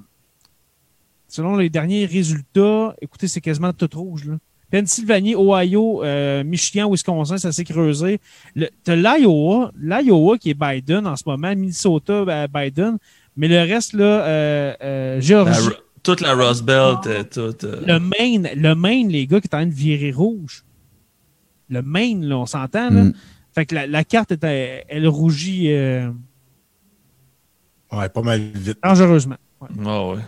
selon 1.28 1.56
les 1.56 1.68
derniers 1.68 2.06
résultats, 2.06 2.94
écoutez, 3.00 3.28
c'est 3.28 3.40
quasiment 3.40 3.72
tout 3.72 3.88
rouge. 3.94 4.24
Là. 4.24 4.34
Pennsylvanie, 4.70 5.34
Ohio, 5.34 6.02
Michigan, 6.44 6.90
Wisconsin, 6.90 7.38
ça 7.38 7.52
s'est 7.52 7.64
creusé. 7.64 8.20
T'as 8.84 8.96
l'Iowa, 8.96 9.72
l'Iowa 9.80 10.36
qui 10.36 10.50
est 10.50 10.54
Biden 10.54 11.06
en 11.06 11.16
ce 11.16 11.22
moment, 11.26 11.48
Minnesota, 11.56 12.46
Biden, 12.48 12.98
mais 13.34 13.48
le 13.48 13.60
reste, 13.60 13.94
là, 13.94 15.20
Géorgie 15.20 15.70
toute 16.08 16.22
la 16.22 16.32
Rust 16.32 16.62
Belt, 16.62 17.06
euh, 17.06 17.22
toute. 17.22 17.64
Euh, 17.64 17.82
le 17.86 18.00
Maine, 18.00 18.48
le 18.56 18.74
Maine, 18.74 19.08
les 19.08 19.26
gars, 19.26 19.42
qui 19.42 19.46
est 19.46 19.54
en 19.54 19.58
train 19.58 19.66
de 19.66 19.74
virer 19.74 20.10
rouge. 20.10 20.64
Le 21.68 21.82
Maine, 21.82 22.24
là, 22.24 22.38
on 22.38 22.46
s'entend, 22.46 22.88
là. 22.88 23.04
Mm. 23.04 23.12
Fait 23.54 23.66
que 23.66 23.74
la, 23.74 24.04
carte, 24.04 24.32
est, 24.32 24.86
elle 24.88 25.06
rougit. 25.06 25.70
Euh, 25.70 26.08
ouais, 27.92 28.08
pas 28.08 28.22
mal 28.22 28.40
vite. 28.54 28.78
Dangereusement. 28.82 29.36
Ouais. 29.60 29.68
Oh, 29.84 30.14
ouais. 30.14 30.22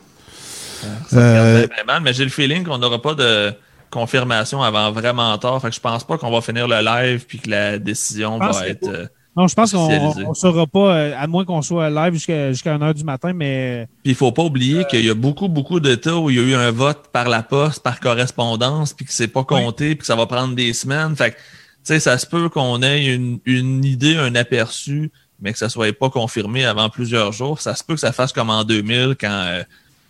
Ça 1.08 1.66
mal, 1.86 2.02
mais 2.02 2.12
j'ai 2.12 2.24
le 2.24 2.30
feeling 2.30 2.62
qu'on 2.62 2.76
n'aura 2.76 3.00
pas 3.00 3.14
de 3.14 3.52
confirmation 3.90 4.62
avant 4.62 4.92
vraiment 4.92 5.36
tard. 5.38 5.62
Fait 5.62 5.70
que 5.70 5.74
je 5.74 5.80
pense 5.80 6.04
pas 6.04 6.18
qu'on 6.18 6.30
va 6.30 6.42
finir 6.42 6.68
le 6.68 6.84
live 6.84 7.24
puis 7.24 7.38
que 7.38 7.48
la 7.48 7.78
décision 7.78 8.38
va 8.38 8.68
être. 8.68 9.10
Non, 9.36 9.46
je 9.46 9.54
pense 9.54 9.72
qu'on 9.72 10.28
ne 10.28 10.34
saura 10.34 10.66
pas, 10.66 10.96
euh, 10.96 11.14
à 11.16 11.26
moins 11.28 11.44
qu'on 11.44 11.62
soit 11.62 11.88
live 11.88 12.14
jusqu'à 12.14 12.52
jusqu'à 12.52 12.76
1h 12.76 12.94
du 12.94 13.04
matin, 13.04 13.32
mais. 13.32 13.86
Puis 14.02 14.12
il 14.12 14.14
faut 14.16 14.32
pas 14.32 14.42
oublier 14.42 14.84
qu'il 14.86 15.04
y 15.04 15.10
a 15.10 15.14
beaucoup, 15.14 15.48
beaucoup 15.48 15.78
d'États 15.78 16.16
où 16.16 16.30
il 16.30 16.36
y 16.36 16.38
a 16.40 16.42
eu 16.42 16.54
un 16.54 16.70
vote 16.72 17.08
par 17.12 17.28
la 17.28 17.42
poste, 17.42 17.82
par 17.82 18.00
correspondance, 18.00 18.92
puis 18.92 19.06
que 19.06 19.12
c'est 19.12 19.28
pas 19.28 19.44
compté, 19.44 19.90
puis 19.90 19.98
que 19.98 20.06
ça 20.06 20.16
va 20.16 20.26
prendre 20.26 20.54
des 20.54 20.72
semaines. 20.72 21.14
Fait 21.14 21.30
que, 21.30 21.36
tu 21.36 21.42
sais, 21.84 22.00
ça 22.00 22.18
se 22.18 22.26
peut 22.26 22.48
qu'on 22.48 22.82
ait 22.82 23.06
une, 23.06 23.38
une 23.44 23.84
idée, 23.84 24.16
un 24.16 24.34
aperçu, 24.34 25.12
mais 25.40 25.52
que 25.52 25.58
ça 25.58 25.68
soit 25.68 25.96
pas 25.96 26.10
confirmé 26.10 26.64
avant 26.64 26.88
plusieurs 26.88 27.32
jours. 27.32 27.60
Ça 27.60 27.76
se 27.76 27.84
peut 27.84 27.94
que 27.94 28.00
ça 28.00 28.12
fasse 28.12 28.32
comme 28.32 28.50
en 28.50 28.64
2000 28.64 29.16
quand. 29.18 29.28
Euh, 29.30 29.62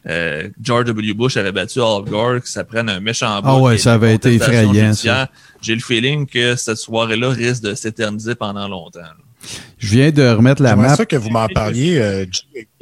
euh, 0.06 0.48
George 0.60 0.86
W. 0.86 1.12
Bush 1.12 1.36
avait 1.36 1.52
battu 1.52 1.80
Al 1.80 2.04
Gore, 2.04 2.40
que 2.40 2.48
ça 2.48 2.64
prenne 2.64 2.88
un 2.88 3.00
méchant 3.00 3.40
Ah 3.44 3.58
ouais, 3.58 3.78
ça 3.78 3.94
avait 3.94 4.14
été 4.14 4.34
effrayant. 4.34 4.92
J'ai 5.60 5.74
le 5.74 5.80
feeling 5.80 6.26
que 6.26 6.56
cette 6.56 6.78
soirée-là 6.78 7.30
risque 7.30 7.62
de 7.62 7.74
s'éterniser 7.74 8.34
pendant 8.34 8.66
longtemps. 8.66 9.00
Je 9.80 9.88
viens 9.88 10.10
de 10.10 10.22
remettre 10.28 10.62
la 10.62 10.76
map. 10.76 10.94
ça 10.94 11.06
que 11.06 11.16
vous 11.16 11.30
m'en 11.30 11.48
parliez, 11.48 11.98
euh, 11.98 12.26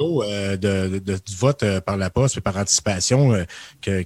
euh 0.01 0.57
de, 0.57 0.99
du 0.99 1.37
vote 1.37 1.63
euh, 1.63 1.81
par 1.81 1.97
la 1.97 2.11
poste 2.11 2.39
et 2.39 2.41
par 2.41 2.57
anticipation, 2.57 3.35
euh, 3.35 3.45
que, 3.81 4.03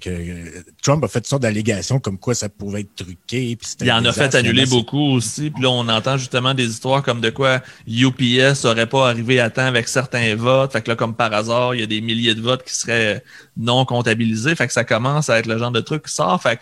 Trump 0.83 1.03
a 1.03 1.09
fait 1.09 1.21
toutes 1.21 1.29
sortes 1.29 1.43
d'allégations 1.43 2.01
comme 2.01 2.19
quoi 2.19 2.35
ça 2.35 2.51
pouvait 2.51 2.83
être 2.83 2.95
truqué. 2.95 3.57
Il 3.81 3.93
en 3.93 4.05
a 4.05 4.13
fait 4.13 4.35
annuler 4.35 4.67
beaucoup 4.67 5.15
aussi. 5.15 5.51
Puis 5.51 5.63
là, 5.63 5.71
on 5.71 5.89
entend 5.89 6.19
justement 6.19 6.53
des 6.53 6.69
histoires 6.69 7.03
comme 7.03 7.23
de 7.23 7.31
quoi 7.31 7.63
UPS 7.89 8.65
n'aurait 8.65 8.89
pas 8.89 9.09
arrivé 9.09 9.41
à 9.41 9.49
temps 9.49 9.63
avec 9.63 9.89
certains 9.89 10.37
votes. 10.37 10.73
Fait 10.73 10.83
que 10.83 10.91
là, 10.91 10.97
comme 10.97 11.15
par 11.15 11.33
hasard, 11.33 11.75
il 11.75 11.81
y 11.81 11.85
a 11.85 11.87
des 11.87 12.03
milliers 12.03 12.35
de 12.35 12.43
votes 12.43 12.63
qui 12.63 12.75
seraient 12.75 13.25
non 13.57 13.87
comptabilisés. 13.87 14.55
Fait 14.55 14.67
que 14.67 14.73
ça 14.73 14.85
commence 14.85 15.31
à 15.31 15.39
être 15.39 15.47
le 15.47 15.57
genre 15.57 15.73
de 15.73 15.81
truc 15.81 16.05
qui 16.05 16.13
sort. 16.13 16.43
Fait 16.43 16.59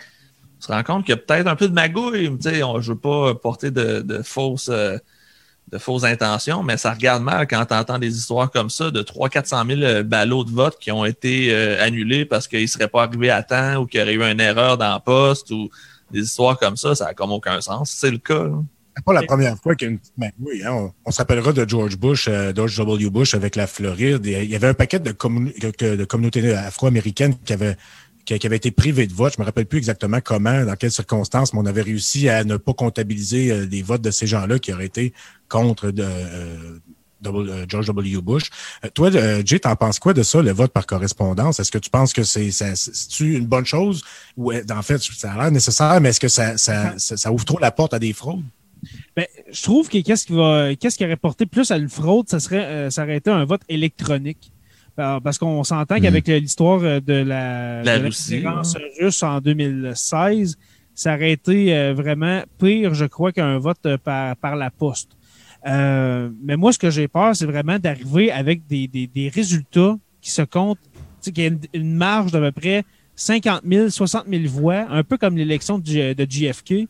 on 0.59 0.63
se 0.63 0.71
rend 0.71 0.83
compte 0.83 1.05
qu'il 1.05 1.15
y 1.15 1.17
a 1.17 1.21
peut-être 1.21 1.47
un 1.47 1.55
peu 1.55 1.67
de 1.67 1.73
magouille. 1.73 2.29
Tu 2.37 2.49
sais, 2.49 2.63
on, 2.63 2.79
je 2.79 2.93
veux 2.93 2.97
pas 2.97 3.35
porter 3.35 3.71
de, 3.71 4.01
de 4.01 4.21
fausses 4.21 4.69
de 5.71 5.77
fausses 5.77 6.03
intentions, 6.03 6.63
mais 6.63 6.77
ça 6.77 6.91
regarde 6.91 7.23
mal 7.23 7.47
quand 7.47 7.65
tu 7.65 7.73
entends 7.73 7.97
des 7.97 8.17
histoires 8.17 8.51
comme 8.51 8.69
ça 8.69 8.91
de 8.91 9.01
300-400 9.01 9.67
000 9.67 9.81
euh, 9.81 10.03
ballots 10.03 10.43
de 10.43 10.51
vote 10.51 10.77
qui 10.79 10.91
ont 10.91 11.05
été 11.05 11.53
euh, 11.53 11.81
annulés 11.81 12.25
parce 12.25 12.47
qu'ils 12.47 12.63
ne 12.63 12.67
seraient 12.67 12.89
pas 12.89 13.03
arrivés 13.03 13.29
à 13.29 13.41
temps 13.41 13.77
ou 13.77 13.85
qu'il 13.85 14.01
y 14.01 14.03
aurait 14.03 14.13
eu 14.13 14.23
une 14.23 14.41
erreur 14.41 14.77
dans 14.77 14.93
le 14.93 14.99
poste 14.99 15.51
ou 15.51 15.69
des 16.11 16.21
histoires 16.21 16.59
comme 16.59 16.75
ça, 16.75 16.93
ça 16.93 17.05
n'a 17.05 17.13
comme 17.13 17.31
aucun 17.31 17.61
sens. 17.61 17.91
C'est 17.91 18.11
le 18.11 18.17
cas. 18.17 18.47
C'est 18.97 19.05
pas 19.05 19.13
la 19.13 19.23
première 19.23 19.57
fois 19.57 19.73
qu'il 19.75 19.87
y 19.87 19.89
a 19.89 19.91
une 19.93 19.99
petite 19.99 20.17
magouille. 20.17 20.63
Hein. 20.65 20.91
On, 21.05 21.11
s'appellera 21.11 21.53
de 21.53 21.67
George 21.67 21.97
Bush, 21.97 22.27
euh, 22.27 22.51
George 22.53 22.75
W. 22.75 23.09
Bush 23.09 23.33
avec 23.33 23.55
la 23.55 23.65
Floride. 23.65 24.25
Il 24.25 24.49
y 24.49 24.55
avait 24.55 24.67
un 24.67 24.73
paquet 24.73 24.99
de 24.99 25.13
communautés 25.13 26.53
afro-américaines 26.53 27.35
qui 27.45 27.53
avaient 27.53 27.77
qui, 28.25 28.45
avait 28.45 28.57
été 28.57 28.71
privé 28.71 29.07
de 29.07 29.13
vote. 29.13 29.33
Je 29.35 29.41
me 29.41 29.45
rappelle 29.45 29.65
plus 29.65 29.77
exactement 29.77 30.19
comment, 30.21 30.65
dans 30.65 30.75
quelles 30.75 30.91
circonstances, 30.91 31.53
mais 31.53 31.59
on 31.59 31.65
avait 31.65 31.81
réussi 31.81 32.29
à 32.29 32.43
ne 32.43 32.57
pas 32.57 32.73
comptabiliser 32.73 33.51
euh, 33.51 33.65
les 33.65 33.81
votes 33.81 34.01
de 34.01 34.11
ces 34.11 34.27
gens-là 34.27 34.59
qui 34.59 34.73
auraient 34.73 34.85
été 34.85 35.13
contre 35.49 35.91
de, 35.91 36.03
euh, 36.03 36.79
euh, 37.25 37.65
George 37.67 37.87
W. 37.87 38.21
Bush. 38.21 38.49
toi, 38.93 39.09
Jay, 39.45 39.59
t'en 39.59 39.75
penses 39.75 39.99
quoi 39.99 40.13
de 40.13 40.23
ça, 40.23 40.41
le 40.41 40.51
vote 40.51 40.71
par 40.71 40.85
correspondance? 40.85 41.59
Est-ce 41.59 41.71
que 41.71 41.77
tu 41.77 41.89
penses 41.89 42.13
que 42.13 42.23
c'est 42.23 42.49
une 43.19 43.45
bonne 43.45 43.65
chose? 43.65 44.03
Ou 44.37 44.53
en 44.53 44.81
fait, 44.81 45.01
ça 45.01 45.33
a 45.33 45.37
l'air 45.37 45.51
nécessaire, 45.51 45.99
mais 46.01 46.09
est-ce 46.09 46.19
que 46.19 46.27
ça, 46.27 46.57
ça, 46.57 46.95
ça, 46.97 47.31
ouvre 47.31 47.45
trop 47.45 47.59
la 47.59 47.71
porte 47.71 47.93
à 47.93 47.99
des 47.99 48.13
fraudes? 48.13 48.43
Ben, 49.15 49.27
je 49.51 49.61
trouve 49.61 49.87
que 49.89 49.99
qu'est-ce 49.99 50.25
qui 50.25 50.33
va, 50.33 50.75
qu'est-ce 50.75 50.97
qui 50.97 51.05
aurait 51.05 51.15
porté 51.15 51.45
plus 51.45 51.69
à 51.69 51.77
une 51.77 51.89
fraude, 51.89 52.27
ça 52.27 52.39
serait, 52.39 52.89
ça 52.89 53.03
aurait 53.03 53.17
été 53.17 53.29
un 53.29 53.45
vote 53.45 53.61
électronique. 53.69 54.51
Parce 55.23 55.37
qu'on 55.37 55.63
s'entend 55.63 55.97
mm. 55.97 56.01
qu'avec 56.01 56.27
l'histoire 56.27 56.81
euh, 56.83 56.99
de 56.99 57.13
la, 57.13 57.83
la, 57.83 57.97
russe 57.97 59.23
en 59.23 59.39
2016, 59.39 60.57
ça 60.93 61.15
aurait 61.15 61.31
été 61.31 61.75
euh, 61.75 61.93
vraiment 61.93 62.41
pire, 62.59 62.93
je 62.93 63.05
crois, 63.05 63.31
qu'un 63.31 63.57
vote 63.57 63.85
euh, 63.85 63.97
par, 63.97 64.35
par 64.37 64.55
la 64.55 64.69
poste. 64.69 65.11
mais 65.65 66.57
moi, 66.57 66.73
ce 66.73 66.79
que 66.79 66.89
j'ai 66.89 67.07
peur, 67.07 67.35
c'est 67.35 67.45
vraiment 67.45 67.79
d'arriver 67.79 68.31
avec 68.31 68.67
des, 68.67 68.87
des, 68.87 69.07
des, 69.07 69.29
résultats 69.29 69.97
qui 70.21 70.31
se 70.31 70.41
comptent, 70.41 70.79
qu'il 71.21 71.43
y 71.43 71.47
a 71.47 71.51
une, 71.73 71.95
marge 71.95 72.31
d'à 72.31 72.39
peu 72.39 72.51
près 72.51 72.83
50 73.15 73.61
000, 73.67 73.89
60 73.89 74.25
000 74.27 74.43
voix, 74.47 74.85
un 74.89 75.03
peu 75.03 75.17
comme 75.17 75.37
l'élection 75.37 75.77
de, 75.77 76.13
de 76.13 76.27
JFK 76.29 76.87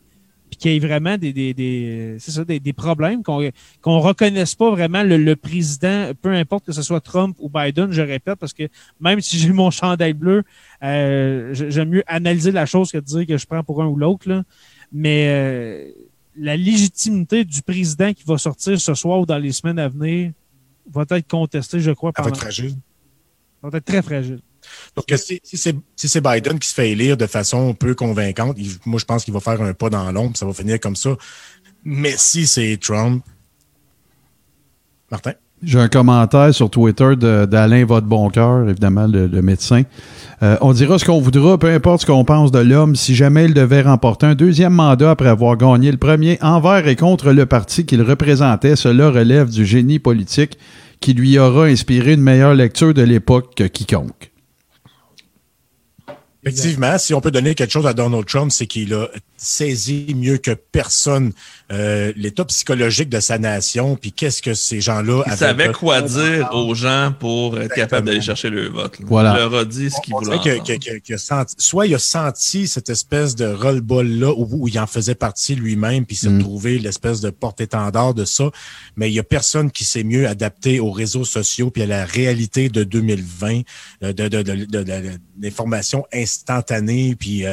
puis 0.52 0.58
qu'il 0.58 0.72
y 0.72 0.76
ait 0.76 0.86
vraiment 0.86 1.16
des, 1.16 1.32
des, 1.32 1.54
des 1.54 2.16
c'est 2.18 2.30
ça, 2.30 2.44
des, 2.44 2.60
des, 2.60 2.74
problèmes, 2.74 3.22
qu'on 3.22 3.50
qu'on 3.80 4.00
reconnaisse 4.00 4.54
pas 4.54 4.70
vraiment 4.70 5.02
le, 5.02 5.34
président, 5.34 6.10
peu 6.20 6.28
importe 6.28 6.66
que 6.66 6.72
ce 6.72 6.82
soit 6.82 7.00
Trump 7.00 7.38
ou 7.40 7.48
Biden, 7.48 7.90
je 7.90 8.02
répète, 8.02 8.38
parce 8.38 8.52
que 8.52 8.64
même 9.00 9.22
si 9.22 9.38
j'ai 9.38 9.50
mon 9.54 9.70
chandail 9.70 10.12
bleu, 10.12 10.42
euh, 10.82 11.54
j'aime 11.54 11.88
mieux 11.88 12.04
analyser 12.06 12.50
la 12.50 12.66
chose 12.66 12.92
que 12.92 12.98
de 12.98 13.02
dire 13.02 13.26
que 13.26 13.38
je 13.38 13.46
prends 13.46 13.64
pour 13.64 13.82
un 13.82 13.86
ou 13.86 13.96
l'autre. 13.96 14.44
Mais 14.92 15.24
euh, 15.28 15.90
la 16.36 16.54
légitimité 16.54 17.46
du 17.46 17.62
président 17.62 18.12
qui 18.12 18.24
va 18.26 18.36
sortir 18.36 18.78
ce 18.78 18.92
soir 18.92 19.20
ou 19.20 19.24
dans 19.24 19.38
les 19.38 19.52
semaines 19.52 19.78
à 19.78 19.88
venir 19.88 20.32
va 20.92 21.06
être 21.08 21.28
contestée, 21.28 21.80
je 21.80 21.92
crois. 21.92 22.12
Ça 22.14 22.22
va 22.24 22.28
être 22.28 22.36
fragile. 22.36 22.74
Va 23.62 23.70
être 23.78 23.86
très 23.86 24.02
fragile. 24.02 24.40
Donc, 24.96 25.06
si, 25.16 25.40
c'est 25.96 26.20
Biden 26.20 26.58
qui 26.58 26.68
se 26.68 26.74
fait 26.74 26.90
élire 26.90 27.16
de 27.16 27.26
façon 27.26 27.72
peu 27.74 27.94
convaincante, 27.94 28.58
moi, 28.84 28.98
je 28.98 29.04
pense 29.04 29.24
qu'il 29.24 29.32
va 29.32 29.40
faire 29.40 29.60
un 29.62 29.72
pas 29.72 29.88
dans 29.88 30.10
l'ombre, 30.12 30.36
ça 30.36 30.44
va 30.44 30.52
finir 30.52 30.78
comme 30.80 30.96
ça. 30.96 31.16
Mais 31.84 32.14
si 32.16 32.46
c'est 32.46 32.78
Trump, 32.80 33.24
Martin? 35.10 35.32
J'ai 35.62 35.78
un 35.78 35.88
commentaire 35.88 36.52
sur 36.52 36.68
Twitter 36.70 37.14
d'Alain 37.16 37.84
Votre 37.84 38.08
évidemment, 38.68 39.06
le, 39.06 39.42
médecin. 39.42 39.82
Euh, 40.42 40.56
on 40.60 40.72
dira 40.72 40.98
ce 40.98 41.04
qu'on 41.04 41.20
voudra, 41.20 41.56
peu 41.56 41.68
importe 41.68 42.00
ce 42.00 42.06
qu'on 42.06 42.24
pense 42.24 42.50
de 42.50 42.58
l'homme, 42.58 42.96
si 42.96 43.14
jamais 43.14 43.44
il 43.44 43.54
devait 43.54 43.82
remporter 43.82 44.26
un 44.26 44.34
deuxième 44.34 44.72
mandat 44.72 45.12
après 45.12 45.28
avoir 45.28 45.56
gagné 45.56 45.92
le 45.92 45.98
premier 45.98 46.36
envers 46.42 46.88
et 46.88 46.96
contre 46.96 47.30
le 47.30 47.46
parti 47.46 47.86
qu'il 47.86 48.02
représentait, 48.02 48.74
cela 48.74 49.10
relève 49.10 49.50
du 49.50 49.64
génie 49.64 50.00
politique 50.00 50.58
qui 50.98 51.14
lui 51.14 51.38
aura 51.38 51.66
inspiré 51.66 52.14
une 52.14 52.22
meilleure 52.22 52.54
lecture 52.54 52.92
de 52.92 53.02
l'époque 53.02 53.54
que 53.54 53.64
quiconque. 53.64 54.31
Effectivement, 56.44 56.98
si 56.98 57.14
on 57.14 57.20
peut 57.20 57.30
donner 57.30 57.54
quelque 57.54 57.70
chose 57.70 57.86
à 57.86 57.94
Donald 57.94 58.26
Trump, 58.26 58.50
c'est 58.50 58.66
qu'il 58.66 58.94
a 58.94 59.08
saisi 59.36 60.12
mieux 60.16 60.38
que 60.38 60.50
personne 60.50 61.32
euh, 61.72 62.12
l'état 62.16 62.44
psychologique 62.44 63.08
de 63.08 63.18
sa 63.18 63.38
nation, 63.38 63.96
puis 63.96 64.12
qu'est-ce 64.12 64.42
que 64.42 64.52
ces 64.52 64.82
gens-là 64.82 65.22
avaient. 65.22 65.34
Il 65.34 65.38
savait 65.38 65.72
quoi 65.72 66.02
dire 66.02 66.50
aux 66.52 66.74
gens 66.74 67.14
pour 67.18 67.58
être 67.58 67.74
capable 67.74 68.06
d'aller 68.06 68.20
chercher 68.20 68.50
le 68.50 68.68
vote. 68.68 68.98
Voilà. 69.00 69.32
Il 69.32 69.36
leur 69.38 69.54
a 69.54 69.64
dit 69.64 69.90
ce 69.90 70.00
qu'il 70.02 70.12
voulait. 70.12 70.38
Que, 70.38 71.16
senti, 71.16 71.54
soit 71.56 71.86
il 71.86 71.94
a 71.94 71.98
senti 71.98 72.68
cette 72.68 72.90
espèce 72.90 73.34
de 73.36 73.46
roll-ball-là 73.46 74.34
où, 74.36 74.68
il 74.68 74.78
en 74.78 74.86
faisait 74.86 75.14
partie 75.14 75.54
lui-même, 75.54 76.04
puis 76.04 76.16
s'est 76.16 76.28
mm. 76.28 76.40
trouvé 76.40 76.78
l'espèce 76.78 77.22
de 77.22 77.30
porte-étendard 77.30 78.12
de 78.12 78.26
ça, 78.26 78.50
mais 78.96 79.10
il 79.10 79.14
y 79.14 79.18
a 79.18 79.24
personne 79.24 79.70
qui 79.70 79.84
s'est 79.84 80.04
mieux 80.04 80.28
adapté 80.28 80.78
aux 80.78 80.90
réseaux 80.90 81.24
sociaux 81.24 81.70
puis 81.70 81.82
à 81.82 81.86
la 81.86 82.04
réalité 82.04 82.68
de 82.68 82.84
2020, 82.84 83.62
euh, 84.02 84.12
de, 84.12 84.28
de, 84.28 84.42
de, 84.42 84.64
de, 84.64 85.10
l'information 85.40 86.04
instantanée, 86.12 87.16
puis 87.18 87.46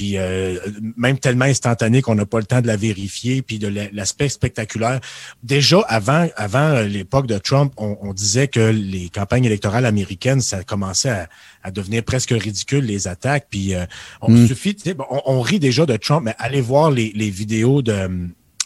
puis 0.00 0.16
euh, 0.16 0.58
même 0.96 1.18
tellement 1.18 1.44
instantané 1.44 2.00
qu'on 2.00 2.14
n'a 2.14 2.24
pas 2.24 2.38
le 2.38 2.46
temps 2.46 2.62
de 2.62 2.66
la 2.66 2.76
vérifier, 2.76 3.42
puis 3.42 3.58
de 3.58 3.68
l'aspect 3.92 4.30
spectaculaire. 4.30 4.98
Déjà, 5.42 5.80
avant, 5.88 6.26
avant 6.36 6.80
l'époque 6.80 7.26
de 7.26 7.36
Trump, 7.36 7.74
on, 7.76 8.14
disait 8.14 8.48
que 8.48 8.70
les 8.70 9.10
campagnes 9.10 9.44
électorales 9.44 9.84
américaines, 9.84 10.40
ça 10.40 10.64
commençait 10.64 11.26
à, 11.62 11.70
devenir 11.70 12.02
presque 12.02 12.30
ridicule, 12.30 12.86
les 12.86 13.08
attaques. 13.08 13.48
Puis 13.50 13.74
euh, 13.74 13.84
on 14.22 14.30
mm. 14.30 14.46
suffit, 14.46 14.74
on, 15.10 15.20
on, 15.26 15.42
rit 15.42 15.58
déjà 15.58 15.84
de 15.84 15.98
Trump, 15.98 16.22
mais 16.24 16.34
allez 16.38 16.62
voir 16.62 16.90
les, 16.90 17.12
les 17.14 17.28
vidéos 17.28 17.82
de... 17.82 17.92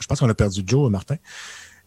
Je 0.01 0.07
pense 0.07 0.21
qu'on 0.21 0.31
a 0.31 0.35
perdu 0.35 0.63
Joe, 0.65 0.89
Martin? 0.89 1.17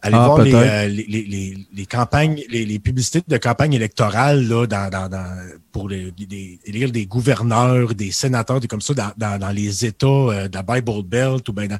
Allez 0.04 0.16
ah, 0.16 0.28
voir 0.28 0.40
euh, 0.42 0.88
les, 0.88 1.06
les, 1.08 1.24
les, 1.24 1.68
les, 1.74 1.86
campagnes, 1.88 2.44
les, 2.50 2.80
publicités 2.80 3.22
de 3.28 3.38
campagne 3.38 3.74
électorale 3.74 4.48
là, 4.48 4.68
dans, 4.68 4.90
dans, 4.92 5.10
dans, 5.10 5.26
pour 5.72 5.90
les, 5.90 6.14
élire 6.66 6.92
des 6.92 7.08
gouverneurs, 7.08 7.96
des 7.96 8.12
sénateurs, 8.12 8.60
des 8.60 8.68
comme 8.68 8.82
ça, 8.82 8.94
dans, 8.94 9.40
dans, 9.40 9.50
les 9.50 9.86
États 9.86 10.06
euh, 10.08 10.48
de 10.48 10.56
la 10.56 10.62
Bible 10.62 11.02
Belt 11.04 11.50
ou 11.50 11.54
ben 11.54 11.68
dans, 11.68 11.80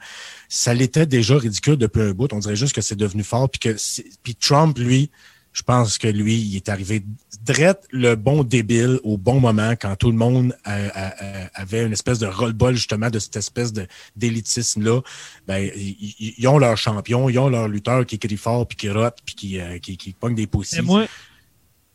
ça 0.50 0.74
l'était 0.74 1.06
déjà 1.06 1.38
ridicule 1.38 1.78
depuis 1.78 2.02
un 2.02 2.12
bout. 2.12 2.34
On 2.34 2.40
dirait 2.40 2.56
juste 2.56 2.74
que 2.74 2.82
c'est 2.82 2.96
devenu 2.96 3.24
fort. 3.24 3.50
Puis 3.50 3.60
que 3.60 3.76
puis 4.24 4.36
Trump, 4.36 4.80
lui, 4.80 5.12
je 5.58 5.64
pense 5.64 5.98
que 5.98 6.08
lui, 6.08 6.36
il 6.40 6.56
est 6.56 6.70
arrivé 6.70 7.02
direct 7.42 7.86
le 7.90 8.14
bon 8.14 8.44
débile 8.44 9.00
au 9.04 9.18
bon 9.18 9.40
moment 9.40 9.72
quand 9.72 9.96
tout 9.96 10.12
le 10.12 10.18
monde 10.18 10.56
avait 10.64 11.84
une 11.84 11.94
espèce 11.94 12.20
de 12.20 12.28
roll-ball 12.28 12.76
justement 12.76 13.10
de 13.10 13.18
cette 13.18 13.38
espèce 13.38 13.74
d'élitisme-là. 14.16 15.02
Ben, 15.48 15.72
ils, 15.76 16.48
ont 16.48 16.60
leur 16.60 16.78
champion, 16.78 17.28
ils 17.28 17.40
ont 17.40 17.50
leur 17.50 17.68
lutteur 17.68 18.06
qui 18.06 18.20
crie 18.20 18.38
fort, 18.38 18.68
puis 18.68 18.78
qui 18.78 18.92
rote, 18.92 19.18
puis 19.26 19.34
qui, 19.34 19.60
euh, 19.60 19.80
qui, 19.80 19.98
qui 19.98 20.14
pogne 20.14 20.36
des 20.36 20.46
poussies. 20.46 20.84
moi, 20.84 21.08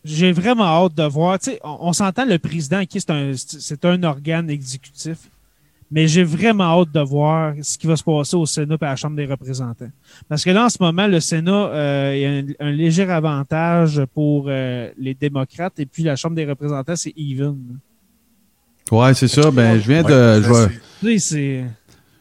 j'ai 0.05 0.33
vraiment 0.33 0.65
hâte 0.65 0.97
de 0.97 1.05
voir. 1.05 1.39
On, 1.63 1.77
on 1.83 1.93
s'entend 1.93 2.25
le 2.25 2.41
président 2.41 2.85
qui 2.85 3.01
c'est 3.01 3.11
un, 3.11 3.35
c'est 3.37 3.85
un 3.85 4.03
organe 4.03 4.51
exécutif. 4.51 5.19
Mais 5.95 6.09
j'ai 6.09 6.25
vraiment 6.25 6.81
hâte 6.81 6.91
de 6.91 7.01
voir 7.01 7.53
ce 7.61 7.77
qui 7.77 7.87
va 7.87 7.97
se 7.97 8.03
passer 8.03 8.35
au 8.35 8.47
Sénat 8.47 8.77
et 8.81 8.85
à 8.85 8.89
la 8.89 8.97
Chambre 8.97 9.15
des 9.15 9.27
représentants. 9.27 9.91
Parce 10.27 10.43
que 10.43 10.49
là, 10.49 10.65
en 10.65 10.69
ce 10.71 10.79
moment, 10.81 11.07
le 11.07 11.21
Sénat 11.21 11.53
euh, 11.53 12.43
a 12.59 12.65
un, 12.65 12.71
léger 12.71 13.03
avantage 13.03 14.01
pour 14.15 14.47
euh, 14.49 14.91
les 14.97 15.13
démocrates 15.13 15.79
et 15.79 15.85
puis 15.85 16.03
la 16.03 16.17
Chambre 16.17 16.35
des 16.35 16.47
représentants, 16.47 16.97
c'est 16.97 17.13
even. 17.15 17.59
Ouais, 18.91 19.13
c'est 19.13 19.29
ça. 19.29 19.51
Ben, 19.51 19.79
je 19.79 19.87
viens 19.87 20.03
de. 20.03 20.43
je, 20.43 20.53
vais, 21.07 21.65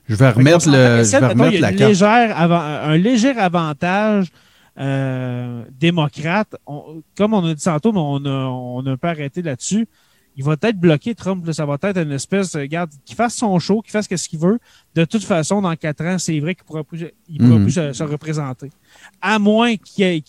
je 0.08 0.16
vais 0.16 0.30
remettre 0.30 0.68
le. 0.68 1.04
Je 1.06 1.18
vais 1.18 1.28
remettre 1.28 1.62
la 1.62 1.72
carte. 1.72 2.02
un 2.02 2.98
léger 2.98 3.32
avantage 3.32 4.28
euh, 4.78 5.64
démocrate. 5.80 6.56
comme 7.16 7.34
on 7.34 7.46
a 7.46 7.54
dit 7.54 7.64
tantôt, 7.64 7.94
mais 7.94 8.02
on 8.02 8.26
a, 8.26 8.48
on 8.48 8.86
a 8.86 8.92
un 8.92 8.98
peu 8.98 9.08
arrêté 9.08 9.42
là-dessus 9.42 9.88
il 10.42 10.46
va 10.46 10.54
être 10.54 10.80
bloqué, 10.80 11.14
Trump. 11.14 11.50
ça 11.52 11.68
va 11.68 11.78
être 11.84 11.98
une 11.98 12.14
espèce, 12.14 12.56
regarde, 12.56 12.90
qu'il 13.06 13.16
fasse 13.16 13.36
son 13.36 13.60
show, 13.60 13.82
qu'il 13.82 13.92
fasse 13.92 14.08
ce 14.10 14.28
qu'il 14.28 14.40
veut. 14.40 14.60
De 14.96 15.06
toute 15.06 15.24
façon, 15.24 15.62
dans 15.62 15.76
quatre 15.76 16.04
ans, 16.04 16.18
c'est 16.18 16.40
vrai 16.40 16.56
qu'il 16.56 16.64
pourra 16.64 16.84
plus, 16.84 17.06
il 17.30 17.38
pourra 17.38 17.60
mhm. 17.60 17.64
plus 17.64 17.74
se, 17.74 18.04
représenter. 18.04 18.72
À 19.22 19.38
moins 19.38 19.76
qu'il 19.76 20.24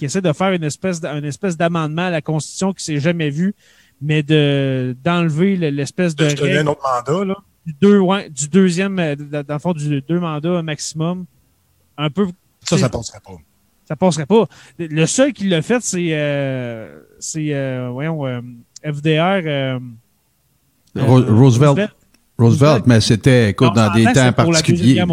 essaie 0.00 0.22
de 0.22 0.32
faire 0.32 0.52
une 0.52 0.64
espèce, 0.64 1.02
espèce 1.22 1.58
d'amendement 1.58 2.06
à 2.06 2.10
la 2.10 2.22
Constitution 2.22 2.72
qui 2.72 2.82
s'est 2.82 2.98
jamais 2.98 3.28
vu, 3.28 3.54
mais 4.00 4.22
de 4.22 4.96
d'enlever 5.04 5.56
l'espèce 5.56 6.16
de. 6.16 6.30
Je 6.30 6.58
un 6.58 6.66
autre 6.66 6.80
mandat, 6.82 7.24
là. 7.26 7.36
Du, 7.66 7.74
deux, 7.74 7.98
ouais, 7.98 8.30
du 8.30 8.48
deuxième, 8.48 8.98
euh, 8.98 9.16
dans 9.16 9.54
le 9.54 9.58
fond, 9.58 9.74
du 9.74 10.00
deux 10.00 10.18
mandats 10.18 10.62
maximum. 10.62 11.26
Un 11.98 12.08
peu. 12.08 12.28
Ça, 12.64 12.78
ça 12.78 12.88
passerait 12.88 13.20
pas. 13.20 13.36
Ça 13.84 13.96
passerait 13.96 14.26
pas. 14.26 14.46
Le 14.78 15.04
seul 15.04 15.34
qui 15.34 15.46
l'a 15.46 15.60
fait, 15.60 15.82
c'est. 15.82 16.08
Euh, 16.12 17.02
c'est. 17.18 17.52
Euh, 17.52 17.90
voyons. 17.92 18.24
FDR. 18.84 19.42
Euh, 19.44 19.78
euh, 20.96 21.02
Roosevelt. 21.02 21.90
Roosevelt. 22.38 22.86
mais 22.86 23.00
c'était, 23.00 23.50
écoute, 23.50 23.74
dans 23.74 23.92
des 23.92 24.04
temps 24.04 24.32
particuliers. 24.32 25.04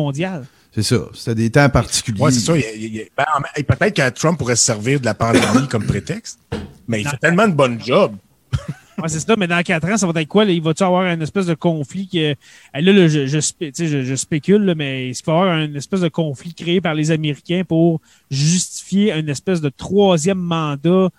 C'est 0.72 0.84
ça. 0.84 0.98
C'était 1.14 1.36
des 1.36 1.50
temps 1.50 1.70
particuliers. 1.70 2.22
Oui, 2.22 2.34
c'est 2.34 2.40
ça. 2.40 2.54
Ben, 2.54 3.64
peut-être 3.64 3.96
que 3.96 4.10
Trump 4.10 4.38
pourrait 4.38 4.58
se 4.58 4.66
servir 4.66 5.00
de 5.00 5.06
la 5.06 5.14
pandémie 5.14 5.68
comme 5.70 5.86
prétexte, 5.86 6.40
mais 6.88 7.02
il 7.02 7.08
fait 7.08 7.18
tellement 7.18 7.48
de 7.48 7.54
bon 7.54 7.80
job. 7.80 8.16
oui, 8.98 9.04
c'est 9.08 9.22
ça, 9.22 9.36
mais 9.38 9.48
dans 9.48 9.62
quatre 9.64 9.88
ans, 9.88 9.96
ça 9.96 10.06
va 10.06 10.22
être 10.22 10.28
quoi? 10.28 10.44
Il 10.44 10.62
va-tu 10.62 10.84
avoir 10.84 11.06
une 11.06 11.22
espèce 11.22 11.46
de 11.46 11.54
conflit 11.54 12.10
que. 12.10 12.36
Là, 12.74 13.08
je, 13.08 13.26
je, 13.26 14.16
spécule, 14.16 14.74
mais 14.76 15.10
il 15.10 15.16
va 15.26 15.34
y 15.34 15.36
avoir 15.36 15.58
une 15.60 15.76
espèce 15.78 16.02
de 16.02 16.10
conflit 16.10 16.54
créé 16.54 16.82
par 16.82 16.94
les 16.94 17.10
Américains 17.10 17.64
pour 17.66 18.02
justifier 18.30 19.14
une 19.14 19.30
espèce 19.30 19.62
de 19.62 19.70
troisième 19.70 20.40
mandat 20.40 21.10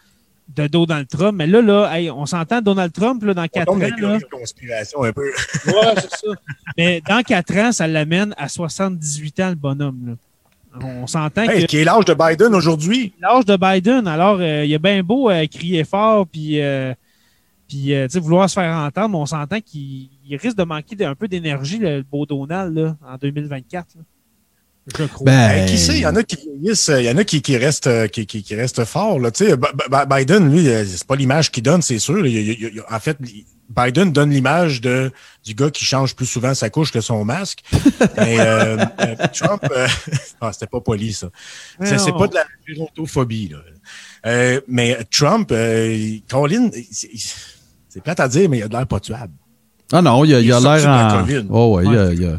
de 0.49 0.67
Donald 0.67 1.09
Trump. 1.09 1.37
Mais 1.37 1.47
là, 1.47 1.61
là, 1.61 1.93
on 2.15 2.27
s'entend 2.27 2.61
Donald 2.61 2.93
Trump 2.93 3.23
là, 3.25 3.35
dans 3.35 3.47
quatre 3.49 3.73
ans. 3.73 3.79
Là, 3.79 4.19
conspiration 4.31 5.03
un 5.03 5.13
peu. 5.13 5.27
ouais, 5.67 5.95
c'est 5.97 6.27
ça. 6.27 6.35
Mais 6.77 7.03
dans 7.09 7.23
quatre 7.23 7.57
ans, 7.57 7.73
ça 7.73 7.87
l'amène 7.87 8.35
à 8.37 8.49
78 8.49 9.41
ans, 9.41 9.49
le 9.51 9.55
bonhomme. 9.55 10.01
Là. 10.07 10.13
On 10.83 11.07
s'entend 11.07 11.47
que. 11.47 11.67
Qui 11.67 11.79
est 11.79 11.85
l'âge 11.85 12.05
de 12.05 12.15
Biden 12.15 12.55
aujourd'hui? 12.55 13.15
L'âge 13.21 13.45
de 13.45 13.57
Biden. 13.57 14.07
Alors, 14.07 14.39
euh, 14.41 14.65
il 14.65 14.75
a 14.75 14.79
bien 14.79 15.03
beau 15.03 15.31
euh, 15.31 15.47
crier 15.47 15.85
fort 15.85 16.27
puis, 16.27 16.61
euh, 16.61 16.95
puis 17.69 17.93
vouloir 18.19 18.49
se 18.49 18.55
faire 18.55 18.77
entendre, 18.77 19.11
mais 19.11 19.17
on 19.17 19.27
s'entend 19.27 19.61
qu'il 19.61 20.09
risque 20.31 20.57
de 20.57 20.65
manquer 20.65 21.03
un 21.05 21.15
peu 21.15 21.29
d'énergie, 21.29 21.79
le 21.79 22.03
beau 22.03 22.27
Donald, 22.27 22.77
là, 22.77 22.97
en 23.07 23.17
2024. 23.17 23.87
Ben, 25.23 25.67
qui 25.67 25.79
sait, 25.79 25.95
il 25.95 26.03
y 26.03 26.07
en 26.07 26.15
a 26.15 26.23
qui 26.23 26.37
vieillissent, 26.37 26.93
il 26.97 27.05
y 27.05 27.11
en 27.11 27.17
a 27.17 27.25
qui, 27.25 27.43
qui 27.43 27.57
restent, 27.57 28.09
qui, 28.09 28.25
qui, 28.25 28.45
qui 28.45 28.55
restent 28.55 28.85
forts. 28.85 29.19
Là. 29.19 29.33
Tu 29.33 29.47
sais, 29.47 29.57
Biden, 30.09 30.51
lui, 30.51 30.69
euh, 30.69 30.85
c'est 30.85 31.07
pas 31.07 31.17
l'image 31.17 31.51
qu'il 31.51 31.65
donne, 31.65 31.83
c'est 31.83 31.99
sûr. 31.99 32.25
en 32.89 33.01
fait, 33.01 33.19
Biden 33.69 34.13
donne 34.13 34.31
l'image 34.31 34.81
de 34.81 35.11
du 35.45 35.55
gars 35.55 35.71
qui 35.71 35.85
change 35.85 36.15
plus 36.15 36.27
souvent 36.27 36.55
sa 36.55 36.71
couche 36.71 36.93
que 36.93 37.01
son 37.01 37.25
masque. 37.25 37.65
Mais 38.17 38.39
euh, 38.39 38.77
euh, 39.01 39.17
Trump, 39.35 39.65
ah, 40.41 40.53
c'était 40.53 40.69
pas 40.69 40.81
poli 40.81 41.13
ça. 41.13 41.31
C'est 41.83 42.13
pas 42.13 42.29
de 42.29 42.35
la 42.35 42.45
gérontophobie. 42.67 43.49
Là. 43.49 44.61
mais 44.69 44.97
Trump, 45.11 45.53
Colin, 46.31 46.71
c'est 47.89 48.03
plate 48.05 48.21
à 48.21 48.29
dire, 48.29 48.49
mais 48.49 48.59
il 48.59 48.63
a 48.63 48.69
de 48.69 48.77
l'air 48.77 48.87
pas 48.87 49.01
tuable. 49.01 49.33
Ah 49.93 50.03
non, 50.03 50.25
il 50.25 50.35
a 50.35 50.61
l'air 50.61 50.89
en. 50.89 51.27
Oh 51.51 51.77
ouais, 51.77 52.15
il 52.15 52.25
a 52.25 52.39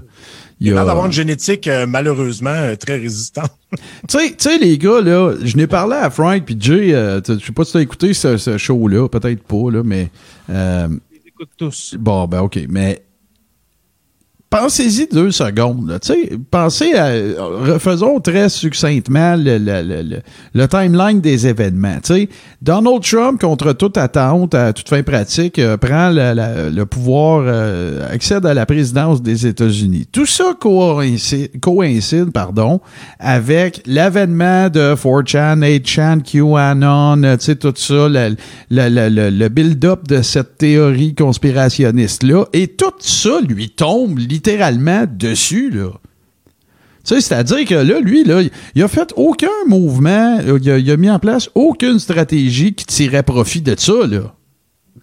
il 0.59 0.77
a 0.77 0.85
d'avoir 0.85 1.05
une 1.05 1.11
génétique 1.11 1.67
euh, 1.67 1.85
malheureusement 1.85 2.49
euh, 2.49 2.75
très 2.75 2.97
résistante. 2.97 3.51
tu 4.07 4.17
sais, 4.37 4.57
les 4.57 4.77
gars, 4.77 5.01
là, 5.01 5.35
je 5.43 5.55
n'ai 5.57 5.67
parlé 5.67 5.95
à 5.95 6.09
Frank 6.09 6.43
puis 6.45 6.57
Jay, 6.59 6.93
euh, 6.93 7.21
je 7.27 7.45
sais 7.45 7.51
pas 7.51 7.63
si 7.63 7.73
tu 7.73 7.77
as 7.77 7.81
écouté 7.81 8.13
ce, 8.13 8.37
ce 8.37 8.57
show-là, 8.57 9.07
peut-être 9.07 9.43
pas, 9.43 9.71
là, 9.71 9.83
mais. 9.83 10.09
Euh, 10.49 10.87
Ils 11.11 11.27
écoutent 11.27 11.51
tous. 11.57 11.95
Bon, 11.99 12.25
ben 12.27 12.41
ok, 12.41 12.59
mais 12.69 13.03
pensez-y 14.49 15.07
deux 15.07 15.31
secondes. 15.31 15.99
pensez 16.51 16.93
à. 16.93 17.11
Refaisons 17.37 18.19
très 18.19 18.49
succinctement 18.49 19.35
le, 19.35 19.57
le, 19.57 20.21
le, 20.53 20.67
timeline 20.67 21.21
des 21.21 21.47
événements. 21.47 21.97
sais 22.03 22.29
Donald 22.61 23.01
Trump, 23.01 23.39
contre 23.41 23.73
toute 23.73 23.97
attente, 23.97 24.55
à 24.55 24.73
toute 24.73 24.89
fin 24.89 25.03
pratique, 25.03 25.59
euh, 25.59 25.77
prend 25.77 26.11
le 26.11 26.83
pouvoir, 26.85 27.43
euh, 27.45 28.07
accède 28.11 28.45
à 28.45 28.53
la 28.53 28.65
présidence 28.65 29.21
des 29.21 29.47
États-Unis. 29.47 30.07
Tout 30.11 30.25
ça 30.25 30.53
coïncide, 30.59 31.59
coïncide 31.59 32.31
pardon, 32.31 32.81
avec 33.19 33.81
l'avènement 33.85 34.69
de 34.69 34.95
4chan, 34.95 35.59
8chan, 35.59 36.21
QAnon, 36.21 37.37
tout 37.59 37.73
ça, 37.75 38.07
le 38.69 39.47
build-up 39.47 40.07
de 40.07 40.21
cette 40.21 40.57
théorie 40.57 41.15
conspirationniste-là. 41.15 42.45
Et 42.53 42.67
tout 42.67 42.93
ça 42.99 43.39
lui 43.41 43.69
tombe 43.69 44.17
littéralement 44.37 45.05
dessus, 45.07 45.69
là. 45.71 45.89
Tu 47.03 47.15
sais, 47.15 47.21
c'est-à-dire 47.21 47.65
que 47.65 47.75
là, 47.75 47.99
lui, 48.01 48.23
là, 48.23 48.41
il 48.75 48.83
a 48.83 48.87
fait 48.87 49.13
aucun 49.15 49.47
mouvement, 49.65 50.39
il 50.61 50.91
a, 50.91 50.97
mis 50.97 51.09
en 51.09 51.19
place 51.19 51.49
aucune 51.55 51.99
stratégie 51.99 52.73
qui 52.73 52.85
tirait 52.85 53.23
profit 53.23 53.61
de 53.61 53.75
ça, 53.77 54.05
là. 54.05 54.33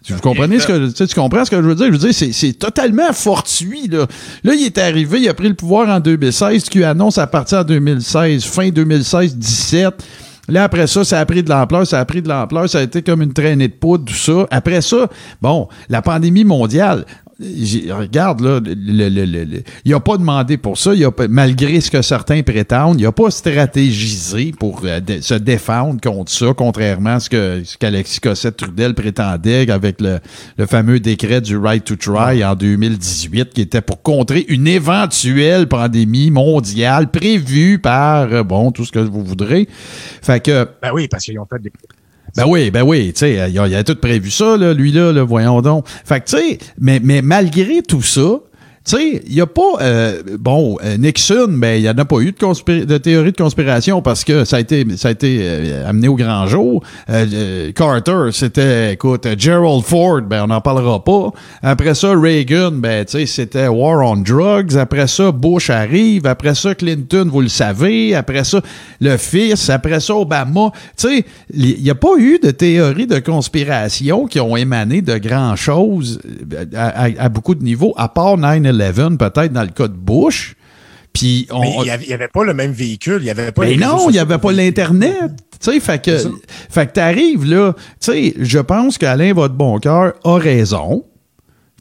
Vous 0.07 0.19
comprenez 0.19 0.59
ce 0.59 0.67
que 0.67 1.03
tu 1.05 1.15
comprends 1.15 1.45
ce 1.45 1.49
que 1.49 1.55
je 1.55 1.67
veux 1.67 1.73
dire? 1.73 1.87
Je 1.87 1.91
veux 1.93 2.11
dire, 2.11 2.13
c'est 2.13 2.53
totalement 2.53 3.11
fortuit. 3.11 3.87
Là. 3.87 4.05
là, 4.43 4.53
il 4.53 4.63
est 4.63 4.77
arrivé, 4.77 5.21
il 5.21 5.29
a 5.29 5.33
pris 5.33 5.49
le 5.49 5.55
pouvoir 5.55 5.89
en 5.89 5.99
2016, 5.99 6.65
qui 6.65 6.83
annonce 6.83 7.17
à 7.17 7.25
partir 7.25 7.59
en 7.59 7.63
2016, 7.63 8.43
fin 8.43 8.69
2016, 8.69 9.35
17. 9.35 9.93
Là, 10.47 10.63
après 10.65 10.85
ça, 10.85 11.03
ça 11.03 11.19
a 11.19 11.25
pris 11.25 11.41
de 11.41 11.49
l'ampleur, 11.49 11.87
ça 11.87 11.99
a 11.99 12.05
pris 12.05 12.21
de 12.21 12.29
l'ampleur, 12.29 12.69
ça 12.69 12.79
a 12.79 12.81
été 12.83 13.01
comme 13.01 13.23
une 13.23 13.33
traînée 13.33 13.67
de 13.67 13.73
poudre, 13.73 14.05
tout 14.05 14.13
ça. 14.13 14.45
Après 14.51 14.81
ça, 14.81 15.09
bon, 15.41 15.67
la 15.89 16.03
pandémie 16.03 16.43
mondiale, 16.43 17.05
regarde, 17.39 18.41
là, 18.41 18.59
le, 18.63 19.63
il 19.83 19.91
n'a 19.91 19.99
pas 19.99 20.17
demandé 20.17 20.57
pour 20.57 20.77
ça, 20.77 20.93
il 20.93 21.05
malgré 21.29 21.81
ce 21.81 21.91
que 21.91 22.01
certains 22.01 22.43
prétendent, 22.43 22.99
il 22.99 23.03
n'a 23.03 23.11
pas 23.11 23.29
stratégisé 23.29 24.53
pour 24.57 24.81
euh, 24.85 24.99
se 25.21 25.33
défendre 25.33 25.99
contre 26.01 26.31
ça, 26.31 26.47
contrairement 26.55 27.15
à 27.15 27.19
ce 27.19 27.29
que 27.29 27.61
ce 27.63 27.77
qu'Alexis 27.77 28.21
Cossette-Trudel 28.21 28.93
prétendait 28.93 29.69
avec 29.69 29.99
le, 29.99 30.19
fameux 30.65 30.99
décret 30.99 31.41
du 31.41 31.57
Right 31.57 31.83
to 31.83 31.95
Try 31.95 32.43
en 32.43 32.55
2018, 32.55 33.53
qui 33.53 33.61
était 33.61 33.81
pour 33.81 34.01
contrer 34.01 34.45
une 34.47 34.67
éventuelle 34.67 35.67
pandémie 35.67 36.31
mondiale 36.31 37.11
prévue 37.11 37.79
par, 37.79 38.31
euh, 38.31 38.43
bon, 38.43 38.71
tout 38.71 38.85
ce 38.85 38.91
que 38.91 38.99
vous 38.99 39.23
voudrez. 39.23 39.67
Fait 40.21 40.39
que... 40.39 40.67
Ben 40.81 40.91
oui, 40.93 41.07
parce 41.09 41.25
qu'ils 41.25 41.39
ont 41.39 41.45
fait 41.45 41.61
des 41.61 41.71
Ben 42.35 42.45
oui, 42.45 42.69
ben 42.69 42.83
oui, 42.83 43.13
tu 43.13 43.19
sais, 43.19 43.49
il, 43.49 43.75
a, 43.75 43.83
tout 43.83 43.95
prévu 43.95 44.29
ça, 44.29 44.57
là, 44.57 44.73
lui 44.73 44.91
là, 44.91 45.23
voyons 45.23 45.61
donc. 45.61 45.87
Fait 46.03 46.19
que 46.19 46.25
tu 46.25 46.37
sais, 46.37 46.57
mais, 46.77 46.99
mais 47.01 47.21
malgré 47.21 47.81
tout 47.81 48.01
ça, 48.01 48.39
tu 48.85 48.97
sais, 48.97 49.23
il 49.25 49.33
n'y 49.33 49.41
a 49.41 49.47
pas. 49.47 49.61
Euh, 49.81 50.21
bon, 50.39 50.77
euh, 50.83 50.97
Nixon, 50.97 51.47
mais 51.49 51.79
il 51.79 51.83
n'y 51.83 51.89
en 51.89 51.97
a 51.97 52.05
pas 52.05 52.19
eu 52.19 52.31
de, 52.31 52.83
de, 52.85 52.97
théorie 52.99 53.31
de 53.31 53.37
conspiration 53.37 54.03
parce 54.03 54.23
que 54.23 54.45
ça 54.45 54.57
a 54.57 54.59
été, 54.59 54.85
ça 54.95 55.07
a 55.07 55.11
été 55.11 55.39
euh, 55.41 55.89
amené 55.89 56.07
au 56.07 56.15
grand 56.15 56.45
jour. 56.45 56.83
Carter, 57.75 58.29
c'était, 58.31 58.93
écoute, 58.93 59.27
Gerald 59.39 59.83
Ford, 59.83 60.21
ben 60.21 60.43
on 60.43 60.47
n'en 60.47 60.61
parlera 60.61 61.03
pas. 61.03 61.31
Après 61.63 61.95
ça, 61.95 62.11
Reagan, 62.15 62.73
ben 62.73 63.05
tu 63.05 63.13
sais, 63.13 63.25
c'était 63.25 63.67
War 63.67 64.07
on 64.07 64.17
Drugs. 64.17 64.77
Après 64.77 65.07
ça, 65.07 65.31
Bush 65.31 65.71
arrive. 65.71 66.27
Après 66.27 66.53
ça, 66.53 66.75
Clinton, 66.75 67.27
vous 67.31 67.41
le 67.41 67.47
savez. 67.47 68.13
Après 68.13 68.43
ça, 68.43 68.61
le 69.01 69.17
fils. 69.17 69.67
Après 69.71 69.99
ça, 69.99 70.13
Obama. 70.13 70.71
Tu 70.95 71.07
sais, 71.07 71.25
il 71.51 71.81
n'y 71.81 71.89
a 71.89 71.95
pas 71.95 72.17
eu 72.19 72.37
de 72.37 72.51
théorie 72.51 73.07
de 73.07 73.17
conspiration 73.17 74.27
qui 74.27 74.39
ont 74.39 74.55
émané 74.55 75.01
de 75.01 75.17
grand 75.17 75.55
chose 75.55 76.21
à, 76.75 77.05
à 77.17 77.29
beaucoup 77.29 77.55
de 77.55 77.63
niveaux, 77.63 77.95
à 77.97 78.09
part 78.09 78.37
9 78.77 79.17
peut-être 79.17 79.53
dans 79.53 79.63
le 79.63 79.69
cas 79.69 79.87
de 79.87 79.95
Bush. 79.95 80.55
Puis 81.13 81.47
on, 81.49 81.63
il 81.63 82.07
n'y 82.07 82.13
avait, 82.13 82.27
pas 82.27 82.43
le 82.43 82.53
même 82.53 82.73
véhicule, 82.73 83.19
il 83.21 83.25
y 83.25 83.29
avait 83.29 83.53
pas. 83.53 83.63
Mais 83.65 83.77
non, 83.77 84.09
il 84.09 84.13
n'y 84.13 84.19
avait 84.19 84.37
pas 84.37 84.51
l'internet. 84.51 85.31
Tu 85.61 85.71
sais, 85.71 85.79
fait 85.79 86.03
que, 86.03 86.17
fait 86.69 86.87
que 86.87 86.91
t'arrives 86.91 87.45
là. 87.45 87.73
Tu 88.01 88.11
sais, 88.11 88.33
je 88.37 88.59
pense 88.59 88.97
qu'Alain 88.97 89.33
votre 89.33 89.53
bon 89.55 89.79
cœur 89.79 90.13
a 90.25 90.37
raison 90.37 91.05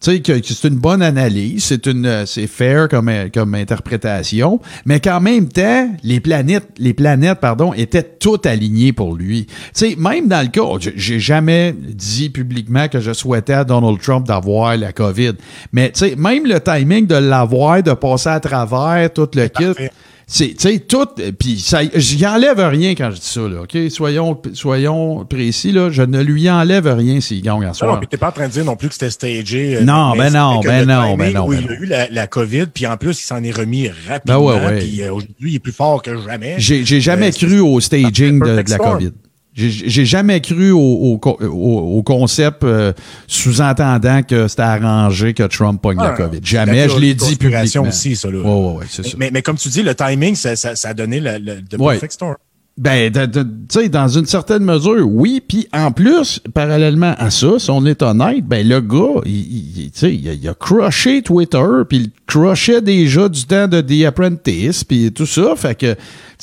c'est 0.05 0.68
une 0.68 0.78
bonne 0.78 1.02
analyse, 1.02 1.64
c'est 1.64 1.86
une, 1.86 2.06
euh, 2.06 2.26
c'est 2.26 2.47
fair 2.47 2.89
comme, 2.89 3.09
euh, 3.09 3.28
comme 3.32 3.55
interprétation, 3.55 4.60
mais 4.85 5.01
qu'en 5.01 5.20
même 5.20 5.48
temps, 5.48 5.89
les 6.02 6.20
planètes, 6.20 6.68
les 6.78 6.93
planètes, 6.93 7.40
pardon, 7.40 7.72
étaient 7.72 8.02
toutes 8.02 8.47
alignées 8.47 8.93
pour 8.93 9.14
lui. 9.14 9.47
Tu 9.47 9.52
sais, 9.72 9.97
même 9.97 10.28
dans 10.28 10.43
le 10.43 10.48
cas, 10.48 10.90
j'ai 10.94 11.20
jamais 11.20 11.74
dit 11.78 12.28
publiquement 12.28 12.89
que 12.89 13.01
je 13.01 13.12
souhaitais 13.12 13.55
à 13.55 13.64
Donald 13.64 14.01
Trump 14.01 14.26
d'avoir 14.26 14.76
la 14.76 14.93
COVID, 14.93 15.32
mais 15.72 15.90
tu 15.93 16.01
sais, 16.01 16.16
même 16.16 16.47
le 16.47 16.60
timing 16.60 17.06
de 17.06 17.16
l'avoir, 17.16 17.82
de 17.82 17.93
passer 17.93 18.28
à 18.28 18.40
travers 18.40 19.12
tout 19.12 19.28
le 19.35 19.48
kit. 19.48 19.89
C'est, 20.26 20.55
tu 20.55 20.68
sais, 20.68 20.78
tout, 20.78 21.06
puis 21.38 21.59
ça, 21.60 21.80
j'y 21.94 22.26
enlève 22.26 22.59
rien 22.59 22.94
quand 22.94 23.10
je 23.10 23.16
dis 23.16 23.26
ça, 23.26 23.40
là, 23.42 23.62
OK? 23.62 23.76
Soyons, 23.90 24.40
soyons 24.55 25.24
précis, 25.24 25.70
là, 25.70 25.90
je 25.90 26.02
ne 26.02 26.20
lui 26.22 26.48
enlève 26.48 26.86
rien 26.86 27.20
s'il 27.20 27.42
gagne 27.42 27.66
en 27.66 27.74
soir. 27.74 27.94
Non, 27.94 28.01
mais 28.01 28.06
t'es 28.06 28.16
pas 28.16 28.28
en 28.28 28.32
train 28.32 28.48
de 28.48 28.52
dire 28.52 28.64
non 28.64 28.76
plus 28.76 28.88
que 28.88 28.94
c'était 28.94 29.10
stagé. 29.10 29.76
Euh, 29.76 29.80
non, 29.82 30.12
ben 30.16 30.32
non, 30.32 30.60
ben 30.60 30.86
non, 30.86 31.16
ben 31.16 31.32
non. 31.34 31.52
il 31.52 31.68
a 31.68 31.74
eu 31.74 32.09
la, 32.10 32.26
COVID, 32.26 32.66
puis 32.72 32.86
en 32.86 32.96
plus, 32.96 33.20
il 33.20 33.24
s'en 33.24 33.42
est 33.42 33.51
remis 33.51 33.88
rapidement, 34.09 34.46
ben 34.46 34.66
ouais, 34.66 34.78
puis 34.78 35.02
euh, 35.02 35.12
aujourd'hui, 35.12 35.51
il 35.52 35.55
est 35.56 35.60
plus 35.60 35.72
fort 35.72 36.02
que 36.02 36.16
jamais. 36.22 36.55
J'ai, 36.59 36.84
j'ai 36.84 37.01
jamais 37.01 37.28
euh, 37.28 37.46
cru 37.46 37.60
au 37.60 37.80
staging 37.80 38.40
de, 38.40 38.62
de, 38.62 38.70
la 38.70 38.78
COVID. 38.78 39.12
J'ai 39.55 40.05
jamais 40.05 40.40
cru 40.40 40.72
au, 40.72 40.81
au, 40.81 41.39
au, 41.40 42.02
concept 42.02 42.64
euh, 42.64 42.93
sous-entendant 43.28 44.22
que 44.24 44.48
c'était 44.48 44.62
arrangé 44.62 45.32
que 45.32 45.44
Trump 45.44 45.81
pogne 45.81 45.98
la 45.98 46.10
COVID. 46.10 46.40
Jamais, 46.43 46.89
je 46.89 46.98
l'ai 46.98 47.14
dit 47.14 47.36
publiquement. 47.36 47.89
aussi, 47.89 48.16
ça. 48.16 48.31
Là. 48.31 48.39
Ouais, 48.40 48.78
ouais, 48.78 48.86
c'est 48.89 49.06
ça. 49.06 49.16
Mais, 49.16 49.31
mais, 49.32 49.43
comme 49.43 49.56
tu 49.56 49.68
dis, 49.68 49.82
le 49.82 49.94
timing, 49.94 50.35
ça, 50.35 50.56
ça, 50.56 50.74
ça 50.74 50.89
a 50.89 50.94
donné 50.94 51.20
le, 51.20 51.39
le, 51.39 51.55
le 51.70 51.78
perfect 51.78 52.12
storm. 52.14 52.35
Ben, 52.76 53.12
tu 53.12 53.40
sais, 53.68 53.89
dans 53.89 54.09
une 54.09 54.26
certaine 54.26 54.64
mesure, 54.64 55.06
oui. 55.09 55.40
Puis 55.47 55.68
en 55.72 55.93
plus, 55.93 56.40
parallèlement 56.52 57.14
à 57.18 57.31
ça, 57.31 57.60
si 57.60 57.70
on 57.70 57.86
est 57.86 58.02
honnête, 58.02 58.44
ben 58.44 58.66
le 58.66 58.81
gars, 58.81 59.20
il, 59.24 59.32
il, 59.32 59.93
il, 60.02 60.35
il 60.43 60.48
a 60.48 60.55
crushé 60.55 61.22
Twitter, 61.22 61.64
puis 61.89 61.98
il 61.98 62.10
crushait 62.26 62.81
déjà 62.81 63.28
du 63.28 63.44
temps 63.44 63.68
de 63.68 63.81
The 63.81 64.06
Apprentice, 64.06 64.82
puis 64.82 65.12
tout 65.12 65.26
ça. 65.26 65.55
Fait 65.56 65.76
que, 65.76 65.94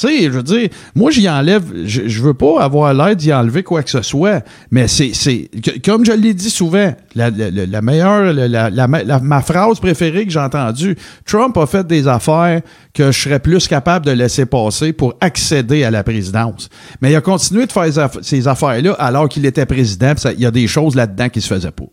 tu 0.02 0.08
sais, 0.08 0.24
je 0.24 0.30
veux 0.30 0.44
dire, 0.44 0.70
moi, 0.96 1.12
j'y 1.12 1.30
enlève, 1.30 1.64
je, 1.86 2.08
je 2.08 2.22
veux 2.22 2.34
pas 2.34 2.62
avoir 2.62 2.94
l'air 2.94 3.16
d'y 3.16 3.32
enlever 3.32 3.62
quoi 3.62 3.84
que 3.84 3.90
ce 3.90 4.02
soit, 4.02 4.44
mais 4.72 4.88
c'est, 4.88 5.14
c'est 5.14 5.50
comme 5.86 6.04
je 6.06 6.12
l'ai 6.12 6.34
dit 6.34 6.50
souvent, 6.50 6.94
la, 7.14 7.30
la, 7.30 7.50
la 7.52 7.82
meilleure, 7.82 8.34
la, 8.34 8.70
la, 8.70 8.88
ma 8.88 9.42
phrase 9.42 9.80
préférée 9.80 10.26
que 10.26 10.32
j'ai 10.32 10.40
entendue, 10.40 10.96
Trump 11.26 11.56
a 11.58 11.68
fait 11.68 11.86
des 11.86 12.08
affaires 12.08 12.62
que 12.94 13.12
je 13.12 13.20
serais 13.20 13.40
plus 13.40 13.68
capable 13.68 14.06
de 14.06 14.12
laisser 14.12 14.46
passer 14.46 14.92
pour 14.92 15.14
accéder 15.22 15.84
à 15.84 15.92
la 15.92 16.04
présidence. 16.04 16.70
Mais 17.02 17.12
il 17.12 17.16
a 17.16 17.22
continué 17.22 17.66
de 17.66 17.72
faire 17.72 18.10
ces 18.22 18.48
affaires-là 18.48 18.94
alors 18.94 19.30
qu'il 19.30 19.46
était 19.46 19.66
président. 19.66 20.14
Il 20.36 20.42
y 20.42 20.46
a 20.46 20.52
des 20.52 20.68
choses 20.68 20.96
là-dedans 20.96 21.30
qui 21.30 21.42
se 21.42 21.54
faisaient 21.54 21.72
pas. 21.72 21.86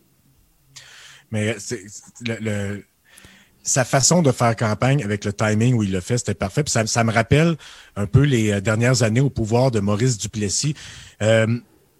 Mais 1.30 1.56
c'est, 1.58 1.82
le, 2.26 2.82
sa 3.68 3.84
façon 3.84 4.22
de 4.22 4.32
faire 4.32 4.56
campagne 4.56 5.04
avec 5.04 5.24
le 5.24 5.32
timing 5.32 5.74
où 5.74 5.82
il 5.82 5.92
le 5.92 6.00
fait, 6.00 6.18
c'était 6.18 6.34
parfait. 6.34 6.64
Puis 6.64 6.72
ça, 6.72 6.86
ça, 6.86 7.04
me 7.04 7.12
rappelle 7.12 7.56
un 7.96 8.06
peu 8.06 8.22
les 8.22 8.50
euh, 8.50 8.60
dernières 8.60 9.02
années 9.02 9.20
au 9.20 9.30
pouvoir 9.30 9.70
de 9.70 9.80
Maurice 9.80 10.18
Duplessis. 10.18 10.74
Euh, 11.22 11.46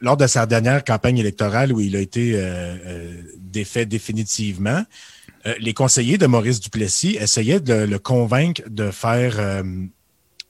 lors 0.00 0.16
de 0.16 0.26
sa 0.26 0.46
dernière 0.46 0.84
campagne 0.84 1.18
électorale 1.18 1.72
où 1.72 1.80
il 1.80 1.96
a 1.96 2.00
été 2.00 2.32
euh, 2.34 3.12
défait 3.36 3.84
définitivement, 3.84 4.84
les 5.60 5.72
conseillers 5.72 6.18
de 6.18 6.26
Maurice 6.26 6.60
Duplessis 6.60 7.16
essayaient 7.18 7.60
de 7.60 7.72
le 7.72 7.98
convaincre 7.98 8.62
de 8.68 8.90
faire 8.90 9.62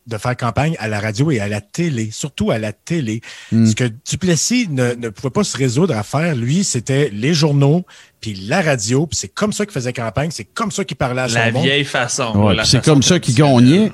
de 0.08 0.18
faire 0.18 0.36
campagne 0.36 0.74
à 0.78 0.88
la 0.88 1.00
radio 1.00 1.30
et 1.30 1.40
à 1.40 1.48
la 1.48 1.60
télé, 1.60 2.10
surtout 2.10 2.50
à 2.50 2.58
la 2.58 2.72
télé. 2.72 3.20
Hmm. 3.52 3.66
Ce 3.66 3.74
que 3.74 3.84
Duplessis 4.08 4.68
ne, 4.68 4.94
ne, 4.94 5.08
pouvait 5.10 5.30
pas 5.30 5.44
se 5.44 5.56
résoudre 5.56 5.96
à 5.96 6.02
faire, 6.02 6.34
lui, 6.34 6.64
c'était 6.64 7.10
les 7.12 7.34
journaux, 7.34 7.84
puis 8.20 8.34
la 8.34 8.62
radio, 8.62 9.06
puis 9.06 9.16
c'est 9.16 9.28
comme 9.28 9.52
ça 9.52 9.64
qu'il 9.66 9.74
faisait 9.74 9.92
campagne, 9.92 10.30
c'est 10.32 10.44
comme 10.44 10.72
ça 10.72 10.84
qu'il 10.84 10.96
parlait 10.96 11.22
à 11.22 11.28
son 11.28 11.34
La 11.34 11.50
vieille 11.50 11.84
façon. 11.84 12.54
c'est 12.64 12.84
comme 12.84 13.02
ça 13.02 13.18
qu'il 13.18 13.34
gagnait 13.34 13.90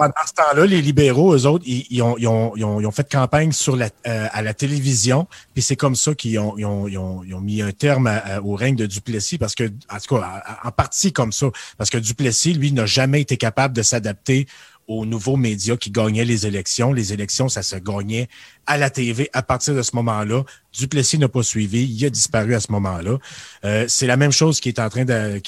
pendant 0.00 0.14
ce 0.26 0.32
temps-là, 0.32 0.64
les 0.64 0.80
libéraux, 0.80 1.34
eux 1.34 1.44
autres, 1.44 1.64
ils, 1.66 2.00
ont, 2.00 2.16
ils, 2.16 2.26
ont, 2.26 2.54
ils, 2.56 2.64
ont, 2.64 2.90
fait 2.90 3.06
campagne 3.10 3.52
sur 3.52 3.76
la, 3.76 3.90
euh, 4.06 4.28
à 4.32 4.40
la 4.40 4.54
télévision, 4.54 5.26
puis 5.52 5.62
c'est 5.62 5.76
comme 5.76 5.94
ça 5.94 6.14
qu'ils 6.14 6.38
ont, 6.38 6.54
ils 6.56 6.64
ont, 6.64 6.88
ils 6.88 7.34
ont, 7.34 7.40
mis 7.42 7.60
un 7.60 7.72
terme 7.72 8.10
au 8.42 8.54
règne 8.54 8.76
de 8.76 8.86
Duplessis, 8.86 9.36
parce 9.36 9.54
que, 9.54 9.64
en 9.64 9.98
tout 9.98 10.16
cas, 10.16 10.42
en 10.64 10.70
partie 10.70 11.12
comme 11.12 11.32
ça, 11.32 11.48
parce 11.76 11.90
que 11.90 11.98
Duplessis, 11.98 12.54
lui, 12.54 12.72
n'a 12.72 12.86
jamais 12.86 13.20
été 13.20 13.36
capable 13.36 13.74
de 13.74 13.82
s'adapter 13.82 14.46
aux 14.90 15.06
nouveaux 15.06 15.36
médias 15.36 15.76
qui 15.76 15.92
gagnaient 15.92 16.24
les 16.24 16.48
élections. 16.48 16.92
Les 16.92 17.12
élections, 17.12 17.48
ça 17.48 17.62
se 17.62 17.76
gagnait 17.76 18.28
à 18.66 18.76
la 18.76 18.90
TV 18.90 19.30
à 19.32 19.40
partir 19.40 19.72
de 19.72 19.82
ce 19.82 19.94
moment-là. 19.94 20.42
Duplessis 20.72 21.16
n'a 21.16 21.28
pas 21.28 21.44
suivi, 21.44 21.84
il 21.84 22.04
a 22.04 22.10
disparu 22.10 22.56
à 22.56 22.60
ce 22.60 22.72
moment-là. 22.72 23.18
Euh, 23.64 23.84
c'est 23.86 24.08
la 24.08 24.16
même 24.16 24.32
chose 24.32 24.58
qui 24.58 24.68
est 24.68 24.80
en 24.80 24.90
train 24.90 25.04
de, 25.04 25.40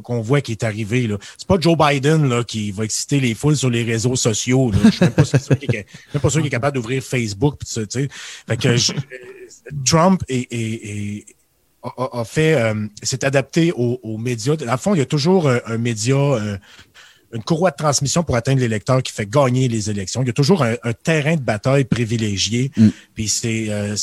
qu'on 0.00 0.20
voit 0.20 0.42
qui 0.42 0.52
est 0.52 0.64
arrivé. 0.64 1.06
Là. 1.06 1.16
C'est 1.38 1.48
pas 1.48 1.58
Joe 1.58 1.78
Biden 1.78 2.28
là, 2.28 2.44
qui 2.44 2.72
va 2.72 2.84
exciter 2.84 3.20
les 3.20 3.34
foules 3.34 3.56
sur 3.56 3.70
les 3.70 3.84
réseaux 3.84 4.16
sociaux. 4.16 4.70
Là. 4.70 4.78
Je 4.84 4.90
suis 4.90 5.04
même 5.06 5.14
pas 5.14 5.24
sûr 5.24 5.38
qu'il 5.58 6.46
est, 6.46 6.50
capable 6.50 6.76
d'ouvrir 6.76 7.02
Facebook. 7.02 7.58
Ça, 7.64 7.80
fait 7.90 8.56
que 8.58 8.76
Trump 9.86 10.22
est, 10.28 10.46
est, 10.52 11.24
a, 11.82 12.24
fait, 12.24 12.54
euh, 12.54 12.86
s'est 13.02 13.24
adapté 13.24 13.72
aux, 13.74 14.18
médias. 14.18 14.56
Le 14.60 14.76
fond, 14.76 14.94
il 14.94 14.98
y 14.98 15.02
a 15.02 15.06
toujours 15.06 15.48
un, 15.48 15.78
média, 15.78 16.16
euh, 16.16 16.58
une 17.32 17.42
courroie 17.42 17.70
de 17.70 17.76
transmission 17.76 18.22
pour 18.22 18.36
atteindre 18.36 18.60
l'électeur 18.60 19.02
qui 19.02 19.12
fait 19.12 19.28
gagner 19.28 19.68
les 19.68 19.90
élections. 19.90 20.22
Il 20.22 20.26
y 20.26 20.30
a 20.30 20.34
toujours 20.34 20.62
un, 20.62 20.76
terrain 21.04 21.36
de 21.36 21.42
bataille 21.42 21.84
privilégié. 21.84 22.70
Mm. 22.76 22.88
Puis 23.14 23.28
c'est 23.28 23.66
euh, 23.70 23.96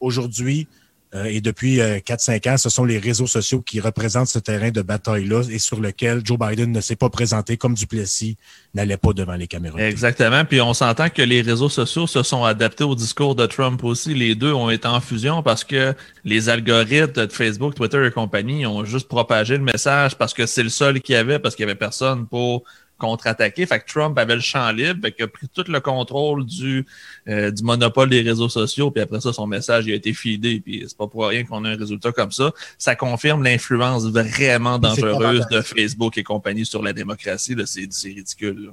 aujourd'hui 0.00 0.66
et 1.14 1.42
depuis 1.42 1.76
4-5 1.76 2.48
euh, 2.48 2.54
ans, 2.54 2.56
ce 2.56 2.70
sont 2.70 2.84
les 2.84 2.98
réseaux 2.98 3.26
sociaux 3.26 3.60
qui 3.60 3.80
représentent 3.80 4.28
ce 4.28 4.38
terrain 4.38 4.70
de 4.70 4.80
bataille-là 4.80 5.42
et 5.50 5.58
sur 5.58 5.78
lequel 5.78 6.22
Joe 6.24 6.38
Biden 6.38 6.72
ne 6.72 6.80
s'est 6.80 6.96
pas 6.96 7.10
présenté 7.10 7.58
comme 7.58 7.74
Duplessis 7.74 8.38
n'allait 8.72 8.96
pas 8.96 9.12
devant 9.12 9.34
les 9.34 9.46
caméras. 9.46 9.78
Exactement. 9.78 10.46
Puis 10.46 10.62
on 10.62 10.72
s'entend 10.72 11.10
que 11.10 11.20
les 11.20 11.42
réseaux 11.42 11.68
sociaux 11.68 12.06
se 12.06 12.22
sont 12.22 12.44
adaptés 12.44 12.84
au 12.84 12.94
discours 12.94 13.34
de 13.34 13.44
Trump 13.44 13.84
aussi. 13.84 14.14
Les 14.14 14.34
deux 14.34 14.54
ont 14.54 14.70
été 14.70 14.88
en 14.88 15.00
fusion 15.00 15.42
parce 15.42 15.64
que 15.64 15.94
les 16.24 16.48
algorithmes 16.48 17.12
de 17.12 17.26
Facebook, 17.30 17.74
Twitter 17.74 18.06
et 18.06 18.10
compagnie 18.10 18.64
ont 18.64 18.84
juste 18.84 19.08
propagé 19.08 19.58
le 19.58 19.64
message 19.64 20.16
parce 20.16 20.32
que 20.32 20.46
c'est 20.46 20.62
le 20.62 20.70
seul 20.70 21.02
qu'il 21.02 21.14
y 21.14 21.18
avait, 21.18 21.38
parce 21.38 21.54
qu'il 21.56 21.66
n'y 21.66 21.70
avait 21.72 21.78
personne 21.78 22.26
pour 22.26 22.64
contre-attaquer. 23.02 23.66
Fait 23.66 23.80
que 23.80 23.86
Trump 23.92 24.16
avait 24.16 24.36
le 24.36 24.40
champ 24.40 24.70
libre, 24.70 25.00
fait 25.02 25.12
qu'il 25.12 25.24
a 25.24 25.28
pris 25.28 25.48
tout 25.48 25.64
le 25.66 25.80
contrôle 25.80 26.46
du, 26.46 26.86
euh, 27.28 27.50
du 27.50 27.64
monopole 27.64 28.08
des 28.08 28.22
réseaux 28.22 28.48
sociaux, 28.48 28.90
puis 28.90 29.02
après 29.02 29.20
ça, 29.20 29.32
son 29.32 29.46
message 29.46 29.86
il 29.86 29.92
a 29.92 29.96
été 29.96 30.14
fidé, 30.14 30.60
puis 30.64 30.84
c'est 30.86 30.96
pas 30.96 31.08
pour 31.08 31.26
rien 31.26 31.44
qu'on 31.44 31.64
a 31.64 31.70
un 31.70 31.76
résultat 31.76 32.12
comme 32.12 32.32
ça. 32.32 32.52
Ça 32.78 32.94
confirme 32.94 33.42
l'influence 33.42 34.04
vraiment 34.06 34.78
dangereuse 34.78 35.46
de 35.50 35.60
Facebook 35.60 36.16
et 36.16 36.22
compagnie 36.22 36.64
sur 36.64 36.82
la 36.82 36.92
démocratie. 36.92 37.56
C'est 37.66 38.08
ridicule. 38.08 38.72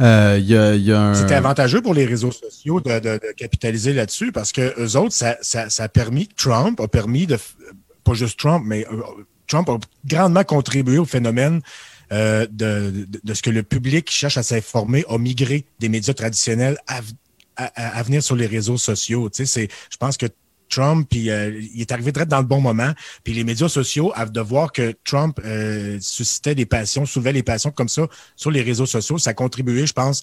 Euh, 0.00 1.14
C'était 1.14 1.34
avantageux 1.34 1.82
pour 1.82 1.94
les 1.94 2.06
réseaux 2.06 2.32
sociaux 2.32 2.80
de, 2.80 3.20
capitaliser 3.36 3.92
là-dessus 3.92 4.32
parce 4.32 4.52
que 4.52 4.74
eux 4.80 4.96
autres, 4.96 5.12
ça, 5.12 5.36
ça, 5.42 5.68
a 5.78 5.88
permis, 5.88 6.28
Trump 6.36 6.80
a 6.80 6.88
permis 6.88 7.26
de, 7.26 7.38
pas 8.02 8.14
juste 8.14 8.38
Trump, 8.38 8.64
mais 8.66 8.86
euh, 8.90 9.02
Trump 9.46 9.68
a 9.68 9.78
grandement 10.06 10.44
contribué 10.44 10.98
au 10.98 11.04
phénomène 11.04 11.60
euh, 12.12 12.46
de, 12.50 13.06
de, 13.22 13.34
ce 13.34 13.42
que 13.42 13.50
le 13.50 13.62
public 13.62 14.10
cherche 14.10 14.36
à 14.36 14.42
s'informer 14.42 15.04
a 15.08 15.18
migré 15.18 15.64
des 15.78 15.88
médias 15.88 16.14
traditionnels 16.14 16.76
à, 16.88 17.00
à, 17.56 18.02
venir 18.02 18.22
sur 18.22 18.36
les 18.36 18.46
réseaux 18.46 18.78
sociaux. 18.78 19.30
Tu 19.30 19.46
sais, 19.46 19.68
je 19.90 19.96
pense 19.96 20.16
que 20.16 20.26
Trump, 20.70 21.06
puis 21.10 21.30
euh, 21.30 21.60
il 21.74 21.80
est 21.80 21.92
arrivé 21.92 22.12
très 22.12 22.24
dans 22.24 22.38
le 22.38 22.46
bon 22.46 22.60
moment. 22.60 22.92
Puis 23.24 23.34
les 23.34 23.44
médias 23.44 23.68
sociaux, 23.68 24.12
de 24.32 24.40
voir 24.40 24.72
que 24.72 24.94
Trump 25.04 25.38
euh, 25.44 25.98
suscitait 26.00 26.54
des 26.54 26.64
passions, 26.64 27.04
soulevait 27.04 27.32
les 27.32 27.42
passions 27.42 27.70
comme 27.70 27.88
ça 27.88 28.06
sur 28.36 28.50
les 28.50 28.62
réseaux 28.62 28.86
sociaux, 28.86 29.18
ça 29.18 29.30
a 29.30 29.34
contribué, 29.34 29.86
je 29.86 29.92
pense, 29.92 30.22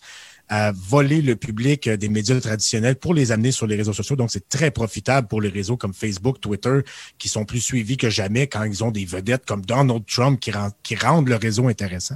à 0.50 0.72
voler 0.72 1.22
le 1.22 1.36
public 1.36 1.90
des 1.90 2.10
médias 2.10 2.40
traditionnels 2.40 2.96
pour 2.96 3.14
les 3.14 3.32
amener 3.32 3.52
sur 3.52 3.68
les 3.68 3.76
réseaux 3.76 3.94
sociaux. 3.94 4.16
Donc, 4.16 4.32
c'est 4.32 4.48
très 4.48 4.72
profitable 4.72 5.28
pour 5.28 5.42
les 5.42 5.50
réseaux 5.50 5.78
comme 5.78 5.94
Facebook, 5.94 6.40
Twitter, 6.40 6.80
qui 7.18 7.30
sont 7.30 7.46
plus 7.46 7.60
suivis 7.60 7.98
que 7.98 8.10
jamais 8.10 8.48
quand 8.48 8.64
ils 8.64 8.84
ont 8.84 8.92
des 8.92 9.06
vedettes 9.06 9.44
comme 9.46 9.66
Donald 9.66 10.04
Trump 10.06 10.40
qui, 10.40 10.52
qui 10.84 10.96
rendent 10.96 11.28
le 11.28 11.36
réseau 11.36 11.68
intéressant. 11.68 12.16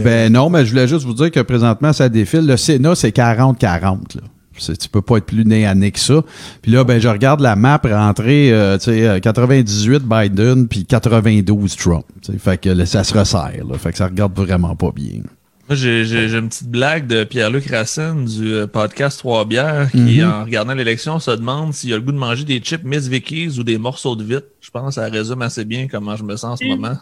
ben 0.00 0.32
non, 0.32 0.50
mais 0.50 0.64
je 0.64 0.70
voulais 0.70 0.88
juste 0.88 1.04
vous 1.04 1.14
dire 1.14 1.30
que 1.30 1.40
présentement, 1.40 1.92
ça 1.92 2.08
défile. 2.08 2.46
Le 2.46 2.56
Sénat, 2.56 2.94
c'est 2.94 3.14
40-40. 3.14 4.18
Tu 4.58 4.88
peux 4.90 5.00
pas 5.00 5.16
être 5.16 5.26
plus 5.26 5.44
né 5.44 5.66
à 5.66 5.74
que 5.74 5.98
ça. 5.98 6.22
Puis 6.60 6.70
là, 6.70 6.84
ben, 6.84 7.00
je 7.00 7.08
regarde 7.08 7.40
la 7.40 7.56
map 7.56 7.80
rentrer, 7.82 8.52
euh, 8.52 8.76
tu 8.76 8.92
sais, 8.92 9.20
98 9.20 10.02
Biden, 10.02 10.68
puis 10.68 10.84
92 10.84 11.76
Trump. 11.76 12.04
Fait 12.38 12.60
que 12.60 12.84
ça 12.84 13.02
se 13.04 13.16
resserre. 13.16 13.64
Là, 13.66 13.78
fait 13.78 13.92
que 13.92 13.98
ça 13.98 14.06
regarde 14.06 14.36
vraiment 14.36 14.76
pas 14.76 14.92
bien. 14.94 15.22
Moi, 15.70 15.76
j'ai 15.76 16.34
une 16.36 16.48
petite 16.48 16.68
blague 16.68 17.06
de 17.06 17.22
Pierre-Luc 17.22 17.68
Racine 17.68 18.24
du 18.24 18.54
euh, 18.54 18.66
podcast 18.66 19.20
Trois 19.20 19.44
Bières 19.44 19.88
qui, 19.92 20.18
mhm. 20.18 20.28
en 20.28 20.44
regardant 20.44 20.74
l'élection, 20.74 21.20
se 21.20 21.30
demande 21.30 21.72
s'il 21.74 21.92
a 21.92 21.96
le 21.96 22.02
goût 22.02 22.10
de 22.10 22.18
manger 22.18 22.42
des 22.42 22.58
chips 22.58 22.82
Miss 22.82 23.06
Vickies 23.06 23.56
ou 23.56 23.62
des 23.62 23.78
morceaux 23.78 24.16
de 24.16 24.24
vitre. 24.24 24.48
Je 24.60 24.68
pense 24.70 24.96
que 24.96 25.00
ça 25.00 25.08
résume 25.08 25.42
assez 25.42 25.64
bien 25.64 25.86
comment 25.86 26.16
je 26.16 26.24
me 26.24 26.34
sens 26.34 26.54
en 26.54 26.56
ce 26.56 26.64
moment. 26.64 26.96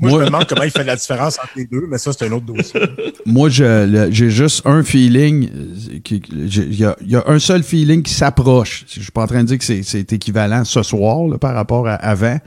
Moi, 0.00 0.10
je 0.10 0.16
me 0.16 0.24
demande 0.24 0.46
comment 0.48 0.64
il 0.64 0.72
fait 0.72 0.82
la 0.82 0.96
différence 0.96 1.38
entre 1.38 1.52
les 1.54 1.66
deux, 1.66 1.86
mais 1.88 1.98
ça, 1.98 2.12
c'est 2.12 2.26
un 2.26 2.32
autre 2.32 2.46
dossier. 2.46 2.80
Moi, 3.24 3.48
j'ai 3.50 4.30
juste 4.30 4.66
un 4.66 4.82
feeling. 4.82 5.48
Euh, 5.48 6.64
il 6.66 6.76
y, 6.76 7.14
a 7.14 7.24
un 7.28 7.38
seul 7.38 7.62
feeling 7.62 8.02
qui 8.02 8.14
s'approche. 8.14 8.84
Je 8.88 9.00
suis 9.00 9.12
pas 9.12 9.22
en 9.22 9.26
train 9.28 9.44
de 9.44 9.54
dire 9.54 9.58
que 9.58 9.64
c'est 9.64 10.12
équivalent 10.12 10.64
ce 10.64 10.82
soir 10.82 11.38
par 11.38 11.54
rapport 11.54 11.86
à 11.86 11.94
avant. 11.94 12.40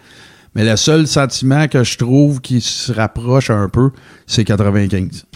Mais 0.58 0.66
le 0.66 0.76
seul 0.76 1.06
sentiment 1.06 1.68
que 1.68 1.84
je 1.84 2.00
trouve 2.00 2.42
qui 2.42 2.62
se 2.62 2.92
rapproche 2.92 3.52
un 3.52 3.70
peu, 3.70 3.92
c'est 4.26 4.44
95. 4.44 5.28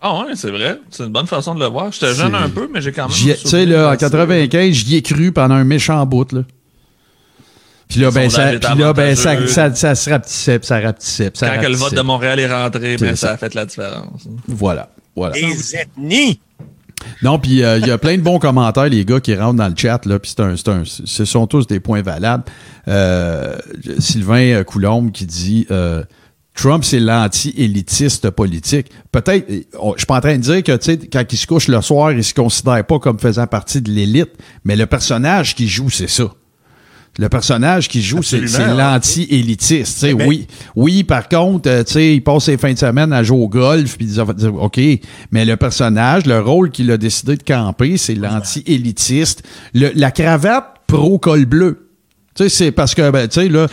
Ah 0.00 0.20
ouais, 0.20 0.34
c'est 0.34 0.50
vrai. 0.50 0.80
C'est 0.90 1.04
une 1.04 1.12
bonne 1.12 1.26
façon 1.26 1.54
de 1.54 1.60
le 1.60 1.66
voir. 1.66 1.92
J'étais 1.92 2.14
jeune 2.14 2.34
un 2.34 2.48
peu, 2.48 2.70
mais 2.72 2.80
j'ai 2.80 2.90
quand 2.90 3.06
même. 3.06 3.14
Tu 3.14 3.34
sais, 3.34 3.66
là, 3.66 3.90
en 3.90 3.96
95, 3.96 4.72
j'y 4.72 4.96
ai 4.96 5.02
cru 5.02 5.30
pendant 5.30 5.56
un 5.56 5.64
méchant 5.64 6.06
bout, 6.06 6.32
là. 6.32 6.40
Puis 7.86 8.00
là, 8.00 8.10
ben, 8.10 8.30
ça, 8.30 8.52
puis 8.58 8.78
là, 8.78 8.94
ben, 8.94 9.14
ça, 9.14 9.46
ça, 9.46 9.74
ça, 9.74 9.94
se 9.94 10.08
rapetissait, 10.08 10.58
ça 10.62 10.80
rapetissait. 10.80 11.30
Ça 11.34 11.50
Quand 11.50 11.60
que 11.60 11.66
le 11.66 11.76
vote 11.76 11.94
de 11.94 12.00
Montréal 12.00 12.40
est 12.40 12.50
rentré, 12.50 12.96
ben, 12.96 13.14
ça 13.14 13.32
a 13.32 13.36
fait 13.36 13.52
la 13.54 13.66
différence. 13.66 14.26
Voilà. 14.48 14.88
Voilà. 15.14 15.36
Les 15.36 15.76
ethnies! 15.76 16.40
Non, 17.22 17.38
puis 17.38 17.62
euh, 17.62 17.78
il 17.78 17.86
y 17.86 17.90
a 17.90 17.98
plein 17.98 18.16
de 18.16 18.22
bons 18.22 18.38
commentaires, 18.38 18.88
les 18.88 19.04
gars 19.04 19.20
qui 19.20 19.34
rentrent 19.34 19.56
dans 19.56 19.68
le 19.68 19.74
chat, 19.76 20.04
là, 20.06 20.18
puis 20.18 20.34
c'est 20.36 20.68
un, 20.68 20.82
ce 20.84 21.24
sont 21.24 21.46
tous 21.46 21.66
des 21.66 21.80
points 21.80 22.02
valables. 22.02 22.44
Euh, 22.88 23.56
Sylvain 23.98 24.62
Coulombe 24.64 25.12
qui 25.12 25.26
dit 25.26 25.66
euh, 25.70 26.02
Trump, 26.54 26.84
c'est 26.84 27.00
l'anti-élitiste 27.00 28.30
politique. 28.30 28.90
Peut-être, 29.12 29.46
je 29.48 29.98
suis 29.98 30.06
pas 30.06 30.16
en 30.16 30.20
train 30.20 30.36
de 30.36 30.42
dire 30.42 30.62
que, 30.62 30.76
tu 30.76 30.84
sais, 30.84 30.98
quand 30.98 31.24
il 31.30 31.36
se 31.36 31.46
couche 31.46 31.68
le 31.68 31.80
soir, 31.82 32.12
il 32.12 32.24
se 32.24 32.34
considère 32.34 32.84
pas 32.84 32.98
comme 32.98 33.18
faisant 33.18 33.46
partie 33.46 33.82
de 33.82 33.90
l'élite, 33.90 34.32
mais 34.64 34.76
le 34.76 34.86
personnage 34.86 35.54
qu'il 35.54 35.68
joue, 35.68 35.90
c'est 35.90 36.08
ça. 36.08 36.30
Le 37.18 37.28
personnage 37.30 37.88
qui 37.88 38.02
joue, 38.02 38.22
c'est 38.22 38.40
l'anti-élitiste. 38.40 40.04
Eh 40.04 40.14
ben- 40.14 40.26
oui, 40.28 40.46
oui, 40.74 41.04
par 41.04 41.28
contre, 41.28 41.68
euh, 41.68 41.82
il 41.94 42.22
passe 42.22 42.44
ses 42.44 42.58
fins 42.58 42.72
de 42.72 42.78
semaine 42.78 43.12
à 43.12 43.22
jouer 43.22 43.38
au 43.38 43.48
golf, 43.48 43.96
puis 43.96 44.08
OK, 44.18 44.80
mais 45.30 45.44
le 45.44 45.56
personnage, 45.56 46.26
le 46.26 46.40
rôle 46.40 46.70
qu'il 46.70 46.90
a 46.90 46.96
décidé 46.98 47.36
de 47.36 47.42
camper, 47.42 47.96
c'est 47.96 48.14
l'anti-élitiste. 48.14 49.42
La 49.72 50.10
cravate 50.10 50.76
pro-col 50.86 51.46
bleu. 51.46 51.88
c'est 52.48 52.70
parce 52.70 52.94
que, 52.94 53.10
ben, 53.10 53.26
tu 53.28 53.40
sais, 53.40 53.48
là, 53.48 53.66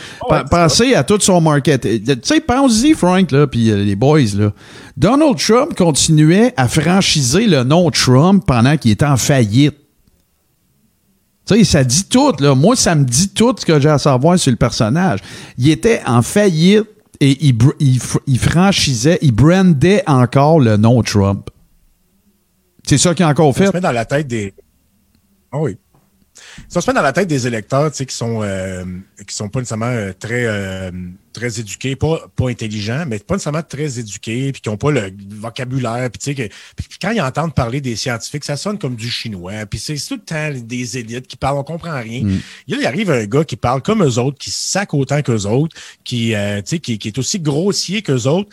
pensez 0.50 0.96
à 0.96 1.04
tout 1.04 1.20
son 1.20 1.42
market. 1.42 1.82
Tu 1.82 2.16
sais, 2.24 2.40
pense-y, 2.40 2.94
Frank, 2.94 3.30
là, 3.32 3.46
puis 3.46 3.70
euh, 3.70 3.84
les 3.84 3.96
boys, 3.96 4.22
là. 4.38 4.54
Donald 4.96 5.38
Trump 5.38 5.76
continuait 5.76 6.54
à 6.56 6.68
franchiser 6.70 7.46
le 7.48 7.64
nom 7.64 7.90
Trump 7.92 8.44
pendant 8.48 8.78
qu'il 8.78 8.92
était 8.92 9.06
en 9.06 9.18
faillite. 9.18 9.76
Tu 11.46 11.56
sais, 11.56 11.64
ça 11.64 11.84
dit 11.84 12.06
tout, 12.06 12.34
là. 12.40 12.56
Moi, 12.56 12.76
ça 12.76 12.96
me 12.96 13.04
dit 13.04 13.30
tout 13.30 13.54
ce 13.58 13.66
que 13.66 13.80
j'ai 13.80 13.90
à 13.90 13.98
savoir 13.98 14.40
sur 14.40 14.52
le 14.52 14.58
personnage. 14.58 15.20
Il 15.58 15.70
était 15.70 16.02
en 16.06 16.22
faillite 16.22 16.88
et 17.20 17.38
il, 17.46 18.40
franchisait, 18.40 19.20
il 19.22 19.32
brandait 19.34 20.04
encore 20.08 20.60
le 20.60 20.78
nom 20.78 21.02
Trump. 21.04 21.50
C'est 22.86 22.98
ça 22.98 23.14
qu'il 23.14 23.26
a 23.26 23.30
encore 23.30 23.54
fait. 23.56 23.66
Ça 23.66 23.72
se 23.72 23.78
met 23.78 23.82
dans 23.82 23.92
la 23.92 24.06
tête 24.06 24.28
des. 24.28 24.54
Ah 25.52 25.60
oui. 25.60 25.78
Ça 26.70 26.82
se 26.82 26.90
met 26.90 26.94
dans 26.94 27.02
la 27.02 27.14
tête 27.14 27.28
des 27.28 27.48
électeurs, 27.48 27.92
tu 27.92 27.98
sais, 27.98 28.06
qui 28.06 28.16
sont 28.16 28.42
euh, 28.44 28.84
qui 29.28 29.36
sont 29.36 29.50
pas 29.50 29.60
nécessairement 29.60 29.86
euh, 29.86 30.12
très 30.18 30.46
euh, 30.46 30.92
très 31.34 31.60
éduqués, 31.60 31.96
pas, 31.96 32.28
pas 32.36 32.50
intelligents, 32.50 33.06
mais 33.08 33.20
pas 33.20 33.36
nécessairement 33.36 33.64
très 33.64 34.00
éduqués, 34.00 34.52
puis 34.52 34.62
qui 34.62 34.70
n'ont 34.70 34.78
pas 34.78 34.92
le 34.92 35.12
vocabulaire, 35.30 36.10
puis 36.12 36.20
tu 36.20 36.42
sais, 36.42 36.50
puis 36.76 36.88
quand 37.02 37.12
ils 37.12 37.22
entendent 37.22 37.54
parler 37.54 37.82
des 37.82 37.96
scientifiques, 37.96 38.46
ça 38.46 38.56
sonne 38.56 38.78
comme 38.78 38.96
du 38.96 39.10
chinois, 39.10 39.66
puis 39.66 39.80
c'est 39.80 39.96
tout 39.96 40.16
le 40.16 40.22
temps 40.22 40.52
des 40.54 40.98
élites 40.98 41.28
qui 41.28 41.36
parlent, 41.36 41.58
on 41.58 41.64
comprend 41.64 42.00
rien. 42.00 42.24
Mm. 42.24 42.40
il 42.68 42.86
arrive 42.86 43.12
un 43.12 43.26
gars 43.26 43.44
qui 43.44 43.56
parle 43.56 43.82
comme 43.82 44.04
eux 44.04 44.20
autres, 44.20 44.38
qui 44.38 44.52
sac 44.52 44.94
autant 44.94 45.22
qu'eux 45.22 45.46
autres, 45.46 45.76
qui, 46.04 46.36
euh, 46.36 46.58
tu 46.58 46.70
sais, 46.70 46.80
qui, 46.80 46.98
qui, 46.98 47.08
est 47.08 47.18
aussi 47.18 47.40
grossier 47.40 48.02
qu'eux 48.02 48.28
autres. 48.28 48.50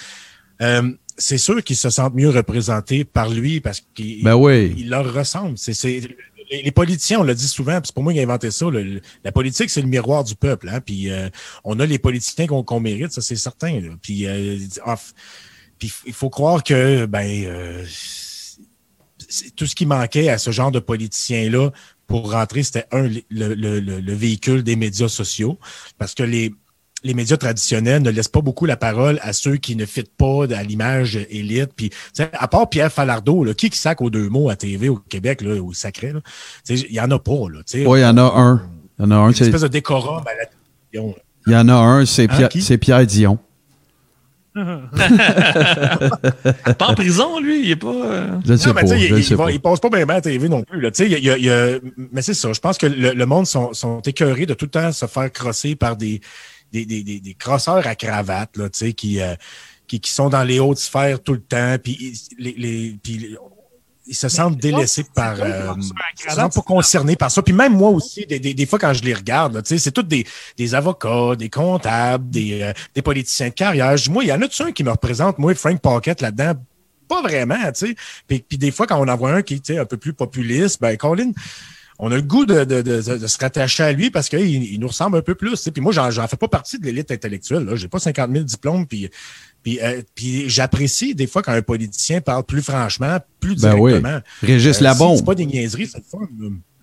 Euh, 0.63 0.93
c'est 1.21 1.39
sûr 1.39 1.63
qu'ils 1.63 1.77
se 1.77 1.91
sentent 1.91 2.15
mieux 2.15 2.31
représentés 2.31 3.05
par 3.05 3.29
lui 3.29 3.61
parce 3.61 3.83
qu'il 3.95 4.25
ben 4.25 4.35
oui. 4.35 4.75
il 4.79 4.89
leur 4.89 5.13
ressemble. 5.13 5.59
C'est 5.59 6.01
les 6.51 6.71
politiciens, 6.73 7.21
on 7.21 7.23
l'a 7.23 7.35
dit 7.35 7.47
souvent, 7.49 7.81
c'est 7.83 7.95
pour 7.95 8.03
moi 8.03 8.13
qui 8.13 8.21
a 8.21 8.23
inventé 8.23 8.51
ça. 8.51 8.67
la 9.25 9.33
politique, 9.33 9.71
c'est 9.71 9.83
le 9.83 9.89
miroir 9.89 10.25
du 10.25 10.35
peuple. 10.35 10.69
Hein, 10.69 10.81
puis 10.81 11.11
euh, 11.11 11.29
on 11.65 11.79
a 11.81 11.87
les 11.87 11.99
politiciens 11.99 12.47
qu'on 12.47 12.81
mérite, 12.81 13.13
ça 13.13 13.21
c'est 13.21 13.37
certain. 13.37 13.81
Puis, 14.03 14.27
euh, 14.27 14.59
il 15.83 16.13
faut 16.13 16.29
croire 16.29 16.63
que 16.63 17.07
ben 17.07 17.45
euh, 17.47 17.85
tout 19.57 19.67
ce 19.67 19.75
qui 19.75 19.87
manquait 19.87 20.29
à 20.29 20.39
ce 20.39 20.51
genre 20.51 20.71
de 20.71 20.81
politiciens-là 20.81 21.71
pour 22.07 22.33
rentrer, 22.33 22.65
c'était 22.65 22.87
un, 22.91 23.09
le, 23.09 23.55
le, 23.55 23.79
le, 23.81 24.15
véhicule 24.15 24.65
des 24.65 24.75
médias 24.75 25.09
sociaux. 25.09 25.59
Parce 25.97 26.15
que 26.15 26.25
les, 26.25 26.53
les 27.03 27.15
médias 27.15 27.37
traditionnels 27.37 28.03
ne 28.03 28.11
laissent 28.11 28.29
pas 28.29 28.41
beaucoup 28.41 28.67
la 28.67 28.77
parole 28.77 29.19
à 29.23 29.33
ceux 29.33 29.57
qui 29.57 29.77
ne 29.77 29.87
fitent 29.87 30.15
pas 30.17 30.45
à 30.55 30.63
l'image 30.63 31.17
élite. 31.31 31.71
Puis, 31.75 31.91
à 32.19 32.49
part 32.49 32.69
Pierre 32.69 32.93
Falardeau, 32.93 33.45
là, 33.45 33.55
qui 33.55 33.71
qui 33.71 33.79
sac 33.79 34.01
aux 34.01 34.11
deux 34.11 34.29
mots 34.29 34.51
à 34.51 34.57
TV 34.57 34.89
au 34.89 34.97
Québec, 34.97 35.41
là, 35.43 35.63
au 35.63 35.73
sacré, 35.73 36.13
il 36.69 36.93
y 36.93 37.01
en 37.01 37.11
a 37.11 37.19
pas. 37.19 37.33
Là, 37.33 37.61
oui, 37.75 38.01
il 38.01 38.03
y 38.03 38.05
en 38.05 38.17
a 38.19 38.33
un. 38.37 38.63
Il 38.99 39.05
y 39.05 39.07
en 39.07 39.11
a 39.11 39.17
un. 39.17 39.31
Une 39.31 39.43
espèce 39.43 39.63
de 39.63 39.69
décorum 39.69 40.23
à 40.27 40.35
la 40.35 40.47
télévision. 40.47 41.17
Il 41.47 41.53
y 41.53 41.57
en 41.57 41.69
a 41.69 41.75
un, 41.75 42.05
c'est 42.05 42.31
hein, 42.31 42.49
Pierre, 42.49 42.79
Pierre 42.79 43.07
Dion. 43.07 43.39
pas 44.55 44.67
en 46.89 46.95
prison, 46.95 47.39
lui, 47.39 47.63
il 47.63 47.71
est 47.71 47.77
pas. 47.77 47.95
Euh, 47.95 48.41
je 48.45 48.57
sais 48.57 48.75
pas, 48.75 48.83
il, 48.83 49.17
il, 49.53 49.61
passe 49.61 49.79
pas 49.79 49.89
bien, 49.89 50.03
à 50.09 50.15
la 50.15 50.21
TV 50.21 50.49
non 50.49 50.65
plus. 50.65 50.81
Là. 50.81 50.91
Il 50.99 51.07
y 51.07 51.31
a, 51.31 51.37
il 51.39 51.45
y 51.45 51.51
a, 51.51 51.79
mais 52.13 52.21
c'est 52.21 52.35
ça. 52.35 52.53
Je 52.53 52.59
pense 52.59 52.77
que 52.77 52.87
le, 52.87 53.13
le 53.13 53.27
monde 53.27 53.47
sont, 53.47 53.73
sont 53.73 54.01
écœurés 54.01 54.47
de 54.47 54.55
tout 54.55 54.65
le 54.65 54.71
temps 54.71 54.91
se 54.91 55.07
faire 55.07 55.31
crosser 55.33 55.77
par 55.77 55.97
des, 55.97 56.21
des, 56.73 56.87
des, 56.87 57.03
des, 57.03 57.21
des 57.21 57.35
crosseurs 57.35 57.87
à 57.87 57.95
cravate, 57.95 58.57
là, 58.57 58.69
tu 58.69 58.79
sais, 58.79 58.93
qui, 58.93 59.21
euh, 59.21 59.35
qui, 59.87 60.01
qui, 60.01 60.11
sont 60.11 60.29
dans 60.29 60.45
les 60.45 60.61
hautes 60.61 60.79
sphères 60.79 61.23
tout 61.23 61.35
le 61.35 61.41
temps, 61.41 61.77
puis 61.83 62.19
les, 62.39 62.55
les, 62.57 62.97
puis 63.03 63.37
ils 64.07 64.17
se 64.17 64.29
sentent 64.29 64.57
délaissés 64.57 65.05
par. 65.15 65.41
Euh, 65.41 65.73
ils 66.27 66.33
sont 66.33 66.49
pas 66.49 66.63
concernés 66.63 67.17
par 67.17 67.31
ça. 67.31 67.43
Puis 67.43 67.53
même 67.53 67.75
moi 67.77 67.91
aussi, 67.91 68.27
des, 68.27 68.41
des, 68.41 68.55
des 68.55 68.67
fois 68.67 68.79
quand 68.79 68.93
je 68.93 69.05
les 69.05 69.15
regarde, 69.15 69.63
c'est 69.65 69.93
tous 69.93 70.03
des, 70.03 70.27
des 70.57 70.75
avocats, 70.75 71.37
des 71.37 71.49
comptables, 71.49 72.29
des, 72.29 72.63
euh, 72.63 72.73
des 72.95 73.03
politiciens 73.03 73.49
de 73.49 73.55
carrière. 73.55 73.95
Moi, 74.11 74.25
il 74.25 74.29
y 74.29 74.33
en 74.33 74.43
a-tu 74.43 74.63
un 74.63 74.73
qui 74.73 74.83
me 74.83 74.91
représente, 74.91 75.39
moi, 75.39 75.55
Frank 75.55 75.81
Pocket 75.81 76.21
là-dedans? 76.21 76.55
Pas 77.07 77.23
vraiment, 77.23 77.71
tu 77.73 77.89
sais. 77.89 77.95
Puis, 78.27 78.45
puis 78.49 78.59
des 78.59 78.71
fois, 78.73 78.87
quand 78.87 79.01
on 79.01 79.09
en 79.09 79.17
voit 79.17 79.33
un 79.33 79.43
qui 79.43 79.55
est 79.55 79.79
un 79.79 79.85
peu 79.85 79.97
plus 79.97 80.13
populiste, 80.13 80.81
ben 80.81 80.97
Colin, 80.97 81.33
on 82.03 82.11
a 82.11 82.17
le 82.17 82.23
goût 82.23 82.47
de, 82.47 82.65
de, 82.65 82.81
de, 82.81 83.19
de 83.19 83.27
se 83.27 83.39
rattacher 83.39 83.83
à 83.83 83.93
lui 83.93 84.11
parce 84.11 84.31
qu'il 84.31 84.41
il 84.41 84.81
nous 84.81 84.89
ressemble 84.89 85.19
un 85.19 85.23
peu 85.23 85.35
plus. 85.35 85.69
Puis 85.69 85.83
moi, 85.83 85.93
j'en 85.93 86.27
fais 86.27 86.39
pas 86.39 86.49
partie 86.49 86.79
de 86.79 86.87
l'élite 86.87 87.11
intellectuelle. 87.11 87.69
J'ai 87.75 87.89
pas 87.89 87.99
50 87.99 88.33
000 88.33 88.45
diplômes. 88.45 88.87
Puis, 88.87 89.11
puis, 89.63 89.79
euh, 89.83 90.01
puis 90.15 90.49
j'apprécie 90.49 91.15
des 91.15 91.27
fois 91.27 91.43
quand 91.43 91.53
un 91.53 91.61
politicien 91.61 92.23
parle 92.23 92.45
plus 92.45 92.63
franchement, 92.63 93.19
plus 93.39 93.61
ben 93.61 93.75
directement. 93.75 94.21
Oui. 94.43 94.49
Régis 94.49 94.81
euh, 94.81 94.85
Labombe. 94.85 95.17
c'est 95.19 95.27
pas 95.27 95.35
des 95.35 95.45
niaiseries, 95.45 95.89
c'est 95.89 95.99
le 95.99 96.05
fun. 96.05 96.27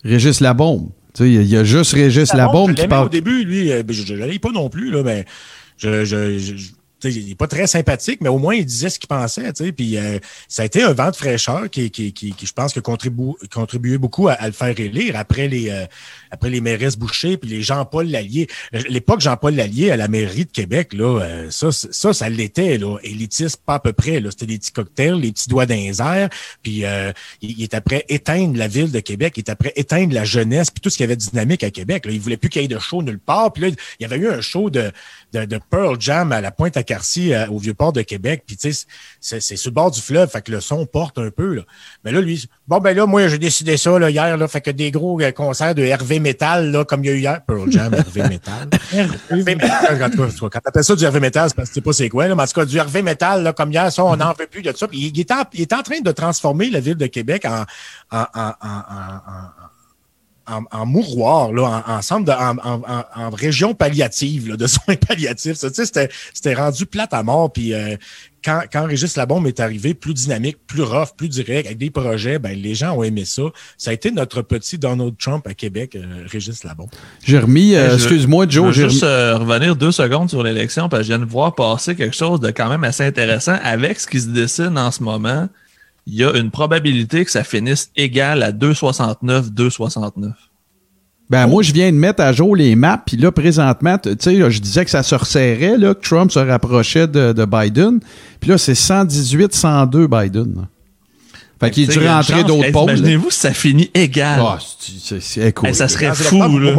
Régis 0.04 0.40
Labombe. 0.40 0.92
Tu 1.16 1.24
sais, 1.24 1.32
il 1.32 1.48
y, 1.48 1.58
a 1.58 1.64
juste 1.64 1.94
Régis 1.94 2.32
Labombe, 2.34 2.76
qui 2.76 2.88
parle. 2.88 3.08
au 3.08 3.10
début, 3.10 3.44
lui, 3.44 3.72
euh, 3.72 3.82
ben, 3.82 3.94
je 3.96 4.14
ne 4.14 4.38
pas 4.38 4.52
non 4.52 4.70
plus, 4.70 4.92
là, 4.92 5.02
mais 5.02 5.26
je, 5.78 6.06
je, 6.06 6.38
je 6.38 6.68
il 7.04 7.28
n'est 7.28 7.36
pas 7.36 7.48
très 7.48 7.68
sympathique, 7.68 8.22
mais 8.22 8.30
au 8.30 8.38
moins 8.38 8.56
il 8.56 8.66
disait 8.66 8.90
ce 8.90 9.00
qu'il 9.00 9.08
pensait. 9.08 9.52
Puis 9.76 9.98
euh, 9.98 10.20
ça 10.48 10.64
a 10.64 10.66
été 10.66 10.84
un 10.84 10.94
vent 10.94 11.12
de 11.12 11.16
fraîcheur 11.16 11.70
qui, 11.70 11.92
qui, 11.92 12.14
qui, 12.14 12.34
je 12.42 12.54
pense, 12.54 12.74
que 12.74 12.80
contribué 12.80 13.98
beaucoup 13.98 14.28
à, 14.28 14.46
le 14.46 14.52
faire 14.52 14.80
élire 14.80 15.16
après 15.16 15.48
les, 15.48 15.70
euh, 15.70 15.86
après 16.32 16.50
les 16.50 16.62
mairesses 16.62 16.98
Boucher 16.98 17.38
puis 17.38 17.50
les 17.50 17.62
Jean-Paul 17.62 18.08
Lallier. 18.08 18.48
L'époque 18.90 19.22
Jean-Paul 19.22 19.56
Lallier 19.56 19.92
à 19.92 19.98
la 19.98 20.08
mairie 20.08 20.46
de 20.46 20.52
Québec, 20.52 20.94
là, 20.94 21.22
euh, 21.22 21.50
ça, 21.52 21.72
ça, 21.72 22.14
ça 22.14 22.30
l'était, 22.30 22.78
là, 22.78 22.98
élitiste 23.04 23.62
pas 23.66 23.76
à 23.76 23.80
peu 23.80 23.94
près. 23.94 24.20
Là. 24.20 24.32
C'était 24.32 24.48
des 24.48 24.58
petits 24.58 24.72
cocktails, 24.72 25.20
les 25.20 25.32
petits 25.32 25.50
doigts 25.50 25.66
d'un 25.66 25.78
puis 26.64 26.84
il, 27.42 27.64
est 27.64 27.74
après 27.74 28.06
éteindre 28.10 28.58
la 28.58 28.68
ville 28.68 28.92
de 28.92 29.00
Québec, 29.00 29.34
il 29.38 29.42
est 29.42 29.50
après 29.50 29.74
éteindre 29.76 30.14
la 30.14 30.24
jeunesse, 30.24 30.72
puis 30.72 30.82
tout 30.82 30.90
ce 30.90 30.98
qui 30.98 31.04
avait 31.04 31.16
dynamique 31.16 31.64
à 31.64 31.70
Québec. 31.70 32.06
Là. 32.06 32.12
Il 32.12 32.20
voulait 32.20 32.38
plus 32.38 32.50
qu'il 32.50 32.62
y 32.62 32.66
ait 32.66 32.68
de 32.68 32.80
show 32.80 33.02
nulle 33.02 33.20
part. 33.20 33.54
Puis 33.54 33.64
là, 33.64 33.70
il 33.70 34.04
y 34.04 34.06
avait 34.06 34.18
eu 34.18 34.28
un 34.28 34.42
show 34.42 34.70
de, 34.70 34.92
de, 35.34 35.46
de 35.46 35.60
Pearl 35.70 35.98
Jam 36.00 36.32
à 36.32 36.42
la 36.42 36.52
pointe 36.52 36.76
à 36.78 36.84
Macarcy 36.88 37.34
au 37.50 37.58
Vieux-Port 37.58 37.92
de 37.92 38.02
Québec, 38.02 38.44
puis 38.48 38.56
tu 38.56 38.72
sais, 38.72 38.86
c'est 39.20 39.58
sur 39.58 39.72
le 39.72 39.76
bord 39.76 39.92
du 39.92 40.02
fleuve, 40.02 40.30
fait 40.30 40.42
que 40.42 40.52
le 40.52 40.62
son 40.62 40.86
porte 40.86 41.18
un 41.18 41.30
peu. 41.30 41.56
Là. 41.56 41.64
Mais 42.04 42.12
là, 42.12 42.22
lui, 42.22 42.48
bon, 42.68 42.80
ben 42.80 42.96
là, 42.96 43.06
moi, 43.06 43.28
j'ai 43.28 43.38
décidé 43.38 43.78
ça 43.78 43.98
là, 43.98 44.10
hier, 44.10 44.38
là, 44.38 44.48
fait 44.48 44.62
que 44.62 44.72
des 44.72 44.92
gros 44.92 45.20
concerts 45.36 45.76
de 45.76 45.84
Hervé 45.84 46.20
Metal, 46.20 46.72
là, 46.72 46.86
comme 46.86 47.04
il 47.04 47.08
y 47.08 47.10
a 47.10 47.14
eu 47.14 47.20
hier. 47.20 47.42
Pearl 47.46 47.72
Jam, 47.72 47.94
Hervé 47.98 48.24
Metal. 48.24 48.70
Hervé 49.30 49.56
Metal, 49.56 49.98
quand, 50.00 50.50
quand 50.50 50.60
t'appelles 50.60 50.84
ça 50.84 50.96
du 50.96 51.04
Hervé 51.04 51.20
Metal, 51.20 51.50
c'est 51.50 51.56
parce 51.56 51.70
que 51.70 51.74
tu 51.74 51.80
sais 51.80 51.84
pas 51.84 51.94
c'est 51.94 52.10
quoi, 52.10 52.28
là, 52.28 52.36
mais 52.36 52.44
en 52.44 52.48
tout 52.48 52.54
cas, 52.54 52.66
du 52.66 52.78
Hervé 52.78 53.02
Metal, 53.02 53.44
là, 53.44 53.54
comme 53.54 53.72
hier, 53.72 53.92
ça, 53.92 54.04
on 54.04 54.16
n'en 54.16 54.34
veut 54.34 54.48
plus 54.48 54.62
de 54.62 54.74
ça. 54.76 54.88
Puis 54.88 55.12
il, 55.14 55.20
est 55.20 55.32
en, 55.32 55.44
il 55.54 55.62
est 55.62 55.74
en 55.74 55.82
train 55.84 56.00
de 56.02 56.12
transformer 56.12 56.70
la 56.70 56.80
ville 56.80 56.98
de 56.98 57.08
Québec 57.08 57.46
en, 57.46 57.64
en, 58.12 58.26
en, 58.34 58.54
en, 58.62 59.68
en 60.48 60.86
mouroir, 60.86 61.52
là, 61.52 61.84
en, 61.88 61.94
ensemble 61.98 62.32
en, 62.32 63.30
région 63.32 63.74
palliative, 63.74 64.50
là, 64.50 64.58
de 64.58 64.68
soins 64.68 64.96
palliatifs. 64.96 65.56
Ça, 65.56 65.70
c'était, 65.74 66.10
c'était 66.34 66.54
rendu 66.54 66.86
plate 66.86 67.14
à 67.14 67.24
mort. 67.24 67.52
Puis 67.52 67.74
euh, 67.74 67.96
quand, 68.44 68.62
quand 68.72 68.86
Régis 68.86 69.16
Labombe 69.18 69.48
est 69.48 69.60
arrivé, 69.60 69.94
plus 69.94 70.14
dynamique, 70.14 70.58
plus 70.68 70.84
rough, 70.84 71.10
plus 71.18 71.28
direct, 71.28 71.66
avec 71.66 71.78
des 71.78 71.90
projets, 71.90 72.40
ben, 72.40 72.58
les 72.58 72.76
gens 72.76 72.98
ont 72.98 73.04
aimé 73.04 73.26
ça. 73.26 73.44
Ça 73.78 73.92
a 73.92 73.94
été 73.94 74.12
notre 74.12 74.42
petit 74.42 74.78
Donald 74.78 75.16
Trump 75.18 75.46
à 75.48 75.54
Québec, 75.54 75.96
euh, 75.96 76.24
Régis 76.28 76.64
Labombe. 76.64 76.90
J'ai 77.24 77.40
remis, 77.40 77.76
euh, 77.76 77.96
excuse-moi, 77.96 78.46
Joe. 78.48 78.74
Je 78.74 78.84
veux 78.84 78.90
juste 78.90 79.04
revenir 79.04 79.76
deux 79.76 79.92
secondes 79.92 80.30
sur 80.30 80.44
l'élection, 80.44 80.90
parce 80.90 81.02
que 81.02 81.08
je 81.08 81.14
viens 81.14 81.26
de 81.26 81.30
voir 81.30 81.56
passer 81.56 81.96
quelque 81.96 82.16
chose 82.16 82.40
de 82.40 82.52
quand 82.52 82.70
même 82.70 82.84
assez 82.84 83.04
intéressant 83.04 83.58
avec 83.64 84.00
ce 84.00 84.08
qui 84.08 84.22
se 84.22 84.28
dessine 84.28 84.78
en 84.78 84.92
ce 84.92 85.04
moment 85.04 85.50
il 86.08 86.16
y 86.16 86.24
a 86.24 86.36
une 86.38 86.52
probabilité 86.52 87.26
que 87.26 87.32
ça 87.32 87.44
finisse 87.44 87.92
égal 87.98 88.42
à 88.42 88.54
2,69, 88.54 89.52
2,69. 89.54 90.32
Ben, 91.30 91.46
moi, 91.48 91.62
je 91.62 91.74
viens 91.74 91.92
de 91.92 91.98
mettre 91.98 92.24
à 92.24 92.32
jour 92.32 92.56
les 92.56 92.78
maps, 92.78 93.04
puis 93.06 93.18
là, 93.18 93.34
présentement, 93.34 93.98
tu 93.98 94.12
sais, 94.18 94.50
je 94.50 94.62
disais 94.62 94.86
que 94.86 94.92
ça 94.92 95.04
se 95.04 95.14
resserrait, 95.14 95.78
là, 95.78 95.94
que 95.94 96.00
Trump 96.00 96.32
se 96.32 96.40
rapprochait 96.40 97.08
de, 97.08 97.46
Biden. 97.46 98.00
Puis 98.40 98.50
là, 98.50 98.58
c'est 98.58 98.74
118, 98.74 99.54
102 99.54 100.08
Biden. 100.08 100.68
Fait 101.60 101.72
qu'il 101.72 101.84
est 101.84 102.00
dû 102.00 102.08
rentrer 102.08 102.46
d'autres 102.46 102.72
pôles. 102.72 102.92
Imaginez-vous 102.92 103.30
si 103.30 103.40
ça 103.40 103.52
finit 103.52 103.92
égal. 103.94 104.40
Oh, 104.42 104.56
c'est 105.20 105.52
cool. 105.52 105.76
ça 105.76 105.90
serait 105.90 106.14
fou, 106.16 106.58
là. 106.58 106.74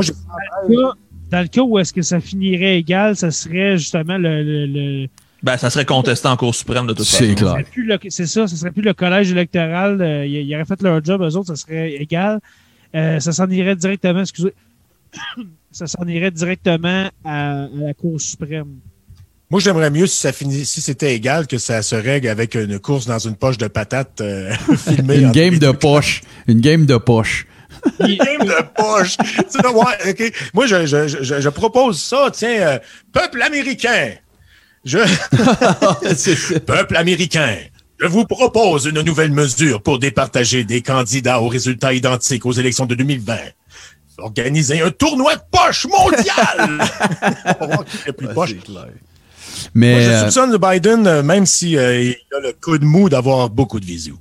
dans 1.30 1.42
le 1.42 1.48
cas 1.48 1.60
où 1.60 1.78
est-ce 1.78 1.92
que 1.92 2.00
ça 2.00 2.20
finirait 2.20 2.78
égal, 2.78 3.14
ça 3.14 3.30
serait 3.30 3.76
justement 3.76 4.16
le 4.16 5.06
ben, 5.42 5.56
ça 5.56 5.70
serait 5.70 5.84
contesté 5.84 6.26
en 6.26 6.36
Cour 6.36 6.54
suprême 6.54 6.86
de 6.86 6.92
toute 6.92 7.06
façon. 7.06 7.24
C'est 7.24 7.34
clair. 7.34 7.56
C'est 8.08 8.26
ça, 8.26 8.48
ce 8.48 8.56
serait 8.56 8.72
plus 8.72 8.82
le 8.82 8.92
collège 8.92 9.30
électoral. 9.30 10.00
Euh, 10.00 10.26
ils, 10.26 10.54
auraient 10.54 10.64
fait 10.64 10.82
leur 10.82 11.04
job, 11.04 11.22
eux 11.22 11.36
autres, 11.36 11.54
ça 11.54 11.56
serait 11.56 11.92
égal. 11.92 12.40
Euh, 12.94 13.20
ça 13.20 13.32
s'en 13.32 13.48
irait 13.48 13.76
directement, 13.76 14.20
excusez, 14.20 14.54
ça 15.70 15.86
s'en 15.86 16.06
irait 16.08 16.30
directement 16.30 17.08
à, 17.24 17.68
la 17.72 17.94
Cour 17.94 18.20
suprême. 18.20 18.78
Moi, 19.50 19.60
j'aimerais 19.60 19.90
mieux 19.90 20.06
si 20.06 20.18
ça 20.18 20.32
finit, 20.32 20.64
si 20.64 20.80
c'était 20.80 21.14
égal 21.14 21.46
que 21.46 21.56
ça 21.56 21.82
se 21.82 21.94
règle 21.94 22.28
avec 22.28 22.54
une 22.54 22.78
course 22.78 23.06
dans 23.06 23.18
une 23.18 23.34
poche 23.36 23.56
de 23.58 23.68
patates 23.68 24.20
euh, 24.20 24.52
filmée. 24.76 25.20
une 25.20 25.32
game 25.32 25.58
de 25.58 25.70
poche. 25.70 26.22
Une 26.48 26.60
game 26.60 26.84
de 26.84 26.96
poche. 26.96 27.46
une 28.00 28.16
game 28.16 28.44
de 28.44 28.62
poche. 28.74 29.16
ouais, 29.54 30.32
Moi, 30.52 30.66
je, 30.66 30.84
je, 30.84 31.06
je, 31.06 31.40
je, 31.40 31.48
propose 31.48 32.00
ça. 32.00 32.28
Tiens, 32.32 32.80
peuple 33.12 33.40
américain, 33.40 34.10
je... 34.84 34.98
Peuple 36.58 36.96
américain, 36.96 37.56
je 38.00 38.06
vous 38.06 38.24
propose 38.24 38.86
une 38.86 39.02
nouvelle 39.02 39.32
mesure 39.32 39.82
pour 39.82 39.98
départager 39.98 40.64
des 40.64 40.82
candidats 40.82 41.40
aux 41.40 41.48
résultats 41.48 41.92
identiques 41.92 42.46
aux 42.46 42.52
élections 42.52 42.86
de 42.86 42.94
2020. 42.94 43.36
Organiser 44.18 44.80
un 44.80 44.90
tournoi 44.90 45.36
de 45.36 45.42
poche 45.50 45.86
mondial! 45.86 46.86
plus 48.16 48.28
poche. 48.28 48.54
Mais 49.74 50.02
je 50.02 50.08
euh, 50.08 50.20
soupçonne 50.22 50.56
Biden, 50.56 51.22
même 51.22 51.46
s'il 51.46 51.68
si, 51.70 51.76
euh, 51.76 52.12
a 52.36 52.40
le 52.40 52.52
coup 52.52 52.78
de 52.78 52.84
mou 52.84 53.08
d'avoir 53.08 53.50
beaucoup 53.50 53.80
de 53.80 53.84
visu. 53.84 54.14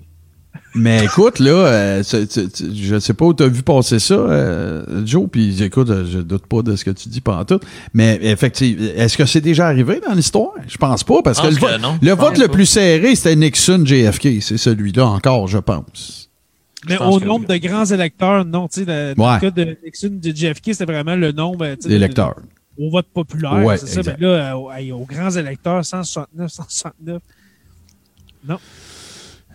Mais 0.76 1.06
écoute, 1.06 1.40
là, 1.40 1.52
euh, 1.52 2.04
je 2.04 3.00
sais 3.00 3.14
pas 3.14 3.26
où 3.26 3.34
tu 3.34 3.44
as 3.44 3.48
vu 3.48 3.64
passer 3.64 4.00
ça, 4.00 4.14
euh, 4.14 5.06
Joe, 5.06 5.28
puis 5.32 5.64
écoute, 5.64 5.88
je 5.88 6.20
doute 6.20 6.46
pas 6.46 6.62
de 6.62 6.76
ce 6.76 6.86
que 6.86 6.92
tu 6.92 7.10
dis 7.10 7.22
pendant 7.22 7.46
tout. 7.46 7.60
Mais 7.94 8.20
effectivement, 8.22 8.86
est-ce 8.96 9.18
que 9.18 9.26
c'est 9.26 9.42
déjà 9.42 9.68
arrivé 9.68 10.02
dans 10.06 10.14
l'histoire? 10.14 10.52
Je 10.68 10.78
pense 10.78 11.04
pas, 11.04 11.22
parce 11.24 11.40
que, 11.40 11.48
le, 11.48 12.14
vote 12.14 12.38
le 12.38 12.48
plus 12.48 12.66
serré, 12.66 13.16
c'était 13.16 13.36
Nixon-JFK. 13.36 14.42
C'est 14.42 14.58
celui-là 14.58 15.08
encore, 15.08 15.48
je 15.48 15.58
pense. 15.58 16.30
Mais 16.88 16.98
au 17.00 17.20
nombre 17.20 17.48
de 17.48 17.58
grands 17.58 17.86
électeurs, 17.86 18.46
non. 18.46 18.68
Tu 18.68 18.82
sais, 18.82 18.86
dans, 18.86 19.36
le 19.36 19.40
cas 19.40 19.52
de 19.52 19.78
Nixon-JFK, 19.84 20.74
c'était 20.74 20.86
vraiment 20.86 21.16
le 21.16 21.32
nombre 21.32 21.76
d'électeurs. 21.76 22.36
Au 22.80 22.92
vote 22.92 23.08
populaire, 23.12 23.80
c'est 23.80 23.88
ça. 23.88 24.02
Mais 24.06 24.18
là, 24.20 24.54
euh, 24.54 24.94
aux 24.94 25.06
grands 25.06 25.32
électeurs, 25.32 25.84
169, 25.84 26.52
169. 26.52 27.22
Non. 28.48 28.60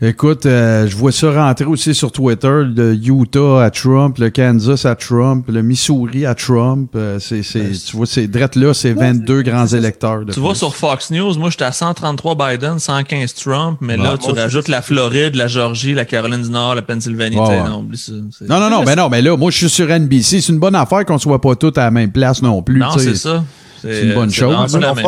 Écoute, 0.04 0.46
euh, 0.46 0.88
je 0.88 0.96
vois 0.96 1.12
ça 1.12 1.30
rentrer 1.30 1.64
aussi 1.64 1.94
sur 1.94 2.10
Twitter, 2.10 2.48
le 2.48 2.92
Utah 2.92 3.62
à 3.62 3.70
Trump, 3.70 4.18
le 4.18 4.30
Kansas 4.30 4.84
à 4.84 4.96
Trump, 4.96 5.46
le 5.48 5.62
Missouri 5.62 6.26
à 6.26 6.34
Trump. 6.34 6.90
Euh, 6.96 7.20
c'est, 7.20 7.44
c'est, 7.44 7.70
tu 7.70 7.96
vois, 7.96 8.06
c'est 8.06 8.26
drette 8.26 8.56
là, 8.56 8.74
c'est 8.74 8.94
22 8.94 9.42
grands 9.42 9.68
électeurs. 9.68 10.22
tu 10.32 10.40
vois, 10.40 10.56
sur 10.56 10.74
Fox 10.74 11.12
News, 11.12 11.38
moi, 11.38 11.50
j'étais 11.50 11.66
à 11.66 11.70
133 11.70 12.34
Biden, 12.34 12.80
115 12.80 13.34
Trump, 13.34 13.78
mais 13.80 13.96
là, 13.96 14.18
tu 14.18 14.32
rajoutes 14.32 14.66
la 14.66 14.82
Floride, 14.82 15.36
la 15.36 15.46
Georgie, 15.46 15.94
la 15.94 16.04
Caroline 16.04 16.42
du 16.42 16.50
Nord, 16.50 16.74
la 16.74 16.82
Pennsylvanie. 16.82 17.36
Non, 17.36 17.86
non, 18.48 18.58
non, 18.58 18.70
non, 18.70 18.82
mais 18.84 18.96
non, 18.96 19.08
mais 19.08 19.22
là, 19.22 19.36
moi, 19.36 19.52
je 19.52 19.58
suis 19.58 19.70
sur 19.70 19.86
NBC. 19.86 20.40
C'est 20.40 20.52
une 20.52 20.58
bonne 20.58 20.74
affaire 20.74 21.04
qu'on 21.04 21.18
soit 21.18 21.40
pas 21.40 21.54
tous 21.54 21.78
à 21.78 21.84
la 21.84 21.90
même 21.92 22.10
place 22.10 22.42
non 22.42 22.60
plus. 22.60 22.80
Non, 22.80 22.98
c'est 22.98 23.14
ça. 23.14 23.44
C'est 23.80 24.02
une 24.02 24.14
bonne 24.14 24.32
chose. 24.32 24.56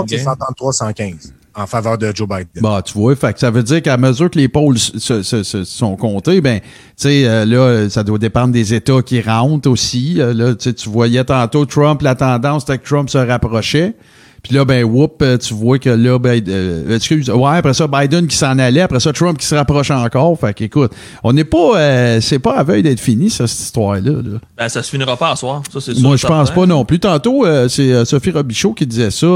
C'est 0.07 0.19
133, 0.19 0.73
115 0.73 1.33
en 1.55 1.67
faveur 1.67 1.99
de 1.99 2.11
Joe 2.15 2.29
Biden. 2.29 2.63
Bah, 2.63 2.83
tu 2.85 2.95
vois, 2.95 3.15
fait 3.17 3.33
que 3.33 3.39
ça 3.39 3.51
veut 3.51 3.63
dire 3.63 3.83
qu'à 3.83 3.97
mesure 3.97 4.31
que 4.31 4.39
les 4.39 4.49
pôles 4.49 4.79
se, 4.79 5.23
se, 5.23 5.43
se, 5.43 5.65
sont 5.65 5.97
comptés, 5.97 6.41
ben, 6.41 6.61
tu 6.61 6.69
sais, 6.97 7.27
euh, 7.27 7.45
là, 7.45 7.89
ça 7.89 8.03
doit 8.03 8.19
dépendre 8.19 8.53
des 8.53 8.75
États 8.75 9.03
qui 9.03 9.21
rentrent 9.21 9.71
aussi. 9.71 10.17
Euh, 10.19 10.33
là, 10.33 10.55
tu 10.55 10.89
voyais 10.89 11.25
tantôt 11.25 11.65
Trump, 11.67 12.03
la 12.03 12.15
tendance 12.15 12.65
c'était 12.67 12.79
que 12.79 12.89
Trump 12.89 13.09
se 13.09 13.19
rapprochait. 13.19 13.95
Puis 14.45 14.55
là, 14.55 14.67
ben, 14.67 14.85
whoop, 14.85 15.23
euh, 15.23 15.39
tu 15.39 15.55
vois 15.55 15.79
que 15.79 15.89
là, 15.89 16.19
ben, 16.19 16.39
euh, 16.49 16.95
excuse, 16.95 17.31
ouais, 17.31 17.57
après 17.57 17.73
ça, 17.73 17.87
Biden 17.87 18.27
qui 18.27 18.37
s'en 18.37 18.59
allait, 18.59 18.83
après 18.83 19.01
ça, 19.01 19.11
Trump 19.11 19.39
qui 19.39 19.47
se 19.47 19.55
rapproche 19.55 19.91
encore. 19.91 20.39
Fait 20.39 20.53
qu'écoute, 20.53 20.93
on 21.23 21.33
n'est 21.33 21.45
pas, 21.45 21.79
euh, 21.79 22.21
c'est 22.21 22.39
pas 22.39 22.55
à 22.55 22.63
veille 22.63 22.83
d'être 22.83 23.01
fini, 23.01 23.31
ça, 23.31 23.47
cette 23.47 23.61
histoire-là. 23.61 24.03
Là. 24.03 24.39
Ben, 24.59 24.69
ça 24.69 24.83
se 24.83 24.91
finira 24.91 25.17
pas 25.17 25.31
à 25.31 25.37
soir, 25.37 25.63
ça, 25.73 25.81
c'est 25.81 25.99
Moi, 25.99 26.17
je 26.17 26.27
pense 26.27 26.51
pas 26.51 26.67
non 26.67 26.85
plus. 26.85 27.01
Tantôt, 27.01 27.47
c'est 27.69 28.05
Sophie 28.05 28.33
Robichaud 28.33 28.75
qui 28.75 28.87
disait 28.87 29.11
ça, 29.11 29.27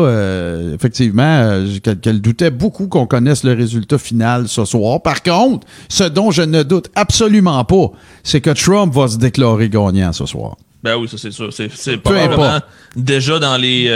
effectivement, 0.74 1.64
qu'elle 2.02 2.20
doutait 2.20 2.50
beaucoup 2.50 2.86
qu'on 2.88 3.06
connaisse 3.06 3.44
le 3.44 3.54
résultat 3.54 3.96
final 3.96 4.46
ce 4.46 4.66
soir. 4.66 5.00
Par 5.00 5.22
contre, 5.22 5.66
ce 5.88 6.04
dont 6.04 6.30
je 6.30 6.42
ne 6.42 6.62
doute 6.62 6.90
absolument 6.94 7.64
pas, 7.64 7.92
c'est 8.24 8.42
que 8.42 8.50
Trump 8.50 8.92
va 8.92 9.08
se 9.08 9.16
déclarer 9.16 9.70
gagnant 9.70 10.12
ce 10.12 10.26
soir. 10.26 10.56
Ben 10.82 10.96
oui, 10.96 11.08
ça, 11.08 11.16
c'est 11.16 11.32
sûr. 11.32 11.50
C'est 11.50 11.96
probablement 11.96 12.60
déjà 12.94 13.38
dans 13.38 13.56
les 13.56 13.88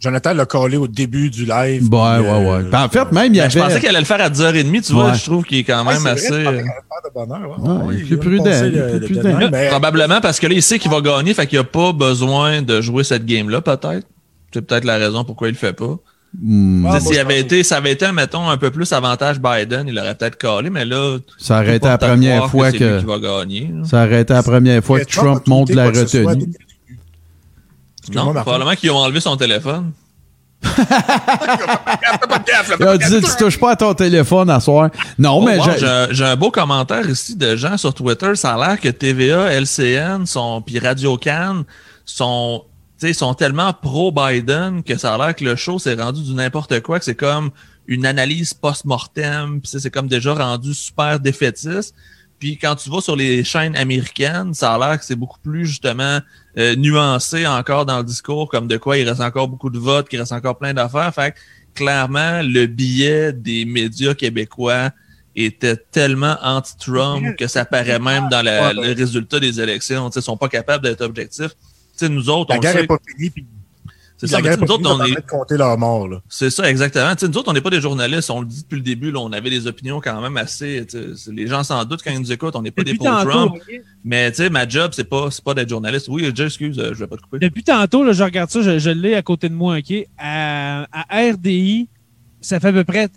Jonathan 0.00 0.32
l'a 0.32 0.46
collé 0.46 0.78
au 0.78 0.88
début 0.88 1.28
du 1.28 1.44
live. 1.44 1.86
Ouais, 1.92 1.98
ouais, 1.98 2.20
ouais. 2.20 2.64
Euh, 2.64 2.70
ben, 2.70 2.84
en 2.84 2.88
fait, 2.88 3.12
même, 3.12 3.34
il 3.34 3.36
y 3.36 3.40
avait... 3.40 3.50
Je 3.50 3.58
pensais 3.58 3.80
qu'elle 3.80 3.90
allait 3.90 4.00
le 4.00 4.06
faire 4.06 4.20
à 4.20 4.30
10h30, 4.30 4.86
tu 4.86 4.92
vois. 4.94 5.12
Je 5.12 5.24
trouve 5.24 5.44
qu'il 5.44 5.58
est 5.58 5.64
quand 5.64 5.84
même 5.84 6.06
assez. 6.06 6.42
Vrai, 6.42 6.64
de 7.04 7.14
bonheur, 7.14 7.86
ouais. 7.86 7.94
il 7.96 8.12
est 8.12 8.16
plus 8.16 8.38
prudent. 8.38 9.68
Probablement 9.68 10.20
parce 10.20 10.40
que 10.40 10.46
là, 10.46 10.54
il 10.54 10.62
sait 10.62 10.78
qu'il 10.78 10.90
va 10.90 11.00
gagner, 11.00 11.34
fait 11.34 11.46
qu'il 11.46 11.58
n'a 11.58 11.64
pas 11.64 11.92
besoin 11.92 12.62
de 12.62 12.80
jouer 12.80 13.04
cette 13.04 13.26
game-là, 13.26 13.60
peut-être. 13.60 14.06
C'est 14.52 14.62
peut-être 14.62 14.84
la 14.84 14.96
raison 14.96 15.24
pourquoi 15.24 15.48
il 15.48 15.52
le 15.52 15.56
fait 15.56 15.72
pas. 15.72 15.96
Ah, 16.86 17.00
si 17.00 17.18
avait 17.18 17.40
été, 17.40 17.62
ça 17.64 17.78
avait 17.78 17.92
été, 17.92 18.10
mettons, 18.12 18.48
un 18.48 18.56
peu 18.56 18.70
plus 18.70 18.92
avantage 18.92 19.40
Biden, 19.40 19.88
il 19.88 19.98
aurait 19.98 20.14
peut-être 20.14 20.38
collé, 20.38 20.70
mais 20.70 20.84
là. 20.84 21.18
Ça 21.38 21.60
aurait 21.60 21.76
été 21.76 21.88
la 21.88 21.98
première 21.98 22.48
fois 22.48 22.70
que. 22.72 23.04
va 23.04 23.18
gagner, 23.18 23.70
ça 23.84 24.04
aurait 24.04 24.22
été 24.22 24.32
la 24.32 24.42
première 24.42 24.82
fois 24.82 25.00
que 25.00 25.10
Trump 25.10 25.46
monte 25.46 25.70
la 25.70 25.86
retenue. 25.86 26.52
Non, 28.12 28.32
probablement 28.32 28.74
qu'ils 28.74 28.90
ont 28.90 28.96
enlevé 28.96 29.20
son 29.20 29.36
téléphone. 29.36 29.92
Il 32.80 32.86
a 32.86 32.98
dit, 32.98 33.20
tu 33.22 33.36
touches 33.38 33.58
pas 33.58 33.72
à 33.72 33.76
ton 33.76 33.94
téléphone 33.94 34.50
à 34.50 34.60
soir. 34.60 34.90
Non, 35.18 35.38
oh, 35.38 35.42
mais 35.42 35.58
j'ai 36.10 36.24
un 36.24 36.36
beau 36.36 36.50
commentaire 36.50 37.08
ici 37.08 37.36
de 37.36 37.56
gens 37.56 37.76
sur 37.76 37.94
Twitter. 37.94 38.34
Ça 38.34 38.54
a 38.54 38.68
l'air 38.68 38.80
que 38.80 38.88
TVA, 38.88 39.52
LCN, 39.52 40.26
son, 40.26 40.60
puis 40.62 40.78
Radio 40.78 41.16
Can 41.16 41.64
sont, 42.04 42.64
sont 43.12 43.34
tellement 43.34 43.72
pro-Biden 43.72 44.82
que 44.82 44.96
ça 44.96 45.14
a 45.14 45.18
l'air 45.18 45.34
que 45.34 45.44
le 45.44 45.56
show 45.56 45.78
s'est 45.78 45.94
rendu 45.94 46.22
du 46.22 46.34
n'importe 46.34 46.80
quoi, 46.80 46.98
que 46.98 47.04
c'est 47.04 47.14
comme 47.14 47.50
une 47.86 48.06
analyse 48.06 48.54
post-mortem, 48.54 49.60
puis 49.60 49.80
c'est 49.80 49.90
comme 49.90 50.08
déjà 50.08 50.34
rendu 50.34 50.74
super 50.74 51.18
défaitiste. 51.18 51.94
Puis 52.38 52.56
quand 52.56 52.74
tu 52.76 52.88
vas 52.88 53.00
sur 53.00 53.16
les 53.16 53.44
chaînes 53.44 53.76
américaines, 53.76 54.54
ça 54.54 54.74
a 54.74 54.78
l'air 54.78 54.98
que 54.98 55.04
c'est 55.04 55.16
beaucoup 55.16 55.40
plus 55.40 55.66
justement 55.66 56.20
euh, 56.58 56.74
nuancé 56.76 57.46
encore 57.46 57.86
dans 57.86 57.98
le 57.98 58.04
discours, 58.04 58.48
comme 58.48 58.66
de 58.66 58.76
quoi 58.76 58.98
il 58.98 59.08
reste 59.08 59.20
encore 59.20 59.48
beaucoup 59.48 59.70
de 59.70 59.78
votes, 59.78 60.08
qu'il 60.08 60.18
reste 60.18 60.32
encore 60.32 60.58
plein 60.58 60.74
d'affaires. 60.74 61.14
Fait 61.14 61.32
que, 61.32 61.38
clairement, 61.74 62.42
le 62.42 62.66
billet 62.66 63.32
des 63.32 63.64
médias 63.64 64.14
québécois 64.14 64.90
était 65.36 65.76
tellement 65.76 66.36
anti-Trump 66.42 67.36
que 67.36 67.46
ça 67.46 67.64
paraît 67.64 68.00
même 68.00 68.28
dans 68.30 68.42
le 68.42 68.94
résultat 68.94 69.38
des 69.38 69.60
élections. 69.60 70.10
Ils 70.10 70.22
sont 70.22 70.36
pas 70.36 70.48
capables 70.48 70.84
d'être 70.84 71.02
objectifs. 71.02 71.54
nous 72.02 72.28
autres, 72.28 72.52
La 72.52 72.58
guerre 72.58 72.74
n'est 72.74 72.86
pas 72.86 72.98
finie. 73.16 73.32
C'est 74.20 74.26
ça, 74.26 74.42
mais 74.42 74.54
nous 74.54 74.70
autres, 74.70 74.82
on 74.86 75.02
est. 75.02 75.26
compter 75.26 75.56
leur 75.56 75.78
mort, 75.78 76.06
C'est 76.28 76.50
ça, 76.50 76.68
exactement. 76.68 77.10
nous 77.22 77.38
autres, 77.38 77.50
on 77.50 77.54
n'est 77.54 77.62
pas 77.62 77.70
des 77.70 77.80
journalistes, 77.80 78.30
on 78.30 78.40
le 78.40 78.46
dit 78.46 78.62
depuis 78.62 78.76
le 78.76 78.82
début, 78.82 79.10
là, 79.10 79.20
on 79.20 79.32
avait 79.32 79.48
des 79.48 79.66
opinions 79.66 79.98
quand 80.02 80.20
même 80.20 80.36
assez. 80.36 80.86
Les 81.28 81.46
gens 81.46 81.62
s'en 81.62 81.82
doutent 81.86 82.02
quand 82.04 82.10
ils 82.10 82.20
nous 82.20 82.30
écoutent, 82.30 82.54
on 82.54 82.60
n'est 82.60 82.70
pas 82.70 82.84
des 82.84 82.94
pro-Trump. 82.94 83.54
Mais 84.04 84.30
tu 84.30 84.38
sais, 84.38 84.50
ma 84.50 84.68
job, 84.68 84.90
c'est 84.94 85.08
pas, 85.08 85.30
pas 85.42 85.54
d'être 85.54 85.70
journaliste. 85.70 86.08
Oui, 86.10 86.30
Jay, 86.34 86.44
excuse, 86.44 86.78
euh, 86.78 86.92
je 86.92 86.98
vais 86.98 87.06
pas 87.06 87.16
te 87.16 87.22
couper. 87.22 87.38
Depuis 87.38 87.62
tantôt, 87.62 88.04
là, 88.04 88.12
je 88.12 88.22
regarde 88.22 88.50
ça, 88.50 88.78
je, 88.78 88.90
l'ai 88.90 89.14
à 89.14 89.22
côté 89.22 89.48
de 89.48 89.54
moi, 89.54 89.78
OK? 89.78 90.06
À, 90.18 90.86
RDI, 91.10 91.88
ça 92.42 92.60
fait 92.60 92.68
à 92.68 92.72
peu 92.72 92.84
près 92.84 93.08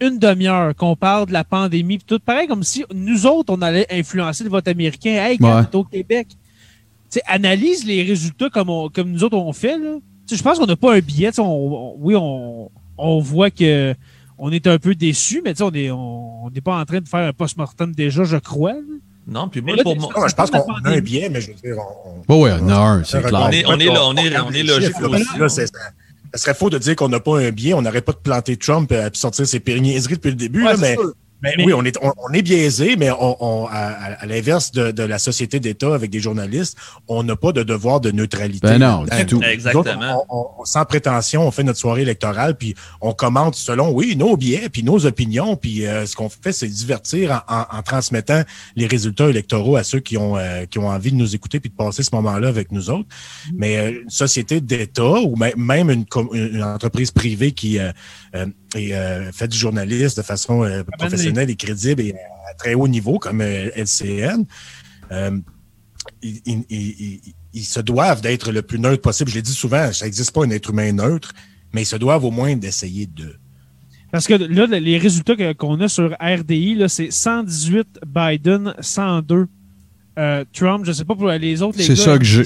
une 0.00 0.18
demi-heure 0.18 0.74
qu'on 0.74 0.96
parle 0.96 1.26
de 1.26 1.32
la 1.32 1.44
pandémie, 1.44 1.98
tout 1.98 2.18
pareil 2.18 2.48
comme 2.48 2.62
si 2.62 2.84
nous 2.94 3.26
autres, 3.26 3.52
on 3.52 3.60
allait 3.60 3.86
influencer 3.90 4.42
le 4.42 4.50
vote 4.50 4.68
américain. 4.68 5.10
Hey, 5.10 5.36
quand 5.36 5.74
au 5.74 5.84
Québec, 5.84 6.28
analyse 7.26 7.86
les 7.86 8.02
résultats 8.02 8.48
comme, 8.48 8.90
comme 8.90 9.10
nous 9.10 9.22
autres 9.22 9.36
on 9.36 9.52
fait. 9.52 9.78
Là 9.78 9.98
je 10.30 10.42
pense 10.42 10.58
qu'on 10.58 10.66
n'a 10.66 10.76
pas 10.76 10.94
un 10.94 11.00
billet. 11.00 11.30
oui, 11.38 12.14
on, 12.16 12.70
on 12.98 13.20
voit 13.20 13.50
que 13.50 13.94
on 14.38 14.52
est 14.52 14.66
un 14.66 14.78
peu 14.78 14.94
déçu, 14.94 15.42
mais 15.44 15.60
on 15.62 15.70
n'est 15.70 15.90
on, 15.90 16.50
pas 16.62 16.78
en 16.78 16.84
train 16.84 17.00
de 17.00 17.08
faire 17.08 17.20
un 17.28 17.32
post-mortem 17.32 17.94
déjà, 17.94 18.24
je 18.24 18.36
crois. 18.36 18.74
Non, 19.26 19.48
puis 19.48 19.60
moi, 19.60 19.76
pour 19.82 19.96
moi. 19.96 20.28
je 20.28 20.34
pense 20.34 20.50
qu'on 20.50 20.60
a 20.60 20.90
un 20.90 21.00
billet, 21.00 21.28
mais 21.28 21.40
je 21.40 21.48
veux 21.48 21.54
dire. 21.54 21.76
On, 22.28 22.42
oui, 22.42 22.50
on 22.60 22.68
a 22.68 22.76
un, 22.76 23.04
c'est 23.04 23.22
clair. 23.22 23.48
On 23.48 23.50
est, 23.50 23.64
on 23.66 23.78
est, 23.78 23.88
on 23.88 24.14
est, 24.16 24.38
on 24.38 24.50
est 24.52 24.62
logique 24.62 25.00
aussi. 25.00 25.26
ça 25.48 25.66
serait 26.34 26.54
faux 26.54 26.70
de 26.70 26.78
dire 26.78 26.94
qu'on 26.94 27.08
n'a 27.08 27.20
pas 27.20 27.40
un 27.40 27.50
billet, 27.50 27.74
on 27.74 27.82
n'aurait 27.82 28.02
pas 28.02 28.12
de 28.12 28.18
planter 28.18 28.56
Trump 28.56 28.92
et 28.92 29.08
sortir 29.14 29.46
ses 29.46 29.60
périgniseries 29.60 30.14
depuis 30.14 30.30
le 30.30 30.36
début, 30.36 30.62
là, 30.62 30.74
mais. 31.46 31.54
Mais, 31.56 31.64
oui, 31.64 31.72
on 31.72 31.84
est, 31.84 31.98
on, 32.02 32.32
est 32.32 32.42
biaisé, 32.42 32.96
mais 32.96 33.10
on, 33.10 33.66
à, 33.70 34.26
l'inverse 34.26 34.72
de, 34.72 34.90
de, 34.90 35.02
la 35.02 35.18
société 35.18 35.60
d'État 35.60 35.94
avec 35.94 36.10
des 36.10 36.20
journalistes, 36.20 36.76
on 37.08 37.22
n'a 37.22 37.36
pas 37.36 37.52
de 37.52 37.62
devoir 37.62 38.00
de 38.00 38.10
neutralité. 38.10 38.66
Ben 38.66 38.78
non, 38.78 39.04
du 39.04 39.26
tout. 39.26 39.42
Exactement. 39.42 40.24
on, 40.28 40.64
sans 40.64 40.84
prétention, 40.84 41.46
on 41.46 41.50
fait 41.50 41.62
notre 41.62 41.78
soirée 41.78 42.02
électorale, 42.02 42.56
puis 42.56 42.74
on 43.00 43.12
commente 43.12 43.54
selon, 43.54 43.90
oui, 43.90 44.16
nos 44.16 44.36
biais, 44.36 44.68
puis 44.68 44.82
nos 44.82 45.06
opinions, 45.06 45.56
puis 45.56 45.86
euh, 45.86 46.06
ce 46.06 46.16
qu'on 46.16 46.28
fait, 46.28 46.52
c'est 46.52 46.68
divertir 46.68 47.44
en, 47.48 47.76
en, 47.76 47.82
transmettant 47.82 48.42
les 48.74 48.86
résultats 48.86 49.28
électoraux 49.28 49.76
à 49.76 49.84
ceux 49.84 50.00
qui 50.00 50.16
ont, 50.16 50.36
euh, 50.36 50.64
qui 50.66 50.78
ont 50.78 50.88
envie 50.88 51.12
de 51.12 51.16
nous 51.16 51.34
écouter 51.34 51.60
puis 51.60 51.70
de 51.70 51.76
passer 51.76 52.02
ce 52.02 52.14
moment-là 52.14 52.48
avec 52.48 52.72
nous 52.72 52.90
autres. 52.90 53.08
Mais 53.54 53.76
euh, 53.78 54.02
une 54.02 54.10
société 54.10 54.60
d'État 54.60 55.20
ou 55.20 55.36
même 55.36 55.90
une, 55.90 56.04
une, 56.32 56.62
entreprise 56.62 57.10
privée 57.10 57.52
qui 57.52 57.78
et 58.76 58.94
euh, 58.94 59.32
fait 59.32 59.48
du 59.48 59.56
journaliste 59.56 60.16
de 60.16 60.22
façon 60.22 60.64
euh, 60.64 60.82
professionnelle 60.98 61.50
et 61.50 61.56
crédible 61.56 62.02
et 62.02 62.14
à 62.50 62.54
très 62.54 62.74
haut 62.74 62.88
niveau 62.88 63.18
comme 63.18 63.40
euh, 63.40 63.70
LCN, 63.74 64.44
ils, 66.22 67.64
se 67.64 67.80
doivent 67.80 68.20
d'être 68.20 68.52
le 68.52 68.62
plus 68.62 68.78
neutre 68.78 69.02
possible. 69.02 69.30
Je 69.30 69.36
l'ai 69.36 69.42
dit 69.42 69.52
souvent, 69.52 69.92
ça 69.92 70.04
n'existe 70.04 70.32
pas 70.32 70.44
un 70.44 70.50
être 70.50 70.70
humain 70.70 70.92
neutre, 70.92 71.32
mais 71.72 71.82
ils 71.82 71.86
se 71.86 71.96
doivent 71.96 72.24
au 72.24 72.30
moins 72.30 72.56
d'essayer 72.56 73.06
de. 73.06 73.36
Parce 74.12 74.26
que 74.26 74.34
là, 74.34 74.66
les 74.66 74.98
résultats 74.98 75.54
qu'on 75.54 75.80
a 75.80 75.88
sur 75.88 76.16
RDI, 76.20 76.84
c'est 76.88 77.10
118 77.10 78.00
Biden, 78.06 78.74
102 78.80 79.48
euh, 80.18 80.44
Trump, 80.52 80.84
je 80.86 80.92
sais 80.92 81.04
pas 81.04 81.14
pour 81.14 81.28
les 81.28 81.62
autres. 81.62 81.78
C'est 81.78 81.96
ça 81.96 82.16
que 82.16 82.24
j'ai. 82.24 82.44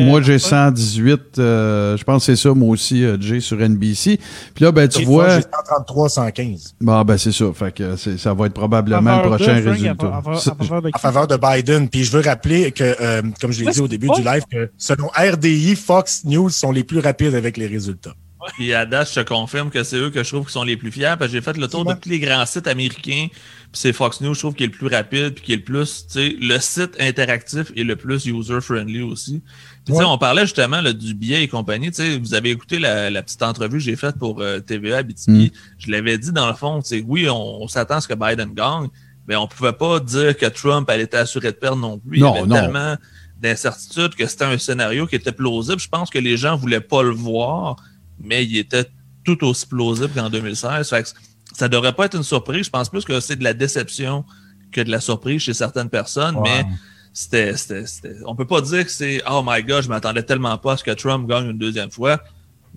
moi, 0.00 0.20
j'ai 0.22 0.38
118. 0.38 1.38
Euh, 1.38 1.96
je 1.96 2.02
pense 2.04 2.26
que 2.26 2.34
c'est 2.34 2.42
ça, 2.42 2.52
moi 2.52 2.70
aussi, 2.70 3.04
euh, 3.04 3.16
Jay, 3.20 3.40
sur 3.40 3.58
NBC. 3.58 4.18
Puis 4.54 4.64
là, 4.64 4.72
ben, 4.72 4.88
tu 4.88 5.04
vois. 5.04 5.36
J'ai 5.36 5.42
133, 5.42 6.08
115. 6.08 6.74
Bon, 6.80 7.02
ben, 7.02 7.16
c'est 7.16 7.32
ça. 7.32 7.44
Fait 7.54 7.72
que 7.72 7.96
ça 7.96 8.34
va 8.34 8.46
être 8.46 8.54
probablement 8.54 9.22
le 9.22 9.28
prochain 9.28 9.54
résultat. 9.54 10.22
En 10.24 10.98
faveur, 10.98 11.26
de 11.26 11.36
Biden. 11.36 11.88
Puis 11.88 12.04
je 12.04 12.12
veux 12.16 12.22
rappeler 12.22 12.72
que, 12.72 13.22
comme 13.40 13.52
je 13.52 13.64
l'ai 13.64 13.70
dit 13.70 13.80
au 13.80 13.88
début 13.88 14.08
du 14.08 14.22
live, 14.22 14.42
que 14.50 14.70
selon 14.76 15.08
RDI, 15.08 15.76
Fox 15.76 16.24
News 16.24 16.50
sont 16.50 16.72
les 16.72 16.84
plus 16.84 16.98
rapides 16.98 17.34
avec 17.34 17.56
les 17.56 17.66
résultats. 17.66 18.14
Puis 18.54 18.72
à 18.74 18.86
date, 18.86 19.08
je 19.10 19.20
te 19.20 19.28
confirme 19.28 19.70
que 19.70 19.82
c'est 19.82 19.96
eux 19.96 20.10
que 20.10 20.22
je 20.22 20.28
trouve 20.28 20.46
qui 20.46 20.52
sont 20.52 20.64
les 20.64 20.76
plus 20.76 20.90
fiers. 20.90 21.14
Parce 21.18 21.30
que 21.30 21.36
j'ai 21.36 21.40
fait 21.40 21.56
le 21.56 21.68
tour 21.68 21.84
de 21.84 21.94
tous 21.94 22.08
les 22.08 22.20
grands 22.20 22.46
sites 22.46 22.66
américains 22.66 23.28
c'est 23.72 23.92
Fox 23.92 24.20
News, 24.20 24.34
je 24.34 24.40
trouve, 24.40 24.54
qui 24.54 24.64
est 24.64 24.66
le 24.66 24.72
plus 24.72 24.88
rapide, 24.88 25.34
puis 25.34 25.44
qui 25.44 25.52
est 25.52 25.56
le 25.56 25.62
plus, 25.62 26.06
tu 26.06 26.12
sais, 26.12 26.36
le 26.40 26.58
site 26.58 26.96
interactif 27.00 27.72
est 27.76 27.84
le 27.84 27.96
plus 27.96 28.26
user-friendly 28.26 29.02
aussi. 29.02 29.42
Puis, 29.84 29.94
sais, 29.94 30.04
on 30.04 30.18
parlait 30.18 30.42
justement 30.42 30.80
là, 30.80 30.92
du 30.92 31.14
billet 31.14 31.42
et 31.42 31.48
compagnie. 31.48 31.90
Tu 31.90 32.02
sais, 32.02 32.18
vous 32.18 32.34
avez 32.34 32.50
écouté 32.50 32.78
la, 32.78 33.22
petite 33.22 33.42
entrevue 33.42 33.78
que 33.78 33.84
j'ai 33.84 33.96
faite 33.96 34.16
pour 34.18 34.40
euh, 34.40 34.60
TVA 34.60 34.98
Abitibi. 34.98 35.46
Mm. 35.46 35.50
Je 35.78 35.90
l'avais 35.90 36.18
dit 36.18 36.32
dans 36.32 36.48
le 36.48 36.54
fond, 36.54 36.82
tu 36.82 36.88
sais, 36.88 37.04
oui, 37.06 37.28
on, 37.30 37.66
s'attend 37.68 37.96
à 37.96 38.00
ce 38.00 38.08
que 38.08 38.14
Biden 38.14 38.52
gagne, 38.52 38.88
mais 39.26 39.36
on 39.36 39.46
pouvait 39.46 39.72
pas 39.72 40.00
dire 40.00 40.36
que 40.36 40.46
Trump 40.46 40.88
allait 40.90 41.04
être 41.04 41.14
assuré 41.14 41.52
de 41.52 41.56
perdre 41.56 41.78
non 41.78 41.98
plus. 41.98 42.20
Non, 42.20 42.34
Il 42.34 42.38
y 42.38 42.54
avait 42.54 42.62
tellement 42.62 42.96
d'incertitudes 43.40 44.14
que 44.14 44.26
c'était 44.26 44.44
un 44.44 44.58
scénario 44.58 45.06
qui 45.06 45.16
était 45.16 45.32
plausible. 45.32 45.80
Je 45.80 45.88
pense 45.88 46.10
que 46.10 46.18
les 46.18 46.36
gens 46.36 46.56
voulaient 46.56 46.80
pas 46.80 47.02
le 47.02 47.10
voir, 47.10 47.76
mais 48.22 48.44
il 48.44 48.56
était 48.56 48.86
tout 49.24 49.44
aussi 49.44 49.66
plausible 49.66 50.10
qu'en 50.14 50.30
2016. 50.30 50.88
Fait 50.88 51.14
ça 51.54 51.68
devrait 51.68 51.92
pas 51.92 52.06
être 52.06 52.16
une 52.16 52.22
surprise. 52.22 52.66
Je 52.66 52.70
pense 52.70 52.88
plus 52.88 53.04
que 53.04 53.20
c'est 53.20 53.36
de 53.36 53.44
la 53.44 53.54
déception 53.54 54.24
que 54.70 54.80
de 54.80 54.90
la 54.90 55.00
surprise 55.00 55.42
chez 55.42 55.52
certaines 55.52 55.90
personnes, 55.90 56.36
mais 56.42 56.64
c'était, 57.12 57.56
c'était, 57.56 57.86
c'était, 57.86 58.16
on 58.26 58.34
peut 58.34 58.46
pas 58.46 58.62
dire 58.62 58.84
que 58.84 58.90
c'est 58.90 59.22
oh 59.30 59.42
my 59.46 59.62
god, 59.62 59.84
je 59.84 59.88
m'attendais 59.88 60.22
tellement 60.22 60.56
pas 60.56 60.72
à 60.72 60.76
ce 60.78 60.84
que 60.84 60.92
Trump 60.92 61.28
gagne 61.28 61.50
une 61.50 61.58
deuxième 61.58 61.90
fois. 61.90 62.20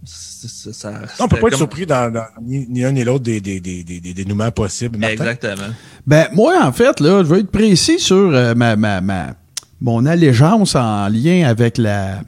Ça, 0.03 1.01
on 1.19 1.27
peut 1.27 1.39
pas 1.39 1.47
être 1.47 1.57
surpris 1.57 1.85
dans, 1.85 2.13
ni, 2.41 2.83
un 2.83 2.91
ni 2.91 3.03
l'autre 3.03 3.23
des, 3.23 3.39
des, 3.39 3.61
des, 3.61 3.83
des, 3.83 4.13
dénouements 4.13 4.51
possibles. 4.51 5.03
Exactement. 5.03 5.73
Ben 6.05 6.27
moi 6.33 6.63
en 6.63 6.71
fait 6.73 6.99
là, 6.99 7.23
je 7.23 7.29
veux 7.29 7.39
être 7.39 7.49
précis 7.49 7.97
sur 7.97 8.15
euh, 8.17 8.53
ma, 8.53 8.75
ma, 8.75 8.99
ma, 8.99 9.35
mon 9.79 10.05
allégeance 10.05 10.75
en 10.75 11.07
lien 11.07 11.47
avec 11.47 11.77
la 11.77 12.21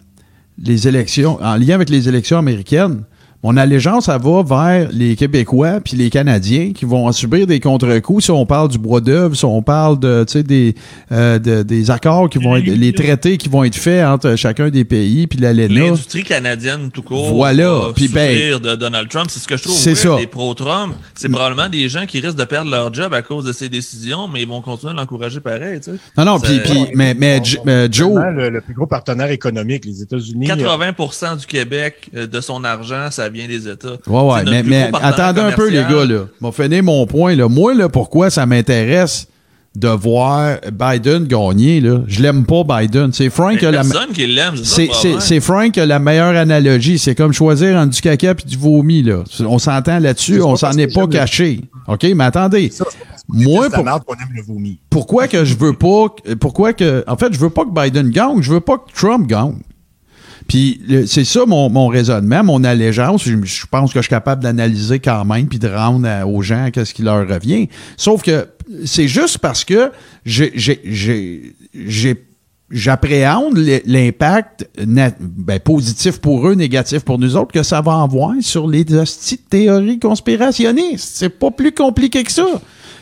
les 0.64 0.88
élections, 0.88 1.42
en 1.42 1.56
lien 1.56 1.76
avec 1.76 1.90
les 1.90 2.08
élections 2.10 2.38
américaines. 2.38 3.04
Mon 3.44 3.56
allégeance, 3.56 4.06
ça 4.06 4.18
va 4.18 4.42
vers 4.42 4.90
les 4.92 5.16
Québécois 5.16 5.80
puis 5.80 5.96
les 5.96 6.10
Canadiens 6.10 6.72
qui 6.74 6.86
vont 6.86 7.12
subir 7.12 7.46
des 7.46 7.60
contre-coups 7.60 8.26
si 8.26 8.32
on 8.32 8.46
parle 8.48 8.70
du 8.70 8.80
bois 8.80 9.00
d'œuvre, 9.00 9.36
si 9.36 9.46
on 9.46 9.62
parle 9.62 10.00
de, 10.00 10.26
des, 10.42 10.74
euh, 11.12 11.38
des 11.38 11.92
accords 11.92 12.30
qui 12.30 12.40
vont 12.40 12.56
être, 12.56 12.66
les 12.66 12.94
traités 12.94 13.38
qui 13.38 13.48
vont 13.48 13.64
être 13.64 13.76
faits 13.76 14.04
entre 14.04 14.36
chacun 14.36 14.70
des 14.70 14.86
pays 14.86 15.28
puis 15.28 15.40
l'ALENA. 15.40 15.86
L'industrie 15.88 16.24
canadienne 16.24 16.90
tout 16.92 17.04
court. 17.04 17.32
Voilà. 17.34 17.92
Puis 17.96 18.08
ben, 18.08 18.58
de 18.58 18.76
Donald 18.76 19.08
Trump, 19.08 19.28
c'est 19.30 19.40
ce 19.40 19.48
que 19.48 19.56
je 19.56 19.64
trouve. 19.64 19.76
C'est 19.76 19.96
ça. 19.96 20.18
Les 20.18 20.28
pro-Trump, 20.28 20.96
c'est 21.14 21.30
probablement 21.30 21.70
des 21.70 21.90
gens 21.90 22.08
qui 22.08 22.20
risquent 22.20 22.38
de 22.38 22.44
perdre 22.44 22.72
leur 22.72 22.92
job 22.92 23.14
à 23.14 23.22
cause 23.22 23.46
de 23.46 23.54
ces 23.54 23.70
décisions, 23.70 24.28
mais 24.28 24.42
ils 24.42 24.48
vont 24.48 24.62
continuer 24.62 24.94
à 24.94 24.96
l'encourager 24.96 25.42
pareil. 25.42 25.80
Tu 25.80 25.92
sais. 25.92 25.98
Non, 26.18 26.26
non. 26.26 26.40
Puis, 26.40 26.60
mais, 26.96 27.14
mais, 27.14 27.42
Joe, 27.92 28.20
le, 28.34 28.62
plus 28.62 28.74
gros 28.74 28.88
partenaire 28.88 29.30
économique, 29.30 29.86
les 29.86 30.02
États-Unis. 30.02 30.48
80% 30.48 31.38
du 31.38 31.46
Québec 31.46 32.10
euh, 32.16 32.26
de 32.26 32.42
son 32.42 32.64
argent, 32.64 33.12
ça 33.12 33.27
vient 33.30 33.48
des 33.48 33.68
États. 33.68 33.98
Ouais, 34.08 34.22
ouais, 34.22 34.44
mais, 34.46 34.64
mais 34.64 34.90
attendez 35.02 35.42
un 35.42 35.52
peu, 35.52 35.70
les 35.70 35.84
gars, 35.84 36.06
là. 36.06 36.26
M'a 36.42 36.52
finir 36.52 36.84
mon 36.84 37.06
point, 37.06 37.36
là. 37.36 37.48
Moi, 37.48 37.74
là, 37.74 37.90
pourquoi 37.90 38.30
ça 38.30 38.46
m'intéresse 38.46 39.28
de 39.76 39.90
voir 39.90 40.58
Biden 40.72 41.26
gagner, 41.26 41.82
là? 41.82 42.02
Je 42.08 42.22
l'aime 42.22 42.46
pas, 42.46 42.64
Biden. 42.64 43.14
C'est 43.14 43.30
Frank 43.30 43.62
a 43.62 43.72
la 43.72 43.84
C'est 43.84 45.40
Frank 45.40 45.72
qui 45.72 45.80
a 45.80 45.86
la 45.86 46.00
meilleure 46.00 46.36
analogie. 46.36 46.98
C'est 46.98 47.16
comme 47.16 47.34
choisir 47.34 47.78
entre 47.78 47.94
du 47.94 48.02
caca 48.02 48.32
et 48.32 48.48
du 48.48 48.58
vomi, 48.58 49.04
là. 49.04 49.24
On 49.42 49.60
s'entend 49.60 50.00
là-dessus, 50.00 50.42
on 50.42 50.56
s'en 50.56 50.72
est 50.74 50.94
pas 50.94 51.08
caché. 51.08 51.62
OK, 51.88 52.06
mais 52.16 52.24
attendez. 52.24 52.72
moi, 53.30 53.70
pour... 53.70 53.86
pourquoi 54.90 55.28
que 55.28 55.46
je 55.46 55.56
veux 55.56 55.74
pas, 55.74 56.08
pourquoi 56.40 56.74
que, 56.74 57.04
en 57.08 57.16
fait, 57.16 57.32
je 57.34 57.40
veux 57.40 57.50
pas 57.50 57.64
que 57.64 57.72
Biden 57.72 58.10
gagne, 58.10 58.42
je 58.42 58.52
veux 58.52 58.62
pas 58.62 58.78
que 58.78 58.92
Trump 58.94 59.28
gagne. 59.28 59.60
Puis 60.48 60.82
c'est 61.08 61.26
ça 61.26 61.46
mon, 61.46 61.70
mon, 61.70 61.88
raisonnement, 61.88 62.44
mon 62.44 62.64
allégeance. 62.64 63.24
Je, 63.26 63.66
pense 63.70 63.92
que 63.92 64.00
je 64.00 64.04
suis 64.04 64.10
capable 64.10 64.42
d'analyser 64.42 65.00
quand 65.00 65.26
même 65.26 65.48
puis 65.48 65.60
de 65.60 65.68
rendre 65.68 66.08
aux 66.28 66.42
gens 66.42 66.70
qu'est-ce 66.72 66.94
qui 66.94 67.04
leur 67.04 67.28
revient. 67.28 67.68
Sauf 67.98 68.22
que 68.22 68.48
c'est 68.86 69.08
juste 69.08 69.40
parce 69.40 69.66
que 69.66 69.92
j'appréhende 72.70 73.58
l'impact 73.86 74.70
ben, 74.78 75.60
positif 75.60 76.20
pour 76.20 76.48
eux, 76.48 76.54
négatif 76.54 77.02
pour 77.02 77.20
nous 77.20 77.36
autres, 77.36 77.52
que 77.52 77.64
ça 77.64 77.82
va 77.82 78.02
avoir 78.02 78.34
sur 78.42 78.68
les 78.68 78.86
théories 79.50 80.00
conspirationnistes. 80.00 81.16
C'est 81.16 81.30
pas 81.30 81.52
plus 81.52 81.72
compliqué 81.72 82.24
que 82.24 82.32
ça. 82.32 82.46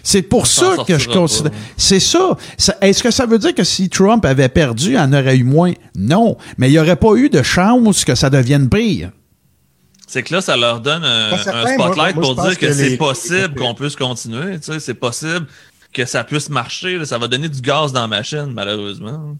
C'est 0.06 0.22
pour 0.22 0.45
ça 0.45 0.75
que 0.88 1.00
je 1.00 1.09
considère. 1.09 1.51
C'est 1.77 2.00
ça. 2.00 2.38
Est-ce 2.80 3.01
que 3.01 3.09
ça 3.09 3.25
veut 3.25 3.40
dire 3.40 3.56
que 3.56 3.64
si 3.64 3.90
Trump 3.90 4.24
avait 4.24 4.50
perdu, 4.50 4.92
il 4.92 5.00
en 5.00 5.11
aurait 5.11 5.35
eu 5.35 5.43
moins? 5.43 5.74
Non. 5.95 6.38
Mais 6.59 6.69
il 6.69 6.74
n'y 6.74 6.80
aurait 6.80 6.95
pas 6.95 7.16
eu 7.16 7.27
de 7.27 7.42
chance 7.42 8.06
que 8.06 8.14
ça 8.14 8.30
devienne 8.30 8.69
pire. 8.69 9.09
C'est 10.06 10.22
que 10.22 10.35
là, 10.35 10.42
ça 10.42 10.56
leur 10.56 10.80
donne 10.80 11.03
un, 11.03 11.35
spotlight 11.38 12.16
pour 12.16 12.35
dire 12.35 12.56
que, 12.59 12.72
c'est 12.72 12.98
possible 12.98 13.56
qu'on 13.56 13.74
puisse 13.74 13.95
continuer. 13.95 14.59
Tu 14.59 14.74
sais, 14.74 14.80
c'est 14.80 14.93
possible 14.93 15.48
que 15.92 16.06
ça 16.06 16.24
puisse 16.24 16.50
marcher. 16.50 17.03
Ça 17.03 17.17
va 17.17 17.27
donner 17.27 17.50
du 17.50 17.61
gaz 17.61 17.92
dans 17.92 18.01
la 18.01 18.08
machine, 18.08 18.51
malheureusement. 18.53 19.35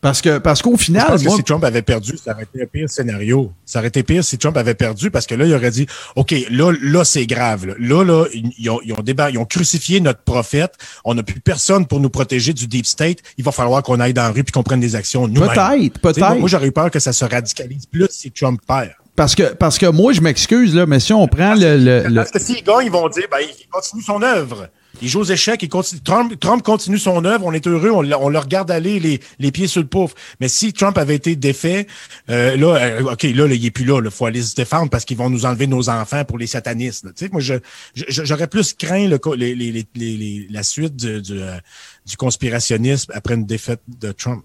Parce 0.00 0.20
que 0.22 0.38
parce 0.38 0.62
qu'au 0.62 0.76
final. 0.76 1.18
Je 1.18 1.24
pense 1.24 1.24
que 1.24 1.30
si 1.38 1.44
Trump 1.44 1.64
avait 1.64 1.82
perdu, 1.82 2.16
ça 2.16 2.32
aurait 2.32 2.44
été 2.44 2.62
un 2.62 2.66
pire 2.66 2.88
scénario. 2.88 3.52
Ça 3.64 3.80
aurait 3.80 3.88
été 3.88 4.02
pire 4.02 4.24
si 4.24 4.38
Trump 4.38 4.56
avait 4.56 4.74
perdu 4.74 5.10
parce 5.10 5.26
que 5.26 5.34
là, 5.34 5.44
il 5.44 5.54
aurait 5.54 5.70
dit 5.70 5.86
OK, 6.16 6.34
là, 6.50 6.72
là, 6.80 7.04
c'est 7.04 7.26
grave. 7.26 7.66
Là, 7.78 8.04
là, 8.04 8.26
ils, 8.32 8.70
ont, 8.70 8.80
ils, 8.84 8.92
ont 8.92 9.02
ils 9.04 9.38
ont 9.38 9.44
crucifié 9.44 10.00
notre 10.00 10.22
prophète. 10.22 10.74
On 11.04 11.14
n'a 11.14 11.22
plus 11.22 11.40
personne 11.40 11.86
pour 11.86 12.00
nous 12.00 12.10
protéger 12.10 12.52
du 12.52 12.66
deep 12.66 12.86
state. 12.86 13.18
Il 13.36 13.44
va 13.44 13.52
falloir 13.52 13.82
qu'on 13.82 13.98
aille 13.98 14.14
dans 14.14 14.22
la 14.22 14.30
rue 14.30 14.44
puis 14.44 14.52
qu'on 14.52 14.62
prenne 14.62 14.80
des 14.80 14.94
actions 14.94 15.26
nous-mêmes. 15.26 15.50
Peut-être, 15.50 15.98
peut-être. 16.00 16.38
Moi, 16.38 16.48
j'aurais 16.48 16.68
eu 16.68 16.72
peur 16.72 16.90
que 16.90 17.00
ça 17.00 17.12
se 17.12 17.24
radicalise 17.24 17.86
plus 17.86 18.08
si 18.10 18.30
Trump 18.30 18.60
perd. 18.66 18.92
Parce 19.16 19.34
que, 19.34 19.54
parce 19.54 19.78
que 19.78 19.86
moi, 19.86 20.12
je 20.12 20.20
m'excuse, 20.20 20.76
là, 20.76 20.86
mais 20.86 21.00
si 21.00 21.12
on 21.12 21.26
prend 21.26 21.54
le. 21.54 21.76
le, 21.76 22.14
Parce 22.14 22.30
que 22.30 22.38
s'ils 22.38 22.62
gagnent, 22.62 22.86
ils 22.86 22.90
vont 22.92 23.08
dire, 23.08 23.24
ben, 23.28 23.38
il 23.40 23.68
continue 23.68 24.02
son 24.02 24.22
œuvre. 24.22 24.68
Il 25.00 25.08
joue 25.08 25.20
aux 25.20 25.24
échecs, 25.24 25.62
il 25.62 25.68
continue, 25.68 26.00
Trump, 26.00 26.38
Trump 26.40 26.62
continue 26.62 26.98
son 26.98 27.24
œuvre, 27.24 27.44
on 27.46 27.52
est 27.52 27.66
heureux, 27.66 27.90
on, 27.90 27.98
on 27.98 28.28
le 28.28 28.38
regarde 28.38 28.70
aller 28.70 28.98
les, 28.98 29.20
les, 29.38 29.52
pieds 29.52 29.68
sur 29.68 29.80
le 29.80 29.86
pouf. 29.86 30.14
Mais 30.40 30.48
si 30.48 30.72
Trump 30.72 30.98
avait 30.98 31.14
été 31.14 31.36
défait, 31.36 31.86
euh, 32.30 32.56
là, 32.56 32.74
euh, 32.76 33.12
OK, 33.12 33.22
là, 33.22 33.46
il 33.46 33.64
est 33.64 33.70
plus 33.70 33.84
là, 33.84 34.00
il 34.02 34.10
faut 34.10 34.26
aller 34.26 34.42
se 34.42 34.54
défendre 34.54 34.90
parce 34.90 35.04
qu'ils 35.04 35.16
vont 35.16 35.30
nous 35.30 35.46
enlever 35.46 35.66
nos 35.66 35.88
enfants 35.88 36.24
pour 36.24 36.38
les 36.38 36.46
satanistes. 36.46 37.06
Tu 37.14 37.26
sais, 37.26 37.28
moi, 37.30 37.40
je, 37.40 37.54
j'aurais 37.94 38.48
plus 38.48 38.72
craint 38.72 39.06
le, 39.06 39.20
les, 39.36 39.54
les, 39.54 39.86
les, 39.94 40.46
la 40.50 40.62
suite 40.62 40.96
du, 40.96 41.22
du, 41.22 41.40
euh, 41.40 41.58
du 42.04 42.16
conspirationnisme 42.16 43.12
après 43.14 43.34
une 43.34 43.46
défaite 43.46 43.82
de 44.00 44.10
Trump. 44.10 44.42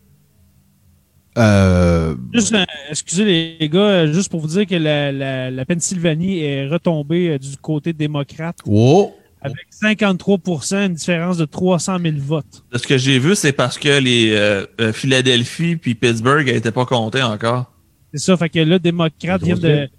Euh... 1.36 2.16
Juste, 2.32 2.56
excusez 2.92 3.58
les 3.60 3.70
gars, 3.70 4.06
juste 4.12 4.30
pour 4.30 4.40
vous 4.40 4.48
dire 4.48 4.68
que 4.68 4.76
la, 4.76 5.12
la, 5.12 5.50
la 5.50 5.66
Pennsylvanie 5.66 6.44
est 6.44 6.68
retombée 6.68 7.40
du 7.40 7.58
côté 7.58 7.92
démocrate. 7.92 8.58
Oh! 8.68 9.16
Avec 9.44 9.68
53% 9.74 10.86
une 10.86 10.94
différence 10.94 11.38
de 11.38 11.44
300 11.44 11.98
000 12.02 12.16
votes. 12.18 12.64
Ce 12.74 12.88
que 12.88 12.98
j'ai 12.98 13.20
vu, 13.20 13.36
c'est 13.36 13.52
parce 13.52 13.78
que 13.78 14.00
les 14.00 14.32
euh, 14.32 14.66
euh, 14.80 14.94
Philadelphie 14.94 15.76
puis 15.76 15.96
Pittsburgh 15.96 16.46
n'étaient 16.46 16.72
pas 16.72 16.86
comptés 16.86 17.22
encore. 17.22 17.72
C'est 18.14 18.22
ça, 18.22 18.38
fait 18.38 18.50
que 18.50 18.60
là, 18.60 18.80
démocrates 18.80 19.44
viennent 19.44 19.60
de... 19.60 19.90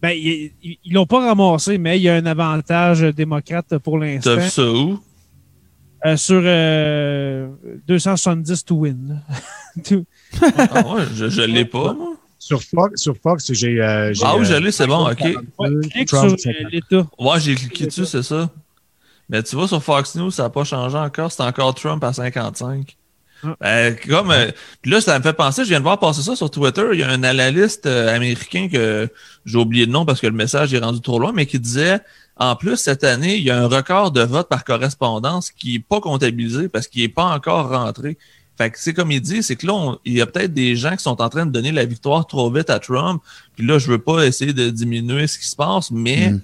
Ben, 0.00 0.12
ils 0.16 0.92
l'ont 0.92 1.06
pas 1.06 1.26
ramassé, 1.26 1.76
mais 1.76 1.98
il 1.98 2.02
y 2.02 2.08
a 2.08 2.14
un 2.14 2.24
avantage 2.24 3.00
démocrate 3.00 3.78
pour 3.78 3.98
l'instant. 3.98 4.36
T'as 4.36 4.42
vu 4.42 4.48
ça 4.48 4.70
où? 4.70 5.00
Euh, 6.06 6.16
sur 6.16 6.40
270 7.88 8.64
to 8.64 8.76
win. 8.76 9.20
ah 10.40 10.86
ouais, 10.86 11.02
je, 11.16 11.28
je 11.28 11.42
l'ai 11.42 11.64
pas, 11.64 11.96
Sur 12.38 12.62
Fox, 12.62 13.02
sur 13.02 13.16
Fox 13.16 13.52
j'ai. 13.52 13.80
ah 13.82 14.36
oui, 14.38 14.44
je 14.44 14.54
l'ai, 14.54 14.70
c'est 14.70 14.86
bon, 14.86 15.10
ok. 15.10 15.24
Ouais, 15.58 15.68
clique 15.90 16.08
sur 16.08 16.36
l'État. 16.70 17.06
Ouais, 17.18 17.40
j'ai 17.40 17.56
cliqué 17.56 17.86
dessus, 17.86 18.06
c'est 18.06 18.22
ça. 18.22 18.48
Mais 19.28 19.42
tu 19.42 19.56
vois, 19.56 19.68
sur 19.68 19.82
Fox 19.82 20.14
News, 20.14 20.30
ça 20.30 20.44
n'a 20.44 20.50
pas 20.50 20.64
changé 20.64 20.96
encore. 20.96 21.30
C'est 21.30 21.42
encore 21.42 21.74
Trump 21.74 22.02
à 22.02 22.12
55. 22.12 22.96
Ah. 23.44 23.56
Ben, 23.60 23.96
comme, 24.08 24.30
euh, 24.30 24.50
là, 24.84 25.00
ça 25.00 25.16
me 25.18 25.22
fait 25.22 25.32
penser, 25.32 25.64
je 25.64 25.68
viens 25.68 25.78
de 25.78 25.84
voir 25.84 25.98
passer 25.98 26.22
ça 26.22 26.34
sur 26.34 26.50
Twitter. 26.50 26.84
Il 26.92 26.98
y 26.98 27.02
a 27.02 27.10
un 27.10 27.22
analyste 27.22 27.86
euh, 27.86 28.14
américain 28.14 28.68
que 28.68 29.08
j'ai 29.44 29.58
oublié 29.58 29.86
le 29.86 29.92
nom 29.92 30.04
parce 30.04 30.20
que 30.20 30.26
le 30.26 30.32
message 30.32 30.74
est 30.74 30.78
rendu 30.78 31.00
trop 31.00 31.18
loin, 31.18 31.32
mais 31.32 31.46
qui 31.46 31.60
disait 31.60 32.00
en 32.36 32.54
plus, 32.54 32.76
cette 32.76 33.02
année, 33.02 33.36
il 33.36 33.42
y 33.42 33.50
a 33.50 33.60
un 33.60 33.66
record 33.66 34.12
de 34.12 34.22
vote 34.22 34.48
par 34.48 34.64
correspondance 34.64 35.50
qui 35.50 35.72
n'est 35.72 35.78
pas 35.80 36.00
comptabilisé 36.00 36.68
parce 36.68 36.86
qu'il 36.86 37.02
n'est 37.02 37.08
pas 37.08 37.24
encore 37.24 37.70
rentré. 37.70 38.16
Fait 38.56 38.70
que 38.70 38.78
c'est 38.78 38.94
comme 38.94 39.10
il 39.10 39.20
dit, 39.20 39.42
c'est 39.42 39.56
que 39.56 39.66
là, 39.66 39.96
il 40.04 40.14
y 40.14 40.20
a 40.20 40.26
peut-être 40.26 40.54
des 40.54 40.74
gens 40.76 40.96
qui 40.96 41.02
sont 41.02 41.20
en 41.20 41.28
train 41.28 41.46
de 41.46 41.50
donner 41.50 41.72
la 41.72 41.84
victoire 41.84 42.26
trop 42.26 42.50
vite 42.50 42.70
à 42.70 42.78
Trump. 42.78 43.22
Puis 43.56 43.66
là, 43.66 43.78
je 43.78 43.90
veux 43.90 43.98
pas 43.98 44.24
essayer 44.24 44.52
de 44.52 44.70
diminuer 44.70 45.26
ce 45.26 45.38
qui 45.38 45.46
se 45.46 45.56
passe, 45.56 45.90
mais 45.90 46.30
mm 46.30 46.40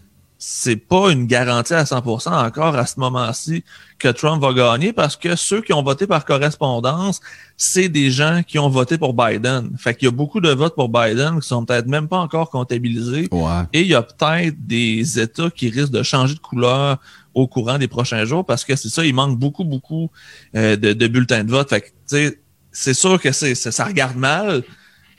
c'est 0.46 0.76
pas 0.76 1.10
une 1.10 1.26
garantie 1.26 1.72
à 1.72 1.84
100% 1.84 2.28
encore 2.28 2.76
à 2.76 2.84
ce 2.84 3.00
moment-ci 3.00 3.64
que 3.98 4.08
Trump 4.08 4.42
va 4.42 4.52
gagner 4.52 4.92
parce 4.92 5.16
que 5.16 5.36
ceux 5.36 5.62
qui 5.62 5.72
ont 5.72 5.82
voté 5.82 6.06
par 6.06 6.26
correspondance, 6.26 7.20
c'est 7.56 7.88
des 7.88 8.10
gens 8.10 8.42
qui 8.46 8.58
ont 8.58 8.68
voté 8.68 8.98
pour 8.98 9.14
Biden. 9.14 9.70
Fait 9.78 9.94
qu'il 9.94 10.04
y 10.04 10.08
a 10.08 10.12
beaucoup 10.12 10.42
de 10.42 10.50
votes 10.50 10.74
pour 10.74 10.90
Biden 10.90 11.40
qui 11.40 11.48
sont 11.48 11.64
peut-être 11.64 11.86
même 11.86 12.08
pas 12.08 12.18
encore 12.18 12.50
comptabilisés. 12.50 13.30
Et 13.72 13.80
il 13.80 13.86
y 13.86 13.94
a 13.94 14.02
peut-être 14.02 14.54
des 14.66 15.18
États 15.18 15.48
qui 15.48 15.70
risquent 15.70 15.92
de 15.92 16.02
changer 16.02 16.34
de 16.34 16.40
couleur 16.40 16.98
au 17.32 17.46
courant 17.46 17.78
des 17.78 17.88
prochains 17.88 18.26
jours 18.26 18.44
parce 18.44 18.66
que 18.66 18.76
c'est 18.76 18.90
ça, 18.90 19.02
il 19.02 19.14
manque 19.14 19.38
beaucoup, 19.38 19.64
beaucoup 19.64 20.10
euh, 20.56 20.76
de, 20.76 20.92
de, 20.92 21.06
bulletins 21.06 21.44
de 21.44 21.50
vote. 21.50 21.70
Fait 21.70 21.80
que, 21.80 22.36
c'est 22.70 22.94
sûr 22.94 23.18
que 23.18 23.32
c'est, 23.32 23.54
ça 23.54 23.84
regarde 23.86 24.16
mal, 24.18 24.62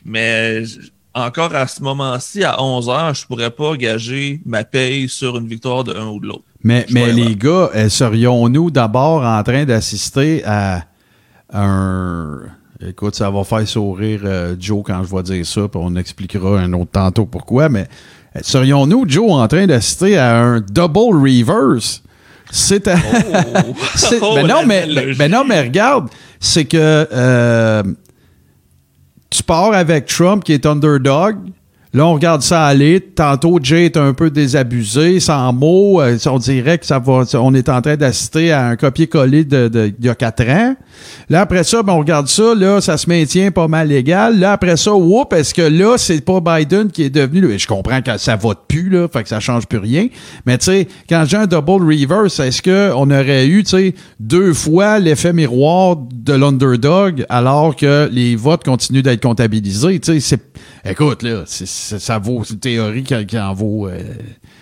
mais 0.04 0.66
encore 1.16 1.56
à 1.56 1.66
ce 1.66 1.82
moment-ci, 1.82 2.44
à 2.44 2.62
11 2.62 2.90
heures, 2.90 3.14
je 3.14 3.26
pourrais 3.26 3.50
pas 3.50 3.76
gager 3.78 4.42
ma 4.46 4.66
paye 4.66 5.08
sur 5.08 5.38
une 5.38 5.48
victoire 5.48 5.86
de 5.86 5.96
un 5.96 6.08
ou 6.08 6.20
de 6.20 6.28
l'autre. 6.28 6.44
Mais, 6.62 6.86
mais 6.92 7.14
les 7.14 7.36
gars, 7.36 7.70
euh, 7.74 7.90
serions-nous 7.90 8.70
d'abord 8.70 9.24
en 9.24 9.42
train 9.44 9.64
d'assister 9.66 10.44
à 10.46 10.84
un. 11.54 12.40
Écoute, 12.86 13.16
ça 13.16 13.30
va 13.30 13.44
faire 13.46 13.66
sourire 13.66 14.22
euh, 14.26 14.56
Joe 14.60 14.84
quand 14.86 15.02
je 15.04 15.16
vais 15.16 15.24
dire 15.24 15.46
ça, 15.46 15.62
puis 15.70 15.80
on 15.82 15.96
expliquera 15.96 16.60
un 16.60 16.74
autre 16.74 16.92
tantôt 16.92 17.26
pourquoi, 17.26 17.70
mais 17.70 17.88
euh, 18.36 18.40
serions-nous, 18.42 19.06
Joe, 19.08 19.32
en 19.32 19.48
train 19.48 19.68
d'assister 19.68 20.18
à 20.18 20.38
un 20.38 20.60
double 20.60 21.16
reverse? 21.16 22.04
C'est. 22.52 22.90
Oh. 22.90 23.74
oh, 24.22 24.40
non, 24.46 24.66
mais, 24.66 24.86
mais, 25.18 25.30
non, 25.30 25.46
mais 25.48 25.62
regarde, 25.62 26.10
c'est 26.40 26.66
que 26.66 27.96
tu 29.36 29.44
pars 29.44 29.74
avec 29.74 30.06
Trump 30.06 30.44
qui 30.44 30.54
est 30.54 30.66
underdog. 30.66 31.36
Là, 31.96 32.06
on 32.08 32.14
regarde 32.14 32.42
ça 32.42 32.66
aller. 32.66 33.00
Tantôt, 33.00 33.58
Jay 33.64 33.86
est 33.86 33.96
un 33.96 34.14
peu 34.14 34.30
désabusé, 34.30 35.22
sans 35.22 35.54
mots. 35.54 36.02
Euh, 36.02 36.18
on 36.26 36.40
dirait 36.40 36.78
que 36.78 36.86
ça 36.86 37.00
va. 37.00 37.24
On 37.36 37.54
est 37.54 37.70
en 37.70 37.82
train 37.82 37.96
d'assister 37.96 38.52
à 38.52 38.68
un 38.68 38.76
copier-coller 38.76 39.46
de, 39.46 39.70
de, 39.70 39.88
d'il 39.88 40.08
y 40.08 40.10
a 40.10 40.16
quatre 40.16 40.44
ans. 40.44 40.76
Là, 41.30 41.40
après 41.40 41.64
ça, 41.64 41.84
ben, 41.84 41.94
on 41.94 42.00
regarde 42.00 42.28
ça. 42.28 42.54
Là, 42.54 42.82
ça 42.82 42.98
se 42.98 43.08
maintient 43.08 43.50
pas 43.50 43.70
mal 43.70 43.88
légal. 43.88 44.38
Là, 44.38 44.52
après 44.52 44.76
ça, 44.76 44.94
whoop, 44.94 45.32
est-ce 45.32 45.54
que 45.54 45.62
là, 45.62 45.98
c'est 45.98 46.20
pas 46.20 46.42
Biden 46.42 46.92
qui 46.92 47.04
est 47.04 47.10
devenu. 47.10 47.58
Je 47.58 47.66
comprends 47.66 48.02
que 48.02 48.18
ça 48.18 48.36
vote 48.36 48.64
plus, 48.68 48.90
là, 48.90 49.08
fait 49.08 49.24
que 49.24 49.30
ça 49.30 49.40
change 49.40 49.66
plus 49.66 49.80
rien. 49.80 50.08
Mais 50.46 50.58
tu 50.58 50.66
sais, 50.66 50.90
quand 51.08 51.24
j'ai 51.26 51.38
un 51.38 51.48
double 51.48 51.82
reverse, 51.82 52.42
est-ce 52.42 52.62
qu'on 52.62 53.10
aurait 53.10 53.48
eu, 53.48 53.64
tu 53.64 53.70
sais, 53.70 53.96
deux 54.20 54.54
fois 54.54 55.00
l'effet 55.00 55.32
miroir 55.32 55.96
de 55.96 56.34
l'underdog 56.34 57.26
alors 57.30 57.74
que 57.74 58.10
les 58.12 58.36
votes 58.36 58.66
continuent 58.66 59.02
d'être 59.02 59.24
comptabilisés? 59.24 59.98
Tu 60.02 60.12
sais, 60.12 60.20
c'est. 60.20 60.42
Écoute, 60.88 61.24
là, 61.24 61.44
c'est 61.46 61.68
ça, 61.68 62.20
vaut, 62.20 62.44
une 62.44 62.60
théorie 62.60 63.04
qui, 63.04 63.40
en 63.40 63.54
vaut, 63.54 63.88
euh, 63.88 63.98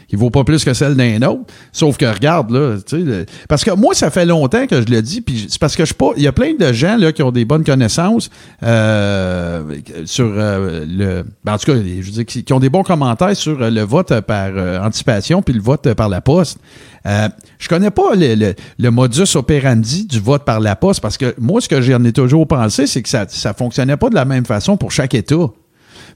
qui 0.08 0.16
vaut 0.16 0.30
pas 0.30 0.46
plus 0.46 0.64
que 0.64 0.74
celle 0.74 0.96
d'un 0.96 1.22
autre. 1.24 1.42
Sauf 1.74 1.98
que 1.98 2.06
regarde, 2.06 2.50
là, 2.50 2.78
tu 2.78 3.06
sais, 3.06 3.26
parce 3.50 3.66
que 3.66 3.72
moi, 3.72 3.94
ça 3.94 4.10
fait 4.10 4.26
longtemps 4.26 4.66
que 4.66 4.82
je 4.82 4.88
le 4.88 5.02
dis, 5.02 5.20
puis 5.20 5.48
c'est 5.50 5.60
parce 5.60 5.76
que 5.76 5.84
je 5.84 5.94
pas, 5.94 6.12
il 6.16 6.24
y 6.24 6.28
a 6.28 6.32
plein 6.32 6.54
de 6.58 6.72
gens, 6.72 6.96
là, 6.96 7.12
qui 7.12 7.24
ont 7.24 7.32
des 7.32 7.44
bonnes 7.44 7.66
connaissances, 7.66 8.30
euh, 8.64 9.76
sur 10.06 10.32
euh, 10.38 10.86
le, 10.88 11.26
ben, 11.44 11.54
en 11.54 11.58
tout 11.58 11.66
cas, 11.66 11.78
je 11.78 12.06
veux 12.06 12.24
dire, 12.24 12.26
qui, 12.26 12.54
ont 12.54 12.60
des 12.60 12.70
bons 12.70 12.84
commentaires 12.84 13.36
sur 13.36 13.60
le 13.60 13.82
vote 13.82 14.20
par 14.22 14.52
anticipation 14.82 15.42
puis 15.42 15.54
le 15.54 15.62
vote 15.62 15.94
par 15.94 16.08
la 16.08 16.22
poste. 16.22 16.58
Euh, 17.06 17.28
je 17.60 17.68
connais 17.68 17.92
pas 17.92 18.16
le, 18.16 18.54
le, 18.80 18.92
modus 18.92 19.36
operandi 19.36 20.06
du 20.06 20.20
vote 20.22 20.46
par 20.46 20.62
la 20.62 20.76
poste 20.76 21.02
parce 21.02 21.18
que 21.18 21.36
moi, 21.38 21.60
ce 21.60 21.68
que 21.68 21.82
j'en 21.82 22.04
ai 22.06 22.14
toujours 22.14 22.48
pensé, 22.48 22.88
c'est 22.88 23.02
que 23.02 23.10
ça, 23.10 23.26
ça 23.28 23.54
fonctionnait 23.54 23.98
pas 23.98 24.10
de 24.10 24.16
la 24.16 24.24
même 24.24 24.46
façon 24.46 24.78
pour 24.78 24.92
chaque 24.92 25.14
État. 25.14 25.50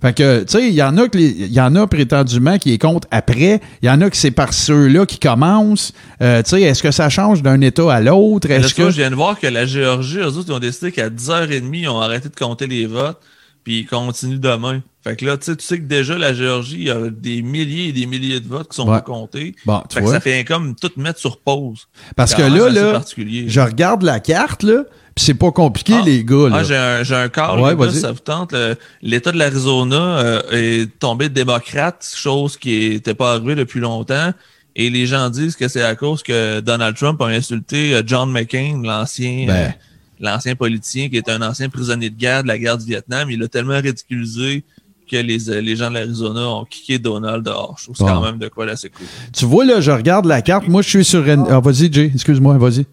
Fait 0.02 0.14
que, 0.14 0.44
tu 0.44 0.52
sais, 0.52 0.68
il 0.68 0.74
y 0.74 0.84
en 0.84 0.98
a 0.98 1.06
il 1.14 1.52
y 1.52 1.62
en 1.62 1.76
a 1.76 1.88
prétendument 1.88 2.58
qui 2.58 2.74
est 2.74 2.78
contre 2.78 3.08
après. 3.12 3.62
Il 3.82 3.88
y 3.88 3.90
en 3.90 4.02
a 4.02 4.10
que 4.10 4.18
c'est 4.18 4.32
par 4.32 4.54
ceux-là 4.54 5.06
qui 5.06 5.20
commencent. 5.20 5.94
Euh, 6.22 6.42
tu 6.44 6.52
sais, 6.52 6.62
est-ce 6.62 6.84
que 6.84 6.92
ça 6.92 7.10
change 7.10 7.42
d'un 7.42 7.62
État 7.62 7.92
à 7.94 8.02
l'autre? 8.02 8.50
Est-ce 8.50 8.74
que. 8.74 8.90
Je 8.90 8.98
viens 8.98 9.10
de 9.10 9.16
voir 9.16 9.40
que 9.40 9.48
la 9.48 9.66
Géorgie, 9.66 10.18
eux 10.20 10.28
autres, 10.28 10.46
ils 10.48 10.54
ont 10.54 10.60
décidé 10.60 10.92
qu'à 10.92 11.10
10h30, 11.10 11.70
ils 11.74 11.88
ont 11.88 12.02
arrêté 12.02 12.30
de 12.30 12.36
compter 12.36 12.68
les 12.68 12.86
votes, 12.86 13.20
puis 13.64 13.80
ils 13.80 13.86
continuent 13.86 14.40
demain. 14.40 14.82
Fait 15.04 15.16
que 15.16 15.26
là, 15.26 15.38
tu 15.38 15.46
sais, 15.46 15.56
tu 15.56 15.66
sais 15.66 15.78
que 15.78 15.86
déjà, 15.86 16.18
la 16.18 16.34
Géorgie, 16.34 16.80
il 16.80 16.88
y 16.88 16.92
a 16.92 17.10
des 17.10 17.42
milliers 17.42 17.90
et 17.90 17.92
des 17.94 18.06
milliers 18.06 18.42
de 18.42 18.48
votes 18.48 18.70
qui 18.70 18.76
sont 18.76 18.86
pas 18.86 19.02
comptés. 19.02 19.56
Bon, 19.66 19.82
fait 19.90 20.02
que 20.02 20.10
ça 20.10 20.20
fait 20.20 20.44
comme 20.44 20.76
tout 20.76 20.92
mettre 20.98 21.20
sur 21.20 21.40
pause. 21.40 21.88
Parce 22.16 22.34
que 22.34 22.42
là, 22.42 22.70
là, 22.70 23.02
je 23.16 23.60
regarde 23.62 24.04
la 24.04 24.20
carte, 24.20 24.64
là, 24.64 24.84
c'est 25.18 25.34
pas 25.34 25.52
compliqué, 25.52 25.94
ah. 25.98 26.04
les 26.06 26.24
gars. 26.24 26.50
Là. 26.50 26.58
Ah, 26.58 26.64
j'ai 26.64 26.76
un, 26.76 27.04
j'ai 27.04 27.16
un 27.16 27.30
cas, 27.30 27.56
ouais, 27.56 27.92
ça 27.92 28.12
vous 28.12 28.20
tente. 28.20 28.56
L'État 29.02 29.32
de 29.32 29.38
l'Arizona 29.38 30.20
euh, 30.20 30.42
est 30.52 31.00
tombé 31.00 31.30
démocrate, 31.30 32.10
chose 32.16 32.58
qui 32.58 32.90
n'était 32.90 33.14
pas 33.14 33.34
arrivée 33.34 33.56
depuis 33.56 33.80
longtemps. 33.80 34.32
Et 34.76 34.92
les 34.92 35.08
gens 35.08 35.30
disent 35.30 35.56
que 35.56 35.68
c'est 35.68 35.82
à 35.82 35.96
cause 35.96 36.22
que 36.22 36.60
Donald 36.60 36.96
Trump 36.96 37.20
a 37.22 37.26
insulté 37.26 37.96
euh, 37.96 38.04
John 38.06 38.32
McCain, 38.32 38.80
l'ancien 38.84 39.48
euh, 39.50 39.54
ben. 39.54 39.74
l'ancien 40.20 40.56
politicien 40.56 41.10
qui 41.10 41.18
est 41.18 41.30
un 41.30 41.42
ancien 41.42 41.68
prisonnier 41.68 42.12
de 42.12 42.16
guerre 42.16 42.44
de 42.44 42.48
la 42.48 42.60
guerre 42.60 42.78
du 42.78 42.86
Vietnam. 42.86 43.32
Il 43.32 43.42
a 43.42 43.48
tellement 43.48 43.80
ridiculisé 43.80 44.64
que 45.10 45.18
les, 45.18 45.62
les 45.62 45.76
gens 45.76 45.90
de 45.90 45.96
l'Arizona 45.96 46.48
ont 46.48 46.66
kické 46.66 47.00
Donald 47.00 47.44
dehors. 47.44 47.78
Je 47.80 47.86
trouve 47.86 47.98
quand 47.98 48.22
même 48.22 48.38
de 48.38 48.50
quoi 48.50 48.66
là, 48.66 48.76
c'est 48.76 48.90
cool. 48.90 49.08
Tu 49.34 49.46
vois, 49.46 49.66
là, 49.66 49.82
je 49.82 49.90
regarde 49.90 50.26
la 50.26 50.42
carte. 50.42 50.68
Moi, 50.68 50.82
je 50.82 50.90
suis 50.90 51.06
sur... 51.06 51.24
Ah, 51.50 51.60
vas-y, 51.60 51.92
Jay. 51.92 52.12
Excuse-moi, 52.14 52.58
vas-y 52.58 52.86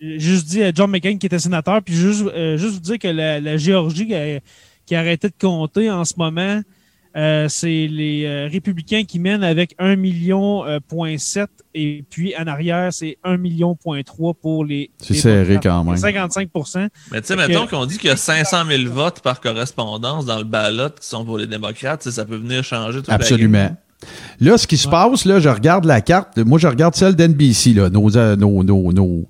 juste 0.00 0.46
dit 0.46 0.62
à 0.62 0.72
John 0.72 0.90
McCain 0.90 1.16
qui 1.18 1.26
était 1.26 1.38
sénateur, 1.38 1.82
puis 1.82 1.94
juste, 1.94 2.24
euh, 2.26 2.56
juste 2.56 2.74
vous 2.74 2.80
dire 2.80 2.98
que 2.98 3.08
la, 3.08 3.56
Géorgie 3.56 4.06
qui 4.06 4.94
a, 4.94 4.98
arrêté 4.98 5.28
de 5.28 5.34
compter 5.38 5.90
en 5.90 6.04
ce 6.04 6.14
moment, 6.16 6.60
euh, 7.16 7.48
c'est 7.48 7.88
les 7.88 8.24
euh, 8.24 8.48
républicains 8.50 9.04
qui 9.04 9.18
mènent 9.18 9.42
avec 9.42 9.74
1 9.78 9.96
million 9.96 10.64
point 10.88 11.16
7 11.18 11.48
et 11.74 12.04
puis 12.08 12.34
en 12.38 12.46
arrière 12.46 12.92
c'est 12.92 13.16
1 13.24 13.38
million 13.38 13.74
point 13.74 14.02
3 14.02 14.34
pour 14.34 14.64
les 14.64 14.90
c'est 14.98 15.14
serré 15.14 15.58
quand 15.60 15.84
même. 15.84 15.96
55 15.96 16.50
mais 17.10 17.20
tu 17.22 17.26
sais 17.26 17.36
mettons 17.36 17.66
qu'on 17.66 17.86
dit 17.86 17.96
qu'il 17.96 18.10
y 18.10 18.12
a 18.12 18.16
500 18.16 18.66
000 18.66 18.92
votes 18.92 19.20
par 19.20 19.40
correspondance 19.40 20.26
dans 20.26 20.38
le 20.38 20.44
ballot 20.44 20.90
qui 21.00 21.08
sont 21.08 21.24
pour 21.24 21.38
les 21.38 21.46
démocrates 21.46 22.08
ça 22.08 22.24
peut 22.26 22.36
venir 22.36 22.62
changer 22.62 23.02
tout 23.02 23.10
absolument. 23.10 23.74
Là, 24.40 24.58
ce 24.58 24.66
qui 24.66 24.76
se 24.76 24.88
passe, 24.88 25.24
là, 25.24 25.40
je 25.40 25.48
regarde 25.48 25.84
la 25.84 26.00
carte. 26.00 26.38
Moi, 26.38 26.58
je 26.58 26.68
regarde 26.68 26.94
celle 26.94 27.16
d'NBC, 27.16 27.72
là, 27.72 27.90
nos, 27.90 28.10
nos, 28.10 28.62
nos, 28.62 28.92
nos 28.92 29.28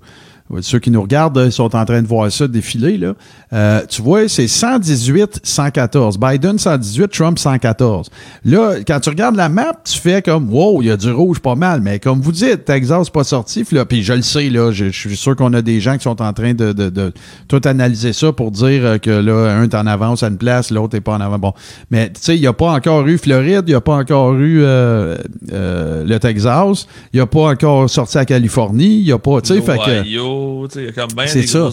ceux 0.61 0.79
qui 0.79 0.91
nous 0.91 1.01
regardent 1.01 1.49
sont 1.49 1.75
en 1.75 1.85
train 1.85 2.01
de 2.01 2.07
voir 2.07 2.31
ça 2.31 2.47
défiler. 2.47 2.97
Là. 2.97 3.13
Euh, 3.53 3.81
tu 3.87 4.01
vois, 4.01 4.27
c'est 4.27 4.45
118-114. 4.45 6.17
Biden 6.19 6.57
118, 6.57 7.07
Trump 7.09 7.39
114. 7.39 8.09
Là, 8.45 8.75
quand 8.85 8.99
tu 8.99 9.09
regardes 9.09 9.35
la 9.35 9.49
map, 9.49 9.73
tu 9.83 9.97
fais 9.97 10.21
comme 10.21 10.51
Wow, 10.51 10.81
il 10.81 10.87
y 10.87 10.91
a 10.91 10.97
du 10.97 11.11
rouge 11.11 11.39
pas 11.39 11.55
mal. 11.55 11.81
Mais 11.81 11.99
comme 11.99 12.21
vous 12.21 12.31
dites, 12.31 12.65
Texas 12.65 13.07
n'est 13.07 13.11
pas 13.11 13.23
sorti. 13.23 13.63
Puis 13.63 14.03
je 14.03 14.13
le 14.13 14.21
sais, 14.21 14.49
là, 14.49 14.71
je, 14.71 14.89
suis 14.89 15.15
sûr 15.15 15.35
qu'on 15.35 15.53
a 15.53 15.61
des 15.61 15.79
gens 15.79 15.97
qui 15.97 16.03
sont 16.03 16.21
en 16.21 16.33
train 16.33 16.53
de, 16.53 16.73
de, 16.73 16.89
de, 16.89 17.13
tout 17.47 17.61
analyser 17.65 18.13
ça 18.13 18.31
pour 18.31 18.51
dire 18.51 18.99
que 19.01 19.09
là, 19.09 19.55
un 19.55 19.63
est 19.63 19.75
en 19.75 19.87
avance 19.87 20.23
à 20.23 20.27
une 20.27 20.37
place, 20.37 20.71
l'autre 20.71 20.95
n'est 20.95 21.01
pas 21.01 21.13
en 21.13 21.21
avant. 21.21 21.39
Bon. 21.39 21.53
Mais 21.91 22.09
tu 22.09 22.21
sais, 22.21 22.35
il 22.35 22.41
n'y 22.41 22.47
a 22.47 22.53
pas 22.53 22.71
encore 22.71 23.07
eu 23.07 23.17
Floride, 23.17 23.63
il 23.67 23.71
n'y 23.71 23.75
a 23.75 23.81
pas 23.81 23.95
encore 23.95 24.35
eu 24.35 24.61
euh, 24.63 25.15
euh, 25.51 26.03
le 26.03 26.19
Texas, 26.19 26.87
il 27.13 27.17
n'y 27.17 27.21
a 27.21 27.27
pas 27.27 27.51
encore 27.51 27.89
sorti 27.89 28.17
à 28.17 28.25
Californie, 28.25 28.99
il 28.99 29.05
n'y 29.05 29.11
a 29.11 29.19
pas. 29.19 29.41
Tu 29.41 29.55
sais, 29.55 29.61
fait 29.61 29.77
que 29.77 30.07
c'est 31.27 31.47
ça. 31.47 31.69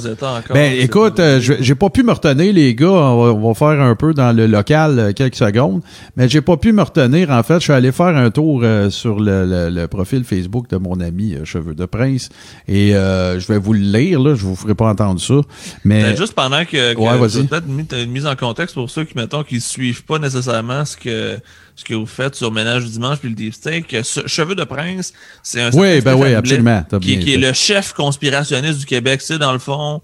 Ben, 0.50 0.78
écoute, 0.78 1.20
euh, 1.20 1.40
j'ai 1.40 1.74
pas 1.74 1.90
pu 1.90 2.02
me 2.02 2.12
retenir, 2.12 2.52
les 2.52 2.74
gars. 2.74 2.88
On 2.88 3.48
va, 3.48 3.54
faire 3.54 3.80
un 3.80 3.94
peu 3.94 4.14
dans 4.14 4.34
le 4.34 4.46
local 4.46 4.98
euh, 4.98 5.12
quelques 5.12 5.36
secondes. 5.36 5.82
Mais 6.16 6.28
j'ai 6.28 6.40
pas 6.40 6.56
pu 6.56 6.72
me 6.72 6.82
retenir. 6.82 7.30
En 7.30 7.42
fait, 7.42 7.54
je 7.54 7.64
suis 7.64 7.72
allé 7.72 7.92
faire 7.92 8.16
un 8.16 8.30
tour 8.30 8.60
euh, 8.62 8.90
sur 8.90 9.18
le, 9.20 9.86
profil 9.86 10.24
Facebook 10.24 10.68
de 10.68 10.76
mon 10.76 11.00
ami 11.00 11.36
Cheveux 11.44 11.74
de 11.74 11.86
Prince. 11.86 12.28
Et 12.68 12.92
je 12.92 13.46
vais 13.46 13.58
vous 13.58 13.72
le 13.72 13.80
lire, 13.80 14.20
là. 14.20 14.34
Je 14.34 14.44
vous 14.44 14.56
ferai 14.56 14.74
pas 14.74 14.88
entendre 14.88 15.20
ça. 15.20 15.40
Mais. 15.84 16.02
Ben, 16.02 16.16
juste 16.16 16.34
pendant 16.34 16.64
que, 16.64 16.94
que 16.94 17.46
peut-être 17.46 18.02
une 18.02 18.10
mise 18.10 18.26
en 18.26 18.36
contexte 18.36 18.74
pour 18.74 18.90
ceux 18.90 19.04
qui, 19.04 19.16
mettons, 19.16 19.42
qui 19.42 19.60
suivent 19.60 20.04
pas 20.04 20.18
nécessairement 20.18 20.84
ce 20.84 20.96
que 20.96 21.38
ce 21.76 21.84
que 21.84 21.94
vous 21.94 22.06
faites 22.06 22.34
sur 22.34 22.50
Ménage 22.50 22.84
du 22.84 22.90
dimanche 22.90 23.18
puis 23.18 23.28
le 23.28 23.34
deep 23.34 23.55
steak. 23.55 23.96
Cheveux 24.02 24.55
de 24.55 24.64
prince, 24.64 25.12
c'est 25.42 25.60
un 25.60 25.70
oui, 25.72 26.00
ben 26.00 26.14
oui, 26.14 26.34
absolument. 26.34 26.82
Qui, 27.00 27.18
qui 27.20 27.34
est 27.34 27.38
le 27.38 27.52
chef 27.52 27.92
conspirationniste 27.92 28.80
du 28.80 28.86
Québec. 28.86 29.20
C'est 29.22 29.38
dans 29.38 29.52
le 29.52 29.58
fond 29.58 30.00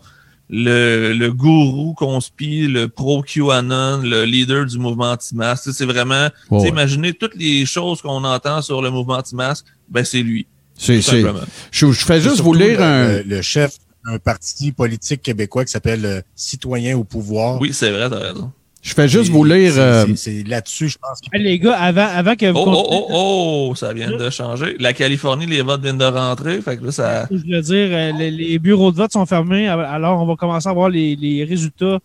le, 0.50 1.14
le 1.14 1.32
gourou 1.32 1.94
conspi, 1.94 2.66
le 2.66 2.88
pro-QAnon, 2.88 4.02
le 4.02 4.24
leader 4.24 4.66
du 4.66 4.78
mouvement 4.78 5.12
anti-masque. 5.12 5.70
C'est 5.72 5.86
vraiment, 5.86 6.28
imaginez 6.50 7.14
toutes 7.14 7.34
les 7.36 7.64
choses 7.64 8.02
qu'on 8.02 8.22
entend 8.22 8.60
sur 8.60 8.82
le 8.82 8.90
mouvement 8.90 9.14
anti-masque, 9.14 9.64
ben 9.88 10.04
c'est 10.04 10.22
lui. 10.22 10.46
C'est, 10.74 11.00
c'est, 11.00 11.22
je, 11.70 11.92
je, 11.92 12.04
fais 12.04 12.20
juste 12.20 12.40
vous 12.40 12.54
lire 12.54 12.82
un... 12.82 13.22
Le, 13.22 13.40
chef 13.40 13.76
d'un 14.04 14.18
parti 14.18 14.72
politique 14.72 15.22
québécois 15.22 15.64
qui 15.64 15.70
s'appelle 15.70 16.04
euh, 16.04 16.20
Citoyen 16.34 16.96
au 16.96 17.04
pouvoir. 17.04 17.60
Oui, 17.60 17.72
c'est 17.72 17.90
vrai, 17.90 18.10
t'as 18.10 18.18
raison. 18.18 18.52
Je 18.82 18.94
fais 18.94 19.08
juste 19.08 19.30
vous 19.30 19.44
lire. 19.44 19.72
Euh, 19.76 20.06
c'est 20.16 20.42
là-dessus, 20.42 20.88
je 20.88 20.98
pense. 20.98 21.20
les 21.32 21.60
gars, 21.60 21.78
avant, 21.78 22.06
avant 22.06 22.34
que 22.34 22.46
vous. 22.46 22.58
Oh, 22.58 22.86
oh, 22.90 23.06
oh, 23.10 23.68
oh, 23.70 23.74
ça 23.76 23.92
vient 23.92 24.10
de 24.10 24.28
changer. 24.28 24.76
La 24.80 24.92
Californie, 24.92 25.46
les 25.46 25.62
votes 25.62 25.82
viennent 25.82 25.98
de 25.98 26.04
rentrer. 26.04 26.60
Fait 26.60 26.76
que 26.76 26.86
là, 26.86 26.90
ça. 26.90 27.28
Je 27.30 27.36
veux 27.36 27.62
dire, 27.62 27.88
euh, 27.92 28.10
les, 28.12 28.58
bureaux 28.58 28.90
de 28.90 28.96
vote 28.96 29.12
sont 29.12 29.24
fermés. 29.24 29.68
Alors, 29.68 30.20
on 30.20 30.26
va 30.26 30.34
commencer 30.34 30.68
à 30.68 30.72
voir 30.72 30.88
les, 30.88 31.14
les 31.14 31.44
résultats 31.44 32.00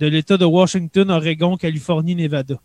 de 0.00 0.06
l'État 0.08 0.36
de 0.36 0.44
Washington, 0.44 1.08
Oregon, 1.12 1.56
Californie, 1.56 2.16
Nevada. 2.16 2.56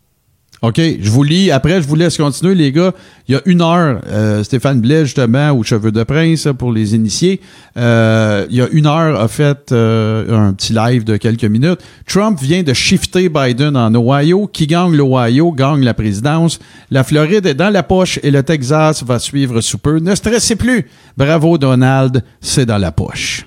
OK, 0.64 0.78
je 0.78 1.10
vous 1.10 1.22
lis. 1.22 1.50
Après, 1.50 1.82
je 1.82 1.86
vous 1.86 1.94
laisse 1.94 2.16
continuer, 2.16 2.54
les 2.54 2.72
gars. 2.72 2.94
Il 3.28 3.34
y 3.34 3.36
a 3.36 3.42
une 3.44 3.60
heure, 3.60 4.00
euh, 4.08 4.42
Stéphane 4.42 4.80
Blais, 4.80 5.04
justement, 5.04 5.50
ou 5.50 5.62
Cheveux 5.62 5.92
de 5.92 6.02
Prince, 6.04 6.48
pour 6.58 6.72
les 6.72 6.94
initiés, 6.94 7.42
euh, 7.76 8.46
il 8.48 8.56
y 8.56 8.62
a 8.62 8.68
une 8.72 8.86
heure, 8.86 9.20
a 9.20 9.28
fait 9.28 9.72
euh, 9.72 10.48
un 10.48 10.54
petit 10.54 10.72
live 10.72 11.04
de 11.04 11.18
quelques 11.18 11.44
minutes. 11.44 11.80
Trump 12.06 12.40
vient 12.40 12.62
de 12.62 12.72
shifter 12.72 13.28
Biden 13.28 13.76
en 13.76 13.94
Ohio. 13.94 14.46
Qui 14.46 14.66
gagne 14.66 14.96
l'Ohio 14.96 15.52
gagne 15.52 15.84
la 15.84 15.92
présidence. 15.92 16.58
La 16.90 17.04
Floride 17.04 17.44
est 17.44 17.54
dans 17.54 17.70
la 17.70 17.82
poche 17.82 18.18
et 18.22 18.30
le 18.30 18.42
Texas 18.42 19.02
va 19.02 19.18
suivre 19.18 19.60
sous 19.60 19.76
peu. 19.76 19.98
Ne 19.98 20.14
stressez 20.14 20.56
plus. 20.56 20.86
Bravo, 21.18 21.58
Donald, 21.58 22.24
c'est 22.40 22.64
dans 22.64 22.78
la 22.78 22.90
poche. 22.90 23.46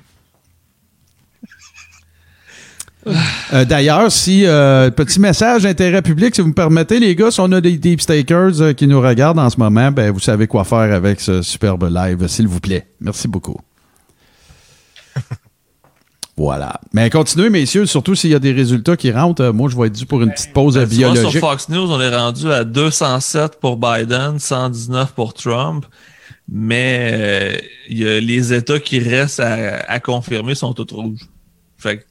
Euh, 3.53 3.65
d'ailleurs, 3.65 4.11
si 4.11 4.45
euh, 4.45 4.89
petit 4.91 5.19
message 5.19 5.63
d'intérêt 5.63 6.01
public, 6.01 6.35
si 6.35 6.41
vous 6.41 6.49
me 6.49 6.53
permettez, 6.53 6.99
les 6.99 7.15
gars, 7.15 7.31
si 7.31 7.39
on 7.39 7.51
a 7.51 7.61
des 7.61 7.77
deep 7.77 8.01
stakers 8.01 8.61
euh, 8.61 8.73
qui 8.73 8.87
nous 8.87 8.99
regardent 8.99 9.39
en 9.39 9.49
ce 9.49 9.57
moment, 9.57 9.91
ben 9.91 10.11
vous 10.11 10.19
savez 10.19 10.47
quoi 10.47 10.63
faire 10.63 10.93
avec 10.93 11.21
ce 11.21 11.41
superbe 11.41 11.89
live, 11.89 12.27
s'il 12.27 12.47
vous 12.47 12.59
plaît. 12.59 12.87
Merci 12.99 13.27
beaucoup. 13.27 13.59
Voilà. 16.39 16.79
Mais 16.93 17.09
continuez, 17.09 17.49
messieurs, 17.49 17.87
surtout 17.87 18.13
s'il 18.13 18.29
y 18.29 18.35
a 18.35 18.39
des 18.39 18.51
résultats 18.51 18.95
qui 18.95 19.11
rentrent. 19.11 19.49
moi, 19.49 19.71
je 19.71 19.75
vais 19.75 19.87
être 19.87 19.93
dû 19.93 20.05
pour 20.05 20.21
une 20.21 20.31
petite 20.31 20.53
pause 20.53 20.75
ben, 20.75 20.85
biologique. 20.85 21.31
sur 21.31 21.39
Fox 21.39 21.67
News, 21.67 21.91
on 21.91 21.99
est 21.99 22.15
rendu 22.15 22.51
à 22.51 22.63
207 22.63 23.59
pour 23.59 23.75
Biden, 23.75 24.37
119 24.37 25.13
pour 25.13 25.33
Trump. 25.33 25.87
Mais 26.47 27.59
il 27.89 27.97
y 27.97 28.07
a 28.07 28.19
les 28.19 28.53
États 28.53 28.79
qui 28.79 28.99
restent 28.99 29.39
à, 29.39 29.77
à 29.87 29.99
confirmer 29.99 30.53
sont 30.53 30.73
tous 30.73 30.93
rouges. 30.93 31.27
Fait 31.75 31.97
que 31.97 32.03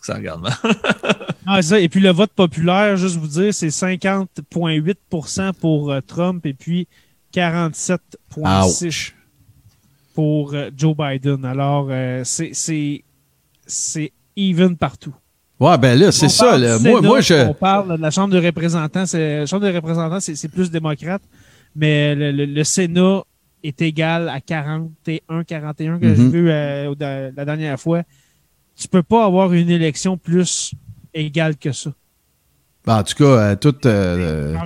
que 0.00 0.06
ça 0.06 0.14
regarde 0.14 0.42
mal. 0.42 0.52
ah, 1.46 1.62
ça. 1.62 1.80
Et 1.80 1.88
puis 1.88 2.00
le 2.00 2.10
vote 2.10 2.32
populaire, 2.32 2.96
juste 2.96 3.16
vous 3.16 3.26
dire, 3.26 3.54
c'est 3.54 3.68
50,8% 3.68 5.52
pour 5.54 5.90
euh, 5.90 6.00
Trump 6.00 6.44
et 6.46 6.54
puis 6.54 6.88
47,6% 7.34 9.12
pour 10.14 10.54
euh, 10.54 10.70
Joe 10.76 10.96
Biden. 10.96 11.44
Alors, 11.44 11.88
euh, 11.90 12.22
c'est 12.24 13.02
even 14.36 14.76
partout. 14.76 15.14
Ouais, 15.60 15.76
ben 15.76 15.98
là, 15.98 16.12
c'est 16.12 16.28
ça. 16.28 16.56
Moi, 16.78 17.00
moi, 17.00 17.20
je. 17.20 17.48
On 17.48 17.54
parle 17.54 17.96
de 17.96 18.02
la 18.02 18.10
Chambre 18.10 18.32
des 18.32 18.46
représentants. 18.46 19.04
La 19.12 19.46
Chambre 19.46 19.62
des 19.62 19.72
représentants, 19.72 20.20
c'est 20.20 20.48
plus 20.48 20.70
démocrate, 20.70 21.22
mais 21.74 22.14
le, 22.14 22.64
Sénat 22.64 23.22
est 23.64 23.82
égal 23.82 24.28
à 24.28 24.40
41, 24.40 25.42
41 25.42 25.98
que 25.98 26.14
j'ai 26.14 26.22
mm-hmm. 26.22 26.30
vu 26.30 26.46
la 27.36 27.44
dernière 27.44 27.80
fois 27.80 28.04
tu 28.78 28.88
peux 28.88 29.02
pas 29.02 29.24
avoir 29.24 29.52
une 29.52 29.70
élection 29.70 30.16
plus 30.16 30.74
égale 31.12 31.56
que 31.56 31.72
ça. 31.72 31.90
Ben, 32.86 32.98
en 32.98 33.02
tout 33.02 33.14
cas, 33.14 33.24
euh, 33.24 33.56
tout. 33.56 33.74
Euh, 33.86 34.56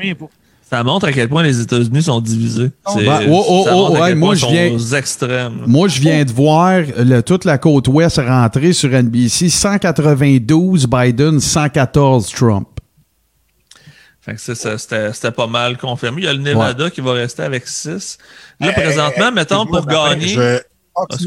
ça 0.63 0.85
montre 0.85 1.07
à 1.07 1.13
quel 1.13 1.29
point 1.29 1.43
les 1.43 1.61
États-Unis 1.61 2.05
sont 2.05 2.21
divisés. 2.21 2.71
Ben, 2.95 3.27
oh, 3.29 3.45
oh, 3.49 3.67
oh, 3.71 3.99
ouais, 3.99 4.15
moi, 4.15 4.35
je 4.35 4.47
viens, 4.47 4.79
extrêmes. 4.97 5.65
Moi, 5.67 5.89
je 5.89 6.01
viens 6.01 6.25
de 6.25 6.33
voir 6.33 6.83
toute 7.27 7.45
la 7.45 7.59
côte 7.59 7.89
ouest 7.89 8.19
rentrer 8.19 8.73
sur 8.73 8.91
NBC. 8.91 9.49
192 9.51 10.87
Biden, 10.87 11.41
114 11.41 12.31
Trump. 12.31 12.69
Fait 14.23 14.35
que 14.35 14.39
c'était 14.39 15.33
pas 15.33 15.49
mal 15.49 15.77
confirmé. 15.77 16.23
Il 16.23 16.25
y 16.25 16.29
a 16.29 16.33
le 16.33 16.39
Nevada 16.39 16.91
qui 16.91 17.01
va 17.01 17.15
rester 17.15 17.43
avec 17.43 17.67
6. 17.67 18.19
Là, 18.61 18.69
euh, 18.69 18.73
présentement, 18.73 19.33
mettons, 19.33 19.67
pour 19.67 19.85
gagner. 19.85 20.61
Fox, 20.95 21.25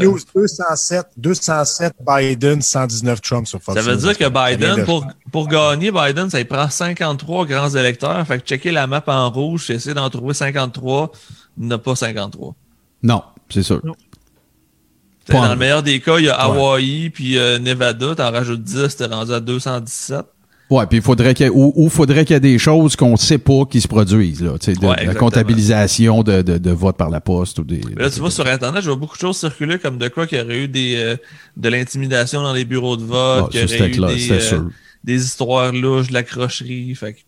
News 0.00 0.18
207, 0.34 1.06
207 1.16 1.94
Biden, 2.06 2.62
119 2.62 3.20
Trump 3.20 3.46
sur 3.46 3.60
Fox 3.60 3.80
Ça 3.80 3.88
veut 3.88 3.96
dire 3.96 4.16
que 4.16 4.28
Biden, 4.28 4.84
pour, 4.84 5.06
pour 5.32 5.48
gagner 5.48 5.90
Biden, 5.90 6.30
ça 6.30 6.44
prend 6.44 6.68
53 6.68 7.46
grands 7.46 7.70
électeurs. 7.70 8.24
Fait 8.26 8.38
que 8.38 8.46
checker 8.46 8.70
la 8.70 8.86
map 8.86 9.02
en 9.06 9.30
rouge, 9.30 9.70
essayer 9.70 9.94
d'en 9.94 10.08
trouver 10.10 10.34
53, 10.34 11.12
n'a 11.56 11.78
pas 11.78 11.96
53. 11.96 12.54
Non, 13.02 13.22
c'est 13.48 13.62
sûr. 13.62 13.82
Dans 15.28 15.48
le 15.48 15.56
meilleur 15.56 15.82
des 15.82 16.00
cas, 16.00 16.18
il 16.18 16.24
y 16.24 16.28
a 16.28 16.34
Hawaii 16.34 17.10
puis 17.10 17.38
euh, 17.38 17.58
Nevada, 17.58 18.14
t'en 18.14 18.30
rajoutes 18.30 18.62
10, 18.62 18.96
t'es 18.96 19.04
rendu 19.06 19.32
à 19.32 19.40
217. 19.40 20.24
Ouais, 20.70 20.86
puis 20.86 20.98
il 20.98 21.02
faudrait 21.02 21.32
qu'il 21.32 21.50
ou, 21.50 21.88
faudrait 21.88 22.26
qu'il 22.26 22.34
y 22.34 22.36
ait 22.36 22.40
des 22.40 22.58
choses 22.58 22.94
qu'on 22.94 23.12
ne 23.12 23.16
sait 23.16 23.38
pas 23.38 23.64
qui 23.64 23.80
se 23.80 23.88
produisent 23.88 24.42
là, 24.42 24.58
tu 24.58 24.74
sais, 24.74 24.80
la 24.80 25.14
comptabilisation 25.14 26.22
de, 26.22 26.42
de, 26.42 26.58
de 26.58 26.70
vote 26.70 26.96
par 26.96 27.08
la 27.08 27.20
poste 27.20 27.58
ou 27.58 27.64
des. 27.64 27.80
là, 27.96 28.10
tu 28.10 28.20
vois 28.20 28.30
sur 28.30 28.46
internet, 28.46 28.82
je 28.82 28.90
vois 28.90 28.98
beaucoup 28.98 29.16
de 29.16 29.20
choses 29.20 29.38
circuler 29.38 29.78
comme 29.78 29.96
de 29.96 30.08
quoi 30.08 30.26
qu'il 30.26 30.38
y 30.38 30.42
aurait 30.42 30.58
eu 30.64 30.68
des 30.68 30.96
euh, 30.96 31.16
de 31.56 31.68
l'intimidation 31.70 32.42
dans 32.42 32.52
les 32.52 32.66
bureaux 32.66 32.98
de 32.98 33.04
vote, 33.04 33.44
ah, 33.46 33.48
qu'il 33.50 33.60
y 33.60 33.64
aurait 33.64 33.88
eu 33.88 34.16
des, 34.16 34.32
euh, 34.32 34.60
des 35.04 35.24
histoires 35.24 35.72
louches, 35.72 36.08
de 36.08 36.14
la 36.14 36.22
crocherie, 36.22 36.94
fait 36.94 37.14
que 37.14 37.20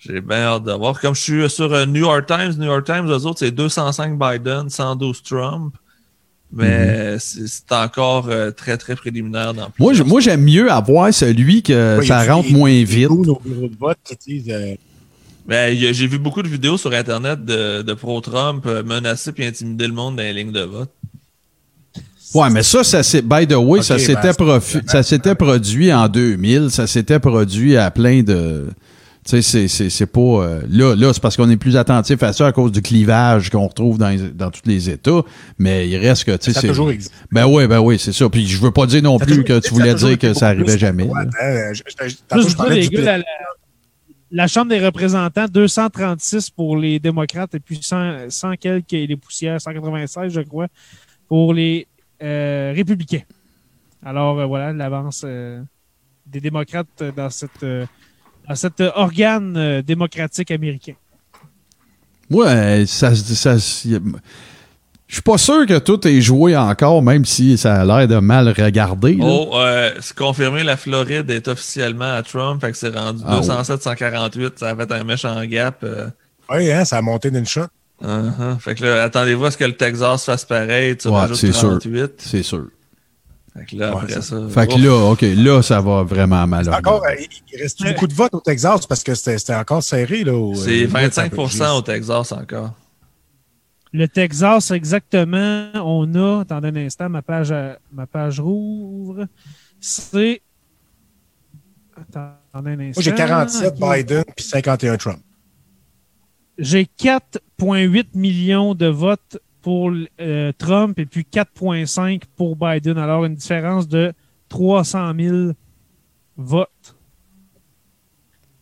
j'ai 0.00 0.20
bien 0.20 0.38
hâte 0.38 0.64
de 0.64 0.72
voir. 0.72 1.00
Comme 1.00 1.14
je 1.14 1.20
suis 1.20 1.50
sur 1.50 1.72
euh, 1.72 1.86
New 1.86 2.00
York 2.00 2.26
Times, 2.26 2.54
New 2.56 2.66
York 2.66 2.84
Times, 2.84 3.06
eux 3.06 3.26
autres, 3.26 3.38
c'est 3.38 3.50
205 3.50 4.18
Biden, 4.18 4.68
112 4.68 5.22
Trump. 5.22 5.74
Mais 6.52 7.12
mhm. 7.12 7.18
c'est 7.18 7.72
encore 7.72 8.28
euh, 8.28 8.50
très, 8.50 8.76
très 8.76 8.96
préliminaire 8.96 9.54
dans 9.54 9.68
Moi, 9.78 9.92
moi 10.04 10.20
j'aime 10.20 10.42
mieux 10.42 10.70
avoir 10.70 11.14
celui 11.14 11.62
que 11.62 12.00
ça 12.04 12.24
rentre 12.24 12.50
moins 12.50 12.82
vite. 12.82 13.08
Euh, 14.48 14.74
ben, 15.46 15.76
j'ai 15.76 16.06
vu 16.06 16.18
beaucoup 16.18 16.42
de 16.42 16.48
vidéos 16.48 16.76
sur 16.76 16.92
Internet 16.92 17.44
de, 17.44 17.82
de 17.82 17.94
pro-Trump 17.94 18.64
euh, 18.66 18.82
menacer 18.82 19.30
et 19.36 19.46
intimider 19.46 19.86
le 19.86 19.92
monde 19.92 20.16
dans 20.16 20.22
les 20.22 20.32
lignes 20.32 20.52
de 20.52 20.62
vote. 20.62 20.90
Ouais, 22.34 22.50
mais 22.50 22.62
ça, 22.62 22.84
ça 22.84 23.02
c'est, 23.02 23.22
by 23.22 23.46
the 23.46 23.56
way, 23.56 23.82
ça 23.82 23.98
s'était 23.98 24.32
ben, 24.38 24.60
ça 24.86 25.02
s'était 25.02 25.34
produit 25.34 25.92
en 25.92 26.08
2000, 26.08 26.70
ça 26.70 26.86
s'était 26.86 27.18
produit 27.18 27.76
à 27.76 27.90
plein 27.90 28.22
de, 28.22 28.66
tu 29.24 29.42
sais, 29.42 29.68
c'est 29.68 30.06
pas. 30.06 30.20
Euh, 30.20 30.62
là, 30.70 30.94
là 30.96 31.12
c'est 31.12 31.20
parce 31.20 31.36
qu'on 31.36 31.50
est 31.50 31.58
plus 31.58 31.76
attentif 31.76 32.22
à 32.22 32.32
ça 32.32 32.46
à 32.46 32.52
cause 32.52 32.72
du 32.72 32.80
clivage 32.80 33.50
qu'on 33.50 33.66
retrouve 33.66 33.98
dans, 33.98 34.16
dans 34.34 34.50
tous 34.50 34.62
les 34.64 34.88
États. 34.88 35.20
Mais 35.58 35.88
il 35.88 35.98
reste 35.98 36.24
que. 36.24 36.52
Ça 36.52 36.58
a 36.58 36.62
toujours 36.62 36.90
existé. 36.90 37.14
Ben 37.30 37.46
oui, 37.46 37.66
ben 37.66 37.80
oui, 37.80 37.98
c'est 37.98 38.12
ça. 38.12 38.30
Puis 38.30 38.46
je 38.46 38.58
veux 38.58 38.70
pas 38.70 38.86
dire 38.86 39.02
non 39.02 39.18
plus 39.18 39.44
que 39.44 39.58
tu 39.58 39.74
voulais 39.74 39.94
dire 39.94 40.18
que 40.18 40.32
ça 40.32 40.48
arrivait 40.48 40.78
jamais. 40.78 41.06
la, 44.30 44.46
Chambre 44.46 44.70
des 44.70 44.84
représentants, 44.84 45.46
236 45.48 46.50
pour 46.50 46.78
les 46.78 46.98
démocrates 46.98 47.54
et 47.54 47.60
puis 47.60 47.78
100, 47.82 48.30
100 48.30 48.56
quelques 48.56 48.92
les 48.92 49.16
poussières, 49.16 49.60
196, 49.60 50.32
je 50.32 50.40
crois, 50.40 50.68
pour 51.28 51.52
les 51.52 51.86
républicain. 52.20 53.20
Alors 54.02 54.46
voilà 54.48 54.72
l'avance 54.72 55.26
des 56.26 56.40
démocrates 56.40 57.02
dans 57.14 57.28
cette 57.28 57.66
dans 58.50 58.56
cet 58.56 58.80
organe 58.80 59.80
démocratique 59.82 60.50
américain. 60.50 60.94
Ouais, 62.30 62.84
ça, 62.86 63.14
ça, 63.14 63.56
je 63.56 65.14
suis 65.14 65.22
pas 65.22 65.38
sûr 65.38 65.66
que 65.66 65.78
tout 65.78 66.06
est 66.06 66.20
joué 66.20 66.56
encore, 66.56 67.00
même 67.00 67.24
si 67.24 67.56
ça 67.56 67.80
a 67.80 67.84
l'air 67.84 68.08
de 68.08 68.16
mal 68.18 68.48
regarder. 68.48 69.18
Oh, 69.20 69.50
euh, 69.54 69.92
c'est 70.00 70.16
confirmé, 70.16 70.64
la 70.64 70.76
Floride 70.76 71.30
est 71.30 71.46
officiellement 71.46 72.12
à 72.12 72.22
Trump, 72.22 72.60
fait 72.60 72.72
que 72.72 72.76
c'est 72.76 72.96
rendu 72.96 73.22
207-148, 73.22 74.46
ah 74.46 74.50
ça 74.56 74.70
a 74.70 74.76
fait 74.76 74.92
un 74.92 75.04
méchant 75.04 75.44
gap. 75.44 75.78
Euh. 75.84 76.08
Oui, 76.48 76.70
hein, 76.72 76.84
ça 76.84 76.98
a 76.98 77.02
monté 77.02 77.30
d'une 77.30 77.46
shot. 77.46 77.66
Uh-huh. 78.02 78.58
Fait 78.58 78.74
que 78.74 78.84
là, 78.84 79.04
attendez-vous 79.04 79.44
à 79.44 79.50
ce 79.50 79.58
que 79.58 79.64
le 79.64 79.76
Texas 79.76 80.24
fasse 80.24 80.44
pareil, 80.44 80.96
tu 80.96 81.08
ouais, 81.08 81.14
rajoutes 81.14 81.52
38. 81.52 82.14
C'est 82.18 82.42
sûr. 82.42 82.66
Fait 83.52 83.64
que 83.66 83.76
là, 83.76 83.90
après 83.92 84.20
ça. 84.20 84.36
Fait 84.48 84.66
que 84.66 84.78
là, 84.78 85.10
OK, 85.10 85.22
là, 85.22 85.62
ça 85.62 85.80
va 85.80 86.04
vraiment 86.04 86.46
mal. 86.46 86.72
Encore, 86.72 87.04
euh, 87.04 87.14
il 87.52 87.60
reste 87.60 87.82
beaucoup 87.84 88.06
de 88.06 88.14
votes 88.14 88.34
au 88.34 88.40
Texas 88.40 88.86
parce 88.86 89.02
que 89.02 89.14
c'était 89.14 89.54
encore 89.54 89.82
serré. 89.82 90.22
là. 90.22 90.54
C'est 90.54 90.86
25% 90.86 91.78
au 91.78 91.82
Texas 91.82 92.32
encore. 92.32 92.74
Le 93.92 94.06
Texas, 94.06 94.70
exactement, 94.70 95.70
on 95.74 96.14
a, 96.14 96.42
attendez 96.42 96.68
un 96.68 96.76
instant, 96.76 97.08
ma 97.08 97.22
page, 97.22 97.52
ma 97.92 98.06
page 98.06 98.38
rouvre. 98.38 99.26
C'est. 99.80 100.42
Attendez 101.96 102.70
un 102.70 102.80
instant. 102.80 103.00
Moi, 103.00 103.02
j'ai 103.02 103.14
47 103.14 103.74
Biden 103.74 104.24
puis 104.36 104.44
51 104.44 104.96
Trump. 104.96 105.18
J'ai 106.56 106.84
4,8 106.84 108.06
millions 108.14 108.74
de 108.74 108.86
votes 108.86 109.38
pour 109.62 109.92
euh, 110.20 110.52
Trump 110.58 110.98
et 110.98 111.06
puis 111.06 111.26
4,5 111.30 112.22
pour 112.36 112.56
Biden. 112.56 112.98
Alors, 112.98 113.24
une 113.24 113.34
différence 113.34 113.88
de 113.88 114.12
300 114.48 115.12
000 115.18 115.36
votes. 116.36 116.96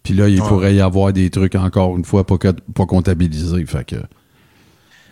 Puis 0.02 0.15
là, 0.15 0.28
il 0.28 0.39
pourrait 0.39 0.75
y 0.75 0.81
avoir 0.81 1.12
des 1.12 1.28
trucs 1.28 1.55
encore 1.55 1.97
une 1.97 2.05
fois 2.05 2.25
pas, 2.25 2.39
pas 2.39 2.86
comptabilisés. 2.86 3.67
Fait 3.67 3.85
que. 3.85 3.97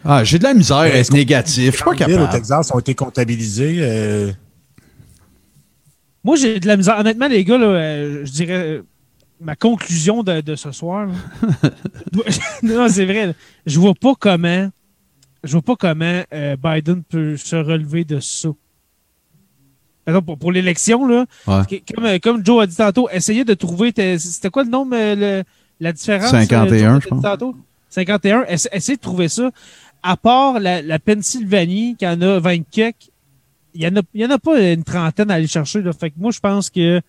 Ah, 0.05 0.25
j'ai 0.25 0.39
de 0.39 0.45
la 0.45 0.55
misère 0.55 0.79
à 0.79 0.89
être 0.89 1.13
négatif. 1.13 1.73
Je 1.73 1.77
suis 1.77 1.85
pas 1.85 1.95
capable. 1.95 2.23
au 2.23 2.27
Texas 2.29 2.71
ont 2.73 2.79
été 2.79 2.95
comptabilisés. 2.95 3.79
Euh. 3.81 4.33
Moi, 6.25 6.37
j'ai 6.37 6.61
de 6.61 6.67
la 6.67 6.77
misère. 6.77 6.99
Honnêtement, 6.99 7.29
les 7.29 7.45
gars, 7.45 7.61
euh, 7.61 8.25
je 8.25 8.33
dirais 8.33 8.53
euh, 8.55 8.83
ma 9.41 9.55
conclusion 9.55 10.23
de, 10.23 10.55
ce 10.55 10.73
soir. 10.73 11.09
non, 12.63 12.89
c'est 12.89 13.05
vrai. 13.05 13.35
Je 13.67 13.79
vois 13.79 13.95
pas 13.95 14.15
comment. 14.19 14.71
Je 15.47 15.53
vois 15.53 15.63
pas 15.63 15.77
comment 15.77 16.23
Biden 16.33 17.03
peut 17.03 17.37
se 17.37 17.57
relever 17.57 18.05
de 18.05 18.21
ça. 18.21 18.51
Pour, 20.25 20.39
pour 20.39 20.53
l'élection, 20.53 21.07
là, 21.07 21.27
comme, 21.47 22.21
comme, 22.21 22.47
Joe 22.47 22.63
a 22.63 22.67
dit 22.67 22.77
tantôt, 22.77 23.09
essayez 23.11 23.45
de 23.45 23.55
trouver. 23.55 23.93
C'était 24.19 24.51
quoi 24.51 24.63
le 24.63 24.71
nom, 24.71 24.89
la 25.81 25.93
différence? 25.93 26.31
51, 26.31 27.01
je 27.01 27.09
pense. 27.09 27.25
51. 27.91 28.45
Essayez 28.45 28.97
de 28.97 29.01
trouver 29.01 29.29
ça 29.29 29.51
à 30.07 30.17
part 30.17 30.61
la, 30.61 30.99
Pennsylvanie, 30.99 31.97
qui 31.97 32.07
en 32.07 32.21
a 32.23 32.39
20 32.39 32.53
il 33.79 33.81
n'y 33.81 33.87
en, 33.89 33.97
a, 33.97 34.03
y 34.15 34.25
en 34.25 34.31
a 34.31 34.39
pas 34.39 34.59
une 34.59 34.85
trentaine 34.85 35.31
à 35.31 35.35
aller 35.35 35.47
chercher. 35.47 35.83
Là. 35.83 35.93
Fait 35.93 36.11
que 36.11 36.15
moi, 36.19 36.31
je 36.31 36.41
pense 36.41 36.71
que 36.71 37.03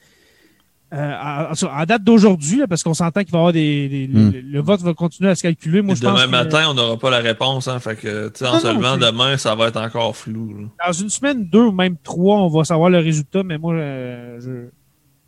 euh, 0.94 1.54
en, 1.64 1.86
date 1.86 2.04
d'aujourd'hui, 2.04 2.62
parce 2.68 2.82
qu'on 2.82 2.94
s'entend 2.94 3.24
qu'il 3.24 3.32
va 3.32 3.38
y 3.38 3.42
avoir 3.42 3.54
des, 3.54 4.10
hmm. 4.12 4.32
le, 4.32 4.62
vote 4.62 4.82
va 4.82 4.94
continuer 4.94 5.30
à 5.30 5.36
se 5.36 5.42
calculer. 5.44 5.82
Moi, 5.82 5.96
je 5.96 6.02
demain 6.02 6.28
matin, 6.28 6.68
on 6.70 6.74
n'aura 6.74 6.98
pas 6.98 7.10
la 7.10 7.20
réponse. 7.20 7.68
Hein, 7.68 7.80
fait 7.80 7.98
que, 7.98 8.32
en 8.46 8.60
seulement 8.60 8.98
demain, 8.98 9.38
ça 9.38 9.54
va 9.56 9.68
être 9.68 9.82
encore 9.82 10.16
flou. 10.16 10.70
Dans 10.86 10.94
une 10.94 11.10
semaine, 11.10 11.46
deux 11.46 11.66
ou 11.66 11.72
même 11.72 11.98
trois, 12.02 12.38
on 12.38 12.48
va 12.48 12.64
savoir 12.64 12.90
le 12.90 13.00
résultat. 13.00 13.44
Mais 13.44 13.58
moi, 13.58 13.74
euh, 13.74 14.40
je, 14.40 14.70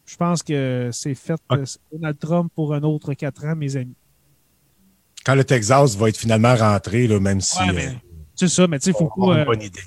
je 0.05 0.17
pense 0.17 0.43
que 0.43 0.89
c'est 0.93 1.15
fait. 1.15 1.39
Donald 1.91 2.17
Trump 2.19 2.51
pour 2.55 2.73
un 2.73 2.83
autre 2.83 3.13
quatre 3.13 3.45
ans, 3.45 3.55
mes 3.55 3.75
amis 3.75 3.95
quand 5.25 5.35
le 5.35 5.43
Texas 5.43 5.95
va 5.95 6.09
être 6.09 6.17
finalement 6.17 6.55
rentré, 6.55 7.07
là, 7.07 7.19
même 7.19 7.41
si. 7.41 7.61
Euh, 7.61 7.91
c'est 8.35 8.47
ça, 8.47 8.67
mais 8.67 8.79
tu 8.79 8.85
sais, 8.85 8.91
il 8.91 8.97
faut 8.97 9.11
pas. 9.15 9.39
Euh, 9.39 9.45
bonne 9.45 9.61
idée. 9.61 9.81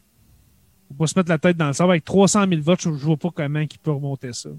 faut 0.88 0.94
pas 0.94 1.06
se 1.06 1.18
mettre 1.18 1.30
la 1.30 1.38
tête 1.38 1.56
dans 1.56 1.68
le 1.68 1.72
sable. 1.72 1.90
Avec 1.90 2.04
300 2.04 2.46
000 2.48 2.60
votes, 2.62 2.82
je 2.82 2.90
ne 2.90 2.94
vois 2.94 3.16
pas 3.16 3.30
comment 3.34 3.60
il 3.60 3.78
peut 3.82 3.90
remonter 3.90 4.32
ça. 4.32 4.50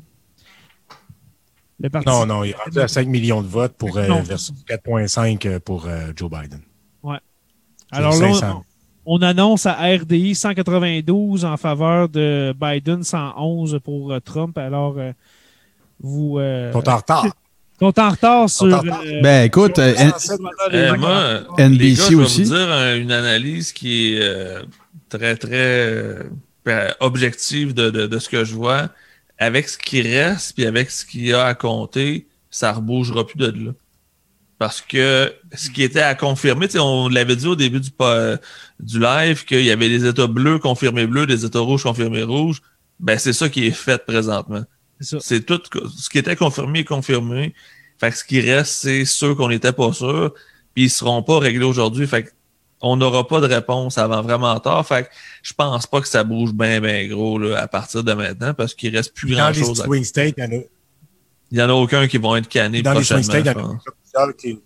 Non, 2.06 2.26
non, 2.26 2.44
il 2.44 2.52
est 2.52 2.56
rendu 2.56 2.80
à 2.80 2.88
5 2.88 3.08
millions 3.08 3.42
de 3.42 3.48
votes 3.48 3.74
pour 3.74 3.98
euh, 3.98 4.08
4,5 4.08 5.48
euh, 5.48 5.60
pour 5.60 5.88
Joe 6.16 6.30
Biden. 6.30 6.62
Ouais. 7.02 7.18
Alors 7.92 8.16
là, 8.18 8.62
on, 9.06 9.22
annonce 9.22 9.66
à 9.66 9.74
RDI 9.74 10.36
192 10.36 11.46
en 11.46 11.58
faveur 11.58 12.10
de 12.10 12.54
Biden, 12.60 13.04
111 13.04 13.80
pour 13.84 14.14
Trump. 14.24 14.58
Alors, 14.58 14.98
vous. 16.00 16.40
Sont 16.74 16.90
en 16.90 16.98
retard 16.98 17.26
sont 17.80 18.00
en 18.00 18.10
retard 18.10 18.50
sur. 18.50 18.66
Euh, 18.66 19.22
ben 19.22 19.46
écoute, 19.46 19.80
euh, 19.80 19.94
euh, 20.74 20.96
moi, 20.98 21.44
NBC 21.58 22.16
aussi. 22.16 22.46
Je 22.46 22.54
vais 22.54 22.60
vous 22.60 22.66
dire 22.66 23.02
une 23.02 23.12
analyse 23.12 23.74
qui 23.74 24.16
est 24.16 24.62
très, 25.10 25.36
très 25.36 26.20
ben, 26.66 26.94
objective 27.00 27.74
de, 27.74 27.90
de, 27.90 28.08
de, 28.08 28.20
ce 28.20 28.30
que 28.30 28.44
je 28.44 28.56
vois. 28.56 28.90
Avec 29.44 29.68
ce 29.68 29.78
qui 29.78 30.02
reste, 30.02 30.54
puis 30.54 30.66
avec 30.66 30.90
ce 30.90 31.06
qu'il 31.06 31.26
y 31.26 31.34
a 31.34 31.44
à 31.44 31.54
compter, 31.54 32.28
ça 32.50 32.72
ne 32.72 32.78
rebougera 32.78 33.28
plus 33.28 33.38
de 33.38 33.66
là. 33.66 33.72
Parce 34.58 34.80
que 34.80 35.34
ce 35.54 35.70
qui 35.70 35.84
était 35.84 36.02
à 36.02 36.16
confirmer, 36.16 36.68
on 36.80 37.10
l'avait 37.10 37.36
dit 37.36 37.48
au 37.48 37.56
début 37.58 37.82
du, 37.82 37.90
du 38.80 39.00
live 39.00 39.44
qu'il 39.44 39.66
y 39.66 39.72
avait 39.72 39.90
des 39.90 40.08
états 40.08 40.28
bleus 40.28 40.60
confirmés 40.60 41.08
bleus, 41.08 41.28
des 41.28 41.44
états 41.44 41.60
rouges 41.60 41.84
confirmés 41.84 42.24
rouges. 42.24 42.62
Ben, 43.02 43.20
c'est 43.20 43.34
ça 43.34 43.50
qui 43.50 43.68
est 43.68 43.72
fait 43.72 44.06
présentement. 44.06 44.64
C'est 45.02 45.46
tout 45.46 45.62
ce 45.98 46.10
qui 46.10 46.20
était 46.20 46.38
confirmé 46.38 46.80
est 46.80 46.86
confirmé. 46.86 47.54
Fait 48.00 48.12
que 48.12 48.18
ce 48.18 48.24
qui 48.24 48.40
reste, 48.40 48.72
c'est 48.72 49.04
ceux 49.04 49.36
qu'on 49.36 49.50
n'était 49.50 49.74
pas 49.74 49.92
sûr, 49.92 50.34
puis 50.74 50.86
ils 50.86 50.90
seront 50.90 51.22
pas 51.22 51.40
réglés 51.40 51.66
aujourd'hui. 51.66 52.08
Fait 52.08 52.34
on 52.84 52.98
n'aura 52.98 53.26
pas 53.26 53.40
de 53.40 53.48
réponse 53.48 53.98
avant 53.98 54.22
vraiment 54.22 54.60
tard. 54.60 54.86
Fait 54.86 55.04
que 55.04 55.10
je 55.42 55.54
pense 55.54 55.88
pas 55.88 56.02
que 56.02 56.08
ça 56.08 56.24
bouge 56.24 56.54
bien, 56.54 56.82
bien 56.82 57.08
gros 57.08 57.40
là, 57.40 57.62
à 57.62 57.68
partir 57.68 58.04
de 58.04 58.14
maintenant 58.14 58.54
parce 58.54 58.76
qu'il 58.76 58.96
reste 58.96 59.14
plus 59.16 59.34
grand 59.34 59.54
chose. 59.54 59.78
Dans 59.80 59.86
les 59.86 59.90
swing 59.90 60.04
states, 60.04 60.36
il 60.38 61.58
y 61.58 61.62
en 61.62 61.70
a. 61.70 61.74
Aucun 61.74 62.08
qui 62.08 62.18
vont 62.18 62.36
être 62.36 62.50
cannés 62.50 62.82
dans 62.82 62.94
les 62.94 63.04
swing 63.04 63.24
states, 63.24 63.46
il 63.46 63.52
y 63.52 63.56
en 63.56 63.72
a 63.72 63.80
plusieurs 64.04 64.36
qui. 64.36 64.60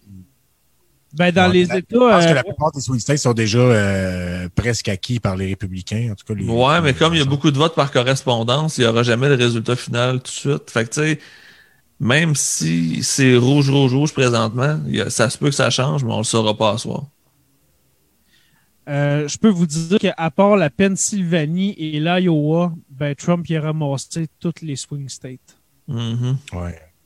Ben, 1.13 1.31
dans 1.31 1.47
les 1.47 1.63
États. 1.63 1.77
Je 1.89 1.97
pense 1.97 2.25
que 2.25 2.33
la 2.33 2.43
plupart 2.43 2.71
des 2.71 2.81
swing 2.81 2.99
states 2.99 3.19
sont 3.19 3.33
déjà 3.33 3.59
euh, 3.59 4.49
presque 4.53 4.89
acquis 4.89 5.19
par 5.19 5.37
les 5.37 5.47
républicains. 5.47 6.09
En 6.11 6.15
tout 6.15 6.25
cas, 6.25 6.33
les, 6.33 6.45
ouais, 6.45 6.81
mais 6.81 6.93
comme 6.93 7.13
il 7.13 7.19
y 7.19 7.21
a 7.21 7.25
beaucoup 7.25 7.51
de 7.51 7.57
votes 7.57 7.75
par 7.75 7.91
correspondance, 7.91 8.77
il 8.77 8.81
n'y 8.81 8.87
aura 8.87 9.03
jamais 9.03 9.29
de 9.29 9.35
résultat 9.35 9.75
final 9.75 10.17
tout 10.17 10.23
de 10.23 10.27
suite. 10.27 10.69
Fait 10.69 10.83
que, 10.83 10.89
tu 10.89 11.01
sais, 11.01 11.19
même 11.99 12.35
si 12.35 13.03
c'est 13.03 13.37
rouge, 13.37 13.69
rouge, 13.69 13.93
rouge 13.93 14.13
présentement, 14.13 14.79
ça 15.07 15.29
se 15.29 15.37
peut 15.37 15.49
que 15.49 15.55
ça 15.55 15.69
change, 15.69 16.03
mais 16.03 16.11
on 16.11 16.17
ne 16.17 16.21
le 16.21 16.25
saura 16.25 16.55
pas 16.55 16.71
à 16.71 16.77
soir. 16.77 17.05
Euh, 18.88 19.27
je 19.27 19.38
peux 19.38 19.49
vous 19.49 19.66
dire 19.66 19.99
qu'à 19.99 20.32
part 20.32 20.56
la 20.56 20.69
Pennsylvanie 20.69 21.75
et 21.77 21.99
l'Iowa, 21.99 22.74
ben, 22.90 23.14
Trump 23.16 23.48
y 23.49 23.56
a 23.57 23.61
ramassé 23.61 24.27
toutes 24.40 24.61
les 24.61 24.77
swing 24.77 25.09
states. 25.09 25.57
Mm-hmm. 25.90 26.35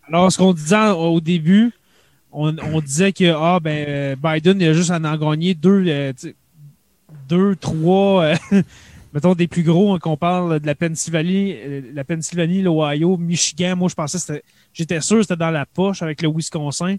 Alors, 0.08 0.32
ce 0.32 0.38
qu'on 0.38 0.54
disait 0.54 0.90
au 0.90 1.20
début, 1.20 1.72
on, 2.32 2.52
disait 2.82 3.12
que 3.14 3.34
ah, 3.36 3.60
ben, 3.60 4.16
Biden 4.16 4.62
il 4.62 4.68
a 4.68 4.74
juste 4.74 4.92
à 4.92 4.98
en 4.98 5.18
gagner 5.18 5.56
deux, 5.56 5.84
euh, 5.88 6.14
deux 7.28 7.56
trois, 7.56 8.26
euh, 8.26 8.36
mettons 9.14 9.34
des 9.34 9.48
plus 9.48 9.64
gros, 9.64 9.94
hein, 9.94 10.00
qu'on 10.00 10.18
parle 10.18 10.60
de 10.60 10.68
la 10.68 10.76
Pennsylvanie, 10.76 11.56
la 11.94 12.04
Pennsylvanie, 12.04 12.62
l'Ohio, 12.62 13.18
Michigan. 13.18 13.76
Moi, 13.76 13.90
je 13.90 13.96
pensais 13.96 14.44
J'étais 14.74 15.02
sûr 15.02 15.18
que 15.18 15.24
c'était 15.24 15.36
dans 15.36 15.52
la 15.52 15.66
poche 15.66 16.04
avec 16.04 16.22
le 16.22 16.30
Wisconsin. 16.30 16.98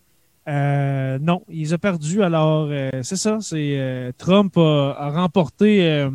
Euh, 0.49 1.19
non, 1.21 1.43
ils 1.49 1.75
ont 1.75 1.79
perdu. 1.79 2.23
Alors, 2.23 2.69
euh, 2.71 2.91
c'est 3.03 3.17
ça. 3.17 3.39
C'est 3.41 3.77
euh, 3.79 4.12
Trump 4.19 4.57
a, 4.57 5.11
remporté 5.11 6.09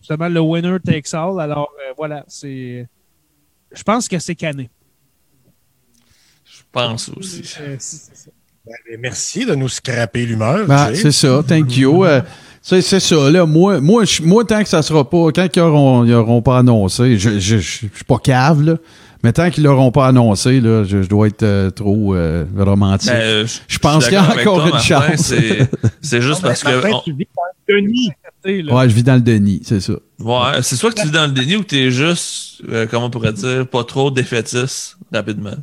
justement 0.00 0.28
le 0.28 0.40
winner 0.40 0.76
takes 0.84 1.12
all. 1.14 1.40
Alors, 1.40 1.70
voilà, 1.96 2.24
c'est. 2.28 2.86
Je 3.72 3.82
pense 3.82 4.08
que 4.08 4.18
c'est 4.18 4.34
cané. 4.34 4.70
Je 6.44 6.62
pense 6.70 7.10
aussi. 7.10 7.42
Ben, 8.64 8.98
merci 8.98 9.46
de 9.46 9.54
nous 9.54 9.68
scraper 9.68 10.26
l'humeur. 10.26 10.66
Ben, 10.66 10.94
c'est 10.94 11.12
ça. 11.12 11.42
Thank 11.46 11.76
you. 11.76 12.04
c'est 12.62 12.82
ça. 12.82 13.30
Là, 13.30 13.44
moi, 13.46 13.80
moi, 13.80 14.04
moi, 14.22 14.44
tant 14.44 14.62
que 14.62 14.68
ça 14.68 14.82
sera 14.82 15.08
pas, 15.08 15.32
quand 15.32 15.48
ils 15.56 15.58
n'auront 15.58 16.08
auront 16.10 16.42
pas 16.42 16.58
annoncé, 16.58 17.18
je 17.18 17.54
ne 17.54 17.60
suis 17.60 17.88
pas 18.06 18.18
cave, 18.18 18.62
là. 18.62 18.76
Mais 19.24 19.32
tant 19.32 19.50
qu'ils 19.50 19.64
l'auront 19.64 19.90
pas 19.90 20.06
annoncé, 20.06 20.60
là, 20.60 20.84
je, 20.84 20.98
dois 21.08 21.26
être 21.26 21.42
euh, 21.42 21.70
trop 21.70 22.14
euh, 22.14 22.44
romantique. 22.56 23.10
Ben, 23.10 23.46
je, 23.66 23.78
pense 23.78 24.04
qu'il 24.04 24.14
y 24.14 24.16
a 24.16 24.22
encore 24.22 24.66
une 24.66 24.78
chance. 24.78 25.34
C'est 26.00 26.22
juste 26.22 26.42
parce 26.42 26.62
que. 26.62 27.02
Tu 27.04 27.12
vis 27.12 27.28
dans 27.36 27.42
le 27.68 27.80
déni. 27.80 28.10
Ouais, 28.44 28.88
je 28.88 28.94
vis 28.94 29.02
dans 29.02 29.16
le 29.16 29.20
déni, 29.20 29.60
c'est 29.64 29.80
ça. 29.80 29.94
Ouais, 30.20 30.62
c'est 30.62 30.76
soit 30.76 30.90
que 30.90 31.00
tu 31.00 31.06
vis 31.06 31.12
dans 31.12 31.26
le 31.26 31.32
déni 31.32 31.56
ou 31.56 31.64
tu 31.64 31.76
es 31.76 31.90
juste, 31.90 32.62
euh, 32.68 32.86
comment 32.88 33.06
on 33.06 33.10
pourrait 33.10 33.32
dire, 33.32 33.66
pas 33.66 33.84
trop 33.84 34.10
défaitiste 34.10 34.96
rapidement. 35.12 35.56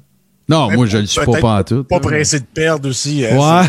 Non, 0.47 0.71
moi, 0.71 0.85
je 0.85 0.99
le 0.99 1.05
suis 1.07 1.25
pas, 1.25 1.39
pas 1.39 1.59
en 1.59 1.63
tout. 1.63 1.83
Pas 1.83 1.99
pressé 1.99 2.39
de 2.39 2.45
perdre 2.45 2.87
aussi. 2.87 3.25
Hein, 3.25 3.35
ouais. 3.35 3.65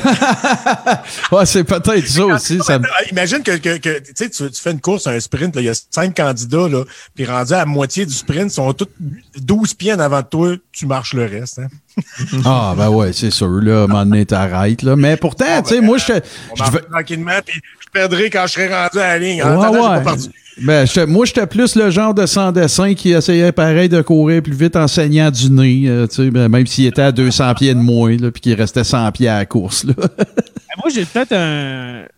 ouais 1.39 1.47
c'est 1.47 1.65
peut-être 1.65 2.07
ça 2.07 2.27
aussi. 2.27 2.59
Ça... 2.61 2.79
Imagine 3.11 3.43
que, 3.43 3.57
que, 3.57 3.79
que 3.79 3.99
tu, 3.99 4.31
tu 4.31 4.61
fais 4.61 4.73
une 4.73 4.81
course, 4.81 5.07
un 5.07 5.19
sprint, 5.19 5.57
il 5.57 5.63
y 5.63 5.69
a 5.71 5.75
cinq 5.91 6.17
candidats, 6.17 6.69
là, 6.69 6.85
puis 7.15 7.25
rendu 7.25 7.55
à 7.55 7.65
moitié 7.65 8.05
du 8.05 8.13
sprint, 8.13 8.51
ils 8.53 8.55
sont 8.55 8.73
tous 8.75 8.89
12 9.41 9.75
pieds 9.75 9.95
en 9.95 10.01
avant 10.01 10.21
de 10.21 10.27
toi, 10.27 10.55
tu 10.73 10.87
marches 10.87 11.15
le 11.15 11.25
reste. 11.25 11.61
Hein? 11.61 11.69
ah, 12.45 12.75
ben 12.77 12.91
ouais, 12.91 13.13
c'est 13.15 13.31
sûr. 13.31 13.49
Là, 13.49 13.81
à 13.81 13.85
un 13.85 13.87
moment 13.87 14.05
donné, 14.05 14.27
t'arrêtes. 14.27 14.83
Là. 14.83 14.97
Mais 14.97 15.17
pourtant, 15.17 15.63
tu 15.63 15.71
sais, 15.71 15.81
ben, 15.81 15.87
moi, 15.87 15.97
je. 15.97 16.13
On 16.13 16.65
je 16.65 16.79
tranquillement, 16.79 17.41
puis 17.45 17.59
je 17.81 17.87
perdrai 17.91 18.29
quand 18.29 18.47
je 18.47 18.53
serai 18.53 18.69
rendu 18.69 18.99
à 18.99 19.09
la 19.09 19.19
ligne. 19.19 19.43
Ouais, 19.43 19.69
ouais. 19.69 20.17
Ben, 20.62 20.86
moi, 21.07 21.26
j'étais 21.26 21.47
plus 21.47 21.75
le 21.75 21.91
genre 21.91 22.15
de 22.15 22.25
sans-dessin 22.25 22.94
qui 22.94 23.12
essayait 23.12 23.52
pareil 23.52 23.89
de 23.89 24.01
courir 24.01 24.43
plus 24.43 24.55
vite 24.55 24.75
en 24.76 24.89
saignant 24.89 25.31
du 25.31 25.51
nez, 25.51 25.85
euh, 25.86 26.07
ben, 26.31 26.49
même 26.49 26.67
s'il 26.67 26.86
était 26.86 27.02
à 27.02 27.12
200 27.12 27.55
pieds 27.55 27.75
de 27.75 27.81
moins, 27.81 28.17
puis 28.17 28.41
qu'il 28.41 28.55
restait 28.55 28.85
100 28.85 29.12
pieds 29.12 29.28
à 29.28 29.39
la 29.39 29.47
course. 29.47 29.85
Là. 29.85 29.93
moi, 30.76 30.89
j'ai 30.94 31.05
peut-être 31.05 31.35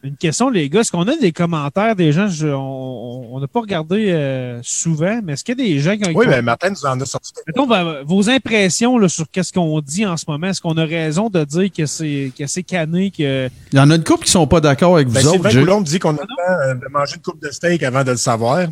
une 0.02 0.16
question, 0.16 0.50
les 0.50 0.68
gars. 0.68 0.80
Est-ce 0.80 0.92
qu'on 0.92 1.06
a 1.08 1.16
des 1.16 1.32
commentaires 1.32 1.96
des 1.96 2.12
gens? 2.12 2.28
on 2.44 3.40
n'a 3.40 3.46
pas 3.46 3.60
regardé 3.60 4.10
euh, 4.10 4.60
souvent, 4.62 5.20
mais 5.22 5.34
est-ce 5.34 5.44
qu'il 5.44 5.58
y 5.58 5.62
a 5.62 5.64
des 5.64 5.78
gens 5.78 5.96
qui 5.96 6.08
ont. 6.08 6.12
Oui, 6.14 6.26
mais 6.26 6.36
ben, 6.36 6.42
Martin 6.42 6.70
nous 6.70 6.86
en 6.86 7.00
a 7.00 7.06
sorti. 7.06 7.32
Mettons, 7.46 7.66
ben, 7.66 8.02
vos 8.04 8.28
impressions 8.28 8.98
là, 8.98 9.08
sur 9.08 9.26
qu'est-ce 9.30 9.52
qu'on 9.52 9.80
dit 9.80 10.06
en 10.06 10.16
ce 10.16 10.24
moment? 10.28 10.48
Est-ce 10.48 10.60
qu'on 10.60 10.76
a 10.76 10.84
raison 10.84 11.28
de 11.28 11.44
dire 11.44 11.70
que 11.76 11.86
c'est, 11.86 12.32
que 12.36 12.46
c'est 12.46 12.62
cané? 12.62 13.10
Que... 13.10 13.48
Il 13.72 13.78
y 13.78 13.80
en 13.80 13.90
a 13.90 13.96
une 13.96 14.04
couple 14.04 14.24
qui 14.24 14.30
sont 14.30 14.46
pas 14.46 14.60
d'accord 14.60 14.96
avec 14.96 15.08
vous 15.08 15.14
ben, 15.14 15.26
autres. 15.26 15.50
Sylvain 15.50 15.80
dit 15.80 15.98
qu'on 15.98 16.16
a 16.16 16.22
le 16.22 16.74
de 16.74 16.88
manger 16.90 17.16
une 17.16 17.22
coupe 17.22 17.42
de 17.42 17.50
steak 17.50 17.82
avant 17.82 18.04
de 18.04 18.10
le 18.10 18.16
savoir. 18.28 18.68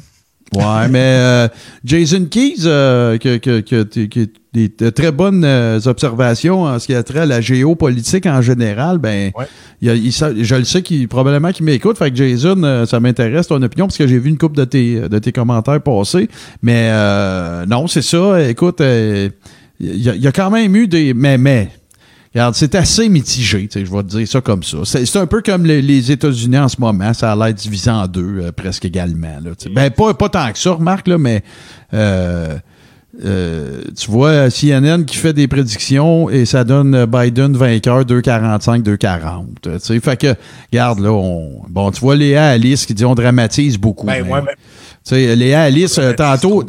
Ouais, 0.54 0.88
mais 0.90 0.98
euh, 1.18 1.48
Jason 1.84 2.26
Keys, 2.26 2.64
euh, 2.64 3.18
qui, 3.18 3.28
a 3.28 4.26
des 4.52 4.92
très 4.92 5.12
bonnes 5.12 5.44
euh, 5.44 5.80
observations 5.86 6.62
en 6.62 6.78
ce 6.78 6.86
qui 6.86 6.94
a 6.94 7.02
trait 7.02 7.20
à 7.20 7.26
la 7.26 7.40
géopolitique 7.40 8.26
en 8.26 8.40
général, 8.40 8.98
ben, 8.98 9.32
il, 9.82 10.10
je 10.10 10.54
le 10.54 10.64
sais 10.64 10.82
qu'il 10.82 11.08
probablement 11.08 11.52
qu'il 11.52 11.66
m'écoute. 11.66 11.98
Fait 11.98 12.10
que 12.10 12.16
Jason, 12.16 12.86
ça 12.86 13.00
m'intéresse 13.00 13.48
ton 13.48 13.62
opinion 13.62 13.86
parce 13.86 13.98
que 13.98 14.06
j'ai 14.06 14.18
vu 14.18 14.30
une 14.30 14.38
couple 14.38 14.56
de 14.56 14.64
tes, 14.64 15.00
de 15.08 15.18
tes 15.18 15.32
commentaires 15.32 15.80
passer. 15.82 16.28
Mais 16.62 16.90
non, 17.66 17.86
c'est 17.86 18.02
ça. 18.02 18.42
Écoute, 18.48 18.80
il 18.80 19.32
y, 19.80 20.08
y, 20.08 20.26
a 20.26 20.32
quand 20.32 20.50
même 20.50 20.74
eu 20.74 20.88
des. 20.88 21.12
Mais, 21.12 21.36
mais 21.36 21.70
Regarde, 22.34 22.54
c'est 22.54 22.74
assez 22.74 23.08
mitigé, 23.08 23.68
je 23.72 23.78
vais 23.80 24.02
te 24.02 24.08
dire 24.08 24.28
ça 24.28 24.40
comme 24.40 24.62
ça. 24.62 24.78
C'est 24.84 25.16
un 25.16 25.26
peu 25.26 25.42
comme 25.42 25.64
les, 25.64 26.12
États-Unis 26.12 26.58
en 26.58 26.68
ce 26.68 26.76
moment, 26.78 27.14
ça 27.14 27.32
a 27.32 27.36
l'air 27.36 27.54
divisé 27.54 27.90
en 27.90 28.06
deux 28.06 28.40
euh, 28.40 28.52
presque 28.52 28.84
également. 28.84 29.38
Là, 29.42 29.52
ben, 29.70 29.90
pas, 29.90 30.14
pas 30.14 30.28
tant 30.28 30.52
que 30.52 30.58
ça, 30.58 30.72
remarque, 30.72 31.08
là, 31.08 31.18
mais 31.18 31.42
euh, 31.94 32.58
euh, 33.24 33.82
tu 33.96 34.10
vois 34.10 34.50
CNN 34.50 35.04
qui 35.04 35.16
fait 35.16 35.32
des 35.32 35.48
prédictions 35.48 36.28
et 36.28 36.44
ça 36.44 36.64
donne 36.64 37.06
Biden 37.06 37.56
vainqueur 37.56 38.04
2,45, 38.04 38.82
2,40. 38.82 39.80
Tu 39.80 40.00
fait 40.00 40.16
que, 40.16 40.34
regarde, 40.70 41.00
là, 41.00 41.12
on, 41.12 41.62
bon, 41.68 41.90
tu 41.90 42.00
vois 42.00 42.16
Léa 42.16 42.48
Alice 42.48 42.84
qui 42.84 42.92
dit 42.92 43.04
on 43.04 43.14
dramatise 43.14 43.78
beaucoup. 43.78 44.06
Ben, 44.06 44.26
ouais, 44.28 44.40
mais... 44.42 45.36
Léa 45.36 45.62
Alice, 45.62 45.98
tantôt, 46.16 46.64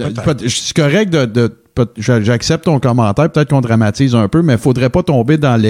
c'est 0.48 0.76
correct 0.76 1.10
de 1.10 1.52
j'accepte 1.98 2.66
ton 2.66 2.80
commentaire, 2.80 3.30
peut-être 3.32 3.50
qu'on 3.50 3.62
dramatise 3.62 4.16
un 4.16 4.28
peu, 4.28 4.42
mais 4.42 4.54
il 4.54 4.60
faudrait 4.60 4.90
pas 4.90 5.04
tomber 5.04 5.38
dans 5.38 5.62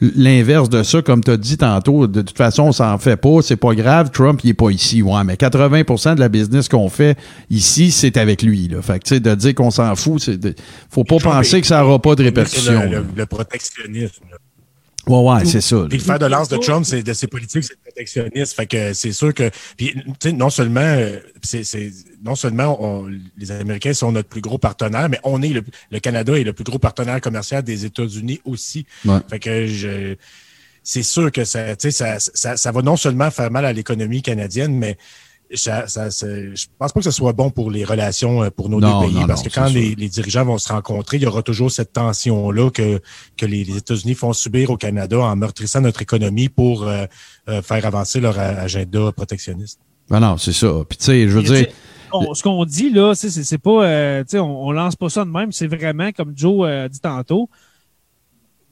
l'inverse 0.00 0.68
de 0.68 0.82
ça, 0.82 1.02
comme 1.02 1.22
tu 1.22 1.30
as 1.30 1.36
dit 1.36 1.56
tantôt. 1.56 2.06
De 2.06 2.22
toute 2.22 2.36
façon, 2.36 2.64
on 2.64 2.72
s'en 2.72 2.98
fait 2.98 3.16
pas, 3.16 3.42
c'est 3.42 3.56
pas 3.56 3.74
grave, 3.74 4.10
Trump, 4.10 4.40
il 4.44 4.50
est 4.50 4.54
pas 4.54 4.70
ici. 4.70 5.02
Ouais, 5.02 5.24
mais 5.24 5.34
80% 5.34 6.16
de 6.16 6.20
la 6.20 6.28
business 6.28 6.68
qu'on 6.68 6.88
fait 6.88 7.18
ici, 7.50 7.90
c'est 7.90 8.16
avec 8.16 8.42
lui. 8.42 8.68
Là. 8.68 8.82
Fait 8.82 8.98
que, 8.98 9.04
tu 9.04 9.14
sais, 9.14 9.20
de 9.20 9.34
dire 9.34 9.54
qu'on 9.54 9.70
s'en 9.70 9.94
fout, 9.94 10.20
c'est 10.20 10.38
faut 10.90 11.04
pas 11.04 11.18
penser 11.18 11.60
que 11.60 11.66
ça 11.66 11.80
n'aura 11.80 11.98
pas 11.98 12.14
de 12.14 12.24
répercussions. 12.24 12.82
Le, 13.16 13.26
protectionnisme. 13.26 14.24
Ouais, 15.06 15.18
ouais, 15.18 15.44
c'est 15.44 15.60
ça. 15.60 15.84
Puis 15.88 15.98
le 15.98 16.04
fer 16.04 16.18
de 16.18 16.26
lance 16.26 16.48
de 16.48 16.56
Trump, 16.56 16.84
c'est 16.84 17.02
de 17.02 17.12
ses 17.12 17.26
politiques, 17.26 17.64
c'est 17.64 17.78
protectionniste. 17.80 18.54
Fait 18.54 18.66
que 18.66 18.92
c'est 18.92 19.12
sûr 19.12 19.34
que. 19.34 19.50
Puis, 19.76 19.94
tu 19.94 20.30
sais, 20.30 20.32
non 20.32 20.50
seulement, 20.50 20.80
euh, 20.80 21.18
c'est, 21.42 21.90
non 22.24 22.34
seulement 22.34 23.04
les 23.36 23.50
Américains 23.50 23.94
sont 23.94 24.12
notre 24.12 24.28
plus 24.28 24.40
gros 24.40 24.58
partenaire, 24.58 25.08
mais 25.08 25.20
on 25.24 25.42
est 25.42 25.50
le, 25.50 25.62
le 25.90 26.00
Canada 26.00 26.38
est 26.38 26.44
le 26.44 26.52
plus 26.52 26.64
gros 26.64 26.78
partenaire 26.78 27.20
commercial 27.20 27.62
des 27.62 27.84
États-Unis 27.84 28.40
aussi. 28.44 28.86
Fait 29.28 29.38
que 29.38 29.66
je. 29.66 30.16
C'est 30.86 31.02
sûr 31.02 31.32
que 31.32 31.44
ça, 31.44 31.74
ça, 31.78 32.18
ça, 32.18 32.56
ça 32.58 32.72
va 32.72 32.82
non 32.82 32.96
seulement 32.96 33.30
faire 33.30 33.50
mal 33.50 33.64
à 33.64 33.72
l'économie 33.72 34.20
canadienne, 34.20 34.76
mais 34.76 34.98
ça, 35.56 35.86
ça, 35.88 36.08
je 36.10 36.66
pense 36.78 36.92
pas 36.92 37.00
que 37.00 37.04
ce 37.04 37.10
soit 37.10 37.32
bon 37.32 37.50
pour 37.50 37.70
les 37.70 37.84
relations 37.84 38.42
euh, 38.42 38.50
pour 38.50 38.68
nos 38.68 38.80
deux 38.80 39.06
pays, 39.06 39.24
parce 39.26 39.42
que 39.42 39.48
quand 39.48 39.66
les, 39.66 39.94
dirigeants 39.94 40.44
vont 40.44 40.58
se 40.58 40.72
rencontrer, 40.72 41.16
il 41.16 41.22
y 41.22 41.26
aura 41.26 41.42
toujours 41.42 41.70
cette 41.70 41.92
tension-là 41.92 42.70
que, 42.70 43.00
que 43.36 43.46
les, 43.46 43.76
États-Unis 43.76 44.14
font 44.14 44.32
subir 44.32 44.70
au 44.70 44.76
Canada 44.76 45.18
en 45.18 45.36
meurtrissant 45.36 45.80
notre 45.80 46.02
économie 46.02 46.48
pour 46.48 46.84
euh, 46.84 47.06
euh, 47.48 47.62
faire 47.62 47.84
avancer 47.86 48.20
leur 48.20 48.38
agenda 48.38 49.12
protectionniste. 49.12 49.80
Ben 50.10 50.20
non, 50.20 50.36
c'est 50.36 50.52
ça. 50.52 50.72
Puis 50.88 50.98
tu 50.98 51.04
sais, 51.04 51.28
je 51.28 51.38
veux 51.38 51.42
dire. 51.42 51.68
ce 52.34 52.42
qu'on 52.42 52.64
dit 52.64 52.90
là, 52.90 53.14
c'est 53.14 53.58
pas, 53.58 54.22
tu 54.22 54.28
sais, 54.28 54.38
on, 54.38 54.66
on, 54.66 54.72
lance 54.72 54.96
pas 54.96 55.08
ça 55.08 55.24
de 55.24 55.30
même, 55.30 55.52
c'est 55.52 55.66
vraiment 55.66 56.10
comme 56.12 56.32
Joe 56.36 56.68
a 56.68 56.88
dit 56.88 57.00
tantôt 57.00 57.48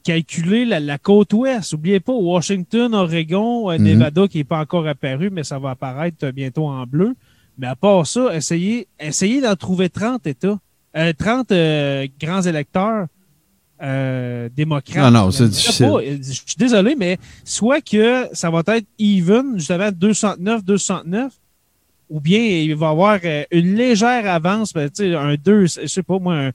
calculer 0.03 0.65
la, 0.65 0.97
côte 0.97 1.33
ouest. 1.33 1.73
N'oubliez 1.73 1.99
pas, 1.99 2.13
Washington, 2.13 2.93
Oregon, 2.93 3.71
euh, 3.71 3.77
mhm. 3.77 3.83
Nevada 3.83 4.27
qui 4.27 4.37
n'est 4.39 4.43
pas 4.43 4.59
encore 4.59 4.87
apparu, 4.87 5.29
mais 5.31 5.43
ça 5.43 5.59
va 5.59 5.71
apparaître 5.71 6.29
bientôt 6.31 6.67
en 6.67 6.85
bleu. 6.85 7.15
Mais 7.57 7.67
à 7.67 7.75
part 7.75 8.05
ça, 8.05 8.35
essayez, 8.35 8.87
essayez 8.99 9.41
d'en 9.41 9.55
trouver 9.55 9.89
30 9.89 10.27
États, 10.27 10.59
30 10.93 11.51
euh, 11.51 11.55
euh, 11.55 12.07
grands 12.19 12.41
électeurs 12.41 13.07
démocrates. 14.55 15.11
Non, 15.11 15.25
non, 15.25 15.31
c'est 15.31 15.49
difficile. 15.49 16.21
je 16.21 16.31
suis 16.31 16.55
désolé, 16.57 16.95
mais 16.95 17.17
soit 17.43 17.81
que 17.81 18.29
ça 18.31 18.49
va 18.49 18.63
être 18.67 18.87
even, 18.97 19.57
justement 19.57 19.91
209, 19.91 20.63
209, 20.63 21.33
ou 22.09 22.21
bien 22.21 22.39
il 22.39 22.75
va 22.75 22.87
y 22.87 22.89
avoir 22.89 23.19
une 23.51 23.75
légère 23.75 24.25
avance, 24.31 24.71
ben, 24.71 24.89
un 24.99 25.35
2, 25.35 25.65
je 25.65 25.87
sais 25.87 26.03
pas 26.03 26.17
moi, 26.17 26.35
un, 26.35 26.51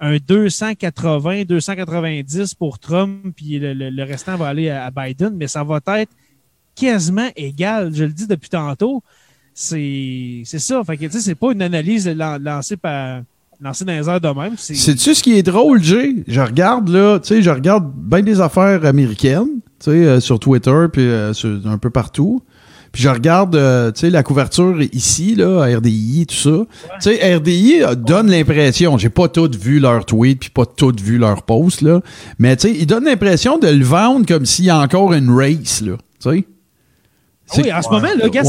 un 0.00 0.16
280, 0.16 1.44
290 1.44 2.54
pour 2.54 2.78
Trump, 2.78 3.34
puis 3.36 3.58
le, 3.60 4.02
restant 4.04 4.36
va 4.36 4.48
aller 4.48 4.70
à, 4.70 4.90
Biden, 4.90 5.34
mais 5.36 5.46
ça 5.46 5.62
va 5.64 5.80
être 5.98 6.12
quasiment 6.74 7.28
égal. 7.36 7.94
Je 7.94 8.04
le 8.04 8.12
dis 8.12 8.26
depuis 8.26 8.48
tantôt. 8.48 9.02
C'est 9.54 10.42
ça. 10.44 10.82
Fait 10.84 10.96
que, 10.96 11.04
tu 11.06 11.12
sais, 11.12 11.20
c'est 11.20 11.34
pas 11.34 11.52
une 11.52 11.62
analyse 11.62 12.08
lancée 12.08 12.76
par 12.76 13.22
lancée 13.62 13.84
dans 13.84 13.92
les 13.92 14.08
airs 14.08 14.20
de 14.20 14.28
même. 14.28 14.54
C'est-tu 14.56 15.14
ce 15.14 15.22
qui 15.22 15.38
est 15.38 15.42
drôle, 15.42 15.82
Jay? 15.82 16.24
Je 16.26 16.40
regarde, 16.40 16.88
là, 16.88 17.18
tu 17.20 17.28
sais, 17.28 17.42
je 17.42 17.50
regarde 17.50 17.92
bien 17.94 18.22
des 18.22 18.40
affaires 18.40 18.84
américaines, 18.84 19.60
tu 19.78 19.90
sais, 19.90 19.90
euh, 19.90 20.20
sur 20.20 20.40
Twitter, 20.40 20.86
puis 20.92 21.06
euh, 21.06 21.32
un 21.64 21.78
peu 21.78 21.90
partout. 21.90 22.42
Puis 22.92 23.02
je 23.02 23.08
regarde, 23.08 23.56
euh, 23.56 23.90
tu 23.90 24.00
sais, 24.00 24.10
la 24.10 24.22
couverture 24.22 24.80
ici, 24.92 25.34
là, 25.34 25.64
RDI, 25.64 26.26
tout 26.28 26.34
ça. 26.34 26.66
Tu 27.00 27.16
sais, 27.16 27.36
RDI 27.36 27.82
euh, 27.82 27.94
donne 27.94 28.30
l'impression, 28.30 28.98
j'ai 28.98 29.08
pas 29.08 29.28
tout 29.28 29.50
vu 29.58 29.80
leur 29.80 30.04
tweet, 30.04 30.38
puis 30.38 30.50
pas 30.50 30.66
tout 30.66 30.94
vu 31.02 31.16
leur 31.16 31.42
post, 31.42 31.80
là, 31.80 32.02
mais 32.38 32.54
tu 32.56 32.68
sais, 32.68 32.76
il 32.78 32.86
donne 32.86 33.04
l'impression 33.04 33.58
de 33.58 33.68
le 33.68 33.84
vendre 33.84 34.26
comme 34.26 34.44
s'il 34.44 34.66
y 34.66 34.70
a 34.70 34.78
encore 34.78 35.14
une 35.14 35.30
race, 35.30 35.80
là, 35.80 35.96
tu 36.20 36.30
sais. 36.30 36.44
Ah 37.50 37.54
oui, 37.56 37.72
en 37.72 37.82
ce 37.82 37.88
moment, 37.88 38.08
le 38.22 38.28
gars, 38.28 38.42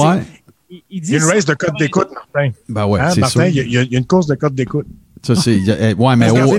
il, 0.69 0.81
il, 0.89 1.09
y 1.09 1.15
a 1.15 1.19
une 1.19 1.23
race 1.23 1.45
de 1.45 1.53
code 1.53 1.75
d'écoute, 1.79 2.09
Martin. 2.13 2.51
Ben 2.67 2.85
ouais, 2.85 2.99
hein, 2.99 3.11
c'est 3.13 3.21
Martin, 3.21 3.45
il 3.47 3.71
y, 3.71 3.77
a, 3.77 3.83
une 3.89 4.05
course 4.05 4.27
de 4.27 4.35
code 4.35 4.55
d'écoute. 4.55 4.87
Ça, 5.21 5.35
c'est. 5.35 5.57
Eh, 5.57 5.93
ouais, 5.93 6.15
mais 6.17 6.29
au, 6.29 6.57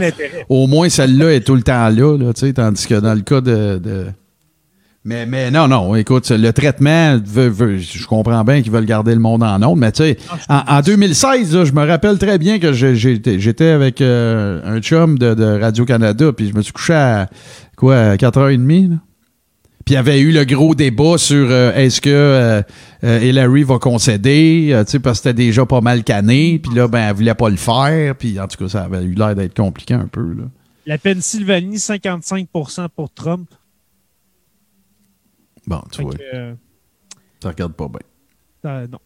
au, 0.48 0.66
moins, 0.66 0.88
celle-là 0.88 1.34
est 1.34 1.40
tout 1.40 1.54
le 1.54 1.62
temps 1.62 1.88
là, 1.90 2.16
là 2.16 2.32
tu 2.32 2.40
sais, 2.40 2.52
tandis 2.54 2.86
que 2.86 2.94
dans 2.94 3.12
le 3.12 3.20
cas 3.20 3.42
de 3.42 4.06
mais, 5.06 5.26
mais 5.26 5.50
non, 5.50 5.68
non, 5.68 5.94
écoute, 5.96 6.30
le 6.30 6.50
traitement, 6.54 7.18
je 7.18 8.06
comprends 8.06 8.42
bien 8.42 8.62
qu'ils 8.62 8.72
veulent 8.72 8.86
garder 8.86 9.12
le 9.12 9.20
monde 9.20 9.42
en 9.42 9.62
onde, 9.62 9.78
mais 9.78 9.92
tu 9.92 10.02
sais, 10.02 10.16
en, 10.48 10.80
2016, 10.80 11.64
je 11.64 11.72
me 11.72 11.86
rappelle 11.86 12.18
très 12.18 12.38
bien 12.38 12.58
que 12.58 12.72
j'étais 12.72 13.66
avec 13.66 14.00
euh, 14.00 14.62
un 14.64 14.80
chum 14.80 15.18
de, 15.18 15.60
Radio-Canada, 15.60 16.32
puis 16.32 16.48
je 16.48 16.54
me 16.54 16.62
suis 16.62 16.72
couché 16.72 16.94
à 16.94 17.28
quoi, 17.76 18.16
4h30, 18.16 18.90
là? 18.90 18.96
Puis 19.84 19.92
il 19.92 19.96
y 19.96 19.98
avait 19.98 20.20
eu 20.20 20.32
le 20.32 20.46
gros 20.46 20.74
débat 20.74 21.18
sur 21.18 21.46
euh, 21.50 21.74
est-ce 21.74 22.00
que 22.00 22.08
euh, 22.08 23.20
Hillary 23.22 23.64
va 23.64 23.78
concéder, 23.78 24.74
tu 24.86 24.92
sais, 24.92 24.98
parce 24.98 25.18
que 25.18 25.24
c'était 25.24 25.44
déjà 25.44 25.66
pas 25.66 25.82
mal 25.82 26.02
cané, 26.02 26.58
puis 26.58 26.74
là, 26.74 26.88
ben, 26.88 27.10
elle 27.10 27.14
voulait 27.14 27.34
pas 27.34 27.50
le 27.50 27.56
faire, 27.56 28.16
puis 28.16 28.40
en 28.40 28.48
tout 28.48 28.56
cas, 28.56 28.70
ça 28.70 28.84
avait 28.84 29.04
eu 29.04 29.12
l'air 29.12 29.34
d'être 29.34 29.54
compliqué 29.54 29.92
un 29.92 30.06
peu, 30.06 30.22
là. 30.22 30.44
La 30.86 30.96
Pennsylvanie, 30.96 31.76
55% 31.76 32.88
pour 32.94 33.10
Trump. 33.12 33.48
Bon, 35.66 35.82
tu 35.90 36.02
vois. 36.02 36.14
Euh, 36.34 36.54
ça 37.42 37.50
regarde 37.50 37.74
pas 37.74 37.88
bien. 37.88 38.86
non. 38.86 38.98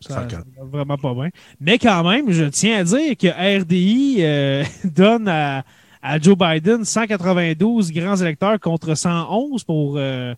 Ça, 0.00 0.20
regarde 0.20 0.44
vraiment 0.70 0.96
pas 0.96 1.14
bien. 1.14 1.30
Mais 1.60 1.78
quand 1.78 2.08
même, 2.08 2.30
je 2.30 2.44
tiens 2.44 2.80
à 2.80 2.84
dire 2.84 3.16
que 3.16 3.60
RDI 3.60 4.16
euh, 4.20 4.64
donne 4.84 5.28
à, 5.28 5.64
Joe 6.20 6.36
Biden 6.38 6.84
192 6.84 7.92
grands 7.92 8.16
électeurs 8.16 8.60
contre 8.60 8.94
111 8.94 9.64
pour, 9.64 9.94
euh, 9.96 10.34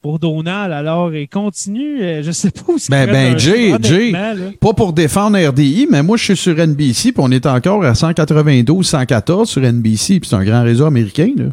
pour 0.00 0.18
Donald. 0.18 0.72
Alors, 0.72 1.14
il 1.14 1.28
continue. 1.28 2.02
Euh, 2.02 2.22
je 2.22 2.30
sais 2.30 2.50
pas 2.50 2.72
où 2.72 2.78
c'est. 2.78 2.90
Ben, 2.90 3.06
ben, 3.10 3.38
Jay, 3.38 3.74
Jay, 3.82 4.12
pas 4.60 4.72
pour 4.72 4.92
défendre 4.92 5.38
RDI, 5.38 5.88
mais 5.90 6.02
moi, 6.02 6.16
je 6.16 6.24
suis 6.24 6.36
sur 6.36 6.56
NBC, 6.56 7.12
puis 7.12 7.18
on 7.18 7.30
est 7.30 7.46
encore 7.46 7.84
à 7.84 7.94
192, 7.94 8.86
114 8.86 9.48
sur 9.50 9.60
NBC, 9.60 10.20
puis 10.20 10.28
c'est 10.30 10.36
un 10.36 10.44
grand 10.44 10.62
réseau 10.62 10.86
américain, 10.86 11.30
là. 11.36 11.46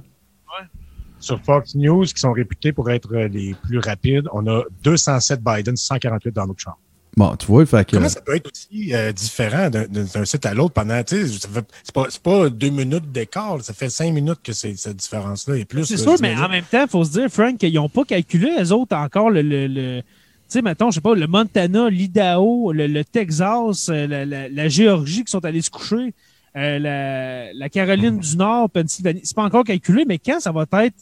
Sur 1.22 1.40
Fox 1.41 1.75
News, 1.75 2.06
qui 2.06 2.19
sont 2.19 2.33
réputés 2.33 2.74
pour 2.74 2.90
être 2.90 3.14
les 3.14 3.56
plus 3.64 3.80
rapides, 3.80 4.27
on 4.33 4.45
a 4.48 4.64
207 4.83 5.41
Biden, 5.41 5.77
148 5.77 6.33
Donald 6.33 6.58
Trump. 6.58 6.77
Bon, 7.17 7.35
tu 7.35 7.45
vois, 7.48 7.66
fait 7.66 7.85
que... 7.85 7.98
Comment 7.98 8.08
ça 8.08 8.22
peut 8.22 8.35
être 8.35 8.50
aussi 8.50 8.93
euh, 8.93 9.11
différent 9.11 9.69
d'un 9.69 10.25
site 10.25 10.45
à 10.45 10.53
l'autre 10.53 10.74
pendant, 10.74 11.03
tu 11.03 11.27
sais, 11.27 11.40
c'est 11.83 11.93
pas, 11.93 12.08
pas 12.24 12.50
deux 12.50 12.69
minutes 12.69 13.11
d'écart, 13.11 13.61
ça 13.61 13.74
fait 13.74 13.90
cinq 13.90 14.14
minutes 14.14 14.40
que 14.41 14.53
c'est 14.53 14.77
cette 14.77 14.95
différence-là 14.95 15.58
et 15.58 15.66
plus. 15.66 15.85
C'est 15.85 15.98
sûr, 15.98 16.16
mais 16.22 16.35
en 16.38 16.48
même 16.48 16.64
temps, 16.64 16.83
il 16.83 16.90
faut 16.90 17.03
se 17.03 17.11
dire, 17.11 17.30
Frank, 17.30 17.58
qu'ils 17.58 17.74
n'ont 17.74 17.90
pas 17.90 18.06
calculé, 18.06 18.51
les 18.58 18.72
autres, 18.72 18.95
encore 18.95 19.30
le, 19.30 19.41
le, 19.41 20.01
tu 20.01 20.06
sais, 20.48 20.61
mettons, 20.61 20.90
je 20.90 20.95
sais 20.95 21.01
pas, 21.01 21.14
le 21.14 21.27
Montana, 21.27 21.90
l'Idaho, 21.90 22.72
le, 22.72 23.03
Texas, 23.03 23.90
euh, 23.90 24.08
la, 24.08 24.48
la, 24.48 24.67
Géorgie 24.69 25.25
qui 25.25 25.32
sont 25.32 25.43
allés 25.43 25.61
se 25.61 25.69
coucher, 25.69 26.14
euh, 26.56 26.80
la, 26.80 27.53
la, 27.53 27.69
Caroline 27.69 28.19
du 28.19 28.38
Nord, 28.38 28.69
Pennsylvanie, 28.69 29.22
c'est 29.25 29.35
pas 29.35 29.43
encore 29.43 29.66
calculé, 29.66 30.06
mais 30.08 30.17
quand 30.17 30.40
ça 30.40 30.53
va 30.53 30.66
être, 30.85 30.95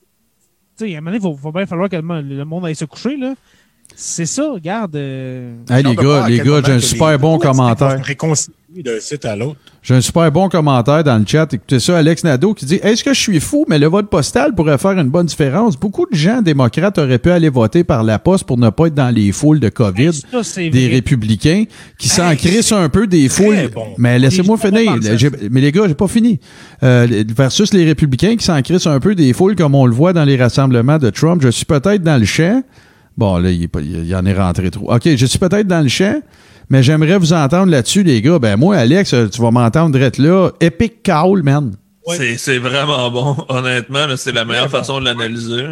sais, 0.86 0.96
un 0.96 1.02
moment 1.02 1.16
il 1.16 1.22
va, 1.22 1.52
bien 1.52 1.66
falloir 1.66 1.90
que 1.90 1.96
le 1.96 2.44
monde 2.46 2.66
aille 2.66 2.76
se 2.76 2.86
coucher, 2.86 3.18
là. 3.18 3.36
C'est 3.96 4.26
ça, 4.26 4.52
regarde. 4.52 4.96
Euh, 4.96 5.56
les 5.70 5.96
gars, 5.96 6.28
les 6.28 6.40
gars, 6.40 6.62
j'ai 6.66 6.72
un 6.74 6.80
super 6.80 7.20
bon 7.20 7.38
commentaire. 7.38 8.02
d'un 8.76 9.00
site 9.00 9.26
à 9.26 9.36
l'autre. 9.36 9.58
J'ai 9.82 9.96
un 9.96 10.02
super 10.02 10.32
bon 10.32 10.48
commentaire 10.48 11.04
dans 11.04 11.18
le 11.18 11.26
chat. 11.26 11.52
Écoutez 11.54 11.80
ça, 11.80 11.98
Alex 11.98 12.24
Nadeau 12.24 12.54
qui 12.54 12.66
dit 12.66 12.80
Est-ce 12.84 13.04
que 13.04 13.14
je 13.14 13.20
suis 13.20 13.40
fou, 13.40 13.66
mais 13.68 13.80
le 13.80 13.88
vote 13.88 14.10
postal 14.10 14.54
pourrait 14.54 14.78
faire 14.78 14.92
une 14.92 15.10
bonne 15.10 15.26
différence? 15.26 15.78
Beaucoup 15.78 16.06
de 16.06 16.16
gens 16.16 16.42
démocrates 16.42 16.98
auraient 16.98 17.18
pu 17.20 17.32
aller 17.32 17.50
voter 17.50 17.84
par 17.84 18.04
la 18.04 18.20
poste 18.20 18.44
pour 18.46 18.58
ne 18.58 18.70
pas 18.70 18.88
être 18.88 18.94
dans 18.94 19.14
les 19.14 19.32
foules 19.32 19.60
de 19.60 19.70
COVID 19.70 20.12
des 20.72 20.88
républicains 20.88 21.64
qui 21.98 22.10
s'en 22.10 22.36
crissent 22.36 22.72
un 22.72 22.90
peu 22.90 23.08
des 23.08 23.28
foules. 23.30 23.70
Mais 23.98 24.20
laissez-moi 24.20 24.58
finir. 24.58 24.96
Mais 25.50 25.62
les 25.62 25.72
gars, 25.72 25.88
j'ai 25.88 25.96
pas 25.96 26.08
fini. 26.08 26.40
Euh, 26.84 27.24
versus 27.36 27.74
les 27.74 27.86
républicains 27.86 28.36
qui 28.36 28.46
s'en 28.46 28.62
crissent 28.62 28.88
un 28.88 29.00
peu 29.00 29.16
des 29.16 29.34
foules 29.34 29.56
comme 29.56 29.76
on 29.76 29.86
le 29.86 29.94
voit 29.94 30.14
dans 30.14 30.26
les 30.26 30.38
rassemblements 30.38 31.00
de 31.00 31.10
Trump. 31.10 31.42
Je 31.42 31.50
suis 31.50 31.66
peut-être 31.66 32.04
dans 32.04 32.18
le 32.18 32.26
champ. 32.26 32.64
Bon, 33.20 33.38
là, 33.38 33.52
il, 33.52 33.68
il, 33.84 34.16
en 34.16 34.26
est 34.26 34.34
rentré 34.34 34.72
trop. 34.72 34.94
OK, 34.94 35.02
je 35.04 35.26
suis 35.26 35.40
peut-être 35.40 35.68
dans 35.68 35.82
le 35.82 35.90
champ, 35.90 36.22
mais 36.70 36.84
j'aimerais 36.84 37.18
vous 37.18 37.34
entendre 37.34 37.70
là-dessus, 37.70 38.02
les 38.02 38.22
gars. 38.22 38.40
Ben, 38.40 38.56
moi, 38.56 38.78
Alex, 38.78 39.14
tu 39.30 39.42
vas 39.42 39.52
m'entendre 39.52 40.02
être 40.02 40.20
là. 40.20 40.52
Epic 40.62 41.04
Cowl, 41.04 41.44
man. 41.44 41.76
C'est 42.38 42.60
vraiment 42.60 43.12
bon. 43.12 43.36
Honnêtement, 43.50 44.08
c'est 44.16 44.32
la 44.32 44.46
meilleure 44.46 44.70
façon 44.70 45.02
de 45.02 45.06
l'analyser. 45.06 45.66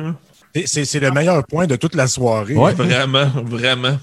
C'est 0.65 0.99
le 0.99 1.11
meilleur 1.11 1.45
point 1.45 1.67
de 1.67 1.77
toute 1.77 1.95
la 1.95 2.07
soirée. 2.07 2.53
Vraiment, 2.53 3.27
vraiment. 3.45 3.97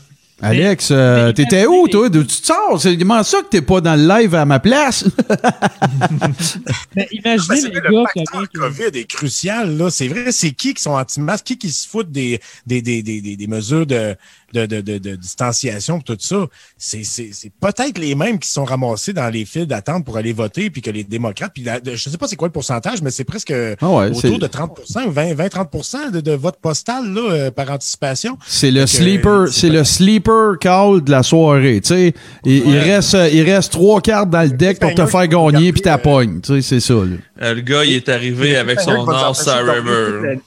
Alex, 0.44 0.88
euh, 0.90 1.32
t'étais 1.32 1.66
où, 1.66 1.88
toi? 1.88 2.10
Tu 2.10 2.26
te 2.26 2.46
sors? 2.46 2.80
C'est 2.80 2.98
comment 2.98 3.22
ça 3.22 3.38
que 3.38 3.48
t'es 3.48 3.62
pas 3.62 3.80
dans 3.80 3.98
le 3.98 4.06
live 4.06 4.34
à 4.34 4.44
ma 4.44 4.60
place? 4.60 5.04
mais 6.94 7.08
imaginez 7.12 7.62
les 7.62 7.80
gars... 7.80 8.04
Le 8.14 8.46
COVID 8.58 8.98
est 8.98 9.08
crucial, 9.10 9.76
là. 9.76 9.90
C'est 9.90 10.08
vrai, 10.08 10.32
c'est 10.32 10.52
qui 10.52 10.74
qui 10.74 10.82
sont 10.82 10.92
anti-masques? 10.92 11.46
Qui 11.46 11.58
qui 11.58 11.70
se 11.70 11.88
foutent 11.88 12.12
des, 12.12 12.40
des, 12.66 12.82
des, 12.82 13.02
des, 13.02 13.20
des 13.36 13.46
mesures 13.46 13.86
de, 13.86 14.14
de, 14.54 14.66
de, 14.66 14.80
de, 14.80 14.98
de 14.98 15.16
distanciation, 15.16 16.00
tout 16.00 16.16
ça, 16.18 16.46
c'est 16.78 17.52
peut-être 17.60 17.98
les 17.98 18.14
mêmes 18.14 18.38
qui 18.38 18.48
sont 18.48 18.64
ramassés 18.64 19.12
dans 19.12 19.28
les 19.28 19.44
files 19.44 19.66
d'attente 19.66 20.04
pour 20.04 20.16
aller 20.16 20.32
voter, 20.32 20.70
puis 20.70 20.80
que 20.80 20.90
les 20.90 21.04
démocrates, 21.04 21.52
puis 21.52 21.64
je 21.84 22.08
sais 22.08 22.16
pas 22.16 22.28
c'est 22.28 22.36
quoi 22.36 22.48
le 22.48 22.52
pourcentage, 22.52 23.02
mais 23.02 23.10
c'est 23.10 23.24
presque 23.24 23.52
ah 23.52 23.86
autour 23.86 24.38
de 24.38 24.46
30% 24.46 25.12
20-30 25.12 26.10
de, 26.12 26.20
de, 26.20 26.32
vote 26.32 26.56
postal 26.60 27.12
là, 27.12 27.20
euh, 27.30 27.50
par 27.50 27.70
anticipation. 27.70 28.38
C'est 28.46 28.70
le 28.70 28.86
sleeper, 28.86 29.48
c'est 29.48 29.68
le 29.68 29.84
sleeper 29.84 30.58
call 30.60 31.02
de 31.02 31.10
la 31.10 31.22
soirée. 31.22 31.80
Tu 31.80 31.88
sais, 31.88 32.14
il, 32.44 32.78
reste 32.78 33.16
il 33.32 33.42
reste 33.42 33.72
trois 33.72 34.00
cartes 34.00 34.30
dans 34.30 34.42
le 34.42 34.50
deck 34.50 34.78
pour 34.78 34.94
te 34.94 35.06
faire 35.06 35.28
gagner 35.28 35.72
puis 35.72 35.82
ta 35.82 35.98
pogne. 35.98 36.40
Tu 36.40 36.54
sais, 36.54 36.62
c'est 36.62 36.80
ça. 36.80 36.94
Là. 36.94 37.16
Euh, 37.42 37.54
le 37.54 37.60
gars, 37.60 37.84
il 37.84 37.94
est 37.94 38.08
arrivé 38.08 38.56
avec 38.56 38.80
son 38.80 39.04
North 39.04 39.48
River. 39.48 40.38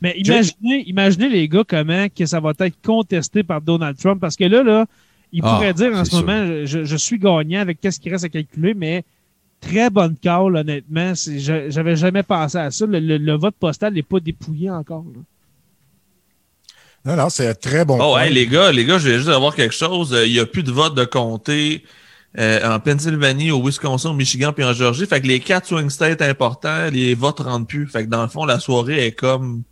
Mais 0.00 0.14
imaginez, 0.16 0.84
imaginez 0.86 1.28
les 1.28 1.48
gars 1.48 1.64
comment 1.66 2.06
que 2.08 2.24
ça 2.26 2.40
va 2.40 2.52
être 2.58 2.80
contesté 2.82 3.42
par 3.42 3.60
Donald 3.60 3.96
Trump 3.98 4.20
parce 4.20 4.36
que 4.36 4.44
là, 4.44 4.62
là, 4.62 4.86
il 5.32 5.42
ah, 5.44 5.54
pourrait 5.54 5.74
dire 5.74 5.92
en 5.94 6.04
ce 6.04 6.16
moment, 6.16 6.64
je, 6.64 6.96
suis 6.96 7.18
gagnant 7.18 7.60
avec 7.60 7.80
qu'est-ce 7.80 8.00
qui 8.00 8.10
reste 8.10 8.24
à 8.24 8.28
calculer, 8.28 8.74
mais 8.74 9.04
très 9.60 9.90
bonne 9.90 10.16
call, 10.16 10.56
honnêtement. 10.56 11.12
J'avais 11.14 11.96
jamais 11.96 12.22
pensé 12.22 12.58
à 12.58 12.70
ça. 12.70 12.86
Le, 12.88 13.36
vote 13.36 13.54
postal 13.58 13.94
n'est 13.94 14.02
pas 14.02 14.20
dépouillé 14.20 14.70
encore. 14.70 15.04
Non, 17.04 17.16
non, 17.16 17.30
c'est 17.30 17.48
un 17.48 17.54
très 17.54 17.84
bon. 17.84 17.98
Oh, 18.00 18.18
hey, 18.18 18.32
les 18.32 18.46
gars, 18.46 18.72
les 18.72 18.84
gars, 18.84 18.98
je 18.98 19.08
vais 19.08 19.16
juste 19.18 19.28
avoir 19.28 19.54
quelque 19.54 19.74
chose. 19.74 20.16
Il 20.26 20.32
n'y 20.32 20.40
a 20.40 20.46
plus 20.46 20.62
de 20.62 20.72
vote 20.72 20.94
de 20.94 21.04
comté 21.04 21.84
euh, 22.38 22.76
en 22.76 22.78
Pennsylvanie, 22.78 23.50
au 23.50 23.64
Wisconsin, 23.64 24.10
au 24.10 24.14
Michigan, 24.14 24.52
puis 24.52 24.64
en 24.64 24.72
Georgie. 24.72 25.06
Fait 25.06 25.20
que 25.20 25.26
les 25.26 25.40
quatre 25.40 25.66
swing 25.66 25.90
states 25.90 26.22
importants, 26.22 26.90
les 26.90 27.14
votes 27.14 27.40
rentrent 27.40 27.66
plus. 27.66 27.86
Fait 27.86 28.04
que 28.04 28.10
dans 28.10 28.22
le 28.22 28.28
fond, 28.28 28.44
la 28.44 28.58
soirée 28.58 29.06
est 29.06 29.12
comme 29.12 29.62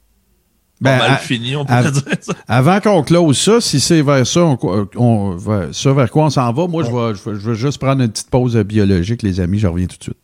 ben, 0.81 0.99
mal 0.99 1.19
fini, 1.19 1.57
on 1.57 1.65
peut 1.65 1.75
dire 1.91 2.03
ça. 2.21 2.33
Avant 2.47 2.81
qu'on 2.81 3.03
close 3.03 3.39
ça, 3.39 3.61
si 3.61 3.81
c'est 3.81 4.03
vers 4.03 4.27
ça, 4.27 4.57
on, 4.97 5.73
ça 5.73 5.93
vers 5.93 6.11
quoi 6.11 6.27
on 6.27 6.31
s'en 6.31 6.53
va, 6.53 6.67
moi, 6.67 6.85
je, 6.85 6.91
vais, 6.91 7.15
je, 7.39 7.51
vais, 7.51 7.55
juste 7.55 7.79
prendre 7.79 8.03
une 8.03 8.11
petite 8.11 8.31
pause 8.31 8.57
biologique, 8.57 9.23
les 9.23 9.41
amis, 9.41 9.59
je 9.59 9.67
reviens 9.67 9.87
tout 9.87 9.99
de 9.99 10.03
suite. 10.05 10.17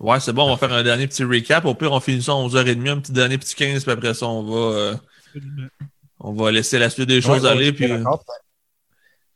Ouais, 0.00 0.20
c'est 0.20 0.32
bon, 0.32 0.44
on 0.44 0.50
va 0.50 0.56
faire 0.56 0.72
un 0.72 0.82
dernier 0.82 1.06
petit 1.06 1.24
recap. 1.24 1.64
Au 1.64 1.74
pire, 1.74 1.92
on 1.92 2.00
finit 2.00 2.22
ça 2.22 2.32
à 2.32 2.34
11h30, 2.34 2.88
un 2.88 2.98
petit 2.98 3.12
dernier 3.12 3.38
petit 3.38 3.54
15, 3.54 3.84
puis 3.84 3.92
après 3.92 4.12
ça, 4.12 4.26
on 4.26 4.42
va, 4.42 4.76
euh, 4.76 4.94
on 6.20 6.32
va 6.32 6.52
laisser 6.52 6.78
la 6.78 6.90
suite 6.90 7.08
des 7.08 7.22
choses 7.22 7.46
aller. 7.46 7.72
Puis, 7.72 7.90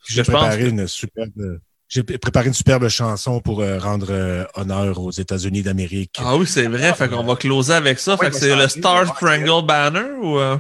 J'ai 0.09 0.23
préparé 0.23 0.69
une 0.69 0.87
superbe 0.87 1.61
j'ai 1.89 2.03
préparé 2.03 2.49
une 2.49 2.55
superbe 2.55 2.89
chanson 2.89 3.41
pour 3.41 3.61
euh, 3.61 3.79
rendre 3.79 4.09
euh, 4.11 4.45
honneur 4.55 5.01
aux 5.01 5.11
États-Unis 5.11 5.63
d'Amérique. 5.63 6.19
Ah 6.23 6.37
oui, 6.37 6.47
c'est 6.47 6.67
vrai. 6.67 6.93
Fait 6.93 7.09
qu'on 7.09 7.25
va 7.25 7.35
closer 7.35 7.73
avec 7.73 7.99
ça. 7.99 8.17
fait 8.19 8.29
que 8.29 8.37
c'est 8.37 8.55
le 8.55 8.69
Star 8.69 9.17
Spangled 9.17 9.67
Banner 9.67 10.13
ou. 10.23 10.39
Euh? 10.39 10.59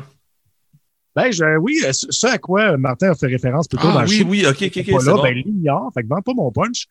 Ben, 1.14 1.30
je, 1.30 1.58
oui, 1.58 1.82
ce 1.92 2.26
à 2.26 2.38
quoi 2.38 2.76
Martin 2.76 3.10
a 3.10 3.14
fait 3.14 3.26
référence 3.26 3.66
plutôt 3.68 3.88
ah, 3.90 4.04
dans 4.04 4.06
oui, 4.06 4.20
le 4.20 4.24
oui, 4.24 4.46
ok, 4.46 4.62
ok, 4.62 4.78
ok. 4.78 5.04
Là, 5.04 5.12
bon. 5.14 5.22
ben, 5.22 5.34
l'ignore. 5.34 5.90
Fait 5.92 6.02
que 6.02 6.08
vends 6.08 6.22
pas 6.22 6.32
mon 6.32 6.50
punch. 6.50 6.86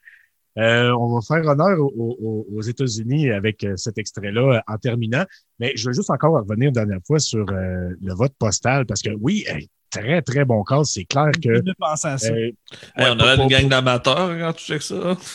on 0.55 1.15
va 1.15 1.21
faire 1.21 1.49
honneur 1.49 1.79
aux, 1.79 2.61
États-Unis 2.61 3.31
avec 3.31 3.65
cet 3.75 3.97
extrait-là 3.97 4.61
en 4.67 4.77
terminant. 4.77 5.23
Mais 5.59 5.73
je 5.75 5.87
veux 5.87 5.93
juste 5.93 6.11
encore 6.11 6.33
revenir 6.33 6.67
une 6.67 6.73
dernière 6.73 6.99
fois 7.07 7.19
sur 7.19 7.45
le 7.47 8.13
vote 8.13 8.33
postal 8.37 8.85
parce 8.85 9.01
que 9.01 9.11
oui, 9.19 9.45
très, 9.89 10.21
très 10.21 10.45
bon 10.45 10.63
cas. 10.63 10.83
C'est 10.83 11.05
clair 11.05 11.31
que. 11.31 11.49
Euh, 11.49 11.63
on 12.97 13.19
a 13.19 13.35
une 13.35 13.47
gang 13.47 13.67
d'amateurs 13.67 14.37
quand 14.37 14.53
tu 14.53 14.65
sais 14.65 14.79
ça. 14.79 15.17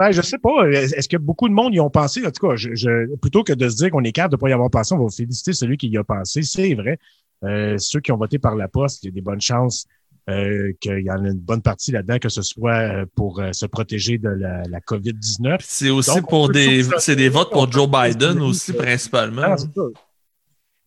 Ben, 0.00 0.12
je 0.12 0.22
sais 0.22 0.38
pas. 0.38 0.68
Est-ce 0.70 1.08
que 1.08 1.16
beaucoup 1.16 1.48
de 1.48 1.54
monde 1.54 1.74
y 1.74 1.80
ont 1.80 1.90
pensé? 1.90 2.24
En 2.24 2.30
tout 2.30 2.46
cas, 2.46 2.54
je, 2.54 3.16
plutôt 3.16 3.42
que 3.42 3.52
de 3.52 3.68
se 3.68 3.78
dire 3.78 3.90
qu'on 3.90 4.04
est 4.04 4.12
capable 4.12 4.34
de 4.34 4.36
ne 4.36 4.40
pas 4.42 4.48
y 4.48 4.52
avoir 4.52 4.70
pensé, 4.70 4.94
on 4.94 5.02
va 5.02 5.10
féliciter 5.10 5.52
celui 5.52 5.76
qui 5.76 5.88
y 5.88 5.98
a 5.98 6.04
pensé. 6.04 6.42
C'est 6.42 6.72
vrai. 6.74 7.00
Euh, 7.42 7.76
ceux 7.78 7.98
qui 7.98 8.12
ont 8.12 8.16
voté 8.16 8.38
par 8.38 8.54
la 8.54 8.68
poste, 8.68 9.02
il 9.02 9.06
y 9.06 9.08
a 9.08 9.12
des 9.12 9.22
bonnes 9.22 9.40
chances 9.40 9.86
euh, 10.30 10.72
qu'il 10.80 11.00
y 11.00 11.10
en 11.10 11.24
a 11.24 11.28
une 11.28 11.40
bonne 11.40 11.62
partie 11.62 11.90
là-dedans, 11.90 12.20
que 12.20 12.28
ce 12.28 12.42
soit 12.42 13.06
pour 13.16 13.42
se 13.50 13.66
protéger 13.66 14.18
de 14.18 14.28
la, 14.28 14.80
COVID-19. 14.86 15.56
C'est 15.64 15.90
aussi 15.90 16.22
pour 16.22 16.48
des, 16.48 16.84
c'est 16.98 17.16
des 17.16 17.28
votes 17.28 17.50
pour 17.50 17.68
Joe 17.68 17.88
Biden 17.90 18.40
aussi, 18.40 18.74
principalement. 18.74 19.42
Ah, 19.46 19.56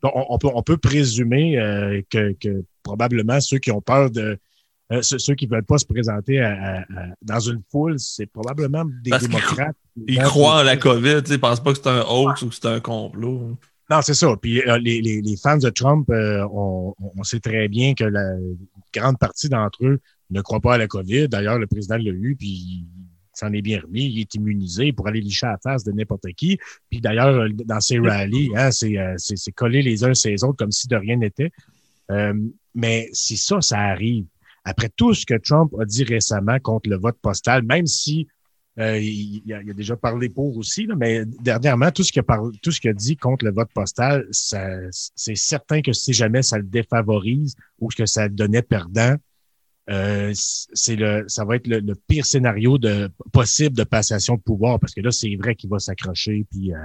on, 0.03 0.37
peut, 0.37 0.49
on 0.53 0.63
peut 0.63 0.77
présumer 0.77 1.59
euh, 1.59 2.01
que, 2.09 2.33
que, 2.33 2.63
probablement 2.83 3.39
ceux 3.39 3.59
qui 3.59 3.71
ont 3.71 3.81
peur 3.81 4.09
de 4.09 4.37
euh, 4.91 5.01
ceux, 5.01 5.35
qui 5.35 5.47
ne 5.47 5.51
veulent 5.51 5.63
pas 5.63 5.77
se 5.77 5.85
présenter 5.85 6.43
dans 7.21 7.39
une 7.39 7.61
foule, 7.71 7.97
c'est 7.97 8.25
probablement 8.25 8.83
des 9.03 9.11
démocrates. 9.17 9.75
Ils, 10.07 10.19
croient 10.19 10.59
en 10.59 10.63
la 10.63 10.75
COVID, 10.75 11.21
ils 11.25 11.31
ne 11.31 11.37
pensent 11.37 11.61
pas 11.61 11.71
que 11.71 11.79
c'est 11.81 11.89
un 11.89 12.01
hoax 12.01 12.41
ou 12.41 12.49
que 12.49 12.55
c'est 12.55 12.65
un 12.65 12.79
complot. 12.79 13.57
Non, 13.89 14.01
c'est 14.01 14.13
ça. 14.13 14.35
Puis 14.41 14.61
euh, 14.61 14.77
les, 14.79 15.01
les, 15.01 15.21
les, 15.21 15.37
fans 15.37 15.57
de 15.57 15.69
Trump, 15.69 16.09
on, 16.09 16.93
on, 16.97 17.23
sait 17.23 17.39
très 17.39 17.67
bien 17.67 17.93
que 17.93 18.03
la 18.03 18.33
grande 18.93 19.17
partie 19.17 19.47
d'entre 19.47 19.85
eux 19.85 19.99
ne 20.29 20.41
croient 20.41 20.61
pas 20.61 20.73
à 20.73 20.77
la 20.77 20.87
COVID. 20.87 21.27
D'ailleurs, 21.29 21.59
le 21.59 21.67
président 21.67 21.97
l'a 21.97 22.11
eu, 22.11 22.35
puis 22.37 22.85
s'en 23.41 23.53
est 23.53 23.61
bien 23.61 23.79
remis, 23.81 24.05
il 24.05 24.19
est 24.19 24.33
immunisé 24.35 24.93
pour 24.93 25.07
aller 25.07 25.21
licher 25.21 25.47
à 25.47 25.51
la 25.51 25.57
face 25.57 25.83
de 25.83 25.91
n'importe 25.91 26.27
qui. 26.37 26.59
Puis 26.89 27.01
d'ailleurs, 27.01 27.47
dans 27.65 27.79
ces 27.79 27.99
rallyes, 27.99 28.51
hein, 28.55 28.69
euh, 28.83 29.15
c'est 29.17 29.51
coller 29.51 29.81
les 29.81 30.03
uns 30.03 30.13
sur 30.13 30.29
les 30.29 30.43
autres 30.43 30.57
comme 30.57 30.71
si 30.71 30.87
de 30.87 30.95
rien 30.95 31.17
n'était. 31.17 31.51
Euh, 32.11 32.33
mais 32.75 33.09
si 33.13 33.37
ça, 33.37 33.61
ça 33.61 33.79
arrive, 33.79 34.25
après 34.63 34.89
tout 34.89 35.13
ce 35.13 35.25
que 35.25 35.33
Trump 35.33 35.73
a 35.79 35.85
dit 35.85 36.03
récemment 36.03 36.59
contre 36.59 36.89
le 36.89 36.97
vote 36.97 37.17
postal, 37.21 37.63
même 37.63 37.87
si 37.87 38.27
euh, 38.79 38.97
il, 38.99 39.43
a, 39.53 39.61
déjà 39.73 39.97
parlé 39.97 40.29
pour 40.29 40.55
aussi, 40.57 40.87
mais 40.95 41.25
dernièrement, 41.25 41.91
tout 41.91 42.03
ce 42.03 42.11
qu'il 42.11 42.23
a, 42.25 42.41
tout 42.61 42.71
ce 42.71 42.79
qu'il 42.79 42.89
a 42.89 42.93
dit 42.93 43.17
contre 43.17 43.43
le 43.45 43.51
vote 43.51 43.69
postal, 43.73 44.27
c'est 44.31 45.35
certain 45.35 45.81
que 45.81 45.93
si 45.93 46.13
jamais 46.13 46.41
ça 46.41 46.57
le 46.57 46.63
défavorise 46.63 47.55
ou 47.79 47.89
que 47.89 48.05
ça 48.05 48.27
le 48.27 48.33
donnait 48.33 48.61
perdant, 48.61 49.15
euh, 49.91 50.31
c'est 50.33 50.95
le, 50.95 51.25
ça 51.27 51.43
va 51.43 51.57
être 51.57 51.67
le, 51.67 51.93
pire 52.07 52.25
scénario 52.25 52.77
de, 52.77 53.09
possible 53.31 53.75
de 53.75 53.83
passation 53.83 54.35
de 54.35 54.41
pouvoir 54.41 54.79
parce 54.79 54.93
que 54.93 55.01
là, 55.01 55.11
c'est 55.11 55.35
vrai 55.35 55.55
qu'il 55.55 55.69
va 55.69 55.79
s'accrocher 55.79 56.45
puis 56.49 56.73
euh, 56.73 56.77